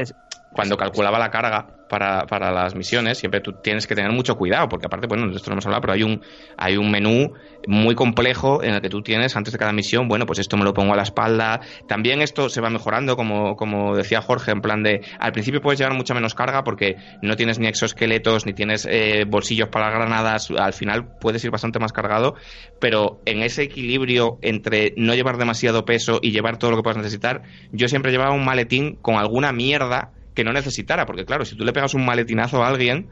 cuando 0.56 0.78
calculaba 0.78 1.20
la 1.20 1.30
carga 1.30 1.68
para, 1.90 2.26
para 2.26 2.52
las 2.52 2.76
misiones, 2.76 3.18
siempre 3.18 3.42
tú 3.42 3.54
tienes 3.62 3.86
que 3.86 3.94
tener 3.94 4.12
mucho 4.12 4.36
cuidado, 4.36 4.70
porque 4.70 4.88
aparte, 4.88 5.06
bueno, 5.06 5.28
de 5.28 5.36
esto 5.36 5.50
no 5.50 5.56
hemos 5.56 5.66
hablado, 5.66 5.82
pero 5.82 5.94
hay 5.94 6.04
un, 6.04 6.22
hay 6.58 6.78
un 6.78 6.90
menú 6.90 7.34
muy 7.68 7.94
complejo 7.94 8.64
en 8.64 8.74
el 8.74 8.82
que 8.82 8.90
tú 8.90 9.02
tienes 9.02 9.36
antes 9.36 9.52
de 9.52 9.60
cada 9.60 9.74
misión, 9.74 10.08
bueno, 10.08 10.26
pues 10.26 10.40
esto 10.40 10.56
me 10.56 10.64
lo 10.64 10.74
pongo 10.74 10.94
a 10.94 10.96
la 10.96 11.04
espalda. 11.04 11.60
También 11.88 12.22
esto 12.22 12.48
se 12.50 12.62
va 12.62 12.70
mejorando, 12.70 13.18
como, 13.18 13.56
como 13.58 13.96
decía 13.96 14.22
Jorge, 14.22 14.52
en 14.52 14.62
plan 14.62 14.82
de, 14.82 15.02
al 15.20 15.34
principio 15.34 15.62
puedes 15.62 15.78
llevar 15.78 15.94
mucha 15.96 16.14
menos 16.14 16.34
carga 16.36 16.64
porque 16.64 16.96
no 17.22 17.36
tienes 17.36 17.60
ni 17.60 17.68
exoesqueletos, 17.68 18.46
ni 18.46 18.54
tienes 18.54 18.88
eh, 18.90 19.26
bolsillos 19.28 19.68
para 19.68 19.90
granadas, 19.90 20.52
al 20.52 20.74
final 20.74 21.18
puedes 21.20 21.44
ir 21.44 21.52
bastante 21.52 21.80
más 21.80 21.92
cargado, 21.92 22.36
pero 22.80 23.22
en 23.26 23.44
ese 23.44 23.64
equilibrio 23.64 24.40
entre 24.42 24.94
no 24.96 25.14
llevar 25.16 25.38
demasiado 25.38 25.84
peso 25.84 26.20
y 26.22 26.32
llevar 26.32 26.58
todo 26.58 26.72
lo 26.72 26.78
que 26.78 26.84
puedas 26.84 26.98
necesitar, 26.98 27.42
yo 27.72 27.88
siempre 27.90 28.12
llevaba 28.12 28.34
un 28.34 28.46
maletín 28.46 28.96
con 29.02 29.16
alguna 29.16 29.52
mierda 29.52 30.12
que 30.36 30.44
no 30.44 30.54
necesitara, 30.54 31.06
porque 31.06 31.26
claro, 31.26 31.46
si 31.46 31.56
tú 31.58 31.66
le 31.66 31.74
pegas 31.74 31.94
un 31.94 32.06
maletinazo 32.06 32.64
a 32.64 32.68
alguien, 32.68 33.10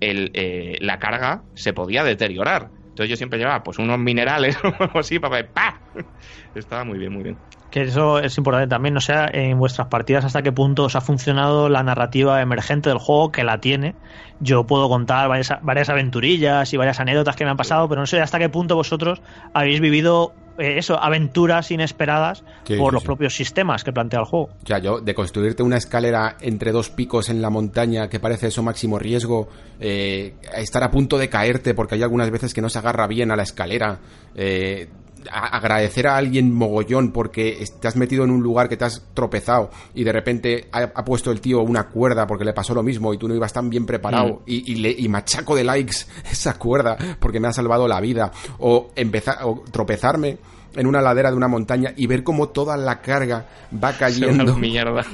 el, 0.00 0.30
eh, 0.34 0.76
la 0.80 0.98
carga 0.98 1.44
se 1.54 1.72
podía 1.72 2.04
deteriorar. 2.04 2.72
Entonces 2.88 3.10
yo 3.10 3.16
siempre 3.16 3.38
llevaba 3.38 3.62
pues 3.62 3.78
unos 3.78 3.98
minerales 3.98 4.56
o 4.64 4.82
algo 4.82 4.98
así 4.98 5.18
para 5.18 5.50
¡pa! 5.52 5.80
Estaba 6.54 6.84
muy 6.84 6.98
bien, 6.98 7.12
muy 7.12 7.22
bien. 7.22 7.38
Que 7.70 7.82
eso 7.82 8.20
es 8.20 8.38
importante 8.38 8.68
también, 8.68 8.94
no 8.94 9.00
sé 9.00 9.14
en 9.32 9.58
vuestras 9.58 9.88
partidas 9.88 10.24
hasta 10.24 10.42
qué 10.42 10.52
punto 10.52 10.84
os 10.84 10.94
ha 10.94 11.00
funcionado 11.00 11.68
la 11.68 11.82
narrativa 11.82 12.40
emergente 12.40 12.88
del 12.88 12.98
juego, 12.98 13.32
que 13.32 13.42
la 13.42 13.58
tiene. 13.58 13.96
Yo 14.38 14.64
puedo 14.64 14.88
contar 14.88 15.28
varias 15.28 15.88
aventurillas 15.88 16.72
y 16.72 16.76
varias 16.76 17.00
anécdotas 17.00 17.34
que 17.34 17.44
me 17.44 17.50
han 17.50 17.56
pasado, 17.56 17.88
pero 17.88 18.00
no 18.00 18.06
sé 18.06 18.20
hasta 18.20 18.38
qué 18.38 18.48
punto 18.48 18.76
vosotros 18.76 19.22
habéis 19.52 19.80
vivido 19.80 20.36
eh, 20.58 20.78
eso, 20.78 20.98
aventuras 21.02 21.70
inesperadas 21.70 22.44
Sí, 22.64 22.76
por 22.76 22.90
sí, 22.90 22.94
los 22.94 23.02
sí. 23.02 23.06
propios 23.06 23.34
sistemas 23.34 23.84
que 23.84 23.92
plantea 23.92 24.20
el 24.20 24.26
juego. 24.26 24.50
O 24.62 24.66
sea, 24.66 24.78
yo, 24.78 25.00
de 25.00 25.14
construirte 25.14 25.62
una 25.62 25.76
escalera 25.76 26.36
entre 26.40 26.72
dos 26.72 26.90
picos 26.90 27.28
en 27.28 27.42
la 27.42 27.50
montaña 27.50 28.08
que 28.08 28.20
parece 28.20 28.48
eso 28.48 28.62
máximo 28.62 28.98
riesgo, 28.98 29.48
eh, 29.80 30.34
estar 30.56 30.82
a 30.82 30.90
punto 30.90 31.18
de 31.18 31.28
caerte 31.28 31.74
porque 31.74 31.96
hay 31.96 32.02
algunas 32.02 32.30
veces 32.30 32.54
que 32.54 32.60
no 32.60 32.68
se 32.68 32.78
agarra 32.78 33.06
bien 33.06 33.30
a 33.30 33.36
la 33.36 33.42
escalera, 33.42 33.98
eh, 34.34 34.88
a- 35.30 35.56
agradecer 35.56 36.06
a 36.06 36.16
alguien 36.16 36.52
mogollón 36.54 37.12
porque 37.12 37.64
te 37.80 37.88
has 37.88 37.96
metido 37.96 38.24
en 38.24 38.30
un 38.30 38.42
lugar 38.42 38.68
que 38.68 38.76
te 38.76 38.84
has 38.84 39.02
tropezado 39.14 39.70
y 39.94 40.04
de 40.04 40.12
repente 40.12 40.68
ha, 40.72 40.82
ha 40.94 41.04
puesto 41.04 41.30
el 41.30 41.40
tío 41.40 41.60
una 41.62 41.88
cuerda 41.88 42.26
porque 42.26 42.44
le 42.44 42.52
pasó 42.52 42.74
lo 42.74 42.82
mismo 42.82 43.12
y 43.14 43.18
tú 43.18 43.28
no 43.28 43.34
ibas 43.34 43.52
tan 43.52 43.68
bien 43.70 43.86
preparado 43.86 44.42
y, 44.46 44.72
y, 44.72 44.76
le, 44.76 44.90
y 44.90 45.08
machaco 45.08 45.54
de 45.56 45.64
likes 45.64 45.96
esa 46.30 46.54
cuerda 46.58 46.96
porque 47.20 47.40
me 47.40 47.48
ha 47.48 47.52
salvado 47.52 47.86
la 47.88 48.00
vida. 48.00 48.30
O 48.58 48.90
empezar 48.96 49.38
o 49.44 49.62
tropezarme 49.70 50.38
en 50.76 50.86
una 50.88 51.00
ladera 51.00 51.30
de 51.30 51.36
una 51.36 51.46
montaña 51.46 51.92
y 51.96 52.08
ver 52.08 52.24
cómo 52.24 52.48
toda 52.48 52.76
la 52.76 53.00
carga 53.00 53.46
va 53.82 53.92
cayendo 53.98 54.56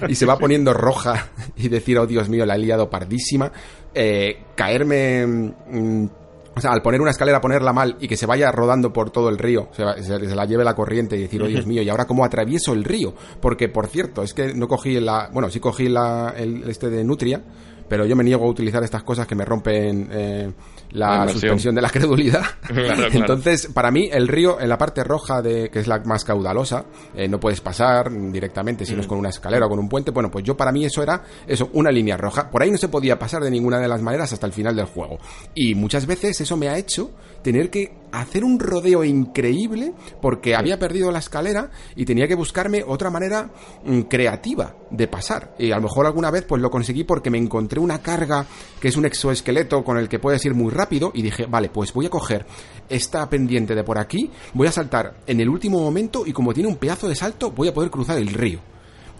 y 0.08 0.14
se 0.14 0.24
va 0.24 0.38
poniendo 0.38 0.72
roja 0.72 1.28
y 1.56 1.68
decir, 1.68 1.98
oh 1.98 2.06
Dios 2.06 2.28
mío, 2.30 2.46
la 2.46 2.54
he 2.54 2.58
liado 2.58 2.88
pardísima, 2.88 3.52
eh, 3.94 4.44
caerme, 4.54 5.26
mm, 5.26 6.06
o 6.56 6.60
sea, 6.60 6.72
al 6.72 6.82
poner 6.82 7.00
una 7.00 7.10
escalera, 7.12 7.40
ponerla 7.40 7.72
mal 7.72 7.96
y 8.00 8.08
que 8.08 8.16
se 8.16 8.26
vaya 8.26 8.50
rodando 8.50 8.92
por 8.92 9.10
todo 9.10 9.28
el 9.28 9.38
río, 9.38 9.68
se, 9.72 9.84
va- 9.84 9.94
se- 9.96 10.02
se 10.28 10.34
la 10.34 10.44
lleve 10.46 10.64
la 10.64 10.74
corriente 10.74 11.16
y 11.16 11.20
decir, 11.22 11.42
oh 11.42 11.46
Dios 11.46 11.66
mío, 11.66 11.82
¿y 11.82 11.88
ahora 11.88 12.06
cómo 12.06 12.24
atravieso 12.24 12.72
el 12.72 12.84
río? 12.84 13.14
Porque, 13.40 13.68
por 13.68 13.86
cierto, 13.86 14.22
es 14.22 14.34
que 14.34 14.52
no 14.54 14.66
cogí 14.68 14.98
la, 15.00 15.30
bueno, 15.32 15.48
sí 15.50 15.60
cogí 15.60 15.88
la, 15.88 16.34
el, 16.36 16.68
este 16.68 16.90
de 16.90 17.04
Nutria, 17.04 17.42
pero 17.88 18.04
yo 18.06 18.14
me 18.16 18.24
niego 18.24 18.44
a 18.44 18.48
utilizar 18.48 18.82
estas 18.84 19.02
cosas 19.02 19.26
que 19.26 19.34
me 19.34 19.44
rompen 19.44 20.08
eh, 20.12 20.52
La 20.90 21.28
suspensión 21.28 21.74
de 21.74 21.82
la 21.82 21.90
credulidad. 21.90 22.42
Claro, 22.70 22.94
claro. 22.94 23.12
Entonces, 23.12 23.68
para 23.74 23.90
mí, 23.90 24.08
el 24.12 24.28
río 24.28 24.60
en 24.60 24.68
la 24.68 24.78
parte 24.78 25.02
roja, 25.02 25.42
de 25.42 25.70
que 25.70 25.80
es 25.80 25.88
la 25.88 25.98
más 26.04 26.24
caudalosa, 26.24 26.84
eh, 27.14 27.26
no 27.26 27.40
puedes 27.40 27.60
pasar 27.60 28.10
directamente 28.30 28.86
si 28.86 28.94
no 28.94 29.00
es 29.00 29.06
con 29.06 29.18
una 29.18 29.28
escalera 29.28 29.66
o 29.66 29.68
con 29.68 29.78
un 29.78 29.88
puente. 29.88 30.12
Bueno, 30.12 30.30
pues 30.30 30.44
yo 30.44 30.56
para 30.56 30.70
mí 30.70 30.84
eso 30.84 31.02
era 31.02 31.22
eso, 31.46 31.68
una 31.72 31.90
línea 31.90 32.16
roja. 32.16 32.48
Por 32.48 32.62
ahí 32.62 32.70
no 32.70 32.78
se 32.78 32.88
podía 32.88 33.18
pasar 33.18 33.42
de 33.42 33.50
ninguna 33.50 33.78
de 33.78 33.88
las 33.88 34.00
maneras 34.02 34.32
hasta 34.32 34.46
el 34.46 34.52
final 34.52 34.76
del 34.76 34.86
juego. 34.86 35.18
Y 35.54 35.74
muchas 35.74 36.06
veces 36.06 36.40
eso 36.40 36.56
me 36.56 36.68
ha 36.68 36.78
hecho 36.78 37.10
tener 37.42 37.70
que 37.70 37.92
hacer 38.12 38.44
un 38.44 38.58
rodeo 38.58 39.04
increíble 39.04 39.92
porque 40.20 40.54
había 40.54 40.78
perdido 40.78 41.10
la 41.10 41.18
escalera 41.18 41.70
y 41.96 42.04
tenía 42.04 42.28
que 42.28 42.34
buscarme 42.34 42.82
otra 42.86 43.10
manera 43.10 43.50
mm, 43.84 44.02
creativa 44.02 44.74
de 44.90 45.08
pasar. 45.08 45.54
Y 45.58 45.72
a 45.72 45.76
lo 45.76 45.82
mejor 45.82 46.06
alguna 46.06 46.30
vez 46.30 46.44
pues 46.44 46.60
lo 46.60 46.70
conseguí 46.70 47.04
porque 47.04 47.30
me 47.30 47.38
encontré 47.38 47.80
una 47.80 48.00
carga 48.00 48.46
que 48.80 48.88
es 48.88 48.96
un 48.96 49.04
exoesqueleto 49.04 49.84
con 49.84 49.98
el 49.98 50.08
que 50.08 50.18
puedes 50.18 50.44
ir 50.44 50.54
muy 50.54 50.70
rápido 50.70 51.12
y 51.14 51.22
dije, 51.22 51.46
vale, 51.46 51.68
pues 51.68 51.92
voy 51.92 52.06
a 52.06 52.10
coger 52.10 52.46
esta 52.88 53.28
pendiente 53.28 53.74
de 53.74 53.84
por 53.84 53.98
aquí, 53.98 54.30
voy 54.54 54.66
a 54.66 54.72
saltar 54.72 55.20
en 55.26 55.40
el 55.40 55.48
último 55.48 55.80
momento 55.80 56.26
y 56.26 56.32
como 56.32 56.52
tiene 56.52 56.68
un 56.68 56.76
pedazo 56.76 57.08
de 57.08 57.14
salto 57.14 57.50
voy 57.50 57.68
a 57.68 57.74
poder 57.74 57.90
cruzar 57.90 58.18
el 58.18 58.28
río. 58.28 58.60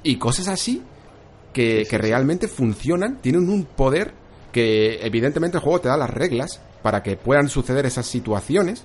Y 0.03 0.17
cosas 0.17 0.49
así 0.49 0.83
que, 1.53 1.87
que 1.89 1.99
realmente 1.99 2.49
funcionan, 2.49 3.21
tienen 3.21 3.49
un 3.49 3.65
poder 3.65 4.15
que 4.53 4.99
evidentemente 5.03 5.59
el 5.59 5.63
juego 5.63 5.81
te 5.81 5.89
da 5.89 5.97
las 5.97 6.11
reglas 6.11 6.61
para 6.83 7.03
que 7.03 7.17
puedan 7.17 7.49
suceder 7.49 7.87
esas 7.87 8.07
situaciones, 8.07 8.85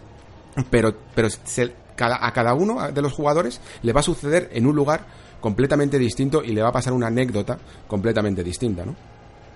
pero, 0.70 0.96
pero 1.14 1.30
se- 1.30 1.74
cada- 1.96 2.26
a 2.26 2.32
cada 2.34 2.54
uno 2.54 2.92
de 2.92 3.02
los 3.02 3.14
jugadores 3.14 3.62
le 3.82 3.94
va 3.94 4.02
a 4.02 4.04
suceder 4.04 4.50
en 4.54 4.66
un 4.68 4.76
lugar 4.76 5.06
completamente 5.42 5.98
distinto 6.00 6.44
y 6.44 6.54
le 6.54 6.62
va 6.62 6.70
a 6.70 6.74
pasar 6.74 6.94
una 6.94 7.08
anécdota 7.08 7.58
completamente 7.88 8.44
distinta, 8.44 8.86
¿no? 8.86 8.96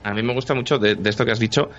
A 0.04 0.14
mí 0.14 0.24
me 0.24 0.34
gusta 0.34 0.54
mucho 0.54 0.78
de, 0.78 0.98
esto 1.04 1.26
que 1.26 1.32
has 1.32 1.40
dicho 1.40 1.70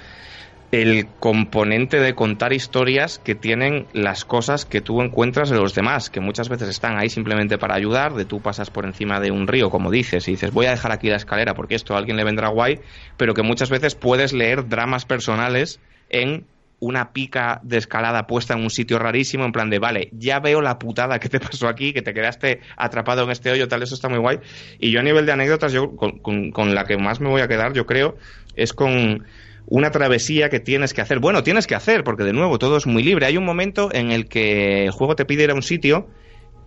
el 0.72 1.08
componente 1.18 1.98
de 1.98 2.14
contar 2.14 2.52
historias 2.52 3.18
que 3.18 3.34
tienen 3.34 3.86
las 3.92 4.24
cosas 4.24 4.64
que 4.66 4.80
tú 4.80 5.02
encuentras 5.02 5.50
de 5.50 5.56
los 5.56 5.74
demás, 5.74 6.10
que 6.10 6.20
muchas 6.20 6.48
veces 6.48 6.68
están 6.68 6.96
ahí 6.96 7.08
simplemente 7.10 7.58
para 7.58 7.74
ayudar, 7.74 8.14
de 8.14 8.24
tú 8.24 8.40
pasas 8.40 8.70
por 8.70 8.84
encima 8.84 9.18
de 9.18 9.32
un 9.32 9.48
río, 9.48 9.68
como 9.70 9.90
dices, 9.90 10.28
y 10.28 10.32
dices, 10.32 10.52
voy 10.52 10.66
a 10.66 10.70
dejar 10.70 10.92
aquí 10.92 11.08
la 11.08 11.16
escalera 11.16 11.54
porque 11.54 11.74
esto 11.74 11.94
a 11.94 11.98
alguien 11.98 12.16
le 12.16 12.22
vendrá 12.24 12.50
guay, 12.50 12.78
pero 13.16 13.34
que 13.34 13.42
muchas 13.42 13.68
veces 13.68 13.96
puedes 13.96 14.32
leer 14.32 14.68
dramas 14.68 15.04
personales 15.06 15.80
en 16.10 16.44
una 16.82 17.12
pica 17.12 17.60
de 17.62 17.76
escalada 17.76 18.26
puesta 18.26 18.54
en 18.54 18.62
un 18.62 18.70
sitio 18.70 18.98
rarísimo, 18.98 19.44
en 19.44 19.52
plan 19.52 19.68
de, 19.68 19.78
vale, 19.78 20.08
ya 20.12 20.40
veo 20.40 20.62
la 20.62 20.78
putada 20.78 21.18
que 21.18 21.28
te 21.28 21.38
pasó 21.38 21.68
aquí, 21.68 21.92
que 21.92 22.00
te 22.02 22.14
quedaste 22.14 22.60
atrapado 22.76 23.22
en 23.24 23.30
este 23.30 23.50
hoyo, 23.50 23.68
tal, 23.68 23.82
eso 23.82 23.94
está 23.94 24.08
muy 24.08 24.18
guay. 24.18 24.38
Y 24.78 24.90
yo 24.90 25.00
a 25.00 25.02
nivel 25.02 25.26
de 25.26 25.32
anécdotas, 25.32 25.72
yo 25.72 25.94
con, 25.94 26.18
con- 26.18 26.74
la 26.74 26.84
que 26.86 26.96
más 26.96 27.20
me 27.20 27.28
voy 27.28 27.42
a 27.42 27.48
quedar, 27.48 27.74
yo 27.74 27.84
creo, 27.84 28.16
es 28.56 28.72
con 28.72 29.26
una 29.66 29.90
travesía 29.90 30.48
que 30.48 30.58
tienes 30.58 30.94
que 30.94 31.02
hacer. 31.02 31.18
Bueno, 31.18 31.42
tienes 31.42 31.66
que 31.66 31.74
hacer, 31.74 32.02
porque 32.02 32.24
de 32.24 32.32
nuevo 32.32 32.58
todo 32.58 32.78
es 32.78 32.86
muy 32.86 33.02
libre. 33.02 33.26
Hay 33.26 33.36
un 33.36 33.44
momento 33.44 33.90
en 33.92 34.10
el 34.10 34.26
que 34.26 34.86
el 34.86 34.90
juego 34.90 35.14
te 35.16 35.26
pide 35.26 35.44
ir 35.44 35.50
a 35.50 35.54
un 35.54 35.62
sitio 35.62 36.08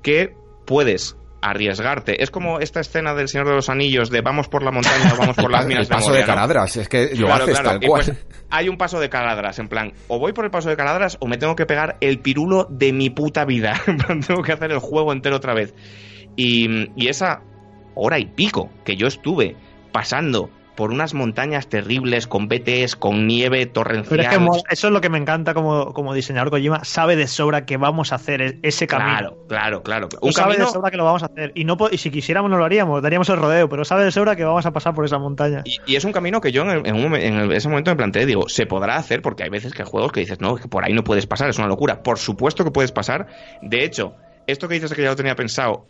que 0.03 0.35
puedes 0.65 1.17
arriesgarte. 1.43 2.23
Es 2.23 2.31
como 2.31 2.59
esta 2.59 2.79
escena 2.79 3.13
del 3.13 3.27
Señor 3.27 3.47
de 3.47 3.53
los 3.55 3.69
Anillos 3.69 4.09
de 4.09 4.21
vamos 4.21 4.47
por 4.47 4.63
la 4.63 4.71
montaña 4.71 5.13
o 5.13 5.17
vamos 5.17 5.35
por 5.35 5.51
las 5.51 5.61
el 5.63 5.67
minas 5.67 5.87
paso 5.87 6.07
Moria, 6.07 6.21
de 6.21 6.27
¿no? 6.27 6.33
Caladras, 6.33 6.77
es 6.77 6.89
que 6.89 7.09
lo 7.15 7.27
Claro, 7.27 7.43
haces 7.43 7.59
claro. 7.59 7.69
tal 7.79 7.83
Y 7.83 7.87
cual. 7.87 8.03
pues 8.05 8.25
hay 8.49 8.69
un 8.69 8.77
paso 8.77 8.99
de 8.99 9.09
caladras, 9.09 9.59
en 9.59 9.67
plan, 9.67 9.93
o 10.07 10.19
voy 10.19 10.33
por 10.33 10.45
el 10.45 10.51
paso 10.51 10.69
de 10.69 10.75
caladras 10.77 11.17
o 11.19 11.27
me 11.27 11.37
tengo 11.37 11.55
que 11.55 11.65
pegar 11.65 11.97
el 12.01 12.19
pirulo 12.19 12.65
de 12.69 12.93
mi 12.93 13.09
puta 13.09 13.45
vida. 13.45 13.73
Tengo 14.27 14.41
que 14.43 14.51
hacer 14.53 14.71
el 14.71 14.79
juego 14.79 15.11
entero 15.11 15.35
otra 15.37 15.53
vez. 15.53 15.73
Y, 16.35 16.67
y 16.95 17.07
esa 17.09 17.41
hora 17.95 18.19
y 18.19 18.25
pico 18.25 18.69
que 18.85 18.95
yo 18.95 19.07
estuve 19.07 19.55
pasando 19.91 20.49
por 20.75 20.91
unas 20.91 21.13
montañas 21.13 21.67
terribles 21.67 22.27
con 22.27 22.47
BTs, 22.47 22.95
con 22.95 23.27
nieve 23.27 23.65
torrencial. 23.65 24.09
Pero 24.09 24.23
es 24.23 24.63
que 24.63 24.73
eso 24.73 24.87
es 24.87 24.93
lo 24.93 25.01
que 25.01 25.09
me 25.09 25.17
encanta 25.17 25.53
como, 25.53 25.93
como 25.93 26.13
diseñador 26.13 26.49
Kojima. 26.49 26.83
Sabe 26.83 27.15
de 27.15 27.27
sobra 27.27 27.65
que 27.65 27.77
vamos 27.77 28.11
a 28.11 28.15
hacer 28.15 28.41
e- 28.41 28.59
ese 28.63 28.87
camino. 28.87 29.11
Claro, 29.17 29.43
claro, 29.47 29.83
claro. 29.83 30.09
Un 30.21 30.33
sabe 30.33 30.53
camino 30.53 30.65
de 30.67 30.73
sobra 30.73 30.89
que 30.91 30.97
lo 30.97 31.05
vamos 31.05 31.23
a 31.23 31.27
hacer. 31.27 31.51
Y, 31.55 31.65
no, 31.65 31.77
y 31.91 31.97
si 31.97 32.09
quisiéramos 32.09 32.49
no 32.49 32.57
lo 32.57 32.65
haríamos, 32.65 33.01
daríamos 33.01 33.29
el 33.29 33.37
rodeo, 33.37 33.69
pero 33.69 33.85
sabe 33.85 34.03
de 34.05 34.11
sobra 34.11 34.35
que 34.35 34.43
vamos 34.43 34.65
a 34.65 34.71
pasar 34.71 34.93
por 34.95 35.05
esa 35.05 35.19
montaña. 35.19 35.61
Y, 35.65 35.77
y 35.85 35.95
es 35.95 36.05
un 36.05 36.11
camino 36.11 36.41
que 36.41 36.51
yo 36.51 36.63
en, 36.63 36.69
el- 36.69 36.87
en 36.87 36.95
un 36.95 37.13
ese 37.51 37.69
momento 37.69 37.91
me 37.91 37.95
planteé, 37.97 38.25
digo, 38.25 38.49
se 38.49 38.65
podrá 38.65 38.95
hacer 38.95 39.21
porque 39.21 39.43
hay 39.43 39.49
veces 39.49 39.73
que 39.73 39.83
hay 39.83 39.87
juegos 39.87 40.11
que 40.11 40.21
dices, 40.21 40.39
no, 40.41 40.55
que 40.55 40.67
por 40.67 40.83
ahí 40.83 40.93
no 40.93 41.03
puedes 41.03 41.27
pasar, 41.27 41.49
es 41.49 41.57
una 41.57 41.67
locura. 41.67 42.01
Por 42.03 42.17
supuesto 42.17 42.63
que 42.63 42.71
puedes 42.71 42.91
pasar. 42.91 43.27
De 43.61 43.83
hecho, 43.83 44.15
esto 44.47 44.67
que 44.67 44.73
dices 44.75 44.91
que 44.93 45.03
ya 45.03 45.09
lo 45.09 45.15
tenía 45.15 45.35
pensado, 45.35 45.87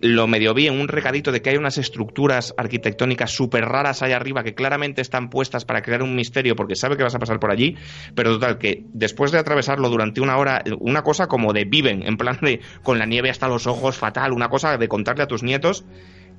lo 0.00 0.26
medio 0.26 0.54
vi 0.54 0.66
en 0.66 0.80
un 0.80 0.88
recadito 0.88 1.32
de 1.32 1.42
que 1.42 1.50
hay 1.50 1.56
unas 1.56 1.78
estructuras 1.78 2.54
arquitectónicas 2.56 3.30
súper 3.30 3.64
raras 3.64 4.02
ahí 4.02 4.12
arriba 4.12 4.42
que 4.42 4.54
claramente 4.54 5.00
están 5.00 5.30
puestas 5.30 5.64
para 5.64 5.82
crear 5.82 6.02
un 6.02 6.14
misterio 6.14 6.56
porque 6.56 6.76
sabe 6.76 6.96
que 6.96 7.02
vas 7.02 7.14
a 7.14 7.18
pasar 7.18 7.38
por 7.40 7.50
allí, 7.50 7.76
pero 8.14 8.32
total, 8.32 8.58
que 8.58 8.84
después 8.92 9.32
de 9.32 9.38
atravesarlo 9.38 9.88
durante 9.88 10.20
una 10.20 10.36
hora, 10.36 10.62
una 10.80 11.02
cosa 11.02 11.26
como 11.26 11.52
de 11.52 11.64
viven, 11.64 12.06
en 12.06 12.16
plan 12.16 12.38
de 12.42 12.60
con 12.82 12.98
la 12.98 13.06
nieve 13.06 13.30
hasta 13.30 13.48
los 13.48 13.66
ojos, 13.66 13.96
fatal, 13.96 14.32
una 14.32 14.48
cosa 14.48 14.76
de 14.76 14.88
contarle 14.88 15.22
a 15.24 15.26
tus 15.26 15.42
nietos, 15.42 15.84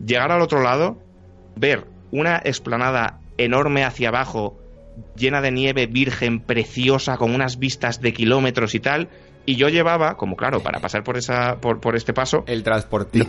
llegar 0.04 0.32
al 0.32 0.42
otro 0.42 0.62
lado, 0.62 1.02
ver 1.56 1.86
una 2.12 2.38
explanada 2.44 3.20
enorme 3.38 3.84
hacia 3.84 4.10
abajo, 4.10 4.60
llena 5.16 5.42
de 5.42 5.52
nieve 5.52 5.88
virgen, 5.88 6.40
preciosa, 6.40 7.18
con 7.18 7.34
unas 7.34 7.60
vistas 7.60 8.02
de 8.02 8.14
kilómetros 8.14 8.76
y 8.76 8.80
tal. 8.80 9.10
Y 9.50 9.56
yo 9.56 9.68
llevaba, 9.70 10.16
como 10.16 10.36
claro, 10.36 10.62
para 10.62 10.80
pasar 10.80 11.04
por 11.04 11.18
esa, 11.18 11.60
por, 11.60 11.80
por 11.80 11.96
este 11.96 12.14
paso, 12.14 12.44
El 12.46 12.62
transportín. 12.62 13.28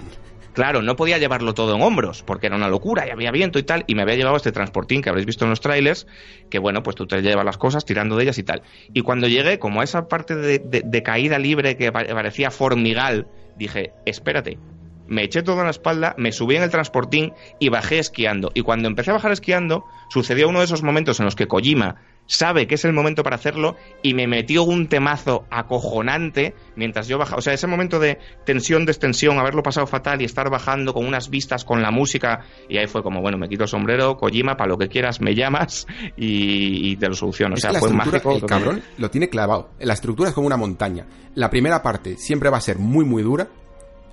claro, 0.53 0.83
no 0.83 0.95
podía 0.95 1.17
llevarlo 1.17 1.55
todo 1.55 1.75
en 1.77 1.81
hombros, 1.81 2.23
porque 2.23 2.47
era 2.49 2.57
una 2.57 2.69
locura, 2.69 3.07
y 3.07 3.11
había 3.11 3.31
viento 3.31 3.59
y 3.59 3.63
tal, 3.63 3.85
y 3.87 3.95
me 3.95 4.03
había 4.03 4.17
llevado 4.17 4.37
este 4.37 4.53
transportín 4.53 5.01
que 5.01 5.09
habréis 5.09 5.25
visto 5.25 5.45
en 5.45 5.51
los 5.51 5.61
trailers, 5.63 6.07
que 6.51 6.59
bueno, 6.59 6.83
pues 6.83 6.95
tú 6.95 7.07
te 7.07 7.23
llevas 7.23 7.45
las 7.47 7.57
cosas 7.57 7.87
tirando 7.87 8.17
de 8.17 8.25
ellas 8.25 8.37
y 8.37 8.43
tal. 8.43 8.61
Y 8.93 9.01
cuando 9.01 9.29
llegué, 9.29 9.59
como 9.59 9.81
a 9.81 9.85
esa 9.85 10.09
parte 10.09 10.37
de, 10.37 10.59
de- 10.59 10.83
de 10.85 11.03
caída 11.03 11.39
libre 11.39 11.79
que 11.79 11.91
pa- 11.91 12.05
parecía 12.05 12.51
formigal, 12.51 13.27
dije, 13.57 13.93
espérate. 14.05 14.59
Me 15.07 15.25
eché 15.25 15.43
todo 15.43 15.59
en 15.61 15.65
la 15.65 15.71
espalda, 15.71 16.15
me 16.19 16.31
subí 16.33 16.55
en 16.57 16.63
el 16.63 16.71
transportín 16.71 17.33
y 17.59 17.69
bajé 17.71 17.99
esquiando. 17.99 18.53
Y 18.55 18.61
cuando 18.61 18.87
empecé 18.89 19.11
a 19.11 19.15
bajar 19.15 19.33
esquiando, 19.33 19.85
sucedió 20.11 20.49
uno 20.49 20.59
de 20.61 20.67
esos 20.67 20.83
momentos 20.85 21.19
en 21.19 21.25
los 21.25 21.35
que 21.35 21.49
Kojima 21.49 21.97
sabe 22.31 22.69
que 22.69 22.77
es 22.77 22.85
el 22.85 22.93
momento 22.93 23.25
para 23.25 23.37
hacerlo 23.37 23.77
y 24.03 24.15
me 24.15 24.29
metió 24.29 24.63
un 24.63 24.87
temazo 24.87 25.47
acojonante 25.51 26.55
mientras 26.77 27.09
yo 27.09 27.19
bajaba. 27.19 27.39
O 27.39 27.43
sea, 27.43 27.53
ese 27.53 27.67
momento 27.67 27.99
de 27.99 28.19
tensión, 28.47 28.87
destensión, 28.87 29.39
haberlo 29.39 29.65
pasado 29.65 29.87
fatal 29.89 30.23
y 30.23 30.25
estar 30.25 30.49
bajando 30.49 30.95
con 30.95 31.07
unas 31.07 31.29
vistas, 31.29 31.65
con 31.65 31.83
la 31.83 31.91
música. 31.91 32.45
Y 32.69 32.79
ahí 32.79 32.87
fue 32.87 33.03
como, 33.03 33.21
bueno, 33.21 33.37
me 33.37 33.49
quito 33.49 33.65
el 33.65 33.69
sombrero, 33.69 34.17
Kojima, 34.17 34.57
para 34.57 34.69
lo 34.69 34.79
que 34.79 34.89
quieras 34.89 35.21
me 35.21 35.35
llamas 35.35 35.87
y, 36.17 36.93
y 36.93 36.97
te 36.97 37.09
lo 37.09 37.15
soluciono. 37.15 37.55
O 37.55 37.59
sea, 37.59 37.75
fue 37.75 37.91
mágico. 37.91 38.37
el 38.37 38.43
cabrón 38.45 38.83
lo 38.97 39.11
tiene 39.11 39.29
clavado. 39.29 39.71
La 39.81 39.95
estructura 39.95 40.29
es 40.29 40.35
como 40.35 40.47
una 40.47 40.57
montaña. 40.57 41.07
La 41.35 41.51
primera 41.51 41.83
parte 41.83 42.17
siempre 42.17 42.49
va 42.49 42.59
a 42.59 42.61
ser 42.61 42.79
muy, 42.79 43.05
muy 43.05 43.25
dura. 43.25 43.49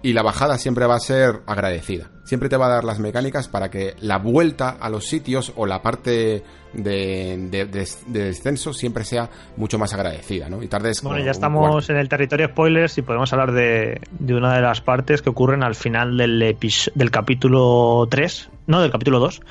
Y 0.04 0.14
la 0.14 0.22
bajada 0.22 0.58
siempre 0.58 0.86
va 0.86 0.96
a 0.96 1.00
ser 1.00 1.42
agradecida. 1.48 2.12
Siempre 2.24 2.50
te 2.50 2.58
va 2.58 2.68
a 2.68 2.70
dar 2.70 2.84
las 2.84 3.00
mecánicas 3.00 3.48
para 3.48 3.70
que 3.72 3.96
la 4.00 4.18
vuelta 4.20 4.78
a 4.80 4.90
los 4.90 5.06
sitios 5.08 5.54
o 5.56 5.66
la 5.66 5.82
parte 5.82 6.44
de, 6.74 7.38
de- 7.50 7.66
de- 7.66 7.88
de 8.08 8.24
descenso 8.26 8.74
siempre 8.74 9.04
sea 9.06 9.30
mucho 9.56 9.80
más 9.80 9.94
agradecida, 9.94 10.50
¿no? 10.50 10.62
Y 10.62 10.68
tardes. 10.68 11.02
Bueno, 11.02 11.24
ya 11.24 11.32
estamos 11.32 11.90
en 11.90 11.98
el 11.98 12.10
territorio 12.10 12.48
spoilers 12.50 12.98
y 12.98 13.02
podemos 13.02 13.32
hablar 13.34 13.54
de, 13.54 14.02
de 14.20 14.36
una 14.36 14.54
de 14.54 14.62
las 14.62 14.82
partes 14.82 15.22
que 15.22 15.30
ocurren 15.30 15.64
al 15.64 15.74
final 15.76 16.18
del, 16.18 16.56
del 16.96 17.12
capítulo 17.12 18.06
3, 18.10 18.50
no, 18.68 18.82
del 18.82 18.92
capítulo 18.92 19.20
2, 19.20 19.42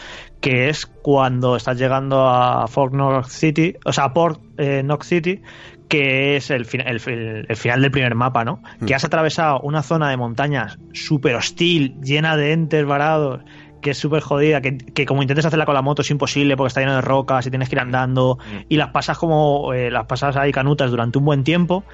que 0.40 0.68
es 0.68 0.86
cuando 0.86 1.56
estás 1.56 1.78
llegando 1.78 2.28
a 2.28 2.68
Fort 2.68 2.92
Knox 2.92 3.32
City, 3.32 3.74
o 3.84 3.92
sea, 3.92 4.04
a 4.04 4.12
Port 4.14 4.40
eh, 4.58 4.82
Knox 4.82 5.06
City, 5.06 5.42
que 5.88 6.36
es 6.36 6.50
el, 6.50 6.64
fin- 6.64 6.82
el, 6.86 7.00
el- 7.06 7.46
el 7.48 7.56
final 7.56 7.80
del 7.82 7.90
primer 7.90 8.14
mapa, 8.14 8.44
¿no? 8.44 8.62
Que 8.86 8.94
has 8.94 9.04
atravesado 9.04 9.60
una 9.60 9.82
zona 9.82 10.10
de 10.10 10.16
montañas 10.16 10.78
súper 10.92 11.34
hostil, 11.36 11.94
llena 12.02 12.36
de 12.36 12.52
entes 12.52 12.84
varados, 12.84 13.40
que 13.82 13.90
es 13.90 13.98
súper 13.98 14.20
jodida, 14.20 14.60
que, 14.60 14.78
que 14.78 15.06
como 15.06 15.22
intentes 15.22 15.44
hacerla 15.44 15.64
con 15.64 15.74
la 15.74 15.82
moto 15.82 16.02
es 16.02 16.10
imposible 16.10 16.56
porque 16.56 16.68
está 16.68 16.80
lleno 16.80 16.96
de 16.96 17.02
rocas 17.02 17.46
y 17.46 17.50
tienes 17.50 17.68
que 17.68 17.76
ir 17.76 17.80
andando 17.80 18.36
y 18.68 18.78
las 18.78 18.88
pasas 18.90 19.16
como 19.16 19.72
eh, 19.74 19.92
las 19.92 20.06
pasas 20.06 20.34
ahí 20.36 20.50
canutas 20.50 20.90
durante 20.90 21.18
un 21.18 21.24
buen 21.24 21.44
tiempo 21.44 21.84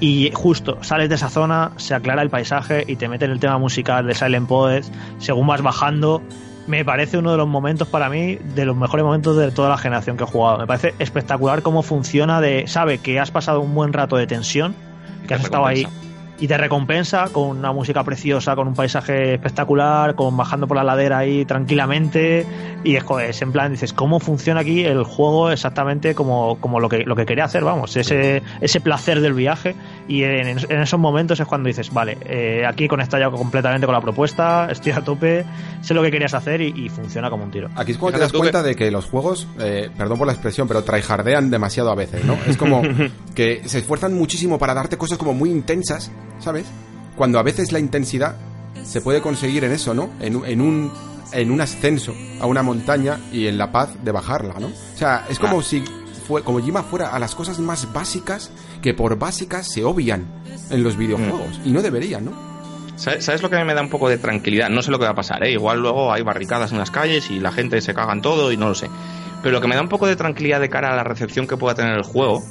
y 0.00 0.30
justo 0.32 0.78
sales 0.82 1.10
de 1.10 1.16
esa 1.16 1.28
zona, 1.28 1.72
se 1.76 1.94
aclara 1.94 2.22
el 2.22 2.30
paisaje 2.30 2.84
y 2.86 2.96
te 2.96 3.06
meten 3.08 3.30
el 3.30 3.38
tema 3.40 3.58
musical 3.58 4.06
de 4.06 4.14
Silent 4.14 4.48
Poets 4.48 4.90
según 5.18 5.46
vas 5.46 5.60
bajando. 5.60 6.22
Me 6.66 6.84
parece 6.84 7.18
uno 7.18 7.32
de 7.32 7.36
los 7.36 7.48
momentos 7.48 7.88
para 7.88 8.08
mí, 8.08 8.36
de 8.36 8.64
los 8.64 8.76
mejores 8.76 9.04
momentos 9.04 9.36
de 9.36 9.50
toda 9.50 9.68
la 9.68 9.78
generación 9.78 10.16
que 10.16 10.24
he 10.24 10.26
jugado. 10.26 10.58
Me 10.58 10.66
parece 10.66 10.94
espectacular 10.98 11.62
cómo 11.62 11.82
funciona 11.82 12.40
de, 12.40 12.66
sabe 12.68 12.98
que 12.98 13.18
has 13.18 13.30
pasado 13.30 13.60
un 13.60 13.74
buen 13.74 13.92
rato 13.92 14.16
de 14.16 14.26
tensión, 14.26 14.74
que 15.26 15.34
has 15.34 15.42
estado 15.42 15.66
ahí. 15.66 15.86
Y 16.38 16.48
te 16.48 16.56
recompensa 16.56 17.28
con 17.30 17.58
una 17.58 17.72
música 17.72 18.02
preciosa, 18.04 18.56
con 18.56 18.68
un 18.68 18.74
paisaje 18.74 19.34
espectacular, 19.34 20.14
con 20.14 20.36
bajando 20.36 20.66
por 20.66 20.76
la 20.76 20.84
ladera 20.84 21.18
ahí 21.18 21.44
tranquilamente 21.44 22.46
y 22.84 22.96
es, 22.96 23.02
joder, 23.02 23.30
es 23.30 23.42
en 23.42 23.52
plan 23.52 23.72
dices 23.72 23.92
cómo 23.92 24.18
funciona 24.18 24.60
aquí 24.60 24.84
el 24.84 25.04
juego 25.04 25.50
exactamente 25.50 26.14
como, 26.14 26.58
como 26.60 26.80
lo 26.80 26.88
que 26.88 27.04
lo 27.04 27.14
que 27.14 27.26
quería 27.26 27.44
hacer, 27.44 27.64
vamos, 27.64 27.96
ese 27.96 28.42
ese 28.60 28.80
placer 28.80 29.20
del 29.20 29.34
viaje 29.34 29.74
y 30.08 30.24
en, 30.24 30.48
en 30.48 30.80
esos 30.80 30.98
momentos 30.98 31.38
es 31.38 31.46
cuando 31.46 31.68
dices, 31.68 31.92
vale, 31.92 32.18
eh, 32.24 32.64
aquí 32.66 32.84
he 32.84 32.88
conectado 32.88 33.22
ya 33.22 33.30
completamente 33.30 33.86
con 33.86 33.94
la 33.94 34.00
propuesta, 34.00 34.68
estoy 34.70 34.92
a 34.92 35.00
tope, 35.00 35.44
sé 35.80 35.94
lo 35.94 36.02
que 36.02 36.10
querías 36.10 36.34
hacer 36.34 36.60
y, 36.60 36.72
y 36.76 36.88
funciona 36.88 37.30
como 37.30 37.44
un 37.44 37.50
tiro. 37.50 37.68
Aquí 37.76 37.92
es 37.92 37.98
cuando 37.98 38.18
te 38.18 38.24
das 38.24 38.32
cuenta 38.32 38.62
de 38.62 38.74
que 38.74 38.90
los 38.90 39.06
juegos, 39.06 39.46
eh, 39.60 39.90
perdón 39.96 40.18
por 40.18 40.26
la 40.26 40.32
expresión, 40.32 40.66
pero 40.68 40.82
tryhardean 40.82 41.50
demasiado 41.50 41.90
a 41.90 41.94
veces, 41.94 42.24
¿no? 42.24 42.36
Es 42.46 42.56
como 42.56 42.82
que 43.34 43.62
se 43.66 43.78
esfuerzan 43.78 44.14
muchísimo 44.14 44.58
para 44.58 44.74
darte 44.74 44.96
cosas 44.96 45.18
como 45.18 45.34
muy 45.34 45.50
intensas, 45.50 46.10
¿sabes? 46.38 46.66
Cuando 47.16 47.38
a 47.38 47.42
veces 47.42 47.72
la 47.72 47.78
intensidad 47.78 48.36
se 48.84 49.00
puede 49.00 49.20
conseguir 49.20 49.64
en 49.64 49.72
eso, 49.72 49.94
¿no? 49.94 50.10
En, 50.20 50.36
un- 50.36 50.46
en 50.46 50.60
un 50.60 50.92
en 51.32 51.50
un 51.50 51.62
ascenso 51.62 52.14
a 52.40 52.46
una 52.46 52.62
montaña 52.62 53.18
y 53.32 53.46
en 53.46 53.56
la 53.56 53.72
paz 53.72 53.90
de 54.04 54.12
bajarla, 54.12 54.54
¿no? 54.60 54.66
O 54.66 54.96
sea, 54.98 55.24
es 55.30 55.38
como 55.38 55.62
si 55.62 55.82
fue, 56.28 56.42
Kojima 56.42 56.82
fuera 56.82 57.08
a 57.08 57.18
las 57.18 57.34
cosas 57.34 57.58
más 57.58 57.90
básicas 57.90 58.50
que 58.82 58.92
por 58.92 59.18
básicas 59.18 59.66
se 59.72 59.82
obvian 59.82 60.26
en 60.68 60.82
los 60.82 60.96
videojuegos. 60.98 61.58
Y 61.64 61.70
no 61.70 61.80
deberían, 61.80 62.26
¿no? 62.26 62.32
¿Sabes 62.96 63.24
sabes 63.24 63.40
lo 63.42 63.48
que 63.48 63.56
a 63.56 63.60
mí 63.60 63.64
me 63.64 63.72
da 63.72 63.80
un 63.80 63.88
poco 63.88 64.10
de 64.10 64.18
tranquilidad? 64.18 64.68
No 64.68 64.82
sé 64.82 64.90
lo 64.90 64.98
que 64.98 65.06
va 65.06 65.12
a 65.12 65.14
pasar, 65.14 65.42
¿eh? 65.44 65.52
Igual 65.52 65.80
luego 65.80 66.12
hay 66.12 66.22
barricadas 66.22 66.70
en 66.72 66.78
las 66.78 66.90
calles 66.90 67.30
y 67.30 67.40
la 67.40 67.50
gente 67.50 67.80
se 67.80 67.94
caga 67.94 68.12
en 68.12 68.20
todo 68.20 68.52
y 68.52 68.58
no 68.58 68.68
lo 68.68 68.74
sé. 68.74 68.90
Pero 69.42 69.52
lo 69.54 69.60
que 69.62 69.68
me 69.68 69.74
da 69.74 69.80
un 69.80 69.88
poco 69.88 70.06
de 70.06 70.16
tranquilidad 70.16 70.60
de 70.60 70.68
cara 70.68 70.92
a 70.92 70.96
la 70.96 71.02
recepción 71.04 71.46
que 71.46 71.56
pueda 71.56 71.74
tener 71.74 71.96
el 71.96 72.02
juego 72.04 72.42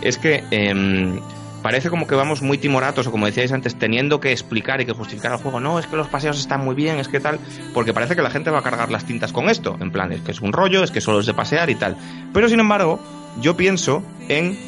es 0.00 0.16
que 0.16 0.42
em, 0.50 1.20
parece 1.62 1.90
como 1.90 2.06
que 2.06 2.14
vamos 2.14 2.42
muy 2.42 2.58
timoratos, 2.58 3.06
o 3.06 3.10
como 3.10 3.26
decíais 3.26 3.52
antes, 3.52 3.76
teniendo 3.76 4.20
que 4.20 4.32
explicar 4.32 4.80
y 4.80 4.86
que 4.86 4.92
justificar 4.92 5.32
el 5.32 5.38
juego. 5.38 5.60
No, 5.60 5.78
es 5.78 5.86
que 5.86 5.96
los 5.96 6.08
paseos 6.08 6.38
están 6.38 6.64
muy 6.64 6.74
bien, 6.74 6.98
es 6.98 7.08
que 7.08 7.20
tal. 7.20 7.38
Porque 7.72 7.92
parece 7.92 8.16
que 8.16 8.22
la 8.22 8.30
gente 8.30 8.50
va 8.50 8.58
a 8.58 8.62
cargar 8.62 8.90
las 8.90 9.04
tintas 9.04 9.32
con 9.32 9.48
esto. 9.48 9.76
En 9.80 9.90
plan, 9.90 10.12
es 10.12 10.20
que 10.20 10.32
es 10.32 10.40
un 10.40 10.52
rollo, 10.52 10.82
es 10.82 10.90
que 10.90 11.00
solo 11.00 11.20
es 11.20 11.26
de 11.26 11.34
pasear 11.34 11.70
y 11.70 11.76
tal. 11.76 11.96
Pero 12.32 12.48
sin 12.48 12.60
embargo, 12.60 13.00
yo 13.40 13.56
pienso 13.56 14.02
en 14.28 14.58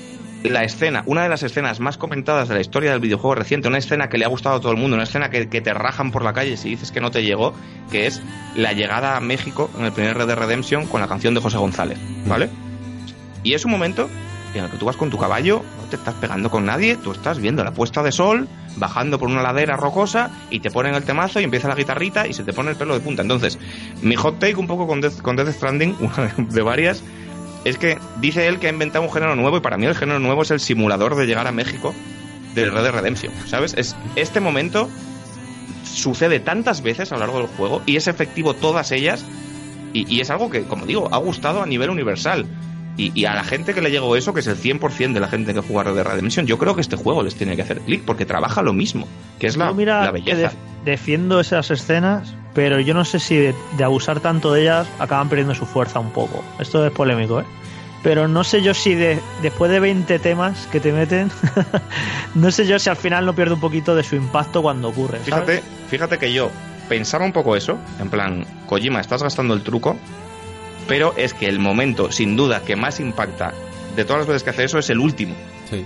la 0.44 0.62
escena, 0.62 1.02
una 1.06 1.22
de 1.22 1.30
las 1.30 1.42
escenas 1.42 1.80
más 1.80 1.96
comentadas 1.96 2.48
de 2.48 2.54
la 2.54 2.60
historia 2.60 2.90
del 2.90 3.00
videojuego 3.00 3.34
reciente, 3.34 3.68
una 3.68 3.78
escena 3.78 4.08
que 4.08 4.18
le 4.18 4.26
ha 4.26 4.28
gustado 4.28 4.56
a 4.56 4.60
todo 4.60 4.72
el 4.72 4.78
mundo, 4.78 4.94
una 4.94 5.04
escena 5.04 5.30
que, 5.30 5.48
que 5.48 5.62
te 5.62 5.72
rajan 5.72 6.12
por 6.12 6.22
la 6.22 6.34
calle 6.34 6.58
si 6.58 6.68
dices 6.68 6.92
que 6.92 7.00
no 7.00 7.10
te 7.10 7.22
llegó, 7.22 7.54
que 7.90 8.06
es 8.06 8.22
la 8.54 8.74
llegada 8.74 9.16
a 9.16 9.20
México 9.20 9.70
en 9.78 9.86
el 9.86 9.92
primer 9.92 10.18
Red 10.18 10.34
Redemption 10.34 10.86
con 10.86 11.00
la 11.00 11.08
canción 11.08 11.32
de 11.32 11.40
José 11.40 11.56
González, 11.56 11.98
¿vale? 12.26 12.50
Y 13.42 13.54
es 13.54 13.64
un 13.64 13.70
momento 13.70 14.10
en 14.54 14.64
el 14.64 14.70
que 14.70 14.76
tú 14.76 14.86
vas 14.86 14.96
con 14.96 15.10
tu 15.10 15.18
caballo, 15.18 15.62
estás 15.94 16.14
pegando 16.14 16.50
con 16.50 16.66
nadie, 16.66 16.96
tú 16.96 17.12
estás 17.12 17.38
viendo 17.38 17.64
la 17.64 17.72
puesta 17.72 18.02
de 18.02 18.12
sol, 18.12 18.48
bajando 18.76 19.18
por 19.18 19.28
una 19.28 19.42
ladera 19.42 19.76
rocosa 19.76 20.30
y 20.50 20.60
te 20.60 20.70
ponen 20.70 20.94
el 20.94 21.04
temazo 21.04 21.40
y 21.40 21.44
empieza 21.44 21.68
la 21.68 21.74
guitarrita 21.74 22.26
y 22.26 22.32
se 22.32 22.44
te 22.44 22.52
pone 22.52 22.70
el 22.70 22.76
pelo 22.76 22.94
de 22.94 23.00
punta. 23.00 23.22
Entonces, 23.22 23.58
mi 24.02 24.16
hot 24.16 24.38
take 24.38 24.56
un 24.56 24.66
poco 24.66 24.86
con 24.86 25.00
Death, 25.00 25.20
con 25.20 25.36
Death 25.36 25.50
Stranding, 25.52 25.96
una 26.00 26.34
de 26.36 26.62
varias, 26.62 27.02
es 27.64 27.78
que 27.78 27.98
dice 28.20 28.46
él 28.46 28.58
que 28.58 28.66
ha 28.66 28.70
inventado 28.70 29.04
un 29.04 29.12
género 29.12 29.36
nuevo 29.36 29.56
y 29.56 29.60
para 29.60 29.78
mí 29.78 29.86
el 29.86 29.94
género 29.94 30.18
nuevo 30.18 30.42
es 30.42 30.50
el 30.50 30.60
simulador 30.60 31.16
de 31.16 31.26
llegar 31.26 31.46
a 31.46 31.52
México 31.52 31.94
del 32.54 32.72
Red 32.72 32.82
Dead 32.82 32.92
Redemption, 32.92 33.32
¿sabes? 33.46 33.74
Es 33.76 33.96
este 34.16 34.40
momento 34.40 34.88
sucede 35.84 36.40
tantas 36.40 36.82
veces 36.82 37.12
a 37.12 37.14
lo 37.14 37.20
largo 37.20 37.38
del 37.38 37.46
juego 37.48 37.82
y 37.86 37.96
es 37.96 38.06
efectivo 38.08 38.54
todas 38.54 38.92
ellas 38.92 39.24
y, 39.92 40.12
y 40.12 40.20
es 40.20 40.30
algo 40.30 40.50
que, 40.50 40.64
como 40.64 40.86
digo, 40.86 41.08
ha 41.12 41.18
gustado 41.18 41.62
a 41.62 41.66
nivel 41.66 41.90
universal. 41.90 42.46
Y, 42.96 43.10
y, 43.14 43.24
a 43.24 43.34
la 43.34 43.42
gente 43.42 43.74
que 43.74 43.80
le 43.80 43.90
llegó 43.90 44.14
eso, 44.14 44.32
que 44.32 44.40
es 44.40 44.46
el 44.46 44.56
100% 44.56 45.12
de 45.12 45.20
la 45.20 45.26
gente 45.26 45.52
que 45.52 45.60
juega 45.60 45.90
Red 45.90 45.96
Dead 45.96 46.04
Redemption, 46.04 46.46
yo 46.46 46.58
creo 46.58 46.76
que 46.76 46.80
este 46.80 46.94
juego 46.94 47.24
les 47.24 47.34
tiene 47.34 47.56
que 47.56 47.62
hacer 47.62 47.80
clic 47.80 48.02
porque 48.04 48.24
trabaja 48.24 48.62
lo 48.62 48.72
mismo, 48.72 49.08
que 49.40 49.48
es 49.48 49.56
la, 49.56 49.68
Yo, 49.68 49.74
mira, 49.74 50.04
la 50.04 50.10
belleza. 50.12 50.50
que 50.50 50.56
defiendo 50.84 51.40
esas 51.40 51.72
escenas, 51.72 52.34
pero 52.54 52.78
yo 52.78 52.94
no 52.94 53.04
sé 53.04 53.18
si 53.18 53.36
de, 53.36 53.54
de 53.76 53.84
abusar 53.84 54.20
tanto 54.20 54.52
de 54.52 54.62
ellas 54.62 54.86
acaban 55.00 55.28
perdiendo 55.28 55.56
su 55.56 55.66
fuerza 55.66 55.98
un 55.98 56.10
poco. 56.10 56.44
Esto 56.60 56.86
es 56.86 56.92
polémico, 56.92 57.40
¿eh? 57.40 57.44
Pero 58.04 58.28
no 58.28 58.44
sé 58.44 58.62
yo 58.62 58.74
si 58.74 58.94
de, 58.94 59.18
después 59.40 59.70
de 59.70 59.80
20 59.80 60.18
temas 60.18 60.66
que 60.66 60.78
te 60.78 60.92
meten, 60.92 61.30
no 62.34 62.50
sé 62.50 62.66
yo 62.66 62.78
si 62.78 62.90
al 62.90 62.96
final 62.96 63.24
no 63.24 63.34
pierde 63.34 63.54
un 63.54 63.60
poquito 63.60 63.96
de 63.96 64.04
su 64.04 64.14
impacto 64.14 64.60
cuando 64.60 64.88
ocurre. 64.88 65.18
¿sabes? 65.24 65.24
Fíjate, 65.24 65.62
fíjate 65.88 66.18
que 66.18 66.32
yo 66.32 66.50
pensaba 66.88 67.24
un 67.24 67.32
poco 67.32 67.56
eso, 67.56 67.78
en 67.98 68.10
plan, 68.10 68.46
Kojima, 68.66 69.00
estás 69.00 69.22
gastando 69.22 69.54
el 69.54 69.62
truco, 69.62 69.96
pero 70.89 71.15
es 71.16 71.35
que 71.35 71.48
el 71.48 71.59
momento, 71.59 72.11
sin 72.12 72.36
duda, 72.36 72.61
que 72.62 72.77
más 72.77 73.01
impacta 73.01 73.52
de 73.97 74.05
todas 74.05 74.20
las 74.20 74.27
veces 74.28 74.43
que 74.43 74.51
hace 74.51 74.65
eso 74.65 74.78
es 74.78 74.90
el 74.90 74.98
último, 74.98 75.35
Sí. 75.70 75.85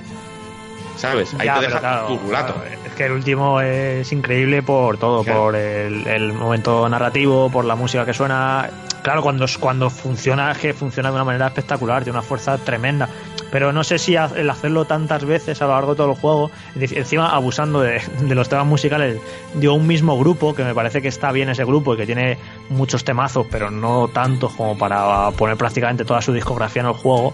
¿sabes? 0.97 1.33
Ahí 1.39 1.47
Ya, 1.47 1.61
te 1.61 1.66
deja 1.66 1.79
claro, 1.81 2.07
turulato. 2.09 2.55
claro, 2.55 2.69
es 2.87 2.93
que 2.95 3.05
el 3.07 3.12
último 3.12 3.61
es 3.61 4.11
increíble 4.12 4.62
por 4.62 4.99
todo, 4.99 5.23
Claro. 5.23 5.41
por 5.41 5.57
el, 5.57 6.07
el 6.07 6.33
momento 6.33 6.89
narrativo, 6.89 7.51
por 7.51 7.65
la 7.65 7.77
música 7.77 8.05
que 8.05 8.15
suena. 8.15 8.69
Claro, 9.03 9.23
cuando, 9.23 9.47
cuando 9.61 9.89
funciona, 9.91 10.51
es 10.53 10.59
que 10.59 10.75
funciona 10.75 11.09
de 11.11 11.15
una 11.15 11.25
manera 11.25 11.47
espectacular, 11.47 12.03
tiene 12.05 12.19
una 12.19 12.27
fuerza 12.27 12.59
tremenda. 12.59 13.09
Pero 13.51 13.73
no 13.73 13.83
sé 13.83 13.99
si 13.99 14.15
el 14.16 14.51
hacerlo 14.51 14.85
tantas 14.85 15.25
veces 15.25 15.62
a 15.62 15.66
lo 15.66 15.73
largo 15.73 15.93
de 15.93 15.97
todo 15.97 16.11
el 16.12 16.19
juego, 16.19 16.51
encima 16.75 17.31
abusando 17.31 17.81
de, 17.81 18.03
de 18.20 18.35
los 18.35 18.49
temas 18.49 18.66
musicales 18.66 19.19
de 19.55 19.69
un 19.69 19.87
mismo 19.87 20.19
grupo, 20.19 20.55
que 20.55 20.65
me 20.65 20.75
parece 20.75 21.01
que 21.01 21.09
está 21.09 21.33
bien 21.33 21.49
ese 21.49 21.65
grupo 21.65 21.95
y 21.95 21.97
que 21.97 22.05
tiene 22.07 22.37
muchos 22.69 23.05
temazos, 23.05 23.47
pero 23.51 23.70
no 23.70 24.09
tantos 24.09 24.53
como 24.53 24.77
para 24.77 25.31
poner 25.31 25.57
prácticamente 25.57 26.05
toda 26.05 26.20
su 26.20 26.33
discografía 26.35 26.83
en 26.83 26.89
el 26.89 26.95
juego. 26.95 27.33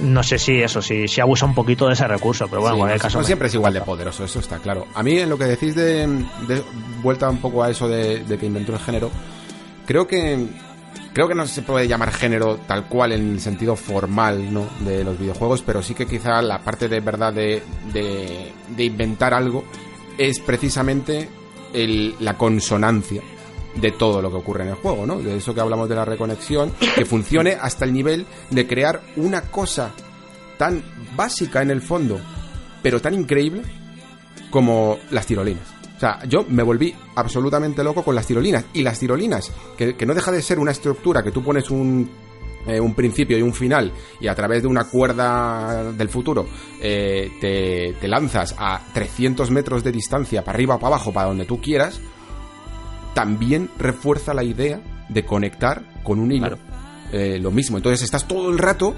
No 0.00 0.22
sé 0.22 0.38
si 0.38 0.60
eso, 0.60 0.82
si, 0.82 1.08
si 1.08 1.22
abusa 1.22 1.46
un 1.46 1.54
poquito 1.54 1.86
de 1.86 1.94
ese 1.94 2.06
recurso, 2.06 2.48
pero 2.48 2.60
bueno, 2.60 2.76
Sí, 2.76 2.82
en 2.82 2.88
no, 2.88 2.98
caso. 2.98 3.16
no 3.16 3.22
me- 3.22 3.26
siempre 3.26 3.48
es 3.48 3.54
igual 3.54 3.72
de 3.72 3.80
poderoso, 3.80 4.24
eso 4.24 4.40
está 4.40 4.58
claro. 4.58 4.86
A 4.94 5.02
mí 5.02 5.18
en 5.18 5.30
lo 5.30 5.38
que 5.38 5.44
decís 5.44 5.74
de, 5.74 6.06
de 6.46 6.62
vuelta 7.02 7.30
un 7.30 7.38
poco 7.38 7.62
a 7.62 7.70
eso 7.70 7.88
de, 7.88 8.22
de 8.24 8.36
que 8.36 8.44
inventó 8.44 8.74
el 8.74 8.78
género, 8.80 9.10
creo 9.86 10.06
que 10.06 10.46
creo 11.12 11.28
que 11.28 11.34
no 11.34 11.46
se 11.46 11.62
puede 11.62 11.88
llamar 11.88 12.12
género 12.12 12.58
tal 12.66 12.86
cual 12.88 13.12
en 13.12 13.32
el 13.32 13.40
sentido 13.40 13.76
formal 13.76 14.52
¿no? 14.52 14.66
de 14.80 15.04
los 15.04 15.18
videojuegos, 15.18 15.62
pero 15.62 15.82
sí 15.82 15.94
que 15.94 16.06
quizá 16.06 16.42
la 16.42 16.58
parte 16.62 16.88
de 16.88 17.00
verdad 17.00 17.32
de, 17.32 17.62
de, 17.92 18.84
inventar 18.84 19.32
algo 19.34 19.64
es 20.18 20.38
precisamente 20.40 21.28
el- 21.72 22.14
la 22.20 22.36
consonancia 22.38 23.22
de 23.74 23.92
todo 23.92 24.22
lo 24.22 24.30
que 24.30 24.36
ocurre 24.36 24.62
en 24.64 24.70
el 24.70 24.74
juego, 24.76 25.04
¿no? 25.06 25.18
De 25.18 25.36
eso 25.36 25.54
que 25.54 25.60
hablamos 25.60 25.88
de 25.88 25.94
la 25.96 26.04
reconexión, 26.06 26.72
que 26.94 27.04
funcione 27.04 27.58
hasta 27.60 27.84
el 27.84 27.92
nivel 27.92 28.24
de 28.50 28.66
crear 28.66 29.02
una 29.16 29.42
cosa 29.42 29.92
tan 30.56 30.82
básica 31.14 31.60
en 31.60 31.70
el 31.70 31.82
fondo, 31.82 32.18
pero 32.82 33.02
tan 33.02 33.12
increíble 33.12 33.62
como 34.50 34.98
las 35.10 35.26
tirolinas. 35.26 35.75
O 35.96 35.98
sea, 35.98 36.20
yo 36.28 36.44
me 36.48 36.62
volví 36.62 36.94
absolutamente 37.14 37.82
loco 37.82 38.02
con 38.02 38.14
las 38.14 38.26
tirolinas. 38.26 38.66
Y 38.74 38.82
las 38.82 38.98
tirolinas, 38.98 39.50
que, 39.76 39.96
que 39.96 40.06
no 40.06 40.14
deja 40.14 40.30
de 40.30 40.42
ser 40.42 40.58
una 40.58 40.72
estructura 40.72 41.22
que 41.22 41.30
tú 41.30 41.42
pones 41.42 41.70
un, 41.70 42.10
eh, 42.66 42.80
un 42.80 42.94
principio 42.94 43.38
y 43.38 43.42
un 43.42 43.54
final 43.54 43.92
y 44.20 44.26
a 44.26 44.34
través 44.34 44.62
de 44.62 44.66
una 44.66 44.84
cuerda 44.84 45.92
del 45.92 46.08
futuro 46.08 46.48
eh, 46.82 47.30
te, 47.40 47.94
te 48.00 48.08
lanzas 48.08 48.56
a 48.58 48.80
300 48.92 49.52
metros 49.52 49.84
de 49.84 49.92
distancia 49.92 50.42
para 50.42 50.56
arriba 50.56 50.74
o 50.74 50.78
para 50.80 50.96
abajo, 50.96 51.12
para 51.12 51.28
donde 51.28 51.44
tú 51.44 51.60
quieras, 51.60 52.00
también 53.14 53.70
refuerza 53.78 54.34
la 54.34 54.42
idea 54.42 54.80
de 55.08 55.24
conectar 55.24 56.02
con 56.02 56.18
un 56.18 56.32
hilo. 56.32 56.58
Eh, 57.12 57.38
lo 57.40 57.52
mismo, 57.52 57.76
entonces 57.76 58.02
estás 58.02 58.26
todo 58.26 58.50
el 58.50 58.58
rato 58.58 58.96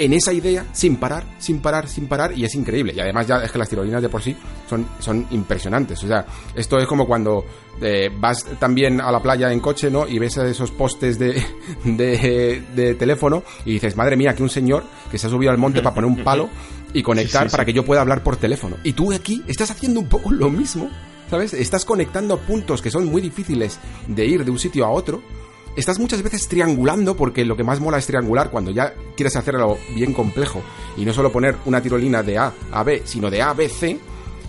en 0.00 0.14
esa 0.14 0.32
idea 0.32 0.66
sin 0.72 0.96
parar, 0.96 1.24
sin 1.38 1.60
parar, 1.60 1.86
sin 1.86 2.06
parar 2.06 2.32
y 2.36 2.44
es 2.44 2.54
increíble. 2.54 2.94
Y 2.96 3.00
además 3.00 3.26
ya 3.26 3.36
es 3.44 3.52
que 3.52 3.58
las 3.58 3.68
tirolinas 3.68 4.00
de 4.00 4.08
por 4.08 4.22
sí 4.22 4.34
son, 4.68 4.88
son 4.98 5.26
impresionantes. 5.30 6.02
O 6.02 6.08
sea, 6.08 6.24
esto 6.54 6.78
es 6.78 6.86
como 6.86 7.06
cuando 7.06 7.44
eh, 7.82 8.08
vas 8.18 8.46
también 8.58 9.02
a 9.02 9.12
la 9.12 9.20
playa 9.20 9.52
en 9.52 9.60
coche, 9.60 9.90
¿no? 9.90 10.08
Y 10.08 10.18
ves 10.18 10.38
esos 10.38 10.70
postes 10.70 11.18
de, 11.18 11.44
de, 11.84 12.62
de 12.74 12.94
teléfono 12.94 13.42
y 13.66 13.74
dices, 13.74 13.94
madre 13.94 14.16
mía, 14.16 14.34
que 14.34 14.42
un 14.42 14.48
señor 14.48 14.84
que 15.10 15.18
se 15.18 15.26
ha 15.26 15.30
subido 15.30 15.52
al 15.52 15.58
monte 15.58 15.82
para 15.82 15.94
poner 15.94 16.10
un 16.10 16.24
palo 16.24 16.48
y 16.94 17.02
conectar 17.02 17.42
Sí, 17.42 17.50
sí, 17.50 17.52
para 17.52 17.66
que 17.66 17.74
yo 17.74 17.84
pueda 17.84 18.00
hablar 18.00 18.22
por 18.22 18.38
teléfono. 18.38 18.76
Y 18.82 18.94
tú 18.94 19.12
aquí 19.12 19.44
estás 19.46 19.70
haciendo 19.70 20.00
un 20.00 20.08
poco 20.08 20.32
lo 20.32 20.48
mismo, 20.48 20.88
¿sabes? 21.28 21.52
Estás 21.52 21.84
conectando 21.84 22.38
puntos 22.38 22.80
que 22.80 22.90
son 22.90 23.04
muy 23.04 23.20
difíciles 23.20 23.78
de 24.08 24.24
ir 24.24 24.46
de 24.46 24.50
un 24.50 24.58
sitio 24.58 24.86
a 24.86 24.90
otro 24.90 25.22
estás 25.76 25.98
muchas 25.98 26.22
veces 26.22 26.48
triangulando, 26.48 27.16
porque 27.16 27.44
lo 27.44 27.56
que 27.56 27.64
más 27.64 27.80
mola 27.80 27.98
es 27.98 28.06
triangular 28.06 28.50
cuando 28.50 28.70
ya 28.70 28.94
quieres 29.16 29.36
hacerlo 29.36 29.78
bien 29.94 30.12
complejo. 30.12 30.62
Y 30.96 31.04
no 31.04 31.12
solo 31.12 31.32
poner 31.32 31.56
una 31.64 31.80
tirolina 31.80 32.22
de 32.22 32.38
A 32.38 32.52
a 32.72 32.82
B, 32.82 33.02
sino 33.04 33.30
de 33.30 33.42
A 33.42 33.50
a 33.50 33.54
B, 33.54 33.68
C, 33.68 33.98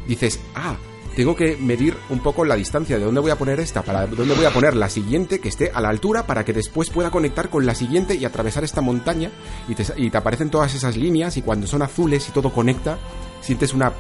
dices, 0.08 0.40
ah, 0.56 0.76
tengo 1.16 1.36
que 1.36 1.58
medir 1.58 1.96
un 2.10 2.20
poco 2.20 2.46
la 2.46 2.56
distancia. 2.56 2.98
De 2.98 3.06
dónde 3.06 3.22
voy 3.22 3.32
a 3.32 3.38
poner 3.38 3.60
esta, 3.60 3.82
para 3.82 4.08
dónde 4.08 4.34
voy 4.34 4.46
a 4.46 4.52
poner 4.52 4.76
la 4.76 4.90
siguiente 4.90 5.40
que 5.40 5.50
esté 5.50 5.72
a 5.74 5.82
la 5.82 5.90
altura 5.90 6.26
para 6.26 6.46
que 6.46 6.54
después 6.54 6.90
pueda 6.90 7.12
conectar 7.12 7.50
con 7.50 7.66
la 7.66 7.76
siguiente 7.76 8.16
y 8.16 8.26
atravesar 8.26 8.64
esta 8.64 8.82
montaña 8.82 9.32
y 9.68 9.76
te, 9.76 9.86
y 9.98 10.10
te 10.10 10.18
aparecen 10.18 10.50
todas 10.50 10.74
esas 10.74 10.96
líneas 10.98 11.38
y 11.38 11.42
cuando 11.42 11.68
son 11.68 11.82
azules 11.82 12.28
y 12.30 12.32
todo 12.32 12.52
conecta, 12.52 12.98
sientes 13.42 13.74
una 13.74 13.92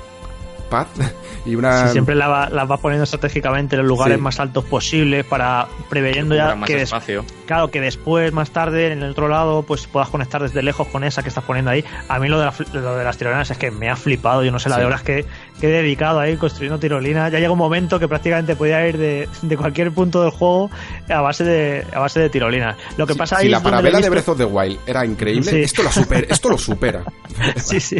paz 0.71 0.87
y 1.45 1.53
una... 1.55 1.85
Si 1.85 1.91
siempre 1.91 2.15
la 2.15 2.27
va- 2.27 2.49
las 2.49 2.67
vas 2.67 2.79
poniendo 2.79 3.03
estratégicamente 3.03 3.75
en 3.75 3.81
los 3.83 3.87
lugares 3.87 4.17
Sí. 4.17 4.21
más 4.23 4.39
altos 4.39 4.65
posibles 4.65 5.23
para 5.25 5.67
preveyendo 5.89 6.33
ya 6.35 6.55
más 6.55 6.67
que, 6.67 6.81
espacio. 6.81 7.23
claro, 7.45 7.69
que 7.69 7.79
después, 7.81 8.33
más 8.33 8.49
tarde, 8.49 8.91
en 8.91 9.03
el 9.03 9.11
otro 9.11 9.27
lado, 9.27 9.61
pues 9.61 9.85
puedas 9.85 10.09
conectar 10.09 10.41
desde 10.41 10.63
lejos 10.63 10.87
con 10.87 11.03
esa 11.03 11.21
que 11.21 11.29
estás 11.29 11.43
poniendo 11.43 11.69
ahí. 11.69 11.85
A 12.07 12.17
mí 12.17 12.27
lo 12.27 12.39
de, 12.39 12.45
la 12.45 12.53
lo 12.73 12.95
de 12.95 13.03
las 13.03 13.17
tirolinas 13.17 13.51
es 13.51 13.57
que 13.59 13.69
me 13.69 13.89
ha 13.89 13.95
flipado. 13.95 14.43
Yo 14.43 14.51
no 14.51 14.57
sé 14.57 14.69
la 14.69 14.75
Sí. 14.75 14.81
de 14.81 14.87
horas 14.87 15.03
que, 15.03 15.25
que 15.59 15.67
he 15.67 15.71
dedicado 15.71 16.19
ahí 16.19 16.37
construyendo 16.37 16.79
tirolinas. 16.79 17.31
Ya 17.31 17.37
llega 17.39 17.51
un 17.51 17.57
momento 17.57 17.99
que 17.99 18.07
prácticamente 18.07 18.55
podía 18.55 18.87
ir 18.87 18.97
de, 18.97 19.29
de 19.43 19.57
cualquier 19.57 19.91
punto 19.91 20.21
del 20.23 20.31
juego 20.31 20.71
a 21.09 21.21
base 21.21 21.43
de, 21.43 21.85
a 21.93 21.99
base 21.99 22.19
de 22.19 22.29
tirolinas. 22.29 22.75
Lo 22.97 23.05
que 23.05 23.13
Si- 23.13 23.19
pasa 23.19 23.35
si 23.37 23.43
ahí 23.45 23.49
la 23.51 23.57
es 23.57 23.63
donde 23.63 23.75
parabela 23.77 23.99
de 23.99 24.09
Breath 24.09 24.29
of 24.29 24.37
the 24.37 24.45
Wild 24.45 24.79
era 24.87 25.05
increíble, 25.05 25.43
Sí. 25.51 25.61
esto, 25.61 25.83
lo 25.83 25.91
supera, 25.91 26.25
esto 26.29 26.49
lo 26.49 26.57
supera. 26.57 27.03
sí, 27.57 27.79
sí. 27.79 27.97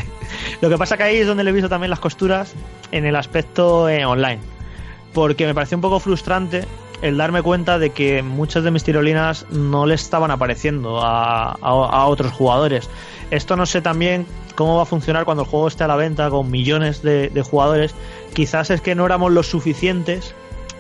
Lo 0.62 0.70
que 0.70 0.78
pasa 0.78 0.98
que 0.98 1.04
ahí 1.04 1.18
es 1.18 1.28
donde 1.28 1.44
le 1.44 1.52
he 1.52 1.54
visto 1.54 1.70
también 1.70 1.90
las 1.92 2.00
costuras 2.00 2.54
en 2.92 3.06
el 3.06 3.16
aspecto 3.16 3.88
eh, 3.90 4.06
online. 4.06 4.40
Porque 5.14 5.46
me 5.46 5.54
pareció 5.54 5.78
un 5.78 5.82
poco 5.82 6.00
frustrante 6.00 6.64
el 7.02 7.18
darme 7.18 7.42
cuenta 7.42 7.80
de 7.80 7.90
que 7.92 8.22
muchas 8.24 8.64
de 8.64 8.72
mis 8.72 8.84
tirolinas 8.84 9.46
no 9.50 9.86
le 9.86 9.96
estaban 9.96 10.32
apareciendo 10.32 11.02
a, 11.02 11.52
a- 11.54 12.06
otros 12.08 12.32
jugadores. 12.32 12.90
Esto 13.32 13.56
no 13.56 13.66
sé 13.66 13.82
también 13.82 14.26
cómo 14.56 14.76
va 14.78 14.84
a 14.84 14.86
funcionar 14.86 15.26
cuando 15.26 15.44
el 15.44 15.50
juego 15.50 15.68
esté 15.68 15.84
a 15.84 15.88
la 15.88 15.96
venta 15.96 16.30
con 16.30 16.52
millones 16.52 17.02
de 17.02 17.44
jugadores. 17.50 17.96
Quizás 18.34 18.70
es 18.70 18.82
que 18.82 18.96
no 18.96 19.06
éramos 19.06 19.32
los 19.32 19.48
suficientes 19.48 20.36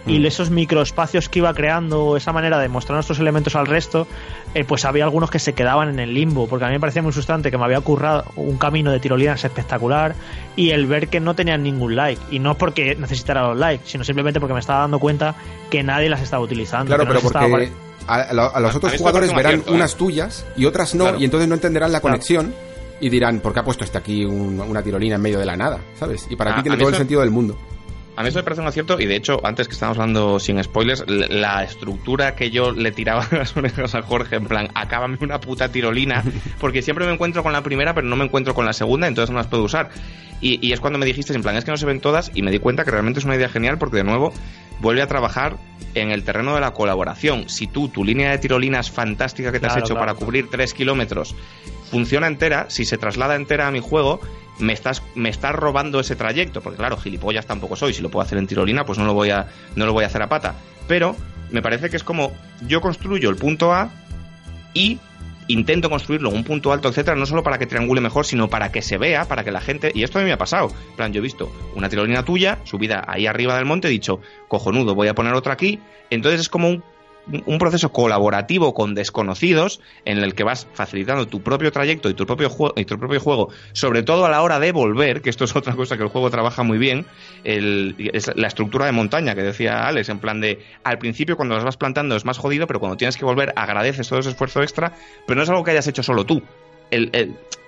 y 0.07 0.19
Mm. 0.19 0.25
esos 0.25 0.49
microespacios 0.49 1.29
que 1.29 1.39
iba 1.39 1.53
creando, 1.53 2.17
esa 2.17 2.31
manera 2.33 2.57
de 2.59 2.67
mostrar 2.69 2.95
nuestros 2.95 3.19
elementos 3.19 3.55
al 3.55 3.67
resto, 3.67 4.07
eh, 4.55 4.63
pues 4.63 4.83
había 4.85 5.03
algunos 5.03 5.29
que 5.29 5.37
se 5.39 5.53
quedaban 5.53 5.89
en 5.89 5.99
el 5.99 6.13
limbo, 6.13 6.47
porque 6.47 6.65
a 6.65 6.67
mí 6.69 6.73
me 6.73 6.79
parecía 6.79 7.01
muy 7.01 7.11
frustrante 7.11 7.51
que 7.51 7.57
me 7.57 7.65
había 7.65 7.81
currado 7.81 8.25
un 8.35 8.57
camino 8.57 8.91
de 8.91 8.99
tirolinas 8.99 9.43
espectacular 9.43 10.15
y 10.55 10.71
el 10.71 10.87
ver 10.87 11.07
que 11.07 11.19
no 11.19 11.35
tenían 11.35 11.61
ningún 11.63 11.95
like. 11.95 12.21
Y 12.31 12.39
no 12.39 12.57
porque 12.57 12.95
necesitara 12.95 13.47
los 13.49 13.57
likes, 13.57 13.83
sino 13.87 14.03
simplemente 14.03 14.39
porque 14.39 14.53
me 14.55 14.59
estaba 14.59 14.79
dando 14.81 14.97
cuenta 14.99 15.35
que 15.69 15.83
nadie 15.83 16.09
las 16.09 16.21
estaba 16.21 16.43
utilizando. 16.43 16.87
Claro, 16.87 17.03
que 17.03 17.13
no 17.13 17.19
pero 17.19 17.27
estaba 17.27 17.47
porque 17.47 17.67
pare- 17.67 17.91
a, 18.07 18.29
a 18.29 18.33
lo- 18.33 18.55
a 18.55 18.59
los 18.59 18.75
otros 18.75 18.93
a 18.93 18.97
jugadores 18.97 19.33
verán 19.35 19.59
¿eh? 19.67 19.71
unas 19.71 19.95
tuyas 19.95 20.45
y 20.57 20.65
otras 20.65 20.95
no, 20.95 21.03
Claro. 21.03 21.19
y 21.19 21.25
entonces 21.25 21.47
no 21.47 21.53
entenderán 21.55 21.91
la 21.91 21.99
Claro. 22.01 22.13
conexión 22.15 22.53
y 22.99 23.09
dirán, 23.09 23.39
¿por 23.39 23.53
qué 23.53 23.59
ha 23.59 23.63
puesto 23.63 23.83
este 23.83 23.99
aquí 23.99 24.25
un- 24.25 24.59
una 24.59 24.81
tirolina 24.81 25.15
en 25.15 25.21
medio 25.21 25.37
de 25.37 25.45
la 25.45 25.55
nada? 25.55 25.79
¿Sabes? 25.99 26.25
Y 26.29 26.35
para 26.35 26.53
A- 26.53 26.55
ti 26.55 26.63
tiene 26.63 26.77
todo 26.77 26.89
el 26.89 26.95
sentido 26.95 27.21
del 27.21 27.29
mundo. 27.29 27.55
A 28.15 28.23
mí 28.23 28.29
eso 28.29 28.39
me 28.39 28.43
parece 28.43 28.61
un 28.61 28.67
acierto 28.67 28.99
y 28.99 29.05
de 29.05 29.15
hecho, 29.15 29.39
antes 29.45 29.67
que 29.67 29.73
estábamos 29.73 29.97
hablando 29.97 30.39
sin 30.39 30.61
spoilers, 30.61 31.05
la 31.07 31.63
estructura 31.63 32.35
que 32.35 32.51
yo 32.51 32.71
le 32.71 32.91
tiraba 32.91 33.27
a 33.31 33.35
las 33.35 33.55
orejas 33.55 33.95
a 33.95 34.01
Jorge, 34.01 34.35
en 34.35 34.45
plan, 34.45 34.67
acábame 34.73 35.17
una 35.21 35.39
puta 35.39 35.71
tirolina, 35.71 36.23
porque 36.59 36.81
siempre 36.81 37.05
me 37.05 37.13
encuentro 37.13 37.43
con 37.43 37.53
la 37.53 37.63
primera, 37.63 37.93
pero 37.93 38.07
no 38.07 38.15
me 38.15 38.25
encuentro 38.25 38.53
con 38.53 38.65
la 38.65 38.73
segunda, 38.73 39.07
entonces 39.07 39.31
no 39.31 39.37
las 39.37 39.47
puedo 39.47 39.63
usar. 39.63 39.89
Y, 40.41 40.65
y 40.65 40.73
es 40.73 40.79
cuando 40.79 40.97
me 40.99 41.05
dijiste, 41.05 41.33
en 41.33 41.43
plan, 41.43 41.55
es 41.55 41.63
que 41.63 41.71
no 41.71 41.77
se 41.77 41.85
ven 41.85 42.01
todas, 42.01 42.31
y 42.33 42.41
me 42.41 42.51
di 42.51 42.59
cuenta 42.59 42.83
que 42.83 42.91
realmente 42.91 43.19
es 43.19 43.25
una 43.25 43.35
idea 43.35 43.47
genial, 43.47 43.77
porque 43.77 43.97
de 43.97 44.03
nuevo 44.03 44.33
vuelve 44.79 45.01
a 45.01 45.07
trabajar 45.07 45.57
en 45.93 46.11
el 46.11 46.23
terreno 46.23 46.55
de 46.55 46.61
la 46.61 46.71
colaboración. 46.71 47.47
Si 47.47 47.67
tú, 47.67 47.89
tu 47.89 48.03
línea 48.03 48.31
de 48.31 48.37
tirolinas 48.39 48.91
fantástica 48.91 49.51
que 49.51 49.59
te 49.59 49.67
has 49.67 49.77
hecho 49.77 49.93
claro, 49.93 49.99
para 49.99 50.11
claro. 50.13 50.25
cubrir 50.25 50.49
3 50.49 50.73
kilómetros 50.73 51.35
funciona 51.91 52.27
entera, 52.27 52.69
si 52.69 52.85
se 52.85 52.97
traslada 52.97 53.35
entera 53.35 53.67
a 53.67 53.71
mi 53.71 53.81
juego, 53.81 54.21
me 54.59 54.73
estás, 54.73 55.03
me 55.15 55.29
estás 55.29 55.53
robando 55.53 55.99
ese 55.99 56.15
trayecto. 56.15 56.61
Porque 56.61 56.77
claro, 56.77 56.97
gilipollas 56.97 57.45
tampoco 57.45 57.75
soy. 57.75 57.93
Si 57.93 58.01
lo 58.01 58.09
puedo 58.09 58.23
hacer 58.23 58.37
en 58.37 58.47
tirolina, 58.47 58.85
pues 58.85 58.97
no 58.97 59.05
lo 59.05 59.13
voy 59.13 59.29
a, 59.29 59.47
no 59.75 59.85
lo 59.85 59.93
voy 59.93 60.03
a 60.03 60.07
hacer 60.07 60.21
a 60.21 60.29
pata. 60.29 60.55
Pero 60.87 61.15
me 61.51 61.61
parece 61.61 61.89
que 61.89 61.97
es 61.97 62.03
como 62.03 62.31
yo 62.67 62.81
construyo 62.81 63.29
el 63.29 63.35
punto 63.35 63.73
A 63.73 63.91
y 64.73 64.99
intento 65.47 65.89
construirlo 65.89 66.29
un 66.29 66.43
punto 66.43 66.71
alto, 66.71 66.87
etcétera, 66.87 67.17
no 67.17 67.25
solo 67.25 67.43
para 67.43 67.57
que 67.57 67.65
triangule 67.65 68.01
mejor, 68.01 68.25
sino 68.25 68.49
para 68.49 68.71
que 68.71 68.81
se 68.81 68.97
vea, 68.97 69.25
para 69.25 69.43
que 69.43 69.51
la 69.51 69.61
gente. 69.61 69.91
Y 69.93 70.03
esto 70.03 70.17
a 70.17 70.21
mí 70.21 70.27
me 70.27 70.33
ha 70.33 70.37
pasado. 70.37 70.71
Plan, 70.95 71.11
yo 71.11 71.19
he 71.19 71.21
visto 71.21 71.51
una 71.75 71.89
tirolina 71.89 72.23
tuya, 72.23 72.59
subida 72.63 73.03
ahí 73.07 73.27
arriba 73.27 73.55
del 73.55 73.65
monte, 73.65 73.87
he 73.87 73.91
dicho, 73.91 74.21
cojonudo, 74.47 74.95
voy 74.95 75.07
a 75.07 75.15
poner 75.15 75.33
otra 75.33 75.53
aquí. 75.53 75.79
Entonces 76.09 76.41
es 76.41 76.49
como 76.49 76.69
un 76.69 76.83
un 77.45 77.57
proceso 77.59 77.91
colaborativo 77.91 78.73
con 78.73 78.95
desconocidos 78.95 79.79
en 80.05 80.17
el 80.17 80.33
que 80.33 80.43
vas 80.43 80.67
facilitando 80.73 81.27
tu 81.27 81.41
propio 81.41 81.71
trayecto 81.71 82.09
y 82.09 82.13
tu 82.13 82.25
propio 82.25 82.49
juego 82.49 82.73
y 82.75 82.85
tu 82.85 82.97
propio 82.97 83.19
juego 83.19 83.49
sobre 83.73 84.03
todo 84.03 84.25
a 84.25 84.29
la 84.29 84.41
hora 84.41 84.59
de 84.59 84.71
volver 84.71 85.21
que 85.21 85.29
esto 85.29 85.45
es 85.45 85.55
otra 85.55 85.75
cosa 85.75 85.97
que 85.97 86.03
el 86.03 86.09
juego 86.09 86.29
trabaja 86.31 86.63
muy 86.63 86.77
bien 86.79 87.05
es 87.43 88.31
la 88.35 88.47
estructura 88.47 88.85
de 88.85 88.91
montaña 88.91 89.35
que 89.35 89.43
decía 89.43 89.87
Alex 89.87 90.09
en 90.09 90.19
plan 90.19 90.41
de 90.41 90.59
al 90.83 90.97
principio 90.97 91.37
cuando 91.37 91.55
las 91.55 91.63
vas 91.63 91.77
plantando 91.77 92.15
es 92.15 92.25
más 92.25 92.37
jodido 92.37 92.65
pero 92.67 92.79
cuando 92.79 92.97
tienes 92.97 93.17
que 93.17 93.25
volver 93.25 93.53
agradeces 93.55 94.07
todo 94.09 94.19
ese 94.19 94.29
esfuerzo 94.31 94.61
extra 94.63 94.93
pero 95.27 95.37
no 95.37 95.43
es 95.43 95.49
algo 95.49 95.63
que 95.63 95.71
hayas 95.71 95.87
hecho 95.87 96.03
solo 96.03 96.25
tú. 96.25 96.41
El- 96.89 97.09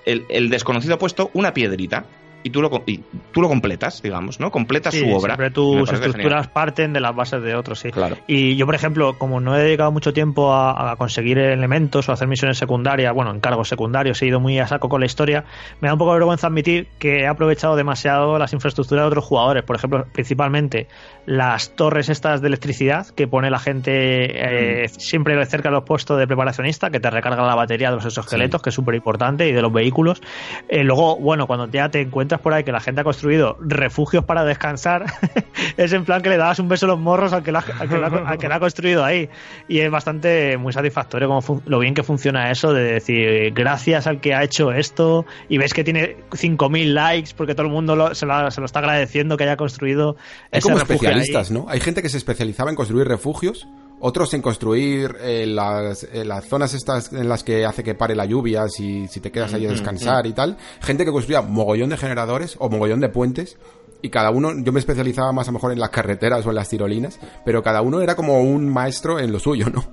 el- 0.06 0.26
el 0.30 0.50
desconocido 0.50 0.96
ha 0.96 1.00
puesto 1.00 1.30
una 1.34 1.54
piedrita 1.54 2.06
y 2.44 2.50
tú 2.50 2.62
lo, 2.62 2.84
y 2.86 3.02
tú 3.32 3.42
lo 3.42 3.48
completas 3.48 4.02
digamos 4.02 4.40
no 4.40 4.52
completas 4.52 4.94
Sí, 4.94 5.00
su 5.00 5.12
obra 5.12 5.36
Siempre 5.36 5.52
tus 5.52 5.92
estructuras 5.92 6.48
parten 6.48 6.94
de 6.94 7.00
las 7.00 7.16
bases 7.16 7.42
de 7.42 7.56
otros, 7.56 7.80
sí. 7.80 7.92
Claro. 7.92 8.18
Y 8.28 8.56
yo, 8.56 8.66
por 8.66 8.76
ejemplo, 8.76 9.18
como 9.18 9.40
no 9.40 9.56
he 9.56 9.64
dedicado 9.64 9.92
mucho 9.92 10.14
tiempo 10.14 10.54
a, 10.54 10.92
a 10.92 10.96
conseguir 10.96 11.38
elementos 11.40 12.08
o 12.08 12.12
hacer 12.12 12.28
misiones 12.28 12.58
secundarias, 12.58 13.14
bueno, 13.14 13.32
encargos 13.32 13.70
secundarios, 13.70 14.22
he 14.22 14.28
ido 14.28 14.40
muy 14.40 14.60
a 14.60 14.68
saco 14.68 14.90
con 14.90 15.00
la 15.00 15.06
historia, 15.06 15.46
me 15.82 15.88
da 15.88 15.94
un 15.94 16.00
poco 16.00 16.12
de 16.14 16.20
vergüenza 16.20 16.48
admitir 16.48 16.88
que 17.00 17.22
he 17.22 17.28
aprovechado 17.28 17.76
demasiado 17.76 18.38
las 18.38 18.54
infraestructuras 18.54 19.04
de 19.04 19.08
otros 19.08 19.26
jugadores. 19.26 19.64
Por 19.64 19.76
ejemplo, 19.76 20.06
principalmente 20.14 20.88
las 21.26 21.70
torres 21.76 22.10
estas 22.10 22.42
de 22.42 22.48
electricidad 22.48 23.08
que 23.08 23.28
pone 23.28 23.50
la 23.50 23.60
gente 23.60 24.84
eh, 24.84 24.88
siempre 24.90 25.44
cerca 25.46 25.70
de 25.70 25.76
los 25.76 25.84
puestos 25.84 26.20
de 26.20 26.28
preparacionista, 26.28 26.90
que 26.90 27.00
te 27.00 27.10
recarga 27.10 27.46
la 27.46 27.56
batería 27.56 27.90
de 27.90 27.96
los 27.96 28.06
exoesqueletos, 28.06 28.62
que 28.62 28.70
es 28.70 28.76
súper 28.76 28.96
importante, 28.96 29.48
y 29.48 29.52
de 29.54 29.62
los 29.62 29.72
vehículos. 29.72 30.22
Eh, 30.70 30.84
luego, 30.84 31.18
bueno, 31.18 31.48
cuando 31.48 31.68
ya 31.70 31.90
te 31.90 32.02
encuentras 32.02 32.42
por 32.42 32.54
ahí 32.54 32.64
que 32.64 32.72
la 32.72 32.80
gente 32.82 33.02
ha 33.02 33.04
construido 33.04 33.58
refugios 33.62 34.26
para 34.26 34.44
descansar, 34.44 35.06
es 35.78 35.94
en 35.94 36.06
plan 36.06 36.22
que 36.22 36.30
le 36.30 36.38
dabas 36.38 36.60
un 36.60 36.68
beso 36.68 36.86
a 36.86 36.90
los 36.90 37.00
morros 37.00 37.34
al 37.34 37.44
que 37.44 37.52
la, 37.52 37.64
al 37.80 37.88
que 37.90 37.98
la- 37.98 38.08
al 38.08 38.38
que 38.38 38.48
la 38.50 38.56
ha 38.56 38.60
construido 38.60 39.04
ahí. 39.06 39.30
Y 39.68 39.80
es 39.80 39.90
bastante 39.90 40.58
muy 40.58 40.74
satisfactorio 40.74 41.28
como 41.30 41.62
lo 41.66 41.80
bien 41.80 41.94
que 41.94 42.04
funciona 42.04 42.52
eso 42.52 42.74
de 42.74 42.84
decir 42.84 43.52
gracias 43.54 44.08
al 44.08 44.20
que 44.20 44.34
ha 44.34 44.44
hecho 44.44 44.72
esto 44.72 45.26
y 45.50 45.58
ves 45.58 45.74
que 45.74 45.84
tiene 45.84 46.18
5.000 46.32 46.94
likes 46.94 47.32
porque 47.36 47.56
todo 47.56 47.66
el 47.68 47.72
mundo 47.72 47.96
lo- 47.96 48.14
se, 48.16 48.26
lo, 48.26 48.52
se 48.52 48.60
lo 48.62 48.66
está 48.66 48.80
agradeciendo 48.80 49.38
que 49.38 49.44
haya 49.46 49.58
construido 49.58 50.16
ese 50.52 50.62
como 50.64 50.76
refugio. 50.80 51.10
Especialistas, 51.22 51.52
¿no? 51.52 51.66
Hay 51.70 51.80
gente 51.80 52.02
que 52.02 52.10
se 52.10 52.18
especializaba 52.18 52.70
en 52.70 52.76
construir 52.76 53.08
refugios, 53.08 53.68
otros 54.00 54.34
en 54.34 54.42
construir 54.42 55.16
eh, 55.22 55.46
las, 55.48 56.04
eh, 56.04 56.26
las 56.26 56.46
zonas 56.46 56.74
estas 56.74 57.14
en 57.14 57.30
las 57.30 57.44
que 57.44 57.66
hace 57.66 57.84
que 57.84 57.96
pare 57.96 58.16
la 58.16 58.26
lluvia 58.26 58.68
si, 58.68 59.08
si 59.08 59.20
te 59.20 59.32
quedas 59.32 59.54
ahí 59.54 59.66
a 59.66 59.70
descansar 59.70 60.28
y 60.28 60.34
tal. 60.34 60.58
Gente 60.82 61.06
que 61.06 61.12
construía 61.12 61.42
mogollón 61.42 61.90
de 61.90 61.98
generadores 61.98 62.56
o 62.60 62.70
mogollón 62.70 63.00
de 63.00 63.10
puentes. 63.10 63.58
Y 64.02 64.10
cada 64.10 64.32
uno, 64.32 64.52
yo 64.58 64.74
me 64.74 64.80
especializaba 64.80 65.32
más 65.32 65.48
a 65.48 65.52
lo 65.52 65.54
mejor 65.54 65.72
en 65.72 65.80
las 65.80 65.90
carreteras 65.90 66.46
o 66.46 66.50
en 66.50 66.56
las 66.56 66.68
tirolinas, 66.68 67.22
pero 67.46 67.64
cada 67.64 67.82
uno 67.82 68.02
era 68.02 68.16
como 68.16 68.42
un 68.42 68.68
maestro 68.68 69.18
en 69.18 69.32
lo 69.32 69.40
suyo, 69.40 69.70
¿no? 69.70 69.86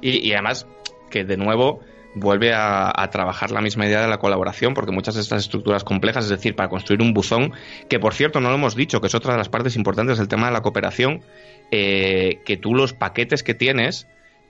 Y, 0.00 0.28
y 0.28 0.32
además, 0.32 0.66
que 1.08 1.24
de 1.24 1.36
nuevo 1.36 1.78
vuelve 2.18 2.52
a, 2.54 2.92
trabajar 3.10 3.50
la 3.50 3.60
misma 3.60 3.86
idea 3.86 4.02
de 4.02 4.08
la 4.08 4.18
colaboración, 4.18 4.74
porque 4.74 4.92
muchas 4.92 5.14
de 5.14 5.20
estas 5.20 5.44
estructuras 5.44 5.84
complejas, 5.84 6.24
es 6.24 6.30
decir, 6.30 6.54
para 6.54 6.68
construir 6.68 7.00
un 7.00 7.14
buzón, 7.14 7.52
que 7.88 7.98
por 7.98 8.14
cierto 8.14 8.40
no 8.40 8.48
lo 8.48 8.56
hemos 8.56 8.76
dicho, 8.76 9.00
que 9.00 9.06
es 9.06 9.14
otra 9.14 9.32
de 9.32 9.38
las 9.38 9.48
partes 9.48 9.76
importantes 9.76 10.18
del 10.18 10.28
tema 10.28 10.46
de 10.46 10.52
la 10.52 10.60
cooperación, 10.60 11.22
eh, 11.70 12.40
que 12.44 12.56
tú 12.56 12.74
los 12.74 12.92
paquetes 12.92 13.42
que 13.42 13.54
tienes 13.54 14.06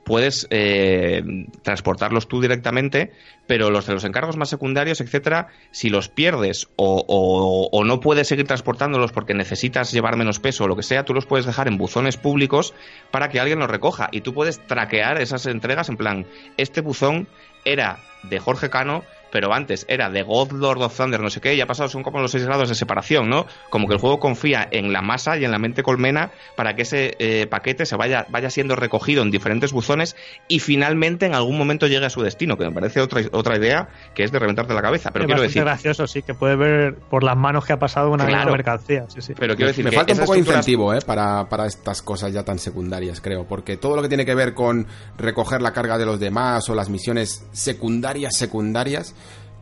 puedes 0.09 0.49
eh, 0.51 1.23
transportarlos 1.63 2.27
tú 2.27 2.41
directamente, 2.41 3.13
pero 3.47 3.71
los 3.71 3.87
de 3.87 3.95
los 3.95 4.05
encargos 4.05 4.37
más 4.37 4.49
secundarios, 4.49 5.01
etcétera, 5.01 5.49
si 5.71 5.91
los 5.91 6.09
pierdes 6.09 6.69
o, 6.77 7.05
o- 7.07 7.69
o 7.71 7.85
no 7.85 8.01
puedes 8.01 8.27
seguir 8.27 8.47
transportándolos 8.47 9.13
porque 9.13 9.35
necesitas 9.35 9.93
llevar 9.93 10.17
menos 10.17 10.41
peso 10.41 10.65
o 10.65 10.69
lo 10.69 10.75
que 10.77 10.83
sea, 10.83 11.05
tú 11.05 11.15
los 11.15 11.27
puedes 11.27 11.47
dejar 11.47 11.69
en 11.69 11.79
buzones 11.79 12.17
públicos 12.17 12.75
para 13.13 13.29
que 13.29 13.39
alguien 13.39 13.61
los 13.61 13.71
recoja. 13.71 14.09
Y 14.11 14.23
tú 14.23 14.35
puedes 14.35 14.59
traquear 14.67 15.21
esas 15.21 15.47
entregas 15.47 15.89
en 15.89 15.97
plan, 15.97 16.27
este 16.57 16.81
buzón 16.81 17.29
era 17.65 17.99
de 18.25 18.39
Jorge 18.41 18.69
Cano, 18.71 19.05
pero 19.31 19.53
antes 19.53 19.85
era 19.89 20.11
de 20.11 20.23
God 20.23 20.53
Lord 20.53 20.83
of 20.83 20.97
Thunder, 20.97 21.21
no 21.21 21.31
sé 21.31 21.41
qué, 21.41 21.55
y 21.55 21.61
ha 21.61 21.67
pasado, 21.67 21.89
son 21.89 22.03
como 22.03 22.21
los 22.21 22.31
seis 22.31 22.45
grados 22.45 22.69
de 22.69 22.75
separación, 22.75 23.29
¿no? 23.29 23.47
Como 23.71 23.87
que 23.89 23.95
el 23.95 24.01
juego 24.01 24.19
confía 24.21 24.67
en 24.71 24.93
la 24.93 25.03
masa 25.03 25.37
y 25.39 25.45
en 25.45 25.51
la 25.51 25.59
mente 25.59 25.83
colmena 25.83 26.31
para 26.57 26.75
que 26.75 26.83
ese 26.83 27.15
eh, 27.19 27.47
paquete 27.47 27.87
se 27.87 27.97
vaya, 27.97 28.27
vaya 28.31 28.51
siendo 28.51 28.77
recogido 28.77 29.23
en 29.23 29.31
diferentes 29.31 29.73
buzones 29.73 30.17
y 30.49 30.61
finalmente 30.61 31.27
en 31.27 31.35
algún 31.35 31.59
momento 31.59 31.87
llegue 31.87 32.07
a 32.07 32.11
su 32.11 32.23
destino, 32.23 32.57
que 32.57 32.65
me 32.65 32.73
parece 32.73 33.01
otra, 33.01 33.23
otra 33.33 33.57
idea 33.57 33.89
que 34.15 34.25
es 34.25 34.33
de 34.33 34.39
reventarte 34.39 34.75
la 34.75 34.83
cabeza. 34.83 35.11
Pero 35.11 35.25
es 35.25 35.27
quiero 35.27 35.43
bastante 35.43 35.49
decir, 35.49 35.65
gracioso, 35.65 36.07
sí, 36.07 36.23
que 36.23 36.35
puede 36.35 36.57
ver 36.57 36.95
por 37.11 37.23
las 37.25 37.37
manos 37.37 37.65
que 37.65 37.73
ha 37.73 37.79
pasado 37.79 38.11
una 38.11 38.27
Claro. 38.27 38.53
mercancía. 38.53 39.05
Sí, 39.09 39.21
sí. 39.23 39.35
pero 39.39 39.55
quiero 39.57 39.69
decir 39.69 39.85
me 39.85 39.91
que 39.91 39.97
falta 39.97 40.13
un 40.13 40.19
poco 40.21 40.33
de 40.35 40.41
estructuras- 40.41 40.59
incentivo 40.59 40.95
¿eh? 40.95 41.01
para, 41.07 41.49
para 41.49 41.67
estas 41.67 42.03
cosas 42.03 42.33
ya 42.33 42.45
tan 42.45 42.59
secundarias, 42.59 43.21
creo. 43.21 43.45
Porque 43.47 43.77
todo 43.77 43.97
lo 43.97 44.03
que 44.03 44.09
tiene 44.09 44.25
que 44.27 44.35
ver 44.35 44.55
con 44.55 44.87
recoger 45.17 45.63
la 45.63 45.73
carga 45.73 45.99
de 45.99 46.07
los 46.07 46.19
demás 46.21 46.69
o 46.69 46.75
las 46.75 46.89
misiones 46.91 47.47
secundarias, 47.53 48.37
secundarias, 48.37 49.15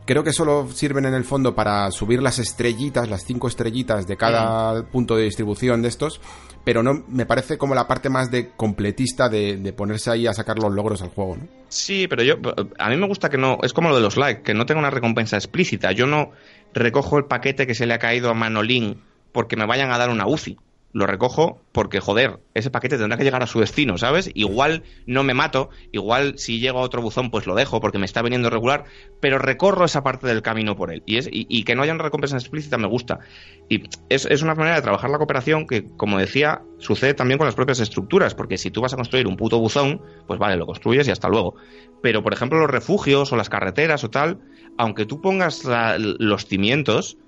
creo 0.07 0.23
que 0.23 0.33
solo 0.33 0.67
sirven 0.71 1.05
en 1.05 1.13
el 1.13 1.25
fondo 1.25 1.53
para 1.53 1.91
subir 1.91 2.23
las 2.23 2.39
estrellitas, 2.39 3.09
las 3.09 3.23
cinco 3.23 3.47
estrellitas 3.47 4.07
de 4.07 4.17
cada 4.17 4.83
punto 4.87 5.15
de 5.15 5.25
distribución 5.25 5.83
de 5.83 5.89
estos. 5.89 6.19
Pero 6.63 6.81
no 6.81 7.03
me 7.07 7.25
parece 7.25 7.57
como 7.57 7.75
la 7.75 7.87
parte 7.87 8.09
más 8.09 8.31
de 8.31 8.51
completista 8.55 9.29
de, 9.29 9.57
de 9.57 9.73
ponerse 9.73 10.09
ahí 10.09 10.25
a 10.25 10.33
sacar 10.33 10.57
los 10.57 10.73
logros 10.73 11.01
al 11.01 11.09
juego, 11.09 11.37
¿no? 11.37 11.47
Sí, 11.69 12.07
pero 12.07 12.23
yo 12.23 12.35
a 12.79 12.89
mí 12.89 12.97
me 12.97 13.07
gusta 13.07 13.29
que 13.29 13.37
no, 13.37 13.59
es 13.61 13.73
como 13.73 13.89
lo 13.89 13.95
de 13.95 14.01
los 14.01 14.17
likes, 14.17 14.41
que 14.41 14.53
no 14.53 14.65
tenga 14.65 14.79
una 14.79 14.89
recompensa 14.89 15.37
explícita. 15.37 15.91
Yo 15.91 16.07
no 16.07 16.31
recojo 16.73 17.17
el 17.17 17.25
paquete 17.25 17.67
que 17.67 17.75
se 17.75 17.85
le 17.85 17.93
ha 17.93 17.99
caído 17.99 18.29
a 18.29 18.33
Manolín 18.33 19.01
porque 19.31 19.55
me 19.55 19.67
vayan 19.67 19.91
a 19.91 19.97
dar 19.97 20.09
una 20.09 20.27
UCI. 20.27 20.57
Lo 20.97 21.05
recojo 21.05 21.61
porque, 21.73 21.99
joder, 21.99 22.39
ese 22.55 22.71
paquete 22.71 22.97
tendrá 22.97 23.19
que 23.19 23.23
llegar 23.23 23.43
a 23.43 23.45
su 23.45 23.59
destino, 23.59 23.99
¿sabes? 23.99 24.31
Igual 24.33 24.81
no 25.05 25.21
me 25.21 25.35
mato, 25.35 25.69
igual 25.91 26.39
si 26.39 26.59
llego 26.59 26.79
a 26.79 26.81
otro 26.81 27.03
buzón, 27.03 27.29
pues 27.29 27.45
lo 27.45 27.53
dejo 27.53 27.79
porque 27.79 27.99
me 27.99 28.07
está 28.07 28.23
viniendo 28.23 28.49
regular, 28.49 28.85
pero 29.19 29.37
recorro 29.37 29.85
esa 29.85 30.01
parte 30.01 30.25
del 30.25 30.41
camino 30.41 30.75
por 30.75 30.91
él. 30.91 31.03
Y, 31.05 31.17
es, 31.17 31.29
y, 31.31 31.63
que 31.65 31.75
no 31.75 31.83
haya 31.83 31.93
una 31.93 32.03
recompensa 32.03 32.35
explícita 32.35 32.79
me 32.79 32.87
gusta. 32.87 33.19
Y 33.69 33.83
es, 34.09 34.25
es 34.25 34.41
una 34.41 34.55
manera 34.55 34.77
de 34.77 34.81
trabajar 34.81 35.11
la 35.11 35.19
cooperación 35.19 35.67
que, 35.67 35.85
como 35.85 36.17
decía, 36.17 36.63
sucede 36.79 37.13
también 37.13 37.37
con 37.37 37.45
las 37.45 37.53
propias 37.53 37.79
estructuras, 37.79 38.33
porque 38.33 38.57
si 38.57 38.71
tú 38.71 38.81
vas 38.81 38.93
a 38.93 38.95
construir 38.95 39.27
un 39.27 39.37
puto 39.37 39.59
buzón, 39.59 40.01
pues 40.25 40.39
vale, 40.39 40.57
lo 40.57 40.65
construyes 40.65 41.07
y 41.07 41.11
hasta 41.11 41.29
luego. 41.29 41.57
Pero, 42.01 42.23
por 42.23 42.33
ejemplo, 42.33 42.59
los 42.59 42.71
refugios 42.71 43.31
o 43.31 43.35
las 43.35 43.49
carreteras 43.49 44.03
o 44.03 44.09
tal, 44.09 44.39
aunque 44.79 45.05
tú 45.05 45.21
pongas 45.21 45.63
los 45.99 46.47
cimientos, 46.47 47.19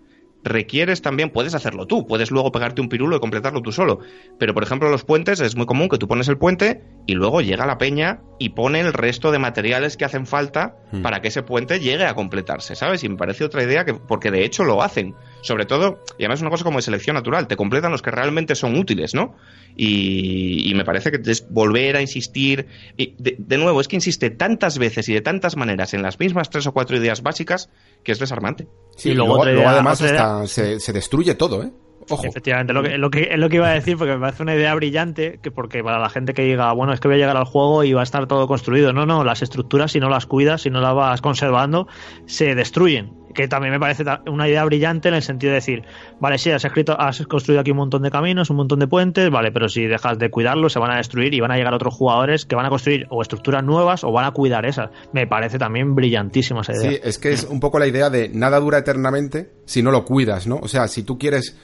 requieres 0.44 1.02
también, 1.02 1.30
puedes 1.32 1.54
hacerlo 1.54 1.86
tú, 1.86 2.06
puedes 2.08 2.32
luego 2.32 2.52
pegarte 2.52 2.82
un 2.82 2.90
pirulo 2.90 3.18
y 3.18 3.20
completarlo 3.20 3.62
tú 3.62 3.72
solo. 3.72 4.00
Pero, 4.38 4.54
por 4.54 4.64
ejemplo, 4.64 4.90
los 4.90 5.04
puentes 5.04 5.40
es 5.42 5.56
muy 5.56 5.66
común 5.66 5.90
que 5.90 5.98
tú 5.98 6.08
pones 6.08 6.28
el 6.28 6.38
puente 6.38 6.82
y 7.06 7.14
luego 7.14 7.42
llega 7.42 7.66
la 7.66 7.78
peña 7.78 8.22
y 8.40 8.50
pone 8.50 8.80
el 8.80 8.94
resto 8.94 9.32
de 9.32 9.40
materiales 9.40 9.98
que 9.98 10.06
hacen 10.06 10.26
falta 10.26 10.76
Hmm. 10.92 11.02
para 11.04 11.22
que 11.22 11.28
ese 11.28 11.44
puente 11.44 11.80
llegue 11.80 12.06
a 12.06 12.16
completarse, 12.16 12.76
¿sabes? 12.76 13.04
Y 13.04 13.10
me 13.10 13.16
parece 13.16 13.44
otra 13.44 13.64
idea 13.64 13.86
que, 13.86 13.94
porque 13.94 14.32
de 14.32 14.44
hecho 14.44 14.64
lo 14.64 14.82
hacen. 14.82 15.14
Sobre 15.42 15.66
todo, 15.66 16.04
y 16.18 16.24
además 16.24 16.40
es 16.40 16.42
una 16.42 16.52
cosa 16.52 16.64
como 16.64 16.80
de 16.80 16.82
selección 16.82 17.16
natural, 17.16 17.48
te 17.48 17.56
completan 17.56 17.92
los 17.92 18.02
que 18.02 18.12
realmente 18.12 18.56
son 18.56 18.76
útiles, 18.78 19.14
¿no? 19.14 19.36
Y, 19.76 20.70
y 20.70 20.74
me 20.74 20.84
parece 20.84 21.12
que 21.12 21.32
es 21.32 21.48
volver 21.50 21.96
a 21.96 22.02
insistir. 22.02 22.68
Y 22.98 23.16
de, 23.18 23.36
de 23.38 23.58
nuevo, 23.58 23.80
es 23.80 23.88
que 23.88 23.96
insiste 23.96 24.30
tantas 24.30 24.78
veces 24.78 25.08
y 25.10 25.14
de 25.14 25.22
tantas 25.22 25.56
maneras 25.56 25.94
en 25.94 26.02
las 26.02 26.20
mismas 26.20 26.50
tres 26.50 26.68
o 26.68 26.74
cuatro 26.74 26.98
ideas 26.98 27.22
básicas 27.22 27.70
que 28.04 28.12
es 28.12 28.20
desarmante. 28.20 28.68
Sí, 28.96 29.12
Y 29.12 29.14
luego 29.14 29.44
además 29.44 30.02
hasta 30.02 30.48
se, 30.48 30.80
se 30.80 30.94
destruye 30.94 31.36
todo, 31.36 31.64
¿eh? 31.64 31.72
Ojo. 32.10 32.26
Efectivamente, 32.26 32.74
lo 32.74 32.84
que, 32.84 32.98
lo 32.98 33.10
que, 33.10 33.30
es 33.32 33.40
lo 33.40 33.50
que 33.50 33.58
iba 33.58 33.68
a 33.68 33.74
decir, 33.74 33.98
porque 33.98 34.14
me 34.14 34.20
parece 34.20 34.44
una 34.44 34.56
idea 34.56 34.74
brillante, 34.76 35.40
que 35.42 35.52
porque 35.52 35.84
para 35.84 36.00
la 36.00 36.10
gente 36.10 36.34
que 36.34 36.44
diga, 36.44 36.72
bueno, 36.74 36.94
es 36.94 37.00
que 37.00 37.08
voy 37.08 37.16
a 37.16 37.20
llegar 37.20 37.38
al 37.38 37.46
juego 37.46 37.84
y 37.84 37.94
va 37.94 38.02
a 38.02 38.04
estar 38.04 38.28
todo 38.28 38.48
construido. 38.48 38.94
No, 38.94 39.06
no, 39.06 39.24
las 39.24 39.42
estructuras, 39.42 39.92
si 39.92 40.00
no 40.00 40.10
las 40.10 40.26
cuidas, 40.26 40.62
si 40.62 40.70
no 40.70 40.82
las 40.82 40.96
vas 40.96 41.22
conservando, 41.22 41.88
se 42.26 42.56
destruyen. 42.56 43.18
Que 43.34 43.48
también 43.48 43.72
me 43.72 43.80
parece 43.80 44.04
una 44.28 44.48
idea 44.48 44.66
brillante 44.66 45.08
en 45.08 45.14
el 45.14 45.22
sentido 45.22 45.52
de 45.52 45.56
decir, 45.56 45.84
vale, 46.20 46.40
sí, 46.40 46.50
has 46.50 46.66
escrito, 46.66 47.00
has 47.00 47.26
construido 47.28 47.62
aquí 47.62 47.72
un 47.72 47.78
montón 47.78 48.02
de 48.02 48.10
caminos, 48.10 48.50
un 48.50 48.58
montón 48.58 48.80
de 48.80 48.88
puentes, 48.88 49.30
vale, 49.30 49.52
pero 49.52 49.70
si 49.70 49.86
dejas 49.86 50.18
de 50.18 50.32
cuidarlos, 50.32 50.74
se 50.74 50.80
van 50.80 50.92
a 50.92 50.98
destruir 50.98 51.34
y 51.36 51.40
van 51.40 51.52
a 51.52 51.56
llegar 51.56 51.74
otros 51.74 51.94
jugadores 51.94 52.46
que 52.46 52.56
van 52.56 52.66
a 52.66 52.70
construir 52.70 53.06
o 53.12 53.22
estructuras 53.22 53.64
nuevas 53.64 54.04
o 54.04 54.12
van 54.12 54.26
a 54.26 54.32
cuidar 54.32 54.66
esas. 54.66 54.90
Me 55.14 55.28
parece 55.28 55.60
también 55.60 55.94
brillantísima 55.94 56.62
esa 56.62 56.74
idea. 56.74 56.90
Sí, 56.90 57.00
es 57.04 57.20
que 57.20 57.32
es 57.32 57.44
un 57.44 57.60
poco 57.60 57.78
la 57.78 57.88
idea 57.88 58.10
de 58.10 58.30
nada 58.30 58.60
dura 58.60 58.80
eternamente 58.80 59.52
si 59.66 59.84
no 59.84 59.92
lo 59.92 60.06
cuidas, 60.06 60.48
¿no? 60.48 60.58
O 60.58 60.68
sea, 60.68 60.88
si 60.88 61.04
tú 61.04 61.20
quieres 61.20 61.56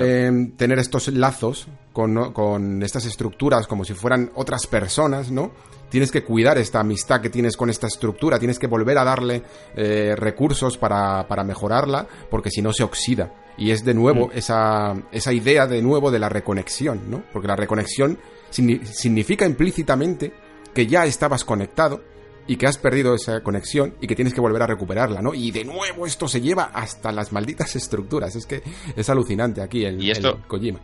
eh, 0.00 0.50
tener 0.56 0.78
estos 0.78 1.08
lazos 1.08 1.68
con, 1.92 2.14
¿no? 2.14 2.32
con 2.32 2.82
estas 2.82 3.04
estructuras 3.06 3.66
como 3.66 3.84
si 3.84 3.94
fueran 3.94 4.30
otras 4.34 4.66
personas, 4.66 5.30
¿no? 5.30 5.50
Tienes 5.88 6.12
que 6.12 6.22
cuidar 6.22 6.58
esta 6.58 6.80
amistad 6.80 7.20
que 7.22 7.30
tienes 7.30 7.56
con 7.56 7.70
esta 7.70 7.86
estructura, 7.86 8.38
tienes 8.38 8.58
que 8.58 8.66
volver 8.66 8.98
a 8.98 9.04
darle 9.04 9.42
eh, 9.74 10.14
recursos 10.16 10.76
para, 10.76 11.26
para 11.26 11.44
mejorarla, 11.44 12.06
porque 12.30 12.50
si 12.50 12.60
no 12.60 12.72
se 12.74 12.82
oxida. 12.84 13.32
Y 13.56 13.70
es 13.70 13.84
de 13.84 13.94
nuevo 13.94 14.30
esa, 14.34 14.94
esa 15.10 15.32
idea 15.32 15.66
de 15.66 15.80
nuevo 15.80 16.10
de 16.10 16.18
la 16.18 16.28
reconexión, 16.28 17.10
¿no? 17.10 17.22
Porque 17.32 17.48
la 17.48 17.56
reconexión 17.56 18.18
signi- 18.52 18.84
significa 18.84 19.46
implícitamente 19.46 20.32
que 20.74 20.86
ya 20.86 21.06
estabas 21.06 21.44
conectado 21.44 22.02
y 22.48 22.56
que 22.56 22.66
has 22.66 22.78
perdido 22.78 23.14
esa 23.14 23.42
conexión 23.42 23.94
y 24.00 24.06
que 24.08 24.16
tienes 24.16 24.34
que 24.34 24.40
volver 24.40 24.62
a 24.62 24.66
recuperarla, 24.66 25.22
¿no? 25.22 25.34
Y 25.34 25.52
de 25.52 25.64
nuevo 25.64 26.06
esto 26.06 26.26
se 26.26 26.40
lleva 26.40 26.64
hasta 26.74 27.12
las 27.12 27.30
malditas 27.32 27.76
estructuras. 27.76 28.34
Es 28.34 28.46
que 28.46 28.62
es 28.96 29.08
alucinante 29.10 29.60
aquí 29.62 29.84
el, 29.84 30.02
Y 30.02 30.10
esto- 30.10 30.36
el 30.38 30.42
Kojima. 30.48 30.80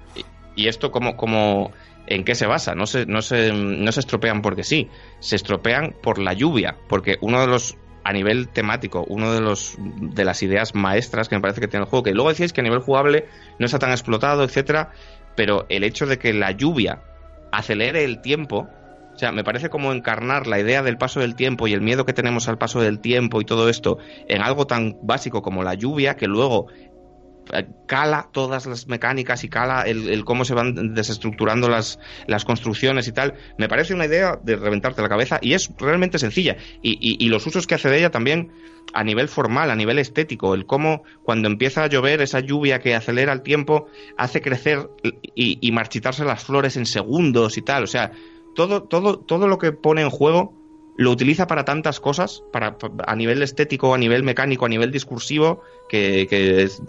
Y, 0.54 0.68
esto 0.68 0.92
como, 0.92 1.16
como 1.16 1.72
¿en 2.06 2.22
qué 2.24 2.36
se 2.36 2.46
basa? 2.46 2.74
No 2.76 2.86
se, 2.86 3.06
no, 3.06 3.22
se, 3.22 3.52
no 3.52 3.90
se 3.90 3.98
estropean 4.00 4.40
porque 4.42 4.62
sí, 4.62 4.88
se 5.18 5.34
estropean 5.34 5.96
por 6.00 6.18
la 6.20 6.32
lluvia, 6.34 6.76
porque 6.88 7.16
uno 7.22 7.40
de 7.40 7.48
los 7.48 7.76
a 8.04 8.12
nivel 8.12 8.48
temático, 8.48 9.04
uno 9.08 9.32
de 9.32 9.40
los 9.40 9.76
de 9.78 10.24
las 10.26 10.42
ideas 10.42 10.74
maestras 10.74 11.28
que 11.30 11.36
me 11.36 11.40
parece 11.40 11.62
que 11.62 11.68
tiene 11.68 11.84
el 11.84 11.88
juego, 11.90 12.02
que 12.02 12.12
luego 12.12 12.28
decís 12.28 12.52
que 12.52 12.60
a 12.60 12.64
nivel 12.64 12.80
jugable 12.80 13.26
no 13.58 13.64
está 13.64 13.78
tan 13.78 13.90
explotado, 13.92 14.44
etcétera, 14.44 14.92
pero 15.34 15.64
el 15.70 15.82
hecho 15.84 16.04
de 16.04 16.18
que 16.18 16.34
la 16.34 16.50
lluvia 16.52 17.00
acelere 17.50 18.04
el 18.04 18.20
tiempo, 18.20 18.68
o 19.14 19.18
sea, 19.18 19.32
me 19.32 19.44
parece 19.44 19.68
como 19.70 19.92
encarnar 19.92 20.46
la 20.46 20.58
idea 20.58 20.82
del 20.82 20.96
paso 20.98 21.20
del 21.20 21.34
tiempo 21.36 21.68
y 21.68 21.72
el 21.72 21.80
miedo 21.80 22.04
que 22.04 22.12
tenemos 22.12 22.48
al 22.48 22.58
paso 22.58 22.80
del 22.80 22.98
tiempo 23.00 23.40
y 23.40 23.44
todo 23.44 23.68
esto 23.68 23.98
en 24.28 24.42
algo 24.42 24.66
tan 24.66 24.96
básico 25.02 25.40
como 25.42 25.62
la 25.62 25.74
lluvia, 25.74 26.16
que 26.16 26.26
luego 26.26 26.66
eh, 27.52 27.66
cala 27.86 28.28
todas 28.32 28.66
las 28.66 28.88
mecánicas 28.88 29.44
y 29.44 29.48
cala 29.48 29.82
el, 29.82 30.24
cómo 30.24 30.44
se 30.44 30.54
van 30.54 30.94
desestructurando 30.94 31.68
las, 31.68 31.98
las 32.26 32.44
construcciones 32.44 33.06
y 33.06 33.12
tal. 33.12 33.34
Me 33.58 33.68
parece 33.68 33.94
una 33.94 34.06
idea 34.06 34.38
de 34.42 34.56
reventarte 34.56 35.02
la 35.02 35.08
cabeza 35.08 35.38
y 35.42 35.52
es 35.52 35.70
realmente 35.78 36.18
sencilla. 36.18 36.56
Y, 36.82 36.92
y- 37.00 37.24
y 37.24 37.28
los 37.28 37.46
usos 37.46 37.66
que 37.66 37.74
hace 37.74 37.90
de 37.90 37.98
ella 37.98 38.10
también 38.10 38.50
a 38.94 39.04
nivel 39.04 39.28
formal, 39.28 39.70
a 39.70 39.76
nivel 39.76 39.98
estético, 39.98 40.54
el 40.54 40.66
cómo 40.66 41.02
cuando 41.22 41.48
empieza 41.48 41.84
a 41.84 41.86
llover 41.88 42.20
esa 42.20 42.40
lluvia 42.40 42.78
que 42.80 42.94
acelera 42.94 43.32
el 43.32 43.42
tiempo 43.42 43.86
hace 44.16 44.40
crecer 44.40 44.88
y, 45.34 45.58
y 45.60 45.72
marchitarse 45.72 46.24
las 46.24 46.44
flores 46.44 46.76
en 46.76 46.86
segundos 46.86 47.56
y 47.58 47.62
tal. 47.62 47.84
O 47.84 47.86
sea, 47.86 48.12
todo, 48.54 48.82
todo, 48.84 49.18
todo 49.18 49.48
lo 49.48 49.58
que 49.58 49.72
pone 49.72 50.02
en 50.02 50.10
juego 50.10 50.52
lo 50.96 51.10
utiliza 51.10 51.46
para 51.46 51.64
tantas 51.64 52.00
cosas, 52.00 52.42
para, 52.52 52.76
a 53.06 53.16
nivel 53.16 53.42
estético, 53.42 53.94
a 53.94 53.98
nivel 53.98 54.22
mecánico, 54.22 54.66
a 54.66 54.68
nivel 54.68 54.90
discursivo, 54.90 55.62
que, 55.88 56.26
que 56.28 56.62
es, 56.62 56.80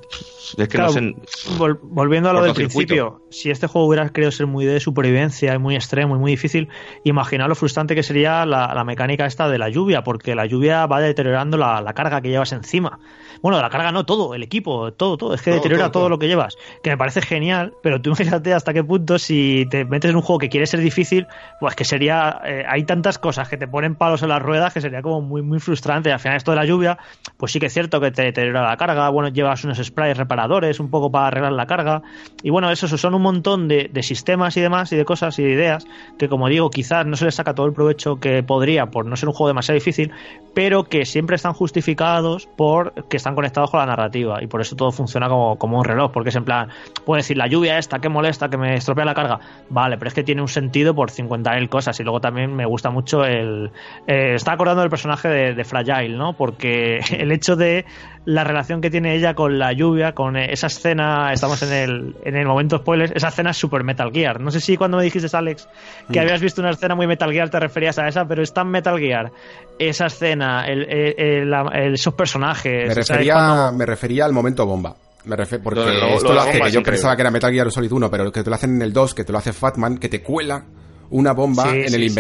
es 0.58 0.68
que 0.68 0.68
Claro, 0.68 0.94
no. 1.02 1.14
Vol- 1.58 1.80
volviendo 1.82 2.30
a 2.30 2.34
lo 2.34 2.44
del 2.44 2.54
principio, 2.54 3.22
si 3.30 3.50
este 3.50 3.68
juego 3.68 3.88
hubiera 3.88 4.08
querido 4.10 4.32
ser 4.32 4.48
muy 4.48 4.66
de 4.66 4.80
supervivencia 4.80 5.54
y 5.54 5.58
muy 5.58 5.76
extremo 5.76 6.16
y 6.16 6.20
muy 6.20 6.32
difícil, 6.32 6.70
imaginar 7.04 7.50
lo 7.50 7.56
frustrante 7.56 7.96
que 7.96 8.04
sería 8.04 8.46
la, 8.46 8.74
la 8.74 8.84
mecánica 8.84 9.26
esta 9.26 9.50
de 9.50 9.58
la 9.58 9.70
lluvia, 9.70 10.04
porque 10.04 10.36
la 10.36 10.46
lluvia 10.46 10.86
va 10.86 11.02
deteriorando 11.02 11.58
la, 11.58 11.82
la 11.82 11.94
carga 11.94 12.22
que 12.22 12.30
llevas 12.30 12.52
encima. 12.52 13.00
Bueno, 13.42 13.62
la 13.62 13.70
carga 13.70 13.92
no, 13.92 14.06
todo, 14.06 14.34
el 14.34 14.44
equipo, 14.44 14.94
todo, 14.94 15.18
todo, 15.18 15.34
es 15.34 15.42
que 15.42 15.52
Todo, 15.52 15.58
deteriora 15.58 15.86
todo, 15.86 15.92
todo, 15.92 16.04
todo. 16.04 16.10
lo 16.10 16.20
que 16.20 16.28
llevas, 16.28 16.56
que 16.82 16.90
me 16.90 16.98
parece 16.98 17.22
genial, 17.22 17.74
pero 17.84 18.02
tú 18.02 18.10
imagínate 18.12 18.54
hasta 18.54 18.74
qué 18.74 18.84
punto 18.84 19.20
si 19.20 19.68
te 19.70 19.84
metes 19.86 20.10
en 20.12 20.16
un 20.16 20.22
juego 20.22 20.40
que 20.40 20.50
quiere 20.50 20.66
ser 20.68 20.80
difícil, 20.80 21.28
pues 21.60 21.76
que 21.76 21.84
sería, 21.86 22.40
eh, 22.46 22.64
hay 22.68 22.84
tantas 22.86 23.18
cosas 23.20 23.50
que 23.50 23.58
te 23.58 23.68
ponen 23.68 23.95
palos 23.96 24.24
en 24.24 24.30
las 24.30 24.42
ruedas 24.42 24.74
que 24.74 24.82
sería 24.82 25.02
como 25.02 25.22
muy, 25.22 25.42
muy 25.42 25.60
frustrante. 25.60 26.12
Al 26.12 26.20
final 26.20 26.38
esto 26.38 26.52
de 26.52 26.58
la 26.58 26.66
lluvia, 26.66 26.98
pues 27.38 27.52
sí 27.52 27.60
que 27.60 27.68
es 27.68 27.74
cierto 27.74 28.00
que 28.00 28.12
te 28.12 28.24
deteriora 28.24 28.64
la 28.64 28.78
carga, 28.78 29.10
bueno, 29.10 29.30
llevas 29.30 29.64
unos 29.64 29.78
sprays 29.78 30.18
reparadores 30.18 30.80
un 30.80 30.90
poco 30.90 31.12
para 31.12 31.28
arreglar 31.28 31.54
la 31.54 31.66
carga, 31.66 32.02
y 32.44 32.50
bueno, 32.50 32.70
eso, 32.72 32.86
eso 32.86 32.98
son 32.98 33.14
un 33.14 33.22
montón 33.22 33.68
de, 33.68 33.90
de 33.92 34.04
sistemas 34.04 34.56
y 34.58 34.62
demás, 34.62 34.92
y 34.92 34.96
de 34.96 35.06
cosas 35.06 35.38
y 35.40 35.44
de 35.44 35.52
ideas, 35.52 35.86
que 36.18 36.30
como 36.30 36.48
digo, 36.48 36.70
quizás 36.70 37.06
no 37.06 37.16
se 37.16 37.26
les 37.26 37.36
saca 37.36 37.54
todo 37.54 37.66
el 37.66 37.74
provecho 37.74 38.20
que 38.20 38.44
podría 38.44 38.88
por 38.88 39.06
no 39.06 39.16
ser 39.16 39.30
un 39.30 39.36
juego 39.36 39.50
demasiado 39.50 39.76
difícil, 39.76 40.12
pero 40.54 40.84
que 40.84 41.06
siempre 41.06 41.36
están 41.36 41.54
justificados 41.54 42.48
por 42.56 42.94
que 43.08 43.18
están 43.18 43.36
conectados 43.36 43.72
con 43.72 43.80
la 43.80 43.86
narrativa, 43.86 44.42
y 44.42 44.48
por 44.48 44.62
eso 44.62 44.76
todo 44.76 44.92
funciona 44.92 45.28
como, 45.30 45.58
como 45.58 45.80
un 45.80 45.86
reloj, 45.86 46.12
porque 46.12 46.30
es 46.30 46.36
en 46.36 46.46
plan, 46.46 46.70
puedo 47.06 47.18
decir, 47.18 47.38
la 47.38 47.48
lluvia 47.48 47.78
esta, 47.78 48.00
que 48.00 48.10
molesta, 48.10 48.50
que 48.50 48.58
me 48.58 48.76
estropea 48.76 49.06
la 49.06 49.14
carga, 49.14 49.40
vale, 49.70 49.98
pero 49.98 50.10
es 50.10 50.14
que 50.14 50.24
tiene 50.24 50.42
un 50.42 50.48
sentido 50.48 50.96
por 50.96 51.12
50.000 51.12 51.70
cosas, 51.70 52.00
y 52.00 52.04
luego 52.04 52.22
también 52.22 52.56
me 52.56 52.66
gusta 52.66 52.90
mucho 52.90 53.26
el... 53.26 53.72
Eh, 54.08 54.36
está 54.36 54.52
acordando 54.54 54.82
del 54.82 54.90
personaje 54.90 55.28
de, 55.28 55.54
de 55.56 55.64
Fragile, 55.64 56.16
¿no? 56.18 56.34
Porque 56.34 57.00
el 57.18 57.32
hecho 57.32 57.56
de 57.56 57.86
la 58.26 58.44
relación 58.44 58.82
que 58.82 58.90
tiene 58.90 59.16
ella 59.16 59.34
con 59.36 59.60
la 59.60 59.72
lluvia, 59.74 60.14
con 60.14 60.36
esa 60.38 60.68
escena, 60.68 61.32
estamos 61.32 61.62
en 61.64 61.74
el, 61.74 62.16
en 62.24 62.36
el 62.36 62.46
momento 62.48 62.78
spoilers, 62.78 63.12
esa 63.16 63.28
escena 63.28 63.52
es 63.52 63.58
super 63.58 63.84
Metal 63.84 64.12
Gear. 64.12 64.40
No 64.42 64.50
sé 64.52 64.60
si 64.60 64.78
cuando 64.78 64.98
me 64.98 65.04
dijiste, 65.04 65.36
Alex, 65.36 65.68
que 66.12 66.20
Mm. 66.20 66.22
habías 66.22 66.42
visto 66.42 66.62
una 66.62 66.72
escena 66.72 66.96
muy 66.96 67.06
Metal 67.08 67.32
Gear 67.32 67.50
te 67.50 67.60
referías 67.60 67.98
a 68.00 68.08
esa, 68.08 68.26
pero 68.28 68.42
es 68.44 68.54
tan 68.54 68.68
Metal 68.70 68.98
Gear. 69.00 69.32
Esa 69.78 70.08
escena, 70.08 70.66
el, 70.68 70.84
el- 70.90 71.54
el- 71.54 71.94
esos 71.94 72.14
personajes. 72.14 72.88
Me 72.88 72.94
refería, 72.96 73.34
Cuando- 73.34 73.72
me 73.78 73.86
refería 73.86 74.26
al 74.26 74.34
momento 74.34 74.66
bomba. 74.66 74.96
Me 75.26 75.36
refer- 75.36 75.62
porque 75.64 75.80
Lo 75.80 75.86
de- 75.88 75.94
lo- 76.00 76.08
esto 76.10 76.34
lo 76.34 76.42
hace, 76.42 76.60
que 76.62 76.72
yo 76.72 76.84
pensaba 76.84 77.16
que 77.16 77.22
era 77.24 77.32
Metal 77.32 77.52
Gear 77.52 77.72
Solid 77.72 77.92
1, 77.92 78.12
pero 78.12 78.32
que 78.32 78.44
te 78.44 78.50
lo 78.50 78.56
hacen 78.56 78.76
en 78.76 78.82
el 78.84 78.94
2, 78.94 79.16
que 79.16 79.24
te 79.24 79.32
lo 79.32 79.38
hace 79.40 79.54
Fatman, 79.54 79.98
que 79.98 80.08
te 80.10 80.22
cuela 80.22 80.66
una 81.10 81.34
bomba 81.34 81.64
Sí, 81.64 81.82
en 81.82 81.90
sí, 81.90 81.96
el 81.96 82.02
sí. 82.10 82.16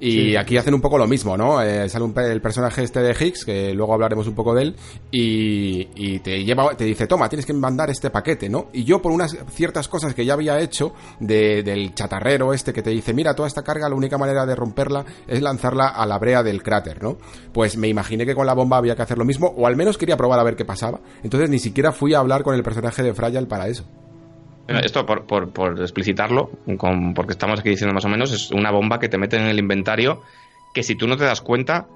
Y 0.00 0.12
Sí. 0.12 0.36
aquí 0.36 0.56
hacen 0.56 0.74
un 0.74 0.80
poco 0.80 0.96
lo 0.96 1.06
mismo, 1.08 1.36
¿no? 1.36 1.60
Eh, 1.60 1.88
sale 1.88 2.04
un 2.04 2.14
el 2.18 2.40
personaje 2.40 2.84
este 2.84 3.00
de 3.00 3.12
Higgs, 3.18 3.44
que 3.44 3.74
luego 3.74 3.94
hablaremos 3.94 4.26
un 4.28 4.34
poco 4.34 4.54
de 4.54 4.62
él, 4.62 4.76
y, 5.10 5.88
y 5.96 6.20
te 6.20 6.44
lleva, 6.44 6.76
te 6.76 6.84
dice, 6.84 7.06
toma, 7.06 7.28
tienes 7.28 7.44
que 7.46 7.52
mandar 7.52 7.90
este 7.90 8.10
paquete, 8.10 8.48
¿no? 8.48 8.68
Y 8.72 8.84
yo 8.84 9.02
por 9.02 9.10
unas 9.12 9.36
ciertas 9.50 9.88
cosas 9.88 10.14
que 10.14 10.24
ya 10.24 10.34
había 10.34 10.60
hecho, 10.60 10.92
de- 11.18 11.62
del 11.62 11.94
chatarrero 11.94 12.52
este 12.54 12.72
que 12.72 12.82
te 12.82 12.90
dice, 12.90 13.12
mira, 13.12 13.34
toda 13.34 13.48
esta 13.48 13.62
carga, 13.64 13.88
la 13.88 13.94
única 13.96 14.18
manera 14.18 14.46
de 14.46 14.54
romperla 14.54 15.04
es 15.26 15.42
lanzarla 15.42 15.88
a 15.88 16.06
la 16.06 16.18
brea 16.18 16.42
del 16.42 16.62
cráter, 16.62 17.02
¿no? 17.02 17.18
Pues 17.52 17.76
me 17.76 17.88
imaginé 17.88 18.24
que 18.26 18.34
con 18.34 18.46
la 18.46 18.54
bomba 18.54 18.76
había 18.76 18.94
que 18.94 19.02
hacer 19.02 19.18
lo 19.18 19.24
mismo, 19.24 19.48
o 19.56 19.66
al 19.66 19.76
menos 19.76 19.98
quería 19.98 20.16
probar 20.16 20.38
a 20.38 20.44
ver 20.44 20.54
qué 20.56 20.64
pasaba. 20.64 21.00
Entonces 21.22 21.50
ni 21.50 21.58
siquiera 21.58 21.90
fui 21.92 22.14
a 22.14 22.18
hablar 22.20 22.42
con 22.44 22.54
el 22.54 22.62
personaje 22.62 23.02
de 23.02 23.14
Fragile 23.14 23.46
para 23.46 23.66
eso. 23.68 23.84
Esto, 24.68 25.06
por, 25.06 25.24
por, 25.24 25.80
explicitarlo, 25.80 26.50
porque 27.14 27.32
estamos 27.32 27.60
aquí 27.60 27.70
diciendo 27.70 27.94
más 27.94 28.04
o 28.04 28.08
menos, 28.08 28.32
es 28.32 28.50
una 28.50 28.70
bomba 28.70 28.98
que 28.98 29.08
te 29.08 29.16
meten 29.16 29.42
en 29.42 29.48
el 29.48 29.58
inventario 29.58 30.22
que 30.74 30.82
si 30.82 30.94
tú 30.94 31.08
no 31.08 31.16
te 31.16 31.24
das 31.24 31.40
cuenta, 31.40 31.86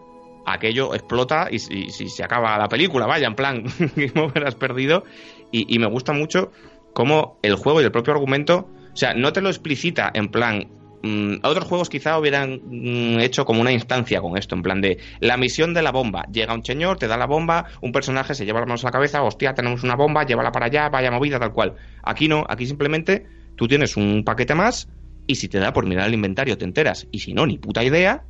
aquello 0.46 0.94
explota 0.94 1.48
y 1.50 1.58
si, 1.58 1.90
si 1.90 2.08
se 2.08 2.24
acaba 2.24 2.56
la 2.56 2.68
película, 2.68 3.06
vaya, 3.06 3.26
en 3.26 3.34
plan, 3.34 3.64
Over 4.16 4.46
has 4.46 4.54
perdido. 4.54 5.04
Y, 5.50 5.74
y 5.74 5.78
me 5.78 5.86
gusta 5.86 6.14
mucho 6.14 6.50
cómo 6.94 7.38
el 7.42 7.56
juego 7.56 7.80
y 7.80 7.84
el 7.84 7.92
propio 7.92 8.14
argumento, 8.14 8.68
o 8.92 8.96
sea, 8.96 9.14
no 9.14 9.32
te 9.32 9.42
lo 9.42 9.48
explicita 9.48 10.10
en 10.12 10.28
plan. 10.28 10.68
Mm, 11.02 11.36
otros 11.42 11.64
juegos 11.66 11.88
quizá 11.88 12.18
hubieran 12.18 12.60
mm, 12.64 13.20
hecho 13.20 13.44
como 13.44 13.60
una 13.60 13.72
instancia 13.72 14.20
con 14.20 14.36
esto, 14.36 14.54
en 14.54 14.62
plan 14.62 14.80
de 14.80 14.98
la 15.20 15.36
misión 15.36 15.74
de 15.74 15.82
la 15.82 15.92
bomba. 15.92 16.24
Llega 16.32 16.54
un 16.54 16.64
señor, 16.64 16.98
te 16.98 17.08
da 17.08 17.16
la 17.16 17.26
bomba, 17.26 17.66
un 17.80 17.92
personaje 17.92 18.34
se 18.34 18.44
lleva 18.44 18.60
las 18.60 18.68
manos 18.68 18.84
a 18.84 18.88
la 18.88 18.92
cabeza, 18.92 19.22
hostia, 19.22 19.54
tenemos 19.54 19.82
una 19.82 19.96
bomba, 19.96 20.24
llévala 20.24 20.52
para 20.52 20.66
allá, 20.66 20.88
vaya 20.88 21.10
movida, 21.10 21.38
tal 21.38 21.52
cual. 21.52 21.74
Aquí 22.02 22.28
no, 22.28 22.44
aquí 22.48 22.66
simplemente 22.66 23.26
tú 23.56 23.68
tienes 23.68 23.96
un 23.96 24.24
paquete 24.24 24.54
más 24.54 24.88
y 25.26 25.36
si 25.36 25.48
te 25.48 25.58
da 25.58 25.72
por 25.72 25.86
mirar 25.86 26.08
el 26.08 26.14
inventario 26.14 26.58
te 26.58 26.64
enteras 26.64 27.06
y 27.10 27.20
si 27.20 27.34
no, 27.34 27.46
ni 27.46 27.58
puta 27.58 27.84
idea, 27.84 28.24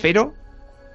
pero 0.00 0.34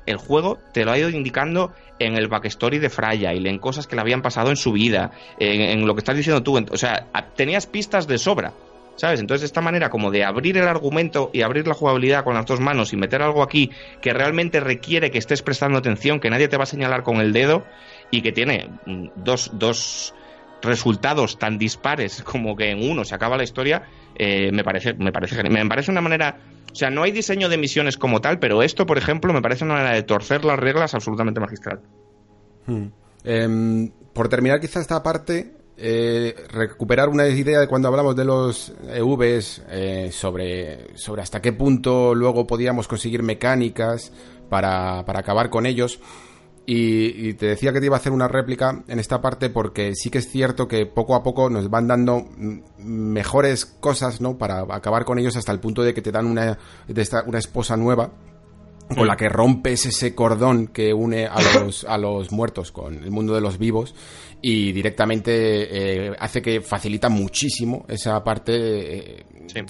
el 0.05 0.17
juego 0.17 0.57
te 0.73 0.85
lo 0.85 0.91
ha 0.91 0.97
ido 0.97 1.09
indicando 1.09 1.73
en 1.99 2.15
el 2.15 2.27
backstory 2.27 2.79
de 2.79 2.89
Fragile, 2.89 3.49
en 3.49 3.59
cosas 3.59 3.85
que 3.85 3.95
le 3.95 4.01
habían 4.01 4.21
pasado 4.21 4.49
en 4.49 4.55
su 4.55 4.71
vida, 4.71 5.11
en, 5.37 5.61
en 5.61 5.85
lo 5.85 5.93
que 5.93 5.99
estás 5.99 6.15
diciendo 6.15 6.41
tú. 6.41 6.57
O 6.71 6.77
sea, 6.77 7.07
tenías 7.35 7.67
pistas 7.67 8.07
de 8.07 8.17
sobra. 8.17 8.53
¿Sabes? 8.99 9.21
Entonces, 9.21 9.45
esta 9.45 9.61
manera 9.61 9.89
como 9.89 10.11
de 10.11 10.25
abrir 10.25 10.57
el 10.57 10.67
argumento 10.67 11.29
y 11.31 11.41
abrir 11.41 11.65
la 11.65 11.73
jugabilidad 11.73 12.25
con 12.25 12.33
las 12.33 12.45
dos 12.45 12.59
manos 12.59 12.91
y 12.91 12.97
meter 12.97 13.21
algo 13.21 13.41
aquí 13.41 13.71
que 14.01 14.11
realmente 14.13 14.59
requiere 14.59 15.09
que 15.09 15.17
estés 15.17 15.41
prestando 15.41 15.77
atención, 15.77 16.19
que 16.19 16.29
nadie 16.29 16.49
te 16.49 16.57
va 16.57 16.63
a 16.63 16.65
señalar 16.65 17.03
con 17.03 17.21
el 17.21 17.31
dedo 17.31 17.63
y 18.11 18.21
que 18.21 18.33
tiene 18.33 18.67
mm, 18.85 19.07
dos, 19.15 19.51
dos 19.53 20.13
resultados 20.61 21.39
tan 21.39 21.57
dispares 21.57 22.23
como 22.25 22.57
que 22.57 22.71
en 22.71 22.91
uno 22.91 23.05
se 23.05 23.15
acaba 23.15 23.37
la 23.37 23.43
historia, 23.43 23.83
eh, 24.17 24.51
me 24.51 24.65
parece, 24.65 24.93
me 24.95 25.13
parece. 25.13 25.49
Me 25.49 25.65
parece 25.65 25.91
una 25.91 26.01
manera. 26.01 26.37
O 26.69 26.75
sea, 26.75 26.89
no 26.89 27.03
hay 27.03 27.13
diseño 27.13 27.47
de 27.47 27.57
misiones 27.57 27.95
como 27.95 28.19
tal, 28.19 28.37
pero 28.39 28.61
esto, 28.63 28.85
por 28.85 28.97
ejemplo, 28.97 29.31
me 29.31 29.41
parece 29.41 29.63
una 29.63 29.75
manera 29.75 29.95
de 29.95 30.03
torcer 30.03 30.43
las 30.43 30.59
reglas 30.59 30.93
absolutamente 30.93 31.39
magistral. 31.39 31.79
Em, 33.23 33.91
por 34.11 34.27
terminar 34.27 34.59
quizá 34.59 34.81
esta 34.81 35.01
parte, 35.01 35.53
eh, 35.81 36.35
recuperar 36.51 37.09
una 37.09 37.27
idea 37.27 37.59
de 37.59 37.67
cuando 37.67 37.87
hablamos 37.87 38.15
de 38.15 38.25
los 38.25 38.73
EVs 38.93 39.63
eh, 39.69 40.09
sobre, 40.11 40.95
sobre 40.97 41.21
hasta 41.21 41.41
qué 41.41 41.53
punto 41.53 42.13
luego 42.13 42.45
podíamos 42.45 42.87
conseguir 42.87 43.23
mecánicas 43.23 44.11
para, 44.49 45.05
para 45.05 45.19
acabar 45.19 45.49
con 45.49 45.65
ellos. 45.65 45.99
Y, 46.65 47.29
y 47.29 47.33
te 47.33 47.47
decía 47.47 47.73
que 47.73 47.79
te 47.79 47.87
iba 47.87 47.95
a 47.95 47.99
hacer 47.99 48.11
una 48.11 48.27
réplica 48.27 48.83
en 48.87 48.99
esta 48.99 49.21
parte 49.21 49.49
porque 49.49 49.95
sí 49.95 50.11
que 50.11 50.19
es 50.19 50.29
cierto 50.29 50.67
que 50.67 50.85
poco 50.85 51.15
a 51.15 51.23
poco 51.23 51.49
nos 51.49 51.67
van 51.71 51.87
dando 51.87 52.19
mm, 52.37 52.59
mejores 52.77 53.65
cosas, 53.65 54.21
¿no? 54.21 54.37
Para 54.37 54.65
acabar 54.69 55.03
con 55.03 55.17
ellos 55.17 55.35
hasta 55.35 55.51
el 55.51 55.59
punto 55.59 55.81
de 55.81 55.95
que 55.95 56.03
te 56.03 56.11
dan 56.11 56.27
una, 56.27 56.59
de 56.87 57.01
esta- 57.01 57.23
una 57.25 57.39
esposa 57.39 57.75
nueva 57.75 58.11
con 58.95 59.07
la 59.07 59.15
que 59.17 59.29
rompes 59.29 59.85
ese 59.87 60.13
cordón 60.15 60.67
que 60.67 60.93
une 60.93 61.25
a 61.27 61.37
los, 61.59 61.85
a 61.85 61.97
los 61.97 62.31
muertos 62.31 62.71
con 62.71 62.95
el 63.03 63.09
mundo 63.11 63.33
de 63.33 63.41
los 63.41 63.57
vivos 63.57 63.95
y 64.41 64.71
directamente 64.71 66.07
eh, 66.11 66.15
hace 66.19 66.41
que 66.41 66.61
facilita 66.61 67.09
muchísimo 67.09 67.85
esa 67.89 68.23
parte, 68.23 69.19
eh, 69.19 69.25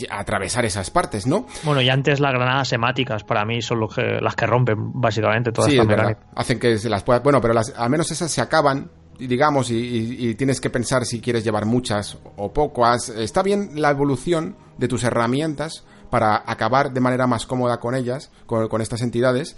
atravesar 0.10 0.66
esas 0.66 0.92
partes, 0.92 1.26
¿no? 1.26 1.48
Bueno, 1.64 1.82
y 1.82 1.90
antes 1.90 2.20
las 2.20 2.32
granadas 2.34 2.68
semáticas 2.68 3.24
para 3.24 3.46
mí 3.46 3.62
son 3.62 3.80
los 3.80 3.96
que, 3.96 4.20
las 4.22 4.36
que 4.36 4.46
rompen 4.46 4.76
básicamente 4.94 5.52
todas 5.52 5.72
sí, 5.72 5.78
estas 5.78 5.92
es 5.92 5.98
verdad. 5.98 6.18
Hacen 6.36 6.60
que 6.60 6.78
se 6.78 6.90
las 6.90 7.04
pueda... 7.04 7.20
Bueno, 7.20 7.42
pero 7.42 7.54
las, 7.54 7.74
al 7.76 7.90
menos 7.90 8.12
esas 8.12 8.30
se 8.32 8.42
acaban, 8.42 8.92
digamos, 9.18 9.72
y, 9.72 9.76
y- 9.78 10.30
y 10.30 10.36
tienes 10.36 10.62
que 10.62 10.70
pensar 10.70 11.06
si 11.06 11.20
quieres 11.20 11.44
llevar 11.44 11.66
muchas 11.66 12.18
o 12.38 12.54
pocas. 12.54 13.10
Está 13.10 13.42
bien 13.42 13.72
la 13.76 13.90
evolución 13.90 14.56
de 14.78 14.88
tus 14.88 15.04
herramientas 15.04 15.84
para 16.10 16.44
acabar 16.46 16.92
de 16.92 17.00
manera 17.02 17.28
más 17.28 17.46
cómoda 17.46 17.80
con 17.80 17.96
ellas, 17.96 18.32
con, 18.46 18.68
con 18.68 18.82
estas 18.82 19.02
entidades. 19.02 19.56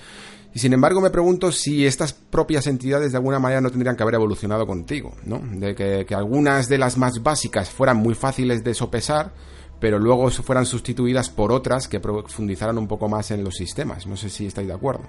Y 0.54 0.60
sin 0.60 0.74
embargo 0.74 1.00
me 1.00 1.10
pregunto 1.10 1.52
si 1.52 1.86
estas 1.86 2.14
propias 2.14 2.68
entidades 2.68 3.12
de 3.12 3.18
alguna 3.18 3.40
manera 3.40 3.62
no 3.62 3.70
tendrían 3.70 3.96
que 3.96 4.04
haber 4.04 4.16
evolucionado 4.16 4.68
contigo, 4.68 5.16
¿no? 5.24 5.40
De 5.40 5.74
que, 5.76 6.06
que 6.06 6.16
algunas 6.16 6.68
de 6.68 6.78
las 6.78 6.98
más 6.98 7.24
básicas 7.24 7.70
fueran 7.70 7.98
muy 7.98 8.16
fáciles 8.16 8.64
de 8.64 8.74
sopesar, 8.74 9.32
pero 9.80 9.98
luego 9.98 10.30
fueran 10.30 10.66
sustituidas 10.66 11.30
por 11.30 11.52
otras 11.52 11.88
que 11.88 12.00
profundizaran 12.00 12.78
un 12.78 12.88
poco 12.88 13.08
más 13.08 13.32
en 13.32 13.44
los 13.44 13.56
sistemas. 13.56 14.06
No 14.08 14.18
sé 14.18 14.30
si 14.30 14.46
estáis 14.46 14.68
de 14.68 14.74
acuerdo. 14.74 15.04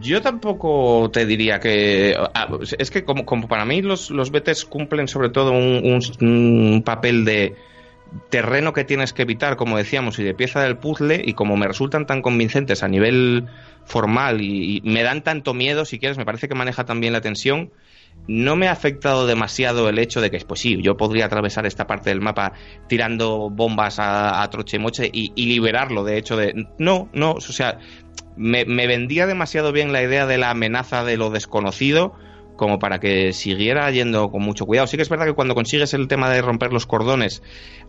Yo 0.00 0.20
tampoco 0.20 1.10
te 1.12 1.26
diría 1.26 1.60
que. 1.60 2.14
ah, 2.34 2.48
Es 2.78 2.90
que, 2.90 3.04
como, 3.04 3.24
como 3.24 3.46
para 3.46 3.64
mí, 3.64 3.82
los, 3.82 4.10
los 4.10 4.30
BTs 4.30 4.64
cumplen 4.64 5.06
sobre 5.06 5.30
todo 5.30 5.52
un, 5.52 6.82
papel 6.84 7.24
de 7.24 7.54
terreno 8.30 8.72
que 8.72 8.84
tienes 8.84 9.12
que 9.12 9.22
evitar, 9.22 9.56
como 9.56 9.76
decíamos, 9.76 10.18
y 10.18 10.24
de 10.24 10.34
pieza 10.34 10.62
del 10.62 10.76
puzzle, 10.76 11.22
y 11.24 11.34
como 11.34 11.56
me 11.56 11.66
resultan 11.66 12.06
tan 12.06 12.22
convincentes 12.22 12.82
a 12.82 12.88
nivel 12.88 13.46
formal 13.84 14.40
y, 14.40 14.80
me 14.84 15.02
dan 15.02 15.22
tanto 15.22 15.54
miedo, 15.54 15.84
si 15.84 15.98
quieres, 15.98 16.18
me 16.18 16.24
parece 16.24 16.48
que 16.48 16.54
maneja 16.54 16.84
también 16.84 17.12
la 17.12 17.20
tensión. 17.20 17.70
No 18.28 18.56
me 18.56 18.68
ha 18.68 18.72
afectado 18.72 19.26
demasiado 19.26 19.88
el 19.88 19.98
hecho 19.98 20.20
de 20.20 20.30
que, 20.30 20.38
pues 20.40 20.60
sí, 20.60 20.80
yo 20.80 20.96
podría 20.96 21.26
atravesar 21.26 21.66
esta 21.66 21.86
parte 21.86 22.10
del 22.10 22.20
mapa 22.20 22.54
tirando 22.88 23.50
bombas 23.50 23.98
a, 23.98 24.42
a 24.42 24.50
troche 24.50 24.78
y 24.78 24.80
moche 24.80 25.10
y, 25.12 25.46
liberarlo, 25.46 26.02
de 26.02 26.16
hecho, 26.16 26.36
de. 26.36 26.66
No, 26.78 27.10
no, 27.12 27.32
o 27.32 27.40
sea, 27.40 27.78
me 28.36 28.64
vendía 28.64 29.26
demasiado 29.26 29.70
bien 29.72 29.92
la 29.92 30.02
idea 30.02 30.26
de 30.26 30.38
la 30.38 30.50
amenaza 30.50 31.04
de 31.04 31.16
lo 31.18 31.30
desconocido 31.30 32.14
como 32.56 32.78
para 32.78 32.98
que 32.98 33.32
siguiera 33.32 33.90
yendo 33.90 34.30
con 34.30 34.42
mucho 34.42 34.66
cuidado. 34.66 34.86
Sí 34.86 34.96
que 34.96 35.02
es 35.02 35.08
verdad 35.08 35.26
que 35.26 35.34
cuando 35.34 35.54
consigues 35.54 35.94
el 35.94 36.08
tema 36.08 36.30
de 36.30 36.42
romper 36.42 36.72
los 36.72 36.86
cordones 36.86 37.42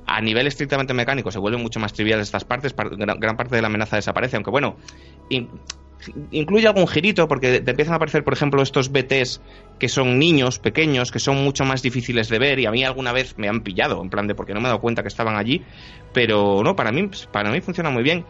a 0.05 0.21
nivel 0.21 0.47
estrictamente 0.47 0.93
mecánico 0.93 1.31
se 1.31 1.39
vuelven 1.39 1.61
mucho 1.61 1.79
más 1.79 1.93
triviales 1.93 2.27
estas 2.27 2.45
partes, 2.45 2.73
par- 2.73 2.89
gran, 2.95 3.35
parte 3.37 3.55
de 3.55 3.61
la 3.61 3.67
amenaza 3.67 3.95
desaparece, 3.95 4.35
aunque 4.37 4.51
bueno, 4.51 4.77
in- 5.29 5.49
incluye 6.31 6.67
algún 6.67 6.87
girito 6.87 7.27
porque 7.27 7.59
te 7.59 7.71
empiezan 7.71 7.93
a 7.93 7.95
aparecer, 7.97 8.23
por 8.23 8.33
ejemplo, 8.33 8.61
estos 8.61 8.91
BTs 8.91 9.41
que 9.79 9.89
son 9.89 10.17
niños 10.19 10.59
pequeños, 10.59 11.11
que 11.11 11.19
son 11.19 11.43
mucho 11.43 11.65
más 11.65 11.81
difíciles 11.81 12.29
de 12.29 12.39
ver 12.39 12.59
y 12.59 12.65
a 12.65 12.71
mí 12.71 12.83
alguna 12.83 13.11
vez 13.11 13.37
me 13.37 13.49
han 13.49 13.61
pillado, 13.61 14.01
en 14.01 14.09
plan 14.09 14.27
de 14.27 14.35
porque 14.35 14.53
no 14.53 14.59
me 14.61 14.67
he 14.67 14.69
dado 14.69 14.79
cuenta 14.81 15.01
que 15.01 15.07
estaban 15.09 15.35
allí, 15.35 15.61
pero 16.13 16.61
no, 16.63 16.75
para 16.75 16.91
mí, 16.91 17.09
para 17.31 17.51
mí 17.51 17.59
funciona 17.61 17.89
muy 17.89 18.03
bien 18.03 18.23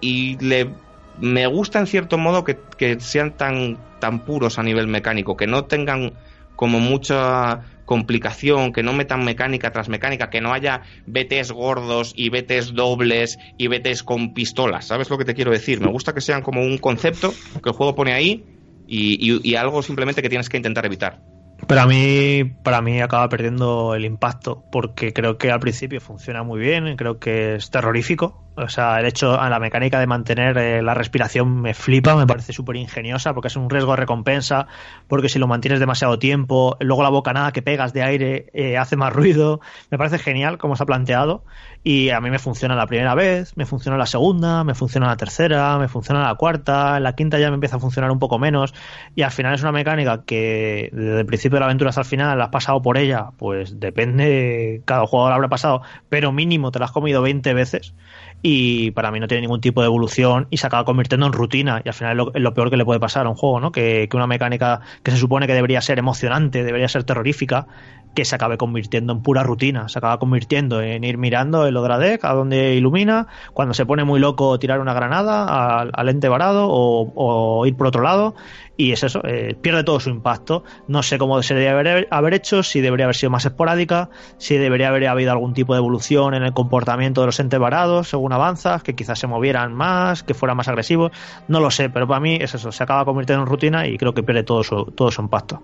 y 0.00 0.36
le 0.44 0.70
me 1.18 1.46
gusta 1.46 1.78
en 1.78 1.86
cierto 1.86 2.18
modo 2.18 2.44
que, 2.44 2.56
sean 3.00 3.36
tan, 3.36 3.78
tan 3.98 4.24
puros 4.24 4.58
a 4.58 4.62
nivel 4.62 4.86
mecánico, 4.88 5.36
que 5.36 5.46
no 5.46 5.64
tengan 5.66 6.12
como 6.56 6.80
mucha 6.80 7.60
complicación, 7.84 8.72
que 8.72 8.82
no 8.82 8.92
metan 8.92 9.24
mecánica 9.24 9.72
tras 9.72 9.88
mecánica, 9.88 10.30
que 10.30 10.40
no 10.40 10.52
haya 10.52 10.82
BTs 11.06 11.50
gordos 11.52 12.12
y 12.16 12.28
BTs 12.30 12.74
dobles 12.74 13.38
y 13.58 13.68
BTs 13.68 14.02
con 14.02 14.32
pistolas, 14.32 14.86
¿sabes 14.86 15.10
lo 15.10 15.18
que 15.18 15.24
te 15.24 15.34
quiero 15.34 15.50
decir? 15.50 15.80
Me 15.80 15.90
gusta 15.90 16.14
que 16.14 16.20
sean 16.20 16.42
como 16.42 16.62
un 16.62 16.78
concepto 16.78 17.32
que 17.62 17.70
el 17.70 17.74
juego 17.76 17.94
pone 17.94 18.12
ahí 18.12 18.46
y, 18.86 19.32
y- 19.32 19.40
y 19.50 19.54
algo 19.56 19.82
simplemente 19.82 20.22
que 20.22 20.28
tienes 20.28 20.48
que 20.48 20.56
intentar 20.56 20.86
evitar. 20.86 21.20
Pero 21.66 21.80
a 21.82 21.86
mí, 21.86 22.44
para 22.62 22.80
mí 22.82 23.00
acaba 23.00 23.28
perdiendo 23.28 23.94
el 23.94 24.04
impacto, 24.04 24.64
porque 24.70 25.12
creo 25.12 25.38
que 25.38 25.50
al 25.50 25.60
principio 25.60 26.00
funciona 26.00 26.42
muy 26.42 26.60
bien, 26.60 26.96
creo 26.96 27.18
que 27.18 27.54
es 27.56 27.70
terrorífico. 27.70 28.41
O 28.54 28.68
sea, 28.68 29.00
el 29.00 29.06
hecho, 29.06 29.40
a 29.40 29.48
la 29.48 29.58
mecánica 29.58 29.98
de 29.98 30.06
mantener 30.06 30.58
eh, 30.58 30.82
la 30.82 30.92
respiración 30.92 31.62
me 31.62 31.72
flipa, 31.72 32.14
me 32.16 32.26
parece 32.26 32.52
súper 32.52 32.76
ingeniosa, 32.76 33.32
porque 33.32 33.48
es 33.48 33.56
un 33.56 33.70
riesgo 33.70 33.92
de 33.92 33.96
recompensa, 33.96 34.66
porque 35.08 35.30
si 35.30 35.38
lo 35.38 35.46
mantienes 35.46 35.80
demasiado 35.80 36.18
tiempo, 36.18 36.76
luego 36.80 37.02
la 37.02 37.08
bocanada 37.08 37.52
que 37.52 37.62
pegas 37.62 37.94
de 37.94 38.02
aire 38.02 38.50
eh, 38.52 38.76
hace 38.76 38.96
más 38.96 39.10
ruido. 39.12 39.60
Me 39.90 39.96
parece 39.96 40.18
genial 40.18 40.58
como 40.58 40.76
se 40.76 40.82
ha 40.82 40.86
planteado, 40.86 41.44
y 41.82 42.10
a 42.10 42.20
mí 42.20 42.28
me 42.28 42.38
funciona 42.38 42.76
la 42.76 42.86
primera 42.86 43.14
vez, 43.14 43.56
me 43.56 43.64
funciona 43.64 43.96
la 43.96 44.04
segunda, 44.04 44.64
me 44.64 44.74
funciona 44.74 45.06
la 45.06 45.16
tercera, 45.16 45.78
me 45.78 45.88
funciona 45.88 46.22
la 46.22 46.34
cuarta, 46.34 47.00
la 47.00 47.14
quinta 47.14 47.38
ya 47.38 47.48
me 47.48 47.54
empieza 47.54 47.76
a 47.76 47.80
funcionar 47.80 48.10
un 48.10 48.18
poco 48.18 48.38
menos, 48.38 48.74
y 49.14 49.22
al 49.22 49.30
final 49.30 49.54
es 49.54 49.62
una 49.62 49.72
mecánica 49.72 50.24
que 50.26 50.90
desde 50.92 51.20
el 51.20 51.26
principio 51.26 51.56
de 51.56 51.60
la 51.60 51.66
aventura 51.66 51.88
hasta 51.88 52.02
el 52.02 52.06
final 52.06 52.40
has 52.40 52.48
pasado 52.50 52.82
por 52.82 52.98
ella, 52.98 53.30
pues 53.38 53.80
depende, 53.80 54.82
cada 54.84 55.06
jugador 55.06 55.32
habrá 55.32 55.48
pasado, 55.48 55.80
pero 56.10 56.32
mínimo 56.32 56.70
te 56.70 56.78
la 56.78 56.84
has 56.84 56.92
comido 56.92 57.22
20 57.22 57.54
veces 57.54 57.94
y 58.42 58.90
para 58.90 59.10
mí 59.12 59.20
no 59.20 59.28
tiene 59.28 59.42
ningún 59.42 59.60
tipo 59.60 59.80
de 59.80 59.86
evolución 59.86 60.48
y 60.50 60.56
se 60.56 60.66
acaba 60.66 60.84
convirtiendo 60.84 61.26
en 61.26 61.32
rutina 61.32 61.80
y 61.84 61.88
al 61.88 61.94
final 61.94 62.12
es 62.12 62.16
lo, 62.16 62.34
es 62.34 62.42
lo 62.42 62.54
peor 62.54 62.70
que 62.70 62.76
le 62.76 62.84
puede 62.84 62.98
pasar 62.98 63.26
a 63.26 63.28
un 63.28 63.36
juego, 63.36 63.60
¿no? 63.60 63.70
Que, 63.70 64.08
que 64.10 64.16
una 64.16 64.26
mecánica 64.26 64.80
que 65.02 65.12
se 65.12 65.16
supone 65.16 65.46
que 65.46 65.54
debería 65.54 65.80
ser 65.80 65.98
emocionante, 65.98 66.64
debería 66.64 66.88
ser 66.88 67.04
terrorífica, 67.04 67.68
que 68.14 68.24
se 68.24 68.34
acabe 68.34 68.58
convirtiendo 68.58 69.12
en 69.12 69.22
pura 69.22 69.42
rutina, 69.42 69.88
se 69.88 69.98
acaba 69.98 70.18
convirtiendo 70.18 70.82
en 70.82 71.04
ir 71.04 71.18
mirando 71.18 71.66
el 71.66 71.76
Odradec 71.76 72.24
a 72.24 72.34
donde 72.34 72.74
ilumina, 72.74 73.26
cuando 73.52 73.74
se 73.74 73.86
pone 73.86 74.04
muy 74.04 74.20
loco 74.20 74.58
tirar 74.58 74.80
una 74.80 74.94
granada 74.94 75.80
al, 75.80 75.90
al 75.94 76.08
ente 76.08 76.28
varado 76.28 76.68
o, 76.68 77.66
ir 77.66 77.76
por 77.76 77.86
otro 77.86 78.02
lado 78.02 78.34
y 78.76 78.92
es 78.92 79.02
eso, 79.02 79.20
eh, 79.24 79.56
pierde 79.60 79.84
todo 79.84 80.00
su 80.00 80.10
impacto. 80.10 80.64
No 80.88 81.02
sé 81.02 81.18
cómo 81.18 81.42
se 81.42 81.54
debería 81.54 81.90
haber, 81.90 82.08
haber 82.10 82.34
hecho, 82.34 82.62
si 82.62 82.80
debería 82.80 83.06
haber 83.06 83.16
sido 83.16 83.30
más 83.30 83.44
esporádica, 83.44 84.10
si 84.38 84.56
debería 84.56 84.88
haber 84.88 85.06
habido 85.06 85.30
algún 85.30 85.54
tipo 85.54 85.74
de 85.74 85.78
evolución 85.78 86.34
en 86.34 86.42
el 86.42 86.52
comportamiento 86.52 87.20
de 87.20 87.26
los 87.26 87.40
entes 87.40 87.60
varados 87.60 88.08
según 88.08 88.32
avanzas, 88.32 88.82
que 88.82 88.94
quizás 88.94 89.18
se 89.18 89.26
movieran 89.26 89.74
más, 89.74 90.22
que 90.22 90.34
fueran 90.34 90.56
más 90.56 90.68
agresivos, 90.68 91.12
no 91.48 91.60
lo 91.60 91.70
sé, 91.70 91.90
pero 91.90 92.08
para 92.08 92.20
mí 92.20 92.38
es 92.40 92.54
eso, 92.54 92.72
se 92.72 92.82
acaba 92.82 93.04
convirtiendo 93.04 93.44
en 93.44 93.48
rutina 93.48 93.86
y 93.86 93.98
creo 93.98 94.14
que 94.14 94.22
pierde 94.22 94.42
todo 94.42 94.62
su, 94.62 94.84
todo 94.86 95.10
su 95.10 95.22
impacto. 95.22 95.62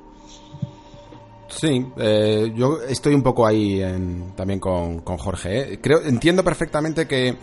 Sí, 1.48 1.86
eh, 1.96 2.52
yo 2.54 2.80
estoy 2.82 3.14
un 3.14 3.22
poco 3.22 3.46
ahí 3.46 3.80
en- 3.82 4.32
también 4.36 4.60
con, 4.60 5.00
con 5.00 5.16
Jorge. 5.16 5.74
¿eh? 5.74 5.80
Creo, 5.80 6.02
entiendo 6.02 6.44
perfectamente 6.44 7.06
que, 7.06 7.36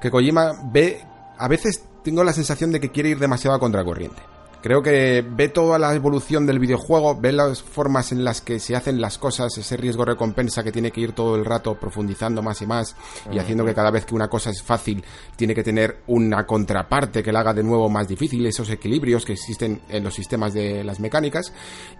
que 0.00 0.10
Kojima 0.10 0.52
ve, 0.70 1.00
a 1.38 1.48
veces 1.48 1.82
tengo 2.04 2.22
la 2.24 2.32
sensación 2.32 2.70
de 2.72 2.80
que 2.80 2.90
quiere 2.90 3.08
ir 3.10 3.18
demasiado 3.18 3.56
a 3.56 3.60
contracorriente. 3.60 4.20
Creo 4.60 4.82
que 4.82 5.24
ve 5.28 5.48
toda 5.48 5.78
la 5.78 5.94
evolución 5.94 6.44
del 6.44 6.58
videojuego, 6.58 7.14
ve 7.20 7.30
las 7.32 7.62
formas 7.62 8.10
en 8.10 8.24
las 8.24 8.40
que 8.40 8.58
se 8.58 8.74
hacen 8.74 9.00
las 9.00 9.16
cosas, 9.16 9.56
ese 9.56 9.76
riesgo 9.76 10.04
recompensa 10.04 10.64
que 10.64 10.72
tiene 10.72 10.90
que 10.90 11.00
ir 11.00 11.12
todo 11.12 11.36
el 11.36 11.44
rato 11.44 11.74
profundizando 11.78 12.42
más 12.42 12.60
y 12.60 12.66
más 12.66 12.96
y 13.30 13.38
haciendo 13.38 13.64
que 13.64 13.72
cada 13.72 13.92
vez 13.92 14.04
que 14.04 14.16
una 14.16 14.26
cosa 14.28 14.50
es 14.50 14.60
fácil 14.62 15.04
tiene 15.36 15.54
que 15.54 15.62
tener 15.62 15.98
una 16.08 16.44
contraparte 16.44 17.22
que 17.22 17.30
la 17.30 17.40
haga 17.40 17.54
de 17.54 17.62
nuevo 17.62 17.88
más 17.88 18.08
difícil, 18.08 18.44
esos 18.46 18.68
equilibrios 18.70 19.24
que 19.24 19.34
existen 19.34 19.80
en 19.88 20.02
los 20.02 20.14
sistemas 20.14 20.52
de 20.54 20.82
las 20.82 20.98
mecánicas. 20.98 21.52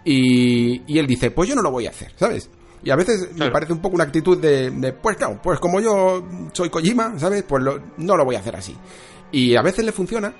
Y, 0.04 0.82
y 0.92 0.98
él 0.98 1.06
dice, 1.06 1.30
pues 1.30 1.48
yo 1.48 1.54
no 1.54 1.62
lo 1.62 1.70
voy 1.70 1.86
a 1.86 1.90
hacer, 1.90 2.12
¿sabes? 2.16 2.50
Y 2.82 2.90
a 2.90 2.96
veces 2.96 3.34
me 3.36 3.50
parece 3.50 3.72
un 3.72 3.80
poco 3.80 3.94
una 3.96 4.04
actitud 4.04 4.38
de, 4.38 4.70
de, 4.70 4.92
pues 4.92 5.16
claro, 5.16 5.40
pues 5.42 5.58
como 5.60 5.80
yo 5.80 6.24
soy 6.52 6.70
Kojima, 6.70 7.18
¿sabes? 7.18 7.42
Pues 7.42 7.62
lo- 7.62 7.80
no 7.98 8.16
lo 8.16 8.24
voy 8.24 8.36
a 8.36 8.40
hacer 8.40 8.56
así. 8.56 8.76
Y 9.30 9.56
a 9.56 9.62
veces 9.62 9.84
le 9.84 9.92
funciona 9.92 10.32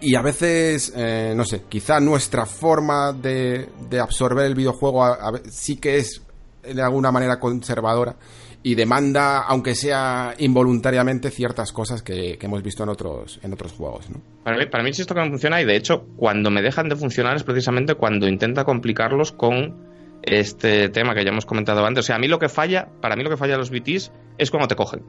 y 0.00 0.14
a 0.14 0.22
veces, 0.22 0.92
eh, 0.96 1.32
no 1.36 1.44
sé, 1.44 1.62
quizá 1.68 2.00
nuestra 2.00 2.46
forma 2.46 3.12
de, 3.12 3.68
de 3.88 4.00
absorber 4.00 4.46
el 4.46 4.54
videojuego 4.54 5.04
a- 5.04 5.14
a 5.14 5.30
ve- 5.32 5.42
sí 5.50 5.76
que 5.76 5.98
es 5.98 6.22
de 6.62 6.82
alguna 6.82 7.10
manera 7.12 7.38
conservadora 7.40 8.16
y 8.62 8.74
demanda, 8.74 9.38
aunque 9.40 9.74
sea 9.74 10.34
involuntariamente, 10.38 11.30
ciertas 11.30 11.72
cosas 11.72 12.02
que, 12.02 12.36
que 12.38 12.46
hemos 12.46 12.62
visto 12.62 12.82
en 12.82 12.90
otros, 12.90 13.40
en 13.42 13.52
otros 13.54 13.72
juegos, 13.72 14.10
¿no? 14.10 14.20
Para 14.44 14.58
mí, 14.58 14.66
para 14.66 14.84
mí 14.84 14.90
esto 14.90 15.14
que 15.14 15.20
no 15.20 15.28
funciona 15.30 15.60
y 15.62 15.64
de 15.64 15.76
hecho 15.76 16.04
cuando 16.16 16.50
me 16.50 16.60
dejan 16.60 16.88
de 16.90 16.96
funcionar 16.96 17.36
es 17.36 17.42
precisamente 17.44 17.94
cuando 17.94 18.28
intenta 18.28 18.64
complicarlos 18.64 19.32
con 19.32 19.88
este 20.22 20.90
tema 20.90 21.14
que 21.14 21.24
ya 21.24 21.30
hemos 21.30 21.46
comentado 21.46 21.84
antes. 21.86 22.04
O 22.04 22.06
sea, 22.06 22.16
a 22.16 22.18
mí 22.18 22.28
lo 22.28 22.38
que 22.38 22.50
falla, 22.50 22.88
para 23.00 23.16
mí 23.16 23.24
lo 23.24 23.30
que 23.30 23.38
falla 23.38 23.54
a 23.54 23.58
los 23.58 23.70
BTs 23.70 24.12
es 24.36 24.50
cuando 24.50 24.68
te 24.68 24.76
cogen. 24.76 25.02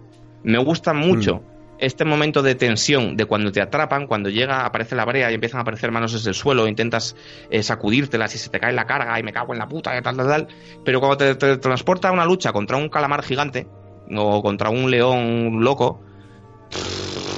Me 0.44 0.58
gusta 0.64 0.94
mucho 0.94 1.42
este 1.82 2.06
momento 2.06 2.42
de 2.42 2.56
tensión 2.56 3.18
de 3.18 3.26
cuando 3.26 3.52
te 3.52 3.62
atrapan, 3.62 4.08
cuando 4.08 4.30
llega, 4.30 4.66
aparece 4.66 4.96
la 4.96 5.04
brea 5.04 5.30
y 5.32 5.34
empiezan 5.34 5.58
a 5.60 5.62
aparecer 5.64 5.92
manos 5.92 6.14
desde 6.14 6.30
el 6.30 6.36
suelo, 6.36 6.68
intentas 6.68 7.16
eh, 7.50 7.62
sacudírtelas 7.64 8.34
y 8.36 8.38
se 8.38 8.50
te 8.50 8.60
cae 8.60 8.72
la 8.72 8.86
carga 8.86 9.20
y 9.20 9.24
me 9.24 9.34
cago 9.34 9.52
en 9.54 9.60
la 9.60 9.68
puta 9.68 9.98
y 9.98 10.02
tal, 10.02 10.16
tal, 10.16 10.28
tal. 10.28 10.48
Pero 10.86 11.00
cuando 11.00 11.18
te, 11.18 11.36
te 11.36 11.58
transporta 11.58 12.08
a 12.10 12.12
una 12.12 12.26
lucha 12.26 12.54
contra 12.54 12.78
un 12.78 12.88
calamar 12.90 13.24
gigante 13.24 13.68
o 14.16 14.42
contra 14.42 14.70
un 14.70 14.90
león 14.90 15.64
loco, 15.64 16.02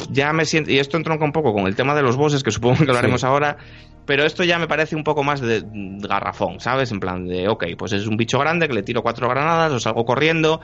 ya 0.10 0.32
me 0.34 0.46
siento. 0.46 0.72
Y 0.72 0.80
esto 0.80 0.98
entronca 0.98 1.26
un 1.26 1.32
poco 1.32 1.54
con 1.54 1.66
el 1.68 1.76
tema 1.76 1.96
de 1.96 2.02
los 2.04 2.16
bosses, 2.18 2.44
que 2.44 2.52
supongo 2.52 2.78
que 2.84 2.92
hablaremos 2.92 3.22
Sí. 3.22 3.28
ahora. 3.28 3.58
Pero 4.06 4.26
esto 4.26 4.44
ya 4.44 4.60
me 4.60 4.68
parece 4.68 4.98
un 4.98 5.04
poco 5.06 5.24
más 5.24 5.40
de 5.40 5.64
garrafón, 6.02 6.60
¿sabes? 6.60 6.92
En 6.92 7.00
plan 7.00 7.26
de, 7.26 7.48
ok, 7.48 7.64
pues 7.78 7.94
es 7.94 8.06
un 8.06 8.18
bicho 8.18 8.38
grande 8.38 8.68
que 8.68 8.74
le 8.74 8.84
tiro 8.84 9.02
cuatro 9.02 9.30
granadas, 9.30 9.72
o 9.72 9.80
salgo 9.80 10.04
corriendo. 10.04 10.60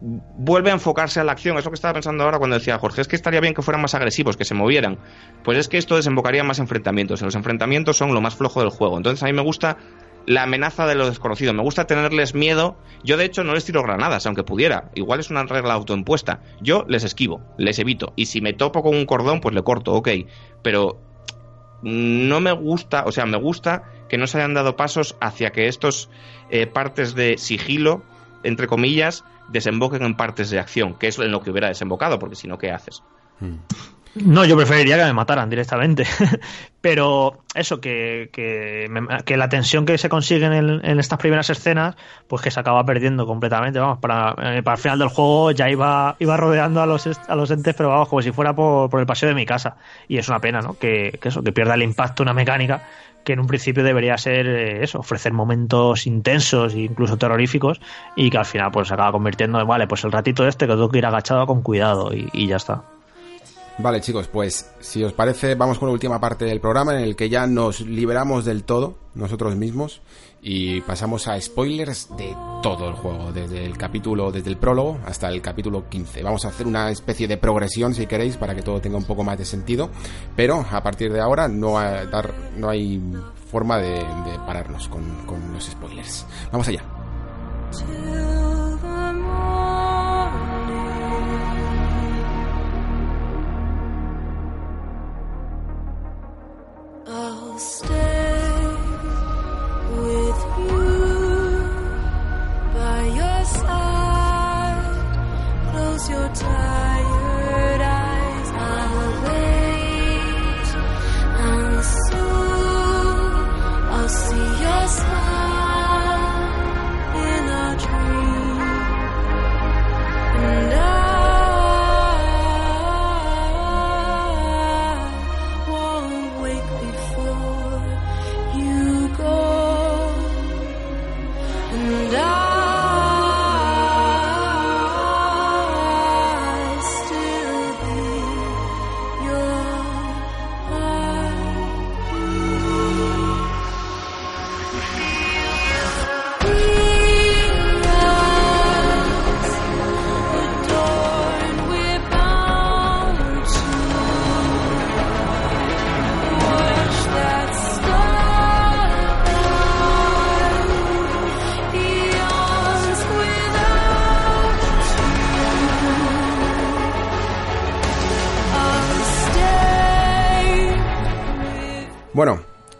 Vuelve 0.00 0.70
a 0.70 0.74
enfocarse 0.74 1.20
a 1.20 1.24
la 1.24 1.32
acción. 1.32 1.56
Es 1.56 1.64
lo 1.64 1.70
que 1.70 1.76
estaba 1.76 1.94
pensando 1.94 2.24
ahora 2.24 2.38
cuando 2.38 2.58
decía 2.58 2.78
Jorge. 2.78 3.00
Es 3.00 3.08
que 3.08 3.16
estaría 3.16 3.40
bien 3.40 3.54
que 3.54 3.62
fueran 3.62 3.80
más 3.80 3.94
agresivos, 3.94 4.36
que 4.36 4.44
se 4.44 4.54
movieran. 4.54 4.98
Pues 5.42 5.58
es 5.58 5.68
que 5.68 5.78
esto 5.78 5.96
desembocaría 5.96 6.42
en 6.42 6.46
más 6.46 6.58
enfrentamientos. 6.58 7.22
Los 7.22 7.34
enfrentamientos 7.34 7.96
son 7.96 8.12
lo 8.12 8.20
más 8.20 8.34
flojo 8.36 8.60
del 8.60 8.70
juego. 8.70 8.96
Entonces 8.96 9.22
a 9.22 9.26
mí 9.26 9.32
me 9.32 9.42
gusta 9.42 9.78
la 10.26 10.42
amenaza 10.42 10.86
de 10.86 10.96
lo 10.96 11.06
desconocido. 11.06 11.54
Me 11.54 11.62
gusta 11.62 11.86
tenerles 11.86 12.34
miedo. 12.34 12.76
Yo, 13.04 13.16
de 13.16 13.24
hecho, 13.24 13.44
no 13.44 13.54
les 13.54 13.64
tiro 13.64 13.82
granadas, 13.82 14.26
aunque 14.26 14.42
pudiera. 14.42 14.90
Igual 14.94 15.20
es 15.20 15.30
una 15.30 15.44
regla 15.44 15.74
autoimpuesta. 15.74 16.40
Yo 16.60 16.84
les 16.88 17.04
esquivo, 17.04 17.40
les 17.56 17.78
evito. 17.78 18.12
Y 18.16 18.26
si 18.26 18.40
me 18.40 18.52
topo 18.52 18.82
con 18.82 18.94
un 18.94 19.06
cordón, 19.06 19.40
pues 19.40 19.54
le 19.54 19.62
corto, 19.62 19.92
ok. 19.94 20.08
Pero 20.62 21.00
no 21.82 22.40
me 22.40 22.52
gusta, 22.52 23.04
o 23.06 23.12
sea, 23.12 23.26
me 23.26 23.38
gusta 23.38 23.84
que 24.08 24.18
no 24.18 24.26
se 24.26 24.38
hayan 24.38 24.54
dado 24.54 24.76
pasos 24.76 25.16
hacia 25.20 25.50
que 25.50 25.68
estos 25.68 26.10
eh, 26.50 26.66
partes 26.66 27.14
de 27.14 27.38
sigilo, 27.38 28.02
entre 28.42 28.66
comillas, 28.66 29.24
desemboquen 29.48 30.02
en 30.02 30.16
partes 30.16 30.50
de 30.50 30.58
acción, 30.58 30.94
que 30.94 31.08
es 31.08 31.18
en 31.18 31.30
lo 31.32 31.40
que 31.40 31.50
hubiera 31.50 31.68
desembocado, 31.68 32.18
porque 32.18 32.36
si 32.36 32.48
no, 32.48 32.58
¿qué 32.58 32.70
haces? 32.70 33.02
No, 34.14 34.46
yo 34.46 34.56
preferiría 34.56 34.96
que 34.96 35.04
me 35.04 35.12
mataran 35.12 35.50
directamente. 35.50 36.04
Pero 36.80 37.42
eso, 37.54 37.80
que, 37.82 38.30
que, 38.32 38.86
me- 38.88 39.22
que 39.24 39.36
la 39.36 39.48
tensión 39.50 39.84
que 39.84 39.98
se 39.98 40.08
consigue 40.08 40.46
en, 40.46 40.52
el- 40.54 40.80
en 40.84 40.98
estas 40.98 41.18
primeras 41.18 41.50
escenas, 41.50 41.96
pues 42.26 42.40
que 42.40 42.50
se 42.50 42.58
acaba 42.58 42.82
perdiendo 42.84 43.26
completamente. 43.26 43.78
Vamos, 43.78 43.98
para, 43.98 44.30
eh, 44.56 44.62
para 44.62 44.76
el 44.76 44.80
final 44.80 44.98
del 45.00 45.08
juego 45.08 45.50
ya 45.50 45.68
iba, 45.68 46.16
iba 46.18 46.36
rodeando 46.38 46.80
a 46.80 46.86
los, 46.86 47.06
a 47.28 47.34
los 47.34 47.50
entes, 47.50 47.74
pero 47.76 47.90
vamos, 47.90 48.08
como 48.08 48.22
si 48.22 48.32
fuera 48.32 48.54
por, 48.54 48.88
por 48.88 49.00
el 49.00 49.06
paseo 49.06 49.28
de 49.28 49.34
mi 49.34 49.44
casa. 49.44 49.76
Y 50.08 50.16
es 50.16 50.28
una 50.30 50.38
pena, 50.40 50.60
¿no? 50.62 50.78
Que, 50.78 51.18
que 51.20 51.28
eso, 51.28 51.42
que 51.42 51.52
pierda 51.52 51.74
el 51.74 51.82
impacto 51.82 52.22
una 52.22 52.32
mecánica 52.32 52.84
que 53.26 53.32
en 53.32 53.40
un 53.40 53.48
principio 53.48 53.82
debería 53.82 54.16
ser 54.16 54.46
eh, 54.46 54.84
eso, 54.84 55.00
ofrecer 55.00 55.32
momentos 55.32 56.06
intensos 56.06 56.74
e 56.74 56.82
incluso 56.82 57.18
terroríficos 57.18 57.80
y 58.14 58.30
que 58.30 58.38
al 58.38 58.46
final 58.46 58.70
pues 58.70 58.86
se 58.86 58.94
acaba 58.94 59.10
convirtiendo 59.10 59.60
en, 59.60 59.66
vale, 59.66 59.88
pues 59.88 60.04
el 60.04 60.12
ratito 60.12 60.46
este 60.46 60.66
que 60.66 60.72
tengo 60.72 60.88
que 60.88 60.98
ir 60.98 61.06
agachado 61.06 61.44
con 61.44 61.60
cuidado 61.60 62.14
y, 62.14 62.30
y 62.32 62.46
ya 62.46 62.56
está. 62.56 62.84
Vale, 63.78 64.00
chicos, 64.00 64.28
pues 64.28 64.70
si 64.80 65.02
os 65.02 65.12
parece, 65.12 65.56
vamos 65.56 65.78
con 65.78 65.88
la 65.88 65.92
última 65.92 66.20
parte 66.20 66.44
del 66.44 66.60
programa 66.60 66.96
en 66.96 67.02
el 67.02 67.16
que 67.16 67.28
ya 67.28 67.46
nos 67.48 67.80
liberamos 67.80 68.44
del 68.44 68.62
todo, 68.62 68.94
nosotros 69.14 69.56
mismos, 69.56 70.00
y 70.42 70.80
pasamos 70.82 71.26
a 71.28 71.40
spoilers 71.40 72.08
de 72.16 72.36
todo 72.62 72.88
el 72.88 72.94
juego, 72.94 73.32
desde 73.32 73.64
el 73.64 73.76
capítulo, 73.76 74.30
desde 74.30 74.50
el 74.50 74.56
prólogo 74.56 74.98
hasta 75.04 75.28
el 75.28 75.40
capítulo 75.42 75.88
15. 75.88 76.22
Vamos 76.22 76.44
a 76.44 76.48
hacer 76.48 76.66
una 76.66 76.90
especie 76.90 77.26
de 77.26 77.36
progresión, 77.36 77.94
si 77.94 78.06
queréis, 78.06 78.36
para 78.36 78.54
que 78.54 78.62
todo 78.62 78.80
tenga 78.80 78.96
un 78.96 79.04
poco 79.04 79.24
más 79.24 79.38
de 79.38 79.44
sentido, 79.44 79.90
pero 80.36 80.64
a 80.70 80.82
partir 80.82 81.12
de 81.12 81.20
ahora 81.20 81.48
no, 81.48 81.78
hay- 81.78 83.00
forma 83.50 83.78
de, 83.78 84.04
pararnos 84.46 84.88
con 84.88 85.52
los 85.52 85.64
spoilers. 85.64 86.26
Vamos 86.52 86.68
allá. 86.68 86.82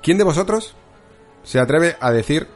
¿Quién 0.07 0.19
de 0.19 0.25
vosotros 0.25 0.75
se 1.43 1.59
atreve 1.59 1.97
a 2.01 2.13
decir 2.13 2.47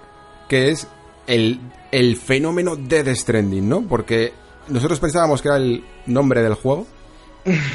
que 0.49 0.71
es 0.71 0.87
el, 1.27 1.61
el 1.91 2.17
fenómeno 2.17 2.77
de 2.77 3.03
Death 3.03 3.17
Stranding, 3.17 3.69
¿no? 3.69 3.83
Porque 3.83 4.33
nosotros 4.69 5.01
pensábamos 5.01 5.43
que 5.43 5.49
era 5.49 5.57
el 5.57 5.85
nombre 6.07 6.43
del 6.43 6.55
juego 6.55 6.87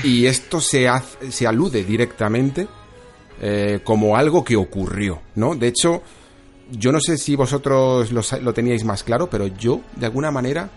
y 0.03 0.25
esto 0.27 0.61
se, 0.61 0.87
hace- 0.87 1.29
se 1.31 1.45
alude 1.45 1.83
directamente 1.83 2.67
eh, 3.41 3.81
como 3.83 4.15
algo 4.15 4.45
que 4.45 4.55
ocurrió, 4.55 5.21
¿no? 5.35 5.55
De 5.55 5.67
hecho, 5.67 6.01
yo 6.71 6.93
no 6.93 7.01
sé 7.01 7.17
si 7.17 7.35
vosotros 7.35 8.11
lo, 8.13 8.53
teníais 8.53 8.85
más 8.85 9.03
claro, 9.03 9.29
pero 9.29 9.45
yo, 9.47 9.81
de 9.97 10.05
alguna 10.05 10.31
manera, 10.31 10.69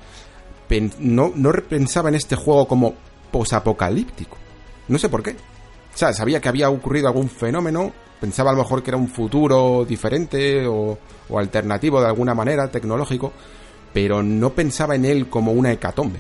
pen- 0.68 0.92
no, 0.98 1.30
no 1.36 1.52
pensaba 1.52 2.08
en 2.08 2.16
este 2.16 2.34
juego 2.34 2.66
como 2.66 2.94
posapocalíptico. 3.30 4.36
No 4.88 4.98
sé 4.98 5.08
por 5.08 5.22
qué. 5.22 5.30
O 5.32 5.96
sea, 5.96 6.12
sabía 6.12 6.40
que 6.40 6.48
había 6.48 6.68
ocurrido 6.70 7.06
algún 7.08 7.28
fenómeno, 7.28 7.92
pensaba 8.20 8.50
a 8.50 8.54
lo 8.54 8.60
mejor 8.60 8.82
que 8.82 8.90
era 8.90 8.96
un 8.96 9.08
futuro 9.08 9.84
diferente 9.84 10.66
o, 10.66 10.98
o 11.28 11.38
alternativo 11.38 12.00
de 12.00 12.08
alguna 12.08 12.34
manera, 12.34 12.70
tecnológico, 12.70 13.32
pero 13.92 14.22
no 14.22 14.50
pensaba 14.50 14.94
en 14.94 15.04
él 15.04 15.28
como 15.28 15.52
una 15.52 15.72
hecatombe. 15.72 16.18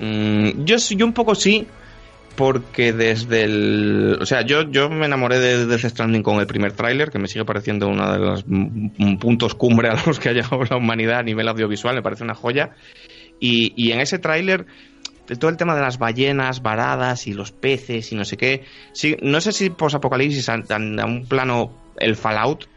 Mm, 0.00 0.64
yo, 0.64 0.76
yo 0.76 1.06
un 1.06 1.12
poco 1.12 1.34
sí, 1.34 1.66
porque 2.36 2.92
desde 2.92 3.44
el... 3.44 4.18
O 4.20 4.26
sea, 4.26 4.42
yo, 4.42 4.62
yo 4.70 4.88
me 4.88 5.06
enamoré 5.06 5.38
de 5.38 5.66
Death 5.66 5.90
Stranding 5.90 6.22
con 6.22 6.40
el 6.40 6.46
primer 6.46 6.72
tráiler, 6.72 7.10
que 7.10 7.18
me 7.18 7.28
sigue 7.28 7.44
pareciendo 7.44 7.88
uno 7.88 8.10
de 8.12 8.18
los 8.18 8.44
puntos 9.20 9.54
cumbre 9.54 9.88
a 9.88 10.02
los 10.06 10.18
que 10.18 10.30
ha 10.30 10.32
llegado 10.32 10.62
la 10.68 10.76
humanidad 10.76 11.20
a 11.20 11.22
nivel 11.22 11.48
audiovisual, 11.48 11.94
me 11.94 12.02
parece 12.02 12.24
una 12.24 12.34
joya. 12.34 12.70
Y, 13.38 13.72
y 13.76 13.92
en 13.92 14.00
ese 14.00 14.18
tráiler, 14.18 14.66
todo 15.38 15.50
el 15.50 15.56
tema 15.56 15.74
de 15.74 15.82
las 15.82 15.98
ballenas 15.98 16.62
varadas 16.62 17.26
y 17.26 17.32
los 17.34 17.52
peces 17.52 18.12
y 18.12 18.14
no 18.16 18.24
sé 18.24 18.36
qué, 18.36 18.64
sí, 18.92 19.16
no 19.22 19.40
sé 19.40 19.52
si 19.52 19.70
posapocalipsis 19.70 20.48
a, 20.48 20.54
a- 20.68 21.06
un 21.06 21.26
plano 21.28 21.80
el 21.96 22.16
Fallout, 22.16 22.68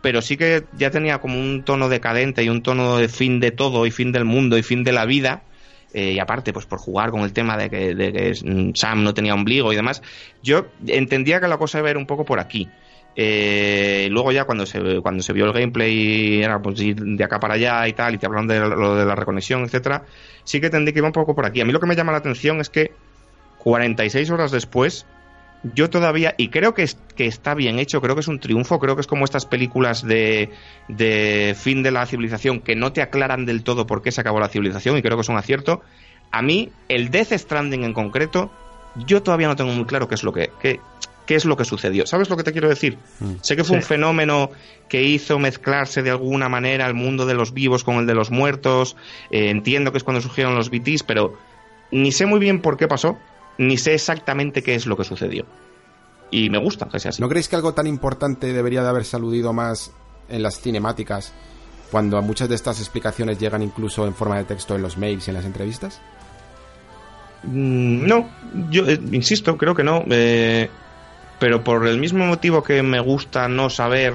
pero 0.00 0.22
sí 0.22 0.36
que 0.36 0.68
ya 0.72 0.90
tenía 0.90 1.20
como 1.20 1.38
un 1.40 1.64
tono 1.64 1.88
decadente 1.88 2.42
y 2.44 2.48
un 2.48 2.62
tono 2.62 2.96
de 2.98 3.08
fin 3.08 3.40
de 3.40 3.50
todo 3.50 3.86
y 3.86 3.90
fin 3.90 4.12
del 4.12 4.24
mundo 4.24 4.56
y 4.58 4.62
fin 4.62 4.84
de 4.84 4.92
la 4.92 5.04
vida. 5.06 5.46
Eh, 5.90 6.12
y 6.12 6.18
aparte, 6.18 6.52
pues 6.52 6.66
por 6.66 6.78
jugar 6.78 7.10
con 7.10 7.22
el 7.22 7.32
tema 7.32 7.56
de 7.56 7.70
que, 7.70 7.94
de 7.94 8.12
que 8.12 8.32
mm, 8.44 8.72
Sam 8.74 9.02
no 9.04 9.14
tenía 9.14 9.34
ombligo 9.34 9.72
y 9.72 9.76
demás, 9.76 10.02
yo 10.42 10.74
entendía 10.86 11.40
que 11.40 11.48
la 11.48 11.56
cosa 11.58 11.78
iba 11.78 11.88
a 11.88 11.90
ir 11.92 11.96
un 11.96 12.06
poco 12.06 12.24
por 12.26 12.40
aquí. 12.40 12.74
Eh, 13.20 14.06
luego 14.12 14.30
ya 14.30 14.44
cuando 14.44 14.64
se, 14.64 15.00
cuando 15.02 15.22
se 15.24 15.32
vio 15.32 15.46
el 15.46 15.52
gameplay 15.52 16.40
era 16.42 16.62
pues 16.62 16.80
ir 16.80 16.96
de 16.96 17.24
acá 17.24 17.40
para 17.40 17.54
allá 17.54 17.88
y 17.88 17.92
tal, 17.92 18.14
y 18.14 18.18
te 18.18 18.26
hablan 18.26 18.46
de 18.46 18.60
lo 18.60 18.94
de 18.94 19.04
la 19.04 19.16
reconexión, 19.16 19.64
etcétera, 19.64 20.04
sí 20.44 20.60
que 20.60 20.66
entendí 20.66 20.92
que 20.92 21.00
iba 21.00 21.08
un 21.08 21.12
poco 21.12 21.34
por 21.34 21.44
aquí. 21.44 21.60
A 21.60 21.64
mí 21.64 21.72
lo 21.72 21.80
que 21.80 21.86
me 21.86 21.96
llama 21.96 22.12
la 22.12 22.18
atención 22.18 22.60
es 22.60 22.70
que 22.70 23.00
46 23.56 24.30
horas 24.30 24.52
después, 24.52 25.08
yo 25.62 25.90
todavía, 25.90 26.34
y 26.38 26.50
creo 26.50 26.74
que, 26.74 26.82
es- 26.84 27.02
que 27.16 27.26
está 27.26 27.54
bien 27.54 27.78
hecho, 27.80 28.00
creo 28.00 28.14
que 28.14 28.20
es 28.20 28.28
un 28.28 28.38
triunfo, 28.40 28.78
creo 28.78 28.94
que 28.94 29.00
es 29.02 29.06
como 29.08 29.24
estas 29.24 29.46
películas 29.46 30.02
de, 30.02 30.54
de 30.86 31.54
fin 31.58 31.82
de 31.82 31.90
la 31.90 32.06
civilización 32.06 32.60
que 32.62 32.76
no 32.76 32.92
te 32.92 33.02
aclaran 33.02 33.46
del 33.46 33.64
todo 33.64 33.86
por 33.86 34.02
qué 34.02 34.12
se 34.12 34.20
acabó 34.20 34.38
la 34.40 34.48
civilización, 34.48 34.96
y 34.96 35.02
creo 35.02 35.16
que 35.16 35.22
es 35.22 35.28
un 35.28 35.36
acierto. 35.38 35.82
A 36.30 36.42
mí, 36.42 36.78
el 36.88 37.10
Death 37.10 37.32
Stranding 37.32 37.82
en 37.84 37.94
concreto, 37.94 38.58
yo 38.94 39.22
todavía 39.22 39.48
no 39.48 39.56
tengo 39.56 39.72
muy 39.72 39.86
claro 39.86 40.06
qué 40.08 40.14
es 40.14 40.22
lo 40.22 40.32
que, 40.32 40.56
qué 41.28 41.34
es 41.34 41.44
lo 41.44 41.58
que 41.58 41.66
sucedió. 41.66 42.06
¿Sabes 42.06 42.30
lo 42.30 42.38
que 42.38 42.42
te 42.42 42.52
quiero 42.52 42.70
decir? 42.70 42.96
Sé 43.42 43.54
que 43.54 43.62
fue 43.62 43.76
un 43.76 43.82
fenómeno 43.82 44.50
que 44.88 45.02
hizo 45.02 45.38
mezclarse 45.38 46.02
de 46.02 46.08
alguna 46.10 46.48
manera 46.48 46.86
el 46.86 46.94
mundo 46.94 47.26
de 47.26 47.34
los 47.34 47.52
vivos 47.52 47.84
con 47.84 47.96
el 47.96 48.06
de 48.06 48.14
los 48.14 48.30
muertos. 48.30 48.96
Eh, 49.30 49.50
entiendo 49.50 49.92
que 49.92 49.98
es 49.98 50.04
cuando 50.04 50.22
surgieron 50.22 50.54
los 50.54 50.70
BTs, 50.70 51.02
pero 51.02 51.36
ni 51.90 52.12
sé 52.12 52.24
muy 52.24 52.40
bien 52.40 52.62
por 52.62 52.78
qué 52.78 52.88
pasó, 52.88 53.18
ni 53.58 53.76
sé 53.76 53.92
exactamente 53.92 54.62
qué 54.62 54.74
es 54.74 54.86
lo 54.86 54.96
que 54.96 55.04
sucedió. 55.04 55.44
Y 56.30 56.48
me 56.48 56.56
gusta 56.58 56.88
que 56.90 56.98
sea 56.98 57.10
así. 57.10 57.20
¿No 57.20 57.28
creéis 57.28 57.48
que 57.48 57.56
algo 57.56 57.74
tan 57.74 57.86
importante 57.86 58.50
debería 58.52 58.82
de 58.82 58.88
haberse 58.88 59.16
aludido 59.16 59.52
más 59.52 59.92
en 60.30 60.42
las 60.42 60.58
cinemáticas 60.60 61.34
cuando 61.90 62.16
a 62.16 62.22
muchas 62.22 62.48
de 62.48 62.54
estas 62.54 62.80
explicaciones 62.80 63.38
llegan 63.38 63.62
incluso 63.62 64.06
en 64.06 64.14
forma 64.14 64.38
de 64.38 64.44
texto 64.44 64.74
en 64.76 64.80
los 64.82 64.96
mails 64.96 65.26
y 65.26 65.30
en 65.30 65.34
las 65.36 65.44
entrevistas? 65.44 66.00
Mm, 67.42 68.06
No, 68.06 68.28
yo 68.70 68.86
eh, 68.88 68.98
insisto, 69.12 69.56
creo 69.58 69.74
que 69.74 69.84
no. 69.84 70.04
eh, 70.10 70.68
pero 71.38 71.62
por 71.64 71.86
el 71.86 71.98
mismo 71.98 72.26
motivo 72.26 72.62
que 72.62 72.82
me 72.82 73.00
gusta 73.00 73.48
no 73.48 73.70
saber. 73.70 74.14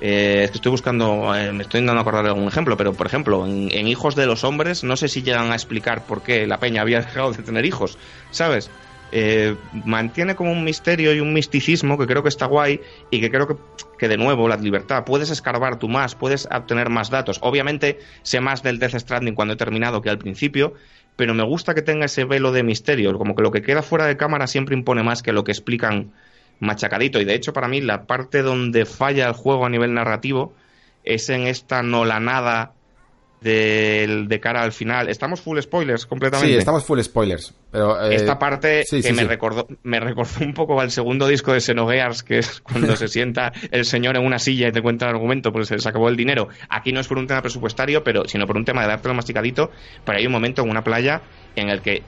eh, 0.00 0.42
es 0.44 0.50
que 0.50 0.58
estoy 0.58 0.70
buscando, 0.70 1.34
eh, 1.34 1.52
me 1.52 1.62
estoy 1.64 1.80
intentando 1.80 2.00
acordar 2.02 2.22
de 2.24 2.30
algún 2.30 2.46
ejemplo, 2.48 2.76
pero 2.76 2.94
por 2.94 3.06
ejemplo, 3.06 3.46
en, 3.46 3.68
en 3.72 3.88
Hijos 3.88 4.14
de 4.14 4.26
los 4.26 4.44
Hombres, 4.44 4.84
no 4.84 4.96
sé 4.96 5.08
si 5.08 5.22
llegan 5.22 5.50
a 5.50 5.54
explicar 5.54 6.06
por 6.06 6.22
qué 6.22 6.46
la 6.46 6.58
peña 6.60 6.82
había 6.82 7.00
dejado 7.02 7.32
de 7.32 7.42
tener 7.42 7.64
hijos, 7.66 7.98
¿sabes? 8.30 8.70
Eh, 9.10 9.56
mantiene 9.72 10.34
como 10.36 10.52
un 10.52 10.64
misterio 10.64 11.14
y 11.14 11.20
un 11.20 11.32
misticismo 11.32 11.96
que 11.98 12.06
creo 12.06 12.22
que 12.22 12.28
está 12.28 12.44
guay 12.46 12.80
y 13.10 13.20
que 13.20 13.30
creo 13.30 13.48
que, 13.48 13.56
que 13.98 14.06
de 14.08 14.18
nuevo 14.18 14.48
la 14.48 14.56
libertad, 14.56 15.04
puedes 15.04 15.30
escarbar 15.30 15.78
tú 15.78 15.88
más, 15.88 16.14
puedes 16.14 16.46
obtener 16.52 16.90
más 16.90 17.08
datos. 17.10 17.38
Obviamente 17.42 17.98
sé 18.22 18.40
más 18.40 18.62
del 18.62 18.78
Death 18.78 18.98
Stranding 18.98 19.34
cuando 19.34 19.54
he 19.54 19.56
terminado 19.56 20.02
que 20.02 20.10
al 20.10 20.18
principio, 20.18 20.74
pero 21.16 21.34
me 21.34 21.42
gusta 21.42 21.74
que 21.74 21.82
tenga 21.82 22.04
ese 22.06 22.24
velo 22.24 22.52
de 22.52 22.62
misterio, 22.62 23.16
como 23.18 23.34
que 23.34 23.42
lo 23.42 23.50
que 23.50 23.62
queda 23.62 23.82
fuera 23.82 24.06
de 24.06 24.16
cámara 24.18 24.46
siempre 24.46 24.76
impone 24.76 25.02
más 25.02 25.22
que 25.22 25.32
lo 25.32 25.42
que 25.42 25.52
explican 25.52 26.12
machacadito. 26.60 27.20
Y 27.20 27.24
de 27.24 27.34
hecho, 27.34 27.52
para 27.52 27.68
mí, 27.68 27.80
la 27.80 28.04
parte 28.06 28.42
donde 28.42 28.84
falla 28.84 29.26
el 29.28 29.32
juego 29.34 29.66
a 29.66 29.70
nivel 29.70 29.94
narrativo 29.94 30.52
es 31.04 31.28
en 31.30 31.46
esta 31.46 31.82
nolanada 31.82 32.72
del- 33.40 34.26
de 34.26 34.40
cara 34.40 34.62
al 34.62 34.72
final. 34.72 35.08
Estamos 35.08 35.40
full 35.40 35.60
spoilers 35.60 36.06
completamente. 36.06 36.52
Sí, 36.54 36.58
estamos 36.58 36.84
full 36.84 36.98
spoilers. 37.00 37.54
Pero, 37.70 38.02
eh, 38.10 38.16
Esta 38.16 38.36
parte 38.36 38.82
sí, 38.84 38.96
que 38.96 39.08
sí, 39.10 39.12
me 39.12 39.22
sí. 39.22 39.28
recordó 39.28 39.68
me 39.84 40.00
recordó 40.00 40.30
un 40.44 40.54
poco 40.54 40.80
al 40.80 40.90
segundo 40.90 41.28
disco 41.28 41.52
de 41.52 41.60
Xenogears, 41.60 42.24
que 42.24 42.38
es 42.38 42.60
cuando 42.60 42.96
se 42.96 43.06
sienta 43.08 43.52
el 43.70 43.84
señor 43.84 44.16
en 44.16 44.24
una 44.26 44.40
silla 44.40 44.66
y 44.68 44.72
te 44.72 44.82
cuenta 44.82 45.04
el 45.08 45.14
argumento, 45.14 45.52
pues 45.52 45.68
se 45.68 45.74
les 45.74 45.86
acabó 45.86 46.08
el 46.08 46.16
dinero. 46.16 46.48
Aquí 46.68 46.92
no 46.92 46.98
es 46.98 47.06
por 47.06 47.18
un 47.18 47.28
tema 47.28 47.40
presupuestario, 47.40 48.02
pero 48.02 48.24
sino 48.26 48.44
por 48.46 48.56
un 48.56 48.64
tema 48.64 48.82
de 48.82 48.88
dártelo 48.88 49.14
masticadito. 49.14 49.70
Pero 50.04 50.18
hay 50.18 50.26
un 50.26 50.32
momento 50.32 50.62
en 50.62 50.70
una 50.70 50.82
playa 50.82 51.20
en 51.54 51.68
el 51.68 51.80
que 51.80 52.02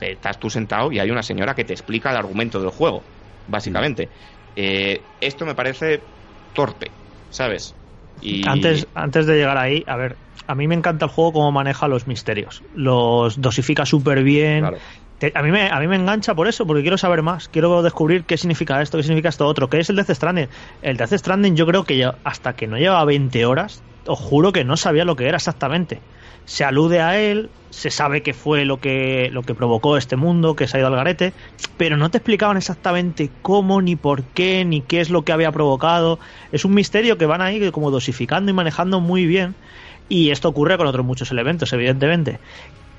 estás 0.00 0.38
tú 0.38 0.48
sentado 0.48 0.92
y 0.92 1.00
hay 1.00 1.10
una 1.10 1.24
señora 1.24 1.56
que 1.56 1.64
te 1.64 1.72
explica 1.72 2.10
el 2.12 2.16
argumento 2.18 2.60
del 2.60 2.70
juego, 2.70 3.02
básicamente. 3.48 4.10
Eh, 4.54 5.10
esto 5.20 5.46
me 5.46 5.54
parece 5.54 6.10
torpe, 6.52 6.92
¿sabes? 7.28 7.76
Y 8.20 8.46
Antes, 8.48 8.88
antes 8.94 9.26
de 9.26 9.36
llegar 9.36 9.58
ahí, 9.58 9.84
a 9.86 9.96
ver, 9.96 10.18
a 10.46 10.54
mí 10.54 10.66
me 10.68 10.74
encanta 10.74 11.06
el 11.06 11.10
juego 11.10 11.32
cómo 11.34 11.52
maneja 11.52 11.88
los 11.88 12.06
misterios. 12.06 12.62
Los 12.72 13.40
dosifica 13.40 13.86
súper 13.86 14.22
bien. 14.22 14.60
Claro. 14.60 14.78
Te- 15.18 15.32
a, 15.34 15.42
mí 15.42 15.50
me, 15.50 15.68
a 15.68 15.80
mí 15.80 15.88
me 15.88 15.96
engancha 15.96 16.34
por 16.34 16.48
eso, 16.48 16.66
porque 16.66 16.82
quiero 16.82 16.98
saber 16.98 17.22
más. 17.22 17.48
Quiero 17.48 17.82
descubrir 17.82 18.24
qué 18.24 18.36
significa 18.38 18.80
esto, 18.82 18.98
qué 18.98 19.02
significa 19.02 19.28
esto 19.28 19.46
otro. 19.46 19.68
¿Qué 19.68 19.80
es 19.80 19.90
el 19.90 19.96
Death 19.96 20.10
Stranding? 20.10 20.48
El 20.80 20.96
Death 20.96 21.12
Stranding 21.12 21.56
yo 21.56 21.66
creo 21.66 21.84
que 21.84 21.96
ya- 21.96 22.20
hasta 22.24 22.54
que 22.54 22.66
no 22.68 22.76
llevaba 22.78 23.04
20 23.04 23.44
horas, 23.44 23.84
os 24.06 24.18
juro 24.18 24.52
que 24.52 24.64
no 24.64 24.76
sabía 24.76 25.04
lo 25.04 25.16
que 25.16 25.26
era 25.28 25.36
exactamente. 25.36 26.04
Se 26.48 26.64
alude 26.64 27.02
a 27.02 27.20
él, 27.20 27.50
se 27.68 27.90
sabe 27.90 28.22
que 28.22 28.32
fue 28.32 28.64
lo 28.64 28.80
que, 28.80 29.28
lo 29.30 29.42
que 29.42 29.54
provocó 29.54 29.98
este 29.98 30.16
mundo, 30.16 30.56
que 30.56 30.66
se 30.66 30.78
ha 30.78 30.80
ido 30.80 30.86
al 30.86 30.96
garete, 30.96 31.34
pero 31.76 31.98
no 31.98 32.10
te 32.10 32.16
explicaban 32.16 32.56
exactamente 32.56 33.30
cómo, 33.42 33.82
ni 33.82 33.96
por 33.96 34.22
qué, 34.22 34.64
ni 34.64 34.80
qué 34.80 35.02
es 35.02 35.10
lo 35.10 35.26
que 35.26 35.32
había 35.32 35.52
provocado. 35.52 36.18
Es 36.50 36.64
un 36.64 36.72
misterio 36.72 37.18
que 37.18 37.26
van 37.26 37.42
ahí 37.42 37.70
como 37.70 37.90
dosificando 37.90 38.50
y 38.50 38.54
manejando 38.54 38.98
muy 38.98 39.26
bien. 39.26 39.56
Y 40.08 40.30
esto 40.30 40.48
ocurre 40.48 40.78
con 40.78 40.86
otros 40.86 41.04
muchos 41.04 41.30
elementos, 41.32 41.70
evidentemente. 41.74 42.38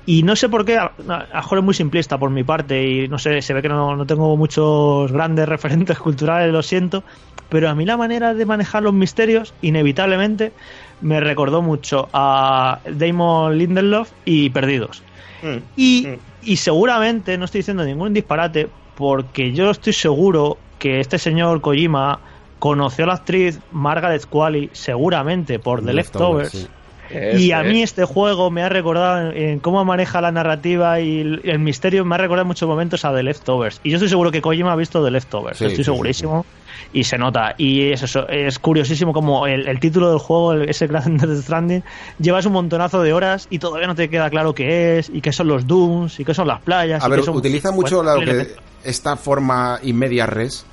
Y 0.06 0.22
no 0.22 0.36
sé 0.36 0.48
por 0.48 0.64
qué, 0.64 0.78
a 0.78 0.92
lo 1.00 1.26
mejor 1.34 1.58
es 1.58 1.64
muy 1.64 1.74
simplista 1.74 2.20
por 2.20 2.30
mi 2.30 2.44
parte 2.44 2.88
y 2.88 3.08
no 3.08 3.18
sé, 3.18 3.42
se 3.42 3.56
ve 3.56 3.64
que 3.64 3.70
no, 3.70 3.96
no 3.96 4.06
tengo 4.06 4.38
muchos 4.38 5.12
grandes 5.12 5.50
referentes 5.50 5.98
culturales, 5.98 6.54
lo 6.54 6.62
siento, 6.62 7.04
pero 7.50 7.68
a 7.68 7.74
mí 7.74 7.84
la 7.84 7.98
manera 7.98 8.36
de 8.36 8.46
manejar 8.46 8.84
los 8.84 8.94
misterios, 8.94 9.56
inevitablemente, 9.62 10.54
me 11.02 11.20
recordó 11.20 11.62
mucho 11.62 12.10
a 12.14 12.80
Damon 12.90 13.58
Lindelof 13.58 14.12
y 14.26 14.50
Perdidos. 14.50 15.04
Mm, 15.42 15.58
Y, 15.76 16.08
mm. 16.08 16.20
y 16.44 16.56
seguramente, 16.58 17.38
no 17.38 17.46
estoy 17.46 17.60
diciendo 17.60 17.84
ningún 17.84 18.14
disparate, 18.14 18.70
porque 18.96 19.54
yo 19.54 19.70
estoy 19.70 19.94
seguro 19.94 20.58
que 20.78 21.00
este 21.00 21.18
señor 21.18 21.62
Kojima 21.62 22.20
conoció 22.60 23.06
a 23.06 23.08
la 23.08 23.14
actriz 23.14 23.60
Margaret 23.72 24.26
Qualley 24.26 24.70
seguramente 24.74 25.60
por 25.60 25.84
The 25.84 25.94
Leftovers. 25.94 26.70
Y 27.12 27.52
a 27.52 27.64
mí 27.64 27.82
es. 27.82 27.92
este 27.92 28.06
juego 28.06 28.52
me 28.52 28.62
ha 28.64 28.70
recordado 28.70 29.32
en, 29.32 29.60
cómo 29.60 29.84
maneja 29.86 30.22
la 30.22 30.32
narrativa 30.32 31.00
y 31.00 31.22
el, 31.44 31.60
misterio, 31.60 32.06
me 32.06 32.16
ha 32.16 32.18
recordado 32.18 32.44
en 32.44 32.48
muchos 32.48 32.68
momentos 32.70 33.04
a 33.06 33.14
The 33.14 33.24
Leftovers. 33.24 33.82
Y 33.84 33.90
yo 33.90 33.98
estoy 33.98 34.10
seguro 34.10 34.32
que 34.32 34.42
Kojima 34.42 34.74
ha 34.74 34.76
visto 34.76 35.04
The 35.04 35.12
Leftovers, 35.12 35.58
Sí, 35.58 35.66
estoy 35.66 35.78
sí, 35.78 35.84
segurísimo. 35.86 36.46
Y 36.94 37.04
se 37.04 37.18
nota. 37.18 37.54
Y 37.58 37.92
es 37.92 38.02
eso, 38.04 38.28
es 38.30 38.58
curiosísimo 38.58 39.12
como 39.14 39.46
el, 39.48 39.68
el 39.68 39.80
título 39.80 40.10
del 40.10 40.20
juego, 40.20 40.54
el- 40.54 40.70
ese 40.70 40.88
Grand 40.88 41.20
Death 41.26 41.44
Stranding, 41.44 41.84
llevas 42.20 42.46
un 42.46 42.54
montonazo 42.54 43.02
de 43.04 43.14
horas 43.14 43.48
y 43.50 43.60
todavía 43.60 43.88
no 43.88 43.96
te 43.96 44.10
queda 44.10 44.30
claro 44.30 44.54
qué 44.56 44.98
es, 45.00 45.10
y 45.10 45.22
qué 45.22 45.32
son 45.32 45.48
los 45.50 45.68
dunes, 45.68 46.20
y 46.20 46.26
qué 46.26 46.34
son 46.34 46.48
las 46.48 46.62
playas. 46.62 47.04
A 47.04 47.08
y 47.08 47.12
ver, 47.12 47.24
son- 47.24 47.36
utiliza 47.36 47.72
mucho 47.72 48.02
Bueno, 48.04 48.20
que, 48.22 48.56
esta 48.84 49.16
forma 49.18 49.80
inmedia 49.84 50.26
res 50.26 50.66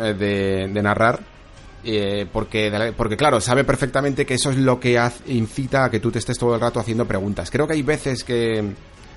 eh, 0.00 0.14
de, 0.14 0.68
de 0.68 0.82
narrar. 0.82 1.18
Eh, 1.84 2.26
porque, 2.32 2.92
porque, 2.96 3.16
claro, 3.16 3.40
sabe 3.40 3.64
perfectamente 3.64 4.26
que 4.26 4.34
eso 4.34 4.50
es 4.50 4.56
lo 4.56 4.78
que 4.80 4.98
haz- 4.98 5.20
incita 5.26 5.84
a 5.84 5.90
que 5.90 6.00
tú 6.00 6.10
te 6.10 6.18
estés 6.18 6.38
todo 6.38 6.54
el 6.54 6.60
rato 6.60 6.80
haciendo 6.80 7.06
preguntas. 7.06 7.50
Creo 7.50 7.66
que 7.66 7.74
hay 7.74 7.82
veces 7.82 8.24
que, 8.24 8.64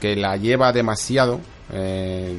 que 0.01 0.15
la 0.17 0.35
lleva 0.35 0.73
demasiado. 0.73 1.39
eh, 1.73 2.35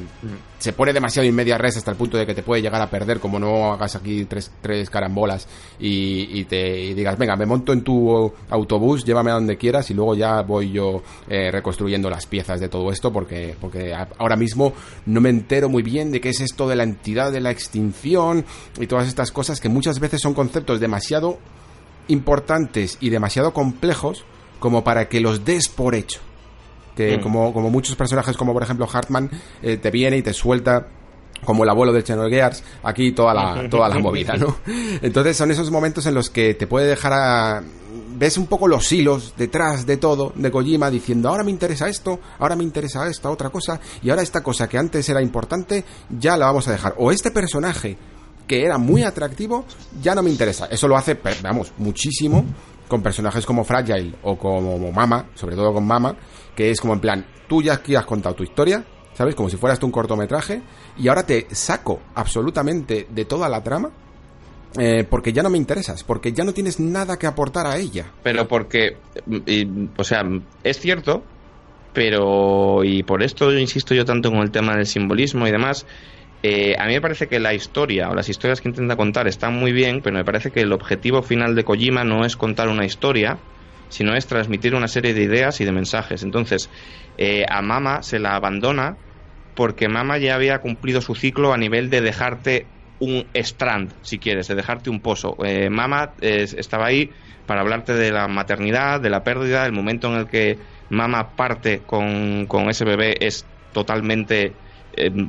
se 0.59 0.73
pone 0.73 0.93
demasiado 0.93 1.27
en 1.27 1.33
media 1.33 1.57
res 1.57 1.75
hasta 1.77 1.89
el 1.89 1.97
punto 1.97 2.17
de 2.17 2.25
que 2.27 2.35
te 2.35 2.43
puede 2.43 2.61
llegar 2.61 2.79
a 2.79 2.89
perder, 2.89 3.19
como 3.19 3.39
no 3.39 3.73
hagas 3.73 3.95
aquí 3.95 4.25
tres, 4.25 4.51
tres 4.61 4.91
carambolas 4.91 5.47
y, 5.79 6.43
te 6.45 6.93
digas, 6.93 7.17
venga, 7.17 7.35
me 7.35 7.47
monto 7.47 7.73
en 7.73 7.83
tu 7.83 8.31
autobús, 8.49 9.03
llévame 9.03 9.31
a 9.31 9.35
donde 9.35 9.57
quieras 9.57 9.89
y 9.89 9.95
luego 9.95 10.13
ya 10.13 10.41
voy 10.41 10.71
yo 10.71 11.01
eh, 11.27 11.49
reconstruyendo 11.51 12.11
las 12.11 12.27
piezas 12.27 12.59
de 12.59 12.69
todo 12.69 12.91
esto 12.91 13.11
porque, 13.11 13.55
porque 13.59 13.95
ahora 14.19 14.35
mismo 14.35 14.73
no 15.07 15.19
me 15.19 15.29
entero 15.29 15.67
muy 15.67 15.81
bien 15.81 16.11
de 16.11 16.21
qué 16.21 16.29
es 16.29 16.41
esto 16.41 16.67
de 16.67 16.75
la 16.75 16.83
entidad 16.83 17.31
de 17.31 17.41
la 17.41 17.49
extinción 17.49 18.45
y 18.79 18.85
todas 18.85 19.07
estas 19.07 19.31
cosas 19.31 19.59
que 19.59 19.69
muchas 19.69 19.99
veces 19.99 20.21
son 20.21 20.35
conceptos 20.35 20.79
demasiado 20.79 21.39
importantes 22.07 22.97
y 23.01 23.09
demasiado 23.09 23.51
complejos 23.51 24.25
como 24.59 24.83
para 24.83 25.09
que 25.09 25.21
los 25.21 25.43
des 25.43 25.69
por 25.69 25.95
hecho 25.95 26.19
que 26.95 27.17
Mm. 27.17 27.21
como, 27.21 27.53
como 27.53 27.69
muchos 27.69 27.95
personajes 27.95 28.37
como 28.37 28.53
por 28.53 28.63
ejemplo 28.63 28.87
Hartman 28.91 29.29
eh, 29.61 29.77
te 29.77 29.91
viene 29.91 30.17
y 30.17 30.21
te 30.21 30.33
suelta 30.33 30.87
como 31.43 31.63
el 31.63 31.69
abuelo 31.69 31.91
de 31.91 32.03
Xenogears, 32.03 32.63
aquí 32.83 33.11
toda 33.11 33.33
la, 33.33 33.69
toda 33.69 33.89
la 33.89 33.99
movida, 33.99 34.35
¿no? 34.37 34.57
Entonces 35.01 35.35
son 35.35 35.51
esos 35.51 35.69
momentos 35.71 36.05
en 36.05 36.13
los 36.13 36.29
que 36.29 36.53
te 36.53 36.67
puede 36.67 36.87
dejar 36.87 37.11
a... 37.13 37.63
Ves 38.15 38.37
un 38.37 38.47
poco 38.47 38.67
los 38.67 38.89
hilos 38.91 39.33
detrás 39.35 39.85
de 39.85 39.97
todo 39.97 40.31
de 40.35 40.49
Kojima 40.49 40.89
diciendo, 40.89 41.27
ahora 41.29 41.43
me 41.43 41.51
interesa 41.51 41.89
esto, 41.89 42.19
ahora 42.39 42.55
me 42.55 42.63
interesa 42.63 43.07
esta 43.09 43.29
otra 43.29 43.49
cosa, 43.49 43.79
y 44.01 44.09
ahora 44.09 44.21
esta 44.21 44.41
cosa 44.41 44.69
que 44.69 44.77
antes 44.77 45.09
era 45.09 45.21
importante, 45.21 45.83
ya 46.17 46.37
la 46.37 46.45
vamos 46.45 46.67
a 46.69 46.71
dejar. 46.71 46.95
O 46.97 47.11
este 47.11 47.31
personaje 47.31 47.97
que 48.47 48.63
era 48.63 48.77
muy 48.77 49.03
atractivo, 49.03 49.65
ya 50.01 50.15
no 50.15 50.23
me 50.23 50.29
interesa. 50.29 50.67
Eso 50.67 50.87
lo 50.87 50.95
hace, 50.95 51.17
vamos, 51.41 51.73
muchísimo 51.77 52.45
con 52.93 53.01
personajes 53.01 53.43
como 53.43 53.63
Fragile 53.63 54.13
o 54.21 54.37
como 54.37 54.91
Mama, 54.91 55.25
sobre 55.33 55.55
todo 55.55 55.73
con 55.73 55.83
Mama, 55.83 56.15
que 56.55 56.69
es 56.69 56.79
como 56.79 56.93
en 56.93 56.99
plan, 56.99 57.25
tú 57.47 57.63
ya 57.63 57.73
aquí 57.73 57.95
has 57.95 58.05
contado 58.05 58.35
tu 58.35 58.43
historia, 58.43 58.85
¿sabes? 59.15 59.33
Como 59.33 59.49
si 59.49 59.57
fueras 59.57 59.79
tú 59.79 59.87
un 59.87 59.91
cortometraje, 59.91 60.61
y 60.95 61.07
ahora 61.07 61.25
te 61.25 61.47
saco 61.49 62.01
absolutamente 62.13 63.07
de 63.09 63.25
toda 63.25 63.49
la 63.49 63.63
trama, 63.63 63.89
eh, 64.77 65.07
porque 65.09 65.33
ya 65.33 65.41
no 65.41 65.49
me 65.49 65.57
interesas, 65.57 66.03
porque 66.03 66.33
ya 66.33 66.43
no 66.43 66.53
tienes 66.53 66.79
nada 66.79 67.17
que 67.17 67.25
aportar 67.25 67.65
a 67.65 67.77
ella. 67.77 68.11
Pero 68.21 68.47
porque, 68.47 68.97
o 69.97 70.03
sea, 70.03 70.21
es 70.63 70.79
cierto, 70.79 71.23
pero, 71.93 72.83
y 72.83 73.01
por 73.01 73.23
esto 73.23 73.51
insisto 73.57 73.95
yo 73.95 74.05
tanto 74.05 74.29
con 74.29 74.41
el 74.41 74.51
tema 74.51 74.75
del 74.75 74.85
simbolismo 74.85 75.47
y 75.47 75.51
demás, 75.51 75.87
eh, 76.43 76.75
a 76.77 76.85
mí 76.87 76.93
me 76.93 77.01
parece 77.01 77.27
que 77.27 77.39
la 77.39 77.53
historia 77.53 78.09
o 78.09 78.15
las 78.15 78.27
historias 78.27 78.59
que 78.59 78.67
intenta 78.67 78.97
contar 78.97 79.27
están 79.29 79.55
muy 79.55 79.71
bien, 79.71 80.01
pero 80.01 80.17
me 80.17 80.25
parece 80.25 80.51
que 80.51 80.59
el 80.59 80.73
objetivo 80.73 81.21
final 81.21 81.55
de 81.55 81.63
Kojima 81.63 82.03
no 82.03 82.25
es 82.25 82.35
contar 82.35 82.67
una 82.67 82.85
historia, 82.85 83.37
sino 83.87 84.13
es 84.13 84.27
transmitir 84.27 84.75
una 84.75 84.89
serie 84.89 85.13
de 85.13 85.23
ideas 85.23 85.61
y 85.61 85.65
de 85.65 85.71
mensajes. 85.71 86.21
Entonces, 86.21 86.69
eh, 87.17 87.45
a 87.47 87.61
Mama 87.61 88.03
se 88.03 88.19
la 88.19 88.35
abandona 88.35 88.97
porque 89.55 89.87
Mama 89.87 90.17
ya 90.17 90.35
había 90.35 90.59
cumplido 90.59 90.99
su 90.99 91.15
ciclo 91.15 91.53
a 91.53 91.57
nivel 91.57 91.89
de 91.89 92.01
dejarte 92.01 92.65
un 92.99 93.25
strand, 93.33 93.93
si 94.01 94.19
quieres, 94.19 94.49
de 94.49 94.55
dejarte 94.55 94.89
un 94.89 94.99
pozo. 94.99 95.37
Eh, 95.45 95.69
Mama 95.69 96.13
eh, 96.19 96.45
estaba 96.57 96.87
ahí 96.87 97.09
para 97.45 97.61
hablarte 97.61 97.93
de 97.93 98.11
la 98.11 98.27
maternidad, 98.27 98.99
de 98.99 99.09
la 99.09 99.23
pérdida, 99.23 99.65
el 99.65 99.71
momento 99.71 100.07
en 100.11 100.19
el 100.19 100.27
que 100.27 100.57
Mama 100.89 101.35
parte 101.37 101.83
con, 101.85 102.47
con 102.47 102.69
ese 102.69 102.83
bebé 102.83 103.15
es 103.19 103.45
totalmente 103.71 104.53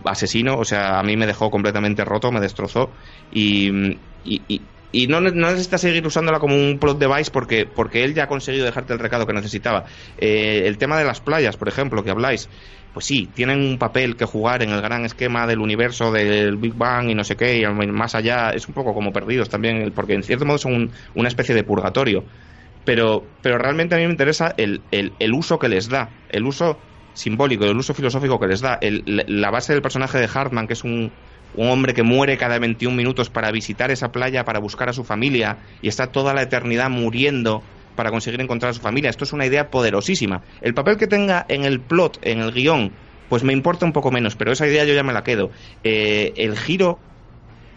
asesino, 0.05 0.59
o 0.59 0.65
sea, 0.65 0.99
a 0.99 1.03
mí 1.03 1.17
me 1.17 1.27
dejó 1.27 1.51
completamente 1.51 2.05
roto, 2.05 2.31
me 2.33 2.41
destrozó 2.41 2.93
y, 3.31 3.71
y, 4.23 4.45
y- 4.49 4.71
y 4.97 5.09
no, 5.09 5.21
no 5.21 5.31
necesitas 5.33 5.81
seguir 5.81 6.07
usándola 6.07 6.39
como 6.39 6.55
un 6.55 6.79
plot 6.79 7.01
device 7.01 7.33
porque, 7.33 7.67
porque 7.67 8.05
él 8.05 8.15
ya 8.15 8.25
ha 8.25 8.29
conseguido 8.29 8.65
dejarte 8.65 8.93
el 8.93 9.01
recado 9.01 9.27
que 9.27 9.33
necesitaba. 9.33 9.85
Eh, 10.17 10.63
el 10.67 10.79
tema 10.79 10.97
de 10.97 11.05
las 11.05 11.21
playas, 11.21 11.57
por 11.57 11.67
ejemplo, 11.69 12.05
que 12.05 12.11
habláis, 12.13 12.49
pues 12.93 13.07
sí, 13.07 13.27
tienen 13.35 13.59
un 13.61 13.79
papel 13.79 14.15
que 14.17 14.25
jugar 14.25 14.63
en 14.63 14.71
el 14.71 14.81
gran 14.81 15.05
esquema 15.05 15.49
del 15.49 15.59
universo 15.59 16.13
del 16.13 16.59
Big 16.59 16.75
Bang 16.75 17.11
y 17.11 17.15
no 17.17 17.25
sé 17.25 17.37
qué, 17.37 17.59
y 17.59 17.67
más 17.67 18.15
allá 18.15 18.51
es 18.51 18.69
un 18.69 18.75
poco 18.75 18.95
como 18.95 19.13
perdidos 19.13 19.49
también, 19.49 19.93
porque 19.95 20.15
en 20.15 20.23
cierto 20.23 20.45
modo 20.47 20.59
son 20.59 20.75
un- 20.75 20.93
una 21.15 21.29
especie 21.29 21.55
de 21.57 21.65
purgatorio. 21.65 22.27
Pero, 22.85 23.35
pero 23.41 23.59
realmente 23.59 23.95
a 23.95 23.99
mí 23.99 24.05
me 24.05 24.11
interesa 24.13 24.55
el, 24.59 24.87
el, 24.91 25.17
el 25.19 25.33
uso 25.35 25.59
que 25.59 25.69
les 25.69 25.89
da, 25.89 26.19
el 26.29 26.45
uso 26.45 26.87
simbólico, 27.15 27.65
el 27.65 27.77
uso 27.77 27.95
filosófico 27.95 28.39
que 28.39 28.47
les 28.49 28.61
da, 28.61 28.79
el- 28.81 29.03
la- 29.07 29.25
la 29.27 29.51
base 29.51 29.73
del 29.73 29.83
personaje 29.83 30.19
de 30.19 30.29
Hartman, 30.33 30.67
que 30.67 30.75
es 30.75 30.85
un, 30.85 31.17
un 31.53 31.69
hombre 31.71 31.95
que 31.95 32.03
muere 32.03 32.37
cada 32.37 32.59
21 32.59 32.97
minutos 32.97 33.31
para 33.31 33.51
visitar 33.53 33.91
esa 33.91 34.11
playa, 34.13 34.45
para 34.45 34.61
buscar 34.61 34.89
a 34.89 34.93
su 34.93 35.05
familia, 35.05 35.61
y 35.81 35.89
está 35.89 36.13
toda 36.13 36.35
la 36.35 36.43
eternidad 36.43 36.91
muriendo 36.91 37.69
para 37.95 38.11
conseguir 38.11 38.41
encontrar 38.41 38.71
a 38.71 38.75
su 38.75 38.81
familia. 38.81 39.11
Esto 39.11 39.25
es 39.25 39.33
una 39.33 39.47
idea 39.47 39.71
poderosísima. 39.71 40.43
El 40.61 40.75
papel 40.75 40.97
que 40.97 41.07
tenga 41.07 41.47
en 41.49 41.65
el 41.65 41.81
plot, 41.87 42.19
en 42.23 42.41
el 42.41 42.53
guion, 42.53 42.99
pues 43.29 43.45
me 43.45 43.53
importa 43.53 43.87
un 43.87 43.93
poco 43.93 44.11
menos, 44.11 44.37
pero 44.37 44.53
esa 44.53 44.67
idea 44.67 44.85
yo 44.85 44.95
ya 44.95 45.05
me 45.05 45.13
la 45.13 45.23
quedo. 45.23 45.51
Eh, 45.85 46.33
el 46.37 46.59
giro 46.59 47.07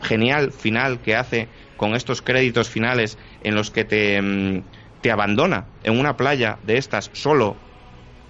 genial 0.01 0.51
final 0.51 1.01
que 1.01 1.16
hace 1.16 1.51
con 1.75 1.95
estos 1.95 2.22
créditos 2.22 2.69
finales 2.69 3.17
en 3.41 3.56
los 3.56 3.72
que 3.72 3.83
te, 3.85 4.22
mm, 4.22 4.69
te 5.01 5.11
abandona 5.11 5.72
en 5.82 5.99
una 5.99 6.17
playa 6.17 6.59
de 6.64 6.77
estas 6.77 7.09
solo 7.14 7.67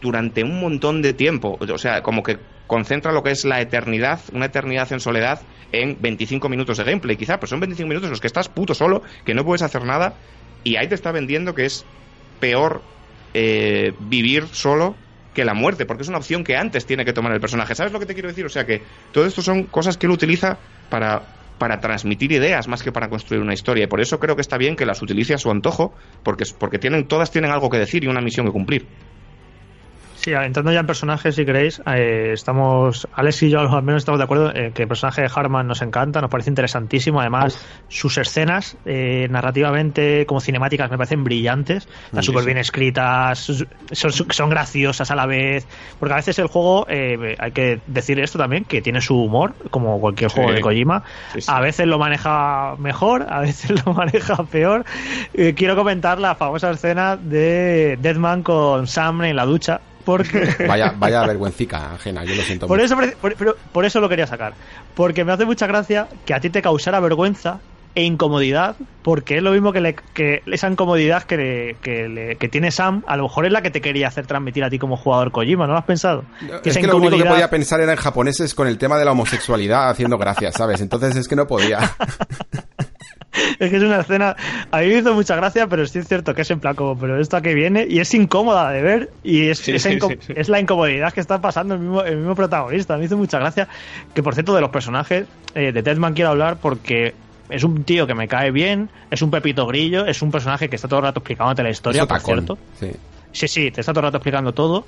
durante 0.02 0.44
un 0.44 0.60
montón 0.60 1.02
de 1.02 1.14
tiempo. 1.14 1.58
O 1.60 1.78
sea, 1.78 2.02
como 2.02 2.24
que 2.24 2.38
concentra 2.68 3.12
lo 3.12 3.24
que 3.24 3.32
es 3.32 3.46
la 3.46 3.62
eternidad, 3.62 4.20
una 4.34 4.46
eternidad 4.46 4.92
en 4.92 5.00
soledad, 5.00 5.42
en 5.72 5.98
25 6.00 6.50
minutos 6.50 6.78
de 6.78 6.84
gameplay, 6.84 7.18
quizá, 7.18 7.38
pero 7.38 7.48
son 7.48 7.60
25 7.60 7.88
minutos 7.88 8.10
los 8.10 8.22
que 8.22 8.28
estás 8.28 8.50
puto 8.50 8.74
solo, 8.74 9.02
que 9.26 9.34
no 9.34 9.44
puedes 9.44 9.62
hacer 9.62 9.84
nada, 9.84 10.16
y 10.64 10.76
ahí 10.76 10.88
te 10.88 10.96
está 10.96 11.12
vendiendo 11.12 11.56
que 11.56 11.66
es 11.66 11.86
peor 12.40 12.82
eh, 13.34 13.94
vivir 14.00 14.48
solo 14.52 14.96
que 15.34 15.46
la 15.46 15.54
muerte, 15.54 15.86
porque 15.86 16.04
es 16.04 16.10
una 16.10 16.18
opción 16.18 16.44
que 16.44 16.58
antes 16.58 16.86
tiene 16.86 17.06
que 17.06 17.14
tomar 17.14 17.32
el 17.32 17.40
personaje. 17.40 17.76
¿Sabes 17.76 17.94
lo 17.94 18.00
que 18.00 18.06
te 18.06 18.14
quiero 18.14 18.30
decir? 18.30 18.46
O 18.46 18.50
sea 18.50 18.66
que 18.66 18.82
todo 19.12 19.26
esto 19.26 19.42
son 19.42 19.64
cosas 19.64 19.96
que 19.96 20.08
él 20.08 20.12
utiliza 20.12 20.58
para, 20.90 21.22
para 21.60 21.80
transmitir 21.80 22.32
ideas 22.32 22.68
más 22.68 22.82
que 22.82 22.92
para 22.92 23.08
construir 23.08 23.44
una 23.44 23.54
historia. 23.54 23.84
Y 23.84 23.88
por 23.88 24.02
eso 24.02 24.20
creo 24.20 24.36
que 24.36 24.42
está 24.42 24.58
bien 24.58 24.76
que 24.76 24.86
las 24.86 25.02
utilice 25.02 25.36
a 25.36 25.38
su 25.38 25.52
antojo, 25.52 25.94
porque, 26.24 26.46
porque 26.58 26.80
tienen, 26.80 27.08
todas 27.08 27.30
tienen 27.30 27.52
algo 27.52 27.70
que 27.70 27.78
decir 27.78 28.04
y 28.04 28.08
una 28.08 28.20
misión 28.20 28.48
que 28.48 28.52
cumplir. 28.52 28.88
Sí, 30.28 30.34
entrando 30.34 30.74
ya 30.74 30.82
en 30.82 30.86
personajes, 30.86 31.36
si 31.36 31.46
queréis, 31.46 31.82
eh, 31.86 32.32
estamos, 32.34 33.08
Alex 33.14 33.44
y 33.44 33.50
yo 33.50 33.62
al 33.62 33.82
menos 33.82 34.02
estamos 34.02 34.20
de 34.20 34.26
acuerdo 34.26 34.54
en 34.54 34.74
que 34.74 34.82
el 34.82 34.88
personaje 34.90 35.22
de 35.22 35.30
Harman 35.34 35.66
nos 35.66 35.82
encanta, 35.82 36.20
nos 36.20 36.30
parece 36.30 36.50
interesantísimo. 36.50 37.22
Además, 37.22 37.66
sus 37.88 38.18
escenas, 38.18 38.76
eh, 38.84 39.28
narrativamente, 39.30 40.26
como 40.26 40.42
cinemáticas, 40.42 40.92
me 40.92 40.98
parecen 40.98 41.24
brillantes, 41.24 41.88
están 42.08 42.24
súper 42.24 42.44
bien 42.44 42.58
escritas, 42.58 43.40
son, 43.40 44.12
son 44.12 44.50
graciosas 44.50 45.10
a 45.12 45.16
la 45.16 45.26
vez. 45.28 45.66
Porque 45.98 46.12
a 46.12 46.18
veces 46.18 46.38
el 46.40 46.48
juego, 46.48 46.86
eh, 46.90 47.38
hay 47.40 47.52
que 47.54 47.80
decir 47.88 48.20
esto 48.20 48.38
también, 48.38 48.66
que 48.66 48.82
tiene 48.82 49.00
su 49.00 49.16
humor, 49.16 49.54
como 49.72 49.98
cualquier 50.02 50.30
juego 50.30 50.50
Sí. 50.50 50.56
de 50.56 50.62
Kojima. 50.62 51.04
Sí, 51.36 51.40
sí. 51.40 51.48
A 51.50 51.62
veces 51.62 51.88
lo 51.88 52.00
maneja 52.00 52.76
mejor, 52.80 53.26
a 53.30 53.40
veces 53.40 53.72
lo 53.86 53.94
maneja 53.94 54.44
peor. 54.44 54.84
Eh, 55.34 55.54
quiero 55.56 55.78
comentar 55.78 56.20
la 56.20 56.36
famosa 56.36 56.70
escena 56.72 57.16
de 57.16 57.98
Deadman 58.02 58.44
con 58.44 58.88
Sam 58.88 59.24
en 59.24 59.38
la 59.38 59.46
ducha. 59.46 59.80
Porque 60.08 60.56
Vaya, 60.68 60.94
vaya 60.98 61.26
vergüencica 61.28 61.94
ajena, 61.96 62.24
yo 62.24 62.34
lo 62.34 62.42
siento 62.42 62.66
por 62.66 62.80
mucho. 62.80 62.96
eso, 63.02 63.14
por, 63.20 63.36
pero 63.36 63.58
por 63.74 63.84
eso 63.84 64.00
lo 64.00 64.08
quería 64.08 64.26
sacar. 64.26 64.54
Porque 64.96 65.26
me 65.26 65.34
hace 65.34 65.46
mucha 65.46 65.68
gracia 65.68 66.08
que 66.26 66.34
a 66.34 66.40
ti 66.40 66.50
te 66.50 66.62
causara 66.62 67.02
vergüenza 67.02 67.60
e 67.94 68.04
incomodidad, 68.04 68.76
porque 69.02 69.38
es 69.38 69.44
lo 69.44 69.52
mismo 69.52 69.74
que, 69.74 69.82
le- 69.82 69.96
que 70.14 70.44
esa 70.46 70.70
incomodidad 70.70 71.24
que, 71.24 71.36
le- 71.36 71.76
que, 71.82 72.08
le- 72.08 72.36
que 72.38 72.48
tiene 72.48 72.72
Sam, 72.72 73.04
a 73.08 73.18
lo 73.18 73.24
mejor 73.24 73.48
es 73.48 73.52
la 73.52 73.62
que 73.62 73.70
te 73.72 73.82
quería 73.82 74.08
hacer 74.08 74.26
transmitir 74.28 74.64
a 74.64 74.70
ti 74.70 74.80
como 74.80 74.96
jugador 74.96 75.32
Kojima, 75.32 75.66
¿no 75.68 75.74
lo 75.74 75.80
has 75.80 75.86
pensado? 75.86 76.24
es 76.64 76.68
esa 76.68 76.80
que 76.80 76.88
lo 76.88 76.98
único 76.98 77.18
que 77.18 77.26
podía 77.26 77.50
pensar 77.50 77.82
era 77.82 77.92
en 77.92 77.98
japoneses 77.98 78.54
con 78.56 78.68
el 78.68 78.78
tema 78.78 78.98
de 78.98 79.04
la 79.06 79.12
homosexualidad 79.12 79.90
haciendo 79.90 80.18
gracias, 80.18 80.56
¿sabes? 80.56 80.80
Entonces 80.80 81.16
es 81.18 81.28
que 81.28 81.36
no 81.36 81.48
podía. 81.48 81.80
Es 83.60 83.70
que 83.70 83.78
es 83.78 83.84
una 83.84 84.02
escena. 84.02 84.36
A 84.72 84.80
mí 84.80 84.88
me 84.88 84.96
hizo 84.96 85.14
mucha 85.14 85.36
gracia, 85.36 85.68
pero 85.68 85.86
sí 85.86 86.00
es 86.00 86.08
cierto 86.08 86.34
que 86.34 86.42
es 86.42 86.52
en 86.52 86.60
plan 86.60 86.76
como, 86.76 86.98
pero 86.98 87.20
esto 87.20 87.38
a 87.38 87.42
qué 87.42 87.54
viene, 87.54 87.86
y 87.90 88.00
es 88.00 88.14
incómoda 88.14 88.72
de 88.72 88.82
ver, 88.82 89.12
y 89.24 89.48
es, 89.48 89.60
Sí, 89.60 89.78
sí, 89.80 90.00
sí, 90.00 90.34
es 90.36 90.50
la 90.50 90.60
incomodidad 90.60 91.14
que 91.14 91.20
está 91.20 91.42
pasando 91.42 91.76
el 91.76 91.82
mismo, 91.82 92.04
el 92.04 92.18
mismo 92.18 92.36
protagonista. 92.36 92.98
Me 92.98 93.06
hizo 93.06 93.18
mucha 93.18 93.40
gracia. 93.40 93.68
Que 94.14 94.24
por 94.24 94.34
cierto, 94.34 94.54
de 94.56 94.62
los 94.62 94.70
personajes, 94.70 95.26
eh, 95.56 95.72
de 95.72 95.82
Deadman 95.82 96.14
quiero 96.14 96.32
hablar 96.32 96.58
porque. 96.58 97.14
Es 97.50 97.64
un 97.64 97.86
tío 97.86 98.06
que 98.08 98.14
me 98.14 98.28
cae 98.28 98.52
bien, 98.52 98.90
es 99.10 99.22
un 99.22 99.32
pepito 99.32 99.66
grillo, 99.66 100.06
es 100.06 100.22
un 100.22 100.32
personaje 100.32 100.68
que 100.68 100.76
está 100.76 100.90
todo 100.90 101.00
el 101.00 101.06
rato 101.06 101.20
explicándote 101.20 101.64
la 101.64 101.70
historia, 101.70 102.06
por 102.06 102.20
cierto. 102.20 102.58
sí. 102.78 102.92
Sí, 103.32 103.48
sí, 103.48 103.72
te 103.72 103.82
está 103.82 103.94
todo 103.94 104.02
el 104.02 104.06
rato 104.08 104.18
explicando 104.18 104.54
todo. 104.54 104.86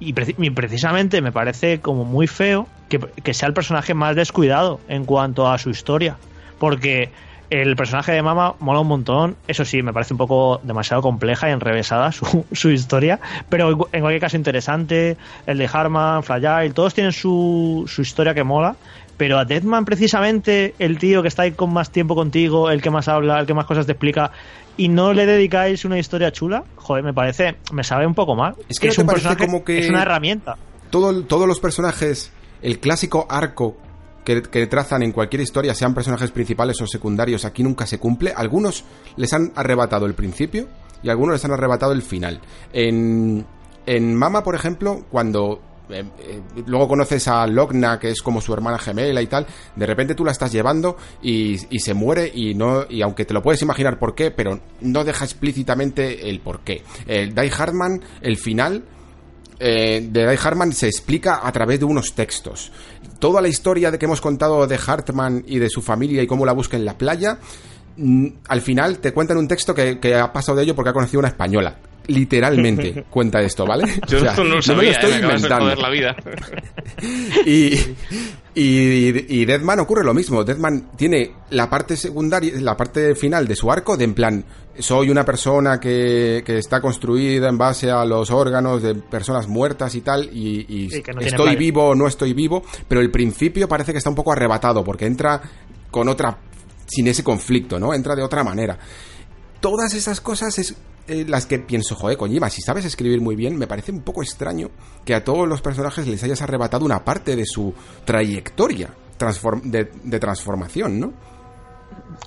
Y, 0.00 0.14
y 0.38 0.50
precisamente 0.50 1.22
me 1.22 1.32
parece 1.32 1.80
como 1.80 2.04
muy 2.04 2.26
feo 2.26 2.66
que, 2.88 2.98
que 2.98 3.32
sea 3.32 3.48
el 3.48 3.54
personaje 3.54 3.94
más 3.94 4.14
descuidado 4.16 4.80
en 4.88 5.04
cuanto 5.04 5.48
a 5.48 5.56
su 5.56 5.70
historia. 5.70 6.16
Porque 6.58 7.10
el 7.50 7.76
personaje 7.76 8.12
de 8.12 8.22
Mama 8.22 8.54
mola 8.60 8.80
un 8.80 8.88
montón. 8.88 9.36
Eso 9.48 9.64
sí, 9.64 9.82
me 9.82 9.92
parece 9.92 10.14
un 10.14 10.18
poco 10.18 10.60
demasiado 10.64 11.02
compleja 11.02 11.48
y 11.48 11.52
enrevesada 11.52 12.12
su, 12.12 12.44
su 12.52 12.70
historia. 12.70 13.20
Pero 13.48 13.70
en 13.70 13.78
cu- 13.78 13.88
en 13.92 14.00
cualquier 14.00 14.20
caso 14.20 14.36
interesante. 14.36 15.16
El 15.46 15.58
de 15.58 15.68
Harman, 15.72 16.22
Fragile, 16.22 16.70
todos 16.72 16.94
tienen 16.94 17.12
su, 17.12 17.84
su 17.86 18.02
historia 18.02 18.34
que 18.34 18.44
mola. 18.44 18.76
Pero 19.16 19.38
a 19.38 19.44
Deadman, 19.46 19.86
precisamente, 19.86 20.74
el 20.78 20.98
tío 20.98 21.22
que 21.22 21.28
está 21.28 21.42
ahí 21.42 21.52
con 21.52 21.72
más 21.72 21.90
tiempo 21.90 22.14
contigo, 22.14 22.70
el 22.70 22.82
que 22.82 22.90
más 22.90 23.08
habla, 23.08 23.40
el 23.40 23.46
que 23.46 23.54
más 23.54 23.64
cosas 23.64 23.86
te 23.86 23.92
explica, 23.92 24.30
y 24.76 24.88
no 24.88 25.14
le 25.14 25.24
dedicáis 25.24 25.86
una 25.86 25.98
historia 25.98 26.32
chula, 26.32 26.64
joder, 26.74 27.02
me 27.02 27.14
parece, 27.14 27.56
me 27.72 27.82
sabe 27.82 28.06
un 28.06 28.12
poco 28.14 28.34
mal. 28.36 28.54
Es 28.68 28.78
que 28.78 28.88
¿no 28.88 28.92
te 28.94 29.00
un 29.00 29.06
personaje, 29.06 29.46
como 29.46 29.64
que- 29.64 29.78
es 29.78 29.88
una 29.88 30.02
herramienta. 30.02 30.56
Todo, 30.90 31.22
todos 31.22 31.48
los 31.48 31.60
personajes, 31.60 32.30
el 32.60 32.78
clásico 32.78 33.26
arco 33.30 33.78
que, 34.26 34.66
trazan 34.66 35.04
en 35.04 35.12
cualquier 35.12 35.42
historia, 35.42 35.72
sean 35.74 35.94
personajes 35.94 36.32
principales 36.32 36.80
o 36.82 36.86
secundarios, 36.86 37.44
aquí 37.44 37.62
nunca 37.62 37.86
se 37.86 37.98
cumple. 37.98 38.32
Algunos 38.36 38.84
les 39.16 39.32
han 39.32 39.52
arrebatado 39.54 40.06
el 40.06 40.14
principio 40.14 40.66
y 41.02 41.08
algunos 41.08 41.34
les 41.34 41.44
han 41.44 41.52
arrebatado 41.52 41.92
el 41.92 42.02
final. 42.02 42.40
En, 42.72 43.46
en 43.86 44.14
Mama, 44.14 44.42
por 44.42 44.56
ejemplo, 44.56 45.06
cuando 45.10 45.60
eh, 45.88 46.02
eh, 46.18 46.42
luego 46.66 46.88
conoces 46.88 47.28
a 47.28 47.46
Logna, 47.46 48.00
que 48.00 48.10
es 48.10 48.20
como 48.20 48.40
su 48.40 48.52
hermana 48.52 48.78
gemela 48.78 49.22
y 49.22 49.28
tal, 49.28 49.46
de 49.76 49.86
repente 49.86 50.16
tú 50.16 50.24
la 50.24 50.32
estás 50.32 50.50
llevando 50.50 50.96
y, 51.22 51.52
y 51.70 51.78
se 51.78 51.94
muere 51.94 52.28
y 52.34 52.54
no 52.54 52.84
y 52.90 53.02
aunque 53.02 53.24
te 53.24 53.32
lo 53.32 53.42
puedes 53.42 53.62
imaginar 53.62 53.96
por 54.00 54.16
qué, 54.16 54.32
pero 54.32 54.60
no 54.80 55.04
deja 55.04 55.24
explícitamente 55.24 56.28
el 56.28 56.40
por 56.40 56.64
qué. 56.64 56.82
El 57.06 57.32
Die 57.32 57.50
Hardman, 57.50 58.02
el 58.22 58.36
final 58.36 58.82
eh, 59.58 60.06
de 60.10 60.26
Die 60.26 60.38
Hartman 60.42 60.72
se 60.72 60.86
explica 60.86 61.46
a 61.46 61.52
través 61.52 61.78
de 61.78 61.86
unos 61.86 62.14
textos. 62.14 62.72
Toda 63.18 63.40
la 63.40 63.48
historia 63.48 63.90
de 63.90 63.98
que 63.98 64.04
hemos 64.06 64.20
contado 64.20 64.66
de 64.66 64.78
Hartman 64.84 65.44
y 65.46 65.58
de 65.58 65.68
su 65.70 65.82
familia 65.82 66.22
y 66.22 66.26
cómo 66.26 66.44
la 66.44 66.52
busca 66.52 66.76
en 66.76 66.84
la 66.84 66.98
playa, 66.98 67.38
mm, 67.96 68.26
al 68.48 68.60
final 68.60 68.98
te 68.98 69.12
cuentan 69.12 69.38
un 69.38 69.48
texto 69.48 69.74
que, 69.74 69.98
que 69.98 70.14
ha 70.14 70.32
pasado 70.32 70.58
de 70.58 70.64
ello 70.64 70.74
porque 70.74 70.90
ha 70.90 70.94
conocido 70.94 71.20
una 71.20 71.28
española. 71.28 71.76
Literalmente 72.06 73.04
cuenta 73.10 73.40
esto, 73.40 73.66
¿vale? 73.66 73.84
Yo 74.08 74.18
O 74.18 74.20
sea, 74.20 74.30
esto 74.30 74.44
no 74.44 74.50
lo 74.50 74.56
me 74.56 74.62
sabía, 74.62 74.90
estoy 74.90 75.12
eh, 75.12 75.18
me 75.18 75.18
acabas 75.18 75.42
de 75.42 75.48
inventando. 75.48 75.64
joder 75.64 75.78
la 75.78 75.90
vida. 75.90 76.16
Y, 77.44 77.74
y, 78.54 79.40
y 79.40 79.44
Deadman 79.44 79.80
ocurre 79.80 80.02
lo 80.02 80.14
mismo. 80.14 80.42
Deadman 80.42 80.92
tiene 80.96 81.30
la 81.50 81.68
parte 81.68 81.94
secundaria, 81.94 82.54
la 82.58 82.74
parte 82.74 83.14
final 83.14 83.46
de 83.46 83.54
su 83.54 83.70
arco 83.70 83.98
de 83.98 84.04
en 84.04 84.14
plan, 84.14 84.44
soy 84.78 85.10
una 85.10 85.24
persona 85.24 85.78
que, 85.78 86.42
que 86.44 86.58
está 86.58 86.80
construida 86.80 87.48
en 87.48 87.58
base 87.58 87.90
a 87.90 88.04
los 88.04 88.30
órganos 88.30 88.82
de 88.82 88.94
personas 88.94 89.48
muertas 89.48 89.94
y 89.94 90.00
tal, 90.00 90.24
y, 90.32 90.88
no 91.14 91.20
estoy 91.20 91.56
vivo 91.56 91.88
o 91.88 91.94
no 91.94 92.06
estoy 92.06 92.32
vivo, 92.32 92.62
pero 92.88 93.00
el 93.00 93.10
principio 93.10 93.68
parece 93.68 93.92
que 93.92 93.98
está 93.98 94.10
un 94.10 94.16
poco 94.16 94.32
arrebatado, 94.32 94.82
porque 94.82 95.06
entra 95.06 95.40
con 95.90 96.08
otra, 96.08 96.38
sin 96.86 97.08
ese 97.08 97.22
conflicto, 97.22 97.78
¿no? 97.78 97.94
Entra 97.94 98.14
de 98.14 98.22
otra 98.22 98.42
manera. 98.44 98.78
Todas 99.60 99.94
esas 99.94 100.20
cosas 100.20 100.58
es 100.58 100.74
eh, 101.08 101.24
las 101.28 101.46
que 101.46 101.58
pienso, 101.58 101.94
joder, 101.94 102.16
Kojima, 102.16 102.50
si 102.50 102.62
sabes 102.62 102.84
escribir 102.84 103.20
muy 103.20 103.36
bien, 103.36 103.56
me 103.56 103.66
parece 103.66 103.92
un 103.92 104.00
poco 104.02 104.22
extraño 104.22 104.70
que 105.04 105.14
a 105.14 105.24
todos 105.24 105.46
los 105.48 105.62
personajes 105.62 106.06
les 106.06 106.22
hayas 106.22 106.42
arrebatado 106.42 106.84
una 106.84 107.04
parte 107.04 107.36
de 107.36 107.44
su 107.46 107.72
trayectoria 108.04 108.90
transform- 109.18 109.62
de, 109.62 109.90
de 110.04 110.18
transformación, 110.20 111.00
¿no? 111.00 111.12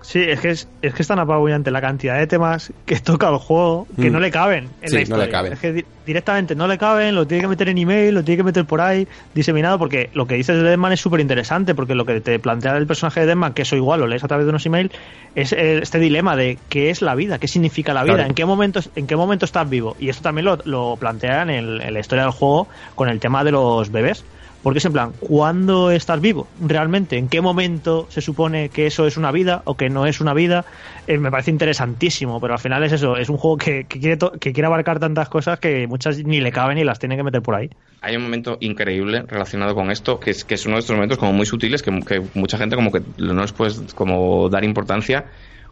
Sí, 0.02 0.20
es 0.22 0.40
que 0.40 0.50
es, 0.50 0.68
es 0.82 0.94
que 0.94 1.02
es 1.02 1.08
tan 1.08 1.20
apabullante 1.20 1.72
la 1.72 1.82
cantidad 1.82 2.18
de 2.18 2.26
temas 2.28 2.72
que 2.86 2.96
toca 3.00 3.30
el 3.30 3.38
juego 3.38 3.88
que 4.00 4.10
Mm. 4.10 4.14
no 4.14 4.20
le 4.20 4.32
caben 4.32 4.70
en 4.82 4.90
Sí, 4.90 5.06
la 5.06 5.18
no 5.18 5.18
le 5.24 5.30
caben. 5.30 5.54
Es 5.54 5.60
que 5.60 5.72
di- 5.74 5.86
directamente 6.06 6.56
no 6.56 6.68
le 6.68 6.78
caben, 6.78 7.14
lo 7.16 7.28
tiene 7.28 7.42
que 7.44 7.48
meter 7.48 7.70
en 7.70 7.78
email, 7.78 8.14
lo 8.16 8.24
tiene 8.24 8.38
que 8.38 8.44
meter 8.44 8.66
por 8.66 8.82
ahí 8.82 9.08
diseminado, 9.36 9.78
porque 9.78 10.10
lo 10.14 10.26
que 10.26 10.36
dices 10.36 10.58
de 10.58 10.64
Deadman 10.64 10.92
es 10.94 11.00
súper 11.02 11.20
interesante, 11.20 11.76
porque 11.76 11.96
lo 11.96 12.06
que 12.06 12.20
te 12.22 12.40
plantea 12.40 12.76
el 12.78 12.88
personaje 12.88 13.20
de 13.22 13.28
Deadman, 13.28 13.54
que 13.54 13.62
eso 13.62 13.76
igual 13.76 14.00
lo 14.00 14.08
lees 14.08 14.24
a 14.24 14.28
través 14.28 14.46
de 14.46 14.50
unos 14.50 14.66
email, 14.66 14.92
es 15.36 15.54
este 15.54 16.00
dilema 16.00 16.36
de 16.36 16.58
qué 16.70 16.90
es 16.90 17.02
la 17.02 17.14
vida, 17.16 17.38
qué 17.38 17.48
significa 17.48 17.94
la 17.94 18.04
vida, 18.04 18.16
Claro. 18.16 18.30
en 18.30 18.36
qué 18.36 18.46
momento 18.46 18.80
en 18.96 19.06
qué 19.08 19.16
momento 19.16 19.46
estás 19.46 19.70
vivo. 19.70 19.96
Y 20.00 20.10
esto 20.10 20.24
también 20.24 20.46
lo, 20.46 20.58
lo 20.66 20.98
plantean 21.00 21.50
en, 21.50 21.82
en 21.82 21.94
la 21.94 22.00
historia 22.00 22.24
del 22.24 22.32
juego 22.34 22.68
con 22.96 23.10
el 23.10 23.20
tema 23.20 23.44
de 23.44 23.52
los 23.52 23.92
bebés. 23.92 24.24
Porque 24.62 24.80
es 24.80 24.86
en 24.86 24.94
plan, 24.94 25.14
¿cuándo 25.20 25.90
estás 25.90 26.20
vivo 26.20 26.48
realmente? 26.60 27.18
¿En 27.18 27.30
qué 27.30 27.40
momento 27.40 28.08
se 28.10 28.22
supone 28.22 28.70
que 28.70 28.88
eso 28.88 29.08
es 29.08 29.16
una 29.16 29.32
vida 29.32 29.62
o 29.66 29.76
que 29.76 29.90
no 29.90 30.06
es 30.06 30.20
una 30.20 30.34
vida? 30.34 30.66
Eh, 31.08 31.18
me 31.18 31.32
parece 31.32 31.52
interesantísimo, 31.52 32.42
pero 32.42 32.54
al 32.54 32.60
final 32.60 32.84
es 32.84 32.92
eso, 32.92 33.16
es 33.16 33.30
un 33.30 33.38
juego 33.38 33.58
que, 33.58 33.86
que 33.86 34.00
quiere 34.00 34.18
que 34.40 34.52
quiere 34.52 34.68
abarcar 34.68 35.00
tantas 35.00 35.30
cosas 35.30 35.60
que 35.60 35.88
muchas 35.88 36.24
ni 36.26 36.42
le 36.42 36.52
caben 36.52 36.78
y 36.78 36.84
las 36.84 37.00
tiene 37.00 37.16
que 37.16 37.24
meter 37.24 37.42
por 37.42 37.56
ahí. 37.56 37.70
Hay 38.02 38.18
un 38.18 38.24
momento 38.24 38.58
increíble 38.60 39.24
relacionado 39.28 39.76
con 39.76 39.92
esto, 39.92 40.20
que 40.20 40.32
es, 40.32 40.44
que 40.44 40.56
es 40.56 40.66
uno 40.66 40.76
de 40.76 40.82
estos 40.82 40.96
momentos 40.96 41.18
como 41.18 41.32
muy 41.32 41.46
sutiles, 41.46 41.82
que, 41.82 41.92
mucha 42.34 42.58
gente 42.58 42.76
como 42.76 42.92
que 42.92 43.02
no 43.18 43.42
les 43.42 43.54
puedes 43.54 43.94
como 43.94 44.50
dar 44.50 44.66
importancia, 44.66 45.26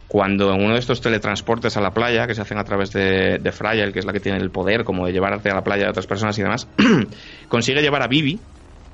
cuando 0.08 0.54
en 0.54 0.62
uno 0.62 0.74
de 0.74 0.80
estos 0.80 1.02
teletransportes 1.02 1.76
a 1.76 1.82
la 1.82 1.90
playa, 1.90 2.26
que 2.26 2.34
se 2.34 2.40
hacen 2.40 2.58
a 2.58 2.64
través 2.64 2.90
de, 2.92 3.38
de 3.38 3.52
Fragile, 3.52 3.92
que 3.92 3.98
es 3.98 4.06
la 4.06 4.14
que 4.14 4.20
tiene 4.20 4.38
el 4.38 4.50
poder 4.50 4.84
como 4.84 5.06
de 5.06 5.12
llevarte 5.12 5.50
a 5.50 5.54
la 5.54 5.62
playa 5.62 5.84
de 5.84 5.90
otras 5.90 6.06
personas 6.06 6.38
y 6.38 6.42
demás, 6.42 6.68
consigue 7.48 7.82
llevar 7.82 8.02
a 8.02 8.08
Vivi 8.08 8.38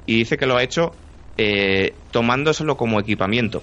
y 0.07 0.19
dice 0.19 0.37
que 0.37 0.47
lo 0.47 0.57
ha 0.57 0.63
hecho 0.63 0.93
eh, 1.37 1.93
tomándoselo 2.11 2.77
como 2.77 3.01
equipamiento, 3.01 3.63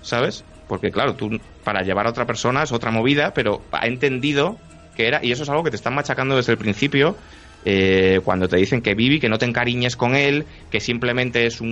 ¿sabes? 0.00 0.44
Porque 0.66 0.90
claro, 0.90 1.14
tú 1.16 1.30
para 1.62 1.82
llevar 1.82 2.06
a 2.06 2.10
otra 2.10 2.26
persona 2.26 2.62
es 2.62 2.72
otra 2.72 2.90
movida, 2.90 3.32
pero 3.34 3.68
ha 3.72 3.86
entendido 3.86 4.58
que 4.94 5.06
era, 5.06 5.20
y 5.24 5.32
eso 5.32 5.42
es 5.44 5.48
algo 5.48 5.62
que 5.62 5.70
te 5.70 5.76
están 5.76 5.94
machacando 5.94 6.36
desde 6.36 6.52
el 6.52 6.58
principio, 6.58 7.16
eh, 7.64 8.20
cuando 8.24 8.48
te 8.48 8.56
dicen 8.56 8.82
que 8.82 8.94
Vivi, 8.94 9.20
que 9.20 9.28
no 9.28 9.38
te 9.38 9.46
encariñes 9.46 9.96
con 9.96 10.16
él, 10.16 10.46
que 10.68 10.80
simplemente 10.80 11.46
es 11.46 11.60
un, 11.60 11.68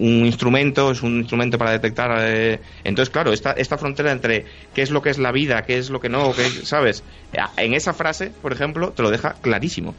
un 0.00 0.24
instrumento, 0.26 0.90
es 0.90 1.02
un 1.02 1.18
instrumento 1.18 1.58
para 1.58 1.72
detectar. 1.72 2.16
eh, 2.20 2.60
Entonces, 2.82 3.10
claro, 3.10 3.32
esta, 3.32 3.52
esta 3.52 3.76
frontera 3.78 4.10
entre 4.12 4.46
qué 4.72 4.82
es 4.82 4.90
lo 4.90 5.02
que 5.02 5.10
es 5.10 5.18
la 5.18 5.30
vida, 5.32 5.62
qué 5.66 5.76
es 5.78 5.90
lo 5.90 6.00
que 6.00 6.08
no, 6.08 6.34
qué, 6.34 6.48
¿sabes? 6.64 7.04
En 7.56 7.74
esa 7.74 7.92
frase, 7.92 8.30
por 8.40 8.52
ejemplo, 8.52 8.92
te 8.94 9.02
lo 9.02 9.10
deja 9.10 9.38
clarísimo. 9.42 9.98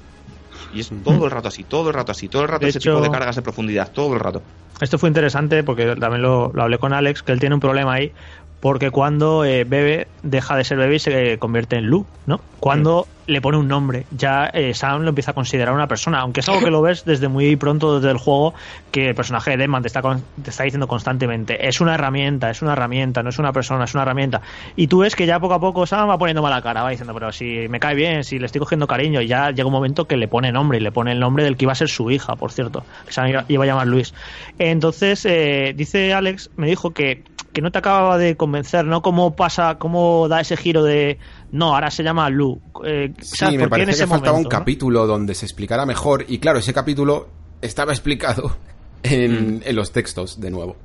Y 0.71 0.79
es 0.81 0.89
todo 1.03 1.25
el 1.25 1.31
rato 1.31 1.47
así, 1.47 1.63
todo 1.63 1.87
el 1.89 1.93
rato 1.95 2.11
así, 2.11 2.29
todo 2.29 2.43
el 2.43 2.47
rato 2.47 2.63
De 2.65 2.69
ese 2.69 2.77
hecho- 2.79 2.91
tipo 2.91 3.01
de 3.03 3.09
cargas 3.11 3.35
de 3.35 3.41
profundidad, 3.41 3.91
todo 3.91 4.13
el 4.13 4.19
rato. 4.19 4.43
Esto 4.79 4.97
fue 4.97 5.09
interesante 5.09 5.63
porque 5.63 5.95
también 5.95 6.21
lo, 6.21 6.51
lo 6.53 6.61
hablé 6.63 6.77
con 6.77 6.93
Alex, 6.93 7.21
que 7.23 7.31
él 7.33 7.39
tiene 7.39 7.55
un 7.55 7.59
problema 7.61 7.93
ahí, 7.95 8.13
porque 8.61 8.91
cuando 8.91 9.45
eh, 9.45 9.63
bebe 9.63 10.07
deja 10.23 10.55
de 10.57 10.63
ser 10.63 10.77
bebé 10.77 10.95
y 10.95 10.99
se 10.99 11.37
convierte 11.39 11.77
en 11.77 11.85
Lu, 11.85 12.05
¿no? 12.25 12.41
Cuando 12.59 13.07
le 13.25 13.41
pone 13.41 13.57
un 13.57 13.67
nombre, 13.67 14.05
ya 14.17 14.49
eh, 14.53 14.73
Sam 14.73 15.03
lo 15.03 15.09
empieza 15.09 15.31
a 15.31 15.33
considerar 15.33 15.73
una 15.73 15.87
persona, 15.87 16.19
aunque 16.19 16.39
es 16.41 16.49
algo 16.49 16.61
que 16.63 16.71
lo 16.71 16.81
ves 16.81 17.05
desde 17.05 17.27
muy 17.27 17.55
pronto 17.55 17.99
desde 17.99 18.11
el 18.11 18.17
juego, 18.17 18.53
que 18.91 19.09
el 19.09 19.15
personaje 19.15 19.51
de 19.51 19.57
Deadman 19.57 19.81
te 19.83 19.87
está, 19.87 20.01
con- 20.01 20.23
te 20.41 20.49
está 20.49 20.63
diciendo 20.63 20.87
constantemente, 20.87 21.67
es 21.67 21.79
una 21.79 21.93
herramienta, 21.93 22.49
es 22.49 22.61
una 22.63 22.73
herramienta, 22.73 23.21
no 23.23 23.29
es 23.29 23.37
una 23.39 23.53
persona, 23.53 23.83
es 23.85 23.93
una 23.93 24.01
herramienta. 24.01 24.41
Y 24.75 24.87
tú 24.87 24.99
ves 24.99 25.15
que 25.15 25.25
ya 25.27 25.39
poco 25.39 25.53
a 25.53 25.59
poco 25.59 25.85
Sam 25.85 26.09
va 26.09 26.17
poniendo 26.17 26.41
mala 26.41 26.61
cara, 26.61 26.81
va 26.83 26.89
diciendo, 26.89 27.13
pero 27.13 27.31
si 27.31 27.67
me 27.69 27.79
cae 27.79 27.93
bien, 27.95 28.23
si 28.23 28.39
le 28.39 28.47
estoy 28.47 28.59
cogiendo 28.59 28.87
cariño, 28.87 29.21
y 29.21 29.27
ya 29.27 29.51
llega 29.51 29.67
un 29.67 29.73
momento 29.73 30.05
que 30.05 30.17
le 30.17 30.27
pone 30.27 30.51
nombre, 30.51 30.79
y 30.79 30.81
le 30.81 30.91
pone 30.91 31.11
el 31.11 31.19
nombre 31.19 31.43
del 31.43 31.55
que 31.55 31.65
iba 31.65 31.71
a 31.71 31.75
ser 31.75 31.87
su 31.89 32.09
hija, 32.11 32.35
por 32.35 32.51
cierto, 32.51 32.83
que 33.05 33.29
iba 33.29 33.45
iba 33.47 33.63
a 33.63 33.67
llamar 33.67 33.87
Luis. 33.87 34.13
Entonces, 34.57 35.25
eh, 35.25 35.73
dice 35.75 36.13
Alex, 36.13 36.49
me 36.57 36.67
dijo 36.67 36.91
que, 36.91 37.23
que 37.53 37.61
no 37.61 37.71
te 37.71 37.79
acababa 37.79 38.17
de 38.17 38.35
convencer, 38.35 38.85
¿no? 38.85 39.01
¿Cómo 39.01 39.35
pasa, 39.35 39.75
cómo 39.79 40.27
da 40.27 40.41
ese 40.41 40.55
giro 40.57 40.83
de, 40.83 41.17
no, 41.51 41.73
ahora 41.75 41.89
se 41.91 42.03
llama 42.03 42.29
Lu? 42.29 42.61
Eh, 42.85 43.13
Sí, 43.19 43.37
¿sabes 43.37 43.57
me 43.57 43.63
en 43.63 43.69
parece 43.69 43.91
ese 43.91 44.03
que 44.03 44.07
faltaba 44.07 44.33
momento, 44.33 44.47
un 44.49 44.53
no? 44.53 44.59
capítulo 44.59 45.07
donde 45.07 45.33
se 45.35 45.45
explicara 45.45 45.85
mejor. 45.85 46.25
Y 46.27 46.39
claro, 46.39 46.59
ese 46.59 46.73
capítulo 46.73 47.27
estaba 47.61 47.91
explicado 47.91 48.55
en, 49.03 49.57
Mm. 49.57 49.61
en 49.65 49.75
los 49.75 49.91
textos 49.91 50.39
de 50.39 50.51
nuevo. 50.51 50.75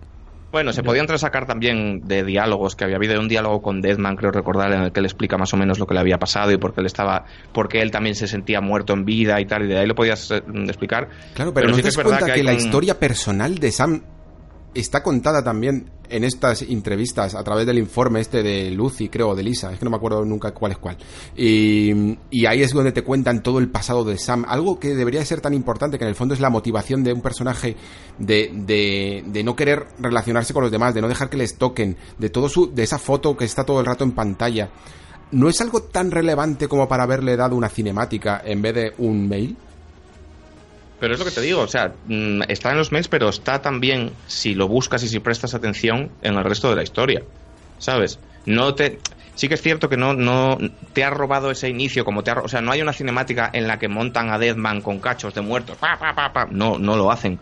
Bueno, 0.53 0.73
se 0.73 0.85
podía 0.85 1.01
entresacar 1.01 1.47
también 1.47 2.07
de 2.07 2.23
diálogos 2.23 2.77
que 2.77 2.85
había 2.85 2.95
habido 2.95 3.19
un 3.19 3.27
diálogo 3.27 3.61
con 3.61 3.81
Deadman, 3.83 4.15
creo 4.15 4.31
recordar, 4.31 4.73
en 4.73 4.83
el 4.83 4.93
que 4.93 5.01
él 5.01 5.07
explica 5.07 5.37
más 5.37 5.53
o 5.53 5.57
menos 5.57 5.81
lo 5.81 5.87
que 5.89 5.95
le 5.95 6.01
había 6.01 6.17
pasado 6.21 6.53
y 6.53 6.59
por 6.59 6.73
qué 6.73 6.81
él 6.81 6.87
estaba, 6.87 7.25
porque 7.53 7.83
él 7.83 7.91
también 7.91 8.15
se 8.15 8.29
sentía 8.29 8.61
muerto 8.61 8.93
en 8.93 9.05
vida 9.05 9.41
y 9.41 9.47
tal, 9.47 9.65
y 9.65 9.67
de 9.67 9.79
ahí 9.81 9.87
lo 9.89 9.97
podías 9.97 10.31
eh, 10.31 10.45
explicar. 10.69 11.09
Claro, 11.35 11.53
pero, 11.53 11.71
¿no 11.71 11.75
sí 11.75 11.79
te 11.79 11.83
que 11.83 11.89
das 11.89 11.93
es 11.95 11.97
verdad 11.97 12.19
cuenta 12.21 12.35
que, 12.37 12.45
la 12.45 12.53
un- 12.53 12.59
historia 12.59 13.01
personal 13.01 13.59
de 13.59 13.73
Sam 13.73 14.03
está 14.75 15.03
contada 15.03 15.43
también 15.43 15.91
en 16.09 16.25
estas 16.25 16.63
entrevistas 16.63 17.35
a 17.35 17.43
través 17.43 17.67
del 17.67 17.79
informe 17.79 18.21
este 18.21 18.43
de 18.43 18.71
Lucy, 18.71 19.09
creo, 19.09 19.31
o 19.31 19.35
de 19.35 19.43
Lisa, 19.43 19.73
es 19.73 19.79
que 19.79 19.85
no 19.85 19.91
me 19.91 19.97
acuerdo 19.97 20.25
nunca 20.25 20.53
cuál 20.53 20.73
es 20.73 20.79
cuál. 20.79 20.97
Y, 21.37 22.17
y 22.31 22.47
ahí 22.47 22.63
es 22.63 22.73
donde 22.73 22.93
te 22.93 23.03
cuentan 23.03 23.43
todo 23.43 23.59
el 23.59 23.71
pasado 23.71 24.05
de 24.05 24.19
Sam, 24.19 24.45
algo 24.49 24.79
que 24.79 24.95
debería 24.95 25.25
ser 25.25 25.41
tan 25.41 25.55
importante, 25.55 25.99
que 25.99 26.05
en 26.05 26.11
el 26.11 26.15
fondo 26.15 26.35
es 26.35 26.41
la 26.41 26.51
motivación 26.51 27.03
de 27.03 27.13
un 27.13 27.23
personaje 27.23 27.77
de, 28.19 28.51
de, 28.53 29.25
de 29.27 29.45
no 29.45 29.57
querer 29.57 29.87
relacionarse 29.99 30.53
con 30.53 30.63
los 30.63 30.73
demás, 30.73 30.95
de 30.95 31.01
no 31.01 31.09
dejar 31.09 31.31
que 31.31 31.37
les 31.37 31.57
toquen, 31.57 31.97
de 32.19 32.31
todo 32.31 32.49
su, 32.49 32.73
de 32.75 32.83
esa 32.83 32.99
foto 32.99 33.37
que 33.37 33.45
está 33.45 33.65
todo 33.65 33.81
el 33.81 33.87
rato 33.87 34.05
en 34.05 34.13
pantalla. 34.13 34.71
¿No 35.33 35.49
es 35.49 35.61
algo 35.61 35.83
tan 35.83 36.11
relevante 36.11 36.69
como 36.69 36.87
para 36.87 37.05
haberle 37.05 37.37
dado 37.37 37.57
una 37.57 37.69
cinemática 37.69 38.43
en 38.45 38.63
vez 38.63 38.75
de 38.75 38.93
un 38.99 39.29
mail? 39.29 39.57
Pero 41.05 41.13
es 41.13 41.19
lo 41.19 41.27
que 41.27 41.33
te 41.33 41.43
digo, 41.43 41.61
o 41.61 41.69
sea, 41.69 41.93
mm, 42.07 42.45
está 42.49 42.71
en 42.71 42.79
los 42.79 42.91
mails, 42.91 43.09
pero 43.09 43.29
está 43.29 43.61
también, 43.61 44.11
si 44.27 44.55
lo 44.55 44.69
buscas 44.69 45.03
y 45.03 45.09
si 45.09 45.21
prestas 45.21 45.53
atención, 45.53 46.11
en 46.23 46.35
el 46.37 46.45
resto 46.45 46.71
de 46.71 46.77
la 46.77 46.83
historia. 46.83 47.23
¿Sabes? 47.77 48.19
No 48.47 48.75
te. 48.75 49.01
Sí 49.35 49.47
que 49.47 49.53
es 49.53 49.61
cierto 49.61 49.91
que 49.91 49.99
no, 49.99 50.15
no 50.15 50.57
te 50.95 51.05
ha 51.05 51.11
robado 51.11 51.51
ese 51.51 51.69
inicio, 51.69 52.07
como 52.07 52.25
te 52.25 52.31
ha, 52.31 52.41
o 52.41 52.49
sea, 52.49 52.63
no 52.63 52.73
hay 52.73 52.81
una 52.81 52.95
cinemática 52.95 53.51
en 53.53 53.69
la 53.69 53.79
que 53.79 53.87
montan 53.87 54.31
a 54.31 54.39
Deadman 54.39 54.81
con 54.81 54.99
cachos 54.99 55.35
de 55.35 55.43
muertos, 55.43 55.77
pa, 55.77 55.99
pa, 55.99 56.15
pa, 56.15 56.33
pa. 56.33 56.47
no, 56.51 56.79
no 56.79 56.97
lo 56.97 57.13
hacen. 57.13 57.39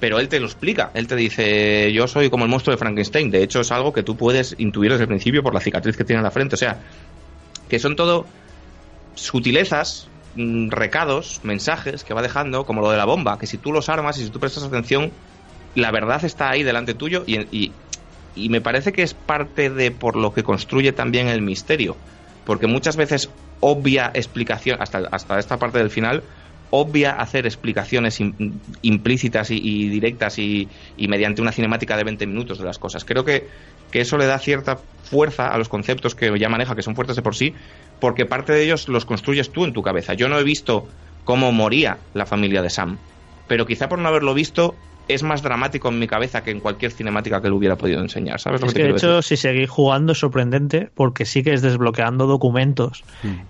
Pero 0.00 0.18
él 0.18 0.30
te 0.30 0.40
lo 0.40 0.46
explica, 0.46 0.90
él 0.94 1.06
te 1.06 1.14
dice, 1.14 1.92
yo 1.92 2.08
soy 2.08 2.30
como 2.30 2.46
el 2.46 2.50
monstruo 2.50 2.74
de 2.74 2.78
Frankenstein, 2.78 3.30
de 3.30 3.42
hecho 3.42 3.60
es 3.60 3.70
algo 3.72 3.92
que 3.92 4.02
tú 4.02 4.16
puedes 4.16 4.54
intuir 4.56 4.90
desde 4.90 5.04
el 5.04 5.08
principio 5.08 5.42
por 5.42 5.52
la 5.52 5.60
cicatriz 5.60 5.98
que 5.98 6.04
tiene 6.04 6.20
en 6.20 6.24
la 6.24 6.30
frente, 6.30 6.54
o 6.54 6.58
sea, 6.58 6.78
que 7.68 7.78
son 7.78 7.94
todo 7.94 8.24
sutilezas, 9.14 10.08
recados, 10.34 11.40
mensajes 11.42 12.04
que 12.04 12.14
va 12.14 12.22
dejando, 12.22 12.64
como 12.64 12.80
lo 12.80 12.90
de 12.90 12.96
la 12.96 13.04
bomba, 13.04 13.38
que 13.38 13.46
si 13.46 13.58
tú 13.58 13.72
los 13.72 13.88
armas 13.88 14.18
y 14.18 14.24
si 14.24 14.30
tú 14.30 14.40
prestas 14.40 14.64
atención, 14.64 15.18
la 15.74 15.90
verdad 15.90 16.24
está 16.24 16.50
ahí 16.50 16.62
delante 16.62 16.94
tuyo 16.94 17.24
y, 17.26 17.38
y, 17.56 17.80
y 18.34 18.48
me 18.48 18.60
parece 18.60 18.92
que 18.92 19.02
es 19.02 19.14
parte 19.14 19.70
de 19.70 19.90
por 19.90 20.16
lo 20.16 20.32
que 20.32 20.42
construye 20.42 20.92
también 20.92 21.28
el 21.28 21.42
misterio, 21.42 22.02
porque 22.44 22.66
muchas 22.66 22.96
veces 22.96 23.34
obvia 23.60 24.10
explicación, 24.14 24.78
hasta, 24.80 25.02
hasta 25.12 25.38
esta 25.38 25.58
parte 25.58 25.78
del 25.78 25.90
final, 25.90 26.24
obvia 26.70 27.12
hacer 27.12 27.46
explicaciones 27.46 28.20
im- 28.20 28.62
implícitas 28.80 29.50
y, 29.50 29.58
y 29.62 29.88
directas 29.88 30.38
y, 30.38 30.70
y 30.96 31.08
mediante 31.08 31.42
una 31.42 31.52
cinemática 31.52 31.96
de 31.96 32.04
20 32.04 32.26
minutos 32.26 32.58
de 32.58 32.64
las 32.64 32.78
cosas. 32.78 33.04
Creo 33.04 33.24
que, 33.24 33.48
que 33.90 34.00
eso 34.00 34.16
le 34.16 34.26
da 34.26 34.38
cierta 34.38 34.86
fuerza 35.02 35.48
a 35.48 35.58
los 35.58 35.68
conceptos 35.68 36.14
que 36.14 36.32
ya 36.38 36.48
maneja, 36.48 36.74
que 36.74 36.82
son 36.82 36.94
fuertes 36.94 37.16
de 37.16 37.22
por 37.22 37.36
sí, 37.36 37.54
porque 38.02 38.26
parte 38.26 38.52
de 38.52 38.64
ellos 38.64 38.88
los 38.88 39.04
construyes 39.06 39.52
tú 39.52 39.64
en 39.64 39.72
tu 39.72 39.80
cabeza. 39.82 40.14
Yo 40.14 40.28
no 40.28 40.38
he 40.38 40.44
visto 40.44 40.88
cómo 41.24 41.52
moría 41.52 42.00
la 42.12 42.26
familia 42.26 42.60
de 42.62 42.68
Sam, 42.70 42.98
pero 43.46 43.64
quizá 43.64 43.88
por 43.88 43.98
no 44.00 44.08
haberlo 44.08 44.34
visto 44.34 44.76
es 45.08 45.22
más 45.22 45.42
dramático 45.42 45.88
en 45.88 45.98
mi 45.98 46.06
cabeza 46.06 46.42
que 46.42 46.50
en 46.50 46.60
cualquier 46.60 46.90
cinemática 46.92 47.40
que 47.40 47.48
le 47.48 47.54
hubiera 47.54 47.76
podido 47.76 48.00
enseñar. 48.00 48.40
¿Sabes 48.40 48.60
lo 48.60 48.66
Es 48.66 48.72
que 48.72 48.78
que 48.80 48.86
te 48.86 48.92
de 48.92 48.98
hecho, 48.98 49.16
decir? 49.16 49.22
si 49.22 49.36
seguís 49.36 49.70
jugando 49.70 50.12
es 50.12 50.18
sorprendente 50.18 50.90
porque 50.94 51.24
sí 51.26 51.42
que 51.42 51.52
es 51.52 51.62
desbloqueando 51.62 52.26
documentos 52.26 53.04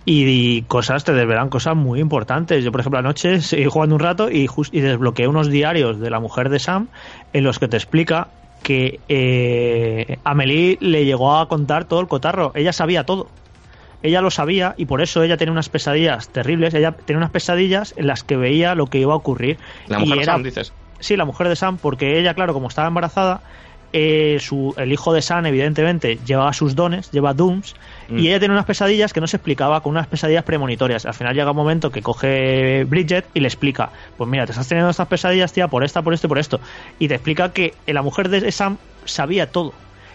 y, 0.05 0.25
y 0.59 0.63
cosas, 0.67 1.05
te 1.05 1.13
desvelan 1.13 1.49
cosas 1.51 1.77
muy 1.77 2.01
importantes. 2.01 2.65
Yo, 2.65 2.73
por 2.73 2.81
ejemplo, 2.81 2.99
anoche 2.99 3.41
seguí 3.41 3.65
jugando 3.67 3.95
un 3.95 4.01
rato 4.01 4.31
y, 4.31 4.47
jus- 4.49 4.71
y 4.73 4.81
desbloqueé 4.81 5.29
unos 5.29 5.49
diarios 5.51 5.99
de 6.01 6.11
la 6.11 6.21
mujer 6.21 6.49
de 6.51 6.59
Sam 6.59 6.91
en 7.33 7.45
los 7.45 7.59
que 7.59 7.69
te 7.69 7.77
explica 7.77 8.33
que 8.63 9.05
eh, 9.09 10.21
Amelie 10.25 10.79
le 10.81 11.05
llegó 11.05 11.37
a 11.37 11.49
contar 11.49 11.87
todo 11.87 12.01
el 12.01 12.09
cotarro. 12.09 12.53
Ella 12.55 12.73
sabía 12.73 13.05
todo. 13.05 13.33
Ella 14.03 14.21
lo 14.21 14.31
sabía 14.31 14.75
y 14.77 14.87
por 14.87 15.01
eso 15.03 15.23
ella 15.23 15.37
tenía 15.37 15.53
unas 15.53 15.69
pesadillas 15.69 16.29
terribles. 16.29 16.75
Ella 16.75 16.93
tenía 16.93 17.19
unas 17.19 17.31
pesadillas 17.31 17.95
en 17.97 18.07
las 18.07 18.25
que 18.25 18.37
veía 18.37 18.75
lo 18.75 18.87
que 18.87 18.99
iba 18.99 19.13
a 19.13 19.17
ocurrir. 19.17 19.59
La 19.87 19.99
Y 19.99 20.01
mujer 20.03 20.17
de 20.19 20.23
era- 20.25 20.33
Sam, 20.33 20.43
dices. 20.43 20.73
Sí, 21.01 21.17
la 21.17 21.25
mujer 21.25 21.49
de 21.49 21.57
Sam, 21.57 21.79
porque 21.79 22.19
ella, 22.19 22.35
claro, 22.35 22.53
como 22.53 22.69
estaba 22.69 22.89
embarazada, 22.89 23.41
eh, 23.95 24.39
su, 24.41 24.73
el 24.79 24.91
hijo 24.91 25.13
de 25.13 25.21
Sam, 25.21 25.45
evidentemente, 25.47 26.19
llevaba 26.25 26.53
sus 26.55 26.75
dones, 26.75 27.11
lleva 27.11 27.35
Dooms, 27.35 27.75
Mm. 28.09 28.19
y 28.21 28.29
ella 28.29 28.39
tiene 28.39 28.55
unas 28.55 28.65
pesadillas 28.65 29.13
que 29.13 29.21
no 29.21 29.27
se 29.27 29.37
explicaba, 29.37 29.83
con 29.83 29.91
unas 29.91 30.07
pesadillas 30.07 30.45
premonitorias. 30.45 31.05
Al 31.05 31.13
final 31.15 31.35
llega 31.35 31.51
un 31.51 31.57
momento 31.57 31.91
que 31.91 32.01
coge 32.03 32.85
Bridget 32.89 33.27
y 33.35 33.41
le 33.41 33.49
explica, 33.49 33.91
pues 34.17 34.31
mira, 34.31 34.47
te 34.47 34.53
estás 34.53 34.67
teniendo 34.69 34.91
estas 34.91 35.09
pesadillas, 35.09 35.53
tía, 35.53 35.69
por 35.69 35.85
esta, 35.85 36.01
por 36.03 36.15
esto 36.15 36.27
y 36.27 36.29
por 36.29 36.39
esto. 36.39 36.59
Y 36.99 37.09
te 37.09 37.15
explica 37.15 37.53
que 37.53 37.75
la 37.87 38.01
mujer 38.03 38.29
de 38.31 38.51
Sam 38.51 38.79
sabía 39.05 39.51
todo. 39.51 39.75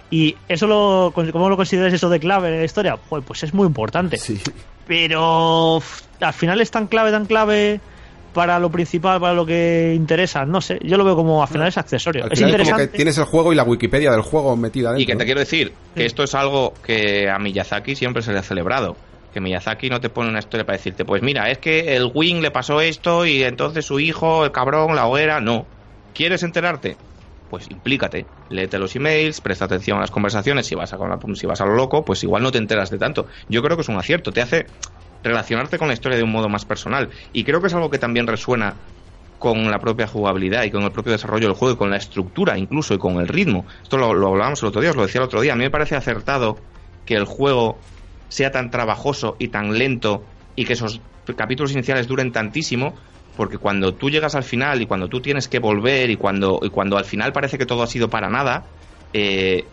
Y 0.09 0.35
eso 0.47 0.67
lo, 0.67 1.11
¿cómo 1.13 1.49
lo 1.49 1.57
consideras 1.57 1.93
eso 1.93 2.09
de 2.09 2.19
clave 2.19 2.49
en 2.49 2.59
la 2.59 2.65
historia? 2.65 2.97
Pues 2.97 3.43
es 3.43 3.53
muy 3.53 3.67
importante. 3.67 4.17
Sí. 4.17 4.39
Pero 4.87 5.81
al 6.21 6.33
final 6.33 6.61
es 6.61 6.71
tan 6.71 6.87
clave, 6.87 7.11
tan 7.11 7.25
clave 7.25 7.81
para 8.33 8.59
lo 8.59 8.69
principal, 8.69 9.19
para 9.19 9.33
lo 9.33 9.45
que 9.45 9.93
interesa. 9.95 10.45
No 10.45 10.61
sé, 10.61 10.79
yo 10.83 10.95
lo 10.97 11.03
veo 11.03 11.15
como 11.15 11.41
al 11.41 11.47
final 11.47 11.67
es 11.67 11.77
accesorio. 11.77 12.23
Al 12.23 12.31
es 12.31 12.39
es 12.39 12.43
como 12.43 12.51
interesante. 12.51 12.91
que 12.91 12.95
tienes 12.95 13.17
el 13.17 13.25
juego 13.25 13.51
y 13.51 13.55
la 13.55 13.63
Wikipedia 13.63 14.11
del 14.11 14.21
juego 14.21 14.55
metida 14.55 14.89
dentro. 14.89 15.01
Y 15.01 15.05
que 15.05 15.15
te 15.15 15.25
quiero 15.25 15.39
decir 15.39 15.73
que 15.95 16.05
esto 16.05 16.23
es 16.23 16.35
algo 16.35 16.73
que 16.85 17.29
a 17.29 17.39
Miyazaki 17.39 17.95
siempre 17.95 18.21
se 18.21 18.31
le 18.31 18.39
ha 18.39 18.43
celebrado. 18.43 18.95
Que 19.33 19.41
Miyazaki 19.41 19.89
no 19.89 19.99
te 19.99 20.09
pone 20.09 20.29
una 20.29 20.39
historia 20.39 20.65
para 20.65 20.77
decirte, 20.77 21.03
pues 21.03 21.21
mira, 21.21 21.49
es 21.49 21.57
que 21.57 21.95
el 21.95 22.11
Wing 22.13 22.41
le 22.41 22.51
pasó 22.51 22.79
esto 22.79 23.25
y 23.25 23.43
entonces 23.43 23.85
su 23.85 23.99
hijo, 23.99 24.45
el 24.45 24.51
cabrón, 24.51 24.95
la 24.95 25.07
hoguera. 25.07 25.41
No. 25.41 25.65
¿Quieres 26.13 26.43
enterarte? 26.43 26.95
Pues 27.47 27.69
implícate. 27.71 28.29
Léete 28.49 28.77
los 28.77 28.95
emails, 28.95 29.39
presta 29.41 29.65
atención 29.65 29.97
a 29.97 30.01
las 30.01 30.11
conversaciones. 30.11 30.67
Si 30.67 30.75
vas 30.75 30.93
a, 30.93 30.97
con 30.97 31.09
la- 31.09 31.19
si 31.35 31.45
vas 31.47 31.61
a 31.61 31.65
lo 31.65 31.75
loco, 31.75 32.03
pues 32.03 32.23
igual 32.23 32.43
no 32.43 32.51
te 32.51 32.57
enteras 32.57 32.89
de 32.89 32.97
tanto. 32.97 33.27
Yo 33.47 33.61
creo 33.63 33.77
que 33.77 33.81
es 33.81 33.89
un 33.89 33.97
acierto. 33.97 34.33
Te 34.33 34.41
hace 34.41 34.67
relacionarte 35.23 35.77
con 35.77 35.87
la 35.87 35.93
historia 35.93 36.17
de 36.17 36.23
un 36.23 36.31
modo 36.31 36.49
más 36.49 36.65
personal. 36.65 37.09
Y 37.31 37.43
creo 37.43 37.61
que 37.61 37.67
es 37.67 37.73
algo 37.73 37.89
que 37.89 37.99
también 37.99 38.27
resuena 38.27 38.81
con 39.37 39.69
la 39.69 39.79
propia 39.79 40.07
jugabilidad 40.07 40.63
y 40.63 40.71
con 40.71 40.83
el 40.83 40.91
propio 40.91 41.11
desarrollo 41.13 41.47
del 41.47 41.55
juego 41.55 41.75
y 41.75 41.77
con 41.77 41.91
la 41.91 41.97
estructura 41.97 42.57
incluso 42.57 42.93
y 42.93 42.97
con 42.97 43.17
el 43.19 43.27
ritmo. 43.27 43.67
Esto 43.83 43.97
lo, 43.97 44.13
lo 44.13 44.27
hablábamos 44.29 44.61
el 44.63 44.69
otro 44.69 44.81
día, 44.81 44.89
os 44.89 44.95
lo 44.95 45.03
decía 45.03 45.19
el 45.21 45.25
otro 45.27 45.41
día. 45.41 45.53
A 45.53 45.55
mí 45.55 45.63
me 45.63 45.69
parece 45.71 45.95
acertado 45.95 46.65
que 47.05 47.15
el 47.15 47.25
juego 47.25 47.87
sea 48.29 48.51
tan 48.51 48.71
trabajoso 48.71 49.37
y 49.39 49.49
tan 49.49 49.77
lento 49.77 50.25
y 50.55 50.65
que 50.65 50.73
esos 50.73 51.01
capítulos 51.37 51.71
iniciales 51.73 52.07
duren 52.07 52.31
tantísimo 52.31 52.97
porque 53.37 53.59
cuando 53.59 53.93
tú 53.93 54.09
llegas 54.09 54.35
al 54.35 54.43
final 54.43 54.81
y 54.81 54.87
cuando 54.87 55.07
tú 55.07 55.21
tienes 55.21 55.47
que 55.47 55.59
volver 55.59 56.09
y 56.09 56.17
cuando, 56.17 56.59
y 56.63 56.69
cuando 56.69 56.97
al 56.97 57.05
final 57.05 57.31
parece 57.31 57.59
que 57.59 57.67
todo 57.67 57.83
ha 57.83 57.87
sido 57.87 58.09
para 58.09 58.29
nada, 58.29 58.65
eh, 59.13 59.63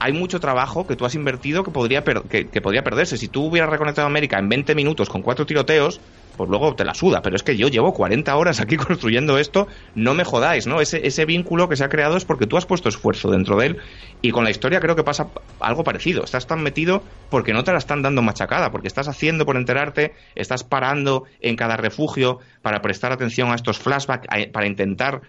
hay 0.00 0.12
mucho 0.14 0.40
trabajo 0.40 0.86
que 0.86 0.96
tú 0.96 1.04
has 1.04 1.14
invertido 1.14 1.62
que 1.62 1.70
podría, 1.70 2.02
que, 2.02 2.60
podría 2.62 2.82
perderse. 2.82 3.18
Si 3.18 3.28
tú 3.28 3.44
hubieras 3.44 3.68
reconectado 3.68 4.08
América 4.08 4.38
en 4.38 4.48
20 4.48 4.74
minutos 4.74 5.10
con 5.10 5.20
cuatro 5.20 5.44
tiroteos, 5.44 6.00
pues 6.36 6.48
luego 6.48 6.74
te 6.74 6.84
la 6.84 6.94
suda. 6.94 7.22
Pero 7.22 7.36
es 7.36 7.42
que 7.42 7.56
yo 7.56 7.68
llevo 7.68 7.92
40 7.92 8.34
horas 8.36 8.60
aquí 8.60 8.76
construyendo 8.78 9.38
esto, 9.38 9.68
no 9.94 10.14
me 10.14 10.24
jodáis, 10.24 10.66
¿no? 10.66 10.80
Ese, 10.80 11.06
ese 11.06 11.24
vínculo 11.24 11.68
que 11.68 11.76
se 11.76 11.84
ha 11.84 11.88
creado 11.88 12.16
es 12.16 12.24
porque 12.24 12.46
tú 12.46 12.56
has 12.56 12.66
puesto 12.66 12.88
esfuerzo 12.88 13.30
dentro 13.30 13.56
de 13.56 13.66
él. 13.66 13.76
Y 14.22 14.30
con 14.30 14.44
la 14.44 14.50
historia 14.50 14.80
creo 14.80 14.96
que 14.96 15.04
pasa 15.04 15.28
algo 15.60 15.84
parecido. 15.84 16.24
Estás 16.24 16.46
tan 16.46 16.62
metido 16.62 17.02
porque 17.30 17.52
no 17.52 17.64
te 17.64 17.72
la 17.72 17.78
están 17.78 18.02
dando 18.02 18.22
machacada, 18.22 18.70
porque 18.70 18.88
estás 18.88 19.08
haciendo 19.08 19.46
por 19.46 19.56
enterarte, 19.56 20.14
estás 20.34 20.64
parando 20.64 21.24
en 21.40 21.56
cada 21.56 21.76
refugio 21.76 22.38
para 22.62 22.82
prestar 22.82 23.12
atención 23.12 23.50
a 23.50 23.54
estos 23.54 23.78
flashbacks, 23.78 24.28
para 24.52 24.66
intentar 24.66 25.22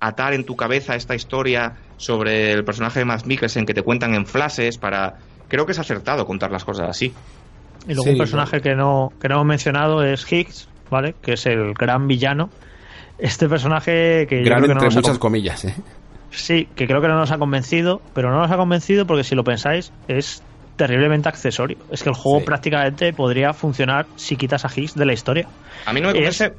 atar 0.00 0.34
en 0.34 0.44
tu 0.44 0.56
cabeza 0.56 0.94
esta 0.94 1.14
historia 1.14 1.76
sobre 1.96 2.52
el 2.52 2.64
personaje 2.64 3.00
de 3.00 3.04
Matt 3.04 3.24
Mikkelsen 3.24 3.66
que 3.66 3.74
te 3.74 3.82
cuentan 3.82 4.14
en 4.14 4.26
flashes 4.26 4.78
para... 4.78 5.18
Creo 5.48 5.64
que 5.64 5.72
es 5.72 5.78
acertado 5.78 6.26
contar 6.26 6.50
las 6.50 6.64
cosas 6.64 6.88
así. 6.88 7.14
Y 7.86 7.94
luego 7.94 8.04
Sí, 8.04 8.10
un 8.10 8.18
personaje 8.18 8.60
que 8.60 8.74
no, 8.74 9.12
que 9.20 9.28
no 9.28 9.36
hemos 9.36 9.46
mencionado 9.46 10.02
es 10.04 10.30
Higgs, 10.30 10.68
¿vale? 10.90 11.14
Que 11.22 11.34
es 11.34 11.46
el 11.46 11.72
gran 11.74 12.06
villano. 12.08 12.50
Este 13.18 13.48
personaje 13.48 14.26
que 14.28 14.38
yo 14.40 14.44
Gran 14.44 14.58
creo 14.62 14.68
que 14.68 14.74
no 14.74 14.82
entre 14.84 14.94
muchas 15.00 15.18
comillas, 15.18 15.64
¿eh? 15.64 15.74
Sí, 16.30 16.68
que 16.74 16.86
creo 16.86 17.00
que 17.00 17.08
no 17.08 17.16
nos 17.16 17.30
ha 17.30 17.38
convencido, 17.38 18.02
pero 18.12 18.30
no 18.30 18.40
nos 18.40 18.50
ha 18.50 18.56
convencido 18.56 19.06
porque 19.06 19.24
si 19.24 19.34
lo 19.34 19.44
pensáis 19.44 19.92
es 20.08 20.42
terriblemente 20.76 21.28
accesorio. 21.28 21.78
Es 21.90 22.02
que 22.02 22.10
el 22.10 22.14
juego 22.14 22.40
Sí. 22.40 22.44
prácticamente 22.44 23.12
podría 23.14 23.54
funcionar 23.54 24.06
si 24.16 24.36
quitas 24.36 24.64
a 24.64 24.68
Higgs 24.74 24.94
de 24.94 25.06
la 25.06 25.14
historia. 25.14 25.48
A 25.86 25.92
mí 25.94 26.00
no 26.00 26.08
me 26.08 26.18
Es- 26.18 26.38
convence 26.38 26.52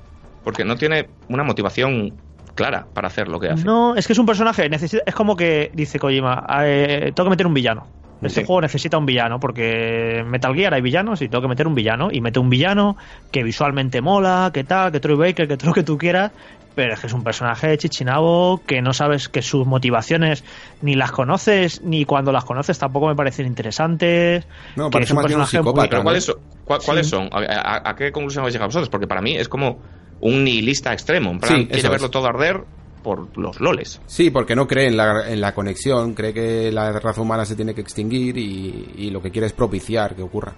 porque 0.43 0.63
no 0.65 0.75
tiene 0.77 1.09
una 1.29 1.43
motivación 1.43 2.13
clara 2.55 2.87
para 2.93 3.07
hacer 3.09 3.27
lo 3.27 3.39
que 3.39 3.49
hace. 3.49 3.63
No, 3.65 3.95
es 3.95 4.07
que 4.07 4.13
es 4.13 4.19
un 4.19 4.25
personaje, 4.25 4.67
necesita, 4.69 5.03
es 5.05 5.13
como 5.13 5.35
que 5.35 5.69
dice 5.75 5.99
Kojima, 5.99 6.43
eh, 6.63 7.11
tengo 7.13 7.25
que 7.27 7.31
meter 7.31 7.45
un 7.45 7.53
villano. 7.53 7.85
Este 8.21 8.41
Sí. 8.41 8.45
juego 8.47 8.61
necesita 8.61 8.97
un 8.97 9.05
villano, 9.05 9.39
porque 9.39 10.19
en 10.19 10.29
Metal 10.29 10.53
Gear 10.55 10.73
hay 10.73 10.81
villanos 10.81 11.21
y 11.21 11.29
tengo 11.29 11.41
que 11.43 11.47
meter 11.49 11.67
un 11.67 11.75
villano. 11.75 12.09
Y 12.11 12.19
mete 12.21 12.39
un 12.39 12.49
villano 12.49 12.97
que 13.31 13.43
visualmente 13.43 14.01
mola, 14.01 14.49
que 14.53 14.63
tal, 14.63 14.91
que 14.91 14.99
Troy 14.99 15.15
Baker, 15.15 15.47
que 15.47 15.55
todo 15.57 15.67
lo 15.69 15.73
que 15.73 15.83
tú 15.83 15.97
quieras. 15.97 16.31
Pero 16.73 16.93
es 16.93 16.99
que 16.99 17.07
es 17.07 17.13
un 17.13 17.23
personaje 17.23 17.75
chichinabo 17.77 18.61
que 18.67 18.83
no 18.83 18.93
sabes 18.93 19.29
que 19.29 19.41
sus 19.41 19.65
motivaciones 19.65 20.43
ni 20.83 20.93
las 20.93 21.11
conoces, 21.11 21.81
ni 21.83 22.05
cuando 22.05 22.31
las 22.31 22.43
conoces 22.45 22.77
tampoco 22.77 23.07
me 23.07 23.15
parecen 23.15 23.47
interesantes. 23.47 24.47
No, 24.75 24.89
que 24.89 24.93
parece 24.93 25.09
es 25.09 25.11
un 25.11 25.15
más 25.17 25.25
bien 25.27 25.39
un 25.39 25.45
psicópata. 25.47 25.87
Pero 25.89 25.97
¿no? 25.99 26.03
¿cuáles 26.03 26.25
son? 26.25 26.35
¿Cuál- 26.65 26.79
¿Cuáles 26.85 27.05
Sí. 27.07 27.11
son? 27.11 27.29
¿A, 27.31 27.37
a- 27.39 27.89
a 27.89 27.95
qué 27.95 28.11
conclusión 28.11 28.41
habéis 28.43 28.53
llegado 28.53 28.67
vosotros? 28.69 28.89
Porque 28.89 29.07
para 29.07 29.21
mí 29.21 29.35
es 29.35 29.49
como 29.49 29.79
un 30.19 30.43
nihilista 30.43 30.93
extremo. 30.93 31.31
En 31.31 31.39
plan, 31.39 31.55
Sí, 31.61 31.67
quiere 31.67 31.89
verlo 31.89 32.05
es. 32.07 32.11
todo 32.11 32.27
arder 32.27 32.61
por 33.03 33.37
los 33.37 33.59
loles. 33.59 34.01
Sí, 34.05 34.29
porque 34.29 34.55
no 34.55 34.67
cree 34.67 34.87
en 34.87 34.97
la, 34.97 35.29
en 35.29 35.41
la 35.41 35.53
conexión, 35.53 36.13
cree 36.13 36.33
que 36.33 36.71
la 36.71 36.91
raza 36.99 37.21
humana 37.21 37.45
se 37.45 37.55
tiene 37.55 37.73
que 37.73 37.81
extinguir 37.81 38.37
y, 38.37 38.93
y 38.97 39.09
lo 39.09 39.21
que 39.21 39.31
quiere 39.31 39.47
es 39.47 39.53
propiciar 39.53 40.15
que 40.15 40.21
ocurra. 40.21 40.53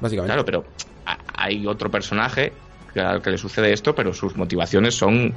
Básicamente. 0.00 0.32
Claro, 0.32 0.44
pero 0.44 0.64
hay 1.34 1.66
otro 1.66 1.90
personaje 1.90 2.52
al 2.96 3.22
que 3.22 3.30
le 3.30 3.38
sucede 3.38 3.72
esto, 3.72 3.94
pero 3.94 4.12
sus 4.12 4.36
motivaciones 4.36 4.94
son 4.94 5.34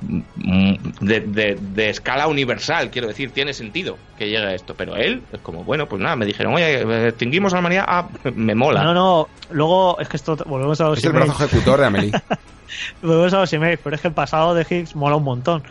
de, 0.00 1.20
de- 1.20 1.58
de 1.60 1.90
escala 1.90 2.26
universal, 2.26 2.90
quiero 2.90 3.08
decir, 3.08 3.30
tiene 3.32 3.52
sentido 3.52 3.96
que 4.18 4.26
llegue 4.28 4.46
a 4.46 4.54
esto, 4.54 4.74
pero 4.74 4.96
él 4.96 5.22
es 5.32 5.40
como, 5.40 5.64
bueno, 5.64 5.86
pues 5.86 6.00
nada, 6.02 6.16
me 6.16 6.26
dijeron, 6.26 6.54
oye, 6.54 7.08
extinguimos 7.08 7.52
a 7.52 7.56
la 7.56 7.60
humanidad, 7.60 7.84
ah, 7.86 8.08
me 8.34 8.54
mola. 8.54 8.82
No, 8.82 8.94
no, 8.94 9.28
luego 9.50 9.98
es 10.00 10.08
que 10.08 10.16
esto, 10.16 10.36
volvemos 10.46 10.80
a 10.80 10.84
los 10.88 10.98
Es 10.98 11.04
el 11.04 11.10
emails. 11.10 11.28
brazo 11.28 11.44
ejecutor 11.44 11.80
de 11.80 11.86
Amelie. 11.86 12.12
Volvemos 13.02 13.34
a 13.34 13.40
los 13.40 13.52
emails, 13.52 13.80
pero 13.82 13.96
es 13.96 14.02
que 14.02 14.08
el 14.08 14.14
pasado 14.14 14.54
de 14.54 14.64
Higgs 14.68 14.94
mola 14.94 15.16
un 15.16 15.24
montón. 15.24 15.62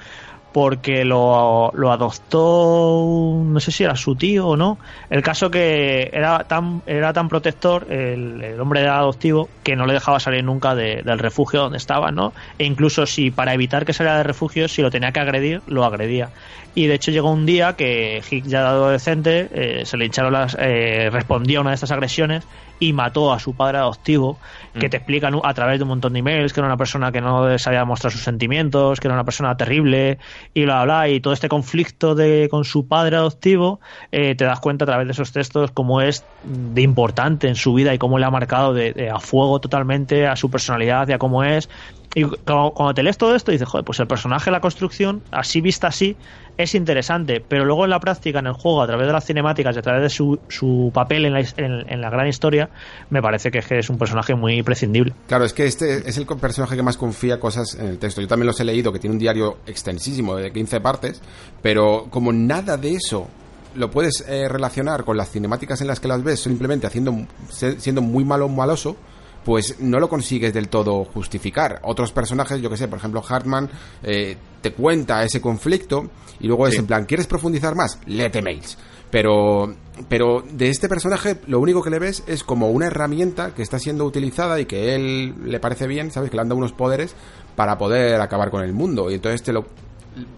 Porque 0.52 1.06
lo, 1.06 1.70
lo 1.76 1.92
adoptó, 1.92 3.44
no 3.46 3.60
sé 3.60 3.72
si 3.72 3.84
era 3.84 3.96
su 3.96 4.16
tío 4.16 4.48
o 4.48 4.58
no. 4.58 4.80
El 5.10 5.22
caso 5.22 5.52
que 5.52 6.10
era 6.12 6.46
tan, 6.48 6.82
era 6.88 7.14
tan 7.14 7.28
protector, 7.28 7.86
el, 7.92 8.42
el 8.44 8.60
hombre 8.60 8.88
adoptivo, 8.88 9.54
que 9.64 9.76
no 9.76 9.86
le 9.86 9.94
dejaba 9.94 10.20
salir 10.20 10.44
nunca 10.44 10.74
de- 10.74 11.04
del 11.04 11.20
refugio 11.20 11.62
donde 11.62 11.78
estaba, 11.78 12.12
¿no? 12.12 12.34
E 12.58 12.66
incluso 12.66 13.06
si 13.06 13.30
para 13.32 13.54
evitar 13.54 13.86
que 13.86 13.94
saliera 13.94 14.18
del 14.18 14.26
refugio, 14.26 14.68
si 14.68 14.82
lo 14.82 14.90
tenía 14.90 15.12
que 15.12 15.20
agredir, 15.20 15.62
lo 15.68 15.86
agredía. 15.86 16.32
Y 16.74 16.88
de 16.88 16.96
hecho 16.96 17.12
llegó 17.12 17.32
un 17.32 17.46
día 17.46 17.74
que 17.76 18.22
Higgs, 18.30 18.50
ya 18.50 18.68
adolescente, 18.70 19.50
eh, 19.82 19.86
se 19.86 19.98
le 19.98 20.06
hincharon 20.06 20.34
las. 20.34 20.56
eh, 20.60 21.10
respondió 21.12 21.60
a 21.60 21.62
una 21.62 21.72
de 21.72 21.76
estas 21.76 21.92
agresiones 21.92 22.48
y 22.80 22.94
mató 22.94 23.34
a 23.34 23.40
su 23.40 23.56
padre 23.56 23.78
adoptivo, 23.80 24.40
que 24.74 24.88
Mm. 24.88 24.90
te 24.90 24.98
explican 24.98 25.40
a 25.44 25.54
través 25.54 25.80
de 25.80 25.84
un 25.84 25.90
montón 25.90 26.14
de 26.14 26.20
emails 26.20 26.54
que 26.54 26.60
era 26.62 26.68
una 26.68 26.78
persona 26.78 27.12
que 27.12 27.22
no 27.22 27.58
sabía 27.60 27.84
mostrar 27.86 28.12
sus 28.14 28.24
sentimientos, 28.24 29.00
que 29.00 29.08
era 29.08 29.16
una 29.16 29.26
persona 29.26 29.56
terrible, 29.58 30.18
y 30.54 30.64
bla, 30.64 30.84
bla, 30.84 31.10
y 31.10 31.20
todo 31.20 31.34
este 31.34 31.50
conflicto 31.50 32.16
de, 32.16 32.48
con 32.50 32.64
su 32.64 32.88
padre 32.88 33.18
adoptivo, 33.18 33.80
eh, 34.12 34.36
te 34.36 34.46
das 34.46 34.60
cuenta 34.60 34.86
a 34.86 34.88
través 34.88 35.08
de 35.08 35.12
esos 35.12 35.32
textos 35.32 35.72
cómo 35.72 36.02
es 36.02 36.26
de 36.42 36.82
importante 36.82 37.48
en 37.48 37.56
su 37.56 37.74
vida 37.74 37.94
y 37.94 37.98
cómo 37.98 38.18
le 38.18 38.26
ha 38.26 38.32
marcado 38.32 38.74
de, 38.74 38.94
de 38.94 39.10
a 39.10 39.20
fuego 39.20 39.60
totalmente 39.60 40.26
a 40.26 40.36
su 40.38 40.50
personalidad 40.50 41.08
y 41.10 41.14
a 41.14 41.18
cómo 41.18 41.44
es. 41.44 41.70
Y 42.16 42.24
cuando, 42.24 42.94
te 42.94 43.04
lees 43.04 43.18
todo 43.18 43.36
esto, 43.36 43.52
dices, 43.52 43.68
joder, 43.68 43.86
pues 43.86 44.00
el 44.00 44.08
personaje, 44.08 44.50
la 44.50 44.62
construcción, 44.62 45.22
así 45.32 45.62
vista 45.62 45.88
así, 45.88 46.16
es 46.58 46.76
interesante, 46.76 47.40
pero 47.40 47.66
luego 47.66 47.86
en 47.86 47.92
la 47.92 48.00
práctica, 48.00 48.40
en 48.40 48.48
el 48.48 48.54
juego, 48.54 48.82
a 48.82 48.88
través 48.88 49.08
de 49.08 49.14
las 49.14 49.26
cinemáticas 49.26 49.76
y 49.76 49.80
a 49.80 49.82
través 49.82 50.02
de 50.02 50.10
su, 50.10 50.40
su 50.50 50.92
papel 50.94 51.26
en 51.26 51.34
la, 51.34 51.46
en, 51.58 52.02
la 52.02 52.10
gran 52.10 52.28
historia, 52.28 52.70
me 53.10 53.22
parece 53.22 53.52
que 53.52 53.60
es, 53.60 53.90
un 53.90 53.98
personaje 53.98 54.34
muy 54.34 54.62
prescindible. 54.64 55.14
Claro, 55.28 55.46
es 55.46 55.54
que 55.54 55.66
este 55.66 56.10
es 56.10 56.18
el 56.18 56.26
personaje 56.26 56.76
que 56.76 56.84
más 56.84 56.98
confía 56.98 57.40
cosas 57.40 57.76
en 57.76 57.88
el 57.88 58.00
texto. 58.00 58.22
Yo 58.22 58.28
también 58.28 58.48
los 58.48 58.60
he 58.60 58.66
leído, 58.66 58.92
que 58.92 59.00
tiene 59.00 59.14
un 59.14 59.20
diario 59.20 59.60
extensísimo 59.68 60.36
de 60.36 60.52
15 60.52 60.82
partes, 60.82 61.22
pero 61.62 62.08
como 62.10 62.34
nada 62.34 62.76
de 62.76 62.94
eso 62.96 63.28
lo 63.76 63.92
puedes 63.92 64.26
eh, 64.28 64.50
relacionar 64.50 65.04
con 65.04 65.16
las 65.16 65.30
cinemáticas 65.30 65.80
en 65.82 65.88
las 65.88 66.00
que 66.00 66.08
las 66.08 66.24
ves, 66.24 66.40
simplemente 66.40 66.88
haciendo 66.88 67.16
siendo 67.50 68.02
muy 68.02 68.26
malo 68.26 68.46
o 68.46 68.50
maloso, 68.50 68.98
pues 69.46 69.80
no 69.80 70.00
lo 70.00 70.10
consigues 70.10 70.54
del 70.54 70.68
todo 70.70 71.06
justificar. 71.06 71.80
Otros 71.84 72.12
personajes, 72.12 72.62
yo 72.62 72.70
que 72.70 72.78
sé, 72.78 72.88
por 72.88 73.00
ejemplo, 73.00 73.24
Hartman 73.28 73.70
eh, 74.04 74.38
te 74.62 74.74
cuenta 74.74 75.24
ese 75.24 75.42
conflicto 75.42 76.10
y 76.40 76.48
luego 76.48 76.68
es 76.68 76.74
Sí. 76.76 76.80
en 76.80 76.88
plan, 76.88 77.06
¿quieres 77.06 77.28
profundizar 77.28 77.76
más? 77.76 78.00
Léete 78.06 78.42
mails. 78.42 78.78
Pero, 79.10 79.74
pero 80.08 80.44
de 80.52 80.70
este 80.70 80.88
personaje 80.88 81.38
lo 81.48 81.60
único 81.60 81.82
que 81.82 81.90
le 81.90 81.98
ves 81.98 82.24
es 82.28 82.44
como 82.44 82.70
una 82.70 82.86
herramienta 82.88 83.56
que 83.56 83.64
está 83.64 83.80
siendo 83.80 84.06
utilizada 84.06 84.60
y 84.60 84.66
que 84.66 84.94
él 84.94 85.34
le 85.46 85.60
parece 85.60 85.88
bien, 85.88 86.12
¿sabes? 86.12 86.30
Que 86.30 86.36
le 86.36 86.42
han 86.44 86.50
dado 86.50 86.60
unos 86.60 86.74
poderes 86.74 87.16
para 87.56 87.78
poder 87.80 88.22
acabar 88.22 88.52
con 88.52 88.64
el 88.64 88.72
mundo. 88.74 89.10
Y 89.10 89.16
entonces 89.16 89.42
te 89.42 89.52
lo 89.52 89.66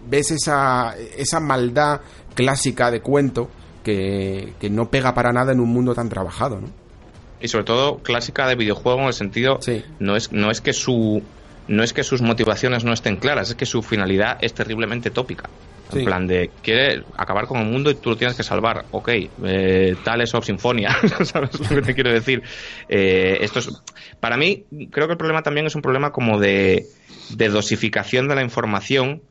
ves 0.08 0.30
esa, 0.30 0.94
esa 1.16 1.38
maldad 1.40 2.00
clásica 2.34 2.90
de 2.90 3.02
cuento 3.02 3.50
que, 3.84 4.54
que 4.58 4.70
no 4.70 4.88
pega 4.88 5.12
para 5.12 5.32
nada 5.32 5.52
en 5.52 5.60
un 5.60 5.68
mundo 5.68 5.94
tan 5.94 6.08
trabajado, 6.08 6.60
¿no? 6.60 6.68
Y 7.42 7.48
sobre 7.48 7.64
todo 7.64 7.98
clásica 7.98 8.46
de 8.46 8.54
videojuego 8.54 9.00
en 9.00 9.06
el 9.08 9.12
sentido, 9.14 9.58
Sí. 9.60 9.84
no, 9.98 10.16
es, 10.16 10.32
no 10.32 10.50
es 10.50 10.60
que 10.60 10.72
su... 10.72 11.22
No 11.68 11.84
es 11.84 11.92
que 11.92 12.02
sus 12.02 12.22
motivaciones 12.22 12.82
no 12.84 12.92
estén 12.92 13.16
claras, 13.16 13.50
es 13.50 13.54
que 13.54 13.66
su 13.66 13.82
finalidad 13.82 14.36
es 14.40 14.52
terriblemente 14.52 15.10
tópica. 15.10 15.48
En 15.92 16.04
plan 16.06 16.26
de, 16.26 16.50
quiere 16.62 17.04
acabar 17.16 17.46
con 17.46 17.60
el 17.60 17.66
mundo 17.66 17.90
y 17.90 17.94
tú 17.94 18.10
lo 18.10 18.16
tienes 18.16 18.34
que 18.36 18.42
salvar. 18.42 18.86
Ok, 18.92 19.10
eh, 19.44 19.94
tal 20.02 20.22
es 20.22 20.34
of 20.34 20.44
Sinfonia, 20.44 20.96
¿sabes 21.24 21.60
lo 21.60 21.68
que 21.68 21.82
te 21.82 21.94
quiero 21.94 22.10
decir? 22.10 22.42
Eh, 22.88 23.38
esto 23.42 23.58
es, 23.60 23.70
para 24.18 24.36
mí, 24.38 24.64
creo 24.90 25.06
que 25.06 25.12
el 25.12 25.18
problema 25.18 25.42
también 25.42 25.66
es 25.66 25.74
un 25.74 25.82
problema 25.82 26.10
como 26.10 26.40
de, 26.40 26.86
de 27.30 27.48
dosificación 27.48 28.26
de 28.26 28.34
la 28.34 28.42
información 28.42 29.22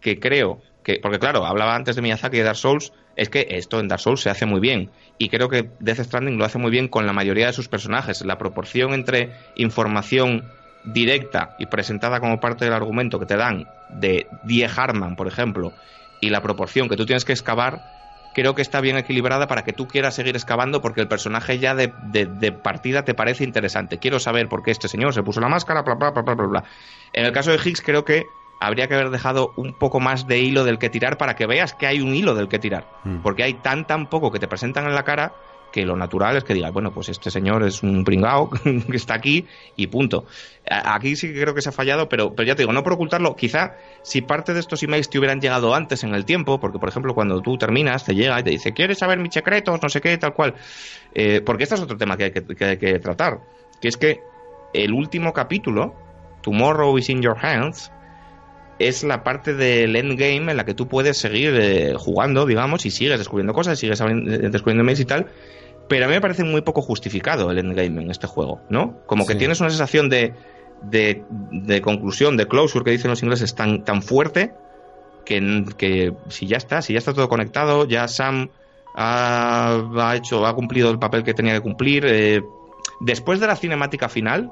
que 0.00 0.18
creo 0.20 0.60
que, 0.88 1.00
porque 1.02 1.18
claro, 1.18 1.44
hablaba 1.44 1.74
antes 1.76 1.96
de 1.96 2.02
Miyazaki 2.02 2.38
y 2.38 2.40
Dark 2.40 2.56
Souls, 2.56 2.92
es 3.14 3.28
que 3.28 3.46
esto 3.50 3.78
en 3.78 3.88
Dark 3.88 4.00
Souls 4.00 4.22
se 4.22 4.30
hace 4.30 4.46
muy 4.46 4.58
bien. 4.58 4.90
Y 5.18 5.28
creo 5.28 5.50
que 5.50 5.68
Death 5.80 6.00
Stranding 6.00 6.38
lo 6.38 6.46
hace 6.46 6.56
muy 6.56 6.70
bien 6.70 6.88
con 6.88 7.04
la 7.06 7.12
mayoría 7.12 7.46
de 7.46 7.52
sus 7.52 7.68
personajes. 7.68 8.24
La 8.24 8.38
proporción 8.38 8.94
entre 8.94 9.30
información 9.56 10.44
directa 10.84 11.54
y 11.58 11.66
presentada 11.66 12.20
como 12.20 12.40
parte 12.40 12.64
del 12.64 12.72
argumento 12.72 13.18
que 13.18 13.26
te 13.26 13.36
dan 13.36 13.66
de 13.90 14.26
Die 14.44 14.64
Harman, 14.66 15.14
por 15.14 15.28
ejemplo, 15.28 15.74
y 16.22 16.30
la 16.30 16.40
proporción 16.40 16.88
que 16.88 16.96
tú 16.96 17.04
tienes 17.04 17.26
que 17.26 17.32
excavar, 17.32 17.82
creo 18.34 18.54
que 18.54 18.62
está 18.62 18.80
bien 18.80 18.96
equilibrada 18.96 19.46
para 19.46 19.64
que 19.64 19.74
tú 19.74 19.86
quieras 19.88 20.14
seguir 20.14 20.36
excavando 20.36 20.80
porque 20.80 21.02
el 21.02 21.08
personaje 21.08 21.58
ya 21.58 21.74
de, 21.74 21.92
de- 22.12 22.52
partida 22.52 23.04
te 23.04 23.12
parece 23.12 23.44
interesante. 23.44 23.98
Quiero 23.98 24.20
saber 24.20 24.48
por 24.48 24.62
qué 24.62 24.70
este 24.70 24.88
señor 24.88 25.12
se 25.12 25.22
puso 25.22 25.40
la 25.40 25.48
máscara, 25.48 25.82
bla, 25.82 25.96
bla, 25.96 26.10
bla, 26.12 26.22
bla, 26.22 26.46
bla. 26.46 26.64
En 27.12 27.26
el 27.26 27.32
caso 27.32 27.50
de 27.50 27.58
Higgs 27.62 27.82
creo 27.82 28.06
que 28.06 28.24
habría 28.60 28.88
que 28.88 28.94
haber 28.94 29.10
dejado 29.10 29.52
un 29.56 29.72
poco 29.72 30.00
más 30.00 30.26
de 30.26 30.38
hilo 30.38 30.64
del 30.64 30.78
que 30.78 30.90
tirar 30.90 31.16
para 31.16 31.36
que 31.36 31.46
veas 31.46 31.74
que 31.74 31.86
hay 31.86 32.00
un 32.00 32.14
hilo 32.14 32.34
del 32.34 32.48
que 32.48 32.58
tirar. 32.58 32.88
Mm. 33.04 33.18
Porque 33.18 33.42
hay 33.42 33.54
tan 33.54 33.86
tan 33.86 34.08
poco 34.08 34.30
que 34.30 34.38
te 34.38 34.48
presentan 34.48 34.86
en 34.86 34.94
la 34.94 35.04
cara 35.04 35.32
que 35.72 35.84
lo 35.84 35.96
natural 35.96 36.36
es 36.36 36.44
que 36.44 36.54
digas, 36.54 36.72
bueno, 36.72 36.92
pues 36.92 37.08
este 37.08 37.30
señor 37.30 37.62
es 37.62 37.82
un 37.82 38.04
pringao 38.04 38.50
que 38.62 38.96
está 38.96 39.14
aquí 39.14 39.46
y 39.76 39.86
punto. 39.88 40.24
Aquí 40.66 41.16
sí 41.16 41.32
que 41.32 41.40
creo 41.40 41.54
que 41.54 41.62
se 41.62 41.68
ha 41.68 41.72
fallado, 41.72 42.08
pero, 42.08 42.34
pero 42.34 42.46
ya 42.46 42.54
te 42.54 42.62
digo, 42.62 42.72
no 42.72 42.82
por 42.82 42.94
ocultarlo, 42.94 43.36
quizá 43.36 43.76
si 44.02 44.22
parte 44.22 44.54
de 44.54 44.60
estos 44.60 44.82
emails 44.82 45.08
te 45.08 45.18
hubieran 45.18 45.40
llegado 45.40 45.74
antes 45.74 46.04
en 46.04 46.14
el 46.14 46.24
tiempo, 46.24 46.58
porque 46.58 46.78
por 46.78 46.88
ejemplo 46.88 47.14
cuando 47.14 47.40
tú 47.40 47.56
terminas 47.56 48.04
te 48.04 48.14
llega 48.14 48.38
y 48.40 48.42
te 48.42 48.50
dice, 48.50 48.72
¿quieres 48.72 48.98
saber 48.98 49.18
mis 49.18 49.32
secretos? 49.32 49.80
No 49.82 49.88
sé 49.88 50.00
qué, 50.00 50.16
tal 50.18 50.34
cual. 50.34 50.54
Eh, 51.14 51.42
porque 51.44 51.64
este 51.64 51.74
es 51.74 51.80
otro 51.80 51.96
tema 51.96 52.16
que 52.16 52.24
hay 52.24 52.30
que, 52.32 52.44
que 52.44 52.64
hay 52.64 52.76
que 52.78 52.98
tratar, 52.98 53.40
que 53.80 53.88
es 53.88 53.96
que 53.96 54.20
el 54.72 54.92
último 54.92 55.32
capítulo, 55.32 55.94
Tomorrow 56.42 56.96
is 56.98 57.08
in 57.08 57.20
your 57.20 57.36
hands, 57.40 57.90
es 58.78 59.02
la 59.04 59.24
parte 59.24 59.54
del 59.54 59.96
endgame 59.96 60.50
en 60.50 60.56
la 60.56 60.64
que 60.64 60.74
tú 60.74 60.86
puedes 60.88 61.18
seguir 61.18 61.54
eh, 61.60 61.94
jugando, 61.96 62.46
digamos, 62.46 62.86
y 62.86 62.90
sigues 62.90 63.18
descubriendo 63.18 63.52
cosas, 63.52 63.78
sigues 63.78 64.00
eh, 64.00 64.04
descubriendo 64.50 64.82
emails 64.82 65.00
y 65.00 65.04
tal. 65.04 65.26
Pero 65.88 66.04
a 66.04 66.08
mí 66.08 66.14
me 66.14 66.20
parece 66.20 66.44
muy 66.44 66.60
poco 66.60 66.82
justificado 66.82 67.50
el 67.50 67.58
endgame 67.58 68.02
en 68.02 68.10
este 68.10 68.26
juego, 68.26 68.60
¿no? 68.68 69.00
Como 69.06 69.26
que 69.26 69.32
Sí. 69.32 69.38
tienes 69.38 69.60
una 69.60 69.70
sensación 69.70 70.08
de, 70.10 70.34
de, 70.82 71.22
de 71.50 71.80
conclusión, 71.80 72.36
de 72.36 72.46
closure 72.46 72.84
que 72.84 72.90
dicen 72.90 73.10
los 73.10 73.22
ingleses 73.22 73.54
tan, 73.54 73.84
tan 73.84 74.02
fuerte 74.02 74.52
que, 75.24 75.64
que 75.78 76.12
si 76.28 76.46
ya 76.46 76.58
está, 76.58 76.82
si 76.82 76.92
ya 76.92 76.98
está 76.98 77.14
todo 77.14 77.28
conectado, 77.28 77.86
ya 77.86 78.06
Sam 78.06 78.50
ha, 78.94 79.82
ha 79.96 80.16
hecho, 80.16 80.46
ha 80.46 80.54
cumplido 80.54 80.90
el 80.90 80.98
papel 80.98 81.24
que 81.24 81.34
tenía 81.34 81.54
que 81.54 81.60
cumplir. 81.60 82.04
eh, 82.06 82.42
después 83.00 83.40
de 83.40 83.46
la 83.46 83.56
cinemática 83.56 84.08
final, 84.08 84.50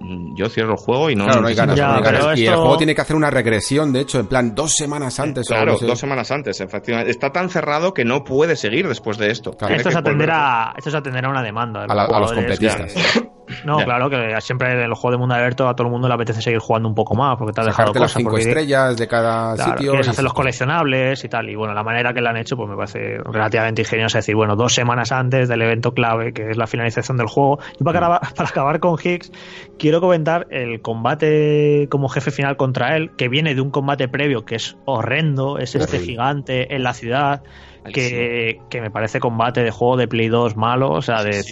yo 0.00 0.48
cierro 0.48 0.72
el 0.72 0.78
juego 0.78 1.10
y 1.10 1.16
no. 1.16 1.24
Claro, 1.24 1.40
no 1.42 1.48
hay 1.48 1.54
ganas. 1.54 1.76
Ya, 1.76 1.88
no 1.88 1.94
hay 1.96 2.02
ganas. 2.02 2.20
pero 2.26 2.36
Y 2.36 2.46
el 2.46 2.54
juego 2.54 2.76
tiene 2.76 2.94
que 2.94 3.00
hacer 3.00 3.16
una 3.16 3.30
regresión, 3.30 3.92
de 3.92 4.00
hecho, 4.00 4.20
en 4.20 4.26
plan 4.26 4.54
dos 4.54 4.72
semanas 4.72 5.18
antes. 5.20 5.50
o 5.50 5.54
Claro, 5.54 5.76
dos 5.80 5.98
semanas 5.98 6.30
antes, 6.30 6.60
efectivamente. 6.60 7.10
Está 7.10 7.30
tan 7.32 7.50
cerrado 7.50 7.92
que 7.94 8.04
no 8.04 8.24
puede 8.24 8.56
seguir 8.56 8.86
después 8.88 9.18
de 9.18 9.30
esto. 9.30 9.52
Claro. 9.52 9.74
Esto 9.74 9.88
es, 9.88 9.94
que 9.94 9.98
atender 9.98 10.28
volver 10.28 10.30
a, 10.34 10.74
esto 10.76 10.88
es 10.90 10.94
atender 10.94 11.24
a 11.24 11.28
una 11.30 11.42
demanda. 11.42 11.80
de 11.80 11.92
A 11.92 11.94
la- 11.94 12.04
a 12.04 12.20
los 12.20 12.32
completistas. 12.32 12.94
No, 13.64 13.78
Ya. 13.78 13.84
claro, 13.84 14.10
que 14.10 14.34
siempre 14.40 14.82
en 14.82 14.90
los 14.90 14.98
juegos 14.98 15.14
de 15.14 15.18
mundo 15.18 15.34
abierto 15.34 15.68
a 15.68 15.74
todo 15.74 15.86
el 15.86 15.90
mundo 15.92 16.08
le 16.08 16.14
apetece 16.14 16.42
seguir 16.42 16.58
jugando 16.60 16.88
un 16.88 16.94
poco 16.94 17.14
más 17.14 17.36
porque 17.36 17.52
te 17.52 17.60
has 17.60 17.66
dejado 17.68 17.88
Sacarte 17.88 18.00
las 18.00 18.10
cosas. 18.12 18.18
cinco 18.20 18.30
porque- 18.32 18.48
estrellas 18.48 18.96
de 18.96 19.08
cada 19.08 19.54
Claro, 19.54 19.72
sitio. 19.72 19.90
quieres 19.92 20.06
y- 20.06 20.10
hacer 20.10 20.24
los 20.24 20.32
coleccionables 20.34 21.24
y 21.24 21.28
tal. 21.28 21.48
Y 21.48 21.54
bueno, 21.54 21.74
la 21.74 21.82
manera 21.82 22.12
que 22.12 22.20
lo 22.20 22.28
han 22.28 22.36
hecho, 22.36 22.56
pues 22.56 22.68
me 22.68 22.76
parece 22.76 23.18
relativamente 23.24 23.82
ingeniosa. 23.82 24.18
Es 24.18 24.24
decir, 24.26 24.34
bueno, 24.36 24.56
dos 24.56 24.74
semanas 24.74 25.12
antes 25.12 25.48
del 25.48 25.62
evento 25.62 25.92
clave, 25.94 26.32
que 26.32 26.50
es 26.50 26.56
la 26.56 26.66
finalización 26.66 27.16
del 27.16 27.26
juego. 27.28 27.58
Y 27.80 27.84
para, 27.84 27.98
acabar- 27.98 28.20
para 28.36 28.48
acabar 28.48 28.80
con 28.80 28.96
Higgs, 29.02 29.32
quiero 29.78 30.00
comentar 30.00 30.46
el 30.50 30.80
combate 30.82 31.88
como 31.90 32.08
jefe 32.08 32.30
final 32.30 32.56
contra 32.56 32.96
él, 32.96 33.10
que 33.16 33.28
viene 33.28 33.54
de 33.54 33.60
un 33.60 33.70
combate 33.70 34.08
previo 34.08 34.44
que 34.44 34.56
es 34.56 34.76
horrendo. 34.84 35.58
Es 35.58 35.74
este 35.74 35.98
gigante 36.00 36.74
en 36.74 36.82
la 36.82 36.94
ciudad. 36.94 37.42
Que, 37.92 38.60
que 38.70 38.80
me 38.80 38.90
parece 38.90 39.20
combate 39.20 39.62
de 39.62 39.70
juego 39.70 39.96
de 39.96 40.08
Play 40.08 40.28
2 40.28 40.56
malo, 40.56 40.90
o 40.90 41.02
sea, 41.02 41.22
de 41.22 41.42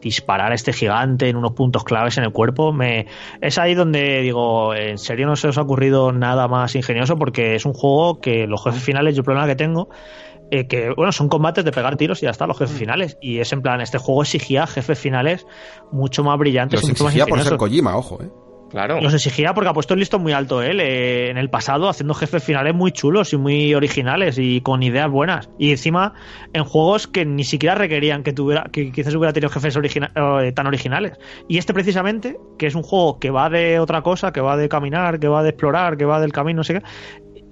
disparar 0.00 0.52
a 0.52 0.54
este 0.54 0.72
gigante 0.72 1.28
en 1.28 1.36
unos 1.36 1.52
puntos 1.52 1.84
claves 1.84 2.18
en 2.18 2.24
el 2.24 2.32
cuerpo, 2.32 2.72
me 2.72 3.06
es 3.40 3.58
ahí 3.58 3.74
donde 3.74 4.20
digo, 4.20 4.74
en 4.74 4.98
serio 4.98 5.26
no 5.26 5.36
se 5.36 5.48
os 5.48 5.58
ha 5.58 5.62
ocurrido 5.62 6.12
nada 6.12 6.48
más 6.48 6.74
ingenioso 6.74 7.16
porque 7.16 7.54
es 7.54 7.64
un 7.64 7.72
juego 7.72 8.20
que 8.20 8.46
los 8.46 8.62
jefes 8.62 8.82
finales, 8.82 9.14
yo 9.14 9.20
el 9.20 9.24
problema 9.24 9.46
que 9.46 9.56
tengo, 9.56 9.88
eh, 10.50 10.66
que 10.66 10.90
bueno, 10.94 11.12
son 11.12 11.28
combates 11.28 11.64
de 11.64 11.72
pegar 11.72 11.96
tiros 11.96 12.22
y 12.22 12.26
ya 12.26 12.30
está, 12.30 12.46
los 12.46 12.56
Mm. 12.56 12.64
jefes 12.64 12.78
finales. 12.78 13.18
Y 13.22 13.38
es 13.38 13.52
en 13.52 13.62
plan, 13.62 13.80
este 13.80 13.98
juego 13.98 14.22
exigía 14.22 14.66
jefes 14.66 14.98
finales 14.98 15.46
mucho 15.90 16.22
más 16.24 16.38
brillantes 16.38 16.80
Los 16.80 16.88
y 16.90 16.92
mucho 16.92 17.04
más 17.04 17.14
exigía 17.14 17.26
por 17.26 17.42
ser. 17.42 17.56
Kojima, 17.56 17.96
ojo, 17.96 18.22
eh. 18.22 18.28
Claro. 18.72 19.02
Los 19.02 19.12
exigía 19.12 19.52
porque 19.52 19.68
ha 19.68 19.74
puesto 19.74 19.92
el 19.92 20.00
listo 20.00 20.18
muy 20.18 20.32
alto 20.32 20.62
él 20.62 20.80
eh, 20.80 21.28
en 21.28 21.36
el 21.36 21.50
pasado, 21.50 21.90
haciendo 21.90 22.14
jefes 22.14 22.42
finales 22.42 22.74
muy 22.74 22.90
chulos 22.90 23.34
y 23.34 23.36
muy 23.36 23.74
originales 23.74 24.38
y 24.38 24.62
con 24.62 24.82
ideas 24.82 25.10
buenas. 25.10 25.50
Y 25.58 25.72
encima 25.72 26.14
en 26.54 26.64
juegos 26.64 27.06
que 27.06 27.26
ni 27.26 27.44
siquiera 27.44 27.74
requerían 27.74 28.22
que 28.22 28.32
tuviera, 28.32 28.64
que 28.72 28.90
quizás 28.90 29.14
hubiera 29.14 29.34
tenido 29.34 29.50
jefes 29.50 29.76
eh, 29.76 30.52
tan 30.52 30.66
originales. 30.66 31.18
Y 31.48 31.58
este 31.58 31.74
precisamente, 31.74 32.38
que 32.58 32.66
es 32.66 32.74
un 32.74 32.82
juego 32.82 33.18
que 33.18 33.30
va 33.30 33.50
de 33.50 33.78
otra 33.78 34.00
cosa, 34.00 34.32
que 34.32 34.40
va 34.40 34.56
de 34.56 34.70
caminar, 34.70 35.20
que 35.20 35.28
va 35.28 35.42
de 35.42 35.50
explorar, 35.50 35.98
que 35.98 36.06
va 36.06 36.18
del 36.18 36.32
camino, 36.32 36.58
no 36.58 36.64
sé 36.64 36.74
qué. 36.74 36.82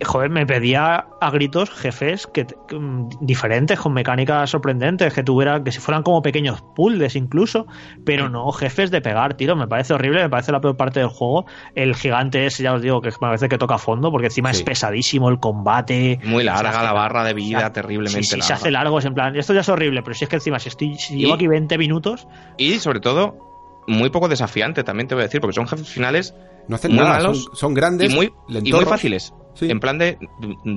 Joder, 0.02 0.30
me 0.30 0.46
pedía 0.46 1.06
a 1.20 1.30
gritos 1.30 1.68
jefes 1.70 2.26
que, 2.26 2.46
que, 2.46 2.74
mm, 2.78 3.08
diferentes, 3.20 3.78
con 3.78 3.92
mecánicas 3.92 4.48
sorprendentes, 4.48 5.12
que 5.12 5.22
tuviera, 5.22 5.62
que 5.62 5.72
si 5.72 5.78
fueran 5.78 6.02
como 6.02 6.22
pequeños 6.22 6.62
puzzles 6.74 7.16
incluso, 7.16 7.66
pero 8.04 8.28
no 8.30 8.50
jefes 8.52 8.90
de 8.90 9.02
pegar 9.02 9.34
tiros. 9.34 9.58
Me 9.58 9.68
parece 9.68 9.92
horrible, 9.92 10.22
me 10.22 10.30
parece 10.30 10.52
la 10.52 10.60
peor 10.60 10.76
parte 10.76 11.00
del 11.00 11.08
juego. 11.10 11.44
El 11.74 11.94
gigante 11.94 12.46
ese, 12.46 12.62
ya 12.62 12.72
os 12.72 12.80
digo, 12.80 13.00
que 13.02 13.10
me 13.10 13.16
parece 13.18 13.48
que 13.48 13.58
toca 13.58 13.76
fondo, 13.78 14.10
porque 14.10 14.28
encima 14.28 14.52
Sí. 14.54 14.60
es 14.60 14.64
pesadísimo 14.64 15.28
el 15.28 15.38
combate. 15.38 16.18
Muy 16.24 16.44
larga 16.44 16.70
hace- 16.70 16.82
la 16.82 16.92
barra 16.92 17.22
de 17.24 17.34
vida, 17.34 17.72
terriblemente 17.72 18.22
sí, 18.22 18.30
sí, 18.30 18.36
larga. 18.36 18.46
se 18.46 18.52
hace 18.54 18.70
largo, 18.70 18.98
es 19.00 19.04
en 19.04 19.14
plan, 19.14 19.36
esto 19.36 19.52
ya 19.52 19.60
es 19.60 19.68
horrible, 19.68 20.02
pero 20.02 20.14
si 20.14 20.24
es 20.24 20.30
que 20.30 20.36
encima, 20.36 20.58
si, 20.58 20.68
estoy, 20.70 20.94
si 20.96 21.16
llevo 21.16 21.34
aquí 21.34 21.46
20 21.46 21.76
minutos, 21.76 22.26
Y 22.56 22.78
sobre 22.78 23.00
todo, 23.00 23.82
muy 23.86 24.08
poco 24.10 24.28
desafiante, 24.28 24.82
también 24.84 25.08
te 25.08 25.14
voy 25.14 25.22
a 25.22 25.26
decir, 25.26 25.40
porque 25.40 25.54
son 25.54 25.66
jefes 25.68 25.88
finales 25.90 26.34
No 26.68 26.76
hacen 26.76 26.92
muy 26.92 27.00
nada, 27.00 27.16
malos 27.16 27.44
son, 27.44 27.56
son 27.56 27.74
grandes, 27.74 28.10
y 28.12 28.14
muy, 28.14 28.32
y 28.48 28.72
muy 28.72 28.84
fáciles. 28.84 29.34
Sí. 29.54 29.70
En 29.70 29.80
plan 29.80 29.98
de, 29.98 30.18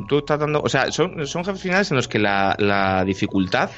tú 0.07 0.17
estás 0.19 0.39
dando, 0.39 0.61
o 0.61 0.69
sea, 0.69 0.91
son, 0.91 1.25
son 1.27 1.45
jefes 1.45 1.61
finales 1.61 1.91
en 1.91 1.97
los 1.97 2.07
que 2.07 2.19
la, 2.19 2.55
la 2.59 3.05
dificultad 3.05 3.69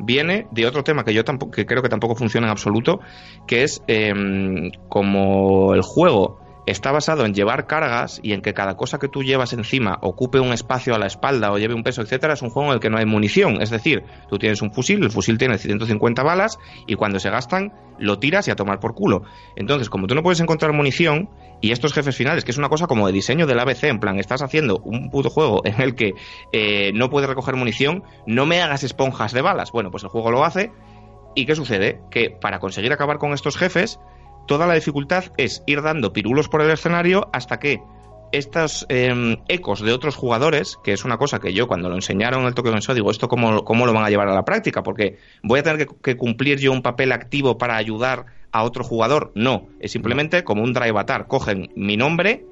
viene 0.00 0.46
de 0.50 0.66
otro 0.66 0.82
tema 0.82 1.04
que 1.04 1.14
yo 1.14 1.24
tampoco, 1.24 1.52
que 1.52 1.66
creo 1.66 1.82
que 1.82 1.88
tampoco 1.88 2.14
funciona 2.14 2.46
en 2.46 2.50
absoluto, 2.50 3.00
que 3.46 3.62
es 3.62 3.82
em, 3.86 4.70
como 4.88 5.74
el 5.74 5.82
juego 5.82 6.39
está 6.66 6.92
basado 6.92 7.24
en 7.24 7.34
llevar 7.34 7.66
cargas 7.66 8.20
y 8.22 8.32
en 8.32 8.42
que 8.42 8.54
cada 8.54 8.76
cosa 8.76 8.98
que 8.98 9.08
tú 9.08 9.22
llevas 9.22 9.52
encima 9.52 9.98
ocupe 10.02 10.40
un 10.40 10.52
espacio 10.52 10.94
a 10.94 10.98
la 10.98 11.06
espalda 11.06 11.52
o 11.52 11.58
lleve 11.58 11.74
un 11.74 11.82
peso, 11.82 12.02
etcétera, 12.02 12.34
es 12.34 12.42
un 12.42 12.50
juego 12.50 12.68
en 12.68 12.74
el 12.74 12.80
que 12.80 12.90
no 12.90 12.98
hay 12.98 13.06
munición. 13.06 13.60
Es 13.60 13.70
decir, 13.70 14.04
tú 14.28 14.38
tienes 14.38 14.62
un 14.62 14.72
fusil, 14.72 15.02
el 15.02 15.10
fusil 15.10 15.38
tiene 15.38 15.58
150 15.58 16.22
balas 16.22 16.58
y 16.86 16.94
cuando 16.94 17.18
se 17.18 17.30
gastan 17.30 17.72
lo 17.98 18.18
tiras 18.18 18.48
y 18.48 18.50
a 18.50 18.56
tomar 18.56 18.80
por 18.80 18.94
culo. 18.94 19.22
Entonces, 19.56 19.90
como 19.90 20.06
tú 20.06 20.14
no 20.14 20.22
puedes 20.22 20.40
encontrar 20.40 20.72
munición 20.72 21.28
y 21.60 21.72
estos 21.72 21.92
jefes 21.92 22.16
finales, 22.16 22.44
que 22.44 22.50
es 22.50 22.58
una 22.58 22.68
cosa 22.68 22.86
como 22.86 23.06
de 23.06 23.12
diseño 23.12 23.46
del 23.46 23.60
ABC, 23.60 23.84
en 23.84 24.00
plan, 24.00 24.18
estás 24.18 24.42
haciendo 24.42 24.78
un 24.78 25.10
puto 25.10 25.30
juego 25.30 25.60
en 25.64 25.80
el 25.80 25.94
que 25.94 26.14
eh, 26.52 26.92
no 26.94 27.10
puedes 27.10 27.28
recoger 27.28 27.56
munición, 27.56 28.02
no 28.26 28.46
me 28.46 28.62
hagas 28.62 28.82
esponjas 28.82 29.32
de 29.32 29.42
balas. 29.42 29.72
Bueno, 29.72 29.90
pues 29.90 30.02
el 30.02 30.08
juego 30.08 30.30
lo 30.30 30.44
hace. 30.44 30.72
¿Y 31.34 31.46
qué 31.46 31.54
sucede? 31.54 32.00
Que 32.10 32.30
para 32.30 32.58
conseguir 32.58 32.92
acabar 32.92 33.18
con 33.18 33.32
estos 33.32 33.56
jefes, 33.56 34.00
toda 34.46 34.66
la 34.66 34.74
dificultad 34.74 35.24
es 35.36 35.62
ir 35.66 35.82
dando 35.82 36.12
pirulos 36.12 36.48
por 36.48 36.62
el 36.62 36.70
escenario 36.70 37.28
hasta 37.32 37.58
que 37.58 37.80
estos 38.32 38.86
eh, 38.88 39.38
ecos 39.48 39.80
de 39.82 39.92
otros 39.92 40.16
jugadores, 40.16 40.78
que 40.84 40.92
es 40.92 41.04
una 41.04 41.18
cosa 41.18 41.40
que 41.40 41.52
yo 41.52 41.66
cuando 41.66 41.88
lo 41.88 41.96
enseñaron 41.96 42.42
en 42.42 42.48
el 42.48 42.54
Game 42.54 42.80
Show, 42.80 42.94
digo, 42.94 43.10
¿esto 43.10 43.28
cómo, 43.28 43.64
cómo 43.64 43.86
lo 43.86 43.92
van 43.92 44.04
a 44.04 44.10
llevar 44.10 44.28
a 44.28 44.34
la 44.34 44.44
práctica? 44.44 44.82
Porque 44.82 45.18
voy 45.42 45.60
a 45.60 45.62
tener 45.62 45.86
que, 45.86 45.94
que 46.00 46.16
cumplir 46.16 46.58
yo 46.58 46.72
un 46.72 46.82
papel 46.82 47.12
activo 47.12 47.58
para 47.58 47.76
ayudar 47.76 48.26
a 48.52 48.62
otro 48.62 48.84
jugador. 48.84 49.32
No, 49.34 49.68
es 49.80 49.92
simplemente 49.92 50.44
como 50.44 50.62
un 50.62 50.72
drive 50.72 50.90
avatar. 50.90 51.26
Cogen 51.26 51.72
mi 51.74 51.96
nombre, 51.96 52.44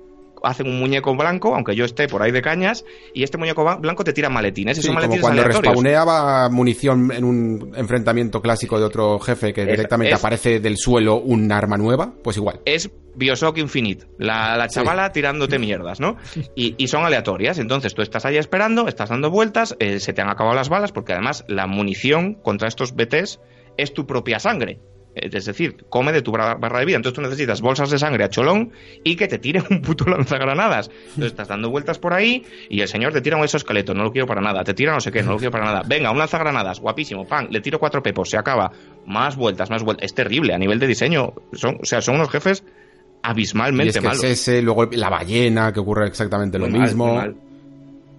hacen 0.42 0.68
un 0.68 0.78
muñeco 0.78 1.14
blanco, 1.16 1.54
aunque 1.54 1.74
yo 1.74 1.84
esté 1.84 2.08
por 2.08 2.22
ahí 2.22 2.30
de 2.32 2.42
cañas, 2.42 2.84
y 3.14 3.22
este 3.22 3.38
muñeco 3.38 3.64
blanco 3.80 4.04
te 4.04 4.12
tira 4.12 4.28
maletines. 4.28 4.78
Sí, 4.78 4.86
como 4.88 5.00
cuando 5.00 5.28
aleatorios. 5.28 5.62
respawneaba 5.62 6.48
munición 6.50 7.12
en 7.12 7.24
un 7.24 7.72
enfrentamiento 7.76 8.40
clásico 8.42 8.78
de 8.78 8.84
otro 8.84 9.18
jefe 9.18 9.52
que 9.52 9.62
Es- 9.62 9.68
directamente 9.68 10.12
es- 10.14 10.18
aparece 10.18 10.60
del 10.60 10.76
suelo 10.76 11.16
un 11.16 11.50
arma 11.52 11.76
nueva, 11.76 12.12
pues 12.22 12.36
igual. 12.36 12.60
es 12.64 12.90
Bioshock 13.14 13.58
Infinite, 13.58 14.06
la, 14.18 14.56
la 14.56 14.68
chavala 14.68 15.10
tirándote 15.12 15.58
mierdas, 15.58 15.98
¿no? 16.00 16.16
Y, 16.54 16.74
y 16.78 16.86
son 16.88 17.04
aleatorias, 17.04 17.58
entonces 17.58 17.94
tú 17.94 18.02
estás 18.02 18.24
ahí 18.24 18.36
esperando, 18.36 18.86
estás 18.86 19.08
dando 19.10 19.30
vueltas, 19.30 19.74
eh, 19.80 19.98
se 19.98 20.12
te 20.12 20.22
han 20.22 20.28
acabado 20.30 20.54
las 20.54 20.68
balas, 20.68 20.92
porque 20.92 21.12
además 21.14 21.44
la 21.48 21.66
munición 21.66 22.34
contra 22.34 22.68
estos 22.68 22.94
BTs 22.94 23.40
es 23.76 23.92
tu 23.92 24.06
propia 24.06 24.38
sangre. 24.38 24.80
Es 25.14 25.46
decir, 25.46 25.84
come 25.88 26.12
de 26.12 26.22
tu 26.22 26.30
barra 26.30 26.78
de 26.78 26.84
vida. 26.84 26.96
Entonces 26.96 27.14
tú 27.16 27.22
necesitas 27.22 27.60
bolsas 27.60 27.90
de 27.90 27.98
sangre 27.98 28.22
a 28.24 28.28
cholón 28.28 28.70
y 29.02 29.16
que 29.16 29.26
te 29.26 29.38
tiren 29.38 29.64
un 29.70 29.82
puto 29.82 30.04
lanzagranadas. 30.04 30.90
Entonces 31.08 31.26
estás 31.32 31.48
dando 31.48 31.70
vueltas 31.70 31.98
por 31.98 32.12
ahí 32.14 32.44
y 32.68 32.80
el 32.80 32.88
señor 32.88 33.12
te 33.12 33.20
tira 33.20 33.36
un 33.36 33.42
exoesqueleto, 33.42 33.94
no 33.94 34.04
lo 34.04 34.12
quiero 34.12 34.26
para 34.28 34.40
nada. 34.40 34.62
Te 34.62 34.74
tira 34.74 34.92
no 34.92 35.00
sé 35.00 35.10
qué, 35.10 35.22
no 35.22 35.32
lo 35.32 35.38
quiero 35.38 35.50
para 35.50 35.64
nada. 35.64 35.82
Venga, 35.86 36.12
un 36.12 36.18
lanzagranadas, 36.18 36.78
guapísimo, 36.80 37.26
pan, 37.26 37.48
le 37.50 37.60
tiro 37.60 37.78
cuatro 37.80 38.02
pepos, 38.02 38.30
se 38.30 38.36
acaba. 38.38 38.70
Más 39.06 39.34
vueltas, 39.36 39.70
más 39.70 39.82
vueltas. 39.82 40.04
Es 40.06 40.14
terrible 40.14 40.54
a 40.54 40.58
nivel 40.58 40.78
de 40.78 40.86
diseño. 40.86 41.32
Son, 41.52 41.78
o 41.82 41.84
sea, 41.84 42.00
son 42.00 42.14
unos 42.16 42.30
jefes 42.30 42.62
Y 42.64 42.70
abismalmente 43.22 43.90
es 43.90 43.96
que 43.98 44.06
malos. 44.06 44.22
es 44.22 44.30
ese, 44.40 44.62
luego 44.62 44.84
la 44.92 45.08
ballena, 45.10 45.72
que 45.72 45.80
ocurre 45.80 46.06
exactamente 46.06 46.58
lo 46.58 46.66
Muy 46.68 46.78
mal, 46.78 46.82
mismo. 46.88 47.06
muy 47.06 47.16
mal. 47.16 47.36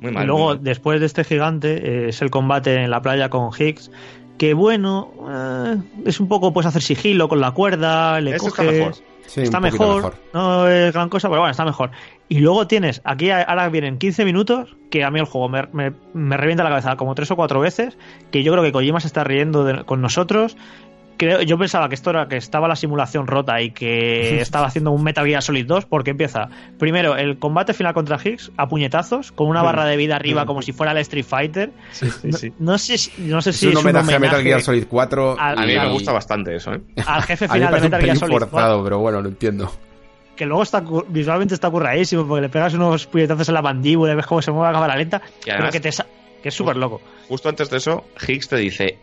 Muy 0.01 0.11
Y 0.11 0.13
mal. 0.13 0.27
luego, 0.27 0.45
muy 0.47 0.55
mal. 0.55 0.63
después 0.63 0.99
de 0.99 1.05
este 1.05 1.23
gigante, 1.23 1.73
eh, 2.05 2.09
es 2.09 2.21
el 2.21 2.29
combate 2.29 2.73
en 2.75 2.89
la 2.89 3.01
playa 3.01 3.29
con 3.29 3.49
Higgs. 3.57 3.91
Que 4.39 4.55
bueno, 4.55 5.11
eh, 5.29 5.77
es 6.05 6.19
un 6.19 6.27
poco, 6.27 6.51
puedes 6.53 6.65
hacer 6.67 6.81
sigilo 6.81 7.29
con 7.29 7.39
la 7.41 7.51
cuerda, 7.51 8.19
le 8.19 8.31
Este 8.35 8.47
está 8.47 8.63
mejor. 8.63 8.93
Sí, 9.27 9.41
está 9.41 9.59
mejor, 9.59 9.95
mejor. 9.97 10.15
no 10.33 10.67
es 10.67 10.91
gran 10.91 11.07
cosa, 11.09 11.29
pero 11.29 11.41
bueno, 11.41 11.51
está 11.51 11.63
mejor. 11.63 11.91
Y 12.29 12.39
luego 12.39 12.65
tienes, 12.65 12.99
aquí 13.03 13.29
ahora 13.29 13.69
vienen 13.69 13.99
15 13.99 14.25
minutos, 14.25 14.75
que 14.89 15.03
a 15.03 15.11
mí 15.11 15.19
el 15.19 15.25
juego 15.25 15.49
me, 15.49 15.67
me- 15.71 15.93
me 16.13 16.35
revienta 16.35 16.63
la 16.63 16.71
cabeza 16.71 16.95
como 16.95 17.13
tres 17.13 17.29
o 17.29 17.35
cuatro 17.35 17.59
veces, 17.59 17.95
que 18.31 18.41
yo 18.41 18.51
creo 18.51 18.63
que 18.63 18.71
Kojima 18.71 18.99
se 18.99 19.05
está 19.07 19.23
riendo 19.23 19.63
de- 19.65 19.83
con 19.83 20.01
nosotros. 20.01 20.57
Creo, 21.19 21.41
yo 21.41 21.57
pensaba 21.57 21.89
que 21.89 21.95
esto 21.95 22.11
era 22.11 22.29
que 22.29 22.37
estaba 22.37 22.67
la 22.69 22.77
simulación 22.77 23.27
rota 23.27 23.61
y 23.61 23.71
que 23.71 24.39
estaba 24.41 24.67
haciendo 24.67 24.91
un 24.91 25.03
Metal 25.03 25.25
Gear 25.25 25.43
Solid 25.43 25.65
2, 25.65 25.85
porque 25.85 26.11
empieza 26.11 26.47
primero 26.79 27.17
el 27.17 27.37
combate 27.37 27.73
final 27.73 27.93
contra 27.93 28.17
Higgs 28.23 28.51
a 28.55 28.69
puñetazos, 28.69 29.33
con 29.33 29.47
una 29.47 29.61
barra 29.61 29.83
de 29.85 29.97
vida 29.97 30.15
arriba 30.15 30.45
como 30.47 30.61
si 30.61 30.71
fuera 30.71 30.93
el 30.93 30.97
Street 30.99 31.25
Fighter. 31.25 31.71
Sí, 31.91 32.09
sí, 32.09 32.31
sí. 32.31 32.53
No, 32.57 32.71
no 32.71 32.77
sé 32.77 32.97
si, 32.97 33.11
no 33.21 33.41
sé 33.41 33.49
Es 33.49 33.57
si 33.57 33.67
un 33.67 33.75
homenaje 33.77 34.15
a 34.15 34.19
Metal 34.19 34.41
Gear 34.41 34.61
Solid 34.61 34.85
4. 34.87 35.35
al- 35.37 35.59
A 35.59 35.65
mí 35.65 35.75
me 35.75 35.89
gusta 35.91 36.13
bastante 36.13 36.55
eso, 36.55 36.73
¿eh? 36.73 36.81
al 37.05 37.23
jefe 37.23 37.45
A 37.45 37.53
mí 37.53 37.59
me 37.59 37.65
final 37.67 37.71
de 37.73 37.77
un 37.77 37.83
Metal 37.83 38.01
Gear 38.01 38.17
Solid 38.17 38.31
4 38.31 38.47
forzado, 38.49 38.83
pero 38.83 38.99
bueno, 38.99 39.21
lo 39.21 39.27
entiendo. 39.27 39.71
que 40.37 40.45
luego 40.45 40.63
está 40.63 40.81
visualmente 41.09 41.53
está 41.53 41.69
curradísimo 41.69 42.25
porque 42.25 42.43
le 42.43 42.49
pegas 42.49 42.73
unos 42.73 43.05
puñetazos 43.07 43.49
en 43.49 43.55
la 43.55 43.61
mandíbula 43.61 44.13
y 44.13 44.15
ves 44.15 44.25
cómo 44.25 44.41
se 44.41 44.51
mueve 44.53 44.69
a 44.69 44.71
cámara 44.71 44.95
lenta 44.95 45.21
Y 45.45 45.49
además- 45.49 45.71
pero 45.71 45.83
que 45.83 45.91
te 45.91 46.03
que 46.41 46.47
es 46.47 46.55
súper 46.55 46.77
loco 46.77 47.01
Justo 47.27 47.49
antes 47.49 47.69
de 47.69 47.75
eso, 47.75 48.05
Higgs 48.25 48.47
te 48.47 48.55
dice, 48.55 48.97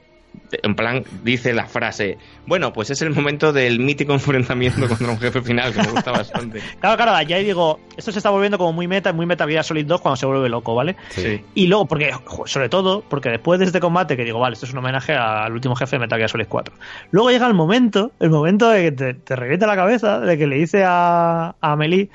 en 0.63 0.75
plan, 0.75 1.05
dice 1.23 1.53
la 1.53 1.67
frase, 1.67 2.19
bueno, 2.47 2.73
pues 2.73 2.91
es 2.91 3.03
el 3.03 3.11
momento 3.11 3.53
del 3.53 3.81
mítico 3.81 4.13
enfrentamiento 4.13 4.89
contra 4.89 5.11
un 5.11 5.19
jefe 5.19 5.43
final, 5.43 5.73
que 5.73 5.83
me 5.83 5.89
gusta 5.89 6.13
bastante. 6.13 6.61
claro 6.81 6.97
claro 6.97 7.29
ya 7.29 7.39
digo 7.39 7.81
esto 7.97 8.13
se 8.13 8.19
está 8.19 8.31
volviendo 8.31 8.59
como 8.59 8.73
muy 8.73 8.87
meta 8.89 9.13
muy 9.13 9.27
Metal 9.27 9.49
Gear 9.49 9.65
Solid 9.65 9.87
2 9.87 10.01
cuando 10.01 10.17
se 10.17 10.27
vuelve 10.27 10.49
loco 10.49 10.75
¿vale? 10.75 10.97
Sí. 11.11 11.43
y 11.55 11.67
luego 11.67 11.87
porque 11.87 12.13
sobre 12.47 12.69
todo 12.69 13.03
porque 13.09 13.31
después 13.31 13.59
de 13.59 13.67
este 13.67 13.81
combate 13.81 14.17
que 14.17 14.25
digo 14.25 14.39
vale 14.39 14.55
esto 14.55 14.67
es 14.67 14.73
un 14.73 14.79
homenaje 14.79 15.15
al 15.15 15.53
último 15.53 15.75
jefe 15.77 15.97
de 15.97 16.01
Metal 16.01 16.19
Gear 16.19 16.31
Solid 16.31 16.47
4 16.49 16.75
luego 17.11 17.31
llega 17.31 17.47
el 17.47 17.55
momento 17.55 18.13
el 18.21 18.31
momento 18.31 18.69
de 18.69 18.83
que 18.83 18.93
te, 18.93 19.15
te 19.15 19.37
revienta 19.37 19.67
la 19.67 19.77
cabeza 19.77 20.21
de 20.21 20.39
que 20.39 20.47
le 20.47 20.57
dice 20.57 20.85
a, 20.85 21.55
a 21.61 21.73
Amelie 21.73 22.11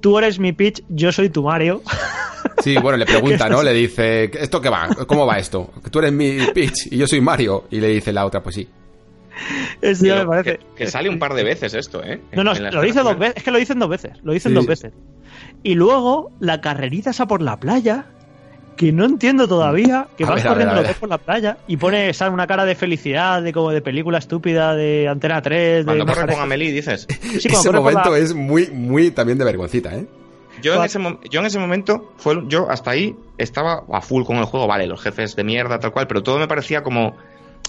tú 0.00 0.18
eres 0.18 0.38
mi 0.38 0.52
Peach 0.52 0.82
yo 0.88 1.12
soy 1.12 1.28
tu 1.28 1.42
Mario 1.42 1.82
Sí, 2.62 2.76
bueno, 2.78 2.96
le 2.98 3.06
pregunta, 3.06 3.48
¿no? 3.50 3.62
Le 3.62 3.72
dice, 3.72 4.24
¿esto 4.38 4.60
qué 4.60 4.68
va? 4.68 4.88
¿Cómo 5.06 5.26
va 5.26 5.38
esto? 5.38 5.70
Tú 5.90 5.98
eres 5.98 6.12
mi 6.12 6.38
Peach 6.54 6.86
y 6.90 6.96
yo 6.98 7.06
soy 7.06 7.20
Mario. 7.20 7.64
Y 7.70 7.80
le 7.80 7.88
dice 7.88 8.12
la 8.12 8.24
otra, 8.26 8.42
pues 8.42 8.54
sí. 8.56 8.68
Eso 9.82 10.06
ya 10.06 10.16
me 10.16 10.26
parece 10.26 10.58
que, 10.58 10.66
que 10.76 10.86
sale 10.90 11.10
un 11.10 11.18
par 11.18 11.34
de 11.34 11.44
veces 11.44 11.74
esto, 11.74 12.02
¿eh? 12.02 12.20
No, 12.32 12.42
no, 12.42 12.54
lo 12.54 12.80
dice 12.82 13.00
dos 13.00 13.18
veces. 13.18 13.36
Es 13.36 13.42
que 13.42 13.50
lo 13.50 13.58
dicen 13.58 13.78
dos 13.78 13.88
veces. 13.90 14.12
Lo 14.22 14.32
dicen 14.32 14.50
Sí. 14.52 14.56
dos 14.56 14.66
veces. 14.66 14.92
Y 15.62 15.74
luego 15.74 16.30
la 16.40 16.60
carrerita 16.62 17.10
esa 17.10 17.26
por 17.26 17.42
la 17.42 17.58
playa, 17.60 18.06
que 18.76 18.92
no 18.92 19.04
entiendo 19.04 19.46
todavía, 19.46 20.06
que 20.16 20.24
A 20.24 20.28
vas 20.28 20.36
ver, 20.36 20.46
a 20.46 20.50
corriendo 20.50 20.74
ver, 20.76 20.86
a 20.86 20.88
lo 20.92 20.94
por 20.96 21.08
la 21.10 21.18
playa 21.18 21.58
y 21.66 21.76
pone 21.76 22.12
sale 22.14 22.30
una 22.32 22.46
cara 22.46 22.64
de 22.64 22.74
felicidad, 22.74 23.42
de 23.42 23.52
como 23.52 23.70
de 23.72 23.82
película 23.82 24.16
estúpida, 24.18 24.74
de 24.74 25.06
Antena 25.08 25.42
3, 25.42 25.78
de 25.80 25.84
Cuando 25.84 26.06
corre 26.06 26.32
con 26.32 26.40
Amelie 26.42 26.72
dices, 26.72 27.06
Sí, 27.38 27.48
Ese 27.48 27.70
momento 27.72 28.10
la- 28.12 28.18
es 28.18 28.32
muy, 28.34 28.68
muy 28.68 29.10
también 29.10 29.36
de 29.38 29.44
vergoncita, 29.44 29.94
¿eh? 29.94 30.06
Yo 30.62 30.74
en, 30.74 30.84
ese, 30.84 30.98
yo 31.30 31.40
en 31.40 31.46
ese 31.46 31.58
momento, 31.58 32.12
fue, 32.16 32.42
yo 32.48 32.70
hasta 32.70 32.90
ahí 32.90 33.14
estaba 33.38 33.84
a 33.92 34.00
full 34.00 34.24
con 34.24 34.36
el 34.36 34.44
juego, 34.44 34.66
vale, 34.66 34.86
los 34.86 35.02
jefes 35.02 35.36
de 35.36 35.44
mierda, 35.44 35.78
tal 35.78 35.92
cual, 35.92 36.06
pero 36.06 36.22
todo 36.22 36.38
me 36.38 36.48
parecía 36.48 36.82
como, 36.82 37.16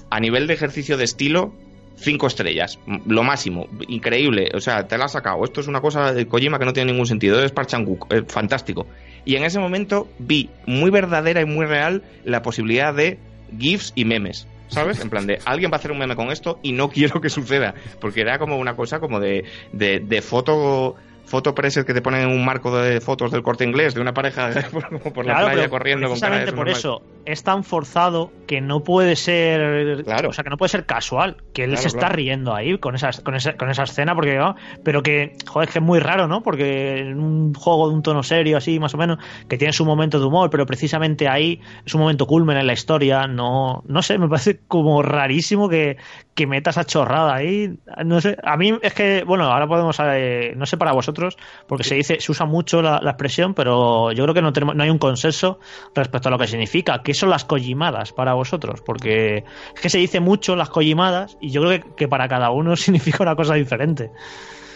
a 0.10 0.20
nivel 0.20 0.48
de 0.48 0.54
ejercicio 0.54 0.98
de 0.98 1.04
estilo, 1.04 1.54
cinco 1.98 2.28
estrellas, 2.28 2.80
lo 3.06 3.24
máximo, 3.24 3.68
increíble, 3.88 4.52
o 4.54 4.60
sea, 4.60 4.88
te 4.88 4.98
la 4.98 5.06
has 5.06 5.14
sacado, 5.14 5.44
esto 5.44 5.62
es 5.62 5.68
una 5.68 5.82
cosa 5.82 6.14
de 6.14 6.28
Kojima 6.28 6.60
que 6.60 6.66
no 6.66 6.74
tiene 6.74 6.92
ningún 6.92 7.08
sentido, 7.08 7.44
es 7.44 7.52
Parchanguk, 7.52 8.14
eh, 8.14 8.24
fantástico. 8.28 8.88
Y 9.26 9.36
en 9.36 9.44
ese 9.44 9.60
momento 9.60 10.08
vi 10.20 10.50
muy 10.66 10.90
verdadera 10.90 11.42
y 11.42 11.46
muy 11.46 11.66
real 11.66 12.04
la 12.24 12.42
posibilidad 12.42 12.94
de 12.94 13.20
GIFs 13.58 13.92
y 13.96 14.06
memes. 14.06 14.48
¿Sabes? 14.70 15.00
En 15.00 15.10
plan 15.10 15.26
de, 15.26 15.40
alguien 15.46 15.72
va 15.72 15.76
a 15.76 15.80
hacer 15.80 15.92
un 15.92 15.98
meme 15.98 16.16
con 16.16 16.30
esto 16.30 16.60
y 16.62 16.74
no 16.74 16.90
quiero 16.92 17.22
que 17.22 17.30
suceda. 17.30 17.74
Porque 18.00 18.22
era 18.22 18.38
como 18.38 18.58
una 18.58 18.76
cosa 18.76 19.00
como 19.00 19.20
de, 19.20 19.46
de, 19.72 20.00
de 20.00 20.22
foto 20.22 20.96
foto 21.28 21.54
preset 21.54 21.86
que 21.86 21.94
te 21.94 22.02
ponen 22.02 22.22
en 22.22 22.30
un 22.30 22.44
marco 22.46 22.76
de 22.76 23.02
fotos 23.02 23.32
del 23.32 23.44
corte 23.44 23.66
inglés 23.66 23.94
de 23.94 24.02
una 24.02 24.14
pareja 24.14 24.50
por, 24.72 25.14
por 25.14 25.26
la 25.26 25.40
playa 25.46 25.70
corriendo 25.70 26.08
con 26.08 26.14
precisamente 26.20 26.54
por 26.54 26.70
subnormal. 26.72 26.78
eso 26.80 27.02
es 27.26 27.44
tan 27.44 27.66
forzado 27.66 28.32
que 28.48 28.62
no 28.62 28.82
puede 28.84 29.16
ser 29.18 30.04
Claro. 30.06 30.30
o 30.30 30.34
sea 30.34 30.46
que 30.46 30.50
no 30.50 30.56
puede 30.58 30.70
ser 30.70 30.86
casual 30.86 31.36
que 31.54 31.66
él 31.66 31.72
Claro, 31.72 31.82
se 31.82 31.88
está 31.90 32.08
riendo 32.10 32.56
ahí 32.56 32.78
con 32.80 32.96
esa, 32.96 33.12
con 33.24 33.36
esa 33.36 33.58
con 33.58 33.70
esa 33.70 33.84
escena 33.84 34.16
porque 34.16 34.38
¿no? 34.38 34.56
pero 34.86 35.04
que 35.04 35.34
joder 35.46 35.68
es 35.68 35.74
que 35.74 35.80
es 35.80 35.86
muy 35.86 36.00
raro 36.00 36.28
no 36.30 36.42
porque 36.42 37.00
en 37.00 37.20
un 37.20 37.54
juego 37.54 37.90
de 37.90 37.96
un 37.96 38.02
tono 38.04 38.24
serio 38.24 38.56
así 38.58 38.80
más 38.80 38.94
o 38.94 38.98
menos 38.98 39.18
que 39.50 39.58
tiene 39.58 39.74
su 39.74 39.84
momento 39.84 40.20
de 40.22 40.26
humor 40.26 40.50
pero 40.50 40.66
precisamente 40.66 41.28
ahí 41.28 41.60
es 41.86 41.94
un 41.94 42.00
momento 42.02 42.26
culmen 42.26 42.56
en 42.58 42.68
la 42.68 42.74
historia 42.74 43.28
no 43.28 43.84
no 43.86 44.02
sé 44.02 44.18
me 44.18 44.30
parece 44.30 44.62
como 44.68 45.02
rarísimo 45.04 45.68
que 45.68 45.98
que 46.38 46.46
metas 46.46 46.78
a 46.78 46.86
chorrada 46.86 47.34
ahí 47.34 47.80
no 48.06 48.22
sé 48.22 48.38
a 48.44 48.56
mí 48.58 48.72
es 48.84 48.94
que 48.94 49.24
bueno 49.26 49.46
ahora 49.46 49.68
podemos 49.68 49.98
eh, 50.04 50.54
no 50.56 50.68
sé 50.68 50.78
para 50.78 50.92
vosotros 50.92 51.36
porque 51.68 51.84
se 51.84 51.96
dice 51.96 52.20
se 52.20 52.32
usa 52.32 52.46
mucho 52.46 52.84
la, 52.84 53.00
la 53.02 53.10
expresión 53.10 53.56
pero 53.56 54.12
yo 54.12 54.24
creo 54.24 54.36
que 54.36 54.44
no 54.44 54.54
tenemos 54.54 54.76
no 54.76 54.84
hay 54.84 54.92
un 54.92 55.00
consenso 55.00 55.60
respecto 55.96 56.30
a 56.30 56.32
lo 56.32 56.38
que 56.38 56.46
significa 56.46 57.02
qué 57.04 57.16
son 57.16 57.32
las 57.32 57.44
collimadas 57.44 58.14
para 58.14 58.36
vosotros 58.36 58.82
porque 58.86 59.46
es 59.74 59.82
que 59.82 59.90
se 59.90 59.98
dice 59.98 60.20
mucho 60.20 60.56
las 60.56 60.70
collimadas 60.70 61.38
y 61.42 61.50
yo 61.50 61.62
creo 61.64 61.82
que, 61.82 61.96
que 61.96 62.08
para 62.08 62.28
cada 62.28 62.52
uno 62.52 62.76
significa 62.78 63.24
una 63.24 63.36
cosa 63.36 63.56
diferente 63.56 64.12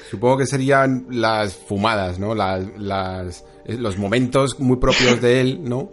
Supongo 0.10 0.40
que 0.40 0.46
serían 0.46 1.06
las 1.10 1.56
fumadas, 1.56 2.20
¿no? 2.20 2.36
Las, 2.36 2.66
las, 2.78 3.46
los 3.66 3.98
momentos 3.98 4.60
muy 4.60 4.76
propios 4.76 5.22
de 5.22 5.40
él, 5.40 5.64
¿no? 5.64 5.90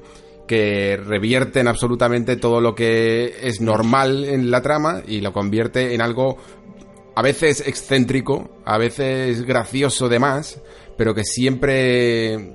Que 0.49 0.97
revierten 0.97 1.69
absolutamente 1.69 2.37
todo 2.37 2.61
lo 2.61 2.75
que 2.75 3.37
es 3.43 3.61
normal 3.61 4.25
en 4.25 4.51
la 4.51 4.61
trama 4.63 5.03
y 5.07 5.21
lo 5.21 5.33
convierte 5.33 5.95
en 5.95 6.01
algo 6.01 6.39
a 7.15 7.23
veces 7.23 7.63
excéntrico, 7.67 8.49
a 8.65 8.79
veces 8.79 9.43
gracioso 9.43 10.09
de 10.09 10.19
más, 10.19 10.61
pero 10.97 11.15
que 11.15 11.23
siempre 11.25 12.55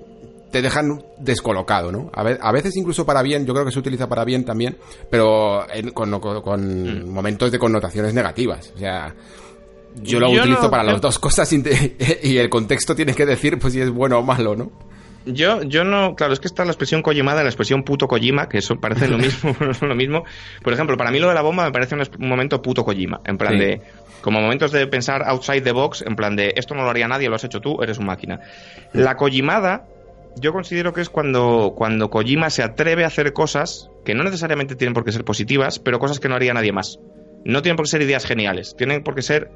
te 0.52 0.62
dejan 0.62 1.04
descolocado, 1.20 1.92
¿no? 1.92 2.10
A, 2.14 2.24
ve- 2.24 2.38
a 2.42 2.52
veces 2.52 2.76
incluso 2.78 3.06
para 3.06 3.22
bien, 3.24 3.46
yo 3.46 3.54
creo 3.54 3.66
que 3.66 3.72
se 3.72 3.80
utiliza 3.80 4.08
para 4.08 4.24
bien 4.24 4.46
también, 4.46 4.78
pero 5.10 5.66
en- 5.72 5.92
con, 5.92 6.20
con- 6.20 6.42
con 6.42 7.10
momentos 7.10 7.52
de 7.52 7.60
connotaciones 7.60 8.14
negativas. 8.14 8.72
O 8.76 8.78
sea, 8.80 9.14
yo 10.02 10.20
lo 10.20 10.32
Yo 10.32 10.42
utilizo 10.42 10.64
no- 10.64 10.72
para 10.72 10.84
las 10.84 11.02
dos 11.02 11.20
cosas 11.20 11.52
y 12.24 12.38
el 12.38 12.50
contexto 12.50 12.96
tiene 12.96 13.14
que 13.14 13.26
decir 13.26 13.60
pues 13.60 13.74
si 13.74 13.82
es 13.82 13.90
bueno 13.90 14.20
o 14.20 14.24
malo, 14.24 14.56
¿no? 14.56 14.72
Yo, 15.26 15.64
yo 15.64 15.84
no, 15.84 16.16
claro, 16.16 16.34
es 16.34 16.40
que 16.40 16.48
está 16.48 16.66
la 16.66 16.72
expresión 16.72 17.02
Kojimada 17.02 17.42
y 17.42 17.44
la 17.44 17.50
expresión 17.50 17.84
puto 17.84 18.08
Kojima, 18.08 18.50
que 18.50 18.58
eso 18.58 18.76
parece 18.76 19.08
lo 19.08 19.18
mismo, 19.20 19.56
lo 19.82 19.96
mismo. 19.96 20.24
Por 20.62 20.74
ejemplo, 20.74 20.98
para 20.98 21.12
mí 21.12 21.20
lo 21.20 21.30
de 21.30 21.34
la 21.34 21.42
bomba 21.42 21.64
me 21.66 21.72
parece 21.72 21.96
un, 21.96 22.02
un 22.20 22.28
momento 22.30 22.62
puto 22.62 22.84
Kojima, 22.84 23.20
en 23.26 23.38
plan 23.38 23.54
Sí. 23.54 23.60
de, 23.60 23.82
como 24.22 24.40
momentos 24.42 24.72
de 24.72 24.86
pensar 24.88 25.24
outside 25.26 25.62
the 25.62 25.72
box, 25.72 26.02
en 26.06 26.16
plan 26.16 26.36
de, 26.36 26.54
esto 26.56 26.76
no 26.76 26.84
lo 26.84 26.90
haría 26.90 27.08
nadie, 27.08 27.30
lo 27.30 27.36
has 27.36 27.44
hecho 27.44 27.60
tú, 27.62 27.82
eres 27.82 27.98
un 28.00 28.06
máquina. 28.06 28.40
La 28.94 29.16
Kojimada, 29.16 29.86
yo 30.38 30.52
considero 30.52 30.92
que 30.94 31.02
es 31.02 31.10
cuando, 31.10 31.74
cuando 31.76 32.10
Kojima 32.10 32.50
se 32.50 32.64
atreve 32.64 33.04
a 33.04 33.08
hacer 33.08 33.32
cosas 33.34 33.90
que 34.04 34.16
no 34.16 34.24
necesariamente 34.24 34.76
tienen 34.76 34.94
por 34.94 35.06
qué 35.06 35.12
ser 35.12 35.24
positivas, 35.24 35.80
pero 35.80 36.00
cosas 36.00 36.20
que 36.20 36.28
no 36.30 36.36
haría 36.36 36.54
nadie 36.54 36.72
más. 36.74 37.00
No 37.46 37.62
tienen 37.62 37.76
por 37.78 37.86
qué 37.86 37.92
ser 37.92 38.02
ideas 38.02 38.26
geniales, 38.26 38.76
tienen 38.78 39.04
por 39.04 39.16
qué 39.16 39.22
ser, 39.22 39.50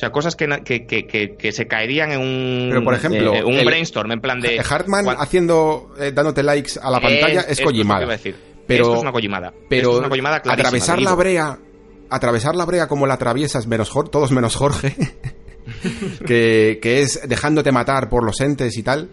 sea, 0.00 0.10
cosas 0.10 0.34
que, 0.36 0.46
que, 0.64 0.86
que, 0.86 1.36
que, 1.36 1.52
se 1.52 1.66
caerían 1.66 2.10
en 2.12 2.20
un, 2.20 2.66
Pero, 2.70 2.82
por 2.84 2.94
ejemplo, 2.94 3.34
eh, 3.34 3.44
un 3.44 3.54
el- 3.54 3.64
brainstorm, 3.66 4.10
en 4.12 4.20
plan 4.20 4.40
de... 4.40 4.58
Hartman 4.60 5.06
haciendo, 5.18 5.94
eh, 5.98 6.10
dándote 6.12 6.42
likes 6.42 6.72
a 6.82 6.90
la 6.90 7.00
pantalla 7.00 7.40
es, 7.42 7.50
esto 7.50 7.64
Kojimada. 7.66 8.06
decir. 8.06 8.36
Pero- 8.66 8.84
esto 8.84 8.94
es 8.96 9.02
una 9.02 9.12
Kojimada. 9.12 9.52
Pero 9.68 9.82
Esto 9.82 9.92
es 9.94 9.98
una 10.00 10.08
Kojimada 10.08 10.40
clarísima, 10.40 10.68
atravesar 10.68 11.02
la 11.02 11.14
brea, 11.14 11.58
atravesar 12.08 12.56
la 12.56 12.64
brea 12.64 12.88
como 12.88 13.06
la 13.06 13.14
atraviesas 13.14 13.66
menos 13.66 13.92
todos 14.10 14.30
menos 14.32 14.56
Jorge, 14.56 14.94
que, 16.26 16.78
que 16.82 17.02
es 17.02 17.20
dejándote 17.28 17.72
matar 17.72 18.08
por 18.08 18.24
los 18.24 18.40
entes 18.40 18.76
y 18.76 18.82
tal, 18.82 19.08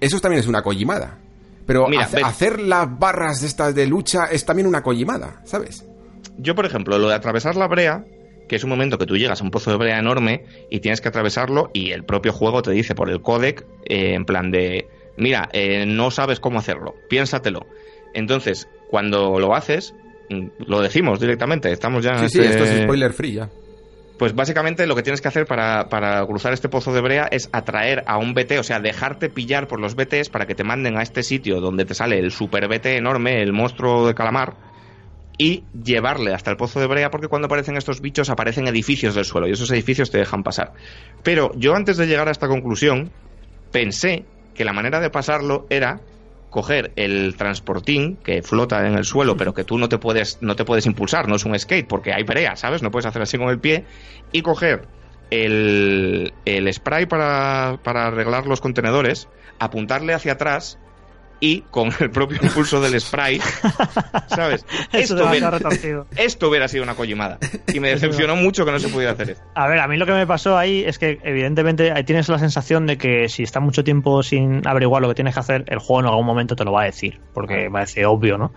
eso 0.00 0.20
también 0.20 0.40
es 0.40 0.46
una 0.46 0.62
Kojimada. 0.62 1.18
Pero 1.66 1.86
Mira, 1.88 2.04
hace- 2.04 2.16
ve- 2.16 2.22
hacer 2.22 2.60
las 2.60 2.98
barras 2.98 3.40
de 3.40 3.46
estas 3.46 3.74
de 3.74 3.86
lucha 3.86 4.26
es 4.30 4.44
también 4.44 4.66
una 4.66 4.82
Kojimada, 4.82 5.42
¿sabes? 5.44 5.84
Yo, 6.38 6.54
por 6.54 6.64
ejemplo, 6.66 6.98
lo 6.98 7.08
de 7.08 7.14
atravesar 7.14 7.56
la 7.56 7.66
brea, 7.66 8.04
que 8.48 8.56
es 8.56 8.64
un 8.64 8.70
momento 8.70 8.98
que 8.98 9.06
tú 9.06 9.16
llegas 9.16 9.40
a 9.40 9.44
un 9.44 9.50
pozo 9.50 9.70
de 9.70 9.76
brea 9.76 9.98
enorme 9.98 10.44
y 10.68 10.80
tienes 10.80 11.00
que 11.00 11.08
atravesarlo 11.08 11.70
y 11.72 11.90
el 11.92 12.04
propio 12.04 12.32
juego 12.32 12.62
te 12.62 12.70
dice 12.72 12.94
por 12.94 13.10
el 13.10 13.20
codec, 13.20 13.66
eh, 13.84 14.14
en 14.14 14.24
plan 14.24 14.50
de, 14.50 14.88
mira, 15.16 15.48
eh, 15.52 15.84
no 15.86 16.10
sabes 16.10 16.40
cómo 16.40 16.58
hacerlo, 16.58 16.96
piénsatelo. 17.08 17.68
Entonces, 18.14 18.68
cuando 18.86 19.38
lo 19.38 19.54
haces, 19.54 19.94
mm, 20.30 20.46
lo 20.66 20.80
decimos 20.80 21.20
directamente, 21.20 21.70
estamos 21.70 22.02
ya 22.02 22.12
en 22.12 22.28
Sí, 22.28 22.28
sí, 22.30 22.38
este- 22.38 22.50
esto 22.50 22.64
es 22.64 22.82
spoiler 22.82 23.12
free 23.12 23.34
ya. 23.34 23.50
Pues 24.16 24.34
básicamente 24.34 24.88
lo 24.88 24.96
que 24.96 25.04
tienes 25.04 25.20
que 25.20 25.28
hacer 25.28 25.46
para, 25.46 25.88
para 25.88 26.26
cruzar 26.26 26.52
este 26.52 26.68
pozo 26.68 26.92
de 26.92 27.00
brea 27.00 27.28
es 27.30 27.48
atraer 27.52 28.02
a 28.08 28.18
un 28.18 28.34
BT, 28.34 28.58
o 28.58 28.64
sea, 28.64 28.80
dejarte 28.80 29.28
pillar 29.28 29.68
por 29.68 29.78
los 29.78 29.94
BTs 29.94 30.28
para 30.28 30.44
que 30.44 30.56
te 30.56 30.64
manden 30.64 30.96
a 30.96 31.02
este 31.02 31.22
sitio 31.22 31.60
donde 31.60 31.84
te 31.84 31.94
sale 31.94 32.18
el 32.18 32.32
super 32.32 32.66
BT 32.66 32.96
enorme, 32.96 33.40
el 33.42 33.52
monstruo 33.52 34.08
de 34.08 34.14
calamar, 34.14 34.56
y 35.38 35.62
llevarle 35.84 36.34
hasta 36.34 36.50
el 36.50 36.56
pozo 36.56 36.80
de 36.80 36.86
brea 36.88 37.10
porque 37.10 37.28
cuando 37.28 37.46
aparecen 37.46 37.76
estos 37.76 38.00
bichos 38.00 38.28
aparecen 38.28 38.66
edificios 38.66 39.14
del 39.14 39.24
suelo 39.24 39.46
y 39.46 39.52
esos 39.52 39.70
edificios 39.70 40.10
te 40.10 40.18
dejan 40.18 40.42
pasar. 40.42 40.72
Pero 41.22 41.52
yo 41.54 41.74
antes 41.74 41.96
de 41.96 42.08
llegar 42.08 42.28
a 42.28 42.32
esta 42.32 42.48
conclusión 42.48 43.10
pensé 43.70 44.24
que 44.54 44.64
la 44.64 44.72
manera 44.72 44.98
de 44.98 45.10
pasarlo 45.10 45.66
era 45.70 46.00
coger 46.50 46.92
el 46.96 47.36
transportín 47.36 48.16
que 48.16 48.42
flota 48.42 48.86
en 48.86 48.94
el 48.94 49.04
suelo, 49.04 49.36
pero 49.36 49.54
que 49.54 49.64
tú 49.64 49.78
no 49.78 49.88
te 49.88 49.98
puedes, 49.98 50.38
no 50.40 50.56
te 50.56 50.64
puedes 50.64 50.86
impulsar, 50.86 51.28
no 51.28 51.36
es 51.36 51.44
un 51.44 51.56
skate, 51.56 51.86
porque 51.86 52.12
hay 52.12 52.24
brea, 52.24 52.56
¿sabes? 52.56 52.82
No 52.82 52.90
puedes 52.90 53.06
hacer 53.06 53.22
así 53.22 53.38
con 53.38 53.50
el 53.50 53.60
pie, 53.60 53.84
y 54.32 54.42
coger 54.42 54.88
el, 55.30 56.32
el 56.46 56.72
spray 56.72 57.06
para, 57.06 57.78
para 57.84 58.06
arreglar 58.06 58.46
los 58.46 58.60
contenedores, 58.60 59.28
apuntarle 59.58 60.14
hacia 60.14 60.32
atrás 60.32 60.78
y 61.40 61.60
con 61.62 61.90
el 62.00 62.10
propio 62.10 62.38
impulso 62.42 62.80
del 62.80 63.00
spray, 63.00 63.40
¿sabes? 64.28 64.66
Eso 64.92 65.14
Esto 65.14 65.28
hubiera, 65.28 65.50
retorcido. 65.50 66.06
esto 66.16 66.48
hubiera 66.48 66.68
sido 66.68 66.82
una 66.82 66.94
collimada. 66.94 67.38
Y 67.72 67.80
me 67.80 67.90
decepcionó 67.90 68.34
mucho 68.34 68.64
que 68.64 68.72
no 68.72 68.78
se 68.78 68.88
pudiera 68.88 69.12
hacer 69.12 69.30
esto. 69.30 69.44
A 69.54 69.68
ver, 69.68 69.78
a 69.78 69.86
mí 69.86 69.98
lo 69.98 70.06
que 70.06 70.12
me 70.12 70.26
pasó 70.26 70.56
ahí 70.56 70.84
es 70.84 70.98
que 70.98 71.18
evidentemente 71.22 71.92
ahí 71.92 72.02
tienes 72.02 72.28
la 72.28 72.38
sensación 72.38 72.86
de 72.86 72.96
que 72.96 73.28
si 73.28 73.42
estás 73.42 73.62
mucho 73.62 73.84
tiempo 73.84 74.22
sin 74.22 74.66
averiguar 74.66 75.02
lo 75.02 75.08
que 75.08 75.14
tienes 75.14 75.34
que 75.34 75.40
hacer, 75.40 75.64
el 75.68 75.78
juego 75.78 76.00
en 76.00 76.06
algún 76.06 76.24
momento 76.24 76.56
te 76.56 76.64
lo 76.64 76.72
va 76.72 76.82
a 76.82 76.84
decir, 76.86 77.20
porque 77.34 77.68
parece 77.70 78.06
obvio, 78.06 78.38
¿no? 78.38 78.52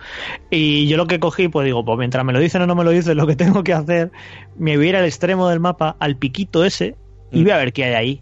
Y 0.50 0.88
yo 0.88 0.95
lo 0.95 1.08
que 1.08 1.19
cogí, 1.19 1.50
pues 1.50 1.66
digo, 1.66 1.84
pues 1.84 1.98
mientras 2.00 2.24
me 2.24 2.32
lo 2.32 2.40
dicen 2.40 2.61
o 2.61 2.68
no 2.68 2.76
me 2.76 2.85
lo 2.85 2.92
dicen, 2.92 3.18
lo 3.18 3.27
que 3.27 3.35
tengo 3.35 3.64
que 3.64 3.74
hacer, 3.74 4.11
me 4.58 4.77
voy 4.77 4.88
a 4.88 4.90
ir 4.90 4.95
al 4.95 5.06
extremo 5.06 5.50
del 5.50 5.60
mapa, 5.60 5.98
al 6.00 6.16
piquito 6.16 6.64
ese, 6.64 6.95
y 7.32 7.43
voy 7.43 7.51
a 7.51 7.58
ver 7.58 7.74
qué 7.74 7.85
hay 7.85 7.93
ahí. 7.93 8.22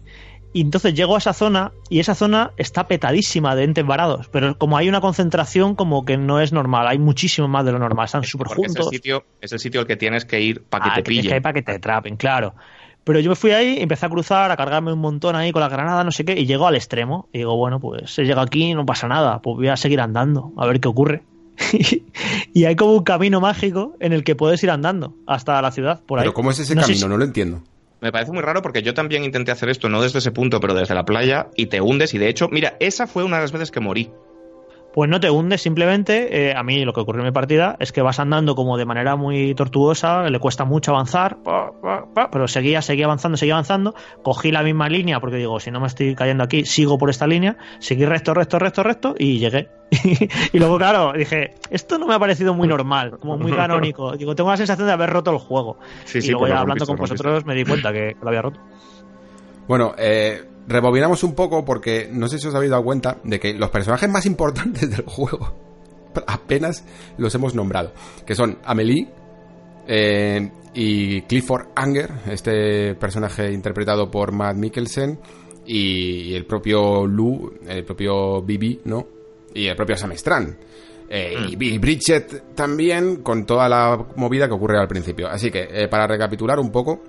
Y 0.52 0.62
entonces 0.62 0.94
llego 0.94 1.14
a 1.14 1.18
esa 1.18 1.32
zona 1.32 1.70
y 1.88 2.00
esa 2.00 2.14
zona 2.16 2.50
está 2.56 2.88
petadísima 2.88 3.54
de 3.54 3.64
entes 3.64 3.86
varados, 3.86 4.28
pero 4.32 4.58
como 4.58 4.76
hay 4.76 4.88
una 4.88 5.00
concentración 5.00 5.76
como 5.76 6.04
que 6.04 6.16
no 6.16 6.40
es 6.40 6.52
normal, 6.52 6.88
hay 6.88 6.98
muchísimo 6.98 7.46
más 7.46 7.64
de 7.64 7.70
lo 7.72 7.78
normal, 7.78 8.06
están 8.06 8.24
súper 8.24 8.48
Porque 8.48 8.62
es 8.66 8.72
el, 8.74 8.76
juntos. 8.82 8.90
sitio, 8.90 9.24
es 9.40 9.52
el 9.52 9.60
sitio 9.60 9.80
al 9.80 9.86
que 9.86 9.96
tienes 9.96 10.24
que 10.24 10.40
ir 10.40 10.62
para 10.64 10.84
que 10.84 10.90
Ah, 10.90 10.94
te 10.96 11.02
que- 11.04 11.22
que 11.22 11.40
para 11.40 11.52
que 11.52 11.62
te 11.62 11.72
atrapen, 11.72 12.16
claro. 12.16 12.54
Pero 13.04 13.20
yo 13.20 13.30
me 13.30 13.36
fui 13.36 13.52
ahí, 13.52 13.76
empecé 13.80 14.06
a 14.06 14.08
cruzar, 14.10 14.50
a 14.50 14.56
cargarme 14.56 14.92
un 14.92 14.98
montón 14.98 15.36
ahí 15.36 15.52
con 15.52 15.60
la 15.60 15.68
granada, 15.68 16.02
no 16.04 16.10
sé 16.10 16.24
qué, 16.24 16.38
y 16.38 16.46
llego 16.46 16.66
al 16.66 16.74
extremo. 16.74 17.28
Y 17.32 17.38
digo, 17.38 17.56
bueno, 17.56 17.78
pues 17.80 18.18
he 18.18 18.22
llegado 18.24 18.42
aquí, 18.42 18.74
no 18.74 18.84
pasa 18.84 19.06
nada, 19.08 19.40
pues 19.40 19.56
voy 19.56 19.68
a 19.68 19.76
seguir 19.76 20.00
andando, 20.00 20.52
a 20.58 20.66
ver 20.66 20.80
qué 20.80 20.88
ocurre. 20.88 21.22
y 22.54 22.64
hay 22.64 22.76
como 22.76 22.92
un 22.94 23.02
camino 23.04 23.40
mágico 23.40 23.96
en 24.00 24.12
el 24.12 24.24
que 24.24 24.34
puedes 24.36 24.62
ir 24.64 24.70
andando 24.70 25.14
hasta 25.26 25.60
la 25.62 25.70
ciudad, 25.70 26.00
por 26.04 26.18
ahí. 26.18 26.24
Pero 26.24 26.34
¿cómo 26.34 26.50
es 26.50 26.58
ese 26.58 26.74
No 26.74 26.82
camino? 26.82 26.98
si- 26.98 27.08
No 27.08 27.16
lo 27.16 27.24
entiendo. 27.24 27.62
Me 28.00 28.12
parece 28.12 28.32
muy 28.32 28.42
raro 28.42 28.62
porque 28.62 28.82
yo 28.82 28.94
también 28.94 29.24
intenté 29.24 29.52
hacer 29.52 29.68
esto, 29.68 29.88
no 29.88 30.00
desde 30.00 30.20
ese 30.20 30.30
punto, 30.30 30.60
pero 30.60 30.74
desde 30.74 30.94
la 30.94 31.04
playa, 31.04 31.48
y 31.54 31.66
te 31.66 31.80
hundes. 31.80 32.14
Y 32.14 32.18
de 32.18 32.28
hecho, 32.28 32.48
mira, 32.48 32.76
esa 32.80 33.06
fue 33.06 33.24
una 33.24 33.36
de 33.36 33.42
las 33.42 33.52
veces 33.52 33.70
que 33.70 33.80
morí. 33.80 34.10
Pues 34.92 35.08
no 35.08 35.20
te 35.20 35.30
hundes, 35.30 35.62
simplemente 35.62 36.48
eh, 36.48 36.54
a 36.54 36.62
mí 36.64 36.84
lo 36.84 36.92
que 36.92 37.00
ocurrió 37.00 37.20
en 37.20 37.26
mi 37.26 37.32
partida 37.32 37.76
es 37.78 37.92
que 37.92 38.02
vas 38.02 38.18
andando 38.18 38.56
como 38.56 38.76
de 38.76 38.84
manera 38.84 39.14
muy 39.14 39.54
tortuosa, 39.54 40.28
le 40.28 40.38
cuesta 40.40 40.64
mucho 40.64 40.90
avanzar, 40.90 41.38
pa, 41.44 41.70
pa, 41.80 42.06
pa, 42.12 42.30
pero 42.30 42.48
seguía, 42.48 42.82
seguía 42.82 43.04
avanzando, 43.04 43.36
seguía 43.36 43.54
avanzando, 43.54 43.94
cogí 44.22 44.50
la 44.50 44.62
misma 44.62 44.88
línea 44.88 45.20
porque 45.20 45.36
digo, 45.36 45.60
si 45.60 45.70
no 45.70 45.80
me 45.80 45.86
estoy 45.86 46.16
cayendo 46.16 46.42
aquí, 46.42 46.64
sigo 46.64 46.98
por 46.98 47.08
esta 47.08 47.26
línea, 47.28 47.56
seguí 47.78 48.04
recto, 48.04 48.34
recto, 48.34 48.58
recto, 48.58 48.82
recto 48.82 49.14
y 49.16 49.38
llegué. 49.38 49.68
y 50.52 50.58
luego, 50.58 50.78
claro, 50.78 51.12
dije, 51.12 51.54
esto 51.70 51.98
no 51.98 52.06
me 52.06 52.14
ha 52.14 52.18
parecido 52.18 52.54
muy 52.54 52.66
normal, 52.66 53.18
como 53.18 53.36
muy 53.36 53.52
canónico. 53.52 54.12
Digo, 54.16 54.34
tengo 54.34 54.50
la 54.50 54.56
sensación 54.56 54.86
de 54.86 54.92
haber 54.92 55.10
roto 55.10 55.30
el 55.30 55.38
juego. 55.38 55.78
Sí, 56.04 56.18
y 56.18 56.22
sí, 56.22 56.30
luego 56.30 56.48
ya 56.48 56.60
hablando 56.60 56.84
rompiste, 56.84 56.86
con 56.86 56.96
vosotros 56.96 57.44
me 57.44 57.54
di 57.54 57.64
cuenta 57.64 57.92
que 57.92 58.16
lo 58.20 58.28
había 58.28 58.42
roto. 58.42 58.60
Bueno, 59.66 59.94
eh, 59.98 60.42
rebobinamos 60.70 61.22
un 61.24 61.34
poco 61.34 61.64
porque 61.64 62.08
no 62.12 62.28
sé 62.28 62.38
si 62.38 62.48
os 62.48 62.54
habéis 62.54 62.70
dado 62.70 62.82
cuenta 62.84 63.18
de 63.24 63.38
que 63.38 63.52
los 63.54 63.70
personajes 63.70 64.08
más 64.08 64.24
importantes 64.26 64.88
del 64.90 65.04
juego 65.04 65.52
apenas 66.26 66.84
los 67.18 67.34
hemos 67.34 67.54
nombrado. 67.54 67.92
Que 68.26 68.34
son 68.34 68.58
Amelie 68.64 69.08
eh, 69.86 70.50
y 70.74 71.22
Clifford 71.22 71.68
Anger, 71.74 72.10
este 72.30 72.94
personaje 72.94 73.52
interpretado 73.52 74.10
por 74.10 74.32
Matt 74.32 74.56
Mikkelsen, 74.56 75.18
y 75.66 76.34
el 76.34 76.46
propio 76.46 77.06
Lou, 77.06 77.52
el 77.68 77.84
propio 77.84 78.40
Bibi, 78.42 78.80
¿no? 78.84 79.06
Y 79.54 79.66
el 79.66 79.76
propio 79.76 79.96
Sam 79.96 80.12
Strand. 80.12 80.56
Eh, 81.08 81.34
y- 81.50 81.74
y 81.74 81.78
Bridget 81.78 82.54
también, 82.54 83.16
con 83.16 83.44
toda 83.44 83.68
la 83.68 84.06
movida 84.16 84.46
que 84.48 84.54
ocurre 84.54 84.78
al 84.78 84.88
principio. 84.88 85.28
Así 85.28 85.50
que, 85.50 85.68
eh, 85.70 85.88
para 85.88 86.06
recapitular 86.06 86.58
un 86.58 86.70
poco, 86.72 87.02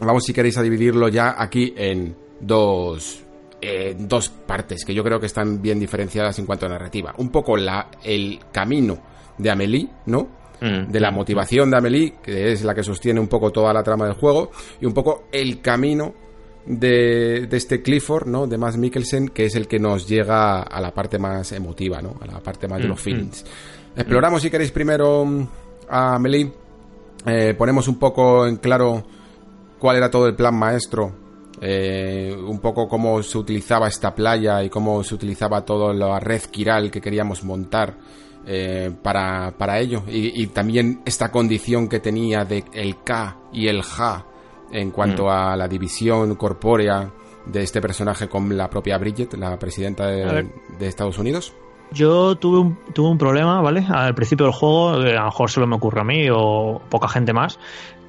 Vamos, 0.00 0.24
si 0.24 0.32
queréis, 0.32 0.56
a 0.56 0.62
dividirlo 0.62 1.08
ya 1.08 1.34
aquí 1.38 1.74
en 1.76 2.16
dos, 2.42 3.22
eh, 3.60 3.96
dos 3.98 4.28
partes 4.28 4.84
que 4.84 4.92
yo 4.92 5.02
creo 5.02 5.18
que 5.18 5.26
están 5.26 5.62
bien 5.62 5.80
diferenciadas 5.80 6.38
en 6.38 6.46
cuanto 6.46 6.66
a 6.66 6.68
narrativa. 6.68 7.14
Un 7.16 7.30
poco 7.30 7.56
la, 7.56 7.88
el 8.02 8.40
camino 8.52 8.98
de 9.38 9.50
Amelie, 9.50 9.88
¿no? 10.06 10.28
Mm. 10.60 10.90
De 10.90 11.00
la 11.00 11.10
motivación 11.10 11.70
de 11.70 11.78
Amelie, 11.78 12.14
que 12.22 12.52
es 12.52 12.62
la 12.62 12.74
que 12.74 12.82
sostiene 12.82 13.18
un 13.18 13.28
poco 13.28 13.50
toda 13.50 13.72
la 13.72 13.82
trama 13.82 14.04
del 14.04 14.14
juego, 14.14 14.50
y 14.80 14.86
un 14.86 14.92
poco 14.92 15.24
el 15.32 15.60
camino 15.60 16.14
de, 16.66 17.46
de 17.48 17.56
este 17.56 17.82
Clifford, 17.82 18.26
¿no? 18.26 18.46
De 18.46 18.58
Mads 18.58 18.76
Mikkelsen, 18.76 19.28
que 19.28 19.46
es 19.46 19.56
el 19.56 19.66
que 19.66 19.78
nos 19.78 20.06
llega 20.06 20.62
a 20.62 20.80
la 20.80 20.92
parte 20.92 21.18
más 21.18 21.52
emotiva, 21.52 22.00
¿no? 22.00 22.16
A 22.20 22.26
la 22.26 22.40
parte 22.40 22.68
más 22.68 22.80
de 22.80 22.88
los 22.88 23.00
feelings. 23.00 23.44
Exploramos, 23.96 24.42
si 24.42 24.50
queréis, 24.50 24.70
primero 24.70 25.24
mm, 25.24 25.48
a 25.88 26.14
Amelie. 26.14 26.52
Eh, 27.26 27.54
ponemos 27.56 27.86
un 27.88 27.98
poco 27.98 28.46
en 28.46 28.56
claro 28.56 29.02
cuál 29.78 29.96
era 29.96 30.10
todo 30.10 30.26
el 30.26 30.34
plan 30.34 30.56
maestro, 30.56 31.12
eh, 31.64 32.36
un 32.36 32.58
poco 32.58 32.88
cómo 32.88 33.22
se 33.22 33.38
utilizaba 33.38 33.86
esta 33.86 34.12
playa 34.14 34.62
y 34.64 34.68
cómo 34.68 35.04
se 35.04 35.14
utilizaba 35.14 35.64
toda 35.64 35.94
la 35.94 36.18
red 36.18 36.42
Kiral 36.50 36.90
que 36.90 37.00
queríamos 37.00 37.44
montar 37.44 37.94
eh, 38.44 38.90
para, 39.00 39.54
para 39.56 39.78
ello. 39.78 40.02
Y, 40.08 40.42
y 40.42 40.48
también 40.48 41.02
esta 41.06 41.30
condición 41.30 41.88
que 41.88 42.00
tenía 42.00 42.44
de 42.44 42.64
el 42.72 43.02
K 43.04 43.36
y 43.52 43.68
el 43.68 43.82
Ja 43.82 44.26
en 44.72 44.90
cuanto 44.90 45.30
a 45.30 45.54
la 45.56 45.68
división 45.68 46.34
corpórea 46.34 47.12
de 47.46 47.62
este 47.62 47.80
personaje 47.80 48.28
con 48.28 48.56
la 48.56 48.68
propia 48.68 48.98
Bridget, 48.98 49.34
la 49.34 49.56
presidenta 49.58 50.08
de 50.08 50.50
Estados 50.80 51.18
Unidos. 51.18 51.52
Yo 51.92 52.36
tuve 52.36 52.58
un, 52.58 52.78
tuve 52.94 53.10
un 53.10 53.18
problema, 53.18 53.60
¿vale? 53.60 53.86
Al 53.88 54.14
principio 54.14 54.46
del 54.46 54.54
juego, 54.54 55.04
eh, 55.04 55.16
a 55.16 55.20
lo 55.20 55.26
mejor 55.26 55.50
solo 55.50 55.66
me 55.66 55.76
ocurre 55.76 56.00
a 56.00 56.04
mí 56.04 56.26
o 56.32 56.80
poca 56.88 57.06
gente 57.06 57.34
más, 57.34 57.58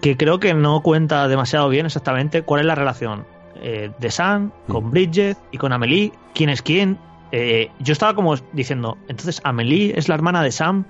que 0.01 0.15
creo 0.15 0.39
que 0.39 0.53
no 0.53 0.81
cuenta 0.81 1.27
demasiado 1.27 1.67
bien 1.67 1.85
exactamente 1.85 2.43
cuál 2.43 2.61
es 2.61 2.67
la 2.67 2.75
relación 2.75 3.25
eh, 3.63 3.91
de 3.97 4.11
Sam 4.11 4.51
con 4.67 4.91
Bridget 4.91 5.37
y 5.51 5.57
con 5.57 5.71
Amelie, 5.71 6.11
quién 6.33 6.49
es 6.49 6.61
quién. 6.61 6.97
Eh, 7.31 7.71
yo 7.79 7.93
estaba 7.93 8.13
como 8.13 8.35
diciendo, 8.51 8.97
entonces 9.07 9.39
Amelie 9.43 9.97
es 9.97 10.09
la 10.09 10.15
hermana 10.15 10.43
de 10.43 10.51
Sam, 10.51 10.85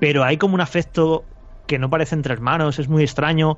pero 0.00 0.24
hay 0.24 0.36
como 0.36 0.54
un 0.54 0.60
afecto 0.60 1.24
que 1.66 1.78
no 1.78 1.88
parece 1.88 2.16
entre 2.16 2.32
hermanos, 2.32 2.80
es 2.80 2.88
muy 2.88 3.04
extraño. 3.04 3.56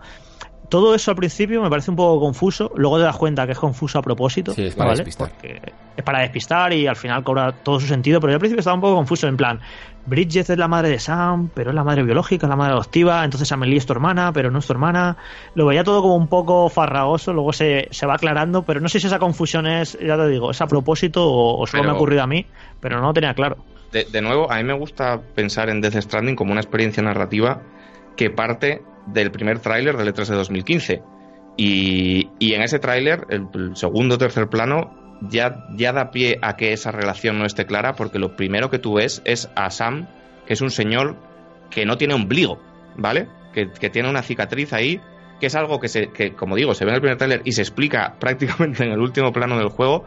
Todo 0.68 0.94
eso 0.94 1.10
al 1.10 1.16
principio 1.16 1.62
me 1.62 1.70
parece 1.70 1.90
un 1.90 1.96
poco 1.96 2.20
confuso, 2.20 2.70
luego 2.76 2.98
te 2.98 3.04
das 3.04 3.16
cuenta 3.16 3.46
que 3.46 3.52
es 3.52 3.58
confuso 3.58 3.98
a 3.98 4.02
propósito. 4.02 4.52
Sí, 4.52 4.64
es 4.66 4.74
para 4.74 4.90
¿vale? 4.90 4.98
despistar. 4.98 5.30
Porque 5.30 5.72
es 5.96 6.04
para 6.04 6.20
despistar 6.20 6.72
y 6.74 6.86
al 6.86 6.96
final 6.96 7.24
cobra 7.24 7.52
todo 7.52 7.80
su 7.80 7.86
sentido, 7.86 8.20
pero 8.20 8.32
yo 8.32 8.36
al 8.36 8.40
principio 8.40 8.60
estaba 8.60 8.74
un 8.74 8.82
poco 8.82 8.96
confuso, 8.96 9.28
en 9.28 9.36
plan, 9.38 9.60
Bridget 10.04 10.50
es 10.50 10.58
la 10.58 10.66
madre 10.68 10.88
de 10.90 10.98
Sam, 10.98 11.48
pero 11.54 11.70
es 11.70 11.76
la 11.76 11.84
madre 11.84 12.02
biológica, 12.02 12.46
es 12.46 12.50
la 12.50 12.56
madre 12.56 12.72
adoptiva, 12.72 13.24
entonces 13.24 13.50
Amelie 13.52 13.76
es 13.78 13.86
tu 13.86 13.92
hermana, 13.92 14.32
pero 14.32 14.50
no 14.50 14.58
es 14.58 14.66
tu 14.66 14.72
hermana. 14.72 15.16
Lo 15.54 15.66
veía 15.66 15.84
todo 15.84 16.02
como 16.02 16.16
un 16.16 16.26
poco 16.28 16.68
farragoso, 16.68 17.32
luego 17.32 17.52
se, 17.52 17.88
se 17.92 18.06
va 18.06 18.14
aclarando, 18.14 18.62
pero 18.64 18.80
no 18.80 18.88
sé 18.88 18.98
si 19.00 19.06
esa 19.06 19.18
confusión 19.18 19.66
es, 19.66 19.96
ya 20.00 20.16
te 20.16 20.28
digo, 20.28 20.50
es 20.50 20.60
a 20.60 20.66
propósito 20.66 21.24
o, 21.26 21.60
o 21.62 21.66
solo 21.66 21.82
Pero- 21.82 21.92
me 21.92 21.96
ha 21.96 21.96
ocurrido 21.96 22.22
a 22.22 22.26
mí, 22.26 22.46
pero 22.80 23.00
no 23.00 23.06
lo 23.06 23.12
tenía 23.12 23.34
claro. 23.34 23.58
De, 23.92 24.04
de 24.04 24.22
nuevo, 24.22 24.50
a 24.50 24.56
mí 24.56 24.64
me 24.64 24.72
gusta 24.72 25.20
pensar 25.34 25.68
en 25.68 25.80
Death 25.80 26.00
Stranding 26.00 26.34
como 26.34 26.52
una 26.52 26.60
experiencia 26.62 27.02
narrativa 27.02 27.60
que 28.16 28.30
parte 28.30 28.82
del 29.06 29.30
primer 29.30 29.58
tráiler 29.60 29.96
del 29.96 30.14
E3 30.14 30.26
de 30.26 30.34
2015. 30.36 31.02
Y, 31.56 32.30
y 32.38 32.54
en 32.54 32.62
ese 32.62 32.78
tráiler, 32.78 33.26
el, 33.28 33.46
el 33.54 33.76
segundo 33.76 34.14
o 34.14 34.18
tercer 34.18 34.48
plano, 34.48 34.94
ya, 35.28 35.66
ya 35.74 35.92
da 35.92 36.10
pie 36.10 36.38
a 36.42 36.56
que 36.56 36.72
esa 36.72 36.90
relación 36.90 37.38
no 37.38 37.46
esté 37.46 37.66
clara, 37.66 37.94
porque 37.94 38.18
lo 38.18 38.36
primero 38.36 38.70
que 38.70 38.78
tú 38.78 38.94
ves 38.94 39.22
es 39.24 39.50
a 39.54 39.70
Sam, 39.70 40.08
que 40.46 40.54
es 40.54 40.60
un 40.60 40.70
señor 40.70 41.16
que 41.70 41.86
no 41.86 41.96
tiene 41.96 42.14
ombligo, 42.14 42.60
¿vale? 42.96 43.28
Que, 43.52 43.70
que 43.70 43.90
tiene 43.90 44.08
una 44.08 44.22
cicatriz 44.22 44.72
ahí, 44.72 45.00
que 45.40 45.46
es 45.46 45.54
algo 45.54 45.80
que, 45.80 45.88
se, 45.88 46.08
que, 46.08 46.34
como 46.34 46.56
digo, 46.56 46.74
se 46.74 46.84
ve 46.84 46.90
en 46.90 46.94
el 46.96 47.00
primer 47.00 47.18
tráiler 47.18 47.42
y 47.44 47.52
se 47.52 47.62
explica 47.62 48.14
prácticamente 48.20 48.84
en 48.84 48.92
el 48.92 49.00
último 49.00 49.32
plano 49.32 49.58
del 49.58 49.68
juego, 49.68 50.04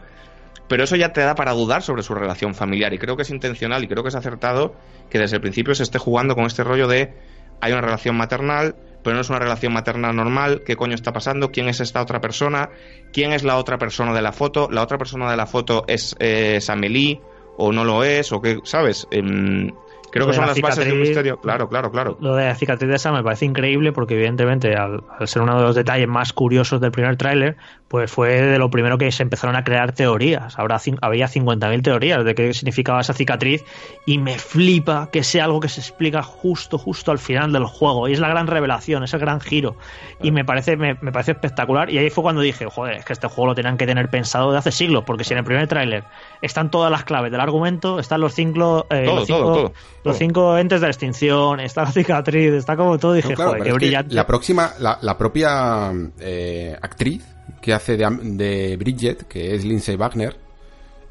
pero 0.68 0.84
eso 0.84 0.96
ya 0.96 1.12
te 1.12 1.20
da 1.20 1.34
para 1.34 1.52
dudar 1.52 1.82
sobre 1.82 2.02
su 2.02 2.14
relación 2.14 2.54
familiar 2.54 2.92
y 2.92 2.98
creo 2.98 3.16
que 3.16 3.22
es 3.22 3.30
intencional 3.30 3.84
y 3.84 3.88
creo 3.88 4.02
que 4.02 4.08
es 4.08 4.14
acertado 4.14 4.74
que 5.10 5.18
desde 5.18 5.36
el 5.36 5.42
principio 5.42 5.74
se 5.74 5.84
esté 5.84 5.98
jugando 5.98 6.34
con 6.34 6.46
este 6.46 6.64
rollo 6.64 6.88
de 6.88 7.14
hay 7.60 7.72
una 7.72 7.80
relación 7.80 8.16
maternal, 8.16 8.74
pero 9.06 9.14
no 9.14 9.20
es 9.20 9.30
una 9.30 9.38
relación 9.38 9.72
maternal 9.72 10.16
normal, 10.16 10.62
¿qué 10.66 10.74
coño 10.74 10.96
está 10.96 11.12
pasando? 11.12 11.52
¿Quién 11.52 11.68
es 11.68 11.78
esta 11.78 12.02
otra 12.02 12.20
persona? 12.20 12.70
¿Quién 13.12 13.32
es 13.32 13.44
la 13.44 13.56
otra 13.56 13.78
persona 13.78 14.12
de 14.12 14.20
la 14.20 14.32
foto? 14.32 14.68
¿La 14.68 14.82
otra 14.82 14.98
persona 14.98 15.30
de 15.30 15.36
la 15.36 15.46
foto 15.46 15.84
es, 15.86 16.16
eh, 16.18 16.54
es 16.56 16.68
Amelie 16.70 17.20
o 17.56 17.70
no 17.70 17.84
lo 17.84 18.02
es? 18.02 18.32
¿O 18.32 18.40
qué? 18.40 18.58
¿Sabes? 18.64 19.06
Em, 19.12 19.70
creo 20.16 20.26
que 20.26 20.34
son 20.34 20.42
la 20.46 20.52
las 20.52 20.60
bases 20.60 20.84
de 20.84 20.92
un 20.92 21.00
misterio. 21.00 21.40
Claro, 21.40 21.68
claro, 21.68 21.90
claro. 21.90 22.16
Lo 22.20 22.34
de 22.34 22.46
la 22.46 22.54
cicatriz 22.54 22.88
de 22.88 22.96
esa 22.96 23.12
me 23.12 23.22
parece 23.22 23.44
increíble 23.44 23.92
porque 23.92 24.14
evidentemente 24.14 24.74
al, 24.74 25.04
al 25.18 25.28
ser 25.28 25.42
uno 25.42 25.56
de 25.56 25.62
los 25.62 25.74
detalles 25.74 26.08
más 26.08 26.32
curiosos 26.32 26.80
del 26.80 26.90
primer 26.90 27.16
tráiler, 27.16 27.56
pues 27.88 28.10
fue 28.10 28.42
de 28.42 28.58
lo 28.58 28.70
primero 28.70 28.98
que 28.98 29.12
se 29.12 29.22
empezaron 29.22 29.54
a 29.56 29.64
crear 29.64 29.92
teorías. 29.92 30.58
Habrá, 30.58 30.80
había 31.02 31.26
50.000 31.26 31.82
teorías 31.82 32.24
de 32.24 32.34
qué 32.34 32.52
significaba 32.52 33.00
esa 33.00 33.12
cicatriz 33.12 33.64
y 34.06 34.18
me 34.18 34.38
flipa 34.38 35.08
que 35.12 35.22
sea 35.22 35.44
algo 35.44 35.60
que 35.60 35.68
se 35.68 35.80
explica 35.80 36.22
justo, 36.22 36.78
justo 36.78 37.12
al 37.12 37.18
final 37.18 37.52
del 37.52 37.64
juego. 37.64 38.08
Y 38.08 38.12
es 38.12 38.20
la 38.20 38.28
gran 38.28 38.46
revelación, 38.46 39.04
es 39.04 39.14
el 39.14 39.20
gran 39.20 39.40
giro. 39.40 39.76
Y 40.20 40.32
me 40.32 40.44
parece, 40.44 40.76
me, 40.76 40.94
me 41.00 41.12
parece 41.12 41.32
espectacular. 41.32 41.90
Y 41.90 41.98
ahí 41.98 42.10
fue 42.10 42.22
cuando 42.22 42.40
dije, 42.40 42.66
joder, 42.66 42.96
es 42.96 43.04
que 43.04 43.12
este 43.12 43.28
juego 43.28 43.48
lo 43.48 43.54
tenían 43.54 43.76
que 43.76 43.86
tener 43.86 44.08
pensado 44.08 44.50
de 44.50 44.58
hace 44.58 44.72
siglos, 44.72 45.04
porque 45.04 45.24
si 45.24 45.34
en 45.34 45.38
el 45.38 45.44
primer 45.44 45.68
tráiler 45.68 46.04
están 46.42 46.70
todas 46.70 46.90
las 46.90 47.04
claves 47.04 47.30
del 47.32 47.40
argumento, 47.40 47.98
están 47.98 48.20
los 48.20 48.34
cinco, 48.34 48.86
eh, 48.90 49.04
Todo, 49.06 49.16
los 49.16 49.26
cinco, 49.26 49.38
todo, 49.40 49.54
todo, 49.54 49.62
los 49.62 49.74
todo. 50.02 50.14
cinco 50.14 50.58
entes 50.58 50.80
de 50.80 50.86
la 50.86 50.90
extinción, 50.90 51.60
está 51.60 51.84
la 51.84 51.92
cicatriz, 51.92 52.52
está 52.52 52.76
como 52.76 52.98
todo. 52.98 53.12
Dije, 53.14 53.30
No, 53.30 53.34
claro, 53.34 53.50
joder, 53.52 53.64
qué 53.64 53.72
brillante. 53.72 54.14
La 54.14 54.26
próxima, 54.26 54.72
la, 54.80 54.98
la 55.02 55.16
propia 55.18 55.92
eh, 56.20 56.76
actriz 56.80 57.24
que 57.60 57.72
hace 57.72 57.96
de, 57.96 58.04
Am- 58.04 58.36
de 58.36 58.76
Bridget, 58.76 59.26
que 59.26 59.54
es 59.54 59.64
Lindsay 59.64 59.96
Wagner, 59.96 60.36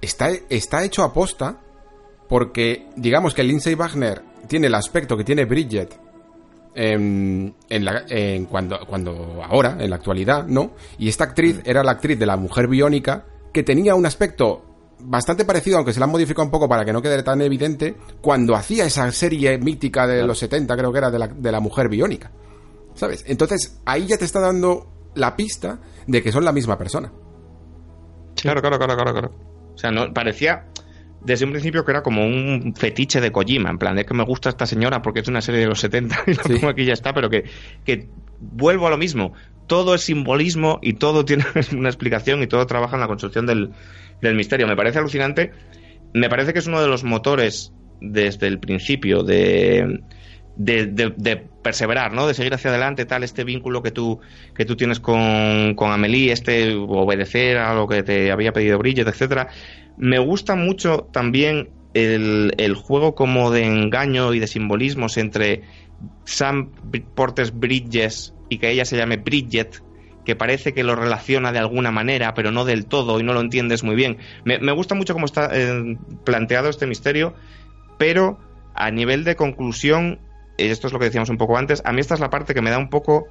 está, 0.02 0.30
está 0.50 0.84
hecho 0.84 1.04
a 1.04 1.14
posta 1.14 1.58
porque, 2.30 2.88
digamos 2.96 3.34
que 3.34 3.44
Lindsay 3.44 3.76
Wagner 3.76 4.22
tiene 4.48 4.68
el 4.68 4.76
aspecto 4.76 5.16
que 5.18 5.24
tiene 5.24 5.46
Bridget 5.46 6.00
en, 6.74 7.56
en 7.70 7.86
la- 7.86 8.04
en 8.10 8.46
cuando, 8.46 8.80
cuando 8.88 9.42
ahora, 9.44 9.78
en 9.80 9.90
la 9.90 9.96
actualidad, 9.96 10.46
¿no? 10.46 10.72
Y 10.98 11.08
esta 11.08 11.24
actriz 11.26 11.62
era 11.66 11.84
la 11.84 11.92
actriz 11.92 12.18
de 12.20 12.26
la 12.26 12.36
mujer 12.38 12.68
biónica 12.68 13.26
que 13.54 13.64
tenía 13.64 13.96
un 13.96 14.06
aspecto 14.06 14.64
bastante 15.06 15.46
parecido, 15.46 15.78
aunque 15.78 15.94
se 15.94 16.00
la 16.00 16.06
han 16.06 16.12
modificado 16.12 16.46
un 16.46 16.52
poco 16.52 16.68
para 16.68 16.84
que 16.86 16.94
no 16.94 17.02
quede 17.02 17.24
tan 17.24 17.42
evidente, 17.42 17.96
cuando 18.22 18.56
hacía 18.56 18.86
esa 18.86 19.12
serie 19.12 19.58
mítica 19.58 20.08
de 20.08 20.26
los 20.26 20.38
70, 20.40 20.76
creo 20.76 20.92
que 20.92 20.98
era, 20.98 21.12
de 21.12 21.20
la, 21.20 21.28
de 21.28 21.52
la 21.52 21.60
mujer 21.60 21.90
biónica. 21.90 22.32
¿Sabes? 22.94 23.24
Entonces, 23.28 23.82
ahí 23.86 24.06
ya 24.08 24.18
te 24.18 24.26
está 24.26 24.40
dando 24.40 24.88
la 25.16 25.36
pista 25.36 25.80
de 26.08 26.22
que 26.24 26.32
son 26.32 26.46
la 26.46 26.52
misma 26.52 26.78
persona. 26.78 27.12
Claro, 28.42 28.62
claro, 28.62 28.78
claro, 28.78 28.96
claro, 28.96 29.12
claro. 29.14 29.32
O 29.74 29.78
sea, 29.78 29.92
no, 29.92 30.14
parecía 30.14 30.68
desde 31.22 31.46
un 31.46 31.52
principio 31.52 31.84
que 31.84 31.92
era 31.92 32.04
como 32.04 32.24
un 32.26 32.74
fetiche 32.78 33.20
de 33.20 33.32
Kojima, 33.32 33.70
en 33.70 33.78
plan 33.80 33.96
de 33.96 34.06
que 34.06 34.14
me 34.14 34.24
gusta 34.24 34.50
esta 34.50 34.66
señora 34.66 35.02
porque 35.02 35.22
es 35.22 35.28
una 35.28 35.42
serie 35.42 35.62
de 35.62 35.68
los 35.68 35.80
70 35.80 36.16
y 36.28 36.34
la 36.36 36.44
Sí. 36.44 36.54
pongo 36.54 36.70
aquí 36.70 36.84
y 36.84 36.86
ya 36.86 36.94
está, 36.94 37.14
pero 37.14 37.30
que, 37.30 37.44
que 37.84 38.10
vuelvo 38.40 38.88
a 38.88 38.90
lo 38.92 38.98
mismo. 38.98 39.34
Todo 39.68 39.96
es 39.96 40.02
simbolismo 40.02 40.80
y 40.82 40.94
todo 40.94 41.26
tiene 41.26 41.46
una 41.74 41.90
explicación 41.90 42.44
y 42.44 42.48
todo 42.48 42.66
trabaja 42.68 42.96
en 42.96 43.02
la 43.02 43.08
construcción 43.08 43.46
del, 43.46 43.72
del 44.22 44.36
misterio. 44.36 44.68
Me 44.68 44.76
parece 44.76 45.00
alucinante. 45.00 45.52
Me 46.14 46.30
parece 46.30 46.54
que 46.54 46.60
es 46.60 46.68
uno 46.68 46.82
de 46.82 46.88
los 46.88 47.04
motores 47.04 47.74
desde 48.00 48.48
el 48.48 48.60
principio 48.60 49.24
de, 49.24 50.02
de, 50.56 50.86
de- 50.88 51.38
perseverar, 51.66 52.14
¿no? 52.14 52.28
De 52.28 52.36
seguir 52.36 52.54
hacia 52.54 52.70
adelante, 52.70 53.06
tal, 53.06 53.24
este 53.24 53.44
vínculo 53.44 53.82
que 53.82 53.90
tú, 53.92 54.20
que 54.54 54.66
tú 54.66 54.76
tienes 54.76 55.00
con, 55.00 55.74
con 55.76 55.92
Amelie, 55.92 56.32
este 56.32 56.76
obedecer 56.76 57.58
a 57.58 57.74
lo 57.74 57.88
que 57.88 58.04
te 58.04 58.32
había 58.32 58.54
pedido 58.54 58.78
Bridget, 58.78 59.08
etcétera. 59.08 59.48
Me 59.98 60.20
gusta 60.20 60.56
mucho 60.56 61.10
también 61.12 61.72
el, 61.96 62.54
el 62.58 62.76
juego 62.76 63.16
como 63.16 63.50
de 63.50 63.66
engaño 63.66 64.34
y 64.36 64.40
de 64.40 64.46
simbolismos 64.48 65.18
entre 65.18 65.64
Sam 66.26 66.72
Portes 67.16 67.58
Bridges 67.58 68.35
y 68.50 68.58
que 68.60 68.70
ella 68.72 68.86
se 68.86 68.98
llame 68.98 69.18
Bridget, 69.18 69.82
que 70.26 70.36
parece 70.36 70.74
que 70.74 70.84
lo 70.84 70.96
relaciona 70.96 71.52
de 71.52 71.60
alguna 71.60 71.92
manera, 71.92 72.34
pero 72.34 72.52
no 72.52 72.66
del 72.66 72.86
todo 72.88 73.20
y 73.20 73.24
no 73.24 73.34
lo 73.34 73.42
entiendes 73.42 73.84
muy 73.84 73.96
bien. 73.96 74.18
Me, 74.44 74.58
me 74.60 74.72
gusta 74.72 74.96
mucho 74.96 75.14
cómo 75.14 75.26
está 75.26 75.50
eh, 75.54 75.98
planteado 76.24 76.70
este 76.70 76.88
misterio, 76.88 77.34
pero 77.98 78.40
a 78.74 78.90
nivel 78.92 79.24
de 79.24 79.36
conclusión, 79.36 80.20
esto 80.58 80.88
es 80.88 80.94
lo 80.94 81.00
que 81.00 81.06
decíamos 81.06 81.30
un 81.30 81.38
poco 81.38 81.58
antes, 81.58 81.82
a 81.86 81.92
mí 81.92 82.02
esta 82.02 82.16
es 82.16 82.20
la 82.20 82.30
parte 82.30 82.54
que 82.54 82.62
me 82.62 82.72
da 82.72 82.78
un 82.78 82.90
poco, 82.90 83.28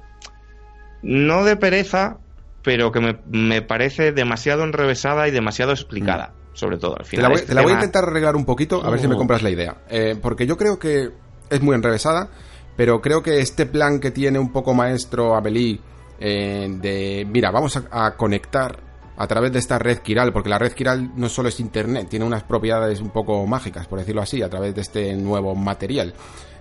no 1.01 1.43
de 1.43 1.55
pereza, 1.55 2.17
pero 2.63 2.91
que 2.91 2.99
me, 2.99 3.17
me 3.29 3.61
parece 3.61 4.11
demasiado 4.11 4.63
enrevesada 4.63 5.27
y 5.27 5.31
demasiado 5.31 5.71
explicada, 5.71 6.33
sobre 6.53 6.77
todo. 6.77 6.93
Al 6.97 7.03
Te 7.03 7.09
final, 7.09 7.23
la 7.23 7.29
voy, 7.29 7.35
este 7.35 7.47
te 7.49 7.53
la 7.55 7.61
voy 7.61 7.71
a 7.71 7.75
intentar 7.75 8.05
arreglar 8.05 8.35
un 8.35 8.45
poquito, 8.45 8.83
a 8.83 8.89
ver 8.89 8.99
si 8.99 9.07
me 9.07 9.15
Oh. 9.15 9.17
compras 9.17 9.43
la 9.43 9.49
idea. 9.51 9.75
Eh, 9.89 10.15
porque 10.21 10.47
yo 10.47 10.57
creo 10.57 10.79
que 10.79 11.09
es 11.49 11.61
muy 11.61 11.75
enrevesada, 11.75 12.29
pero 12.75 13.01
creo 13.01 13.21
que 13.23 13.39
este 13.39 13.65
plan 13.65 13.99
que 13.99 14.11
tiene 14.11 14.39
un 14.39 14.51
poco 14.51 14.73
maestro 14.73 15.35
Amelie 15.35 15.79
eh, 16.19 16.67
de, 16.81 17.27
mira, 17.29 17.51
vamos 17.51 17.75
a, 17.77 18.05
a 18.07 18.15
conectar 18.15 18.79
a 19.17 19.27
través 19.27 19.51
de 19.53 19.59
esta 19.59 19.79
red 19.79 19.99
Kiral, 19.99 20.33
porque 20.33 20.49
la 20.49 20.57
red 20.59 20.73
Kiral 20.73 21.11
no 21.15 21.29
solo 21.29 21.47
es 21.49 21.59
internet, 21.61 22.07
tiene 22.09 22.25
unas 22.25 22.43
propiedades 22.43 22.99
un 22.99 23.11
poco 23.11 23.45
mágicas, 23.47 23.87
por 23.87 23.99
decirlo 23.99 24.21
así, 24.21 24.41
a 24.41 24.49
través 24.49 24.75
de 24.75 24.81
este 24.81 25.13
nuevo 25.15 25.55
material. 25.55 26.13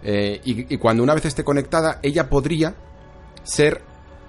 Eh, 0.05 0.41
y, 0.45 0.75
y 0.75 0.79
cuando 0.79 1.03
una 1.03 1.15
vez 1.15 1.25
esté 1.25 1.43
conectada, 1.43 1.99
ella 2.03 2.29
podría 2.31 2.75
ser 3.43 3.83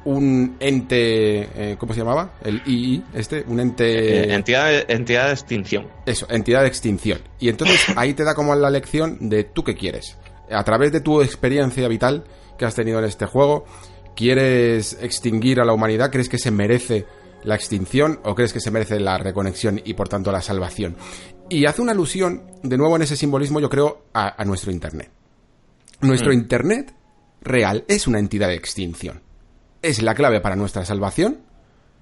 un 0.06 0.56
ente, 0.60 1.50
eh, 1.72 1.76
¿cómo 1.80 1.94
se 1.94 2.00
llamaba? 2.00 2.34
El 2.44 2.62
II, 2.66 3.04
este, 3.14 3.44
un 3.48 3.60
ente... 3.60 4.30
Eh, 4.30 4.34
entidad, 4.36 4.68
de- 4.68 4.86
entidad 4.90 5.26
de 5.28 5.34
extinción. 5.34 5.88
Eso, 6.06 6.28
entidad 6.30 6.62
de 6.62 6.68
extinción. 6.68 7.20
Y 7.40 7.50
entonces 7.50 7.80
ahí 7.96 8.14
te 8.14 8.24
da 8.24 8.36
como 8.36 8.54
la 8.56 8.70
lección 8.70 9.30
de 9.30 9.44
tú 9.44 9.64
qué 9.64 9.76
quieres. 9.76 10.18
A 10.52 10.64
través 10.64 10.92
de 10.92 11.02
tu 11.02 11.22
experiencia 11.22 11.88
vital 11.88 12.24
que 12.58 12.66
has 12.66 12.76
tenido 12.76 13.00
en 13.00 13.06
este 13.06 13.26
juego, 13.26 13.66
¿quieres 14.16 14.98
extinguir 15.02 15.60
a 15.60 15.66
la 15.66 15.74
humanidad? 15.74 16.12
¿Crees 16.12 16.30
que 16.30 16.38
se 16.38 16.52
merece 16.52 17.06
la 17.44 17.56
extinción 17.56 18.20
o 18.24 18.34
crees 18.36 18.54
que 18.54 18.60
se 18.60 18.72
merece 18.72 19.00
la 19.00 19.18
reconexión 19.18 19.82
y 19.84 19.94
por 19.94 20.08
tanto 20.10 20.32
la 20.32 20.42
salvación? 20.42 20.96
Y 21.50 21.66
hace 21.66 21.82
una 21.82 21.92
alusión, 21.92 22.44
de 22.64 22.78
nuevo 22.78 22.96
en 22.96 23.04
ese 23.04 23.16
simbolismo, 23.16 23.60
yo 23.60 23.70
creo, 23.70 24.06
a, 24.14 24.42
a 24.42 24.46
nuestro 24.46 24.72
Internet. 24.72 25.12
Nuestro 26.02 26.34
Internet 26.34 26.94
real 27.42 27.86
es 27.88 28.08
una 28.08 28.20
entidad 28.20 28.48
de 28.48 28.56
extinción. 28.56 29.22
Es 29.82 30.02
la 30.02 30.16
clave 30.16 30.42
para 30.42 30.56
nuestra 30.56 30.86
salvación, 30.86 31.42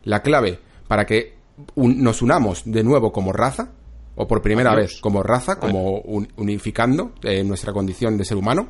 la 0.03 0.21
clave 0.21 0.59
para 0.87 1.05
que 1.05 1.35
un- 1.75 2.01
nos 2.03 2.21
unamos 2.21 2.63
de 2.65 2.83
nuevo 2.83 3.11
como 3.11 3.33
raza, 3.33 3.71
o 4.15 4.27
por 4.27 4.41
primera 4.41 4.71
Adiós. 4.73 4.91
vez 4.93 5.01
como 5.01 5.23
raza, 5.23 5.59
como 5.59 5.99
un- 6.01 6.27
unificando 6.37 7.13
eh, 7.23 7.43
nuestra 7.43 7.73
condición 7.73 8.17
de 8.17 8.25
ser 8.25 8.37
humano, 8.37 8.67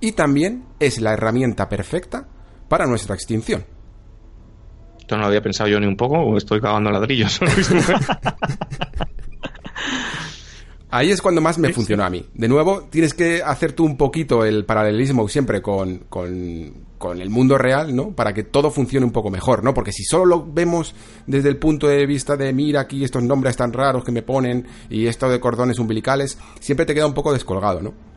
y 0.00 0.12
también 0.12 0.64
es 0.80 1.00
la 1.00 1.12
herramienta 1.12 1.68
perfecta 1.68 2.28
para 2.68 2.86
nuestra 2.86 3.14
extinción. 3.14 3.64
Esto 4.98 5.16
no 5.16 5.22
lo 5.22 5.26
había 5.28 5.42
pensado 5.42 5.68
yo 5.68 5.78
ni 5.80 5.86
un 5.86 5.96
poco, 5.96 6.36
estoy 6.36 6.60
cagando 6.60 6.90
ladrillos. 6.90 7.40
Ahí 10.94 11.10
es 11.10 11.20
cuando 11.20 11.40
más 11.40 11.58
me 11.58 11.72
funcionó 11.72 12.04
a 12.04 12.08
mí. 12.08 12.24
De 12.34 12.46
nuevo, 12.46 12.84
tienes 12.88 13.14
que 13.14 13.42
hacer 13.42 13.72
tú 13.72 13.84
un 13.84 13.96
poquito 13.96 14.44
el 14.44 14.64
paralelismo 14.64 15.26
siempre 15.26 15.60
con, 15.60 16.04
con, 16.08 16.72
con 16.98 17.20
el 17.20 17.30
mundo 17.30 17.58
real, 17.58 17.96
¿no? 17.96 18.12
Para 18.12 18.32
que 18.32 18.44
todo 18.44 18.70
funcione 18.70 19.04
un 19.04 19.10
poco 19.10 19.28
mejor, 19.28 19.64
¿no? 19.64 19.74
Porque 19.74 19.90
si 19.90 20.04
solo 20.04 20.24
lo 20.24 20.46
vemos 20.52 20.94
desde 21.26 21.48
el 21.48 21.56
punto 21.56 21.88
de 21.88 22.06
vista 22.06 22.36
de 22.36 22.52
mira 22.52 22.82
aquí 22.82 23.02
estos 23.02 23.24
nombres 23.24 23.56
tan 23.56 23.72
raros 23.72 24.04
que 24.04 24.12
me 24.12 24.22
ponen 24.22 24.68
y 24.88 25.08
esto 25.08 25.28
de 25.28 25.40
cordones 25.40 25.80
umbilicales, 25.80 26.38
siempre 26.60 26.86
te 26.86 26.94
queda 26.94 27.08
un 27.08 27.14
poco 27.14 27.32
descolgado, 27.32 27.82
¿no? 27.82 28.13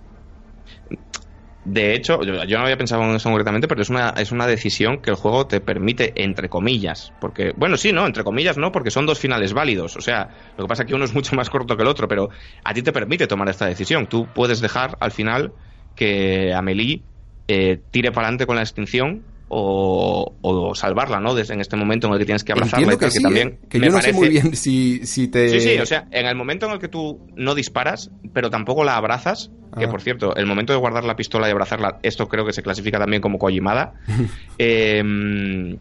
De 1.70 1.94
hecho, 1.94 2.22
yo, 2.24 2.58
no 2.58 2.64
había 2.64 2.78
pensado 2.78 3.04
en 3.04 3.14
eso 3.14 3.28
concretamente, 3.28 3.68
pero 3.68 3.82
es 3.82 3.90
una, 3.90 4.12
es 4.12 4.32
una 4.32 4.48
decisión 4.48 5.02
que 5.02 5.10
el 5.10 5.18
juego 5.18 5.48
te 5.48 5.60
permite, 5.60 6.14
entre 6.16 6.48
comillas. 6.48 7.12
Porque, 7.20 7.52
bueno, 7.58 7.76
sí, 7.76 7.92
no, 7.92 8.06
entre 8.06 8.24
comillas 8.24 8.58
no, 8.58 8.72
porque 8.72 8.90
son 8.90 9.06
dos 9.06 9.20
finales 9.20 9.52
válidos. 9.52 9.98
O 9.98 10.02
sea, 10.02 10.30
lo 10.56 10.64
que 10.64 10.70
pasa 10.70 10.84
es 10.84 10.88
que 10.88 10.96
uno 10.96 11.04
es 11.04 11.14
mucho 11.14 11.36
más 11.36 11.50
corto 11.50 11.76
que 11.76 11.84
el 11.84 11.90
otro, 11.90 12.08
pero 12.08 12.30
a 12.64 12.74
ti 12.74 12.84
te 12.84 12.94
permite 12.94 13.28
tomar 13.28 13.50
esta 13.50 13.66
decisión. 13.66 14.08
Tú 14.08 14.30
puedes 14.34 14.62
dejar 14.62 14.96
al 15.02 15.12
final 15.12 15.52
que 15.94 16.54
Amelie 16.54 17.04
eh, 17.50 17.82
tire 17.92 18.14
para 18.14 18.28
adelante 18.28 18.46
con 18.46 18.56
la 18.56 18.62
extinción 18.62 19.26
o, 19.50 20.36
o 20.42 20.76
salvarla, 20.76 21.20
¿no? 21.20 21.34
Desde 21.34 21.54
en 21.54 21.62
este 21.62 21.76
momento 21.78 22.08
en 22.08 22.14
el 22.14 22.20
que 22.20 22.26
tienes 22.26 22.44
que 22.44 22.52
abrazarla 22.52 22.94
y 22.94 22.98
que 22.98 23.12
sí, 23.12 23.22
también 23.22 23.48
¿eh? 23.64 23.68
que 23.70 23.80
me 23.80 23.86
yo 23.88 23.92
no 23.94 23.98
sé 24.02 24.12
parece- 24.12 24.18
muy 24.20 24.30
bien 24.30 24.56
si, 24.56 25.06
si 25.06 25.28
te... 25.28 25.50
Sí, 25.50 25.62
sí, 25.62 25.78
o 25.80 25.86
sea, 25.86 26.08
en 26.12 26.26
el 26.26 26.36
momento 26.36 26.66
en 26.66 26.74
el 26.74 26.80
que 26.80 26.88
tú 26.90 27.20
no 27.36 27.56
disparas, 27.56 28.12
pero 28.34 28.50
tampoco 28.50 28.84
la 28.84 28.98
abrazas, 28.98 29.52
que 29.78 29.86
Ah. 29.86 29.90
por 29.90 30.02
cierto, 30.02 30.36
el 30.36 30.46
momento 30.46 30.74
de 30.74 30.80
guardar 30.80 31.04
la 31.06 31.16
pistola 31.16 31.48
y 31.48 31.52
abrazarla, 31.52 32.00
esto 32.04 32.28
creo 32.28 32.46
que 32.46 32.54
se 32.54 32.64
clasifica 32.64 33.00
también 33.00 33.22
como 33.22 33.38
Kojimada, 33.38 33.94
eh, 34.58 35.02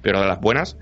pero 0.03 0.21
de 0.21 0.27
las 0.27 0.41
buenas, 0.41 0.77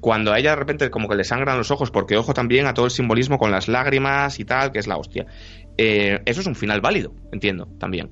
cuando 0.00 0.32
a 0.32 0.38
ella 0.38 0.50
de 0.50 0.56
repente 0.56 0.90
como 0.90 1.08
que 1.08 1.14
le 1.14 1.24
sangran 1.24 1.58
los 1.58 1.70
ojos, 1.70 1.90
porque 1.90 2.16
ojo 2.16 2.34
también 2.34 2.66
a 2.66 2.74
todo 2.74 2.86
el 2.86 2.90
simbolismo 2.90 3.38
con 3.38 3.50
las 3.50 3.68
lágrimas 3.68 4.40
y 4.40 4.44
tal, 4.44 4.72
que 4.72 4.78
es 4.78 4.86
la 4.86 4.96
hostia. 4.96 5.26
Eh, 5.78 6.20
eso 6.26 6.40
es 6.40 6.46
un 6.46 6.54
final 6.54 6.80
válido, 6.80 7.14
entiendo, 7.32 7.68
también. 7.78 8.10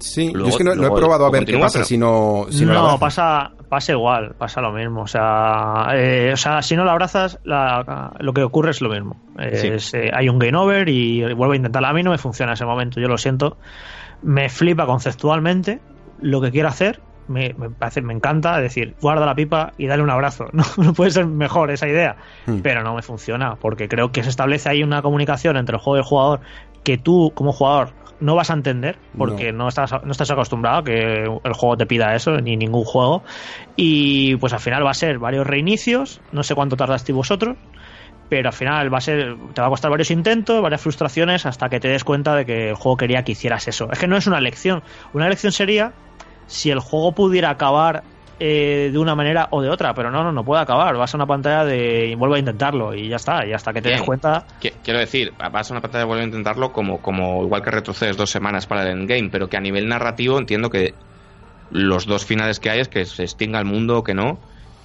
Sí, 0.00 0.32
yo 0.32 0.46
es 0.46 0.56
que 0.56 0.64
no, 0.64 0.74
no 0.74 0.86
he 0.86 0.90
probado 0.90 1.26
a 1.26 1.30
ver 1.30 1.40
continúa, 1.40 1.60
qué 1.60 1.64
pasa 1.64 1.78
pero- 1.80 1.86
si 1.86 1.98
no, 1.98 2.46
si 2.50 2.64
no, 2.64 2.72
la 2.72 2.78
no, 2.80 2.84
abrazas. 2.90 3.00
pasa, 3.00 3.50
pasa 3.68 3.92
igual, 3.92 4.34
pasa 4.38 4.60
lo 4.60 4.72
mismo. 4.72 5.02
O 5.02 5.06
sea, 5.06 5.88
eh, 5.94 6.30
o 6.32 6.36
sea 6.36 6.62
si 6.62 6.76
no 6.76 6.84
la 6.84 6.92
abrazas, 6.92 7.38
la- 7.44 8.12
lo 8.20 8.32
que 8.32 8.42
ocurre 8.42 8.70
es 8.70 8.80
lo 8.80 8.88
mismo. 8.90 9.16
Sí. 9.52 9.96
Eh, 9.98 10.10
hay 10.14 10.28
un 10.28 10.38
game 10.38 10.56
over 10.56 10.88
y 10.88 11.22
vuelvo 11.34 11.52
a 11.52 11.56
intentarla. 11.56 11.88
A 11.88 11.92
mí 11.92 12.02
no 12.02 12.10
me 12.10 12.18
funciona 12.18 12.52
ese 12.52 12.64
momento, 12.64 13.00
yo 13.00 13.08
lo 13.08 13.18
siento. 13.18 13.56
Me 14.22 14.48
flipa 14.48 14.86
conceptualmente 14.86 15.80
lo 16.20 16.40
que 16.40 16.50
quiero 16.50 16.68
hacer. 16.68 17.00
Me, 17.28 17.54
me 17.58 17.68
parece, 17.68 18.00
me 18.00 18.14
encanta 18.14 18.58
decir, 18.58 18.94
guarda 19.02 19.26
la 19.26 19.34
pipa 19.34 19.72
y 19.76 19.86
dale 19.86 20.02
un 20.02 20.08
abrazo. 20.10 20.46
No, 20.52 20.64
no 20.78 20.92
puede 20.94 21.10
ser 21.10 21.26
mejor 21.26 21.70
esa 21.70 21.86
idea, 21.86 22.16
Hmm. 22.46 22.60
pero 22.62 22.82
no 22.82 22.94
me 22.94 23.02
funciona 23.02 23.56
porque 23.56 23.86
creo 23.88 24.12
que 24.12 24.22
se 24.22 24.30
establece 24.30 24.68
ahí 24.70 24.82
una 24.82 25.02
comunicación 25.02 25.56
entre 25.58 25.76
el 25.76 25.82
juego 25.82 25.96
y 25.96 26.00
el 26.00 26.04
jugador 26.06 26.40
que 26.84 26.96
tú, 26.96 27.32
como 27.34 27.52
jugador, 27.52 27.90
no 28.20 28.34
vas 28.34 28.50
a 28.50 28.54
entender 28.54 28.98
porque 29.16 29.52
no. 29.52 29.68
estás 29.68 29.92
no 30.04 30.12
estás 30.12 30.30
acostumbrado 30.30 30.78
a 30.78 30.84
que 30.84 31.22
el 31.22 31.52
juego 31.52 31.76
te 31.76 31.86
pida 31.86 32.14
eso 32.14 32.40
ni 32.40 32.56
ningún 32.56 32.84
juego. 32.84 33.22
Y 33.76 34.36
pues 34.36 34.52
al 34.52 34.60
final 34.60 34.84
va 34.84 34.90
a 34.90 34.94
ser 34.94 35.18
varios 35.18 35.46
reinicios 35.46 36.20
no 36.32 36.42
sé 36.42 36.54
cuánto 36.54 36.76
tardaste 36.76 37.12
vosotros 37.12 37.56
pero 38.28 38.50
al 38.50 38.54
final 38.54 38.92
va 38.92 38.98
a 38.98 39.00
ser 39.00 39.36
te 39.54 39.60
va 39.60 39.68
a 39.68 39.70
costar 39.70 39.90
varios 39.90 40.10
intentos 40.10 40.60
varias 40.62 40.80
frustraciones 40.80 41.46
hasta 41.46 41.68
que 41.68 41.80
te 41.80 41.88
des 41.88 42.04
cuenta 42.04 42.34
de 42.34 42.44
que 42.44 42.68
el 42.70 42.74
juego 42.74 42.96
quería 42.96 43.22
que 43.22 43.32
hicieras 43.32 43.68
eso. 43.68 43.88
Es 43.90 43.98
que 43.98 44.06
no 44.06 44.16
es 44.16 44.26
una 44.26 44.40
lección. 44.40 44.82
Una 45.12 45.28
lección 45.28 45.52
sería 45.52 45.92
si 46.46 46.70
el 46.70 46.80
juego 46.80 47.12
pudiera 47.12 47.50
acabar 47.50 48.02
eh, 48.40 48.90
de 48.92 48.98
una 48.98 49.14
manera 49.14 49.48
o 49.50 49.62
de 49.62 49.68
otra, 49.68 49.94
pero 49.94 50.10
no, 50.10 50.22
no, 50.22 50.32
no 50.32 50.44
puede 50.44 50.62
acabar. 50.62 50.96
Vas 50.96 51.12
a 51.14 51.16
una 51.16 51.26
pantalla 51.26 51.64
de 51.64 52.14
vuelve 52.16 52.36
a 52.36 52.38
intentarlo 52.38 52.94
y 52.94 53.08
ya 53.08 53.16
está, 53.16 53.46
y 53.46 53.52
hasta 53.52 53.72
que 53.72 53.82
te 53.82 53.90
des 53.90 54.02
cuenta. 54.02 54.46
Quiero 54.60 55.00
decir, 55.00 55.32
vas 55.38 55.70
a 55.70 55.74
una 55.74 55.80
pantalla 55.80 56.04
de 56.04 56.06
vuelve 56.06 56.22
a 56.22 56.26
intentarlo 56.26 56.72
como, 56.72 57.00
como 57.00 57.42
igual 57.42 57.62
que 57.62 57.70
retrocedes 57.70 58.16
dos 58.16 58.30
semanas 58.30 58.66
para 58.66 58.82
el 58.82 58.98
endgame, 58.98 59.28
pero 59.30 59.48
que 59.48 59.56
a 59.56 59.60
nivel 59.60 59.88
narrativo 59.88 60.38
entiendo 60.38 60.70
que 60.70 60.94
los 61.70 62.06
dos 62.06 62.24
finales 62.24 62.60
que 62.60 62.70
hay 62.70 62.80
es 62.80 62.88
que 62.88 63.04
se 63.04 63.22
extinga 63.22 63.58
el 63.58 63.64
mundo 63.64 63.98
o 63.98 64.04
que 64.04 64.14
no, 64.14 64.38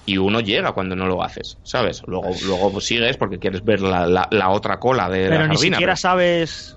y 0.06 0.18
uno 0.18 0.40
llega 0.40 0.72
cuando 0.72 0.96
no 0.96 1.06
lo 1.06 1.22
haces, 1.22 1.58
¿sabes? 1.62 2.02
Luego, 2.06 2.30
luego 2.44 2.80
sigues 2.80 3.16
porque 3.16 3.38
quieres 3.38 3.64
ver 3.64 3.80
la, 3.80 4.06
la, 4.30 4.50
otra 4.50 4.78
cola 4.78 5.08
de 5.08 5.28
pero 5.28 5.42
la 5.42 5.48
ni 5.48 5.56
siquiera 5.56 5.96
sabes 5.96 6.76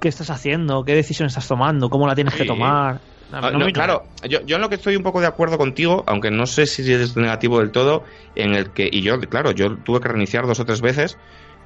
qué 0.00 0.08
estás 0.08 0.30
haciendo, 0.30 0.84
qué 0.84 0.94
decisión 0.94 1.26
estás 1.26 1.46
tomando, 1.46 1.90
cómo 1.90 2.06
la 2.06 2.14
tienes 2.14 2.34
que 2.34 2.44
tomar. 2.44 3.00
Ah, 3.32 3.50
claro, 3.72 4.04
yo, 4.28 4.40
yo 4.42 4.56
en 4.56 4.62
lo 4.62 4.68
que 4.68 4.74
estoy 4.74 4.94
un 4.94 5.02
poco 5.02 5.20
de 5.20 5.26
acuerdo 5.26 5.56
contigo, 5.56 6.04
aunque 6.06 6.30
no 6.30 6.46
sé 6.46 6.66
si 6.66 6.92
es 6.92 7.16
negativo 7.16 7.60
del 7.60 7.70
todo, 7.70 8.04
en 8.34 8.54
el 8.54 8.70
que, 8.70 8.88
y 8.92 9.00
yo, 9.00 9.18
claro, 9.20 9.52
yo 9.52 9.76
tuve 9.78 10.00
que 10.00 10.08
reiniciar 10.08 10.46
dos 10.46 10.60
o 10.60 10.66
tres 10.66 10.82
veces, 10.82 11.16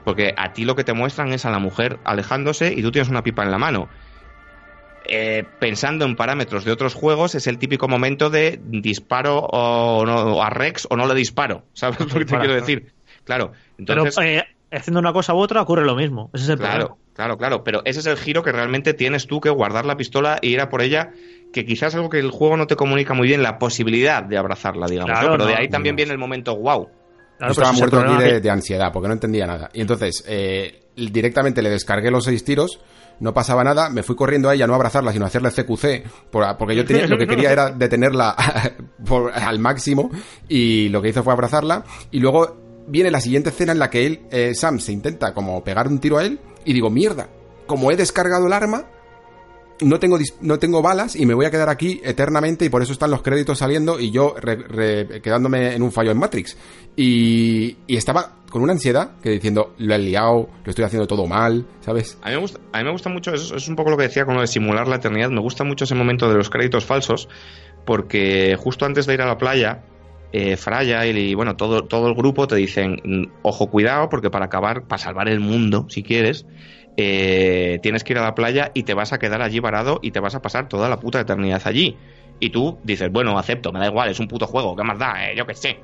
porque 0.04 0.32
a 0.36 0.52
ti 0.52 0.64
lo 0.64 0.76
que 0.76 0.84
te 0.84 0.92
muestran 0.92 1.32
es 1.32 1.44
a 1.44 1.50
la 1.50 1.58
mujer 1.58 1.98
alejándose 2.04 2.72
y 2.72 2.82
tú 2.82 2.92
tienes 2.92 3.08
una 3.08 3.24
pipa 3.24 3.42
en 3.42 3.50
la 3.50 3.58
mano. 3.58 3.88
Eh, 5.08 5.44
pensando 5.58 6.04
en 6.04 6.16
parámetros 6.16 6.64
de 6.64 6.72
otros 6.72 6.94
juegos, 6.94 7.34
es 7.34 7.46
el 7.46 7.58
típico 7.58 7.88
momento 7.88 8.30
de 8.30 8.60
disparo 8.62 9.38
o, 9.38 10.04
no, 10.04 10.42
a 10.42 10.50
Rex 10.50 10.86
o 10.90 10.96
no 10.96 11.06
le 11.06 11.14
disparo. 11.14 11.64
¿Sabes 11.72 11.98
lo 11.98 12.06
que 12.06 12.24
te 12.24 12.38
quiero 12.38 12.54
decir? 12.54 12.92
Claro. 13.24 13.52
Entonces, 13.78 14.14
Pero 14.16 14.28
eh, 14.28 14.44
haciendo 14.70 15.00
una 15.00 15.12
cosa 15.12 15.34
u 15.34 15.38
otra 15.38 15.62
ocurre 15.62 15.84
lo 15.84 15.96
mismo. 15.96 16.30
Ese 16.32 16.44
es 16.44 16.50
el 16.50 16.58
claro, 16.58 16.98
claro, 17.14 17.36
claro. 17.36 17.64
Pero 17.64 17.82
ese 17.84 18.00
es 18.00 18.06
el 18.06 18.16
giro 18.16 18.42
que 18.42 18.52
realmente 18.52 18.94
tienes 18.94 19.26
tú 19.26 19.40
que 19.40 19.50
guardar 19.50 19.86
la 19.86 19.96
pistola 19.96 20.38
e 20.42 20.48
ir 20.48 20.60
a 20.60 20.68
por 20.68 20.82
ella 20.82 21.10
que 21.52 21.64
quizás 21.64 21.94
algo 21.94 22.10
que 22.10 22.18
el 22.18 22.30
juego 22.30 22.56
no 22.56 22.66
te 22.66 22.76
comunica 22.76 23.14
muy 23.14 23.28
bien, 23.28 23.42
la 23.42 23.58
posibilidad 23.58 24.22
de 24.22 24.36
abrazarla, 24.36 24.86
digamos. 24.86 25.18
pero 25.20 25.46
de 25.46 25.54
ahí 25.54 25.68
también 25.68 25.96
viene 25.96 26.12
el 26.12 26.18
momento 26.18 26.56
wow. 26.56 26.88
estaba 27.40 27.72
muerto 27.72 28.00
aquí 28.00 28.40
de, 28.40 28.50
ansiedad 28.50 28.92
porque 28.92 29.08
no 29.08 29.14
entendía 29.14 29.46
nada. 29.46 29.70
Y 29.72 29.80
entonces, 29.80 30.24
eh, 30.26 30.82
directamente 30.96 31.62
le 31.62 31.70
descargué 31.70 32.10
los 32.10 32.24
seis 32.24 32.44
tiros, 32.44 32.80
no 33.20 33.32
pasaba 33.32 33.64
nada, 33.64 33.88
me 33.88 34.02
fui 34.02 34.16
corriendo 34.16 34.48
a 34.48 34.54
ella, 34.54 34.66
no 34.66 34.74
abrazarla, 34.74 35.12
sino 35.12 35.24
hacerle 35.24 35.50
CQC, 35.50 36.30
porque 36.30 36.76
yo 36.76 36.84
tenía, 36.84 37.06
lo 37.06 37.16
que 37.16 37.26
quería 37.26 37.52
era 37.52 37.70
detenerla 37.70 38.30
al 39.34 39.58
máximo, 39.58 40.10
y 40.48 40.88
lo 40.90 41.00
que 41.00 41.08
hizo 41.08 41.22
fue 41.22 41.32
abrazarla, 41.32 41.84
y 42.10 42.20
luego 42.20 42.56
viene 42.86 43.10
la 43.10 43.20
siguiente 43.20 43.50
escena 43.50 43.72
en 43.72 43.78
la 43.78 43.90
que 43.90 44.06
él, 44.06 44.20
eh, 44.30 44.54
Sam, 44.54 44.78
se 44.78 44.92
intenta 44.92 45.32
como 45.32 45.64
pegar 45.64 45.88
un 45.88 45.98
tiro 45.98 46.18
a 46.18 46.24
él, 46.24 46.40
y 46.64 46.72
digo, 46.72 46.90
mierda, 46.90 47.28
como 47.66 47.90
he 47.90 47.96
descargado 47.96 48.46
el 48.46 48.52
arma, 48.52 48.86
no 49.80 49.98
tengo, 49.98 50.18
no 50.40 50.58
tengo 50.58 50.82
balas 50.82 51.16
y 51.16 51.26
me 51.26 51.34
voy 51.34 51.46
a 51.46 51.50
quedar 51.50 51.68
aquí 51.68 52.00
eternamente 52.04 52.64
y 52.64 52.68
por 52.68 52.82
eso 52.82 52.92
están 52.92 53.10
los 53.10 53.22
créditos 53.22 53.58
saliendo 53.58 54.00
y 54.00 54.10
yo 54.10 54.34
quedándome 55.22 55.74
en 55.74 55.82
un 55.82 55.92
fallo 55.92 56.10
en 56.10 56.18
Matrix. 56.18 56.56
Y, 56.96 57.76
estaba 57.88 58.36
con 58.50 58.62
una 58.62 58.72
ansiedad 58.72 59.12
que 59.22 59.30
diciendo, 59.30 59.74
lo 59.78 59.94
he 59.94 59.98
liado, 59.98 60.48
lo 60.64 60.70
estoy 60.70 60.84
haciendo 60.84 61.06
todo 61.06 61.26
mal, 61.26 61.66
¿sabes? 61.80 62.18
A 62.22 62.28
mí 62.28 62.36
me 62.36 62.40
gusta, 62.40 62.60
a 62.72 62.78
mí 62.78 62.84
me 62.84 62.92
gusta 62.92 63.10
mucho, 63.10 63.34
eso 63.34 63.56
es 63.56 63.68
un 63.68 63.76
poco 63.76 63.90
lo 63.90 63.96
que 63.96 64.04
decía 64.04 64.24
con 64.24 64.34
lo 64.34 64.40
de 64.40 64.46
simular 64.46 64.88
la 64.88 64.96
eternidad, 64.96 65.30
me 65.30 65.40
gusta 65.40 65.64
mucho 65.64 65.84
ese 65.84 65.94
momento 65.94 66.28
de 66.28 66.36
los 66.36 66.48
créditos 66.48 66.84
falsos 66.84 67.28
porque 67.84 68.56
justo 68.58 68.84
antes 68.84 69.06
de 69.06 69.14
ir 69.14 69.22
a 69.22 69.26
la 69.26 69.36
playa, 69.38 69.84
eh, 70.32 70.56
Fraya 70.56 71.06
y 71.06 71.34
bueno, 71.34 71.56
todo, 71.56 71.84
todo 71.84 72.08
el 72.08 72.14
grupo 72.14 72.46
te 72.46 72.56
dicen, 72.56 73.30
ojo, 73.42 73.70
cuidado, 73.70 74.08
porque 74.08 74.30
para 74.30 74.46
acabar, 74.46 74.86
para 74.86 75.02
salvar 75.02 75.28
el 75.28 75.40
mundo, 75.40 75.86
si 75.88 76.02
quieres, 76.02 76.46
eh, 76.96 77.78
tienes 77.82 78.04
que 78.04 78.14
ir 78.14 78.18
a 78.18 78.22
la 78.22 78.34
playa 78.34 78.70
y 78.74 78.84
te 78.84 78.94
vas 78.94 79.12
a 79.12 79.18
quedar 79.18 79.42
allí 79.42 79.60
varado 79.60 79.98
y 80.02 80.12
te 80.12 80.20
vas 80.20 80.34
a 80.34 80.42
pasar 80.42 80.68
toda 80.68 80.88
la 80.88 80.98
puta 80.98 81.20
eternidad 81.20 81.62
allí. 81.64 81.96
Y 82.40 82.50
tú 82.50 82.78
dices, 82.84 83.10
bueno, 83.10 83.38
acepto, 83.38 83.72
me 83.72 83.80
da 83.80 83.86
igual, 83.86 84.10
es 84.10 84.20
un 84.20 84.28
puto 84.28 84.46
juego, 84.46 84.76
¿qué 84.76 84.82
más 84.82 84.98
da? 84.98 85.30
Eh, 85.30 85.34
yo 85.36 85.46
qué 85.46 85.54
sé. 85.54 85.80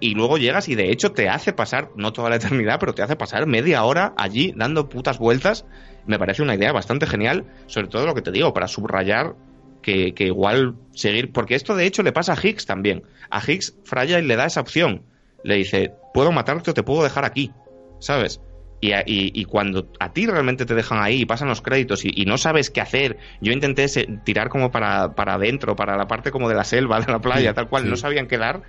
Y 0.00 0.14
luego 0.14 0.36
llegas 0.36 0.68
y 0.68 0.74
de 0.74 0.90
hecho 0.90 1.12
te 1.12 1.28
hace 1.28 1.52
pasar, 1.52 1.90
no 1.96 2.12
toda 2.12 2.30
la 2.30 2.36
eternidad, 2.36 2.78
pero 2.80 2.92
te 2.92 3.02
hace 3.02 3.16
pasar 3.16 3.46
media 3.46 3.84
hora 3.84 4.14
allí 4.16 4.52
dando 4.56 4.88
putas 4.88 5.18
vueltas. 5.18 5.64
Me 6.06 6.18
parece 6.18 6.42
una 6.42 6.54
idea 6.54 6.72
bastante 6.72 7.06
genial, 7.06 7.44
sobre 7.66 7.88
todo 7.88 8.06
lo 8.06 8.14
que 8.14 8.22
te 8.22 8.32
digo, 8.32 8.52
para 8.52 8.66
subrayar 8.66 9.36
que, 9.80 10.14
que 10.14 10.26
igual 10.26 10.74
seguir, 10.92 11.32
porque 11.32 11.54
esto 11.54 11.76
de 11.76 11.86
hecho 11.86 12.02
le 12.02 12.12
pasa 12.12 12.32
a 12.32 12.36
Higgs 12.36 12.66
también. 12.66 13.04
A 13.30 13.40
Higgs 13.40 13.76
y 14.08 14.22
le 14.22 14.36
da 14.36 14.46
esa 14.46 14.60
opción. 14.60 15.02
Le 15.44 15.56
dice, 15.56 15.92
puedo 16.14 16.32
matarte 16.32 16.70
o 16.70 16.74
te 16.74 16.82
puedo 16.82 17.02
dejar 17.02 17.24
aquí, 17.24 17.52
¿sabes? 18.00 18.40
Y, 18.84 19.44
cuando 19.44 19.86
a 20.00 20.12
ti 20.12 20.26
realmente 20.26 20.66
te 20.66 20.74
dejan 20.74 21.00
ahí 21.00 21.22
y 21.22 21.24
pasan 21.24 21.46
los 21.46 21.62
créditos 21.62 22.04
y, 22.04 22.24
no 22.24 22.36
sabes 22.36 22.68
qué 22.68 22.80
hacer, 22.80 23.16
yo 23.40 23.52
intenté 23.52 23.86
tirar 24.24 24.48
como 24.48 24.72
para, 24.72 25.14
para 25.14 25.34
adentro, 25.34 25.76
para 25.76 25.96
la 25.96 26.08
parte 26.08 26.32
como 26.32 26.48
de 26.48 26.56
la 26.56 26.64
selva, 26.64 27.00
de 27.00 27.12
la 27.12 27.20
playa, 27.20 27.54
tal 27.54 27.68
cual, 27.68 27.88
no 27.88 27.96
sabían 27.96 28.26
qué 28.26 28.38
dar, 28.38 28.62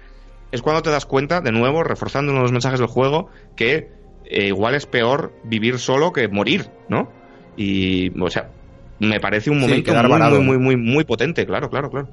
es 0.51 0.61
cuando 0.61 0.83
te 0.83 0.91
das 0.91 1.07
cuenta, 1.07 1.41
de 1.41 1.51
nuevo, 1.51 1.83
reforzando 1.83 2.31
uno 2.31 2.41
de 2.41 2.43
los 2.43 2.51
mensajes 2.51 2.79
del 2.79 2.87
juego, 2.87 3.31
que 3.55 3.89
eh, 4.25 4.47
igual 4.49 4.75
es 4.75 4.85
peor 4.85 5.33
vivir 5.43 5.79
solo 5.79 6.13
que 6.13 6.27
morir, 6.27 6.69
¿no? 6.89 7.11
Y, 7.57 8.11
o 8.21 8.29
sea, 8.29 8.49
me 8.99 9.19
parece 9.19 9.49
un 9.49 9.59
momento 9.59 9.93
muy, 9.95 10.39
muy, 10.39 10.57
muy, 10.59 10.77
muy, 10.77 11.03
potente, 11.05 11.47
claro, 11.47 11.71
claro, 11.71 11.89
claro. 11.89 12.07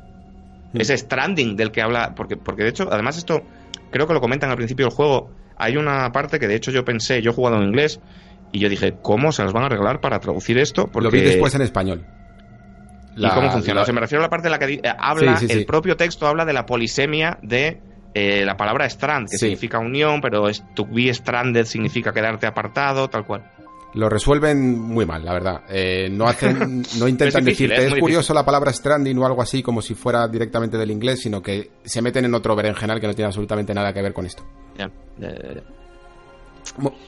Ese 0.72 0.96
stranding 0.96 1.54
del 1.54 1.70
que 1.70 1.82
habla, 1.82 2.14
porque, 2.14 2.38
porque 2.38 2.62
de 2.62 2.70
hecho, 2.70 2.88
además 2.90 3.18
esto 3.18 3.42
creo 3.90 4.06
que 4.06 4.14
lo 4.14 4.20
comentan 4.22 4.50
al 4.50 4.56
principio 4.56 4.86
del 4.86 4.94
juego, 4.94 5.30
hay 5.60 5.76
una 5.76 6.10
parte 6.12 6.38
que 6.38 6.48
de 6.48 6.56
hecho 6.56 6.70
yo 6.70 6.84
pensé, 6.84 7.22
yo 7.22 7.30
he 7.30 7.34
jugado 7.34 7.56
en 7.56 7.68
inglés, 7.68 8.00
y 8.52 8.58
yo 8.58 8.68
dije, 8.68 8.94
¿cómo 9.02 9.32
se 9.32 9.42
las 9.42 9.52
van 9.52 9.64
a 9.64 9.66
arreglar 9.66 10.00
para 10.00 10.18
traducir 10.18 10.58
esto? 10.58 10.86
Porque... 10.86 11.04
Lo 11.04 11.10
vi 11.10 11.20
después 11.20 11.54
en 11.54 11.62
español. 11.62 12.04
¿Y 13.16 13.28
cómo 13.28 13.50
funciona? 13.50 13.82
O 13.82 13.84
sea, 13.84 13.94
me 13.94 14.00
refiero 14.00 14.22
a 14.22 14.26
la 14.26 14.30
parte 14.30 14.48
en 14.48 14.52
la 14.52 14.58
que 14.58 14.74
eh, 14.74 14.80
habla, 14.98 15.38
el 15.48 15.66
propio 15.66 15.96
texto 15.96 16.26
habla 16.26 16.44
de 16.44 16.52
la 16.52 16.64
polisemia 16.64 17.38
de 17.42 17.80
eh, 18.14 18.44
la 18.44 18.56
palabra 18.56 18.86
strand, 18.86 19.28
que 19.28 19.38
significa 19.38 19.78
unión, 19.78 20.20
pero 20.20 20.46
to 20.74 20.86
be 20.86 21.12
stranded 21.12 21.66
significa 21.66 22.12
quedarte 22.12 22.46
apartado, 22.46 23.08
tal 23.08 23.26
cual. 23.26 23.44
Lo 23.94 24.08
resuelven 24.08 24.78
muy 24.78 25.04
mal, 25.04 25.24
la 25.24 25.32
verdad. 25.32 25.62
Eh, 25.68 26.08
no 26.10 26.28
hacen, 26.28 26.82
no 26.98 27.08
intentan 27.08 27.44
decirte, 27.44 27.86
es, 27.86 27.94
curioso 27.96 28.32
la 28.32 28.44
palabra 28.44 28.72
stranding 28.72 29.18
o 29.18 29.26
algo 29.26 29.42
así 29.42 29.62
como 29.62 29.82
si 29.82 29.94
fuera 29.94 30.28
directamente 30.28 30.78
del 30.78 30.90
inglés, 30.92 31.20
sino 31.20 31.42
que 31.42 31.70
se 31.84 32.00
meten 32.00 32.24
en 32.24 32.34
otro 32.34 32.54
berenjenal 32.54 33.00
que 33.00 33.08
no 33.08 33.14
tiene 33.14 33.26
absolutamente 33.26 33.74
nada 33.74 33.92
que 33.92 34.00
ver 34.00 34.12
con 34.12 34.26
esto. 34.26 34.44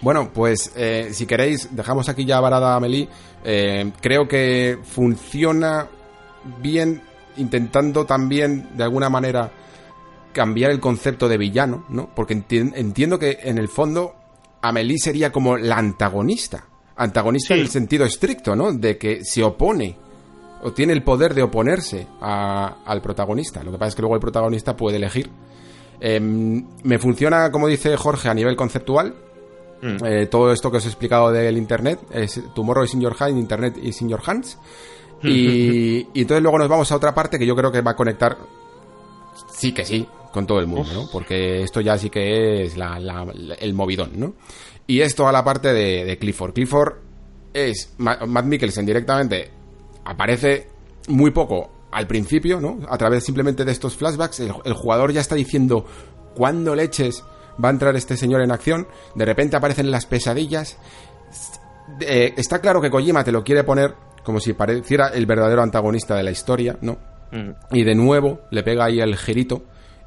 Bueno, 0.01 0.31
pues 0.33 0.73
eh, 0.77 1.11
si 1.13 1.27
queréis, 1.27 1.75
dejamos 1.75 2.09
aquí 2.09 2.25
ya 2.25 2.41
varada 2.41 2.73
a 2.73 2.77
Amelie. 2.77 3.09
Eh, 3.45 3.93
creo 4.01 4.27
que 4.27 4.79
funciona 4.83 5.89
bien 6.61 7.03
intentando 7.37 8.05
también, 8.05 8.77
de 8.77 8.85
alguna 8.85 9.09
manera, 9.09 9.51
cambiar 10.33 10.71
el 10.71 10.81
concepto 10.81 11.29
de 11.29 11.39
villano, 11.39 11.85
¿no? 11.89 12.15
Porque 12.15 12.33
entiendo 12.33 13.19
que 13.19 13.39
en 13.43 13.59
el 13.59 13.69
fondo 13.69 14.15
Amelie 14.61 14.99
sería 14.99 15.31
como 15.31 15.57
la 15.57 15.77
antagonista 15.77 16.67
antagonista 16.97 17.55
en 17.55 17.61
el 17.61 17.69
sentido 17.69 18.05
estricto, 18.05 18.55
¿no? 18.57 18.73
De 18.73 18.99
que 18.99 19.25
se 19.25 19.43
opone 19.43 19.97
o 20.63 20.73
tiene 20.73 20.93
el 20.93 21.03
poder 21.03 21.35
de 21.35 21.43
oponerse 21.43 22.07
al 22.21 23.03
protagonista. 23.03 23.63
Lo 23.63 23.73
que 23.73 23.79
pasa 23.79 23.89
es 23.89 23.95
que 23.95 24.03
luego 24.03 24.15
el 24.15 24.21
protagonista 24.21 24.77
puede 24.77 24.97
elegir. 24.97 25.31
Em, 26.05 26.67
me 26.83 26.99
funciona, 26.99 27.53
como 27.53 27.69
dice 27.69 27.97
Jorge, 27.97 28.29
a 28.29 28.35
nivel 28.35 28.57
conceptual. 28.57 29.15
Mm. 29.81 30.05
Eh, 30.05 30.27
todo 30.27 30.53
esto 30.53 30.69
que 30.71 30.79
os 30.79 30.85
he 30.85 30.89
explicado 30.89 31.31
del 31.31 31.57
Internet, 31.57 32.01
es 32.13 32.41
Tomorrow 32.55 32.85
is 32.85 32.95
in 32.95 33.01
your 33.01 33.15
hand, 33.17 33.39
Internet 33.39 33.77
is 33.81 34.03
in 34.03 34.09
your 34.09 34.21
hands. 34.25 34.59
Y, 35.23 36.09
entonces 36.21 36.43
luego 36.43 36.59
nos 36.59 36.69
vamos 36.69 36.91
a 36.91 36.97
otra 36.97 37.15
parte 37.15 37.39
que 37.39 37.47
yo 37.47 37.55
creo 37.55 37.71
que 37.71 37.81
va 37.81 37.93
a 37.93 37.97
conectar, 37.97 38.37
sí 39.53 39.73
que 39.73 39.85
sí, 39.85 40.05
con 40.33 40.45
todo 40.49 40.59
el 40.59 40.67
mundo, 40.67 40.93
¿no? 40.93 41.09
Porque 41.13 41.63
esto 41.63 41.81
ya 41.81 41.97
sí 41.97 42.11
que 42.11 42.65
es 42.65 42.75
el 43.61 43.75
movidón, 43.75 44.11
¿no? 44.17 44.35
Y 44.89 45.01
esto 45.01 45.29
a 45.29 45.33
la 45.33 45.45
parte 45.45 45.73
de, 45.73 46.19
Clifford. 46.19 46.53
Clifford 46.53 46.95
es 47.55 47.95
Matt 47.99 48.45
Mikkelsen 48.45 48.85
directamente 48.85 49.63
aparece 50.05 50.67
muy 51.09 51.31
poco 51.31 51.71
al 51.93 52.07
principio, 52.07 52.61
¿no? 52.61 52.79
A 52.89 52.99
través 52.99 53.23
simplemente 53.23 53.65
de 53.65 53.71
estos 53.71 53.95
flashbacks, 53.95 54.41
el, 54.41 54.73
jugador 54.73 55.13
ya 55.13 55.21
está 55.21 55.35
diciendo 55.35 55.85
cuándo 56.35 56.75
leches 56.75 57.23
va 57.63 57.69
a 57.69 57.73
entrar 57.73 57.95
este 57.95 58.17
señor 58.17 58.43
en 58.43 58.51
acción. 58.51 58.89
De 59.15 59.27
repente 59.27 59.57
aparecen 59.57 59.91
las 59.91 60.07
pesadillas. 60.07 60.79
Eh, 62.01 62.33
está 62.37 62.61
claro 62.61 62.81
que 62.81 62.91
Kojima 62.91 63.23
te 63.23 63.31
lo 63.31 63.45
quiere 63.45 63.63
poner 63.63 63.95
como 64.25 64.41
si 64.41 64.55
pareciera 64.55 65.09
el 65.09 65.27
verdadero 65.27 65.63
antagonista 65.63 66.17
de 66.17 66.23
la 66.23 66.31
historia, 66.31 66.79
¿no? 66.81 66.99
Mm. 67.31 67.51
Y 67.73 67.85
de 67.85 67.95
nuevo 67.95 68.41
le 68.51 68.63
pega 68.63 68.87
ahí 68.87 69.01
el 69.01 69.17
girito 69.17 69.65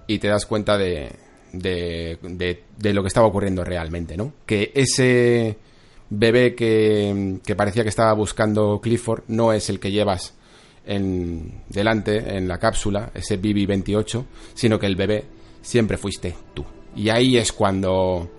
y 0.08 0.18
te 0.18 0.28
das 0.28 0.48
cuenta 0.48 0.78
de, 0.78 1.12
de, 1.54 2.18
de, 2.78 2.94
lo 2.94 3.04
que 3.04 3.08
estaba 3.08 3.28
ocurriendo 3.28 3.64
realmente, 3.64 4.18
¿no? 4.18 4.34
Que 4.46 4.72
ese 4.74 5.58
bebé 6.10 6.56
que, 6.56 7.40
que 7.46 7.56
parecía 7.56 7.84
que 7.84 7.90
estaba 7.90 8.14
buscando 8.14 8.80
Clifford 8.82 9.24
no 9.28 9.54
es 9.54 9.70
el 9.70 9.80
que 9.80 9.92
llevas 9.92 10.35
en, 10.86 11.64
delante 11.70 12.38
en 12.38 12.48
la 12.48 12.58
cápsula, 12.58 13.12
ese 13.14 13.40
BB-28, 13.42 14.26
sino 14.54 14.80
que 14.80 14.86
el 14.86 14.96
bebé 14.96 15.26
siempre 15.62 15.98
fuiste 15.98 16.36
tú. 16.54 16.66
Y 16.96 17.10
ahí 17.10 17.38
es 17.38 17.52
cuando, 17.52 18.30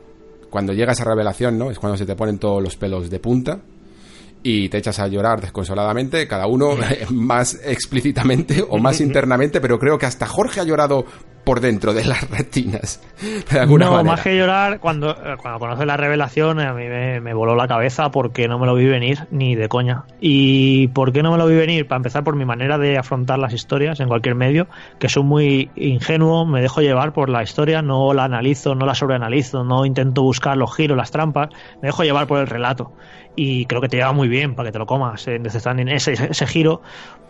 cuando 0.50 0.72
llega 0.72 0.92
esa 0.92 1.04
revelación, 1.04 1.58
¿no? 1.58 1.70
Es 1.70 1.78
cuando 1.78 1.96
se 1.96 2.06
te 2.06 2.16
ponen 2.16 2.38
todos 2.38 2.62
los 2.62 2.76
pelos 2.76 3.10
de 3.10 3.18
punta 3.18 3.60
y 4.42 4.68
te 4.68 4.78
echas 4.78 4.98
a 5.00 5.08
llorar 5.08 5.40
desconsoladamente, 5.40 6.28
cada 6.28 6.46
uno 6.46 6.76
más 7.10 7.58
explícitamente 7.64 8.64
o 8.66 8.78
más 8.78 9.00
internamente, 9.00 9.60
pero 9.60 9.78
creo 9.78 9.98
que 9.98 10.06
hasta 10.06 10.26
Jorge 10.26 10.60
ha 10.60 10.64
llorado 10.64 11.04
por 11.46 11.60
dentro 11.60 11.94
de 11.94 12.04
las 12.04 12.28
retinas. 12.28 13.00
De 13.52 13.60
alguna 13.60 13.86
no, 13.86 13.92
manera. 13.92 14.16
más 14.16 14.22
que 14.22 14.36
llorar, 14.36 14.80
cuando, 14.80 15.12
eh, 15.12 15.36
cuando 15.40 15.60
conoces 15.60 15.86
la 15.86 15.96
revelación, 15.96 16.58
a 16.58 16.74
mí 16.74 16.88
me, 16.88 17.20
me 17.20 17.34
voló 17.34 17.54
la 17.54 17.68
cabeza 17.68 18.10
porque 18.10 18.48
no 18.48 18.58
me 18.58 18.66
lo 18.66 18.74
vi 18.74 18.86
venir 18.86 19.28
ni 19.30 19.54
de 19.54 19.68
coña. 19.68 20.06
¿Y 20.20 20.88
por 20.88 21.12
qué 21.12 21.22
no 21.22 21.30
me 21.30 21.38
lo 21.38 21.46
vi 21.46 21.54
venir? 21.54 21.86
Para 21.86 21.98
empezar, 21.98 22.24
por 22.24 22.34
mi 22.34 22.44
manera 22.44 22.78
de 22.78 22.98
afrontar 22.98 23.38
las 23.38 23.52
historias 23.52 24.00
en 24.00 24.08
cualquier 24.08 24.34
medio, 24.34 24.66
que 24.98 25.08
soy 25.08 25.22
muy 25.22 25.70
ingenuo, 25.76 26.46
me 26.46 26.60
dejo 26.60 26.80
llevar 26.80 27.12
por 27.12 27.28
la 27.28 27.44
historia, 27.44 27.80
no 27.80 28.12
la 28.12 28.24
analizo, 28.24 28.74
no 28.74 28.84
la 28.84 28.96
sobreanalizo, 28.96 29.62
no 29.62 29.86
intento 29.86 30.22
buscar 30.22 30.56
los 30.56 30.74
giros, 30.74 30.96
las 30.96 31.12
trampas, 31.12 31.50
me 31.80 31.88
dejo 31.88 32.02
llevar 32.02 32.26
por 32.26 32.40
el 32.40 32.48
relato. 32.48 32.92
Y 33.36 33.66
creo 33.66 33.82
que 33.82 33.88
te 33.88 33.98
lleva 33.98 34.12
muy 34.12 34.28
bien 34.28 34.54
para 34.54 34.68
que 34.68 34.72
te 34.72 34.78
lo 34.78 34.86
comas 34.86 35.28
en 35.28 35.42
Death 35.42 35.56
Stranding, 35.56 35.88
ese, 35.88 36.14
ese 36.14 36.46
giro, 36.46 36.80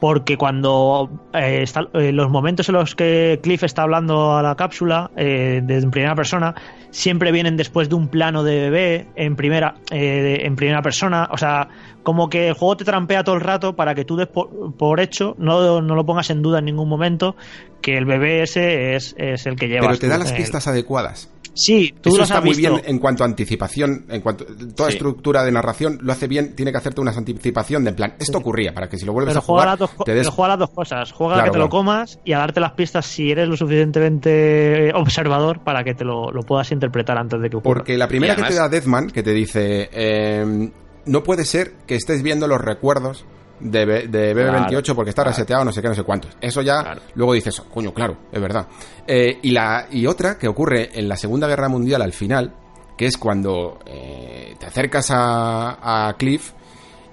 porque 0.00 0.36
cuando 0.36 1.08
eh, 1.32 1.62
está- 1.62 1.88
eh, 1.94 2.12
los 2.12 2.30
momentos 2.30 2.68
en 2.68 2.74
los 2.74 2.94
que 2.94 3.40
Cliff 3.42 3.62
está 3.62 3.82
hablando 3.82 4.36
a 4.36 4.42
la 4.42 4.54
cápsula 4.54 5.10
eh, 5.16 5.60
de 5.62 5.76
en 5.78 5.90
primera 5.90 6.14
persona 6.14 6.54
siempre 6.90 7.32
vienen 7.32 7.56
después 7.56 7.88
de 7.88 7.94
un 7.94 8.08
plano 8.08 8.42
de 8.42 8.56
bebé 8.70 9.06
en 9.16 9.36
primera 9.36 9.74
eh, 9.90 10.38
en 10.42 10.56
primera 10.56 10.82
persona 10.82 11.28
o 11.32 11.38
sea 11.38 11.68
como 12.02 12.28
que 12.28 12.48
el 12.48 12.54
juego 12.54 12.76
te 12.76 12.84
trampea 12.84 13.24
todo 13.24 13.34
el 13.34 13.40
rato 13.40 13.74
para 13.74 13.94
que 13.94 14.04
tú 14.04 14.16
des 14.16 14.28
por, 14.28 14.74
por 14.76 15.00
hecho 15.00 15.34
no, 15.38 15.80
no 15.80 15.94
lo 15.94 16.04
pongas 16.06 16.30
en 16.30 16.42
duda 16.42 16.58
en 16.60 16.66
ningún 16.66 16.88
momento 16.88 17.36
que 17.80 17.96
el 17.96 18.04
bebé 18.04 18.42
ese 18.42 18.94
es, 18.96 19.14
es 19.18 19.46
el 19.46 19.56
que 19.56 19.68
lleva 19.68 19.86
Pero 19.88 19.98
te 19.98 20.08
da 20.08 20.18
las 20.18 20.32
pistas 20.32 20.66
adecuadas. 20.66 21.30
Sí 21.56 21.92
tú 22.00 22.10
Eso 22.10 22.22
está 22.22 22.40
muy 22.40 22.50
visto. 22.54 22.74
bien 22.74 22.82
en 22.86 22.98
cuanto 23.00 23.24
a 23.24 23.26
anticipación, 23.26 24.04
en 24.08 24.20
cuanto 24.20 24.44
toda 24.76 24.90
Sí. 24.90 24.96
estructura 24.96 25.42
de 25.42 25.50
narración 25.50 25.98
lo 26.02 26.12
hace 26.12 26.28
bien, 26.28 26.54
tiene 26.54 26.70
que 26.70 26.78
hacerte 26.78 27.00
una 27.00 27.10
anticipación 27.10 27.82
de 27.82 27.90
en 27.90 27.96
plan, 27.96 28.14
esto 28.20 28.38
ocurría 28.38 28.72
para 28.74 28.88
que 28.88 28.98
si 28.98 29.04
lo 29.06 29.12
vuelves 29.12 29.32
Pero 29.32 29.40
a 29.40 29.42
jugar 29.46 29.66
las 29.68 29.78
dos, 29.78 29.90
te 30.04 30.14
des 30.14 30.22
pero 30.26 30.32
juega 30.36 30.48
las 30.50 30.58
dos 30.60 30.70
cosas. 30.70 31.10
Juega 31.12 31.40
a 31.40 31.44
que 31.44 31.50
te 31.50 31.58
lo 31.58 31.68
comas 31.68 32.18
y 32.24 32.32
a 32.32 32.38
darte 32.38 32.60
las 32.60 32.72
pistas 32.72 33.06
si 33.06 33.30
eres 33.30 33.48
lo 33.48 33.56
suficientemente 33.56 34.92
observador 34.94 35.60
para 35.60 35.82
que 35.84 35.94
te 35.94 36.04
lo, 36.04 36.30
lo 36.30 36.42
puedas 36.42 36.70
interpretar 36.72 37.18
antes 37.18 37.40
de 37.40 37.50
que 37.50 37.56
ocurra. 37.56 37.74
Porque 37.80 37.96
la 37.96 38.08
primera 38.08 38.34
además- 38.34 38.50
que 38.50 38.54
te 38.54 38.60
da 38.60 38.68
Deathman, 38.68 39.10
que 39.10 39.22
te 39.22 39.32
dice, 39.32 39.88
eh, 39.92 40.70
no 41.06 41.22
puede 41.22 41.44
ser 41.44 41.72
que 41.86 41.94
estés 41.94 42.22
viendo 42.22 42.46
los 42.48 42.60
recuerdos 42.60 43.24
de, 43.60 44.08
de 44.08 44.34
BB28 44.34 44.94
porque 44.94 45.10
está 45.10 45.24
reseteado 45.24 45.64
no 45.64 45.72
sé 45.72 45.80
qué, 45.82 45.88
no 45.88 45.94
sé 45.94 46.02
cuántos. 46.02 46.36
Eso 46.40 46.62
ya, 46.62 46.82
Claro. 46.82 47.00
luego 47.14 47.32
dices, 47.32 47.60
coño, 47.72 47.92
claro, 47.94 48.16
es 48.32 48.40
verdad. 48.40 48.66
Eh, 49.06 49.38
y, 49.42 49.50
la, 49.50 49.86
y 49.90 50.06
otra 50.06 50.36
que 50.38 50.48
ocurre 50.48 50.90
en 50.98 51.08
la 51.08 51.16
Segunda 51.16 51.46
Guerra 51.48 51.68
Mundial 51.68 52.02
al 52.02 52.12
final, 52.12 52.52
que 52.96 53.06
es 53.06 53.16
cuando 53.18 53.78
eh, 53.86 54.54
te 54.58 54.66
acercas 54.66 55.10
a, 55.10 56.08
a 56.08 56.12
Cliff 56.14 56.52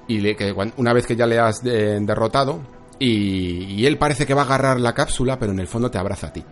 y 0.08 0.20
le- 0.20 0.36
que 0.36 0.54
una 0.78 0.94
vez 0.94 1.06
que 1.06 1.16
ya 1.16 1.26
le 1.26 1.40
has 1.40 1.62
eh, 1.66 1.98
derrotado 2.02 2.62
y, 3.00 3.66
y 3.82 3.86
él 3.86 3.98
parece 3.98 4.26
que 4.26 4.34
va 4.34 4.42
a 4.44 4.46
agarrar 4.46 4.80
la 4.80 4.94
cápsula, 4.94 5.38
pero 5.40 5.52
en 5.52 5.60
el 5.60 5.68
fondo 5.68 5.90
te 5.92 5.98
abraza 5.98 6.28
a 6.28 6.34
ti. 6.34 6.44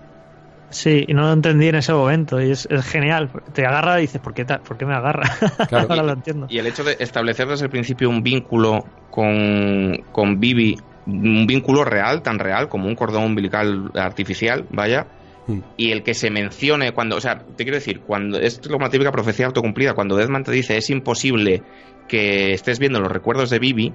Sí, 0.71 1.05
y 1.07 1.13
no 1.13 1.21
lo 1.23 1.33
entendí 1.33 1.67
en 1.67 1.75
ese 1.75 1.93
momento 1.93 2.41
y 2.41 2.51
es, 2.51 2.67
es 2.71 2.85
genial. 2.85 3.29
Te 3.53 3.65
agarra 3.65 3.99
y 3.99 4.03
dices, 4.03 4.19
¿por 4.21 4.33
qué, 4.33 4.45
ta- 4.45 4.59
¿por 4.59 4.77
qué 4.77 4.85
me 4.85 4.93
agarra? 4.95 5.29
Claro. 5.69 5.87
Ahora 5.89 6.03
lo 6.03 6.13
entiendo. 6.13 6.47
Y 6.49 6.57
el 6.57 6.67
hecho 6.67 6.83
de 6.83 6.95
establecer 6.99 7.47
desde 7.47 7.65
el 7.65 7.71
principio 7.71 8.09
un 8.09 8.23
vínculo 8.23 8.85
con, 9.09 9.97
con 10.11 10.39
Vivi, 10.39 10.77
un 11.05 11.45
vínculo 11.47 11.83
real, 11.83 12.21
tan 12.21 12.39
real 12.39 12.67
como 12.69 12.87
un 12.87 12.95
cordón 12.95 13.23
umbilical 13.25 13.91
artificial, 13.95 14.65
vaya, 14.71 15.07
Mm. 15.47 15.57
y 15.75 15.91
el 15.91 16.03
que 16.03 16.13
se 16.13 16.29
mencione 16.29 16.91
cuando, 16.91 17.15
o 17.15 17.19
sea, 17.19 17.39
te 17.39 17.63
quiero 17.63 17.75
decir, 17.77 18.01
cuando 18.01 18.37
es 18.39 18.59
como 18.59 18.85
la 18.85 18.91
típica 18.91 19.11
profecía 19.11 19.47
autocumplida, 19.47 19.95
cuando 19.95 20.15
Deadman 20.15 20.43
te 20.43 20.51
dice 20.51 20.77
es 20.77 20.87
imposible 20.91 21.63
que 22.07 22.53
estés 22.53 22.77
viendo 22.77 22.99
los 22.99 23.11
recuerdos 23.11 23.49
de 23.49 23.57
Vivi, 23.57 23.91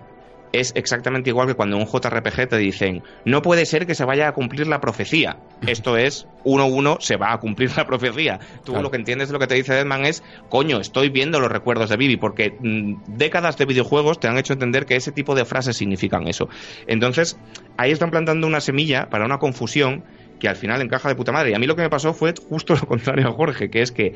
es 0.61 0.73
exactamente 0.75 1.31
igual 1.31 1.47
que 1.47 1.55
cuando 1.55 1.77
en 1.77 1.83
un 1.83 1.89
JRPG 1.89 2.49
te 2.49 2.57
dicen 2.59 3.03
no 3.25 3.43
puede 3.43 3.67
ser 3.67 3.87
que 3.87 3.95
se 3.95 4.05
vaya 4.05 4.29
a 4.29 4.33
cumplir 4.33 4.67
la 4.67 4.81
profecía. 4.81 5.39
Esto 5.67 5.97
es, 5.97 6.27
1-1 6.45 6.99
se 7.01 7.17
va 7.17 7.33
a 7.33 7.39
cumplir 7.39 7.77
la 7.77 7.87
profecía. 7.87 8.39
Tú 8.65 8.73
Claro. 8.73 8.83
lo 8.83 8.91
que 8.91 8.97
entiendes 8.97 9.29
de 9.29 9.33
lo 9.33 9.39
que 9.39 9.47
te 9.47 9.55
dice 9.55 9.75
Deadman 9.75 10.05
es, 10.05 10.23
coño, 10.49 10.81
estoy 10.81 11.09
viendo 11.09 11.41
los 11.41 11.51
recuerdos 11.51 11.89
de 11.89 11.97
Vivi, 11.97 12.17
porque 12.17 12.55
mm, 12.59 13.17
décadas 13.17 13.57
de 13.57 13.65
videojuegos 13.65 14.21
te 14.21 14.29
han 14.29 14.39
hecho 14.39 14.53
entender 14.53 14.87
que 14.87 14.97
ese 14.97 15.13
tipo 15.13 15.35
de 15.35 15.45
frases 15.45 15.77
significan 15.77 16.29
eso. 16.29 16.49
Entonces, 16.87 17.39
ahí 17.77 17.91
están 17.91 18.11
plantando 18.11 18.47
una 18.47 18.61
semilla 18.61 19.09
para 19.09 19.25
una 19.25 19.39
confusión 19.39 20.05
que 20.39 20.49
al 20.49 20.57
final 20.57 20.83
encaja 20.83 21.09
de 21.09 21.15
puta 21.15 21.33
madre. 21.33 21.51
Y 21.51 21.55
a 21.55 21.59
mí 21.59 21.67
lo 21.67 21.77
que 21.77 21.83
me 21.83 21.91
pasó 21.91 22.13
fue 22.13 22.35
justo 22.49 22.75
lo 22.75 22.81
contrario 22.87 23.29
a 23.29 23.33
Jorge, 23.33 23.71
que 23.71 23.83
es 23.83 23.93
que 23.93 24.15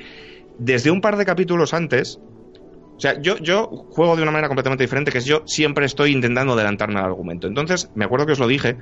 desde 0.58 0.90
un 0.90 1.00
par 1.00 1.16
de 1.16 1.24
capítulos 1.24 1.72
antes, 1.72 2.20
o 3.00 3.02
sea, 3.02 3.18
yo, 3.18 3.38
yo 3.38 3.66
juego 3.66 4.14
de 4.14 4.20
una 4.20 4.30
manera 4.30 4.48
completamente 4.48 4.84
diferente, 4.84 5.10
que 5.10 5.16
es 5.16 5.24
yo 5.24 5.42
siempre 5.46 5.86
estoy 5.86 6.12
intentando 6.12 6.52
adelantarme 6.52 6.98
al 6.98 7.06
argumento. 7.06 7.46
Entonces, 7.46 7.90
me 7.94 8.04
acuerdo 8.04 8.26
que 8.26 8.32
os 8.32 8.38
lo 8.38 8.46
dije, 8.46 8.76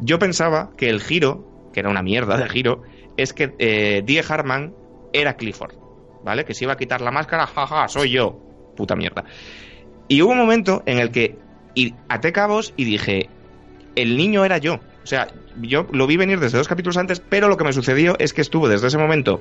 yo 0.00 0.18
pensaba 0.18 0.72
que 0.76 0.90
el 0.90 1.00
giro, 1.00 1.70
que 1.72 1.80
era 1.80 1.88
una 1.88 2.02
mierda 2.02 2.36
de 2.36 2.46
giro, 2.46 2.82
es 3.16 3.32
que 3.32 3.54
eh, 3.58 4.02
Die 4.04 4.22
Harman 4.28 4.74
era 5.14 5.38
Clifford, 5.38 5.76
¿vale? 6.22 6.44
Que 6.44 6.52
se 6.52 6.64
iba 6.64 6.74
a 6.74 6.76
quitar 6.76 7.00
la 7.00 7.10
máscara, 7.10 7.46
jaja, 7.46 7.88
soy 7.88 8.10
yo, 8.10 8.38
puta 8.76 8.96
mierda. 8.96 9.24
Y 10.08 10.20
hubo 10.20 10.32
un 10.32 10.38
momento 10.40 10.82
en 10.84 10.98
el 10.98 11.10
que 11.10 11.38
até 12.10 12.32
cabos 12.32 12.74
y 12.76 12.84
dije, 12.84 13.30
el 13.96 14.18
niño 14.18 14.44
era 14.44 14.58
yo. 14.58 14.74
O 14.74 15.06
sea, 15.06 15.28
yo 15.62 15.86
lo 15.90 16.06
vi 16.06 16.18
venir 16.18 16.38
desde 16.38 16.58
dos 16.58 16.68
capítulos 16.68 16.98
antes, 16.98 17.18
pero 17.18 17.48
lo 17.48 17.56
que 17.56 17.64
me 17.64 17.72
sucedió 17.72 18.14
es 18.18 18.34
que 18.34 18.42
estuve 18.42 18.68
desde 18.68 18.88
ese 18.88 18.98
momento 18.98 19.40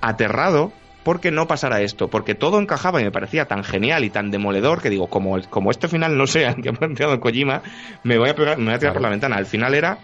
aterrado 0.00 0.72
porque 1.04 1.30
no 1.30 1.46
pasara 1.46 1.82
esto, 1.82 2.08
porque 2.08 2.34
todo 2.34 2.58
encajaba 2.58 3.00
y 3.00 3.04
me 3.04 3.12
parecía 3.12 3.44
tan 3.44 3.62
genial 3.62 4.04
y 4.04 4.10
tan 4.10 4.30
demoledor 4.30 4.80
que 4.82 4.90
digo, 4.90 5.08
como, 5.08 5.40
como 5.50 5.70
este 5.70 5.86
final 5.86 6.16
no 6.16 6.26
sea 6.26 6.50
el 6.56 6.62
que 6.62 6.70
ha 6.70 6.72
planteado 6.72 7.20
Kojima, 7.20 7.62
me 8.02 8.18
voy 8.18 8.30
a, 8.30 8.34
pegar, 8.34 8.58
me 8.58 8.64
voy 8.64 8.74
a 8.74 8.78
tirar 8.78 8.94
por 8.94 9.02
la 9.02 9.10
ventana. 9.10 9.36
Al 9.36 9.46
final 9.46 9.74
era, 9.74 9.98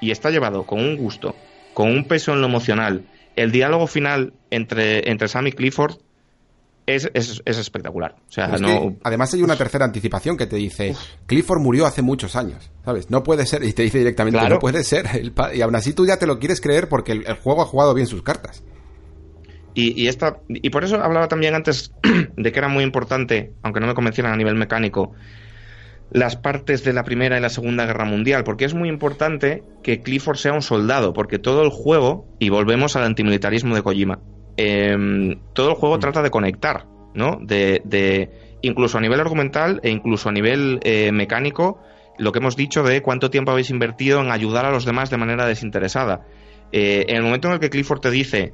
y 0.00 0.10
está 0.10 0.30
llevado 0.30 0.64
con 0.64 0.78
un 0.78 0.96
gusto, 0.96 1.34
con 1.74 1.88
un 1.90 2.04
peso 2.04 2.32
en 2.32 2.40
lo 2.40 2.46
emocional, 2.46 3.04
el 3.34 3.50
diálogo 3.50 3.86
final 3.86 4.34
entre, 4.50 5.10
entre 5.10 5.26
Sam 5.26 5.46
y 5.46 5.52
Clifford 5.52 5.96
es, 6.84 7.10
es, 7.14 7.42
es 7.44 7.58
espectacular. 7.58 8.16
O 8.28 8.32
sea, 8.32 8.48
no... 8.48 8.96
además 9.04 9.32
hay 9.32 9.42
una 9.42 9.56
tercera 9.56 9.84
anticipación 9.84 10.36
que 10.36 10.46
te 10.46 10.56
dice, 10.56 10.94
Clifford 11.26 11.60
murió 11.60 11.86
hace 11.86 12.02
muchos 12.02 12.36
años, 12.36 12.70
¿sabes? 12.84 13.08
No 13.08 13.22
puede 13.22 13.46
ser, 13.46 13.64
y 13.64 13.72
te 13.72 13.82
dice 13.82 13.98
directamente, 13.98 14.38
Claro. 14.38 14.56
no 14.56 14.60
puede 14.60 14.84
ser. 14.84 15.06
y 15.54 15.62
aún 15.62 15.76
así 15.76 15.94
tú 15.94 16.04
ya 16.04 16.18
te 16.18 16.26
lo 16.26 16.38
quieres 16.38 16.60
creer 16.60 16.88
porque 16.88 17.12
el, 17.12 17.26
el 17.26 17.34
juego 17.36 17.62
ha 17.62 17.66
jugado 17.66 17.94
bien 17.94 18.06
sus 18.06 18.22
cartas. 18.22 18.62
Y, 19.74 20.00
y, 20.02 20.08
esta, 20.08 20.38
y 20.48 20.70
por 20.70 20.84
eso 20.84 21.02
hablaba 21.02 21.28
también 21.28 21.54
antes 21.54 21.92
de 22.36 22.52
que 22.52 22.58
era 22.58 22.68
muy 22.68 22.84
importante, 22.84 23.52
aunque 23.62 23.80
no 23.80 23.86
me 23.86 23.94
convencieran 23.94 24.32
a 24.32 24.36
nivel 24.36 24.54
mecánico, 24.54 25.12
las 26.10 26.36
partes 26.36 26.84
de 26.84 26.92
la 26.92 27.04
Primera 27.04 27.38
y 27.38 27.40
la 27.40 27.48
Segunda 27.48 27.86
Guerra 27.86 28.04
Mundial, 28.04 28.44
porque 28.44 28.66
es 28.66 28.74
muy 28.74 28.88
importante 28.90 29.62
que 29.82 30.02
Clifford 30.02 30.36
sea 30.36 30.52
un 30.52 30.60
soldado, 30.60 31.14
porque 31.14 31.38
todo 31.38 31.62
el 31.62 31.70
juego, 31.70 32.26
y 32.38 32.50
volvemos 32.50 32.96
al 32.96 33.04
antimilitarismo 33.04 33.74
de 33.74 33.82
Kojima, 33.82 34.20
em, 34.58 35.40
todo 35.54 35.70
el 35.70 35.74
juego 35.76 35.98
trata 35.98 36.20
de 36.22 36.30
conectar, 36.30 36.84
¿no? 37.14 37.38
De, 37.40 37.80
de- 37.86 38.30
incluso 38.60 38.98
a 38.98 39.00
nivel 39.00 39.20
argumental 39.20 39.80
e 39.82 39.90
incluso 39.90 40.28
a 40.28 40.32
nivel 40.32 40.80
eh, 40.82 41.10
mecánico, 41.12 41.80
lo 42.18 42.30
que 42.30 42.40
hemos 42.40 42.56
dicho 42.56 42.82
de 42.82 43.00
cuánto 43.00 43.30
tiempo 43.30 43.50
habéis 43.50 43.70
invertido 43.70 44.20
en 44.20 44.30
ayudar 44.30 44.66
a 44.66 44.70
los 44.70 44.84
demás 44.84 45.08
de 45.08 45.16
manera 45.16 45.46
desinteresada. 45.46 46.26
Eh, 46.72 47.06
en 47.08 47.16
el 47.16 47.22
momento 47.22 47.48
en 47.48 47.54
el 47.54 47.60
que 47.60 47.70
Clifford 47.70 48.00
te 48.00 48.10
dice 48.10 48.52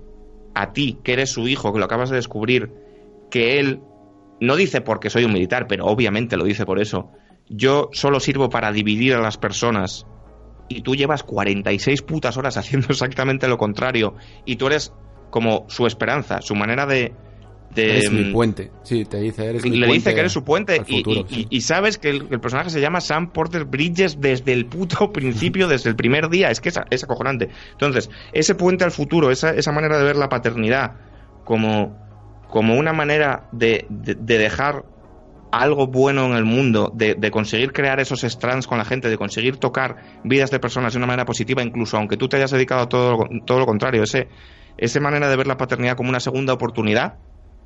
a 0.54 0.72
ti, 0.72 0.98
que 1.02 1.12
eres 1.12 1.30
su 1.30 1.48
hijo, 1.48 1.72
que 1.72 1.78
lo 1.78 1.84
acabas 1.84 2.10
de 2.10 2.16
descubrir, 2.16 2.72
que 3.30 3.58
él 3.58 3.80
no 4.40 4.56
dice 4.56 4.80
porque 4.80 5.10
soy 5.10 5.24
un 5.24 5.32
militar, 5.32 5.66
pero 5.68 5.86
obviamente 5.86 6.36
lo 6.36 6.44
dice 6.44 6.64
por 6.64 6.80
eso. 6.80 7.10
Yo 7.48 7.88
solo 7.92 8.20
sirvo 8.20 8.48
para 8.50 8.72
dividir 8.72 9.14
a 9.14 9.20
las 9.20 9.38
personas 9.38 10.06
y 10.68 10.82
tú 10.82 10.94
llevas 10.94 11.22
46 11.22 12.02
putas 12.02 12.36
horas 12.36 12.56
haciendo 12.58 12.88
exactamente 12.90 13.48
lo 13.48 13.58
contrario 13.58 14.14
y 14.44 14.56
tú 14.56 14.66
eres 14.66 14.92
como 15.30 15.66
su 15.68 15.86
esperanza, 15.86 16.40
su 16.40 16.54
manera 16.54 16.86
de... 16.86 17.14
eres 17.84 18.10
mi 18.10 18.24
mm, 18.24 18.32
puente. 18.32 18.70
Sí, 18.82 19.04
te 19.04 19.18
dice, 19.18 19.44
eres 19.46 19.62
mi 19.64 19.70
le 19.70 19.86
puente 19.86 19.94
dice 19.94 20.14
que 20.14 20.20
eres 20.20 20.32
su 20.32 20.44
puente 20.44 20.82
y, 20.86 20.96
futuro, 20.96 21.24
y- 21.28 21.34
sí. 21.34 21.46
y- 21.50 21.56
y 21.56 21.60
sabes 21.60 21.98
que 21.98 22.10
el, 22.10 22.26
el 22.30 22.40
personaje 22.40 22.70
se 22.70 22.80
llama 22.80 23.00
Sam 23.00 23.30
Porter 23.32 23.64
Bridges 23.64 24.20
desde 24.20 24.52
el 24.52 24.66
puto 24.66 25.12
principio, 25.12 25.68
desde 25.68 25.90
el 25.90 25.96
primer 25.96 26.28
día. 26.28 26.50
Es 26.50 26.60
que 26.60 26.68
es, 26.70 26.80
es 26.90 27.04
acojonante. 27.04 27.48
Entonces, 27.72 28.10
ese 28.32 28.54
puente 28.54 28.84
al 28.84 28.90
futuro, 28.90 29.30
esa, 29.30 29.50
esa 29.50 29.72
manera 29.72 29.98
de 29.98 30.04
ver 30.04 30.16
la 30.16 30.28
paternidad 30.28 30.92
como, 31.44 31.96
como 32.48 32.74
una 32.76 32.92
manera 32.92 33.48
de, 33.52 33.86
de- 33.88 34.14
de 34.14 34.38
dejar 34.38 34.84
algo 35.50 35.86
bueno 35.86 36.26
en 36.26 36.32
el 36.34 36.44
mundo, 36.44 36.92
de, 36.94 37.14
de 37.14 37.30
conseguir 37.30 37.72
crear 37.72 38.00
esos 38.00 38.22
strands 38.22 38.66
con 38.66 38.76
la 38.76 38.84
gente, 38.84 39.08
de 39.08 39.16
conseguir 39.16 39.56
tocar 39.56 39.96
vidas 40.22 40.50
de 40.50 40.60
personas 40.60 40.92
de 40.92 40.98
una 40.98 41.06
manera 41.06 41.24
positiva, 41.24 41.62
incluso 41.62 41.96
aunque 41.96 42.18
tú 42.18 42.28
te 42.28 42.36
hayas 42.36 42.50
dedicado 42.50 42.82
a 42.82 42.88
todo, 42.90 43.12
lo- 43.16 43.28
todo 43.46 43.58
lo 43.58 43.64
contrario, 43.64 44.02
ese, 44.02 44.28
esa 44.76 45.00
manera 45.00 45.26
de 45.30 45.36
ver 45.36 45.46
la 45.46 45.56
paternidad 45.56 45.96
como 45.96 46.10
una 46.10 46.20
segunda 46.20 46.52
oportunidad, 46.52 47.14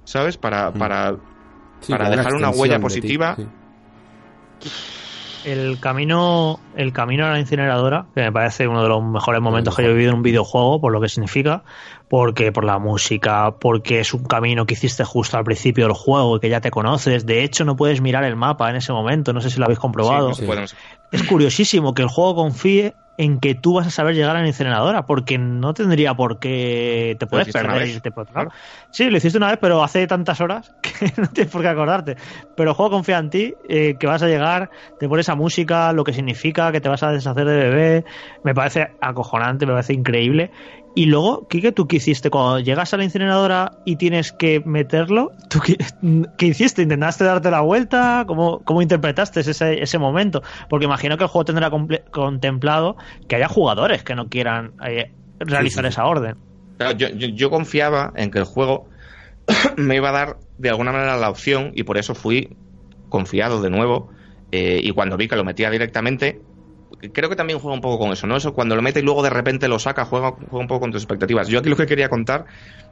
¿sabes? 0.05 0.37
Para, 0.37 0.71
Mm. 0.71 0.79
para 0.79 1.15
Sí, 1.81 1.91
para 1.93 2.11
dejar 2.11 2.35
una 2.35 2.51
huella 2.51 2.77
ti, 2.77 2.83
positiva. 2.83 3.35
sí. 3.37 3.47
El 5.45 5.81
camino, 5.81 6.61
el 6.77 6.93
camino 6.93 7.27
a 7.27 7.31
la 7.31 7.41
incineradora, 7.41 8.07
que 8.15 8.21
me 8.21 8.31
parece 8.31 8.69
uno 8.69 8.83
de 8.85 8.89
los 8.89 9.03
mejores 9.03 9.41
momentos 9.41 9.75
que 9.75 9.83
yo 9.83 9.89
he 9.89 9.93
vivido 9.93 10.11
en 10.11 10.17
un 10.19 10.23
videojuego, 10.23 10.81
por 10.81 10.93
lo 10.93 11.01
que 11.01 11.09
significa, 11.09 11.65
porque 12.13 12.53
por 12.53 12.65
la 12.65 12.79
música, 12.79 13.55
porque 13.59 14.01
es 14.01 14.13
un 14.13 14.25
camino 14.25 14.67
que 14.67 14.75
hiciste 14.75 15.03
justo 15.03 15.39
al 15.39 15.45
principio 15.45 15.87
del 15.87 15.95
juego 15.95 16.37
y 16.37 16.41
que 16.41 16.51
ya 16.51 16.61
te 16.61 16.71
conoces. 16.71 17.25
De 17.25 17.43
hecho, 17.43 17.65
no 17.65 17.75
puedes 17.75 18.03
mirar 18.03 18.23
el 18.25 18.37
mapa 18.37 18.69
en 18.69 18.77
ese 18.77 18.93
momento, 18.93 19.33
no 19.33 19.41
sé 19.41 19.49
si 19.49 19.59
lo 19.59 19.65
habéis 19.65 19.79
comprobado. 19.79 20.35
Sí, 20.35 20.45
no 20.47 20.53
Es 21.11 21.23
curiosísimo 21.23 21.95
que 21.95 22.03
el 22.03 22.09
juego 22.09 22.35
confíe 22.35 22.97
en 23.17 23.41
que 23.41 23.55
tú 23.55 23.75
vas 23.75 23.87
a 23.87 23.91
saber 23.91 24.15
llegar 24.15 24.37
a 24.37 24.41
la 24.41 24.47
incineradora, 24.47 25.07
porque 25.07 25.39
no 25.39 25.75
tendría 25.75 26.15
por 26.15 26.39
qué 26.39 27.17
te 27.19 27.27
puedes 27.27 27.53
perder 27.53 27.89
y 27.89 28.11
por 28.11 28.25
otro 28.25 28.35
lado. 28.35 28.51
Sí, 28.91 29.09
lo 29.11 29.17
hiciste 29.17 29.39
una 29.39 29.49
vez, 29.49 29.59
pero 29.61 29.83
hace 29.83 30.07
tantas 30.07 30.41
horas 30.41 30.75
que 30.83 31.13
no 31.17 31.29
tienes 31.29 31.53
por 31.53 31.63
qué 31.63 31.69
acordarte. 31.69 32.17
Pero 32.55 32.71
el 32.71 32.77
juego 32.77 32.91
confía 32.91 33.19
en 33.19 33.31
ti, 33.31 33.55
eh, 33.69 33.97
que 33.99 34.07
vas 34.07 34.23
a 34.23 34.29
llegar, 34.29 34.71
te 34.99 35.09
pone 35.09 35.21
esa 35.21 35.35
música, 35.35 35.93
lo 35.93 36.05
que 36.05 36.13
significa, 36.13 36.73
que 36.73 36.81
te 36.81 36.89
vas 36.89 37.03
a 37.03 37.11
deshacer 37.11 37.47
de 37.47 37.57
bebé. 37.57 38.05
Me 38.43 38.55
parece 38.55 38.97
acojonante, 39.01 39.67
me 39.67 39.73
parece 39.73 39.93
increíble. 39.95 40.51
Y 40.95 41.07
luego, 41.07 41.47
Kike, 41.49 41.73
¿tú 41.73 41.87
qué 41.89 41.97
hiciste? 41.97 42.29
Cuando 42.29 42.59
llegas 42.61 42.93
a 42.93 42.99
la 42.99 43.05
incineradora 43.05 43.73
y 43.87 43.97
tienes 43.97 44.31
que 44.33 44.61
meterlo, 44.67 45.31
¿tú 45.49 45.59
qué, 45.61 45.77
qué 46.39 46.47
hiciste? 46.47 46.83
¿Intentaste 46.83 47.25
darte 47.25 47.51
la 47.51 47.61
vuelta? 47.63 48.25
¿Cómo, 48.27 48.61
cómo 48.65 48.83
interpretaste 48.83 49.41
ese, 49.41 49.83
ese 49.83 49.99
momento? 49.99 50.43
Porque 50.69 50.85
imagino 50.85 51.17
que 51.17 51.25
el 51.25 51.31
juego 51.31 51.47
tendrá 51.47 51.71
contemplado 52.11 52.97
que 53.27 53.37
haya 53.37 53.49
jugadores 53.49 54.03
que 54.03 54.15
no 54.15 54.29
quieran 54.29 54.73
eh, 54.87 55.13
realizar 55.41 55.85
Sí, 55.85 55.91
sí, 55.91 55.95
sí. 55.95 56.01
esa 56.01 56.05
orden. 56.07 56.37
Claro, 56.77 56.97
yo, 56.99 57.09
yo- 57.09 57.29
yo 57.29 57.51
confiaba 57.51 58.13
en 58.17 58.31
que 58.31 58.39
el 58.39 58.45
juego 58.45 58.89
me 59.77 59.97
iba 59.97 60.11
a 60.11 60.13
dar 60.13 60.37
de 60.59 60.69
alguna 60.69 60.93
manera 60.93 61.17
la 61.17 61.31
opción 61.31 61.73
y 61.75 61.85
por 61.85 61.97
eso 61.99 62.15
fui 62.15 62.57
confiado 63.09 63.63
de 63.63 63.71
nuevo. 63.71 64.11
eh, 64.51 64.81
y 64.83 64.91
cuando 64.91 65.17
vi 65.17 65.29
que 65.29 65.37
lo 65.37 65.45
metía 65.45 65.71
directamente, 65.71 66.43
creo 67.13 67.29
que 67.31 67.37
también 67.37 67.59
juega 67.59 67.75
un 67.75 67.81
poco 67.81 67.99
con 67.99 68.13
eso, 68.13 68.27
¿no? 68.27 68.37
Eso 68.37 68.53
cuando 68.55 68.77
lo 68.77 68.83
mete 68.83 69.01
y 69.01 69.03
luego 69.03 69.23
de 69.23 69.31
repente 69.31 69.69
lo 69.69 69.79
saca, 69.79 70.05
juega, 70.05 70.33
juega 70.33 70.59
un 70.63 70.67
poco 70.69 70.81
con 70.81 70.93
tus 70.93 71.03
expectativas. 71.03 71.49
Yo 71.49 71.59
aquí 71.59 71.69
lo 71.69 71.77
que 71.77 71.87
quería 71.87 72.09
contar, 72.09 72.45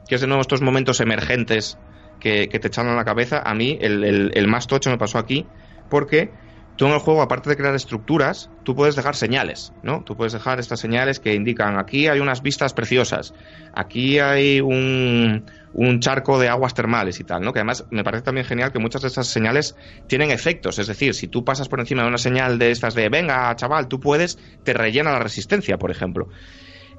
que 0.07 0.15
es 0.15 0.21
de 0.21 0.27
nuevo 0.27 0.41
estos 0.41 0.61
momentos 0.61 0.99
emergentes 0.99 1.79
que, 2.19 2.49
que 2.49 2.59
te 2.59 2.67
echan 2.67 2.87
en 2.87 2.95
la 2.95 3.05
cabeza, 3.05 3.41
a 3.45 3.53
mí 3.55 3.77
el- 3.81 4.31
el 4.33 4.47
más 4.47 4.67
tocho 4.67 4.89
me 4.89 4.97
pasó 4.97 5.17
aquí, 5.17 5.51
porque 5.87 6.35
tú 6.75 6.85
en 6.87 6.93
el 6.93 6.99
juego, 6.99 7.21
aparte 7.21 7.49
de 7.49 7.57
crear 7.57 7.75
estructuras, 7.75 8.51
tú 8.63 8.75
puedes 8.75 8.95
dejar 8.95 9.15
señales, 9.15 9.73
¿no? 9.81 10.03
Tú 10.03 10.15
puedes 10.15 10.33
dejar 10.33 10.59
estas 10.59 10.79
señales 10.79 11.19
que 11.19 11.33
indican 11.35 11.77
aquí 11.79 12.07
hay 12.07 12.19
unas 12.19 12.41
vistas 12.41 12.73
preciosas, 12.73 13.33
aquí 13.71 14.19
hay 14.19 14.61
un, 14.61 15.45
un 15.73 15.99
charco 15.99 16.39
de 16.39 16.49
aguas 16.49 16.73
termales 16.73 17.19
y 17.19 17.23
tal, 17.23 17.41
¿no? 17.43 17.53
Que 17.53 17.59
además 17.59 17.85
me 17.91 18.03
parece 18.03 18.23
también 18.23 18.45
genial 18.45 18.71
que 18.71 18.79
muchas 18.79 19.01
de 19.03 19.07
estas 19.09 19.27
señales 19.27 19.75
tienen 20.07 20.31
efectos, 20.31 20.79
es 20.79 20.87
decir, 20.87 21.13
si 21.13 21.27
tú 21.27 21.45
pasas 21.45 21.69
por 21.69 21.79
encima 21.79 22.01
de 22.03 22.09
una 22.09 22.17
señal 22.17 22.59
de 22.59 22.71
estas 22.71 22.93
de 22.95 23.09
venga, 23.09 23.55
chaval, 23.55 23.87
tú 23.87 23.99
puedes, 23.99 24.37
te 24.63 24.73
rellena 24.73 25.11
la 25.11 25.19
resistencia, 25.19 25.77
por 25.77 25.91
ejemplo. 25.91 26.27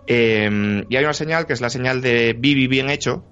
Eh, 0.07 0.85
y 0.89 0.97
hay 0.97 1.05
una 1.05 1.15
señal 1.15 1.47
que 1.47 1.53
es 1.53 1.61
la 1.61 1.71
señal 1.71 2.01
de 2.01 2.35
Bibi 2.39 2.67
bien 2.67 2.91
hecho, 2.91 3.29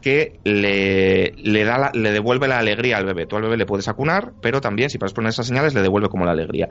que 0.00 0.40
le, 0.44 1.32
le, 1.36 1.64
da 1.64 1.78
la- 1.78 1.90
le 1.94 2.10
devuelve 2.12 2.48
la 2.48 2.58
alegría 2.58 2.96
al 2.98 3.06
bebé. 3.06 3.26
Tú 3.26 3.36
al 3.36 3.42
bebé 3.42 3.56
le 3.56 3.66
puedes 3.66 3.88
acunar, 3.88 4.34
pero 4.40 4.60
también 4.60 4.90
si 4.90 4.98
pasas 4.98 5.14
por 5.14 5.26
esas 5.26 5.46
señales 5.46 5.74
le 5.74 5.82
devuelve 5.82 6.08
como 6.08 6.24
la 6.24 6.32
alegría. 6.32 6.70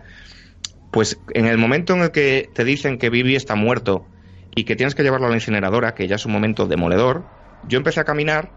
Pues 0.91 1.23
en 1.33 1.45
el 1.47 1.57
momento 1.57 1.93
en 1.93 2.01
el 2.03 2.11
que 2.11 2.51
te 2.53 2.63
dicen 2.65 2.97
que 2.97 3.09
Bibi 3.09 3.35
está 3.35 3.55
muerto 3.55 4.09
y 4.55 4.65
que 4.65 4.75
tienes 4.75 4.95
que 4.95 5.03
llevarlo 5.03 5.27
a 5.27 5.29
la 5.29 5.35
incineradora, 5.37 5.95
que 5.95 6.07
ya 6.07 6.15
es 6.15 6.25
un 6.25 6.33
momento 6.33 6.67
demoledor, 6.67 7.29
yo 7.61 7.77
empecé 7.77 7.99
a 7.99 8.05
caminar 8.05 8.55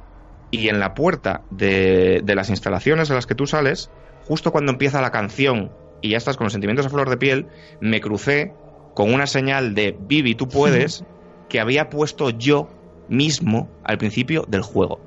y 0.50 0.68
en 0.68 0.78
la 0.81 0.94
puerta 0.94 1.47
de, 1.50 2.20
de 2.24 2.34
las 2.34 2.50
instalaciones 2.50 3.08
de 3.08 3.15
las 3.15 3.26
que 3.26 3.34
tú 3.34 3.47
sales, 3.47 3.92
justo 4.20 4.52
cuando 4.52 4.73
empieza 4.73 5.00
la 5.00 5.10
canción 5.10 5.78
y 6.00 6.10
ya 6.10 6.16
estás 6.18 6.36
con 6.36 6.44
los 6.44 6.52
sentimientos 6.52 6.86
a 6.86 6.91
flor 6.91 7.10
de 7.10 7.16
piel, 7.16 7.50
me 7.81 8.00
crucé 8.00 8.58
con 8.92 9.12
una 9.12 9.26
señal 9.26 9.74
de 9.74 9.97
Bibi, 9.99 10.34
tú 10.34 10.49
puedes, 10.49 11.05
que 11.49 11.60
había 11.60 11.89
puesto 11.91 12.31
yo 12.31 12.76
mismo 13.07 13.76
al 13.83 13.99
principio 13.99 14.44
del 14.49 14.62
juego. 14.62 15.07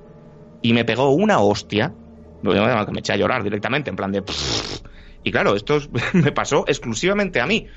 Y 0.62 0.74
me 0.74 0.86
pegó 0.86 1.12
una 1.12 1.40
hostia, 1.40 1.98
que 2.42 2.92
me 2.92 3.00
eché 3.00 3.14
a 3.14 3.18
llorar 3.18 3.44
directamente, 3.44 3.90
en 3.90 3.96
plan 3.96 4.12
de... 4.12 4.24
Y 5.24 5.32
claro, 5.32 5.56
esto 5.56 5.78
es- 5.78 5.90
me 6.14 6.32
pasó 6.32 6.66
exclusivamente 6.68 7.40
a 7.40 7.48
mí. 7.48 7.68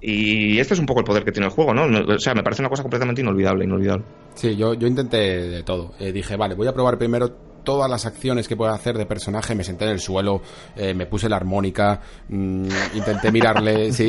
Y 0.00 0.58
este 0.60 0.74
es 0.74 0.80
un 0.80 0.86
poco 0.86 1.00
el 1.00 1.06
poder 1.06 1.24
que 1.24 1.32
tiene 1.32 1.46
el 1.46 1.52
juego, 1.52 1.74
¿no? 1.74 1.84
O 2.14 2.18
sea, 2.18 2.34
me 2.34 2.42
parece 2.42 2.62
una 2.62 2.68
cosa 2.68 2.82
completamente 2.82 3.20
inolvidable, 3.20 3.64
inolvidable. 3.64 4.04
Sí, 4.34 4.54
yo, 4.56 4.74
yo 4.74 4.86
intenté 4.86 5.16
de 5.48 5.62
todo. 5.64 5.92
Eh, 5.98 6.12
dije, 6.12 6.36
vale, 6.36 6.54
voy 6.54 6.68
a 6.68 6.72
probar 6.72 6.96
primero 6.98 7.30
todas 7.64 7.90
las 7.90 8.06
acciones 8.06 8.46
que 8.46 8.56
puedo 8.56 8.72
hacer 8.72 8.96
de 8.96 9.04
personaje. 9.06 9.56
Me 9.56 9.64
senté 9.64 9.84
en 9.86 9.90
el 9.90 10.00
suelo, 10.00 10.40
eh, 10.76 10.94
me 10.94 11.06
puse 11.06 11.28
la 11.28 11.34
armónica, 11.36 12.00
mm, 12.28 12.68
intenté 12.94 13.32
mirarle, 13.32 13.92
sí. 13.92 14.08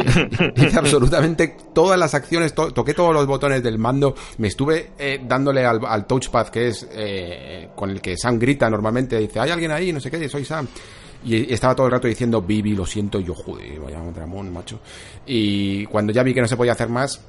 Hice 0.55 0.77
absolutamente 0.77 1.57
todas 1.73 1.97
las 1.99 2.13
acciones, 2.13 2.53
to- 2.53 2.71
toqué 2.71 2.93
todos 2.93 3.13
los 3.13 3.25
botones 3.25 3.63
del 3.63 3.79
mando. 3.79 4.13
Me 4.37 4.47
estuve 4.47 4.91
eh, 4.99 5.19
dándole 5.27 5.65
al, 5.65 5.79
al 5.83 6.05
touchpad, 6.05 6.49
que 6.49 6.67
es 6.67 6.87
eh, 6.93 7.69
con 7.75 7.89
el 7.89 7.99
que 7.99 8.15
Sam 8.15 8.37
grita 8.37 8.69
normalmente. 8.69 9.17
Dice, 9.17 9.39
hay 9.39 9.49
alguien 9.49 9.71
ahí, 9.71 9.91
no 9.91 9.99
sé 9.99 10.11
qué, 10.11 10.29
soy 10.29 10.45
Sam. 10.45 10.67
Y 11.23 11.53
estaba 11.53 11.75
todo 11.75 11.87
el 11.87 11.91
rato 11.91 12.07
diciendo, 12.07 12.41
Bibi, 12.41 12.73
lo 12.73 12.85
siento, 12.85 13.19
y 13.19 13.25
yo, 13.25 13.35
joder, 13.35 13.79
vaya 13.79 13.99
dramón, 14.13 14.51
macho. 14.53 14.79
Y 15.25 15.85
cuando 15.87 16.13
ya 16.13 16.23
vi 16.23 16.33
que 16.33 16.41
no 16.41 16.47
se 16.47 16.55
podía 16.55 16.71
hacer 16.71 16.89
más, 16.89 17.21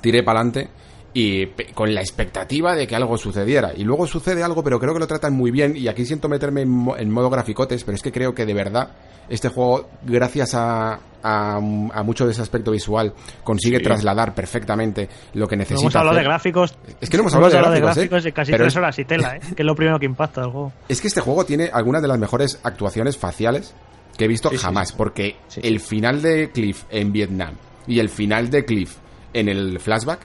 tiré 0.00 0.22
para 0.22 0.40
adelante 0.40 0.68
y 1.12 1.46
con 1.74 1.92
la 1.94 2.00
expectativa 2.00 2.74
de 2.74 2.86
que 2.86 2.94
algo 2.96 3.16
sucediera. 3.18 3.72
Y 3.76 3.84
luego 3.84 4.06
sucede 4.06 4.42
algo, 4.42 4.62
pero 4.62 4.78
creo 4.78 4.92
que 4.94 5.00
lo 5.00 5.06
tratan 5.06 5.32
muy 5.32 5.50
bien. 5.50 5.76
Y 5.76 5.88
aquí 5.88 6.04
siento 6.04 6.28
meterme 6.28 6.62
en, 6.62 6.68
mo- 6.68 6.96
en 6.96 7.10
modo 7.10 7.28
graficotes, 7.30 7.82
pero 7.84 7.96
es 7.96 8.02
que 8.02 8.12
creo 8.12 8.34
que 8.34 8.46
de 8.46 8.54
verdad 8.54 8.90
este 9.28 9.48
juego, 9.48 9.88
gracias 10.04 10.54
a, 10.54 10.98
a, 11.22 11.56
a 11.56 12.02
mucho 12.02 12.26
de 12.26 12.32
ese 12.32 12.42
aspecto 12.42 12.72
visual, 12.72 13.12
consigue 13.44 13.78
Sí. 13.78 13.84
trasladar 13.84 14.34
perfectamente 14.34 15.08
lo 15.34 15.46
que 15.46 15.56
No 15.56 15.60
necesita. 15.60 15.82
hemos 15.82 15.96
hablado 15.96 16.16
de 16.16 16.24
gráficos. 16.24 16.76
Es 17.00 17.08
que 17.10 17.16
no 17.16 17.22
hemos 17.22 17.32
no 17.34 17.38
hablado 17.46 17.70
de 17.72 17.80
gráficos, 17.80 18.26
¿eh? 18.26 18.28
y 18.28 18.32
casi 18.32 18.50
Pero 18.52 18.64
tres 18.64 18.72
es- 18.72 18.76
horas 18.76 18.98
y 18.98 19.04
tela, 19.04 19.36
¿eh? 19.36 19.40
que 19.54 19.62
es 19.62 19.66
lo 19.66 19.74
primero 19.76 19.98
que 19.98 20.06
impacta 20.06 20.40
del 20.42 20.50
juego. 20.50 20.72
Es 20.88 21.00
que 21.00 21.08
este 21.08 21.20
juego 21.20 21.44
tiene 21.44 21.70
algunas 21.72 22.02
de 22.02 22.08
las 22.08 22.18
mejores 22.18 22.58
actuaciones 22.64 23.16
faciales 23.16 23.74
que 24.16 24.24
he 24.24 24.28
visto 24.28 24.50
Sí, 24.50 24.56
jamás, 24.58 24.88
sí. 24.88 24.94
porque 24.96 25.36
el 25.62 25.78
final 25.80 26.22
de 26.22 26.50
Cliff 26.50 26.84
en 26.90 27.12
Vietnam 27.12 27.54
y 27.86 28.00
el 28.00 28.08
final 28.08 28.50
de 28.50 28.64
Cliff 28.64 28.96
en 29.32 29.48
el 29.48 29.78
flashback 29.78 30.20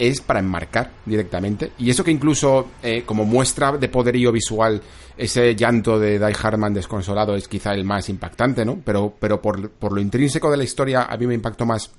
es 0.00 0.22
para 0.22 0.40
enmarcar 0.40 0.90
directamente. 1.04 1.72
Y 1.78 1.90
eso 1.90 2.02
que 2.02 2.10
incluso 2.10 2.70
eh, 2.82 3.02
como 3.04 3.26
muestra 3.26 3.76
de 3.76 3.88
poderío 3.88 4.32
visual, 4.32 4.80
ese 5.16 5.54
llanto 5.54 5.98
de 5.98 6.18
Die 6.18 6.36
Harman 6.42 6.72
desconsolado 6.72 7.36
es 7.36 7.46
quizá 7.46 7.74
el 7.74 7.84
más 7.84 8.08
impactante, 8.08 8.64
¿no? 8.64 8.80
Pero, 8.82 9.14
pero 9.20 9.42
por, 9.42 9.70
por 9.72 9.92
lo 9.92 10.00
intrínseco 10.00 10.50
de 10.50 10.56
la 10.56 10.64
historia 10.64 11.02
a 11.02 11.16
mí 11.18 11.26
me 11.26 11.34
impactó 11.34 11.66
más 11.66 11.90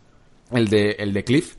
el 0.51 0.67
de, 0.67 0.95
el 0.97 1.13
de 1.13 1.23
Cliff. 1.23 1.55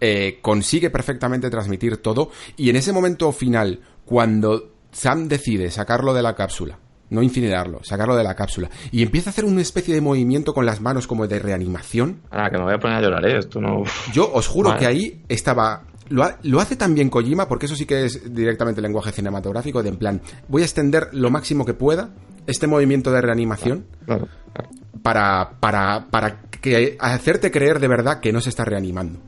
Eh, 0.00 0.38
consigue 0.40 0.88
perfectamente 0.88 1.50
transmitir 1.50 1.98
todo. 1.98 2.30
Y 2.56 2.70
en 2.70 2.76
ese 2.76 2.92
momento 2.92 3.30
final, 3.30 3.80
cuando 4.06 4.72
Sam 4.90 5.28
decide 5.28 5.70
sacarlo 5.70 6.14
de 6.14 6.22
la 6.22 6.34
cápsula, 6.34 6.78
no 7.10 7.22
incinerarlo, 7.22 7.80
sacarlo 7.84 8.16
de 8.16 8.24
la 8.24 8.34
cápsula, 8.34 8.70
y 8.90 9.02
empieza 9.02 9.30
a 9.30 9.32
hacer 9.32 9.44
una 9.44 9.60
especie 9.60 9.94
de 9.94 10.00
movimiento 10.00 10.52
con 10.54 10.66
las 10.66 10.80
manos 10.80 11.06
como 11.06 11.26
de 11.26 11.38
reanimación, 11.38 12.20
Ahora 12.30 12.50
que 12.50 12.58
me 12.58 12.64
voy 12.64 12.74
a 12.74 12.78
poner 12.78 12.96
a 12.96 13.00
llorar, 13.02 13.24
¿eh? 13.26 13.38
Esto 13.38 13.60
no... 13.60 13.82
yo 14.12 14.30
os 14.32 14.46
juro 14.48 14.70
Vale. 14.70 14.80
que 14.80 14.86
ahí 14.86 15.22
estaba. 15.28 15.82
Lo, 16.08 16.22
ha- 16.24 16.38
lo 16.42 16.60
hace 16.60 16.76
también 16.76 17.08
Kojima, 17.10 17.48
porque 17.48 17.66
eso 17.66 17.76
sí 17.76 17.86
que 17.86 18.04
es 18.04 18.34
directamente 18.34 18.80
lenguaje 18.82 19.10
cinematográfico, 19.12 19.82
de 19.82 19.88
en 19.90 19.96
plan, 19.96 20.20
voy 20.48 20.62
a 20.62 20.64
extender 20.66 21.08
lo 21.12 21.30
máximo 21.30 21.64
que 21.64 21.72
pueda 21.74 22.10
este 22.46 22.66
movimiento 22.66 23.10
de 23.10 23.22
reanimación 23.22 23.86
Claro, 24.04 24.28
claro. 24.52 24.70
para, 25.02 25.52
para, 25.60 26.06
para 26.10 26.42
que, 26.60 26.96
hacerte 27.00 27.50
creer 27.50 27.78
de 27.80 27.88
verdad 27.88 28.20
que 28.20 28.32
no 28.32 28.40
se 28.42 28.50
está 28.50 28.64
reanimando. 28.64 29.18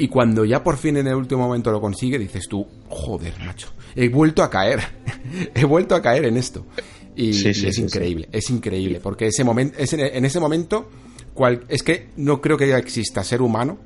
Y 0.00 0.08
cuando 0.08 0.46
ya 0.46 0.64
por 0.64 0.78
fin 0.78 0.96
en 0.96 1.08
el 1.08 1.14
último 1.14 1.42
momento 1.42 1.70
lo 1.70 1.78
consigue, 1.78 2.18
dices 2.18 2.48
tú, 2.48 2.66
joder, 2.88 3.34
macho, 3.44 3.68
he 3.94 4.08
vuelto 4.08 4.42
a 4.42 4.48
caer, 4.48 4.80
he 5.54 5.66
vuelto 5.66 5.94
a 5.94 6.00
caer 6.00 6.24
en 6.24 6.38
esto. 6.38 6.64
Y, 7.14 7.34
Sí, 7.34 7.50
y 7.50 7.54
sí, 7.54 7.66
es 7.66 7.74
sí, 7.74 7.82
increíble, 7.82 8.26
es 8.32 8.48
increíble, 8.48 9.00
porque 9.00 9.26
ese 9.26 9.44
momento, 9.44 9.76
es 9.78 9.92
en, 9.92 10.00
en 10.00 10.24
ese 10.24 10.40
momento, 10.40 10.88
cual, 11.34 11.64
es 11.68 11.82
que 11.82 12.08
no 12.16 12.40
creo 12.40 12.56
que 12.56 12.66
ya 12.66 12.78
exista 12.78 13.22
ser 13.22 13.42
humano 13.42 13.76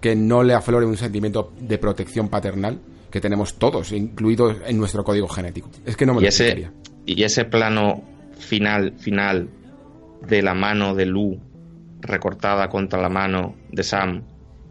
que 0.00 0.16
no 0.16 0.42
le 0.42 0.54
aflore 0.54 0.86
un 0.86 0.96
sentimiento 0.96 1.52
de 1.60 1.76
protección 1.76 2.30
paternal 2.30 2.80
que 3.10 3.20
tenemos 3.20 3.58
todos, 3.58 3.92
incluidos 3.92 4.56
en 4.64 4.78
nuestro 4.78 5.04
código 5.04 5.28
genético. 5.28 5.68
Es 5.84 5.94
que 5.94 6.06
no 6.06 6.14
me 6.14 6.20
y 6.20 6.22
lo 6.22 6.28
ese, 6.30 6.70
y 7.04 7.22
ese 7.22 7.44
plano 7.44 8.02
final, 8.38 8.94
final 8.98 9.50
de 10.26 10.40
la 10.40 10.54
mano 10.54 10.94
de 10.94 11.04
Lu 11.04 11.38
recortada 12.00 12.70
contra 12.70 12.98
la 12.98 13.10
mano 13.10 13.56
de 13.70 13.82
Sam, 13.82 14.22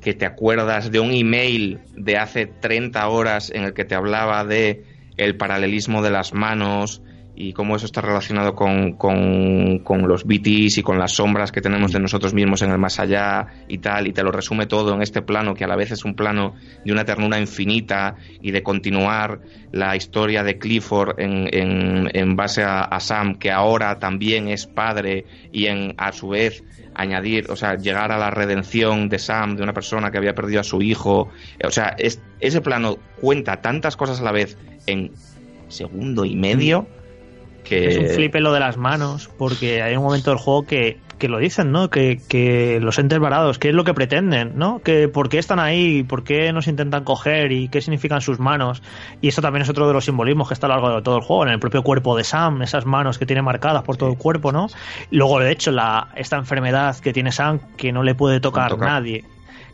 que 0.01 0.13
te 0.13 0.25
acuerdas 0.25 0.91
de 0.91 0.99
un 0.99 1.11
email 1.11 1.79
de 1.95 2.17
hace 2.17 2.45
30 2.45 3.07
horas 3.07 3.51
en 3.53 3.63
el 3.63 3.73
que 3.73 3.85
te 3.85 3.95
hablaba 3.95 4.45
de 4.45 4.83
el 5.17 5.35
paralelismo 5.35 6.01
de 6.01 6.11
las 6.11 6.33
manos 6.33 7.01
y 7.39 7.53
cómo 7.53 7.77
eso 7.77 7.85
está 7.85 8.01
relacionado 8.01 8.53
con, 8.53 8.97
con, 8.97 9.79
con, 9.79 10.05
los 10.09 10.25
BTs 10.25 10.79
y 10.79 10.83
con 10.83 10.99
las 10.99 11.13
sombras 11.13 11.53
que 11.53 11.61
tenemos 11.61 11.93
de 11.93 11.99
nosotros 12.01 12.33
mismos 12.33 12.61
en 12.63 12.71
el 12.71 12.77
más 12.77 12.99
allá 12.99 13.47
y 13.69 13.77
tal, 13.77 14.07
y 14.07 14.11
te 14.11 14.23
lo 14.23 14.31
resume 14.33 14.65
todo 14.65 14.93
en 14.93 15.01
este 15.01 15.21
plano 15.21 15.53
que 15.53 15.63
a 15.63 15.67
la 15.67 15.77
vez 15.77 15.91
es 15.91 16.03
un 16.03 16.15
plano 16.15 16.55
de 16.83 16.91
una 16.91 17.05
ternura 17.05 17.39
infinita 17.39 18.17
y 18.41 18.51
de 18.51 18.61
continuar 18.61 19.39
la 19.71 19.95
historia 19.95 20.43
de 20.43 20.57
Clifford 20.57 21.17
en, 21.17 21.47
en, 21.53 22.09
en 22.13 22.35
base 22.35 22.61
a, 22.61 22.81
a, 22.81 22.99
Sam, 22.99 23.35
que 23.35 23.51
ahora 23.51 23.99
también 23.99 24.49
es 24.49 24.67
padre 24.67 25.23
y 25.53 25.67
en 25.67 25.93
a 25.97 26.11
su 26.11 26.27
vez 26.27 26.61
añadir, 26.93 27.49
o 27.49 27.55
sea, 27.55 27.77
llegar 27.77 28.11
a 28.11 28.17
la 28.17 28.31
redención 28.31 29.07
de 29.07 29.17
Sam, 29.17 29.55
de 29.55 29.63
una 29.63 29.71
persona 29.71 30.11
que 30.11 30.17
había 30.17 30.35
perdido 30.35 30.59
a 30.59 30.65
su 30.65 30.81
hijo, 30.81 31.29
o 31.63 31.71
sea, 31.71 31.95
es, 31.97 32.21
ese 32.41 32.59
plano 32.59 32.97
cuenta 33.21 33.61
tantas 33.61 33.95
cosas 33.95 34.19
a 34.19 34.23
la 34.25 34.33
vez 34.33 34.57
en 34.87 35.13
segundo 35.69 36.25
y 36.25 36.35
medio 36.35 36.98
que... 37.63 37.87
Es 37.87 37.97
un 37.97 38.07
flipe 38.07 38.39
lo 38.39 38.53
de 38.53 38.59
las 38.59 38.77
manos, 38.77 39.29
porque 39.37 39.81
hay 39.81 39.95
un 39.95 40.03
momento 40.03 40.31
del 40.31 40.39
juego 40.39 40.63
que, 40.63 40.97
que 41.17 41.27
lo 41.27 41.37
dicen, 41.37 41.71
¿no? 41.71 41.89
Que, 41.89 42.19
que 42.27 42.79
los 42.81 42.97
entes 42.97 43.19
varados, 43.19 43.59
¿qué 43.59 43.69
es 43.69 43.75
lo 43.75 43.83
que 43.83 43.93
pretenden, 43.93 44.53
¿no? 44.55 44.79
Que 44.79 45.07
por 45.07 45.29
qué 45.29 45.37
están 45.37 45.59
ahí, 45.59 46.03
por 46.03 46.23
qué 46.23 46.51
nos 46.53 46.67
intentan 46.67 47.03
coger 47.03 47.51
y 47.51 47.69
qué 47.69 47.81
significan 47.81 48.21
sus 48.21 48.39
manos. 48.39 48.81
Y 49.21 49.27
eso 49.27 49.41
también 49.41 49.63
es 49.63 49.69
otro 49.69 49.87
de 49.87 49.93
los 49.93 50.05
simbolismos 50.05 50.47
que 50.47 50.53
está 50.53 50.67
a 50.67 50.69
lo 50.69 50.75
largo 50.75 50.95
de 50.95 51.01
todo 51.01 51.17
el 51.17 51.23
juego, 51.23 51.43
en 51.43 51.49
el 51.49 51.59
propio 51.59 51.83
cuerpo 51.83 52.17
de 52.17 52.23
Sam, 52.23 52.61
esas 52.61 52.85
manos 52.85 53.19
que 53.19 53.25
tiene 53.25 53.41
marcadas 53.41 53.83
por 53.83 53.97
todo 53.97 54.09
el 54.09 54.17
cuerpo, 54.17 54.51
¿no? 54.51 54.67
Luego, 55.11 55.39
de 55.39 55.51
hecho, 55.51 55.71
la, 55.71 56.09
esta 56.15 56.37
enfermedad 56.37 56.97
que 56.97 57.13
tiene 57.13 57.31
Sam, 57.31 57.59
que 57.77 57.91
no 57.91 58.03
le 58.03 58.15
puede 58.15 58.39
tocar 58.39 58.77
nadie 58.77 59.25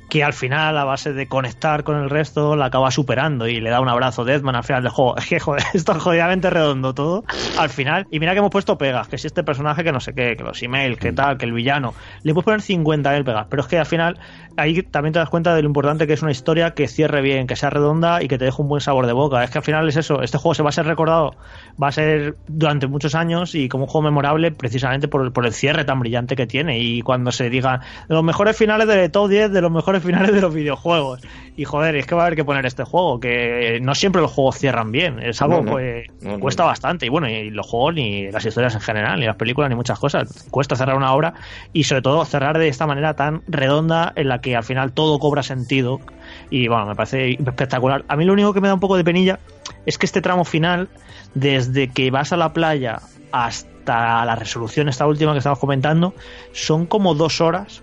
que 0.09 0.23
al 0.23 0.33
final, 0.33 0.77
a 0.77 0.83
base 0.83 1.13
de 1.13 1.27
conectar 1.27 1.83
con 1.83 1.97
el 1.97 2.09
resto, 2.09 2.55
la 2.55 2.65
acaba 2.65 2.91
superando 2.91 3.47
y 3.47 3.59
le 3.59 3.69
da 3.69 3.81
un 3.81 3.89
abrazo 3.89 4.21
a 4.21 4.25
Deathman 4.25 4.55
al 4.55 4.63
final 4.63 4.83
del 4.83 4.91
juego. 4.91 5.15
Es 5.25 5.27
que, 5.27 5.39
joder, 5.39 5.63
esto 5.73 5.93
es 5.93 5.97
jodidamente 5.97 6.49
redondo 6.49 6.93
todo 6.93 7.23
al 7.57 7.69
final. 7.69 8.05
Y 8.11 8.19
mira 8.19 8.33
que 8.33 8.39
hemos 8.39 8.51
puesto 8.51 8.77
pegas, 8.77 9.07
que 9.07 9.17
si 9.17 9.27
este 9.27 9.43
personaje 9.43 9.83
que 9.83 9.91
no 9.91 9.99
sé 9.99 10.13
qué, 10.13 10.35
que 10.37 10.43
los 10.43 10.61
emails, 10.61 10.99
que 10.99 11.11
tal, 11.11 11.37
que 11.37 11.45
el 11.45 11.53
villano. 11.53 11.93
Le 12.23 12.33
puedes 12.33 12.45
poner 12.45 12.61
50.000 12.61 13.23
pegas, 13.23 13.47
pero 13.49 13.61
es 13.63 13.67
que 13.67 13.79
al 13.79 13.85
final 13.85 14.19
ahí 14.57 14.81
también 14.83 15.13
te 15.13 15.19
das 15.19 15.29
cuenta 15.29 15.55
de 15.55 15.61
lo 15.61 15.67
importante 15.67 16.07
que 16.07 16.13
es 16.13 16.21
una 16.21 16.31
historia 16.31 16.71
que 16.71 16.87
cierre 16.87 17.21
bien, 17.21 17.47
que 17.47 17.55
sea 17.55 17.69
redonda 17.69 18.21
y 18.21 18.27
que 18.27 18.37
te 18.37 18.45
deje 18.45 18.61
un 18.61 18.67
buen 18.67 18.81
sabor 18.81 19.07
de 19.07 19.13
boca. 19.13 19.43
Es 19.43 19.49
que 19.49 19.57
al 19.57 19.63
final 19.63 19.87
es 19.87 19.95
eso, 19.97 20.21
este 20.21 20.37
juego 20.37 20.53
se 20.53 20.63
va 20.63 20.69
a 20.69 20.73
ser 20.73 20.85
recordado, 20.85 21.35
va 21.81 21.87
a 21.87 21.91
ser 21.91 22.35
durante 22.47 22.87
muchos 22.87 23.15
años 23.15 23.55
y 23.55 23.67
como 23.69 23.85
un 23.85 23.89
juego 23.89 24.05
memorable 24.05 24.51
precisamente 24.51 25.07
por, 25.07 25.31
por 25.33 25.45
el 25.45 25.53
cierre 25.53 25.85
tan 25.85 25.99
brillante 25.99 26.35
que 26.35 26.47
tiene. 26.47 26.79
Y 26.79 27.01
cuando 27.01 27.31
se 27.31 27.49
diga 27.49 27.81
los 28.07 28.23
mejores 28.23 28.55
finales 28.55 28.87
de 28.87 29.09
top 29.09 29.29
10, 29.29 29.51
de 29.51 29.61
los 29.61 29.71
mejores 29.71 30.03
finales 30.05 30.33
de 30.33 30.41
los 30.41 30.53
videojuegos. 30.53 31.21
Y 31.57 31.63
joder, 31.63 31.95
es 31.95 32.05
que 32.05 32.15
va 32.15 32.23
a 32.23 32.25
haber 32.25 32.35
que 32.35 32.43
poner 32.43 32.65
este 32.65 32.83
juego, 32.83 33.19
que 33.19 33.79
no 33.81 33.95
siempre 33.95 34.21
los 34.21 34.31
juegos 34.31 34.57
cierran 34.57 34.91
bien, 34.91 35.19
es 35.21 35.41
algo 35.41 35.61
No, 35.61 35.71
no. 35.71 35.77
que 35.77 36.07
No, 36.21 36.31
no. 36.33 36.39
cuesta 36.39 36.65
bastante. 36.65 37.05
Y 37.05 37.09
bueno, 37.09 37.29
y 37.29 37.49
los 37.49 37.65
juegos, 37.65 37.93
ni 37.95 38.29
las 38.29 38.45
historias 38.45 38.75
en 38.75 38.81
general, 38.81 39.19
ni 39.19 39.25
las 39.25 39.37
películas, 39.37 39.69
ni 39.69 39.75
muchas 39.75 39.97
cosas. 39.99 40.47
Cuesta 40.51 40.75
cerrar 40.75 40.97
una 40.97 41.13
obra 41.13 41.33
y 41.71 41.85
sobre 41.85 42.01
todo 42.01 42.23
cerrar 42.25 42.57
de 42.57 42.67
esta 42.67 42.85
manera 42.87 43.15
tan 43.15 43.41
redonda 43.47 44.11
en 44.15 44.27
la 44.27 44.41
que 44.41 44.55
al 44.55 44.63
final 44.63 44.91
todo 44.91 45.17
cobra 45.19 45.43
sentido. 45.43 46.01
Y 46.49 46.67
bueno, 46.67 46.85
me 46.87 46.95
parece 46.95 47.31
espectacular. 47.31 48.03
A 48.09 48.15
mí 48.17 48.25
lo 48.25 48.33
único 48.33 48.53
que 48.53 48.59
me 48.61 48.67
da 48.67 48.73
un 48.73 48.79
poco 48.81 48.97
de 48.97 49.03
penilla 49.05 49.39
es 49.85 49.97
que 49.97 50.05
este 50.05 50.21
tramo 50.21 50.43
final, 50.43 50.89
desde 51.35 51.87
que 51.89 52.11
vas 52.11 52.33
a 52.33 52.37
la 52.37 52.51
playa 52.51 52.99
hasta 53.31 54.25
la 54.25 54.35
resolución, 54.35 54.89
esta 54.89 55.07
última 55.07 55.31
que 55.31 55.37
estamos 55.37 55.59
comentando, 55.59 56.13
son 56.51 56.85
como 56.85 57.13
dos 57.15 57.39
horas 57.39 57.81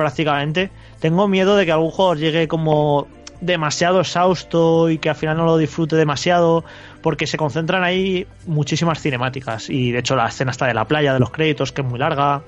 prácticamente. 0.00 0.70
Tengo 0.98 1.28
miedo 1.28 1.56
de 1.56 1.66
que 1.66 1.72
algún 1.72 1.90
juego 1.90 2.14
llegue 2.14 2.48
como 2.48 3.06
demasiado 3.40 4.00
exhausto 4.00 4.90
y 4.90 4.98
que 4.98 5.10
al 5.10 5.16
final 5.16 5.36
no 5.36 5.44
lo 5.44 5.56
disfrute 5.56 5.96
demasiado 5.96 6.64
porque 7.02 7.26
se 7.26 7.36
concentran 7.36 7.84
ahí 7.84 8.26
muchísimas 8.46 9.00
cinemáticas. 9.00 9.68
Y 9.68 9.92
de 9.92 9.98
hecho 9.98 10.16
la 10.16 10.28
escena 10.28 10.50
está 10.50 10.66
de 10.66 10.74
la 10.74 10.86
playa 10.86 11.12
de 11.12 11.20
los 11.20 11.30
créditos 11.30 11.72
que 11.72 11.82
es 11.82 11.86
muy 11.86 11.98
larga. 11.98 12.42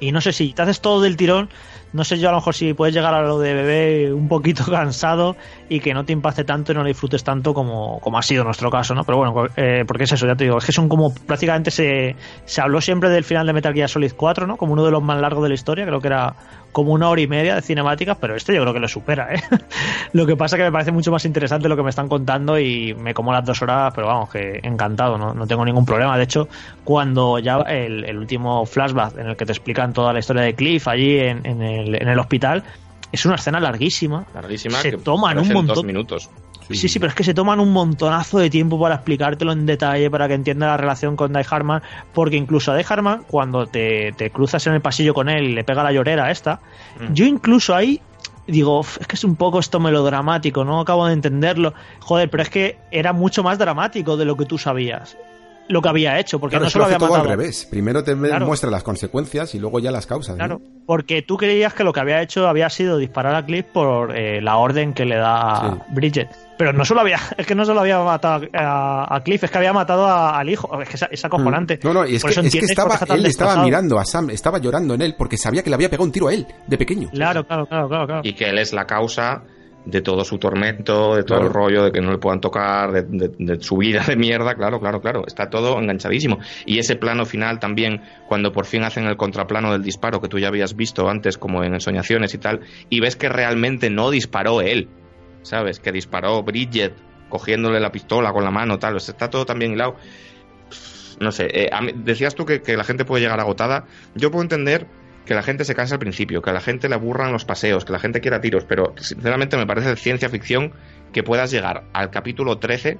Y 0.00 0.10
no 0.10 0.22
sé 0.22 0.32
si 0.32 0.54
te 0.54 0.62
haces 0.62 0.80
todo 0.80 1.02
del 1.02 1.18
tirón 1.18 1.50
no 1.96 2.04
sé 2.04 2.18
yo 2.18 2.28
a 2.28 2.32
lo 2.32 2.38
mejor 2.38 2.54
si 2.54 2.74
puedes 2.74 2.94
llegar 2.94 3.14
a 3.14 3.22
lo 3.22 3.38
de 3.38 3.54
bebé 3.54 4.12
un 4.12 4.28
poquito 4.28 4.64
cansado 4.70 5.34
y 5.68 5.80
que 5.80 5.94
no 5.94 6.04
te 6.04 6.12
impacte 6.12 6.44
tanto 6.44 6.72
y 6.72 6.74
no 6.74 6.82
lo 6.82 6.88
disfrutes 6.88 7.24
tanto 7.24 7.54
como, 7.54 7.98
como 8.00 8.18
ha 8.18 8.22
sido 8.22 8.44
nuestro 8.44 8.70
caso, 8.70 8.94
¿no? 8.94 9.04
Pero 9.04 9.18
bueno, 9.18 9.48
eh, 9.56 9.84
porque 9.86 10.04
es 10.04 10.12
eso, 10.12 10.26
ya 10.26 10.36
te 10.36 10.44
digo, 10.44 10.58
es 10.58 10.64
que 10.64 10.72
son 10.72 10.88
como 10.88 11.12
prácticamente 11.12 11.70
se, 11.70 12.14
se 12.44 12.60
habló 12.60 12.80
siempre 12.80 13.08
del 13.08 13.24
final 13.24 13.46
de 13.46 13.52
Metal 13.54 13.72
Gear 13.72 13.88
Solid 13.88 14.12
4, 14.16 14.46
¿no? 14.46 14.56
Como 14.56 14.74
uno 14.74 14.84
de 14.84 14.90
los 14.90 15.02
más 15.02 15.20
largos 15.20 15.42
de 15.42 15.48
la 15.48 15.54
historia, 15.54 15.86
creo 15.86 16.00
que 16.00 16.08
era 16.08 16.34
como 16.76 16.92
una 16.92 17.08
hora 17.08 17.22
y 17.22 17.26
media 17.26 17.54
de 17.54 17.62
cinemáticas, 17.62 18.18
pero 18.20 18.36
este 18.36 18.54
yo 18.54 18.60
creo 18.60 18.74
que 18.74 18.80
lo 18.80 18.88
supera, 18.88 19.34
¿eh? 19.34 19.40
lo 20.12 20.26
que 20.26 20.36
pasa 20.36 20.58
que 20.58 20.64
me 20.64 20.70
parece 20.70 20.92
mucho 20.92 21.10
más 21.10 21.24
interesante 21.24 21.70
lo 21.70 21.76
que 21.76 21.82
me 21.82 21.88
están 21.88 22.06
contando 22.06 22.58
y 22.58 22.92
me 22.92 23.14
como 23.14 23.32
las 23.32 23.46
dos 23.46 23.62
horas, 23.62 23.94
pero 23.94 24.08
vamos, 24.08 24.28
que 24.28 24.60
encantado, 24.62 25.16
no, 25.16 25.32
no 25.32 25.46
tengo 25.46 25.64
ningún 25.64 25.86
problema. 25.86 26.18
De 26.18 26.24
hecho, 26.24 26.48
cuando 26.84 27.38
ya 27.38 27.60
el, 27.62 28.04
el 28.04 28.18
último 28.18 28.66
flashback 28.66 29.16
en 29.16 29.28
el 29.28 29.36
que 29.36 29.46
te 29.46 29.52
explican 29.52 29.94
toda 29.94 30.12
la 30.12 30.18
historia 30.18 30.42
de 30.42 30.54
Cliff 30.54 30.86
allí 30.86 31.18
en, 31.18 31.46
en, 31.46 31.62
el, 31.62 31.85
en 31.94 32.08
el 32.08 32.18
hospital, 32.18 32.64
es 33.12 33.24
una 33.24 33.36
escena 33.36 33.60
larguísima. 33.60 34.24
Larguísima. 34.34 34.78
Se 34.78 34.90
que 34.90 34.96
toman 34.98 35.38
un 35.38 35.48
montón. 35.52 35.74
Dos 35.76 35.84
minutos. 35.84 36.30
Sí, 36.68 36.88
sí, 36.88 36.98
pero 36.98 37.10
es 37.10 37.14
que 37.14 37.22
se 37.22 37.32
toman 37.32 37.60
un 37.60 37.72
montonazo 37.72 38.38
de 38.40 38.50
tiempo 38.50 38.80
para 38.80 38.96
explicártelo 38.96 39.52
en 39.52 39.66
detalle, 39.66 40.10
para 40.10 40.26
que 40.26 40.34
entienda 40.34 40.66
la 40.66 40.76
relación 40.76 41.14
con 41.14 41.32
Die 41.32 41.46
Harman, 41.48 41.80
porque 42.12 42.34
incluso 42.36 42.72
a 42.72 42.76
Die 42.76 42.84
Harman, 42.88 43.22
cuando 43.28 43.66
te, 43.66 44.10
te 44.16 44.30
cruzas 44.30 44.66
en 44.66 44.72
el 44.74 44.80
pasillo 44.80 45.14
con 45.14 45.28
él 45.28 45.44
y 45.44 45.54
le 45.54 45.62
pega 45.62 45.84
la 45.84 45.92
llorera 45.92 46.28
esta, 46.32 46.58
Mm. 46.98 47.12
yo 47.14 47.24
incluso 47.24 47.72
ahí 47.72 48.00
digo, 48.48 48.80
"Uf, 48.80 48.98
es 49.00 49.06
que 49.06 49.14
es 49.14 49.22
un 49.22 49.36
poco 49.36 49.60
esto 49.60 49.78
melodramático, 49.78 50.64
no 50.64 50.80
acabo 50.80 51.06
de 51.06 51.12
entenderlo. 51.12 51.72
Joder, 52.00 52.28
pero 52.30 52.42
es 52.42 52.50
que 52.50 52.78
era 52.90 53.12
mucho 53.12 53.44
más 53.44 53.58
dramático 53.58 54.16
de 54.16 54.24
lo 54.24 54.36
que 54.36 54.44
tú 54.44 54.58
sabías, 54.58 55.16
lo 55.68 55.82
que 55.82 55.88
había 55.88 56.18
hecho, 56.18 56.38
porque 56.38 56.54
Claro, 56.56 56.66
no 56.66 56.72
que 56.72 56.78
lo 56.78 56.84
había 56.84 56.98
todo 56.98 57.08
matado. 57.10 57.30
al 57.30 57.36
revés. 57.38 57.66
Primero 57.70 58.02
te 58.04 58.14
Claro. 58.16 58.46
muestra 58.46 58.70
las 58.70 58.82
consecuencias 58.82 59.54
y 59.54 59.58
luego 59.58 59.78
ya 59.80 59.90
las 59.90 60.06
causas. 60.06 60.36
¿no? 60.36 60.38
Claro, 60.38 60.60
porque 60.86 61.22
tú 61.22 61.36
creías 61.36 61.74
que 61.74 61.82
lo 61.84 61.92
que 61.92 62.00
había 62.00 62.22
hecho 62.22 62.46
había 62.48 62.70
sido 62.70 62.98
disparar 62.98 63.34
a 63.34 63.44
Cliff 63.44 63.66
por 63.72 64.16
eh, 64.16 64.40
la 64.40 64.56
orden 64.56 64.92
que 64.94 65.04
le 65.04 65.16
da 65.16 65.60
Sí. 65.60 65.92
Bridget. 65.94 66.28
Pero 66.58 66.72
no 66.72 66.84
solo 66.84 67.00
había, 67.02 67.18
es 67.36 67.46
que 67.46 67.54
no 67.54 67.64
solo 67.64 67.80
había 67.80 67.98
matado 68.00 68.46
a, 68.54 69.14
a 69.14 69.20
Cliff, 69.22 69.44
es 69.44 69.50
que 69.50 69.58
había 69.58 69.72
matado 69.72 70.06
a- 70.06 70.38
al 70.38 70.48
hijo. 70.48 70.80
Es 70.80 70.88
que 70.88 70.96
es, 70.96 71.04
es 71.10 71.24
acojonante. 71.24 71.78
Mm. 71.82 71.86
No, 71.86 71.92
no, 71.94 72.06
y 72.06 72.16
es 72.16 72.22
Por 72.22 72.30
que, 72.30 72.40
eso 72.40 72.46
es 72.46 72.52
que 72.52 72.58
estaba, 72.64 72.94
él 72.94 73.00
estaba 73.02 73.20
destrozado. 73.22 73.64
mirando 73.64 73.98
a 73.98 74.04
Sam, 74.04 74.30
estaba 74.30 74.58
llorando 74.58 74.94
en 74.94 75.02
él 75.02 75.14
porque 75.18 75.36
sabía 75.36 75.62
que 75.62 75.70
le 75.70 75.74
había 75.74 75.90
pegado 75.90 76.04
un 76.04 76.12
tiro 76.12 76.28
a 76.28 76.34
él, 76.34 76.46
de 76.66 76.78
pequeño. 76.78 77.10
Claro, 77.10 77.46
claro, 77.46 77.66
claro, 77.66 77.88
claro. 77.88 78.06
claro. 78.06 78.20
Y 78.24 78.32
que 78.34 78.48
él 78.48 78.58
es 78.58 78.72
la 78.72 78.86
causa 78.86 79.42
de 79.86 80.02
todo 80.02 80.24
su 80.24 80.36
tormento, 80.38 81.14
de 81.14 81.22
todo 81.22 81.38
Claro. 81.38 81.46
el 81.46 81.52
rollo, 81.54 81.84
de 81.84 81.92
que 81.92 82.00
no 82.00 82.10
le 82.10 82.18
puedan 82.18 82.40
tocar, 82.40 82.92
de, 82.92 83.02
de- 83.04 83.32
de 83.38 83.62
su 83.62 83.76
vida 83.76 84.02
de 84.06 84.16
mierda, 84.16 84.54
claro, 84.56 84.80
claro, 84.80 85.00
claro, 85.00 85.24
está 85.26 85.48
todo 85.48 85.78
enganchadísimo. 85.78 86.38
Y 86.66 86.78
ese 86.78 86.96
plano 86.96 87.24
final 87.24 87.60
también, 87.60 88.02
cuando 88.26 88.52
por 88.52 88.66
fin 88.66 88.82
hacen 88.82 89.06
el 89.06 89.16
contraplano 89.16 89.72
del 89.72 89.82
disparo 89.82 90.20
que 90.20 90.28
tú 90.28 90.38
ya 90.38 90.48
habías 90.48 90.74
visto 90.76 91.08
antes, 91.08 91.38
como 91.38 91.62
en 91.64 91.72
Ensoñaciones 91.74 92.34
y 92.34 92.38
tal, 92.38 92.60
y 92.90 93.00
ves 93.00 93.16
que 93.16 93.28
realmente 93.28 93.88
no 93.88 94.10
disparó 94.10 94.60
él, 94.60 94.88
¿sabes? 95.42 95.78
Que 95.80 95.92
disparó 95.92 96.42
Bridget 96.42 96.92
cogiéndole 97.28 97.80
la 97.80 97.90
pistola 97.92 98.32
con 98.32 98.44
la 98.44 98.50
mano, 98.50 98.78
tal, 98.78 98.96
o 98.96 99.00
sea, 99.00 99.12
está 99.12 99.30
todo 99.30 99.46
también 99.46 99.72
hilado. 99.72 99.96
No 101.20 101.32
sé, 101.32 101.46
eh, 101.52 101.68
a 101.72 101.80
mí- 101.80 101.92
decías 101.94 102.34
tú 102.34 102.44
que, 102.44 102.60
que 102.60 102.76
la 102.76 102.84
gente 102.84 103.04
puede 103.04 103.22
llegar 103.22 103.40
agotada. 103.40 103.86
Yo 104.14 104.30
puedo 104.30 104.42
entender 104.42 104.86
que 105.26 105.34
la 105.34 105.42
gente 105.42 105.64
se 105.64 105.74
cansa 105.74 105.96
al 105.96 105.98
principio, 105.98 106.40
que 106.40 106.50
a 106.50 106.52
la 106.52 106.60
gente 106.60 106.88
le 106.88 106.94
aburran 106.94 107.32
los 107.32 107.44
paseos, 107.44 107.84
que 107.84 107.92
la 107.92 107.98
gente 107.98 108.20
quiera 108.20 108.40
tiros, 108.40 108.64
pero 108.64 108.94
sinceramente 108.96 109.56
me 109.56 109.66
parece 109.66 109.96
ciencia 109.96 110.28
ficción 110.28 110.72
que 111.12 111.22
puedas 111.22 111.50
llegar 111.50 111.84
al 111.92 112.10
capítulo 112.10 112.58
13 112.58 112.98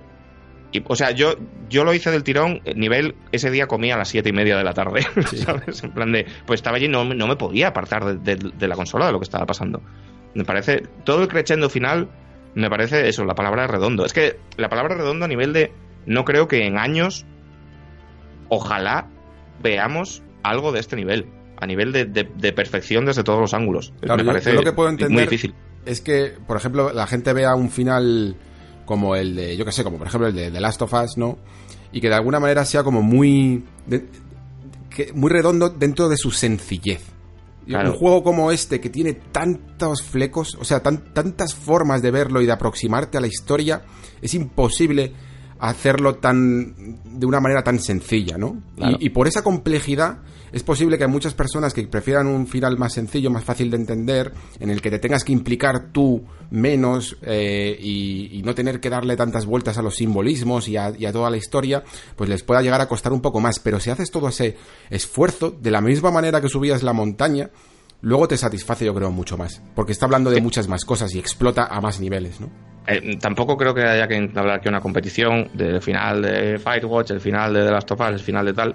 y, 0.72 0.82
o 0.86 0.96
sea, 0.96 1.12
yo, 1.12 1.36
yo 1.70 1.84
lo 1.84 1.94
hice 1.94 2.10
del 2.10 2.24
tirón, 2.24 2.60
nivel, 2.74 3.14
ese 3.30 3.50
día 3.52 3.68
comía 3.68 3.94
a 3.94 3.98
las 3.98 4.08
siete 4.08 4.30
y 4.30 4.32
media 4.32 4.56
de 4.58 4.64
la 4.64 4.74
tarde, 4.74 5.02
¿sabes? 5.36 5.82
En 5.84 5.92
plan 5.92 6.10
de, 6.10 6.26
pues 6.44 6.58
estaba 6.58 6.76
allí 6.76 6.86
y 6.86 6.88
no, 6.88 7.04
me- 7.04 7.14
no 7.14 7.28
me 7.28 7.36
podía 7.36 7.68
apartar 7.68 8.04
de, 8.18 8.34
de- 8.36 8.50
de 8.52 8.68
la 8.68 8.74
consola 8.74 9.06
de 9.06 9.12
lo 9.12 9.20
que 9.20 9.24
estaba 9.24 9.46
pasando. 9.46 9.80
Me 10.34 10.44
parece, 10.44 10.82
todo 11.04 11.22
el 11.22 11.28
crescendo 11.28 11.70
final, 11.70 12.08
me 12.56 12.68
parece 12.68 13.08
eso, 13.08 13.24
la 13.24 13.36
palabra 13.36 13.68
redondo. 13.68 14.04
Es 14.04 14.12
que 14.12 14.38
la 14.56 14.68
palabra 14.68 14.96
redondo 14.96 15.24
a 15.24 15.28
nivel 15.28 15.52
de, 15.52 15.72
no 16.06 16.24
creo 16.24 16.48
que 16.48 16.66
en 16.66 16.76
años, 16.78 17.24
ojalá 18.48 19.06
veamos 19.62 20.22
algo 20.42 20.72
de 20.72 20.80
este 20.80 20.96
nivel, 20.96 21.26
a 21.58 21.66
nivel 21.66 21.92
de, 21.92 22.04
de- 22.04 22.28
de 22.36 22.52
perfección 22.52 23.04
desde 23.06 23.22
todos 23.24 23.40
los 23.40 23.54
ángulos. 23.54 23.92
Claro, 24.00 24.18
me 24.18 24.24
yo- 24.24 24.30
parece 24.32 24.50
yo 24.50 24.56
lo 24.56 24.62
que 24.62 24.72
puedo 24.72 24.90
muy 24.90 25.00
entender 25.02 25.28
difícil. 25.28 25.54
es 25.84 26.00
que, 26.00 26.34
por 26.46 26.56
ejemplo, 26.56 26.92
la 26.92 27.06
gente 27.06 27.32
vea 27.32 27.54
un 27.54 27.70
final 27.70 28.36
como 28.84 29.16
el 29.16 29.34
de, 29.34 29.56
yo 29.56 29.64
que 29.64 29.72
sé, 29.72 29.82
como 29.82 29.98
por 29.98 30.06
ejemplo 30.06 30.28
el 30.28 30.34
de 30.34 30.50
The 30.50 30.60
Last 30.60 30.82
of 30.82 30.92
Us, 30.92 31.16
¿no? 31.16 31.38
Y 31.92 32.00
que 32.00 32.08
de 32.08 32.14
alguna 32.14 32.38
manera 32.40 32.64
sea 32.64 32.82
como 32.84 33.02
muy, 33.02 33.64
de- 33.86 34.06
que- 34.90 35.12
muy 35.12 35.30
redondo 35.30 35.70
dentro 35.70 36.08
de 36.08 36.16
su 36.16 36.30
sencillez. 36.30 37.02
Claro. 37.66 37.90
Un 37.92 37.96
juego 37.98 38.22
como 38.22 38.52
este 38.52 38.80
que 38.80 38.90
tiene 38.90 39.14
tantos 39.14 40.02
flecos, 40.02 40.56
o 40.60 40.64
sea, 40.64 40.80
tan- 40.84 41.12
tantas 41.12 41.54
formas 41.54 42.00
de 42.00 42.12
verlo 42.12 42.40
y 42.40 42.46
de 42.46 42.52
aproximarte 42.52 43.18
a 43.18 43.20
la 43.20 43.26
historia, 43.26 43.82
es 44.22 44.34
imposible 44.34 45.12
hacerlo 45.58 46.16
tan 46.16 47.00
de 47.04 47.26
una 47.26 47.40
manera 47.40 47.62
tan 47.62 47.78
sencilla, 47.78 48.36
¿no? 48.38 48.62
Claro. 48.76 48.96
Y, 49.00 49.06
y 49.06 49.10
por 49.10 49.28
esa 49.28 49.42
complejidad 49.42 50.18
es 50.52 50.62
posible 50.62 50.96
que 50.96 51.04
hay 51.04 51.10
muchas 51.10 51.34
personas 51.34 51.74
que 51.74 51.86
prefieran 51.86 52.26
un 52.26 52.46
final 52.46 52.78
más 52.78 52.94
sencillo, 52.94 53.30
más 53.30 53.44
fácil 53.44 53.70
de 53.70 53.76
entender, 53.76 54.32
en 54.60 54.70
el 54.70 54.80
que 54.80 54.90
te 54.90 54.98
tengas 54.98 55.24
que 55.24 55.32
implicar 55.32 55.92
tú 55.92 56.24
menos 56.50 57.16
eh, 57.22 57.76
y, 57.78 58.38
y 58.38 58.42
no 58.42 58.54
tener 58.54 58.80
que 58.80 58.88
darle 58.88 59.16
tantas 59.16 59.44
vueltas 59.44 59.76
a 59.78 59.82
los 59.82 59.96
simbolismos 59.96 60.68
y 60.68 60.76
a, 60.76 60.92
y 60.96 61.04
a 61.06 61.12
toda 61.12 61.30
la 61.30 61.36
historia, 61.36 61.82
pues 62.14 62.30
les 62.30 62.42
pueda 62.42 62.62
llegar 62.62 62.80
a 62.80 62.88
costar 62.88 63.12
un 63.12 63.20
poco 63.20 63.40
más. 63.40 63.58
Pero 63.58 63.80
si 63.80 63.90
haces 63.90 64.10
todo 64.10 64.28
ese 64.28 64.56
esfuerzo, 64.88 65.50
de 65.50 65.70
la 65.70 65.80
misma 65.80 66.10
manera 66.10 66.40
que 66.40 66.48
subías 66.48 66.82
la 66.82 66.92
montaña, 66.92 67.50
luego 68.00 68.28
te 68.28 68.36
satisface 68.36 68.84
yo 68.84 68.94
creo 68.94 69.10
mucho 69.10 69.36
más. 69.36 69.60
Porque 69.74 69.92
está 69.92 70.06
hablando 70.06 70.30
de 70.30 70.40
muchas 70.40 70.68
más 70.68 70.84
cosas 70.84 71.14
y 71.14 71.18
explota 71.18 71.66
a 71.66 71.80
más 71.80 72.00
niveles, 72.00 72.40
¿no? 72.40 72.50
Eh, 72.86 73.16
tampoco 73.20 73.56
creo 73.56 73.74
que 73.74 73.82
haya 73.82 74.06
que 74.06 74.16
hablar 74.34 74.58
aquí 74.58 74.68
una 74.68 74.80
competición 74.80 75.48
del 75.54 75.82
final 75.82 76.22
de 76.22 76.58
Firewatch, 76.58 77.10
el 77.10 77.20
final 77.20 77.52
de 77.52 77.64
The 77.64 77.70
Last 77.70 77.90
of 77.90 78.00
Us, 78.00 78.08
el 78.08 78.20
final 78.20 78.46
de 78.46 78.52
tal. 78.52 78.74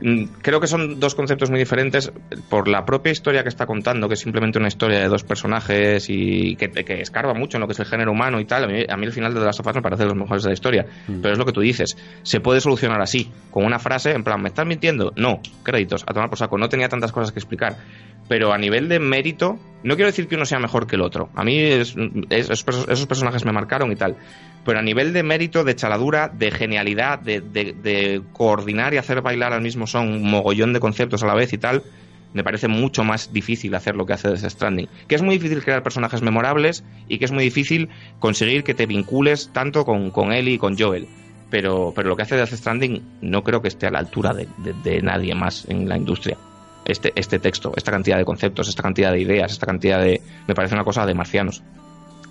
Mm, 0.00 0.24
Creo 0.42 0.58
que 0.58 0.66
son 0.66 0.98
dos 0.98 1.14
conceptos 1.14 1.48
muy 1.50 1.60
diferentes 1.60 2.10
por 2.48 2.66
la 2.66 2.84
propia 2.84 3.12
historia 3.12 3.42
que 3.44 3.48
está 3.48 3.66
contando, 3.66 4.08
que 4.08 4.14
es 4.14 4.20
simplemente 4.20 4.58
una 4.58 4.66
historia 4.66 4.98
de 4.98 5.06
dos 5.06 5.22
personajes 5.22 6.06
y 6.08 6.56
que, 6.56 6.70
que 6.70 7.00
escarba 7.00 7.34
mucho 7.34 7.56
en 7.56 7.60
lo 7.60 7.66
que 7.68 7.74
es 7.74 7.78
el 7.78 7.86
género 7.86 8.10
humano 8.10 8.40
y 8.40 8.44
tal. 8.44 8.64
A 8.64 8.66
mí, 8.66 8.84
a 8.88 8.96
mí 8.96 9.06
el 9.06 9.12
final 9.12 9.32
de 9.32 9.40
The 9.40 9.46
Last 9.46 9.60
of 9.60 9.66
Us 9.68 9.74
me 9.76 9.82
parece 9.82 10.02
de 10.02 10.08
los 10.08 10.16
mejores 10.18 10.42
de 10.42 10.48
la 10.48 10.54
historia. 10.54 10.86
Pero 11.06 11.32
es 11.34 11.38
lo 11.38 11.44
que 11.44 11.52
tú 11.52 11.60
dices, 11.60 11.96
se 12.22 12.40
puede 12.40 12.60
solucionar 12.60 13.00
así, 13.00 13.30
con 13.50 13.64
una 13.64 13.78
frase, 13.78 14.10
en 14.12 14.24
plan, 14.24 14.42
¿me 14.42 14.48
estás 14.48 14.66
mintiendo? 14.66 15.12
No, 15.14 15.40
créditos, 15.62 16.02
a 16.06 16.12
tomar 16.12 16.28
por 16.28 16.38
saco. 16.38 16.58
No 16.58 16.68
tenía 16.68 16.88
tantas 16.88 17.12
cosas 17.12 17.30
que 17.30 17.38
explicar. 17.38 17.76
Pero 18.28 18.52
a 18.52 18.58
nivel 18.58 18.88
de 18.88 18.98
mérito, 18.98 19.58
no 19.82 19.94
quiero 19.96 20.06
decir 20.10 20.28
que 20.28 20.36
uno 20.36 20.44
sea 20.46 20.58
mejor 20.58 20.86
que 20.86 20.96
el 20.96 21.02
otro. 21.02 21.28
A 21.34 21.44
mí 21.44 21.58
es- 21.58 21.94
es- 22.30 22.48
esos, 22.50 22.64
perso- 22.66 22.88
esos 22.90 23.06
personajes 23.06 23.44
me 23.44 23.52
marcaron 23.52 23.90
y 23.92 23.96
tal. 23.96 24.16
Pero 24.64 24.78
a 24.78 24.82
nivel 24.82 25.12
de 25.12 25.22
mérito, 25.22 25.64
de 25.64 25.74
chaladura, 25.74 26.28
de 26.28 26.50
genialidad, 26.52 27.18
de, 27.18 27.40
de- 27.40 27.72
de 27.72 28.22
coordinar 28.32 28.94
y 28.94 28.96
hacer 28.98 29.20
bailar 29.20 29.52
al 29.52 29.60
mismo 29.60 29.86
son 29.86 30.08
un 30.08 30.30
mogollón 30.30 30.72
de 30.72 30.80
conceptos 30.80 31.22
a 31.22 31.26
la 31.26 31.34
vez 31.34 31.52
y 31.52 31.58
tal, 31.58 31.82
me 32.32 32.44
parece 32.44 32.68
mucho 32.68 33.04
más 33.04 33.32
difícil 33.32 33.74
hacer 33.74 33.94
lo 33.96 34.06
que 34.06 34.14
hace 34.14 34.28
Death 34.28 34.48
Stranding. 34.48 34.88
Que 35.08 35.16
es 35.16 35.22
muy 35.22 35.34
difícil 35.34 35.62
crear 35.62 35.82
personajes 35.82 36.22
memorables 36.22 36.84
y 37.08 37.18
que 37.18 37.24
es 37.26 37.32
muy 37.32 37.44
difícil 37.44 37.88
conseguir 38.20 38.62
que 38.64 38.72
te 38.72 38.86
vincules 38.86 39.50
tanto 39.52 39.84
con, 39.84 40.10
con 40.10 40.32
él 40.32 40.48
y 40.48 40.56
con 40.58 40.78
Joel. 40.78 41.08
Pero, 41.50 41.92
pero 41.94 42.08
lo 42.08 42.16
que 42.16 42.22
hace 42.22 42.36
Death 42.36 42.54
Stranding 42.54 43.02
no 43.20 43.42
creo 43.44 43.60
que 43.60 43.68
esté 43.68 43.86
a 43.86 43.90
la 43.90 43.98
altura 43.98 44.32
de- 44.32 44.48
de 44.82 45.02
nadie 45.02 45.34
más 45.34 45.66
en 45.68 45.86
la 45.88 45.98
industria. 45.98 46.38
Este, 46.84 47.12
este 47.14 47.38
texto, 47.38 47.72
esta 47.76 47.90
cantidad 47.92 48.16
de 48.18 48.24
conceptos, 48.24 48.68
esta 48.68 48.82
cantidad 48.82 49.12
de 49.12 49.20
ideas, 49.20 49.52
esta 49.52 49.66
cantidad 49.66 50.00
de... 50.00 50.20
Me 50.48 50.54
parece 50.54 50.74
una 50.74 50.84
cosa 50.84 51.06
de 51.06 51.14
marcianos. 51.14 51.62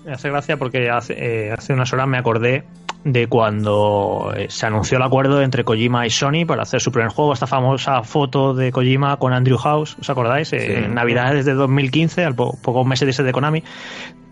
Me 0.04 0.12
hace 0.12 0.28
gracia 0.30 0.56
porque 0.56 0.90
hace, 0.90 1.14
eh, 1.16 1.52
hace 1.52 1.72
unas 1.72 1.92
horas 1.92 2.06
me 2.08 2.18
acordé 2.18 2.64
de 3.04 3.26
cuando 3.28 4.32
eh, 4.36 4.46
se 4.50 4.66
anunció 4.66 4.96
el 4.98 5.02
acuerdo 5.04 5.42
entre 5.42 5.64
Kojima 5.64 6.06
y 6.06 6.10
Sony 6.10 6.44
para 6.46 6.62
hacer 6.62 6.80
su 6.80 6.92
primer 6.92 7.10
juego, 7.10 7.32
esta 7.32 7.46
famosa 7.46 8.02
foto 8.02 8.52
de 8.54 8.70
Kojima 8.72 9.16
con 9.16 9.32
Andrew 9.32 9.56
House, 9.58 9.96
¿os 10.00 10.10
acordáis? 10.10 10.52
Eh, 10.52 10.60
Sí. 10.60 10.72
En 10.84 10.94
Navidades 10.94 11.44
de 11.44 11.54
2015, 11.54 12.24
al 12.24 12.34
po- 12.34 12.56
pocos 12.62 12.86
meses 12.86 13.06
de 13.06 13.10
ese 13.10 13.22
de 13.22 13.32
Konami. 13.32 13.62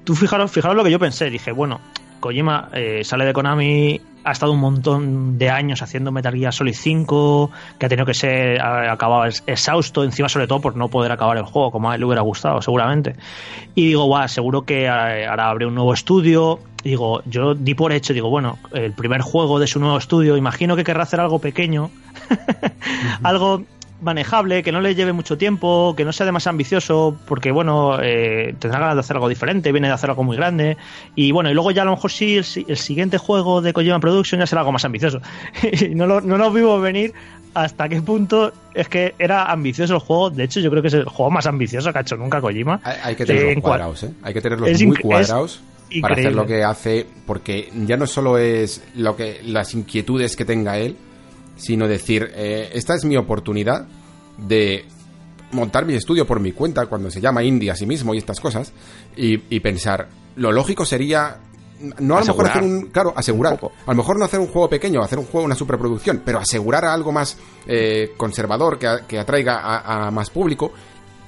Tú 0.05 0.15
fijaros, 0.15 0.51
fijaros 0.51 0.77
lo 0.77 0.85
que 0.85 0.91
yo 0.91 0.99
pensé, 0.99 1.31
dije, 1.31 1.51
bueno, 1.53 1.81
Kojima 2.21 2.69
eh, 2.73 3.03
sale 3.03 3.25
de 3.25 3.33
Konami, 3.33 4.01
ha 4.25 4.33
estado 4.33 4.53
un 4.53 4.61
montón 4.61 5.39
de 5.39 5.51
años 5.51 5.83
haciendo 5.83 6.13
Metal 6.13 6.35
Gear 6.35 6.53
Solid 6.53 6.75
5, 6.75 7.51
que 7.79 7.87
ha 7.87 7.89
tenido 7.89 8.07
que 8.07 8.15
ser 8.15 8.61
acabado 8.61 9.25
exhausto, 9.47 10.05
encima 10.05 10.29
sobre 10.29 10.47
todo 10.47 10.61
por 10.61 10.77
no 10.77 10.89
poder 10.89 11.11
acabar 11.13 11.39
el 11.39 11.45
juego 11.45 11.71
como 11.71 11.91
a 11.91 11.95
él 11.95 12.01
le 12.01 12.07
hubiera 12.07 12.23
gustado, 12.23 12.61
seguramente. 12.63 13.17
Y 13.75 13.87
digo, 13.89 14.05
guau, 14.05 14.29
seguro 14.29 14.63
que 14.63 14.85
eh, 14.85 15.27
ahora 15.27 15.49
abre 15.49 15.67
un 15.67 15.75
nuevo 15.75 15.95
estudio. 15.95 16.61
Y 16.83 16.91
digo, 16.91 17.23
yo 17.27 17.55
di 17.55 17.75
por 17.75 17.93
hecho, 17.93 18.13
digo, 18.13 18.31
bueno, 18.31 18.59
el 18.73 18.93
primer 18.93 19.23
juego 19.23 19.59
de 19.59 19.67
su 19.67 19.81
nuevo 19.81 19.99
estudio, 19.99 20.37
imagino 20.37 20.77
que 20.77 20.85
querrá 20.85 21.03
hacer 21.03 21.21
algo 21.21 21.39
pequeño, 21.39 21.91
algo 23.23 23.65
manejable, 24.01 24.63
que 24.63 24.73
no 24.73 24.81
le 24.81 24.95
lleve 24.95 25.13
mucho 25.13 25.37
tiempo, 25.37 25.95
que 25.97 26.05
no 26.05 26.13
sea 26.13 26.27
demasiado 26.27 26.51
ambicioso, 26.55 27.17
porque 27.27 27.51
bueno, 27.51 27.99
eh, 28.03 28.55
tendrá 28.59 28.81
ganas 28.81 28.95
de 28.97 29.01
hacer 29.01 29.17
algo 29.17 29.29
diferente, 29.29 29.73
viene 29.73 29.89
de 29.89 29.95
hacer 29.95 30.11
algo 30.11 30.23
muy 30.25 30.37
grande, 30.37 30.77
y 31.15 31.33
bueno, 31.33 31.51
y 31.51 31.55
luego 31.55 31.71
ya 31.71 31.83
a 31.83 31.85
lo 31.85 31.93
mejor 31.93 32.11
sí, 32.11 32.37
el, 32.39 32.45
si- 32.45 32.65
el 32.69 32.77
siguiente 32.77 33.19
juego 33.19 33.61
de 33.61 33.73
Kojima 33.73 34.01
Production 34.01 34.39
ya 34.41 34.47
será 34.47 34.63
algo 34.63 34.73
más 34.73 34.85
ambicioso. 34.85 35.21
y 35.63 35.89
no 35.95 36.07
lo, 36.07 36.21
no 36.21 36.37
lo 36.39 36.51
vimos 36.51 36.81
venir 36.83 37.13
hasta 37.53 37.89
qué 37.89 38.01
punto 38.01 38.53
es 38.75 38.89
que 38.89 39.15
era 39.19 39.51
ambicioso 39.51 39.95
el 39.95 40.01
juego, 40.01 40.31
de 40.31 40.45
hecho 40.45 40.61
yo 40.61 40.71
creo 40.71 40.83
que 40.83 40.89
es 40.89 40.95
el 40.95 41.05
juego 41.05 41.31
más 41.31 41.47
ambicioso 41.47 41.93
que 41.93 41.99
ha 41.99 42.03
hecho 42.03 42.17
nunca 42.17 42.41
Kojima. 42.41 42.81
Hay, 42.85 42.97
hay 43.03 43.17
que 43.17 43.27
tenerlos 43.27 43.53
en 43.53 43.59
cua- 43.59 43.63
cuadrados, 43.63 44.03
¿eh? 44.05 44.11
Hay 44.23 44.33
que 44.35 44.41
tenerlos 44.41 44.69
muy 44.87 44.97
cuadrados 45.29 45.61
para 46.01 46.15
hacer 46.15 46.33
lo 46.37 46.47
que 46.47 46.63
hace, 46.63 47.07
porque 47.27 47.69
ya 47.87 47.97
no 47.97 48.07
solo 48.07 48.39
es 48.39 48.83
lo 48.95 49.17
que 49.17 49.41
las 49.45 49.75
inquietudes 49.75 50.37
que 50.37 50.45
tenga 50.45 50.79
él, 50.79 50.97
sino 51.61 51.87
decir, 51.87 52.31
eh, 52.35 52.71
esta 52.73 52.95
es 52.95 53.05
mi 53.05 53.17
oportunidad 53.17 53.87
de 54.39 54.85
montar 55.53 55.85
mi 55.85 55.95
estudio 55.95 56.27
por 56.27 56.41
mi 56.41 56.53
cuenta, 56.53 56.87
cuando 56.87 57.11
se 57.11 57.21
llama 57.21 57.43
indie 57.43 57.71
a 57.71 57.77
sí 57.77 57.85
mismo 57.87 58.15
y 58.15 58.19
estas 58.19 58.41
cosas, 58.41 58.73
y, 59.17 59.43
y 59.55 59.61
pensar, 59.61 60.09
lo 60.37 60.51
lógico 60.53 60.85
sería 60.85 61.37
no 61.99 62.17
a 62.19 62.21
lo 62.21 62.27
mejor 62.27 62.47
hacer 62.47 62.63
un 62.63 62.83
claro 62.89 63.15
asegurar. 63.17 63.59
Un 63.63 63.71
a 63.87 63.91
lo 63.93 63.97
mejor 63.97 64.19
no 64.19 64.25
hacer 64.27 64.39
un 64.39 64.49
juego 64.49 64.69
pequeño 64.69 65.01
hacer 65.03 65.19
un 65.19 65.25
juego 65.25 65.47
una 65.47 65.55
superproducción 65.55 66.21
pero 66.23 66.39
asegurar 66.39 66.85
a 66.85 66.93
algo 66.93 67.11
más 67.11 67.39
eh, 67.67 68.13
conservador 68.19 68.79
que, 68.79 68.87
a- 68.87 69.07
que 69.07 69.19
atraiga 69.19 69.61
a, 69.61 70.09
a 70.09 70.11
más 70.11 70.29
público. 70.29 70.73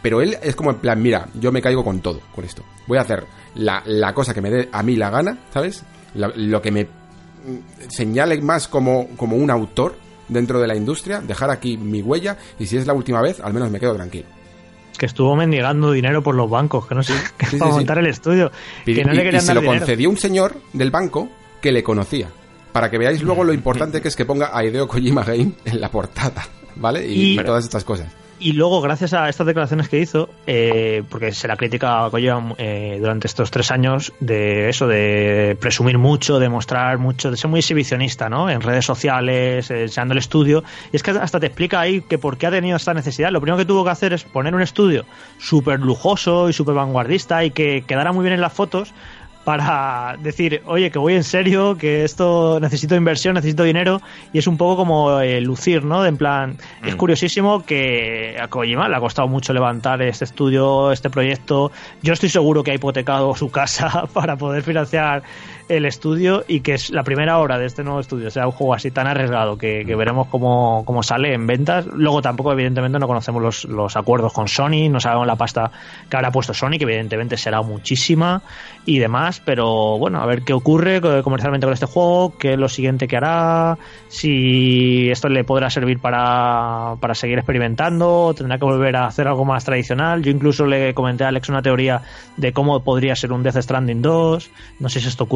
Pero 0.02 0.20
él 0.20 0.36
es 0.43 0.55
como 0.55 0.70
en 0.70 0.77
plan 0.77 1.01
mira 1.01 1.27
yo 1.41 1.52
me 1.52 1.62
caigo 1.62 1.83
con 1.83 2.01
todo 2.01 2.20
con 2.35 2.44
esto. 2.44 2.62
Voy 2.86 2.99
a 2.99 3.01
hacer 3.01 3.25
la, 3.55 3.83
la 3.86 4.12
cosa 4.12 4.35
que 4.35 4.43
me 4.43 4.51
dé 4.51 4.69
a 4.70 4.83
mí 4.83 4.94
la 4.97 5.09
gana 5.09 5.39
sabes 5.55 5.85
La- 6.15 6.31
lo 6.36 6.61
que 6.61 6.70
me 6.70 6.85
mm, 6.85 7.89
señale 7.89 8.39
más 8.43 8.69
como, 8.69 9.09
como 9.17 9.36
un 9.36 9.51
autor 9.51 9.94
dentro 10.33 10.61
de 10.61 10.67
la 10.67 10.75
industria 10.77 11.20
dejar 11.20 11.51
aquí 11.51 11.77
mi 11.77 12.02
huella 12.02 12.36
y 12.59 12.67
si 12.67 12.77
es 12.77 12.86
la 12.86 12.93
última 12.93 13.20
vez 13.20 13.41
al 13.41 13.52
menos 13.52 13.70
me 13.70 13.78
quedo 13.81 13.94
tranquilo 13.94 14.27
Que 14.99 15.07
estuvo 15.07 15.35
mendigando 15.36 15.93
dinero 15.93 16.23
por 16.23 16.35
los 16.35 16.49
bancos, 16.51 16.86
que 16.86 16.94
no 16.94 17.02
sé, 17.02 17.15
que 17.39 17.47
sí, 17.47 17.57
para 17.57 17.70
sí. 17.73 17.77
montar 17.78 17.99
el 17.99 18.07
estudio. 18.07 18.51
Y, 18.86 18.94
que 18.94 19.05
no 19.05 19.12
y- 19.12 19.17
le 19.17 19.23
y 19.23 19.25
querían 19.27 19.43
se 19.43 19.55
lo 19.55 19.61
dinero. 19.61 19.81
concedió 19.81 20.11
un 20.11 20.17
señor 20.19 20.55
del 20.73 20.91
banco 20.91 21.28
que 21.61 21.73
le 21.73 21.83
conocía. 21.83 22.28
Para 22.73 22.91
que 22.91 22.99
veáis 22.99 23.23
luego 23.23 23.44
lo 23.44 23.52
importante 23.52 24.01
que 24.01 24.09
es 24.09 24.17
que 24.17 24.25
ponga 24.25 24.51
a 24.57 24.65
Hideo 24.65 24.89
Kojima 24.89 25.23
Game 25.25 25.52
en 25.65 25.81
la 25.81 25.91
portada, 25.91 26.43
¿vale? 26.77 27.07
Y, 27.07 27.39
Y- 27.39 27.44
todas 27.44 27.65
estas 27.65 27.85
cosas. 27.85 28.07
Y 28.45 28.55
luego, 28.55 28.81
gracias 28.81 29.15
a 29.15 29.29
estas 29.29 29.47
declaraciones 29.47 29.89
que 29.89 30.01
hizo, 30.01 30.29
eh, 30.49 31.05
porque 31.09 31.31
se 31.31 31.47
la 31.47 31.57
critica 31.57 32.05
a 32.05 32.11
eh, 32.59 32.97
durante 32.99 33.29
estos 33.29 33.53
tres 33.53 33.71
años 33.71 34.12
de 34.19 34.69
eso, 34.69 34.89
de 34.89 35.57
presumir 35.61 35.97
mucho, 35.97 36.41
de 36.41 36.49
mostrar 36.49 36.99
mucho, 36.99 37.31
de 37.31 37.37
ser 37.37 37.49
muy 37.49 37.61
exhibicionista, 37.61 38.29
¿no? 38.29 38.51
En 38.51 38.61
redes 38.61 38.85
sociales, 38.85 39.71
eh, 39.71 39.83
enseñando 39.83 40.15
el 40.15 40.19
estudio. 40.19 40.65
Y 40.93 40.97
es 40.97 41.05
que 41.05 41.12
hasta 41.12 41.39
te 41.39 41.47
explica 41.47 41.79
ahí 41.79 42.01
que 42.01 42.19
por 42.19 42.37
qué 42.37 42.49
ha 42.49 42.51
tenido 42.51 42.77
esta 42.77 42.93
necesidad. 42.95 43.31
Lo 43.31 43.41
primero 43.41 43.59
que 43.59 43.65
tuvo 43.65 43.85
que 43.85 43.91
hacer 43.91 44.12
es 44.12 44.25
poner 44.25 44.57
un 44.57 44.62
estudio 44.62 45.05
súper 45.39 45.79
lujoso 45.79 46.49
y 46.49 46.53
súper 46.53 46.75
vanguardista 46.75 47.45
y 47.45 47.53
que 47.53 47.85
quedara 47.87 48.11
muy 48.11 48.25
bien 48.25 48.35
en 48.35 48.41
las 48.41 48.53
fotos 48.53 48.93
para 49.45 50.17
decir, 50.21 50.62
oye, 50.67 50.91
que 50.91 50.99
voy 50.99 51.15
en 51.15 51.25
serio, 51.25 51.77
que 51.77 52.05
esto 52.05 52.61
necesito 52.61 52.95
inversión, 52.95 53.35
necesito 53.35 53.65
dinero, 53.65 54.01
y 54.33 54.39
es 54.39 54.47
un 54.47 54.57
poco 54.57 54.77
como 54.77 55.21
eh, 55.21 55.41
lucir, 55.41 55.85
¿no? 55.85 56.03
De 56.03 56.09
en 56.09 56.17
plan, 56.17 56.57
es 56.87 56.95
Mm. 56.95 56.99
curiosísimo 56.99 57.65
que 57.65 58.37
a 58.41 58.49
Kojima 58.49 58.89
le 58.89 58.97
ha 58.97 59.01
costado 59.01 59.27
mucho 59.29 59.53
levantar 59.53 60.01
este 60.03 60.25
estudio, 60.25 60.93
este 60.93 61.11
proyecto. 61.11 61.73
Yo 62.03 62.12
estoy 62.12 62.29
seguro 62.29 62.62
que 62.62 62.71
ha 62.71 62.75
hipotecado 62.75 63.35
su 63.35 63.51
casa 63.51 64.05
para 64.12 64.37
poder 64.37 64.62
financiar 64.62 65.23
el 65.68 65.84
estudio 65.84 66.44
y 66.49 66.60
que 66.60 66.74
es 66.74 66.91
la 66.91 67.02
primera 67.02 67.39
hora 67.39 67.58
de 67.58 67.66
este 67.66 67.84
nuevo 67.84 68.00
estudio 68.00 68.31
sea 68.31 68.47
un 68.47 68.52
juego 68.52 68.74
así 68.74 68.91
tan 68.91 69.07
arriesgado 69.07 69.57
que, 69.57 69.84
que 69.86 69.94
veremos 69.97 70.28
cómo, 70.28 70.82
cómo 70.84 71.02
sale 71.02 71.34
en 71.34 71.47
ventas. 71.47 71.86
Luego 71.86 72.23
tampoco, 72.23 72.52
evidentemente, 72.52 72.99
no 72.99 73.07
conocemos 73.07 73.42
los, 73.42 73.65
los 73.65 73.97
acuerdos 73.97 74.32
con 74.32 74.49
Sony, 74.49 74.89
no 74.91 75.00
sabemos 75.00 75.26
la 75.26 75.36
pasta 75.36 75.70
que 76.08 76.16
habrá 76.16 76.31
puesto 76.31 76.55
Sony, 76.55 76.73
que 76.78 76.84
evidentemente 76.84 77.36
será 77.36 77.62
muchísima 77.62 78.42
y 78.84 78.99
demás, 78.99 79.41
pero 79.44 79.99
bueno, 79.99 80.20
a 80.20 80.26
ver 80.26 80.42
qué 80.42 80.52
ocurre 80.52 81.00
comercialmente 81.23 81.66
con 81.66 81.74
este 81.74 81.86
juego, 81.86 82.36
qué 82.39 82.55
es 82.55 82.58
lo 82.58 82.68
siguiente 82.68 83.07
que 83.07 83.16
hará, 83.16 83.78
si 84.08 85.08
esto 85.10 85.28
le 85.28 85.44
podrá 85.44 85.70
servir 85.70 86.00
para, 86.00 86.97
para 87.00 87.15
seguir 87.15 87.39
experimentando, 87.39 88.34
tendrá 88.36 88.58
que 88.58 88.65
volver 88.65 88.97
a 88.97 89.07
hacer 89.07 89.28
algo 89.28 89.44
más 89.44 89.65
tradicional. 89.65 90.23
Yo 90.23 90.31
incluso 90.31 90.66
le 90.66 90.94
comenté 90.94 91.24
a 91.24 91.28
Alex 91.28 91.49
una 91.49 91.62
teoría 91.62 92.02
de 92.36 92.52
cómo 92.52 92.82
podría 92.82 93.15
ser 93.15 93.32
un 93.32 93.42
Death 93.42 93.62
Stranding 93.62 94.02
2, 94.02 94.50
no 94.81 94.89
sé 94.89 95.00
si 95.00 95.08
esto 95.08 95.26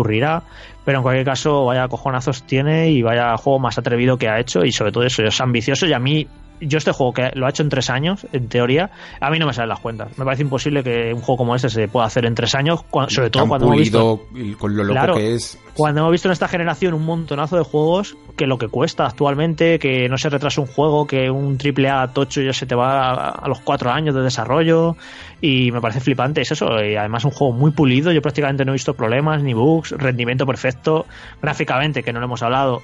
pero 0.85 0.99
en 0.99 1.03
cualquier 1.03 1.25
caso, 1.25 1.65
vaya 1.65 1.89
cojonazos 1.89 2.45
tiene 2.45 2.91
y 2.91 3.03
vaya 3.03 3.37
juego 3.37 3.59
más 3.59 3.79
atrevido 3.79 4.17
que 4.17 4.29
ha 4.29 4.39
hecho 4.39 4.65
y 4.65 4.73
sobre 4.73 4.93
todo 4.93 5.05
eso, 5.05 5.23
es 5.23 5.41
ambicioso 5.41 5.87
y 5.87 5.93
a 5.93 5.99
mí 5.99 6.27
yo 6.61 6.79
este 6.79 6.93
juego 6.93 7.13
que 7.13 7.31
lo 7.35 7.47
ha 7.47 7.51
hecho 7.51 7.63
en 7.63 7.69
tres 7.69 7.91
años, 7.91 8.27
en 8.33 8.49
teoría, 8.49 8.91
a 9.21 9.31
mí 9.31 9.39
no 9.39 9.47
me 9.47 9.53
salen 9.53 9.69
las 9.69 9.81
cuentas. 9.81 10.17
Me 10.19 10.25
parece 10.25 10.43
imposible 10.43 10.83
que 10.83 11.13
un 11.13 11.21
juego 11.21 11.39
como 11.39 11.55
este 11.55 11.69
se 11.69 11.89
pueda 11.89 12.07
hacer 12.07 12.25
en 12.27 12.35
tres 12.35 12.55
años, 12.55 12.85
sobre 13.09 13.31
todo 13.31 13.43
Tan 13.43 13.49
cuando 13.49 13.67
hemos 13.67 13.79
visto... 13.79 14.27
con 14.59 14.77
lo 14.77 14.85
loco 14.85 14.93
Claro. 14.95 15.15
que 15.15 15.35
es. 15.35 15.59
Cuando 15.75 16.01
hemos 16.01 16.13
visto 16.13 16.29
en 16.29 16.33
esta 16.33 16.49
generación 16.49 16.95
un 16.95 17.05
montonazo 17.05 17.57
de 17.57 17.63
juegos 17.63 18.17
que 18.37 18.47
lo 18.47 18.57
que 18.57 18.69
cuesta 18.69 19.07
actualmente, 19.07 19.79
que 19.79 20.09
no 20.09 20.17
se 20.17 20.31
retrasa 20.31 20.61
un 20.61 20.67
juego, 20.67 21.07
que 21.07 21.31
un 21.31 21.59
triple 21.59 21.91
A 21.91 22.09
tocho 22.09 22.41
ya 22.41 22.53
se 22.53 22.67
te 22.67 22.75
va 22.75 23.11
a, 23.11 23.31
a 23.31 23.49
los 23.49 23.61
cuatro 23.61 23.91
años 23.91 24.15
de 24.15 24.23
desarrollo 24.23 24.97
y 25.41 25.71
me 25.73 25.81
parece 25.81 26.01
flipante 26.01 26.41
es 26.41 26.53
eso. 26.53 26.83
Y 26.83 26.97
además 26.97 27.25
un 27.25 27.31
juego 27.31 27.53
muy 27.53 27.73
pulido, 27.73 28.11
yo 28.13 28.23
prácticamente 28.23 28.65
no 28.65 28.73
he 28.73 28.75
visto 28.75 28.95
problemas 28.95 29.43
ni 29.43 29.53
bugs, 29.53 29.91
rendimiento 29.93 30.47
perfecto, 30.47 31.07
gráficamente 31.43 32.03
que 32.03 32.13
no 32.13 32.21
lo 32.21 32.27
hemos 32.27 32.43
hablado. 32.43 32.83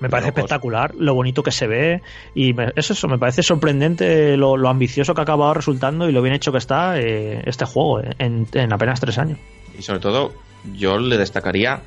Me 0.00 0.08
parece 0.08 0.28
locos. 0.30 0.40
espectacular 0.44 0.94
lo 0.96 1.14
bonito 1.14 1.42
que 1.42 1.50
se 1.50 1.66
ve 1.66 2.02
y 2.34 2.52
me- 2.54 2.72
es 2.76 2.90
eso, 2.90 3.06
me 3.08 3.18
parece 3.18 3.42
sorprendente 3.42 4.36
lo, 4.36 4.56
lo 4.56 4.68
ambicioso 4.68 5.14
que 5.14 5.20
ha 5.20 5.24
acabado 5.24 5.54
resultando 5.54 6.08
y 6.08 6.12
lo 6.12 6.22
bien 6.22 6.34
hecho 6.34 6.52
que 6.52 6.58
está 6.58 6.98
eh, 6.98 7.42
este 7.46 7.64
juego 7.66 8.00
eh, 8.00 8.14
en, 8.18 8.46
en 8.54 8.72
apenas 8.72 8.98
tres 9.00 9.18
años. 9.18 9.38
Y 9.78 9.82
sobre 9.82 10.00
todo, 10.00 10.32
yo 10.74 10.98
le 10.98 11.16
destacaría, 11.18 11.82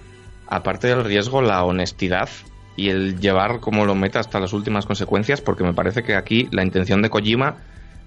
aparte 0.47 0.87
del 0.87 1.03
riesgo, 1.03 1.41
la 1.41 1.63
honestidad 1.63 2.29
y 2.75 2.89
el 2.89 3.19
llevar 3.19 3.59
como 3.59 3.85
lo 3.85 3.93
meta 3.95 4.19
hasta 4.19 4.39
las 4.39 4.53
últimas 4.53 4.85
consecuencias, 4.85 5.41
porque 5.41 5.63
me 5.63 5.73
parece 5.73 6.03
que 6.03 6.15
aquí 6.15 6.47
la 6.51 6.63
intención 6.63 7.01
de 7.01 7.09
Kojima, 7.09 7.57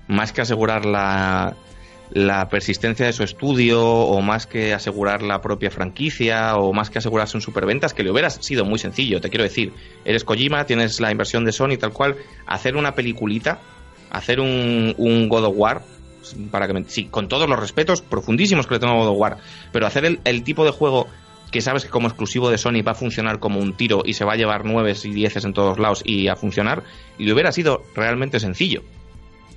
más 0.08 0.32
que 0.32 0.40
asegurar 0.40 0.84
la, 0.84 1.54
la 2.10 2.48
persistencia 2.48 3.06
de 3.06 3.12
su 3.12 3.22
estudio, 3.24 3.82
o 3.84 4.20
más 4.20 4.46
que 4.46 4.72
asegurar 4.72 5.22
la 5.22 5.40
propia 5.40 5.70
franquicia, 5.70 6.56
o 6.56 6.72
más 6.72 6.88
que 6.90 6.98
asegurarse 6.98 7.36
un 7.36 7.40
superventas, 7.40 7.94
que 7.94 8.02
le 8.04 8.10
hubiera 8.10 8.30
sido 8.30 8.64
muy 8.64 8.78
sencillo, 8.78 9.20
te 9.20 9.28
quiero 9.28 9.44
decir, 9.44 9.72
eres 10.04 10.22
Kojima, 10.24 10.64
tienes 10.66 11.00
la 11.00 11.10
inversión 11.10 11.44
de 11.44 11.52
Sony 11.52 11.76
tal 11.78 11.92
cual, 11.92 12.16
hacer 12.46 12.76
una 12.76 12.94
peliculita, 12.94 13.58
hacer 14.10 14.40
un, 14.40 14.94
God 15.28 15.44
of 15.46 15.54
War, 15.56 15.82
para 16.50 16.66
que 16.66 16.72
me- 16.74 16.84
sí, 16.88 17.04
con 17.06 17.28
todos 17.28 17.48
los 17.48 17.58
respetos 17.58 18.02
profundísimos 18.02 18.66
que 18.66 18.74
le 18.74 18.80
tengo 18.80 18.94
a 18.94 18.96
God 18.98 19.08
of 19.08 19.18
War, 19.18 19.36
pero 19.72 19.86
hacer 19.86 20.04
el, 20.04 20.20
el 20.24 20.42
tipo 20.44 20.64
de 20.64 20.70
juego 20.70 21.08
que 21.50 21.60
sabes 21.60 21.84
que 21.84 21.90
como 21.90 22.08
exclusivo 22.08 22.50
de 22.50 22.58
Sony 22.58 22.82
va 22.86 22.92
a 22.92 22.94
funcionar 22.96 23.38
como 23.38 23.60
un 23.60 23.76
tiro 23.76 24.02
y 24.04 24.14
se 24.14 24.24
va 24.24 24.32
a 24.32 24.36
llevar 24.36 24.64
nueves 24.64 25.04
y 25.04 25.10
dieces 25.12 25.44
en 25.44 25.52
todos 25.52 25.78
lados 25.78 26.02
y 26.04 26.26
a 26.28 26.34
funcionar, 26.36 26.82
y 27.18 27.24
le 27.24 27.32
hubiera 27.32 27.52
sido 27.52 27.82
realmente 27.94 28.40
sencillo. 28.40 28.82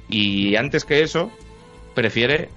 Y 0.08 0.56
antes 0.56 0.86
que 0.86 1.02
eso, 1.02 1.32
prefiere 2.00 2.50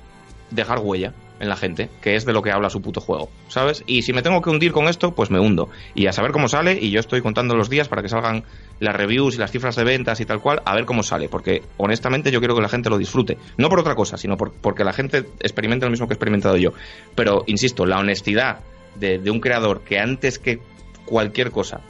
dejar 0.50 0.78
huella 0.80 1.12
en 1.40 1.48
la 1.48 1.56
gente, 1.56 1.88
que 2.00 2.14
es 2.14 2.24
de 2.24 2.32
lo 2.32 2.40
que 2.42 2.52
habla 2.52 2.70
su 2.70 2.80
puto 2.80 3.00
juego, 3.00 3.28
¿sabes? 3.48 3.82
Y 3.88 4.02
si 4.02 4.12
me 4.12 4.22
tengo 4.22 4.40
que 4.40 4.50
hundir 4.50 4.70
con 4.70 4.86
esto, 4.86 5.12
pues 5.12 5.28
me 5.30 5.40
hundo. 5.40 5.68
Y 5.94 6.06
a 6.06 6.12
saber 6.12 6.30
cómo 6.30 6.46
sale, 6.48 6.78
y 6.80 6.90
yo 6.90 7.00
estoy 7.00 7.20
contando 7.20 7.56
los 7.56 7.68
días 7.68 7.88
para 7.88 8.00
que 8.00 8.08
salgan 8.08 8.44
las 8.78 8.94
reviews 8.94 9.34
y 9.34 9.38
las 9.38 9.50
cifras 9.50 9.74
de 9.74 9.82
ventas 9.82 10.20
y 10.20 10.24
tal 10.24 10.40
cual, 10.40 10.62
a 10.64 10.74
ver 10.76 10.84
cómo 10.84 11.02
sale, 11.02 11.28
porque 11.28 11.62
honestamente 11.78 12.30
yo 12.30 12.38
quiero 12.38 12.54
que 12.54 12.60
la 12.62 12.68
gente 12.68 12.90
lo 12.90 12.96
disfrute. 12.98 13.38
No 13.56 13.68
por 13.68 13.80
otra 13.80 13.96
cosa, 13.96 14.16
sino 14.16 14.36
por- 14.36 14.52
porque 14.52 14.84
la 14.84 14.92
gente 14.92 15.24
experimente 15.40 15.84
lo 15.84 15.90
mismo 15.90 16.06
que 16.06 16.12
he 16.12 16.16
experimentado 16.16 16.56
yo. 16.58 16.74
Pero, 17.16 17.42
insisto, 17.46 17.86
la 17.86 17.98
honestidad 17.98 18.60
de, 18.94 19.18
de 19.18 19.30
un 19.32 19.40
creador 19.40 19.80
que 19.80 19.98
antes 19.98 20.38
que 20.38 20.60
cualquier 21.06 21.50
cosa 21.50 21.80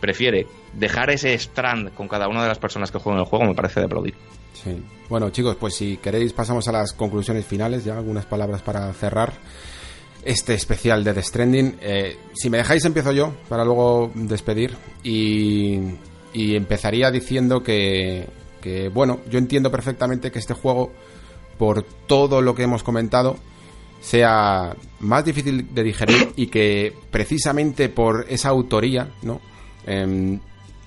prefiere 0.00 0.46
dejar 0.72 1.10
ese 1.10 1.34
strand 1.34 1.92
con 1.92 2.08
cada 2.08 2.28
una 2.28 2.42
de 2.42 2.48
las 2.48 2.58
personas 2.58 2.90
que 2.90 2.98
juegan 2.98 3.20
el 3.20 3.26
juego 3.26 3.44
me 3.44 3.54
parece 3.54 3.80
de 3.80 3.86
aplaudir. 3.86 4.14
Sí. 4.52 4.82
Bueno, 5.08 5.30
chicos, 5.30 5.56
pues 5.56 5.74
si 5.74 5.96
queréis 5.98 6.32
pasamos 6.32 6.66
a 6.68 6.72
las 6.72 6.92
conclusiones 6.92 7.44
finales, 7.44 7.84
ya 7.84 7.96
algunas 7.96 8.24
palabras 8.24 8.62
para 8.62 8.92
cerrar 8.92 9.32
este 10.24 10.54
especial 10.54 11.04
de 11.04 11.14
The 11.14 11.22
Stranding. 11.22 11.76
Eh, 11.80 12.16
si 12.34 12.48
me 12.48 12.58
dejáis 12.58 12.84
empiezo 12.84 13.12
yo 13.12 13.34
para 13.48 13.64
luego 13.64 14.10
despedir 14.14 14.76
y, 15.02 15.80
y 16.32 16.56
empezaría 16.56 17.10
diciendo 17.10 17.62
que, 17.62 18.28
que, 18.60 18.88
bueno, 18.88 19.20
yo 19.30 19.38
entiendo 19.38 19.70
perfectamente 19.70 20.30
que 20.30 20.38
este 20.38 20.54
juego, 20.54 20.92
por 21.58 21.82
todo 22.06 22.40
lo 22.40 22.54
que 22.54 22.62
hemos 22.62 22.82
comentado, 22.82 23.36
sea 24.00 24.74
más 25.00 25.24
difícil 25.24 25.74
de 25.74 25.82
digerir 25.82 26.32
y 26.36 26.46
que 26.46 26.94
precisamente 27.10 27.88
por 27.88 28.26
esa 28.28 28.48
autoría, 28.48 29.08
¿no? 29.22 29.40
Em, 29.86 30.40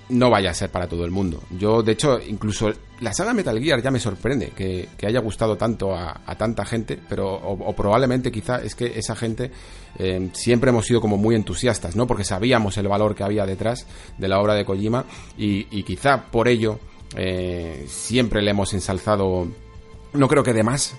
no 0.10 0.30
vaya 0.30 0.52
a 0.52 0.54
ser 0.54 0.70
para 0.70 0.88
todo 0.88 1.06
el 1.06 1.12
mundo. 1.12 1.42
Yo, 1.58 1.82
de 1.82 1.94
hecho, 1.94 2.20
incluso 2.20 2.72
la 3.00 3.14
saga 3.14 3.34
Metal 3.34 3.60
Gear 3.60 3.82
ya 3.82 3.92
me 3.92 4.00
sorprende 4.00 4.52
que, 4.56 4.88
haya 5.06 5.20
gustado 5.20 5.58
tanto 5.58 5.96
a, 5.96 6.22
a 6.26 6.36
tanta 6.36 6.66
gente, 6.66 7.00
pero 7.10 7.34
o, 7.34 7.54
o 7.54 7.74
probablemente 7.74 8.32
quizá 8.32 8.62
es 8.62 8.76
que 8.76 8.98
esa 8.98 9.16
gente 9.16 9.52
eh, 9.98 10.30
siempre 10.34 10.70
hemos 10.70 10.86
sido 10.86 11.02
como 11.02 11.18
muy 11.18 11.36
entusiastas, 11.36 11.96
¿no? 11.96 12.08
Porque 12.08 12.24
sabíamos 12.24 12.78
el 12.78 12.88
valor 12.88 13.16
que 13.16 13.24
había 13.24 13.46
detrás 13.46 13.88
de 14.18 14.28
la 14.28 14.40
obra 14.40 14.54
de 14.54 14.66
Kojima 14.66 15.06
y, 15.38 15.68
y 15.78 15.84
quizá 15.84 16.26
por 16.32 16.48
ello 16.48 16.80
eh, 17.16 17.86
siempre 17.88 18.42
le 18.42 18.52
hemos 18.52 18.74
ensalzado, 18.74 19.48
no 20.14 20.28
creo 20.28 20.44
que 20.44 20.54
de 20.54 20.64
más, 20.64 20.96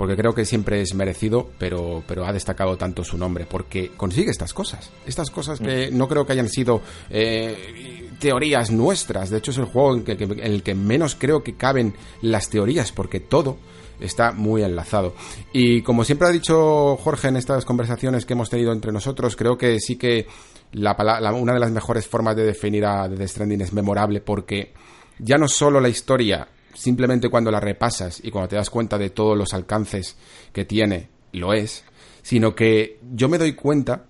porque 0.00 0.16
creo 0.16 0.34
que 0.34 0.46
siempre 0.46 0.80
es 0.80 0.94
merecido, 0.94 1.50
pero, 1.58 2.02
pero 2.08 2.24
ha 2.24 2.32
destacado 2.32 2.78
tanto 2.78 3.04
su 3.04 3.18
nombre, 3.18 3.44
porque 3.44 3.90
consigue 3.98 4.30
estas 4.30 4.54
cosas. 4.54 4.88
Estas 5.04 5.30
cosas 5.30 5.60
que 5.60 5.90
no 5.92 6.08
creo 6.08 6.24
que 6.24 6.32
hayan 6.32 6.48
sido 6.48 6.80
eh, 7.10 8.08
teorías 8.18 8.70
nuestras. 8.70 9.28
De 9.28 9.36
hecho, 9.36 9.50
es 9.50 9.58
el 9.58 9.66
juego 9.66 9.92
en, 9.94 10.04
que- 10.04 10.16
que- 10.16 10.24
en 10.24 10.40
el 10.40 10.62
que 10.62 10.74
menos 10.74 11.16
creo 11.18 11.42
que 11.42 11.54
caben 11.54 11.92
las 12.22 12.48
teorías, 12.48 12.92
porque 12.92 13.20
todo 13.20 13.58
está 14.00 14.32
muy 14.32 14.62
enlazado. 14.62 15.14
Y 15.52 15.82
como 15.82 16.04
siempre 16.04 16.28
ha 16.28 16.30
dicho 16.32 16.96
Jorge 16.96 17.28
en 17.28 17.36
estas 17.36 17.66
conversaciones 17.66 18.24
que 18.24 18.32
hemos 18.32 18.48
tenido 18.48 18.72
entre 18.72 18.92
nosotros, 18.92 19.36
creo 19.36 19.58
que 19.58 19.78
sí 19.80 19.96
que 19.96 20.26
la, 20.72 20.96
la- 21.20 21.32
una 21.34 21.52
de 21.52 21.60
las 21.60 21.72
mejores 21.72 22.06
formas 22.06 22.36
de 22.36 22.44
definir 22.46 22.86
a 22.86 23.06
The 23.06 23.28
Stranding 23.28 23.60
es 23.60 23.74
memorable, 23.74 24.22
porque 24.22 24.72
ya 25.18 25.36
no 25.36 25.46
solo 25.46 25.78
la 25.78 25.90
historia 25.90 26.48
simplemente 26.74 27.28
cuando 27.28 27.50
la 27.50 27.60
repasas 27.60 28.20
y 28.22 28.30
cuando 28.30 28.48
te 28.48 28.56
das 28.56 28.70
cuenta 28.70 28.98
de 28.98 29.10
todos 29.10 29.36
los 29.36 29.54
alcances 29.54 30.16
que 30.52 30.64
tiene, 30.64 31.08
lo 31.32 31.52
es, 31.52 31.84
sino 32.22 32.54
que 32.54 32.98
yo 33.12 33.28
me 33.28 33.38
doy 33.38 33.54
cuenta 33.54 34.04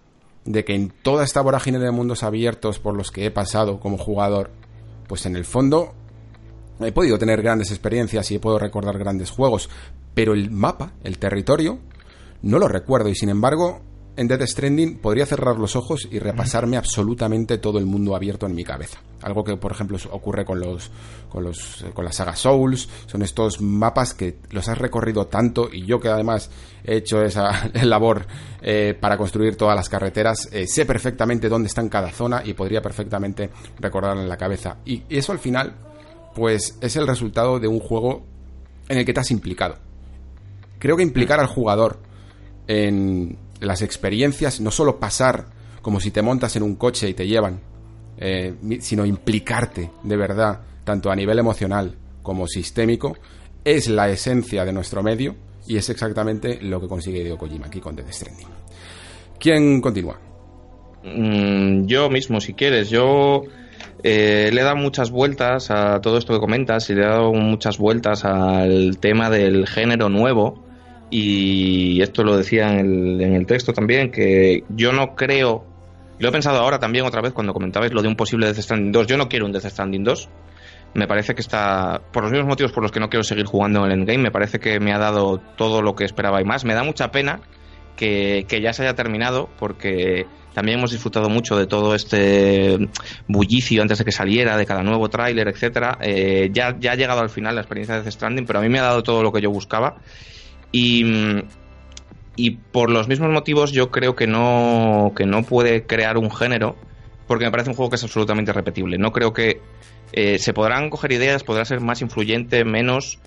de 0.44 0.64
que 0.64 0.74
en 0.74 0.90
toda 1.02 1.24
esta 1.24 1.40
vorágine 1.42 1.78
de 1.78 1.90
mundos 1.90 2.22
abiertos 2.22 2.78
por 2.78 2.94
los 2.94 3.10
que 3.10 3.26
he 3.26 3.30
pasado 3.30 3.78
como 3.80 3.98
jugador, 3.98 4.50
pues 5.06 5.26
en 5.26 5.36
el 5.36 5.44
fondo 5.44 5.94
he 6.80 6.92
podido 6.92 7.18
tener 7.18 7.42
grandes 7.42 7.70
experiencias 7.70 8.30
y 8.30 8.38
puedo 8.38 8.58
recordar 8.58 8.98
grandes 8.98 9.30
juegos, 9.30 9.68
pero 10.14 10.32
el 10.32 10.50
mapa, 10.50 10.92
el 11.04 11.18
territorio, 11.18 11.78
no 12.42 12.58
lo 12.58 12.68
recuerdo 12.68 13.08
y 13.10 13.14
sin 13.14 13.28
embargo 13.28 13.82
en 14.20 14.28
Death 14.28 14.42
Stranding 14.42 14.98
podría 14.98 15.24
cerrar 15.24 15.56
los 15.56 15.76
ojos 15.76 16.06
y 16.10 16.18
repasarme 16.18 16.76
absolutamente 16.76 17.56
todo 17.56 17.78
el 17.78 17.86
mundo 17.86 18.14
abierto 18.14 18.44
en 18.44 18.54
mi 18.54 18.64
cabeza. 18.64 19.00
Algo 19.22 19.42
que, 19.42 19.56
por 19.56 19.72
ejemplo, 19.72 19.96
ocurre 20.10 20.44
con 20.44 20.60
los, 20.60 20.90
con 21.30 21.42
los, 21.42 21.86
con 21.94 22.04
la 22.04 22.12
saga 22.12 22.36
Souls. 22.36 22.86
Son 23.06 23.22
estos 23.22 23.62
mapas 23.62 24.12
que 24.12 24.36
los 24.50 24.68
has 24.68 24.76
recorrido 24.76 25.26
tanto 25.28 25.70
y 25.72 25.86
yo 25.86 25.98
que 26.00 26.08
además 26.08 26.50
he 26.84 26.96
hecho 26.96 27.22
esa 27.22 27.70
labor 27.82 28.26
eh, 28.60 28.94
para 29.00 29.16
construir 29.16 29.56
todas 29.56 29.74
las 29.74 29.88
carreteras, 29.88 30.50
eh, 30.52 30.66
sé 30.66 30.84
perfectamente 30.84 31.48
dónde 31.48 31.68
está 31.68 31.80
en 31.80 31.88
cada 31.88 32.10
zona 32.10 32.42
y 32.44 32.52
podría 32.52 32.82
perfectamente 32.82 33.48
recordarlo 33.78 34.20
en 34.20 34.28
la 34.28 34.36
cabeza. 34.36 34.76
Y 34.84 35.02
eso 35.08 35.32
al 35.32 35.38
final, 35.38 35.76
pues 36.34 36.76
es 36.82 36.94
el 36.94 37.06
resultado 37.06 37.58
de 37.58 37.68
un 37.68 37.80
juego 37.80 38.26
en 38.86 38.98
el 38.98 39.06
que 39.06 39.14
te 39.14 39.20
has 39.20 39.30
implicado. 39.30 39.76
Creo 40.78 40.98
que 40.98 41.02
implicar 41.02 41.40
al 41.40 41.46
jugador 41.46 42.00
en 42.66 43.38
las 43.60 43.82
experiencias, 43.82 44.60
no 44.60 44.70
solo 44.70 44.98
pasar 44.98 45.46
como 45.82 46.00
si 46.00 46.10
te 46.10 46.22
montas 46.22 46.56
en 46.56 46.62
un 46.62 46.76
coche 46.76 47.08
y 47.08 47.14
te 47.14 47.26
llevan, 47.26 47.60
eh, 48.18 48.54
sino 48.80 49.06
implicarte 49.06 49.90
de 50.02 50.16
verdad, 50.16 50.60
tanto 50.84 51.10
a 51.10 51.16
nivel 51.16 51.38
emocional 51.38 51.94
como 52.22 52.46
sistémico, 52.46 53.16
es 53.64 53.88
la 53.88 54.08
esencia 54.08 54.64
de 54.64 54.72
nuestro 54.72 55.02
medio 55.02 55.36
y 55.66 55.76
es 55.76 55.88
exactamente 55.88 56.58
lo 56.62 56.80
que 56.80 56.88
consigue 56.88 57.20
Hideo 57.20 57.38
Kojima 57.38 57.66
aquí 57.66 57.80
con 57.80 57.94
Death 57.94 58.12
Stranding. 58.12 58.48
¿Quién 59.38 59.80
continúa? 59.80 60.18
Mm, 61.02 61.86
yo 61.86 62.10
mismo, 62.10 62.40
si 62.40 62.54
quieres. 62.54 62.90
Yo 62.90 63.44
eh, 64.02 64.50
le 64.52 64.60
he 64.60 64.64
dado 64.64 64.76
muchas 64.76 65.10
vueltas 65.10 65.70
a 65.70 66.00
todo 66.00 66.18
esto 66.18 66.34
que 66.34 66.40
comentas 66.40 66.90
y 66.90 66.94
le 66.94 67.02
he 67.02 67.06
dado 67.06 67.32
muchas 67.32 67.78
vueltas 67.78 68.24
al 68.24 68.98
tema 68.98 69.30
del 69.30 69.66
género 69.66 70.08
nuevo. 70.08 70.62
Y 71.10 72.00
esto 72.02 72.22
lo 72.22 72.36
decía 72.36 72.70
en 72.70 72.78
el, 72.78 73.20
en 73.20 73.34
el 73.34 73.46
texto 73.46 73.72
también, 73.72 74.10
que 74.10 74.64
yo 74.68 74.92
no 74.92 75.14
creo. 75.14 75.66
Lo 76.18 76.28
he 76.28 76.32
pensado 76.32 76.58
ahora 76.58 76.78
también 76.78 77.04
otra 77.04 77.20
vez 77.20 77.32
cuando 77.32 77.52
comentabais 77.52 77.92
lo 77.92 78.02
de 78.02 78.08
un 78.08 78.16
posible 78.16 78.46
Death 78.46 78.60
Stranding 78.60 78.92
2. 78.92 79.06
Yo 79.06 79.16
no 79.16 79.28
quiero 79.28 79.46
un 79.46 79.52
Death 79.52 79.66
Stranding 79.66 80.04
2. 80.04 80.28
Me 80.94 81.06
parece 81.06 81.34
que 81.34 81.40
está. 81.40 82.00
Por 82.12 82.22
los 82.22 82.32
mismos 82.32 82.48
motivos 82.48 82.72
por 82.72 82.82
los 82.82 82.92
que 82.92 83.00
no 83.00 83.08
quiero 83.08 83.24
seguir 83.24 83.46
jugando 83.46 83.80
en 83.80 83.92
el 83.92 83.98
endgame, 84.00 84.24
me 84.24 84.30
parece 84.30 84.58
que 84.58 84.78
me 84.80 84.92
ha 84.92 84.98
dado 84.98 85.38
todo 85.56 85.82
lo 85.82 85.94
que 85.94 86.04
esperaba 86.04 86.40
y 86.40 86.44
más. 86.44 86.64
Me 86.64 86.74
da 86.74 86.84
mucha 86.84 87.10
pena 87.10 87.40
que, 87.96 88.44
que 88.48 88.60
ya 88.60 88.72
se 88.72 88.82
haya 88.82 88.94
terminado 88.94 89.48
porque 89.58 90.26
también 90.54 90.78
hemos 90.78 90.90
disfrutado 90.90 91.28
mucho 91.28 91.56
de 91.56 91.66
todo 91.66 91.94
este 91.94 92.76
bullicio 93.28 93.82
antes 93.82 93.98
de 93.98 94.04
que 94.04 94.12
saliera, 94.12 94.56
de 94.56 94.66
cada 94.66 94.82
nuevo 94.82 95.08
tráiler, 95.08 95.48
etcétera. 95.48 95.98
Eh, 96.00 96.50
ya, 96.52 96.76
ya 96.78 96.92
ha 96.92 96.96
llegado 96.96 97.20
al 97.20 97.30
final 97.30 97.54
la 97.54 97.60
experiencia 97.60 97.96
de 97.96 98.02
Death 98.02 98.12
Stranding, 98.12 98.46
pero 98.46 98.58
a 98.58 98.62
mí 98.62 98.68
me 98.68 98.80
ha 98.80 98.82
dado 98.82 99.02
todo 99.02 99.22
lo 99.22 99.32
que 99.32 99.40
yo 99.40 99.50
buscaba. 99.50 99.96
Y, 100.72 101.04
y 102.36 102.50
por 102.50 102.90
los 102.90 103.08
mismos 103.08 103.30
motivos 103.30 103.72
yo 103.72 103.90
creo 103.90 104.14
que 104.14 104.26
no, 104.26 105.12
que 105.16 105.26
no 105.26 105.42
puede 105.42 105.86
crear 105.86 106.16
un 106.16 106.30
género 106.30 106.76
porque 107.26 107.44
me 107.44 107.50
parece 107.50 107.70
un 107.70 107.76
juego 107.76 107.90
que 107.90 107.96
es 107.96 108.04
absolutamente 108.04 108.52
repetible. 108.52 108.98
No 108.98 109.12
creo 109.12 109.32
que 109.32 109.60
Eh, 110.12 110.40
se 110.40 110.52
podrán 110.52 110.90
coger 110.90 111.12
ideas, 111.12 111.44
podrá 111.44 111.64
ser 111.64 111.80
más 111.80 112.02
influyente, 112.02 112.64
menos. 112.64 113.20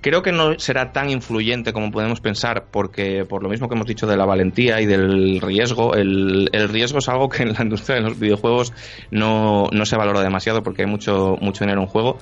Creo 0.00 0.22
que 0.22 0.32
no 0.32 0.58
será 0.58 0.90
tan 0.90 1.10
influyente 1.10 1.74
como 1.74 1.90
podemos 1.90 2.22
pensar, 2.22 2.68
porque 2.70 3.26
por 3.26 3.42
lo 3.42 3.50
mismo 3.50 3.68
que 3.68 3.74
hemos 3.74 3.86
dicho 3.86 4.06
de 4.06 4.16
la 4.16 4.24
valentía 4.24 4.80
y 4.80 4.86
del 4.86 5.38
riesgo, 5.42 5.92
el, 5.94 6.48
el 6.52 6.70
riesgo 6.70 7.00
es 7.00 7.08
algo 7.10 7.28
que 7.28 7.42
en 7.42 7.52
la 7.52 7.62
industria 7.62 7.96
de 7.96 8.02
los 8.08 8.18
videojuegos 8.18 8.72
no, 9.10 9.68
no 9.70 9.84
se 9.84 9.98
valora 9.98 10.22
demasiado 10.22 10.62
porque 10.62 10.84
hay 10.84 10.88
mucho, 10.88 11.36
mucho 11.42 11.64
dinero 11.64 11.82
en 11.82 11.88
juego 11.88 12.16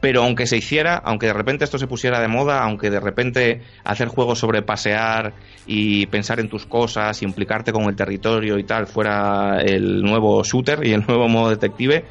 pero 0.00 0.22
aunque 0.22 0.46
se 0.46 0.56
hiciera, 0.56 0.96
aunque 0.96 1.26
de 1.26 1.32
repente 1.32 1.64
esto 1.64 1.78
se 1.78 1.86
pusiera 1.86 2.20
de 2.20 2.28
moda, 2.28 2.62
aunque 2.62 2.90
de 2.90 3.00
repente 3.00 3.62
hacer 3.84 4.08
juegos 4.08 4.38
sobre 4.38 4.62
pasear 4.62 5.34
y 5.66 6.06
pensar 6.06 6.40
en 6.40 6.48
tus 6.48 6.66
cosas, 6.66 7.22
implicarte 7.22 7.72
con 7.72 7.84
el 7.84 7.96
territorio 7.96 8.58
y 8.58 8.64
tal 8.64 8.86
fuera 8.86 9.60
el 9.60 10.02
nuevo 10.02 10.42
shooter 10.42 10.86
y 10.86 10.92
el 10.92 11.04
nuevo 11.06 11.28
modo 11.28 11.50
detective, 11.50 12.04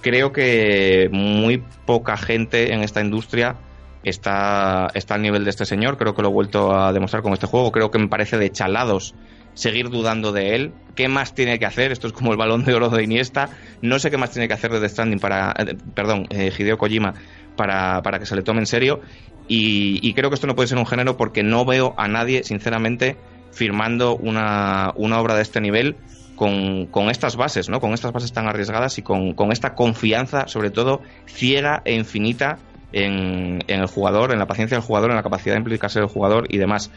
creo 0.00 0.32
que 0.32 1.08
muy 1.12 1.62
poca 1.84 2.16
gente 2.16 2.72
en 2.72 2.82
esta 2.82 3.00
industria 3.00 3.56
está, 4.02 4.88
está 4.94 5.14
al 5.14 5.22
nivel 5.22 5.44
de 5.44 5.50
este 5.50 5.66
señor. 5.66 5.98
Creo 5.98 6.14
que 6.14 6.22
lo 6.22 6.28
he 6.28 6.32
vuelto 6.32 6.74
a 6.74 6.92
demostrar 6.92 7.22
con 7.22 7.32
este 7.32 7.46
juego. 7.46 7.72
Creo 7.72 7.90
que 7.90 7.98
me 7.98 8.08
parece 8.08 8.38
de 8.38 8.50
chalados 8.50 9.14
seguir 9.58 9.90
dudando 9.90 10.30
de 10.30 10.54
él. 10.54 10.72
¿Qué 10.94 11.08
más 11.08 11.34
tiene 11.34 11.58
que 11.58 11.66
hacer? 11.66 11.90
Esto 11.90 12.06
es 12.06 12.12
como 12.12 12.30
el 12.30 12.38
balón 12.38 12.64
de 12.64 12.74
oro 12.74 12.88
de 12.90 13.02
Iniesta. 13.02 13.50
No 13.82 13.98
sé 13.98 14.08
qué 14.08 14.16
más 14.16 14.30
tiene 14.30 14.46
que 14.46 14.54
hacer 14.54 14.70
de 14.70 14.88
Stranding 14.88 15.18
para. 15.18 15.52
eh, 15.58 15.76
perdón, 15.94 16.26
eh, 16.30 16.52
Hideo 16.56 16.78
Kojima 16.78 17.14
para, 17.56 18.00
para 18.02 18.20
que 18.20 18.26
se 18.26 18.36
le 18.36 18.42
tome 18.42 18.60
en 18.60 18.66
serio. 18.66 19.00
Y, 19.48 19.98
y 20.08 20.14
creo 20.14 20.30
que 20.30 20.34
esto 20.34 20.46
no 20.46 20.54
puede 20.54 20.68
ser 20.68 20.78
un 20.78 20.86
género 20.86 21.16
porque 21.16 21.42
no 21.42 21.64
veo 21.64 21.92
a 21.96 22.06
nadie, 22.06 22.44
sinceramente, 22.44 23.16
firmando 23.50 24.14
una, 24.14 24.92
una 24.94 25.20
obra 25.20 25.34
de 25.34 25.42
este 25.42 25.60
nivel 25.60 25.96
con, 26.36 26.86
con, 26.86 27.10
estas 27.10 27.34
bases, 27.34 27.68
¿no? 27.68 27.80
Con 27.80 27.94
estas 27.94 28.12
bases 28.12 28.32
tan 28.32 28.46
arriesgadas 28.46 28.98
y 28.98 29.02
con, 29.02 29.32
con 29.32 29.50
esta 29.50 29.74
confianza, 29.74 30.46
sobre 30.46 30.70
todo, 30.70 31.00
ciega 31.26 31.82
e 31.84 31.94
infinita 31.94 32.58
en, 32.92 33.58
en, 33.66 33.80
el 33.80 33.86
jugador, 33.86 34.32
en 34.32 34.38
la 34.38 34.46
paciencia 34.46 34.76
del 34.76 34.86
jugador, 34.86 35.10
en 35.10 35.16
la 35.16 35.24
capacidad 35.24 35.54
de 35.54 35.60
implicarse 35.60 35.98
del 35.98 36.08
jugador 36.08 36.46
y 36.48 36.58
demás. 36.58 36.92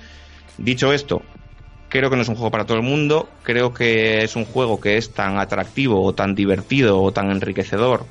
Dicho 0.59 0.93
esto, 0.93 1.23
creo 1.91 2.09
que 2.09 2.15
no 2.15 2.21
es 2.21 2.29
un 2.29 2.35
juego 2.35 2.51
para 2.51 2.65
todo 2.65 2.77
el 2.77 2.83
mundo, 2.83 3.29
creo 3.43 3.73
que 3.73 4.23
es 4.23 4.37
un 4.37 4.45
juego 4.45 4.79
que 4.79 4.95
es 4.95 5.11
tan 5.11 5.37
atractivo 5.37 6.01
o 6.01 6.13
tan 6.13 6.33
divertido 6.33 7.01
o 7.01 7.11
tan 7.11 7.29
enriquecedor 7.29 8.05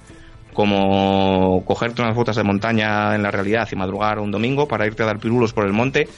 como 0.52 1.64
cogerte 1.64 2.02
unas 2.02 2.14
botas 2.14 2.36
de 2.36 2.42
montaña 2.42 3.14
en 3.14 3.22
la 3.22 3.30
realidad 3.30 3.66
y 3.72 3.76
madrugar 3.76 4.18
un 4.18 4.30
domingo 4.30 4.68
para 4.68 4.86
irte 4.86 5.02
a 5.02 5.06
dar 5.06 5.18
pirulos 5.18 5.54
por 5.54 5.64
el 5.64 5.72
monte. 5.72 6.08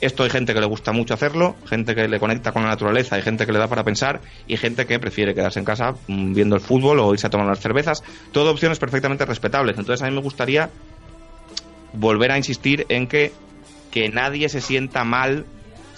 Esto 0.00 0.24
hay 0.24 0.30
gente 0.30 0.52
que 0.52 0.60
le 0.60 0.66
gusta 0.66 0.90
mucho 0.90 1.14
hacerlo, 1.14 1.54
gente 1.64 1.94
que 1.94 2.08
le 2.08 2.18
conecta 2.18 2.50
con 2.50 2.62
la 2.62 2.70
naturaleza, 2.70 3.14
hay 3.14 3.22
gente 3.22 3.46
que 3.46 3.52
le 3.52 3.60
da 3.60 3.68
para 3.68 3.84
pensar 3.84 4.20
y 4.48 4.56
gente 4.56 4.84
que 4.84 4.98
prefiere 4.98 5.32
quedarse 5.32 5.60
en 5.60 5.64
casa 5.64 5.94
mm, 6.08 6.34
viendo 6.34 6.56
el 6.56 6.60
fútbol 6.60 6.98
o 6.98 7.12
irse 7.12 7.28
a 7.28 7.30
tomar 7.30 7.46
unas 7.46 7.60
cervezas. 7.60 8.02
Todo 8.32 8.50
opciones 8.50 8.80
perfectamente 8.80 9.24
respetables. 9.24 9.78
Entonces 9.78 10.02
a 10.02 10.10
mí 10.10 10.14
me 10.16 10.22
gustaría 10.22 10.70
volver 11.92 12.32
a 12.32 12.36
insistir 12.36 12.84
en 12.88 13.06
que, 13.06 13.32
que 13.92 14.08
nadie 14.08 14.48
se 14.48 14.60
sienta 14.60 15.04
mal 15.04 15.46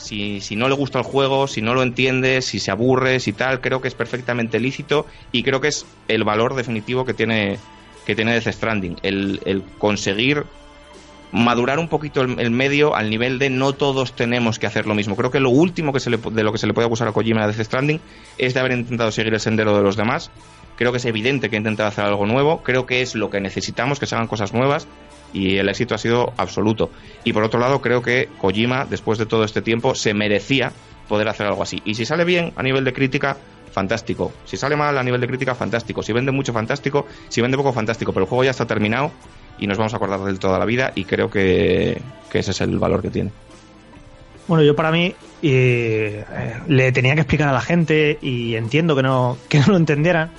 si, 0.05 0.41
si, 0.41 0.55
no 0.57 0.69
le 0.69 0.75
gusta 0.75 0.99
el 0.99 1.05
juego, 1.05 1.49
si 1.49 1.63
no 1.63 1.75
lo 1.75 1.83
entiende, 1.83 2.43
si 2.43 2.61
se 2.61 2.71
aburre, 2.71 3.19
si 3.21 3.33
tal, 3.33 3.61
creo 3.61 3.81
que 3.81 3.89
es 3.89 3.95
perfectamente 3.95 4.61
lícito 4.61 5.07
y 5.33 5.43
creo 5.43 5.61
que 5.61 5.69
es 5.69 5.87
el 6.09 6.25
valor 6.25 6.55
definitivo 6.55 7.05
que 7.05 7.15
tiene, 7.15 7.59
que 8.07 8.15
tiene 8.15 8.33
Death 8.33 8.53
Stranding, 8.53 8.99
el, 9.03 9.41
el 9.45 9.63
conseguir 9.79 10.45
madurar 11.35 11.81
un 11.81 11.89
poquito 11.89 12.23
el, 12.23 12.51
medio 12.53 12.95
al 12.95 13.11
nivel 13.11 13.41
de 13.41 13.51
no 13.51 13.73
todos 13.73 14.15
tenemos 14.15 14.61
que 14.61 14.69
hacer 14.69 14.87
lo 14.87 14.95
mismo. 14.95 15.17
Creo 15.17 15.33
que 15.33 15.41
lo 15.41 15.51
último 15.51 15.93
que 15.93 15.99
se 15.99 16.09
le, 16.09 16.17
de 16.19 16.45
lo 16.45 16.53
que 16.53 16.59
se 16.59 16.69
le 16.69 16.75
puede 16.75 16.87
acusar 16.87 17.09
a 17.09 17.13
Kojima 17.13 17.41
de 17.45 17.53
Death 17.53 17.67
Stranding 17.67 18.01
es 18.39 18.55
de 18.55 18.61
haber 18.61 18.73
intentado 18.73 19.11
seguir 19.11 19.35
el 19.35 19.41
sendero 19.41 19.77
de 19.77 19.83
los 19.83 19.97
demás. 19.97 20.31
Creo 20.77 20.93
que 20.93 20.99
es 20.99 21.05
evidente 21.07 21.51
que 21.51 21.57
ha 21.57 21.59
intentado 21.59 21.89
hacer 21.89 22.05
algo 22.05 22.27
nuevo, 22.27 22.63
creo 22.63 22.87
que 22.87 23.03
es 23.03 23.17
lo 23.17 23.31
que 23.31 23.41
necesitamos, 23.41 23.99
que 23.99 24.07
se 24.07 24.15
hagan 24.15 24.29
cosas 24.29 24.53
nuevas 24.53 24.87
y 25.35 25.59
el 25.59 25.69
éxito 25.69 25.95
ha 25.95 25.99
sido 25.99 26.33
absoluto. 26.39 26.91
Y 27.25 27.35
por 27.35 27.43
otro 27.43 27.61
lado, 27.61 27.83
creo 27.83 28.01
que 28.01 28.31
Kojima, 28.41 28.87
después 28.87 29.19
de 29.19 29.27
todo 29.27 29.45
este 29.45 29.61
tiempo, 29.61 29.95
se 29.95 30.15
merecía 30.15 30.73
poder 31.09 31.29
hacer 31.29 31.47
algo 31.47 31.63
así. 31.63 31.83
Y 31.85 31.97
si 31.97 32.07
sale 32.07 32.25
bien 32.25 32.53
a 32.57 32.63
nivel 32.63 32.85
de 32.85 32.93
crítica, 32.93 33.37
fantástico. 33.73 34.33
Si 34.47 34.57
sale 34.57 34.77
mal 34.77 34.97
a 34.97 35.03
nivel 35.03 35.21
de 35.21 35.27
crítica, 35.27 35.55
fantástico. 35.55 36.03
Si 36.03 36.13
vende 36.13 36.31
mucho, 36.31 36.53
fantástico. 36.53 37.07
Si 37.29 37.43
vende 37.43 37.57
poco, 37.57 37.73
fantástico. 37.73 38.13
Pero 38.13 38.25
el 38.25 38.29
juego 38.29 38.45
ya 38.45 38.53
está 38.53 38.65
terminado 38.65 39.11
y 39.59 39.67
nos 39.67 39.77
vamos 39.77 39.93
a 39.93 39.97
acordar 39.97 40.21
de 40.21 40.31
él 40.31 40.39
toda 40.39 40.59
la 40.59 40.65
vida 40.65 40.93
y 40.95 41.05
creo 41.05 41.29
que, 41.29 42.01
ese 42.33 42.51
es 42.53 42.61
el 42.61 42.79
valor 42.79 43.03
que 43.03 43.11
tiene. 43.11 43.31
Bueno, 44.47 44.63
yo 44.63 44.77
para 44.77 44.91
mí 44.91 45.15
eh, 45.43 46.25
le 46.69 46.93
tenía 46.93 47.15
que 47.15 47.23
explicar 47.23 47.49
a 47.49 47.53
la 47.53 47.61
gente 47.61 48.19
y 48.21 48.57
entiendo 48.57 48.95
que 48.95 49.03
no, 49.03 49.39
que 49.49 49.59
no 49.59 49.67
lo 49.69 49.77
entendieran 49.77 50.31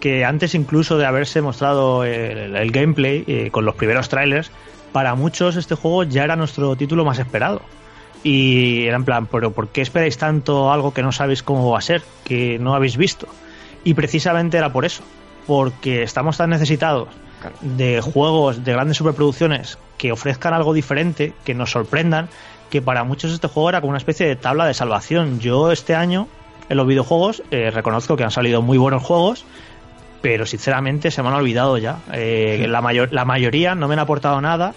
que 0.00 0.24
antes 0.24 0.54
incluso 0.54 0.98
de 0.98 1.06
haberse 1.06 1.40
mostrado 1.40 2.04
el, 2.04 2.56
el 2.56 2.70
gameplay 2.70 3.24
eh, 3.26 3.50
con 3.50 3.64
los 3.64 3.74
primeros 3.74 4.08
trailers, 4.08 4.50
para 4.92 5.14
muchos 5.14 5.56
este 5.56 5.74
juego 5.74 6.04
ya 6.04 6.24
era 6.24 6.36
nuestro 6.36 6.76
título 6.76 7.04
más 7.04 7.18
esperado. 7.18 7.62
Y 8.22 8.86
era 8.86 8.96
en 8.96 9.04
plan, 9.04 9.26
pero 9.26 9.50
¿por 9.52 9.68
qué 9.68 9.82
esperáis 9.82 10.16
tanto 10.16 10.72
algo 10.72 10.94
que 10.94 11.02
no 11.02 11.12
sabéis 11.12 11.42
cómo 11.42 11.70
va 11.70 11.78
a 11.78 11.82
ser, 11.82 12.02
que 12.24 12.58
no 12.58 12.74
habéis 12.74 12.96
visto? 12.96 13.26
Y 13.84 13.94
precisamente 13.94 14.56
era 14.56 14.72
por 14.72 14.86
eso, 14.86 15.02
porque 15.46 16.02
estamos 16.02 16.38
tan 16.38 16.50
necesitados 16.50 17.08
de 17.60 18.00
juegos 18.00 18.64
de 18.64 18.72
grandes 18.72 18.96
superproducciones 18.96 19.78
que 19.98 20.12
ofrezcan 20.12 20.54
algo 20.54 20.72
diferente, 20.72 21.34
que 21.44 21.54
nos 21.54 21.72
sorprendan, 21.72 22.28
que 22.70 22.80
para 22.80 23.04
muchos 23.04 23.32
este 23.32 23.48
juego 23.48 23.68
era 23.68 23.80
como 23.80 23.90
una 23.90 23.98
especie 23.98 24.26
de 24.26 24.36
tabla 24.36 24.66
de 24.66 24.74
salvación. 24.74 25.40
Yo 25.40 25.70
este 25.70 25.94
año 25.94 26.28
en 26.68 26.76
los 26.76 26.86
videojuegos 26.86 27.42
eh, 27.50 27.70
reconozco 27.70 28.16
que 28.16 28.24
han 28.24 28.30
salido 28.30 28.62
muy 28.62 28.78
buenos 28.78 29.02
juegos, 29.02 29.44
pero 30.24 30.46
sinceramente 30.46 31.10
se 31.10 31.22
me 31.22 31.28
han 31.28 31.34
olvidado 31.34 31.76
ya. 31.76 31.98
Eh, 32.14 32.64
la, 32.66 32.80
mayor, 32.80 33.12
la 33.12 33.26
mayoría 33.26 33.74
no 33.74 33.88
me 33.88 33.92
han 33.92 33.98
aportado 33.98 34.40
nada 34.40 34.72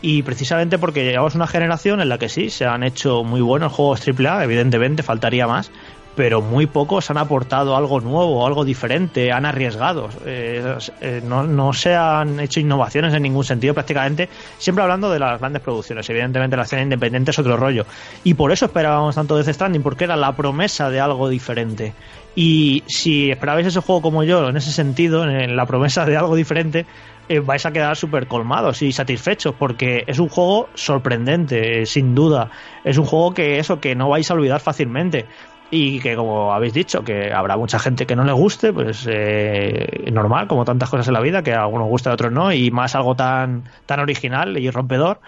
y 0.00 0.22
precisamente 0.22 0.78
porque 0.78 1.04
llevamos 1.04 1.34
una 1.34 1.46
generación 1.46 2.00
en 2.00 2.08
la 2.08 2.16
que 2.16 2.30
sí, 2.30 2.48
se 2.48 2.64
han 2.64 2.82
hecho 2.82 3.22
muy 3.22 3.42
buenos 3.42 3.74
juegos 3.74 4.00
AAA, 4.08 4.44
evidentemente 4.44 5.02
faltaría 5.02 5.46
más, 5.46 5.70
pero 6.14 6.40
muy 6.40 6.66
pocos 6.66 7.10
han 7.10 7.18
aportado 7.18 7.76
algo 7.76 8.00
nuevo, 8.00 8.46
algo 8.46 8.64
diferente, 8.64 9.32
han 9.32 9.44
arriesgado. 9.44 10.08
Eh, 10.24 10.78
eh, 11.02 11.20
no, 11.22 11.42
no, 11.42 11.74
se 11.74 11.94
han 11.94 12.40
hecho 12.40 12.58
innovaciones 12.58 13.12
en 13.12 13.22
ningún 13.22 13.44
sentido 13.44 13.74
prácticamente, 13.74 14.30
siempre 14.56 14.82
hablando 14.82 15.10
de 15.10 15.18
las 15.18 15.38
grandes 15.38 15.60
producciones. 15.60 16.08
Evidentemente 16.08 16.56
la 16.56 16.62
escena 16.62 16.80
independiente 16.80 17.32
es 17.32 17.38
otro 17.38 17.58
rollo. 17.58 17.84
Y 18.24 18.32
por 18.32 18.50
eso 18.50 18.64
esperábamos 18.64 19.14
tanto 19.14 19.36
de 19.36 19.42
Death 19.42 19.56
Stranding, 19.56 19.82
porque 19.82 20.04
era 20.04 20.16
la 20.16 20.34
promesa 20.34 20.88
de 20.88 21.00
algo 21.00 21.28
diferente. 21.28 21.92
Y 22.38 22.84
si 22.86 23.30
esperabais 23.30 23.66
ese 23.66 23.80
juego 23.80 24.02
como 24.02 24.22
yo, 24.22 24.50
en 24.50 24.58
ese 24.58 24.70
sentido, 24.70 25.24
en 25.24 25.56
la 25.56 25.64
promesa 25.64 26.04
de 26.04 26.18
algo 26.18 26.36
diferente, 26.36 26.84
eh, 27.30 27.40
vais 27.40 27.64
a 27.64 27.72
quedar 27.72 27.96
súper 27.96 28.28
colmados 28.28 28.82
y 28.82 28.92
satisfechos 28.92 29.54
porque 29.58 30.04
es 30.06 30.18
un 30.18 30.28
juego 30.28 30.68
sorprendente, 30.74 31.80
eh, 31.80 31.86
sin 31.86 32.14
duda. 32.14 32.50
Es 32.84 32.98
un 32.98 33.06
juego 33.06 33.32
que 33.32 33.58
eso, 33.58 33.80
que 33.80 33.94
no 33.96 34.10
vais 34.10 34.30
a 34.30 34.34
olvidar 34.34 34.60
fácilmente. 34.60 35.24
Y 35.70 35.98
que 35.98 36.14
como 36.14 36.52
habéis 36.52 36.74
dicho 36.74 37.02
que 37.02 37.32
habrá 37.32 37.56
mucha 37.56 37.78
gente 37.80 38.06
que 38.06 38.14
no 38.14 38.22
le 38.22 38.32
guste 38.32 38.72
pues 38.72 39.04
eh, 39.10 40.08
normal 40.12 40.46
como 40.46 40.64
tantas 40.64 40.88
cosas 40.90 41.08
en 41.08 41.14
la 41.14 41.20
vida 41.20 41.42
que 41.42 41.54
a 41.54 41.62
algunos 41.62 41.88
gusta 41.88 42.10
a 42.10 42.14
otros 42.14 42.30
no 42.30 42.52
y 42.52 42.70
más 42.70 42.94
algo 42.94 43.16
tan 43.16 43.64
tan 43.86 43.98
original 43.98 44.58
y 44.58 44.70
rompedor. 44.70 45.20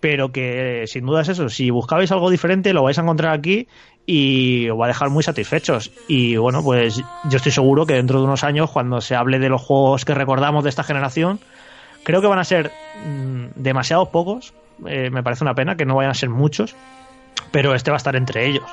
Pero 0.00 0.32
que 0.32 0.84
sin 0.86 1.04
duda 1.04 1.20
es 1.22 1.28
eso. 1.28 1.48
Si 1.50 1.70
buscabais 1.70 2.10
algo 2.10 2.30
diferente 2.30 2.72
lo 2.72 2.82
vais 2.84 2.98
a 2.98 3.02
encontrar 3.02 3.34
aquí 3.34 3.68
y 4.06 4.68
os 4.68 4.78
va 4.78 4.86
a 4.86 4.88
dejar 4.88 5.10
muy 5.10 5.22
satisfechos. 5.22 5.90
Y 6.08 6.36
bueno 6.36 6.62
pues 6.62 7.02
yo 7.24 7.36
estoy 7.36 7.52
seguro 7.52 7.86
que 7.86 7.94
dentro 7.94 8.18
de 8.18 8.24
unos 8.24 8.44
años 8.44 8.70
cuando 8.70 9.00
se 9.00 9.14
hable 9.14 9.38
de 9.38 9.48
los 9.48 9.62
juegos 9.62 10.04
que 10.04 10.14
recordamos 10.14 10.64
de 10.64 10.70
esta 10.70 10.82
generación 10.82 11.40
creo 12.04 12.20
que 12.20 12.26
van 12.26 12.38
a 12.38 12.44
ser 12.44 12.72
mmm, 13.06 13.46
demasiados 13.54 14.08
pocos. 14.08 14.54
Eh, 14.86 15.10
me 15.10 15.22
parece 15.22 15.44
una 15.44 15.54
pena 15.54 15.76
que 15.76 15.84
no 15.84 15.96
vayan 15.96 16.10
a 16.10 16.14
ser 16.14 16.30
muchos 16.30 16.74
pero 17.50 17.74
este 17.74 17.90
va 17.90 17.96
a 17.96 17.98
estar 17.98 18.16
entre 18.16 18.46
ellos. 18.46 18.64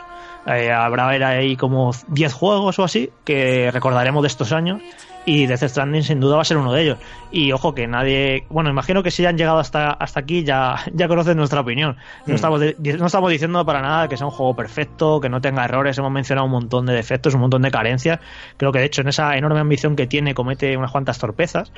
Eh, 0.48 0.72
habrá 0.72 1.08
ahí 1.08 1.56
como 1.56 1.92
10 2.08 2.34
juegos 2.34 2.80
o 2.80 2.84
así 2.84 3.12
que 3.26 3.70
recordaremos 3.72 4.24
de 4.24 4.28
estos 4.28 4.52
años 4.52 4.82
y 5.26 5.46
Death 5.46 5.64
Stranding 5.64 6.04
sin 6.04 6.20
duda 6.20 6.38
va 6.38 6.42
a 6.42 6.46
ser 6.46 6.58
uno 6.58 6.74
de 6.74 6.82
ellos. 6.82 6.98
Y 7.32 7.52
ojo 7.52 7.76
que 7.76 7.88
nadie, 7.88 8.46
bueno, 8.50 8.70
imagino 8.70 9.04
que 9.04 9.12
si 9.12 9.24
ya 9.24 9.30
han 9.30 9.38
llegado 9.38 9.60
hasta, 9.60 9.92
hasta 9.92 10.22
aquí 10.22 10.44
ya, 10.44 10.78
ya 10.94 11.08
conocen 11.08 11.38
nuestra 11.38 11.62
opinión. 11.62 11.98
No, 12.26 12.34
mm. 12.34 12.36
estamos 12.36 12.60
de, 12.60 12.76
no 12.98 13.06
estamos 13.06 13.32
diciendo 13.32 13.66
para 13.66 13.82
nada 13.82 14.08
que 14.08 14.18
sea 14.18 14.26
un 14.26 14.32
juego 14.32 14.56
perfecto, 14.56 15.20
que 15.20 15.30
no 15.30 15.42
tenga 15.42 15.66
errores, 15.66 15.98
hemos 15.98 16.12
mencionado 16.12 16.46
un 16.46 16.52
montón 16.52 16.86
de 16.86 16.94
defectos, 16.94 17.34
un 17.34 17.42
montón 17.42 17.62
de 17.62 17.72
carencias. 17.72 18.20
Creo 18.58 18.72
que 18.72 18.80
de 18.80 18.86
hecho 18.86 19.02
en 19.02 19.10
esa 19.10 19.38
enorme 19.38 19.60
ambición 19.60 19.96
que 19.96 20.08
tiene 20.08 20.34
comete 20.34 20.76
unas 20.78 20.92
cuantas 20.92 21.20
torpezas, 21.20 21.72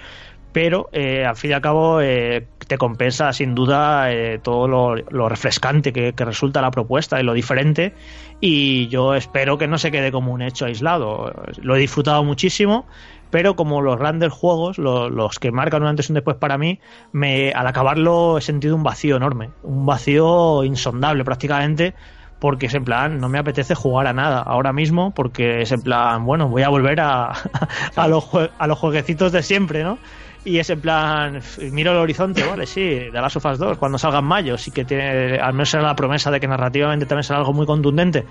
pero 0.52 0.90
eh, 0.92 1.26
al 1.26 1.36
fin 1.36 1.52
y 1.52 1.54
al 1.54 1.62
cabo 1.62 2.02
eh, 2.02 2.46
te 2.68 2.78
compensa 2.78 3.32
sin 3.34 3.56
duda 3.56 4.12
eh, 4.12 4.40
todo 4.42 4.68
lo, 4.68 4.96
lo 4.96 5.30
refrescante 5.30 5.94
que, 5.94 6.14
que, 6.14 6.26
resulta 6.26 6.62
la 6.62 6.72
propuesta 6.72 7.20
y 7.20 7.24
lo 7.24 7.34
diferente 7.34 7.94
y 8.40 8.88
yo 8.88 9.16
espero 9.16 9.58
que 9.58 9.68
no 9.68 9.78
se 9.78 9.92
quede 9.92 10.12
como 10.12 10.34
un 10.34 10.42
hecho 10.42 10.66
aislado 10.66 11.34
lo 11.62 11.76
he 11.76 11.80
disfrutado 11.80 12.24
muchísimo 12.24 12.86
pero 13.32 13.56
como 13.56 13.82
los 13.82 13.98
grandes 13.98 14.32
juegos, 14.32 14.78
los, 14.78 15.40
que 15.40 15.52
marcan 15.52 15.82
un 15.82 15.88
antes 15.88 16.10
y 16.10 16.12
un 16.12 16.16
después 16.16 16.38
para 16.38 16.58
mí, 16.58 16.80
me, 17.14 17.52
al 17.52 17.66
acabarlo 17.66 18.38
he 18.38 18.42
sentido 18.42 18.76
un 18.76 18.84
vacío 18.84 19.16
enorme, 19.16 19.50
un 19.64 19.86
vacío 19.86 20.64
insondable 20.64 21.24
prácticamente, 21.24 21.96
porque 22.40 22.66
es 22.66 22.74
en 22.74 22.84
plan, 22.84 23.20
no 23.20 23.30
me 23.30 23.40
apetece 23.40 23.74
jugar 23.74 24.08
a 24.08 24.14
nada 24.14 24.42
ahora 24.42 24.74
mismo, 24.74 25.14
porque 25.14 25.62
es 25.62 25.72
en 25.72 25.82
plan, 25.82 26.26
bueno, 26.26 26.50
voy 26.50 26.64
a 26.64 26.70
volver 26.70 27.00
a, 27.00 27.32
a, 27.96 28.08
los, 28.08 28.30
a 28.58 28.68
los 28.68 28.78
jueguecitos 28.78 29.32
de 29.32 29.42
siempre, 29.42 29.84
¿no? 29.84 29.98
y 30.44 30.58
es 30.58 30.70
en 30.72 30.82
plan, 30.82 31.40
miro 31.72 31.92
el 31.92 31.98
horizonte, 31.98 32.44
vale, 32.44 32.66
sí, 32.66 32.82
de 32.82 33.12
las 33.12 33.36
of 33.36 33.46
Us 33.46 33.60
2, 33.60 33.78
cuando 33.78 33.98
salga 33.98 34.20
en 34.20 34.26
mayo, 34.26 34.58
sí 34.58 34.72
que 34.72 34.84
tiene, 34.84 35.38
al 35.38 35.54
menos 35.54 35.70
será 35.70 35.84
la 35.84 35.96
promesa 35.96 36.32
de 36.32 36.40
que 36.40 36.48
narrativamente 36.48 37.06
también 37.06 37.24
será 37.24 37.40
algo 37.40 37.54
muy 37.54 37.66
contundente. 37.68 38.26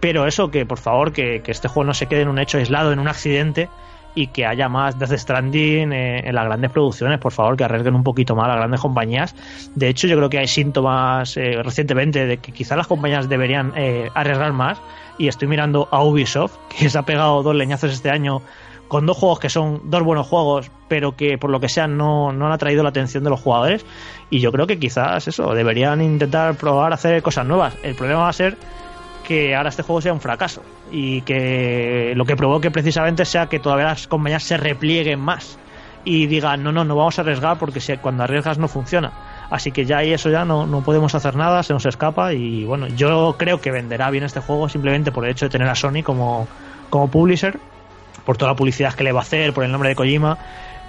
Pero 0.00 0.26
eso, 0.26 0.50
que 0.50 0.66
por 0.66 0.78
favor, 0.78 1.12
que 1.12 1.42
este 1.46 1.68
juego 1.68 1.86
no 1.86 1.94
se 1.94 2.06
quede 2.06 2.22
en 2.22 2.28
un 2.28 2.38
hecho 2.38 2.58
aislado, 2.58 2.92
en 2.92 2.98
un 2.98 3.08
accidente, 3.08 3.68
y 4.14 4.28
que 4.28 4.46
haya 4.46 4.68
más 4.68 4.98
Death 4.98 5.12
Stranding 5.18 5.92
eh, 5.92 6.28
en 6.28 6.34
las 6.34 6.44
grandes 6.44 6.70
producciones, 6.70 7.18
por 7.18 7.32
favor, 7.32 7.56
que 7.56 7.64
arriesguen 7.64 7.94
un 7.94 8.04
poquito 8.04 8.36
más 8.36 8.48
las 8.48 8.56
grandes 8.56 8.80
compañías. 8.80 9.34
De 9.74 9.88
hecho, 9.88 10.06
yo 10.06 10.16
creo 10.16 10.30
que 10.30 10.38
hay 10.38 10.46
síntomas 10.46 11.36
eh, 11.36 11.62
recientemente 11.62 12.26
de 12.26 12.38
que 12.38 12.52
quizás 12.52 12.76
las 12.76 12.86
compañías 12.86 13.28
deberían 13.28 13.72
eh, 13.76 14.10
arriesgar 14.14 14.52
más. 14.52 14.80
Y 15.18 15.28
estoy 15.28 15.48
mirando 15.48 15.88
a 15.90 16.02
Ubisoft, 16.02 16.56
que 16.78 16.88
se 16.88 16.98
ha 16.98 17.02
pegado 17.02 17.42
dos 17.42 17.54
leñazos 17.54 17.92
este 17.92 18.10
año 18.10 18.42
con 18.88 19.06
dos 19.06 19.16
juegos 19.16 19.40
que 19.40 19.48
son 19.48 19.80
dos 19.84 20.02
buenos 20.02 20.26
juegos, 20.26 20.70
pero 20.88 21.16
que 21.16 21.38
por 21.38 21.50
lo 21.50 21.58
que 21.58 21.68
sea 21.68 21.88
no, 21.88 22.32
no 22.32 22.46
han 22.46 22.52
atraído 22.52 22.82
la 22.82 22.90
atención 22.90 23.24
de 23.24 23.30
los 23.30 23.40
jugadores. 23.40 23.84
Y 24.30 24.40
yo 24.40 24.52
creo 24.52 24.66
que 24.66 24.78
quizás 24.78 25.26
eso, 25.26 25.54
deberían 25.54 26.00
intentar 26.00 26.54
probar 26.56 26.92
hacer 26.92 27.22
cosas 27.22 27.46
nuevas. 27.46 27.74
El 27.82 27.94
problema 27.94 28.20
va 28.20 28.28
a 28.28 28.32
ser 28.32 28.56
que 29.26 29.54
ahora 29.54 29.70
este 29.70 29.82
juego 29.82 30.00
sea 30.00 30.12
un 30.12 30.20
fracaso 30.20 30.62
y 30.96 31.22
que 31.22 32.12
lo 32.14 32.24
que 32.24 32.36
provoque 32.36 32.70
precisamente 32.70 33.24
sea 33.24 33.48
que 33.48 33.58
todavía 33.58 33.86
las 33.86 34.06
compañías 34.06 34.44
se 34.44 34.56
replieguen 34.56 35.18
más 35.18 35.58
y 36.04 36.28
digan 36.28 36.62
no, 36.62 36.70
no, 36.70 36.84
no 36.84 36.94
vamos 36.94 37.18
a 37.18 37.22
arriesgar 37.22 37.58
porque 37.58 37.80
si, 37.80 37.96
cuando 37.96 38.22
arriesgas 38.22 38.58
no 38.58 38.68
funciona. 38.68 39.12
Así 39.50 39.72
que 39.72 39.86
ya 39.86 39.98
ahí 39.98 40.12
eso 40.12 40.30
ya 40.30 40.44
no, 40.44 40.66
no 40.66 40.82
podemos 40.82 41.12
hacer 41.16 41.34
nada, 41.34 41.64
se 41.64 41.72
nos 41.72 41.84
escapa 41.84 42.32
y 42.32 42.64
bueno, 42.64 42.86
yo 42.86 43.34
creo 43.36 43.60
que 43.60 43.72
venderá 43.72 44.08
bien 44.10 44.22
este 44.22 44.38
juego 44.38 44.68
simplemente 44.68 45.10
por 45.10 45.24
el 45.24 45.32
hecho 45.32 45.46
de 45.46 45.50
tener 45.50 45.68
a 45.68 45.74
Sony 45.74 46.04
como, 46.04 46.46
como 46.90 47.10
publisher, 47.10 47.58
por 48.24 48.36
toda 48.36 48.52
la 48.52 48.56
publicidad 48.56 48.94
que 48.94 49.02
le 49.02 49.10
va 49.10 49.18
a 49.18 49.22
hacer, 49.22 49.52
por 49.52 49.64
el 49.64 49.72
nombre 49.72 49.88
de 49.88 49.96
Kojima 49.96 50.38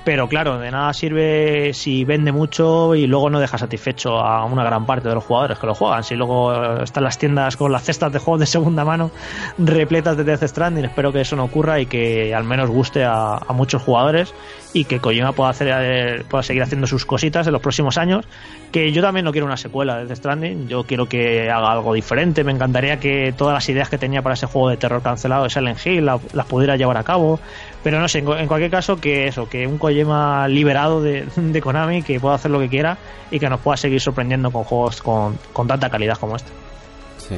pero 0.05 0.29
claro, 0.29 0.59
de 0.59 0.69
nada 0.69 0.93
sirve 0.93 1.73
si 1.73 2.05
vende 2.05 2.31
mucho 2.31 2.93
y 2.93 3.07
luego 3.07 3.31
no 3.31 3.39
deja 3.39 3.57
satisfecho 3.57 4.19
a 4.19 4.45
una 4.45 4.63
gran 4.63 4.85
parte 4.85 5.09
de 5.09 5.15
los 5.15 5.23
jugadores 5.23 5.57
que 5.57 5.65
lo 5.65 5.73
juegan. 5.73 6.03
Si 6.03 6.15
luego 6.15 6.83
están 6.83 7.03
las 7.03 7.17
tiendas 7.17 7.57
con 7.57 7.71
las 7.71 7.83
cestas 7.83 8.13
de 8.13 8.19
juegos 8.19 8.39
de 8.39 8.45
segunda 8.45 8.85
mano 8.85 9.09
repletas 9.57 10.15
de 10.15 10.23
Death 10.23 10.43
Stranding, 10.43 10.85
espero 10.85 11.11
que 11.11 11.21
eso 11.21 11.35
no 11.35 11.45
ocurra 11.45 11.79
y 11.79 11.87
que 11.87 12.35
al 12.35 12.43
menos 12.43 12.69
guste 12.69 13.03
a, 13.03 13.41
muchos 13.55 13.81
jugadores 13.81 14.33
y 14.73 14.85
que 14.85 14.99
Kojima 14.99 15.31
pueda, 15.31 15.49
hacer, 15.49 15.69
eh, 15.71 16.23
pueda 16.29 16.43
seguir 16.43 16.61
haciendo 16.61 16.85
sus 16.85 17.05
cositas 17.05 17.47
en 17.47 17.53
los 17.53 17.61
próximos 17.61 17.97
años. 17.97 18.25
Que 18.71 18.91
yo 18.91 19.01
también 19.01 19.25
no 19.25 19.31
quiero 19.31 19.47
una 19.47 19.57
secuela 19.57 19.97
de 19.97 20.05
Death 20.05 20.17
Stranding, 20.17 20.67
yo 20.67 20.83
quiero 20.83 21.07
que 21.07 21.49
haga 21.49 21.71
algo 21.71 21.93
diferente. 21.93 22.43
Me 22.43 22.51
encantaría 22.51 22.99
que 22.99 23.33
todas 23.35 23.55
las 23.55 23.67
ideas 23.69 23.89
que 23.89 23.97
tenía 23.97 24.21
para 24.21 24.33
ese 24.33 24.45
juego 24.45 24.69
de 24.69 24.77
terror 24.77 25.01
cancelado 25.01 25.45
de 25.45 25.49
Silent 25.49 25.83
Hill 25.83 26.05
las 26.05 26.45
pudiera 26.45 26.75
llevar 26.75 26.97
a 26.97 27.03
cabo. 27.03 27.39
Pero 27.85 27.99
no 27.99 28.07
sé, 28.07 28.17
en, 28.17 28.47
cualquier 28.47 28.71
caso, 28.71 28.97
que 28.97 29.27
eso, 29.27 29.47
que 29.47 29.67
un 29.67 29.77
Kojima 29.77 30.47
liberado 30.47 31.03
de, 31.03 31.27
de, 31.35 31.61
Konami, 31.61 32.01
que 32.01 32.19
pueda 32.19 32.33
hacer 32.33 32.49
lo 32.49 32.59
que 32.59 32.67
quiera 32.67 32.97
y 33.29 33.37
que 33.37 33.47
nos 33.47 33.59
pueda 33.59 33.77
seguir 33.77 34.01
sorprendiendo 34.01 34.49
con 34.49 34.63
juegos 34.63 35.03
con, 35.03 35.37
con 35.53 35.67
tanta 35.67 35.87
calidad 35.87 36.17
como 36.17 36.35
este. 36.35 36.49
Sí. 37.19 37.35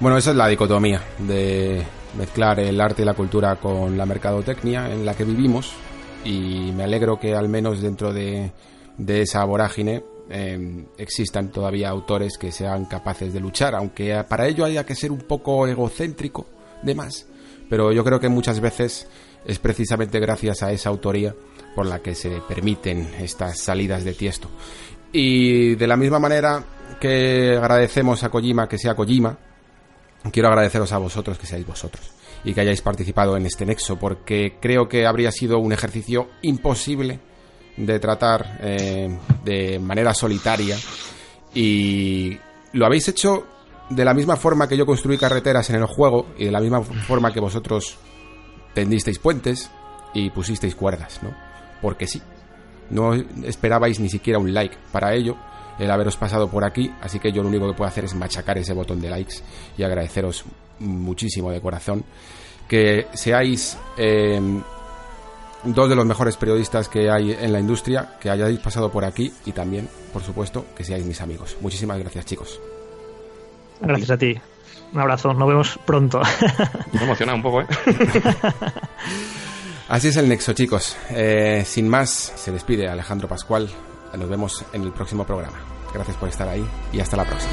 Bueno, 0.00 0.18
esa 0.18 0.32
es 0.32 0.36
la 0.36 0.48
dicotomía 0.48 1.00
de 1.20 1.84
mezclar 2.18 2.58
el 2.58 2.80
arte 2.80 3.02
y 3.02 3.04
la 3.04 3.14
cultura 3.14 3.54
con 3.54 3.96
la 3.96 4.04
mercadotecnia 4.06 4.92
en 4.92 5.06
la 5.06 5.14
que 5.14 5.22
vivimos 5.22 5.72
y 6.24 6.72
me 6.72 6.82
alegro 6.82 7.20
que 7.20 7.36
al 7.36 7.48
menos 7.48 7.80
dentro 7.80 8.12
de, 8.12 8.50
de 8.98 9.22
esa 9.22 9.44
vorágine 9.44 10.02
eh, 10.30 10.84
existan 10.98 11.52
todavía 11.52 11.90
autores 11.90 12.38
que 12.38 12.50
sean 12.50 12.86
capaces 12.86 13.32
de 13.32 13.38
luchar, 13.38 13.76
aunque 13.76 14.20
para 14.28 14.48
ello 14.48 14.64
haya 14.64 14.84
que 14.84 14.96
ser 14.96 15.12
un 15.12 15.20
poco 15.20 15.68
egocéntrico 15.68 16.44
de 16.82 16.96
más. 16.96 17.28
Pero 17.70 17.92
yo 17.92 18.02
creo 18.02 18.18
que 18.18 18.28
muchas 18.28 18.58
veces 18.58 19.06
es 19.44 19.58
precisamente 19.58 20.20
gracias 20.20 20.62
a 20.62 20.72
esa 20.72 20.88
autoría 20.88 21.34
por 21.74 21.86
la 21.86 22.00
que 22.00 22.14
se 22.14 22.40
permiten 22.48 23.14
estas 23.18 23.58
salidas 23.58 24.04
de 24.04 24.14
tiesto. 24.14 24.48
Y 25.12 25.74
de 25.74 25.86
la 25.86 25.96
misma 25.96 26.18
manera 26.18 26.64
que 27.00 27.56
agradecemos 27.56 28.22
a 28.24 28.30
Kojima 28.30 28.68
que 28.68 28.78
sea 28.78 28.94
Kojima, 28.94 29.38
quiero 30.32 30.48
agradeceros 30.48 30.92
a 30.92 30.98
vosotros 30.98 31.38
que 31.38 31.46
seáis 31.46 31.66
vosotros 31.66 32.10
y 32.44 32.52
que 32.52 32.60
hayáis 32.60 32.82
participado 32.82 33.36
en 33.36 33.46
este 33.46 33.64
nexo, 33.64 33.98
porque 33.98 34.56
creo 34.60 34.88
que 34.88 35.06
habría 35.06 35.32
sido 35.32 35.58
un 35.58 35.72
ejercicio 35.72 36.28
imposible 36.42 37.20
de 37.76 37.98
tratar 37.98 38.58
eh, 38.62 39.18
de 39.44 39.78
manera 39.78 40.14
solitaria 40.14 40.76
y 41.54 42.38
lo 42.72 42.86
habéis 42.86 43.08
hecho 43.08 43.46
de 43.90 44.04
la 44.04 44.14
misma 44.14 44.36
forma 44.36 44.68
que 44.68 44.76
yo 44.76 44.86
construí 44.86 45.18
carreteras 45.18 45.70
en 45.70 45.76
el 45.76 45.86
juego 45.86 46.26
y 46.38 46.46
de 46.46 46.50
la 46.50 46.60
misma 46.60 46.82
forma 46.82 47.32
que 47.32 47.40
vosotros 47.40 47.98
tendisteis 48.74 49.18
puentes 49.18 49.70
y 50.12 50.30
pusisteis 50.30 50.74
cuerdas, 50.74 51.20
¿no? 51.22 51.34
Porque 51.80 52.06
sí, 52.06 52.20
no 52.90 53.14
esperabais 53.14 54.00
ni 54.00 54.08
siquiera 54.08 54.38
un 54.38 54.52
like 54.52 54.76
para 54.92 55.14
ello, 55.14 55.36
el 55.78 55.90
haberos 55.90 56.16
pasado 56.16 56.48
por 56.48 56.64
aquí, 56.64 56.92
así 57.00 57.18
que 57.18 57.32
yo 57.32 57.42
lo 57.42 57.48
único 57.48 57.66
que 57.68 57.74
puedo 57.74 57.88
hacer 57.88 58.04
es 58.04 58.14
machacar 58.14 58.58
ese 58.58 58.74
botón 58.74 59.00
de 59.00 59.10
likes 59.10 59.36
y 59.76 59.82
agradeceros 59.82 60.44
muchísimo 60.78 61.50
de 61.50 61.60
corazón 61.60 62.04
que 62.68 63.06
seáis 63.12 63.76
eh, 63.96 64.40
dos 65.64 65.88
de 65.88 65.96
los 65.96 66.06
mejores 66.06 66.36
periodistas 66.36 66.88
que 66.88 67.10
hay 67.10 67.32
en 67.32 67.52
la 67.52 67.60
industria, 67.60 68.16
que 68.20 68.30
hayáis 68.30 68.58
pasado 68.58 68.90
por 68.90 69.04
aquí 69.04 69.32
y 69.44 69.52
también, 69.52 69.88
por 70.12 70.22
supuesto, 70.22 70.66
que 70.76 70.84
seáis 70.84 71.04
mis 71.04 71.20
amigos. 71.20 71.56
Muchísimas 71.60 71.98
gracias, 71.98 72.26
chicos. 72.26 72.60
Gracias 73.80 74.10
a 74.10 74.18
ti. 74.18 74.40
Un 74.92 75.00
abrazo, 75.00 75.34
nos 75.34 75.48
vemos 75.48 75.78
pronto. 75.84 76.20
Me 76.92 77.02
emociona 77.02 77.34
un 77.34 77.42
poco, 77.42 77.62
¿eh? 77.62 77.66
Así 79.88 80.08
es 80.08 80.16
el 80.16 80.28
nexo, 80.28 80.52
chicos. 80.52 80.96
Eh, 81.10 81.62
sin 81.66 81.88
más, 81.88 82.10
se 82.10 82.52
despide 82.52 82.88
Alejandro 82.88 83.28
Pascual. 83.28 83.68
Nos 84.16 84.28
vemos 84.28 84.64
en 84.72 84.82
el 84.82 84.92
próximo 84.92 85.24
programa. 85.24 85.58
Gracias 85.92 86.16
por 86.16 86.28
estar 86.28 86.48
ahí 86.48 86.64
y 86.92 87.00
hasta 87.00 87.16
la 87.16 87.24
próxima. 87.24 87.52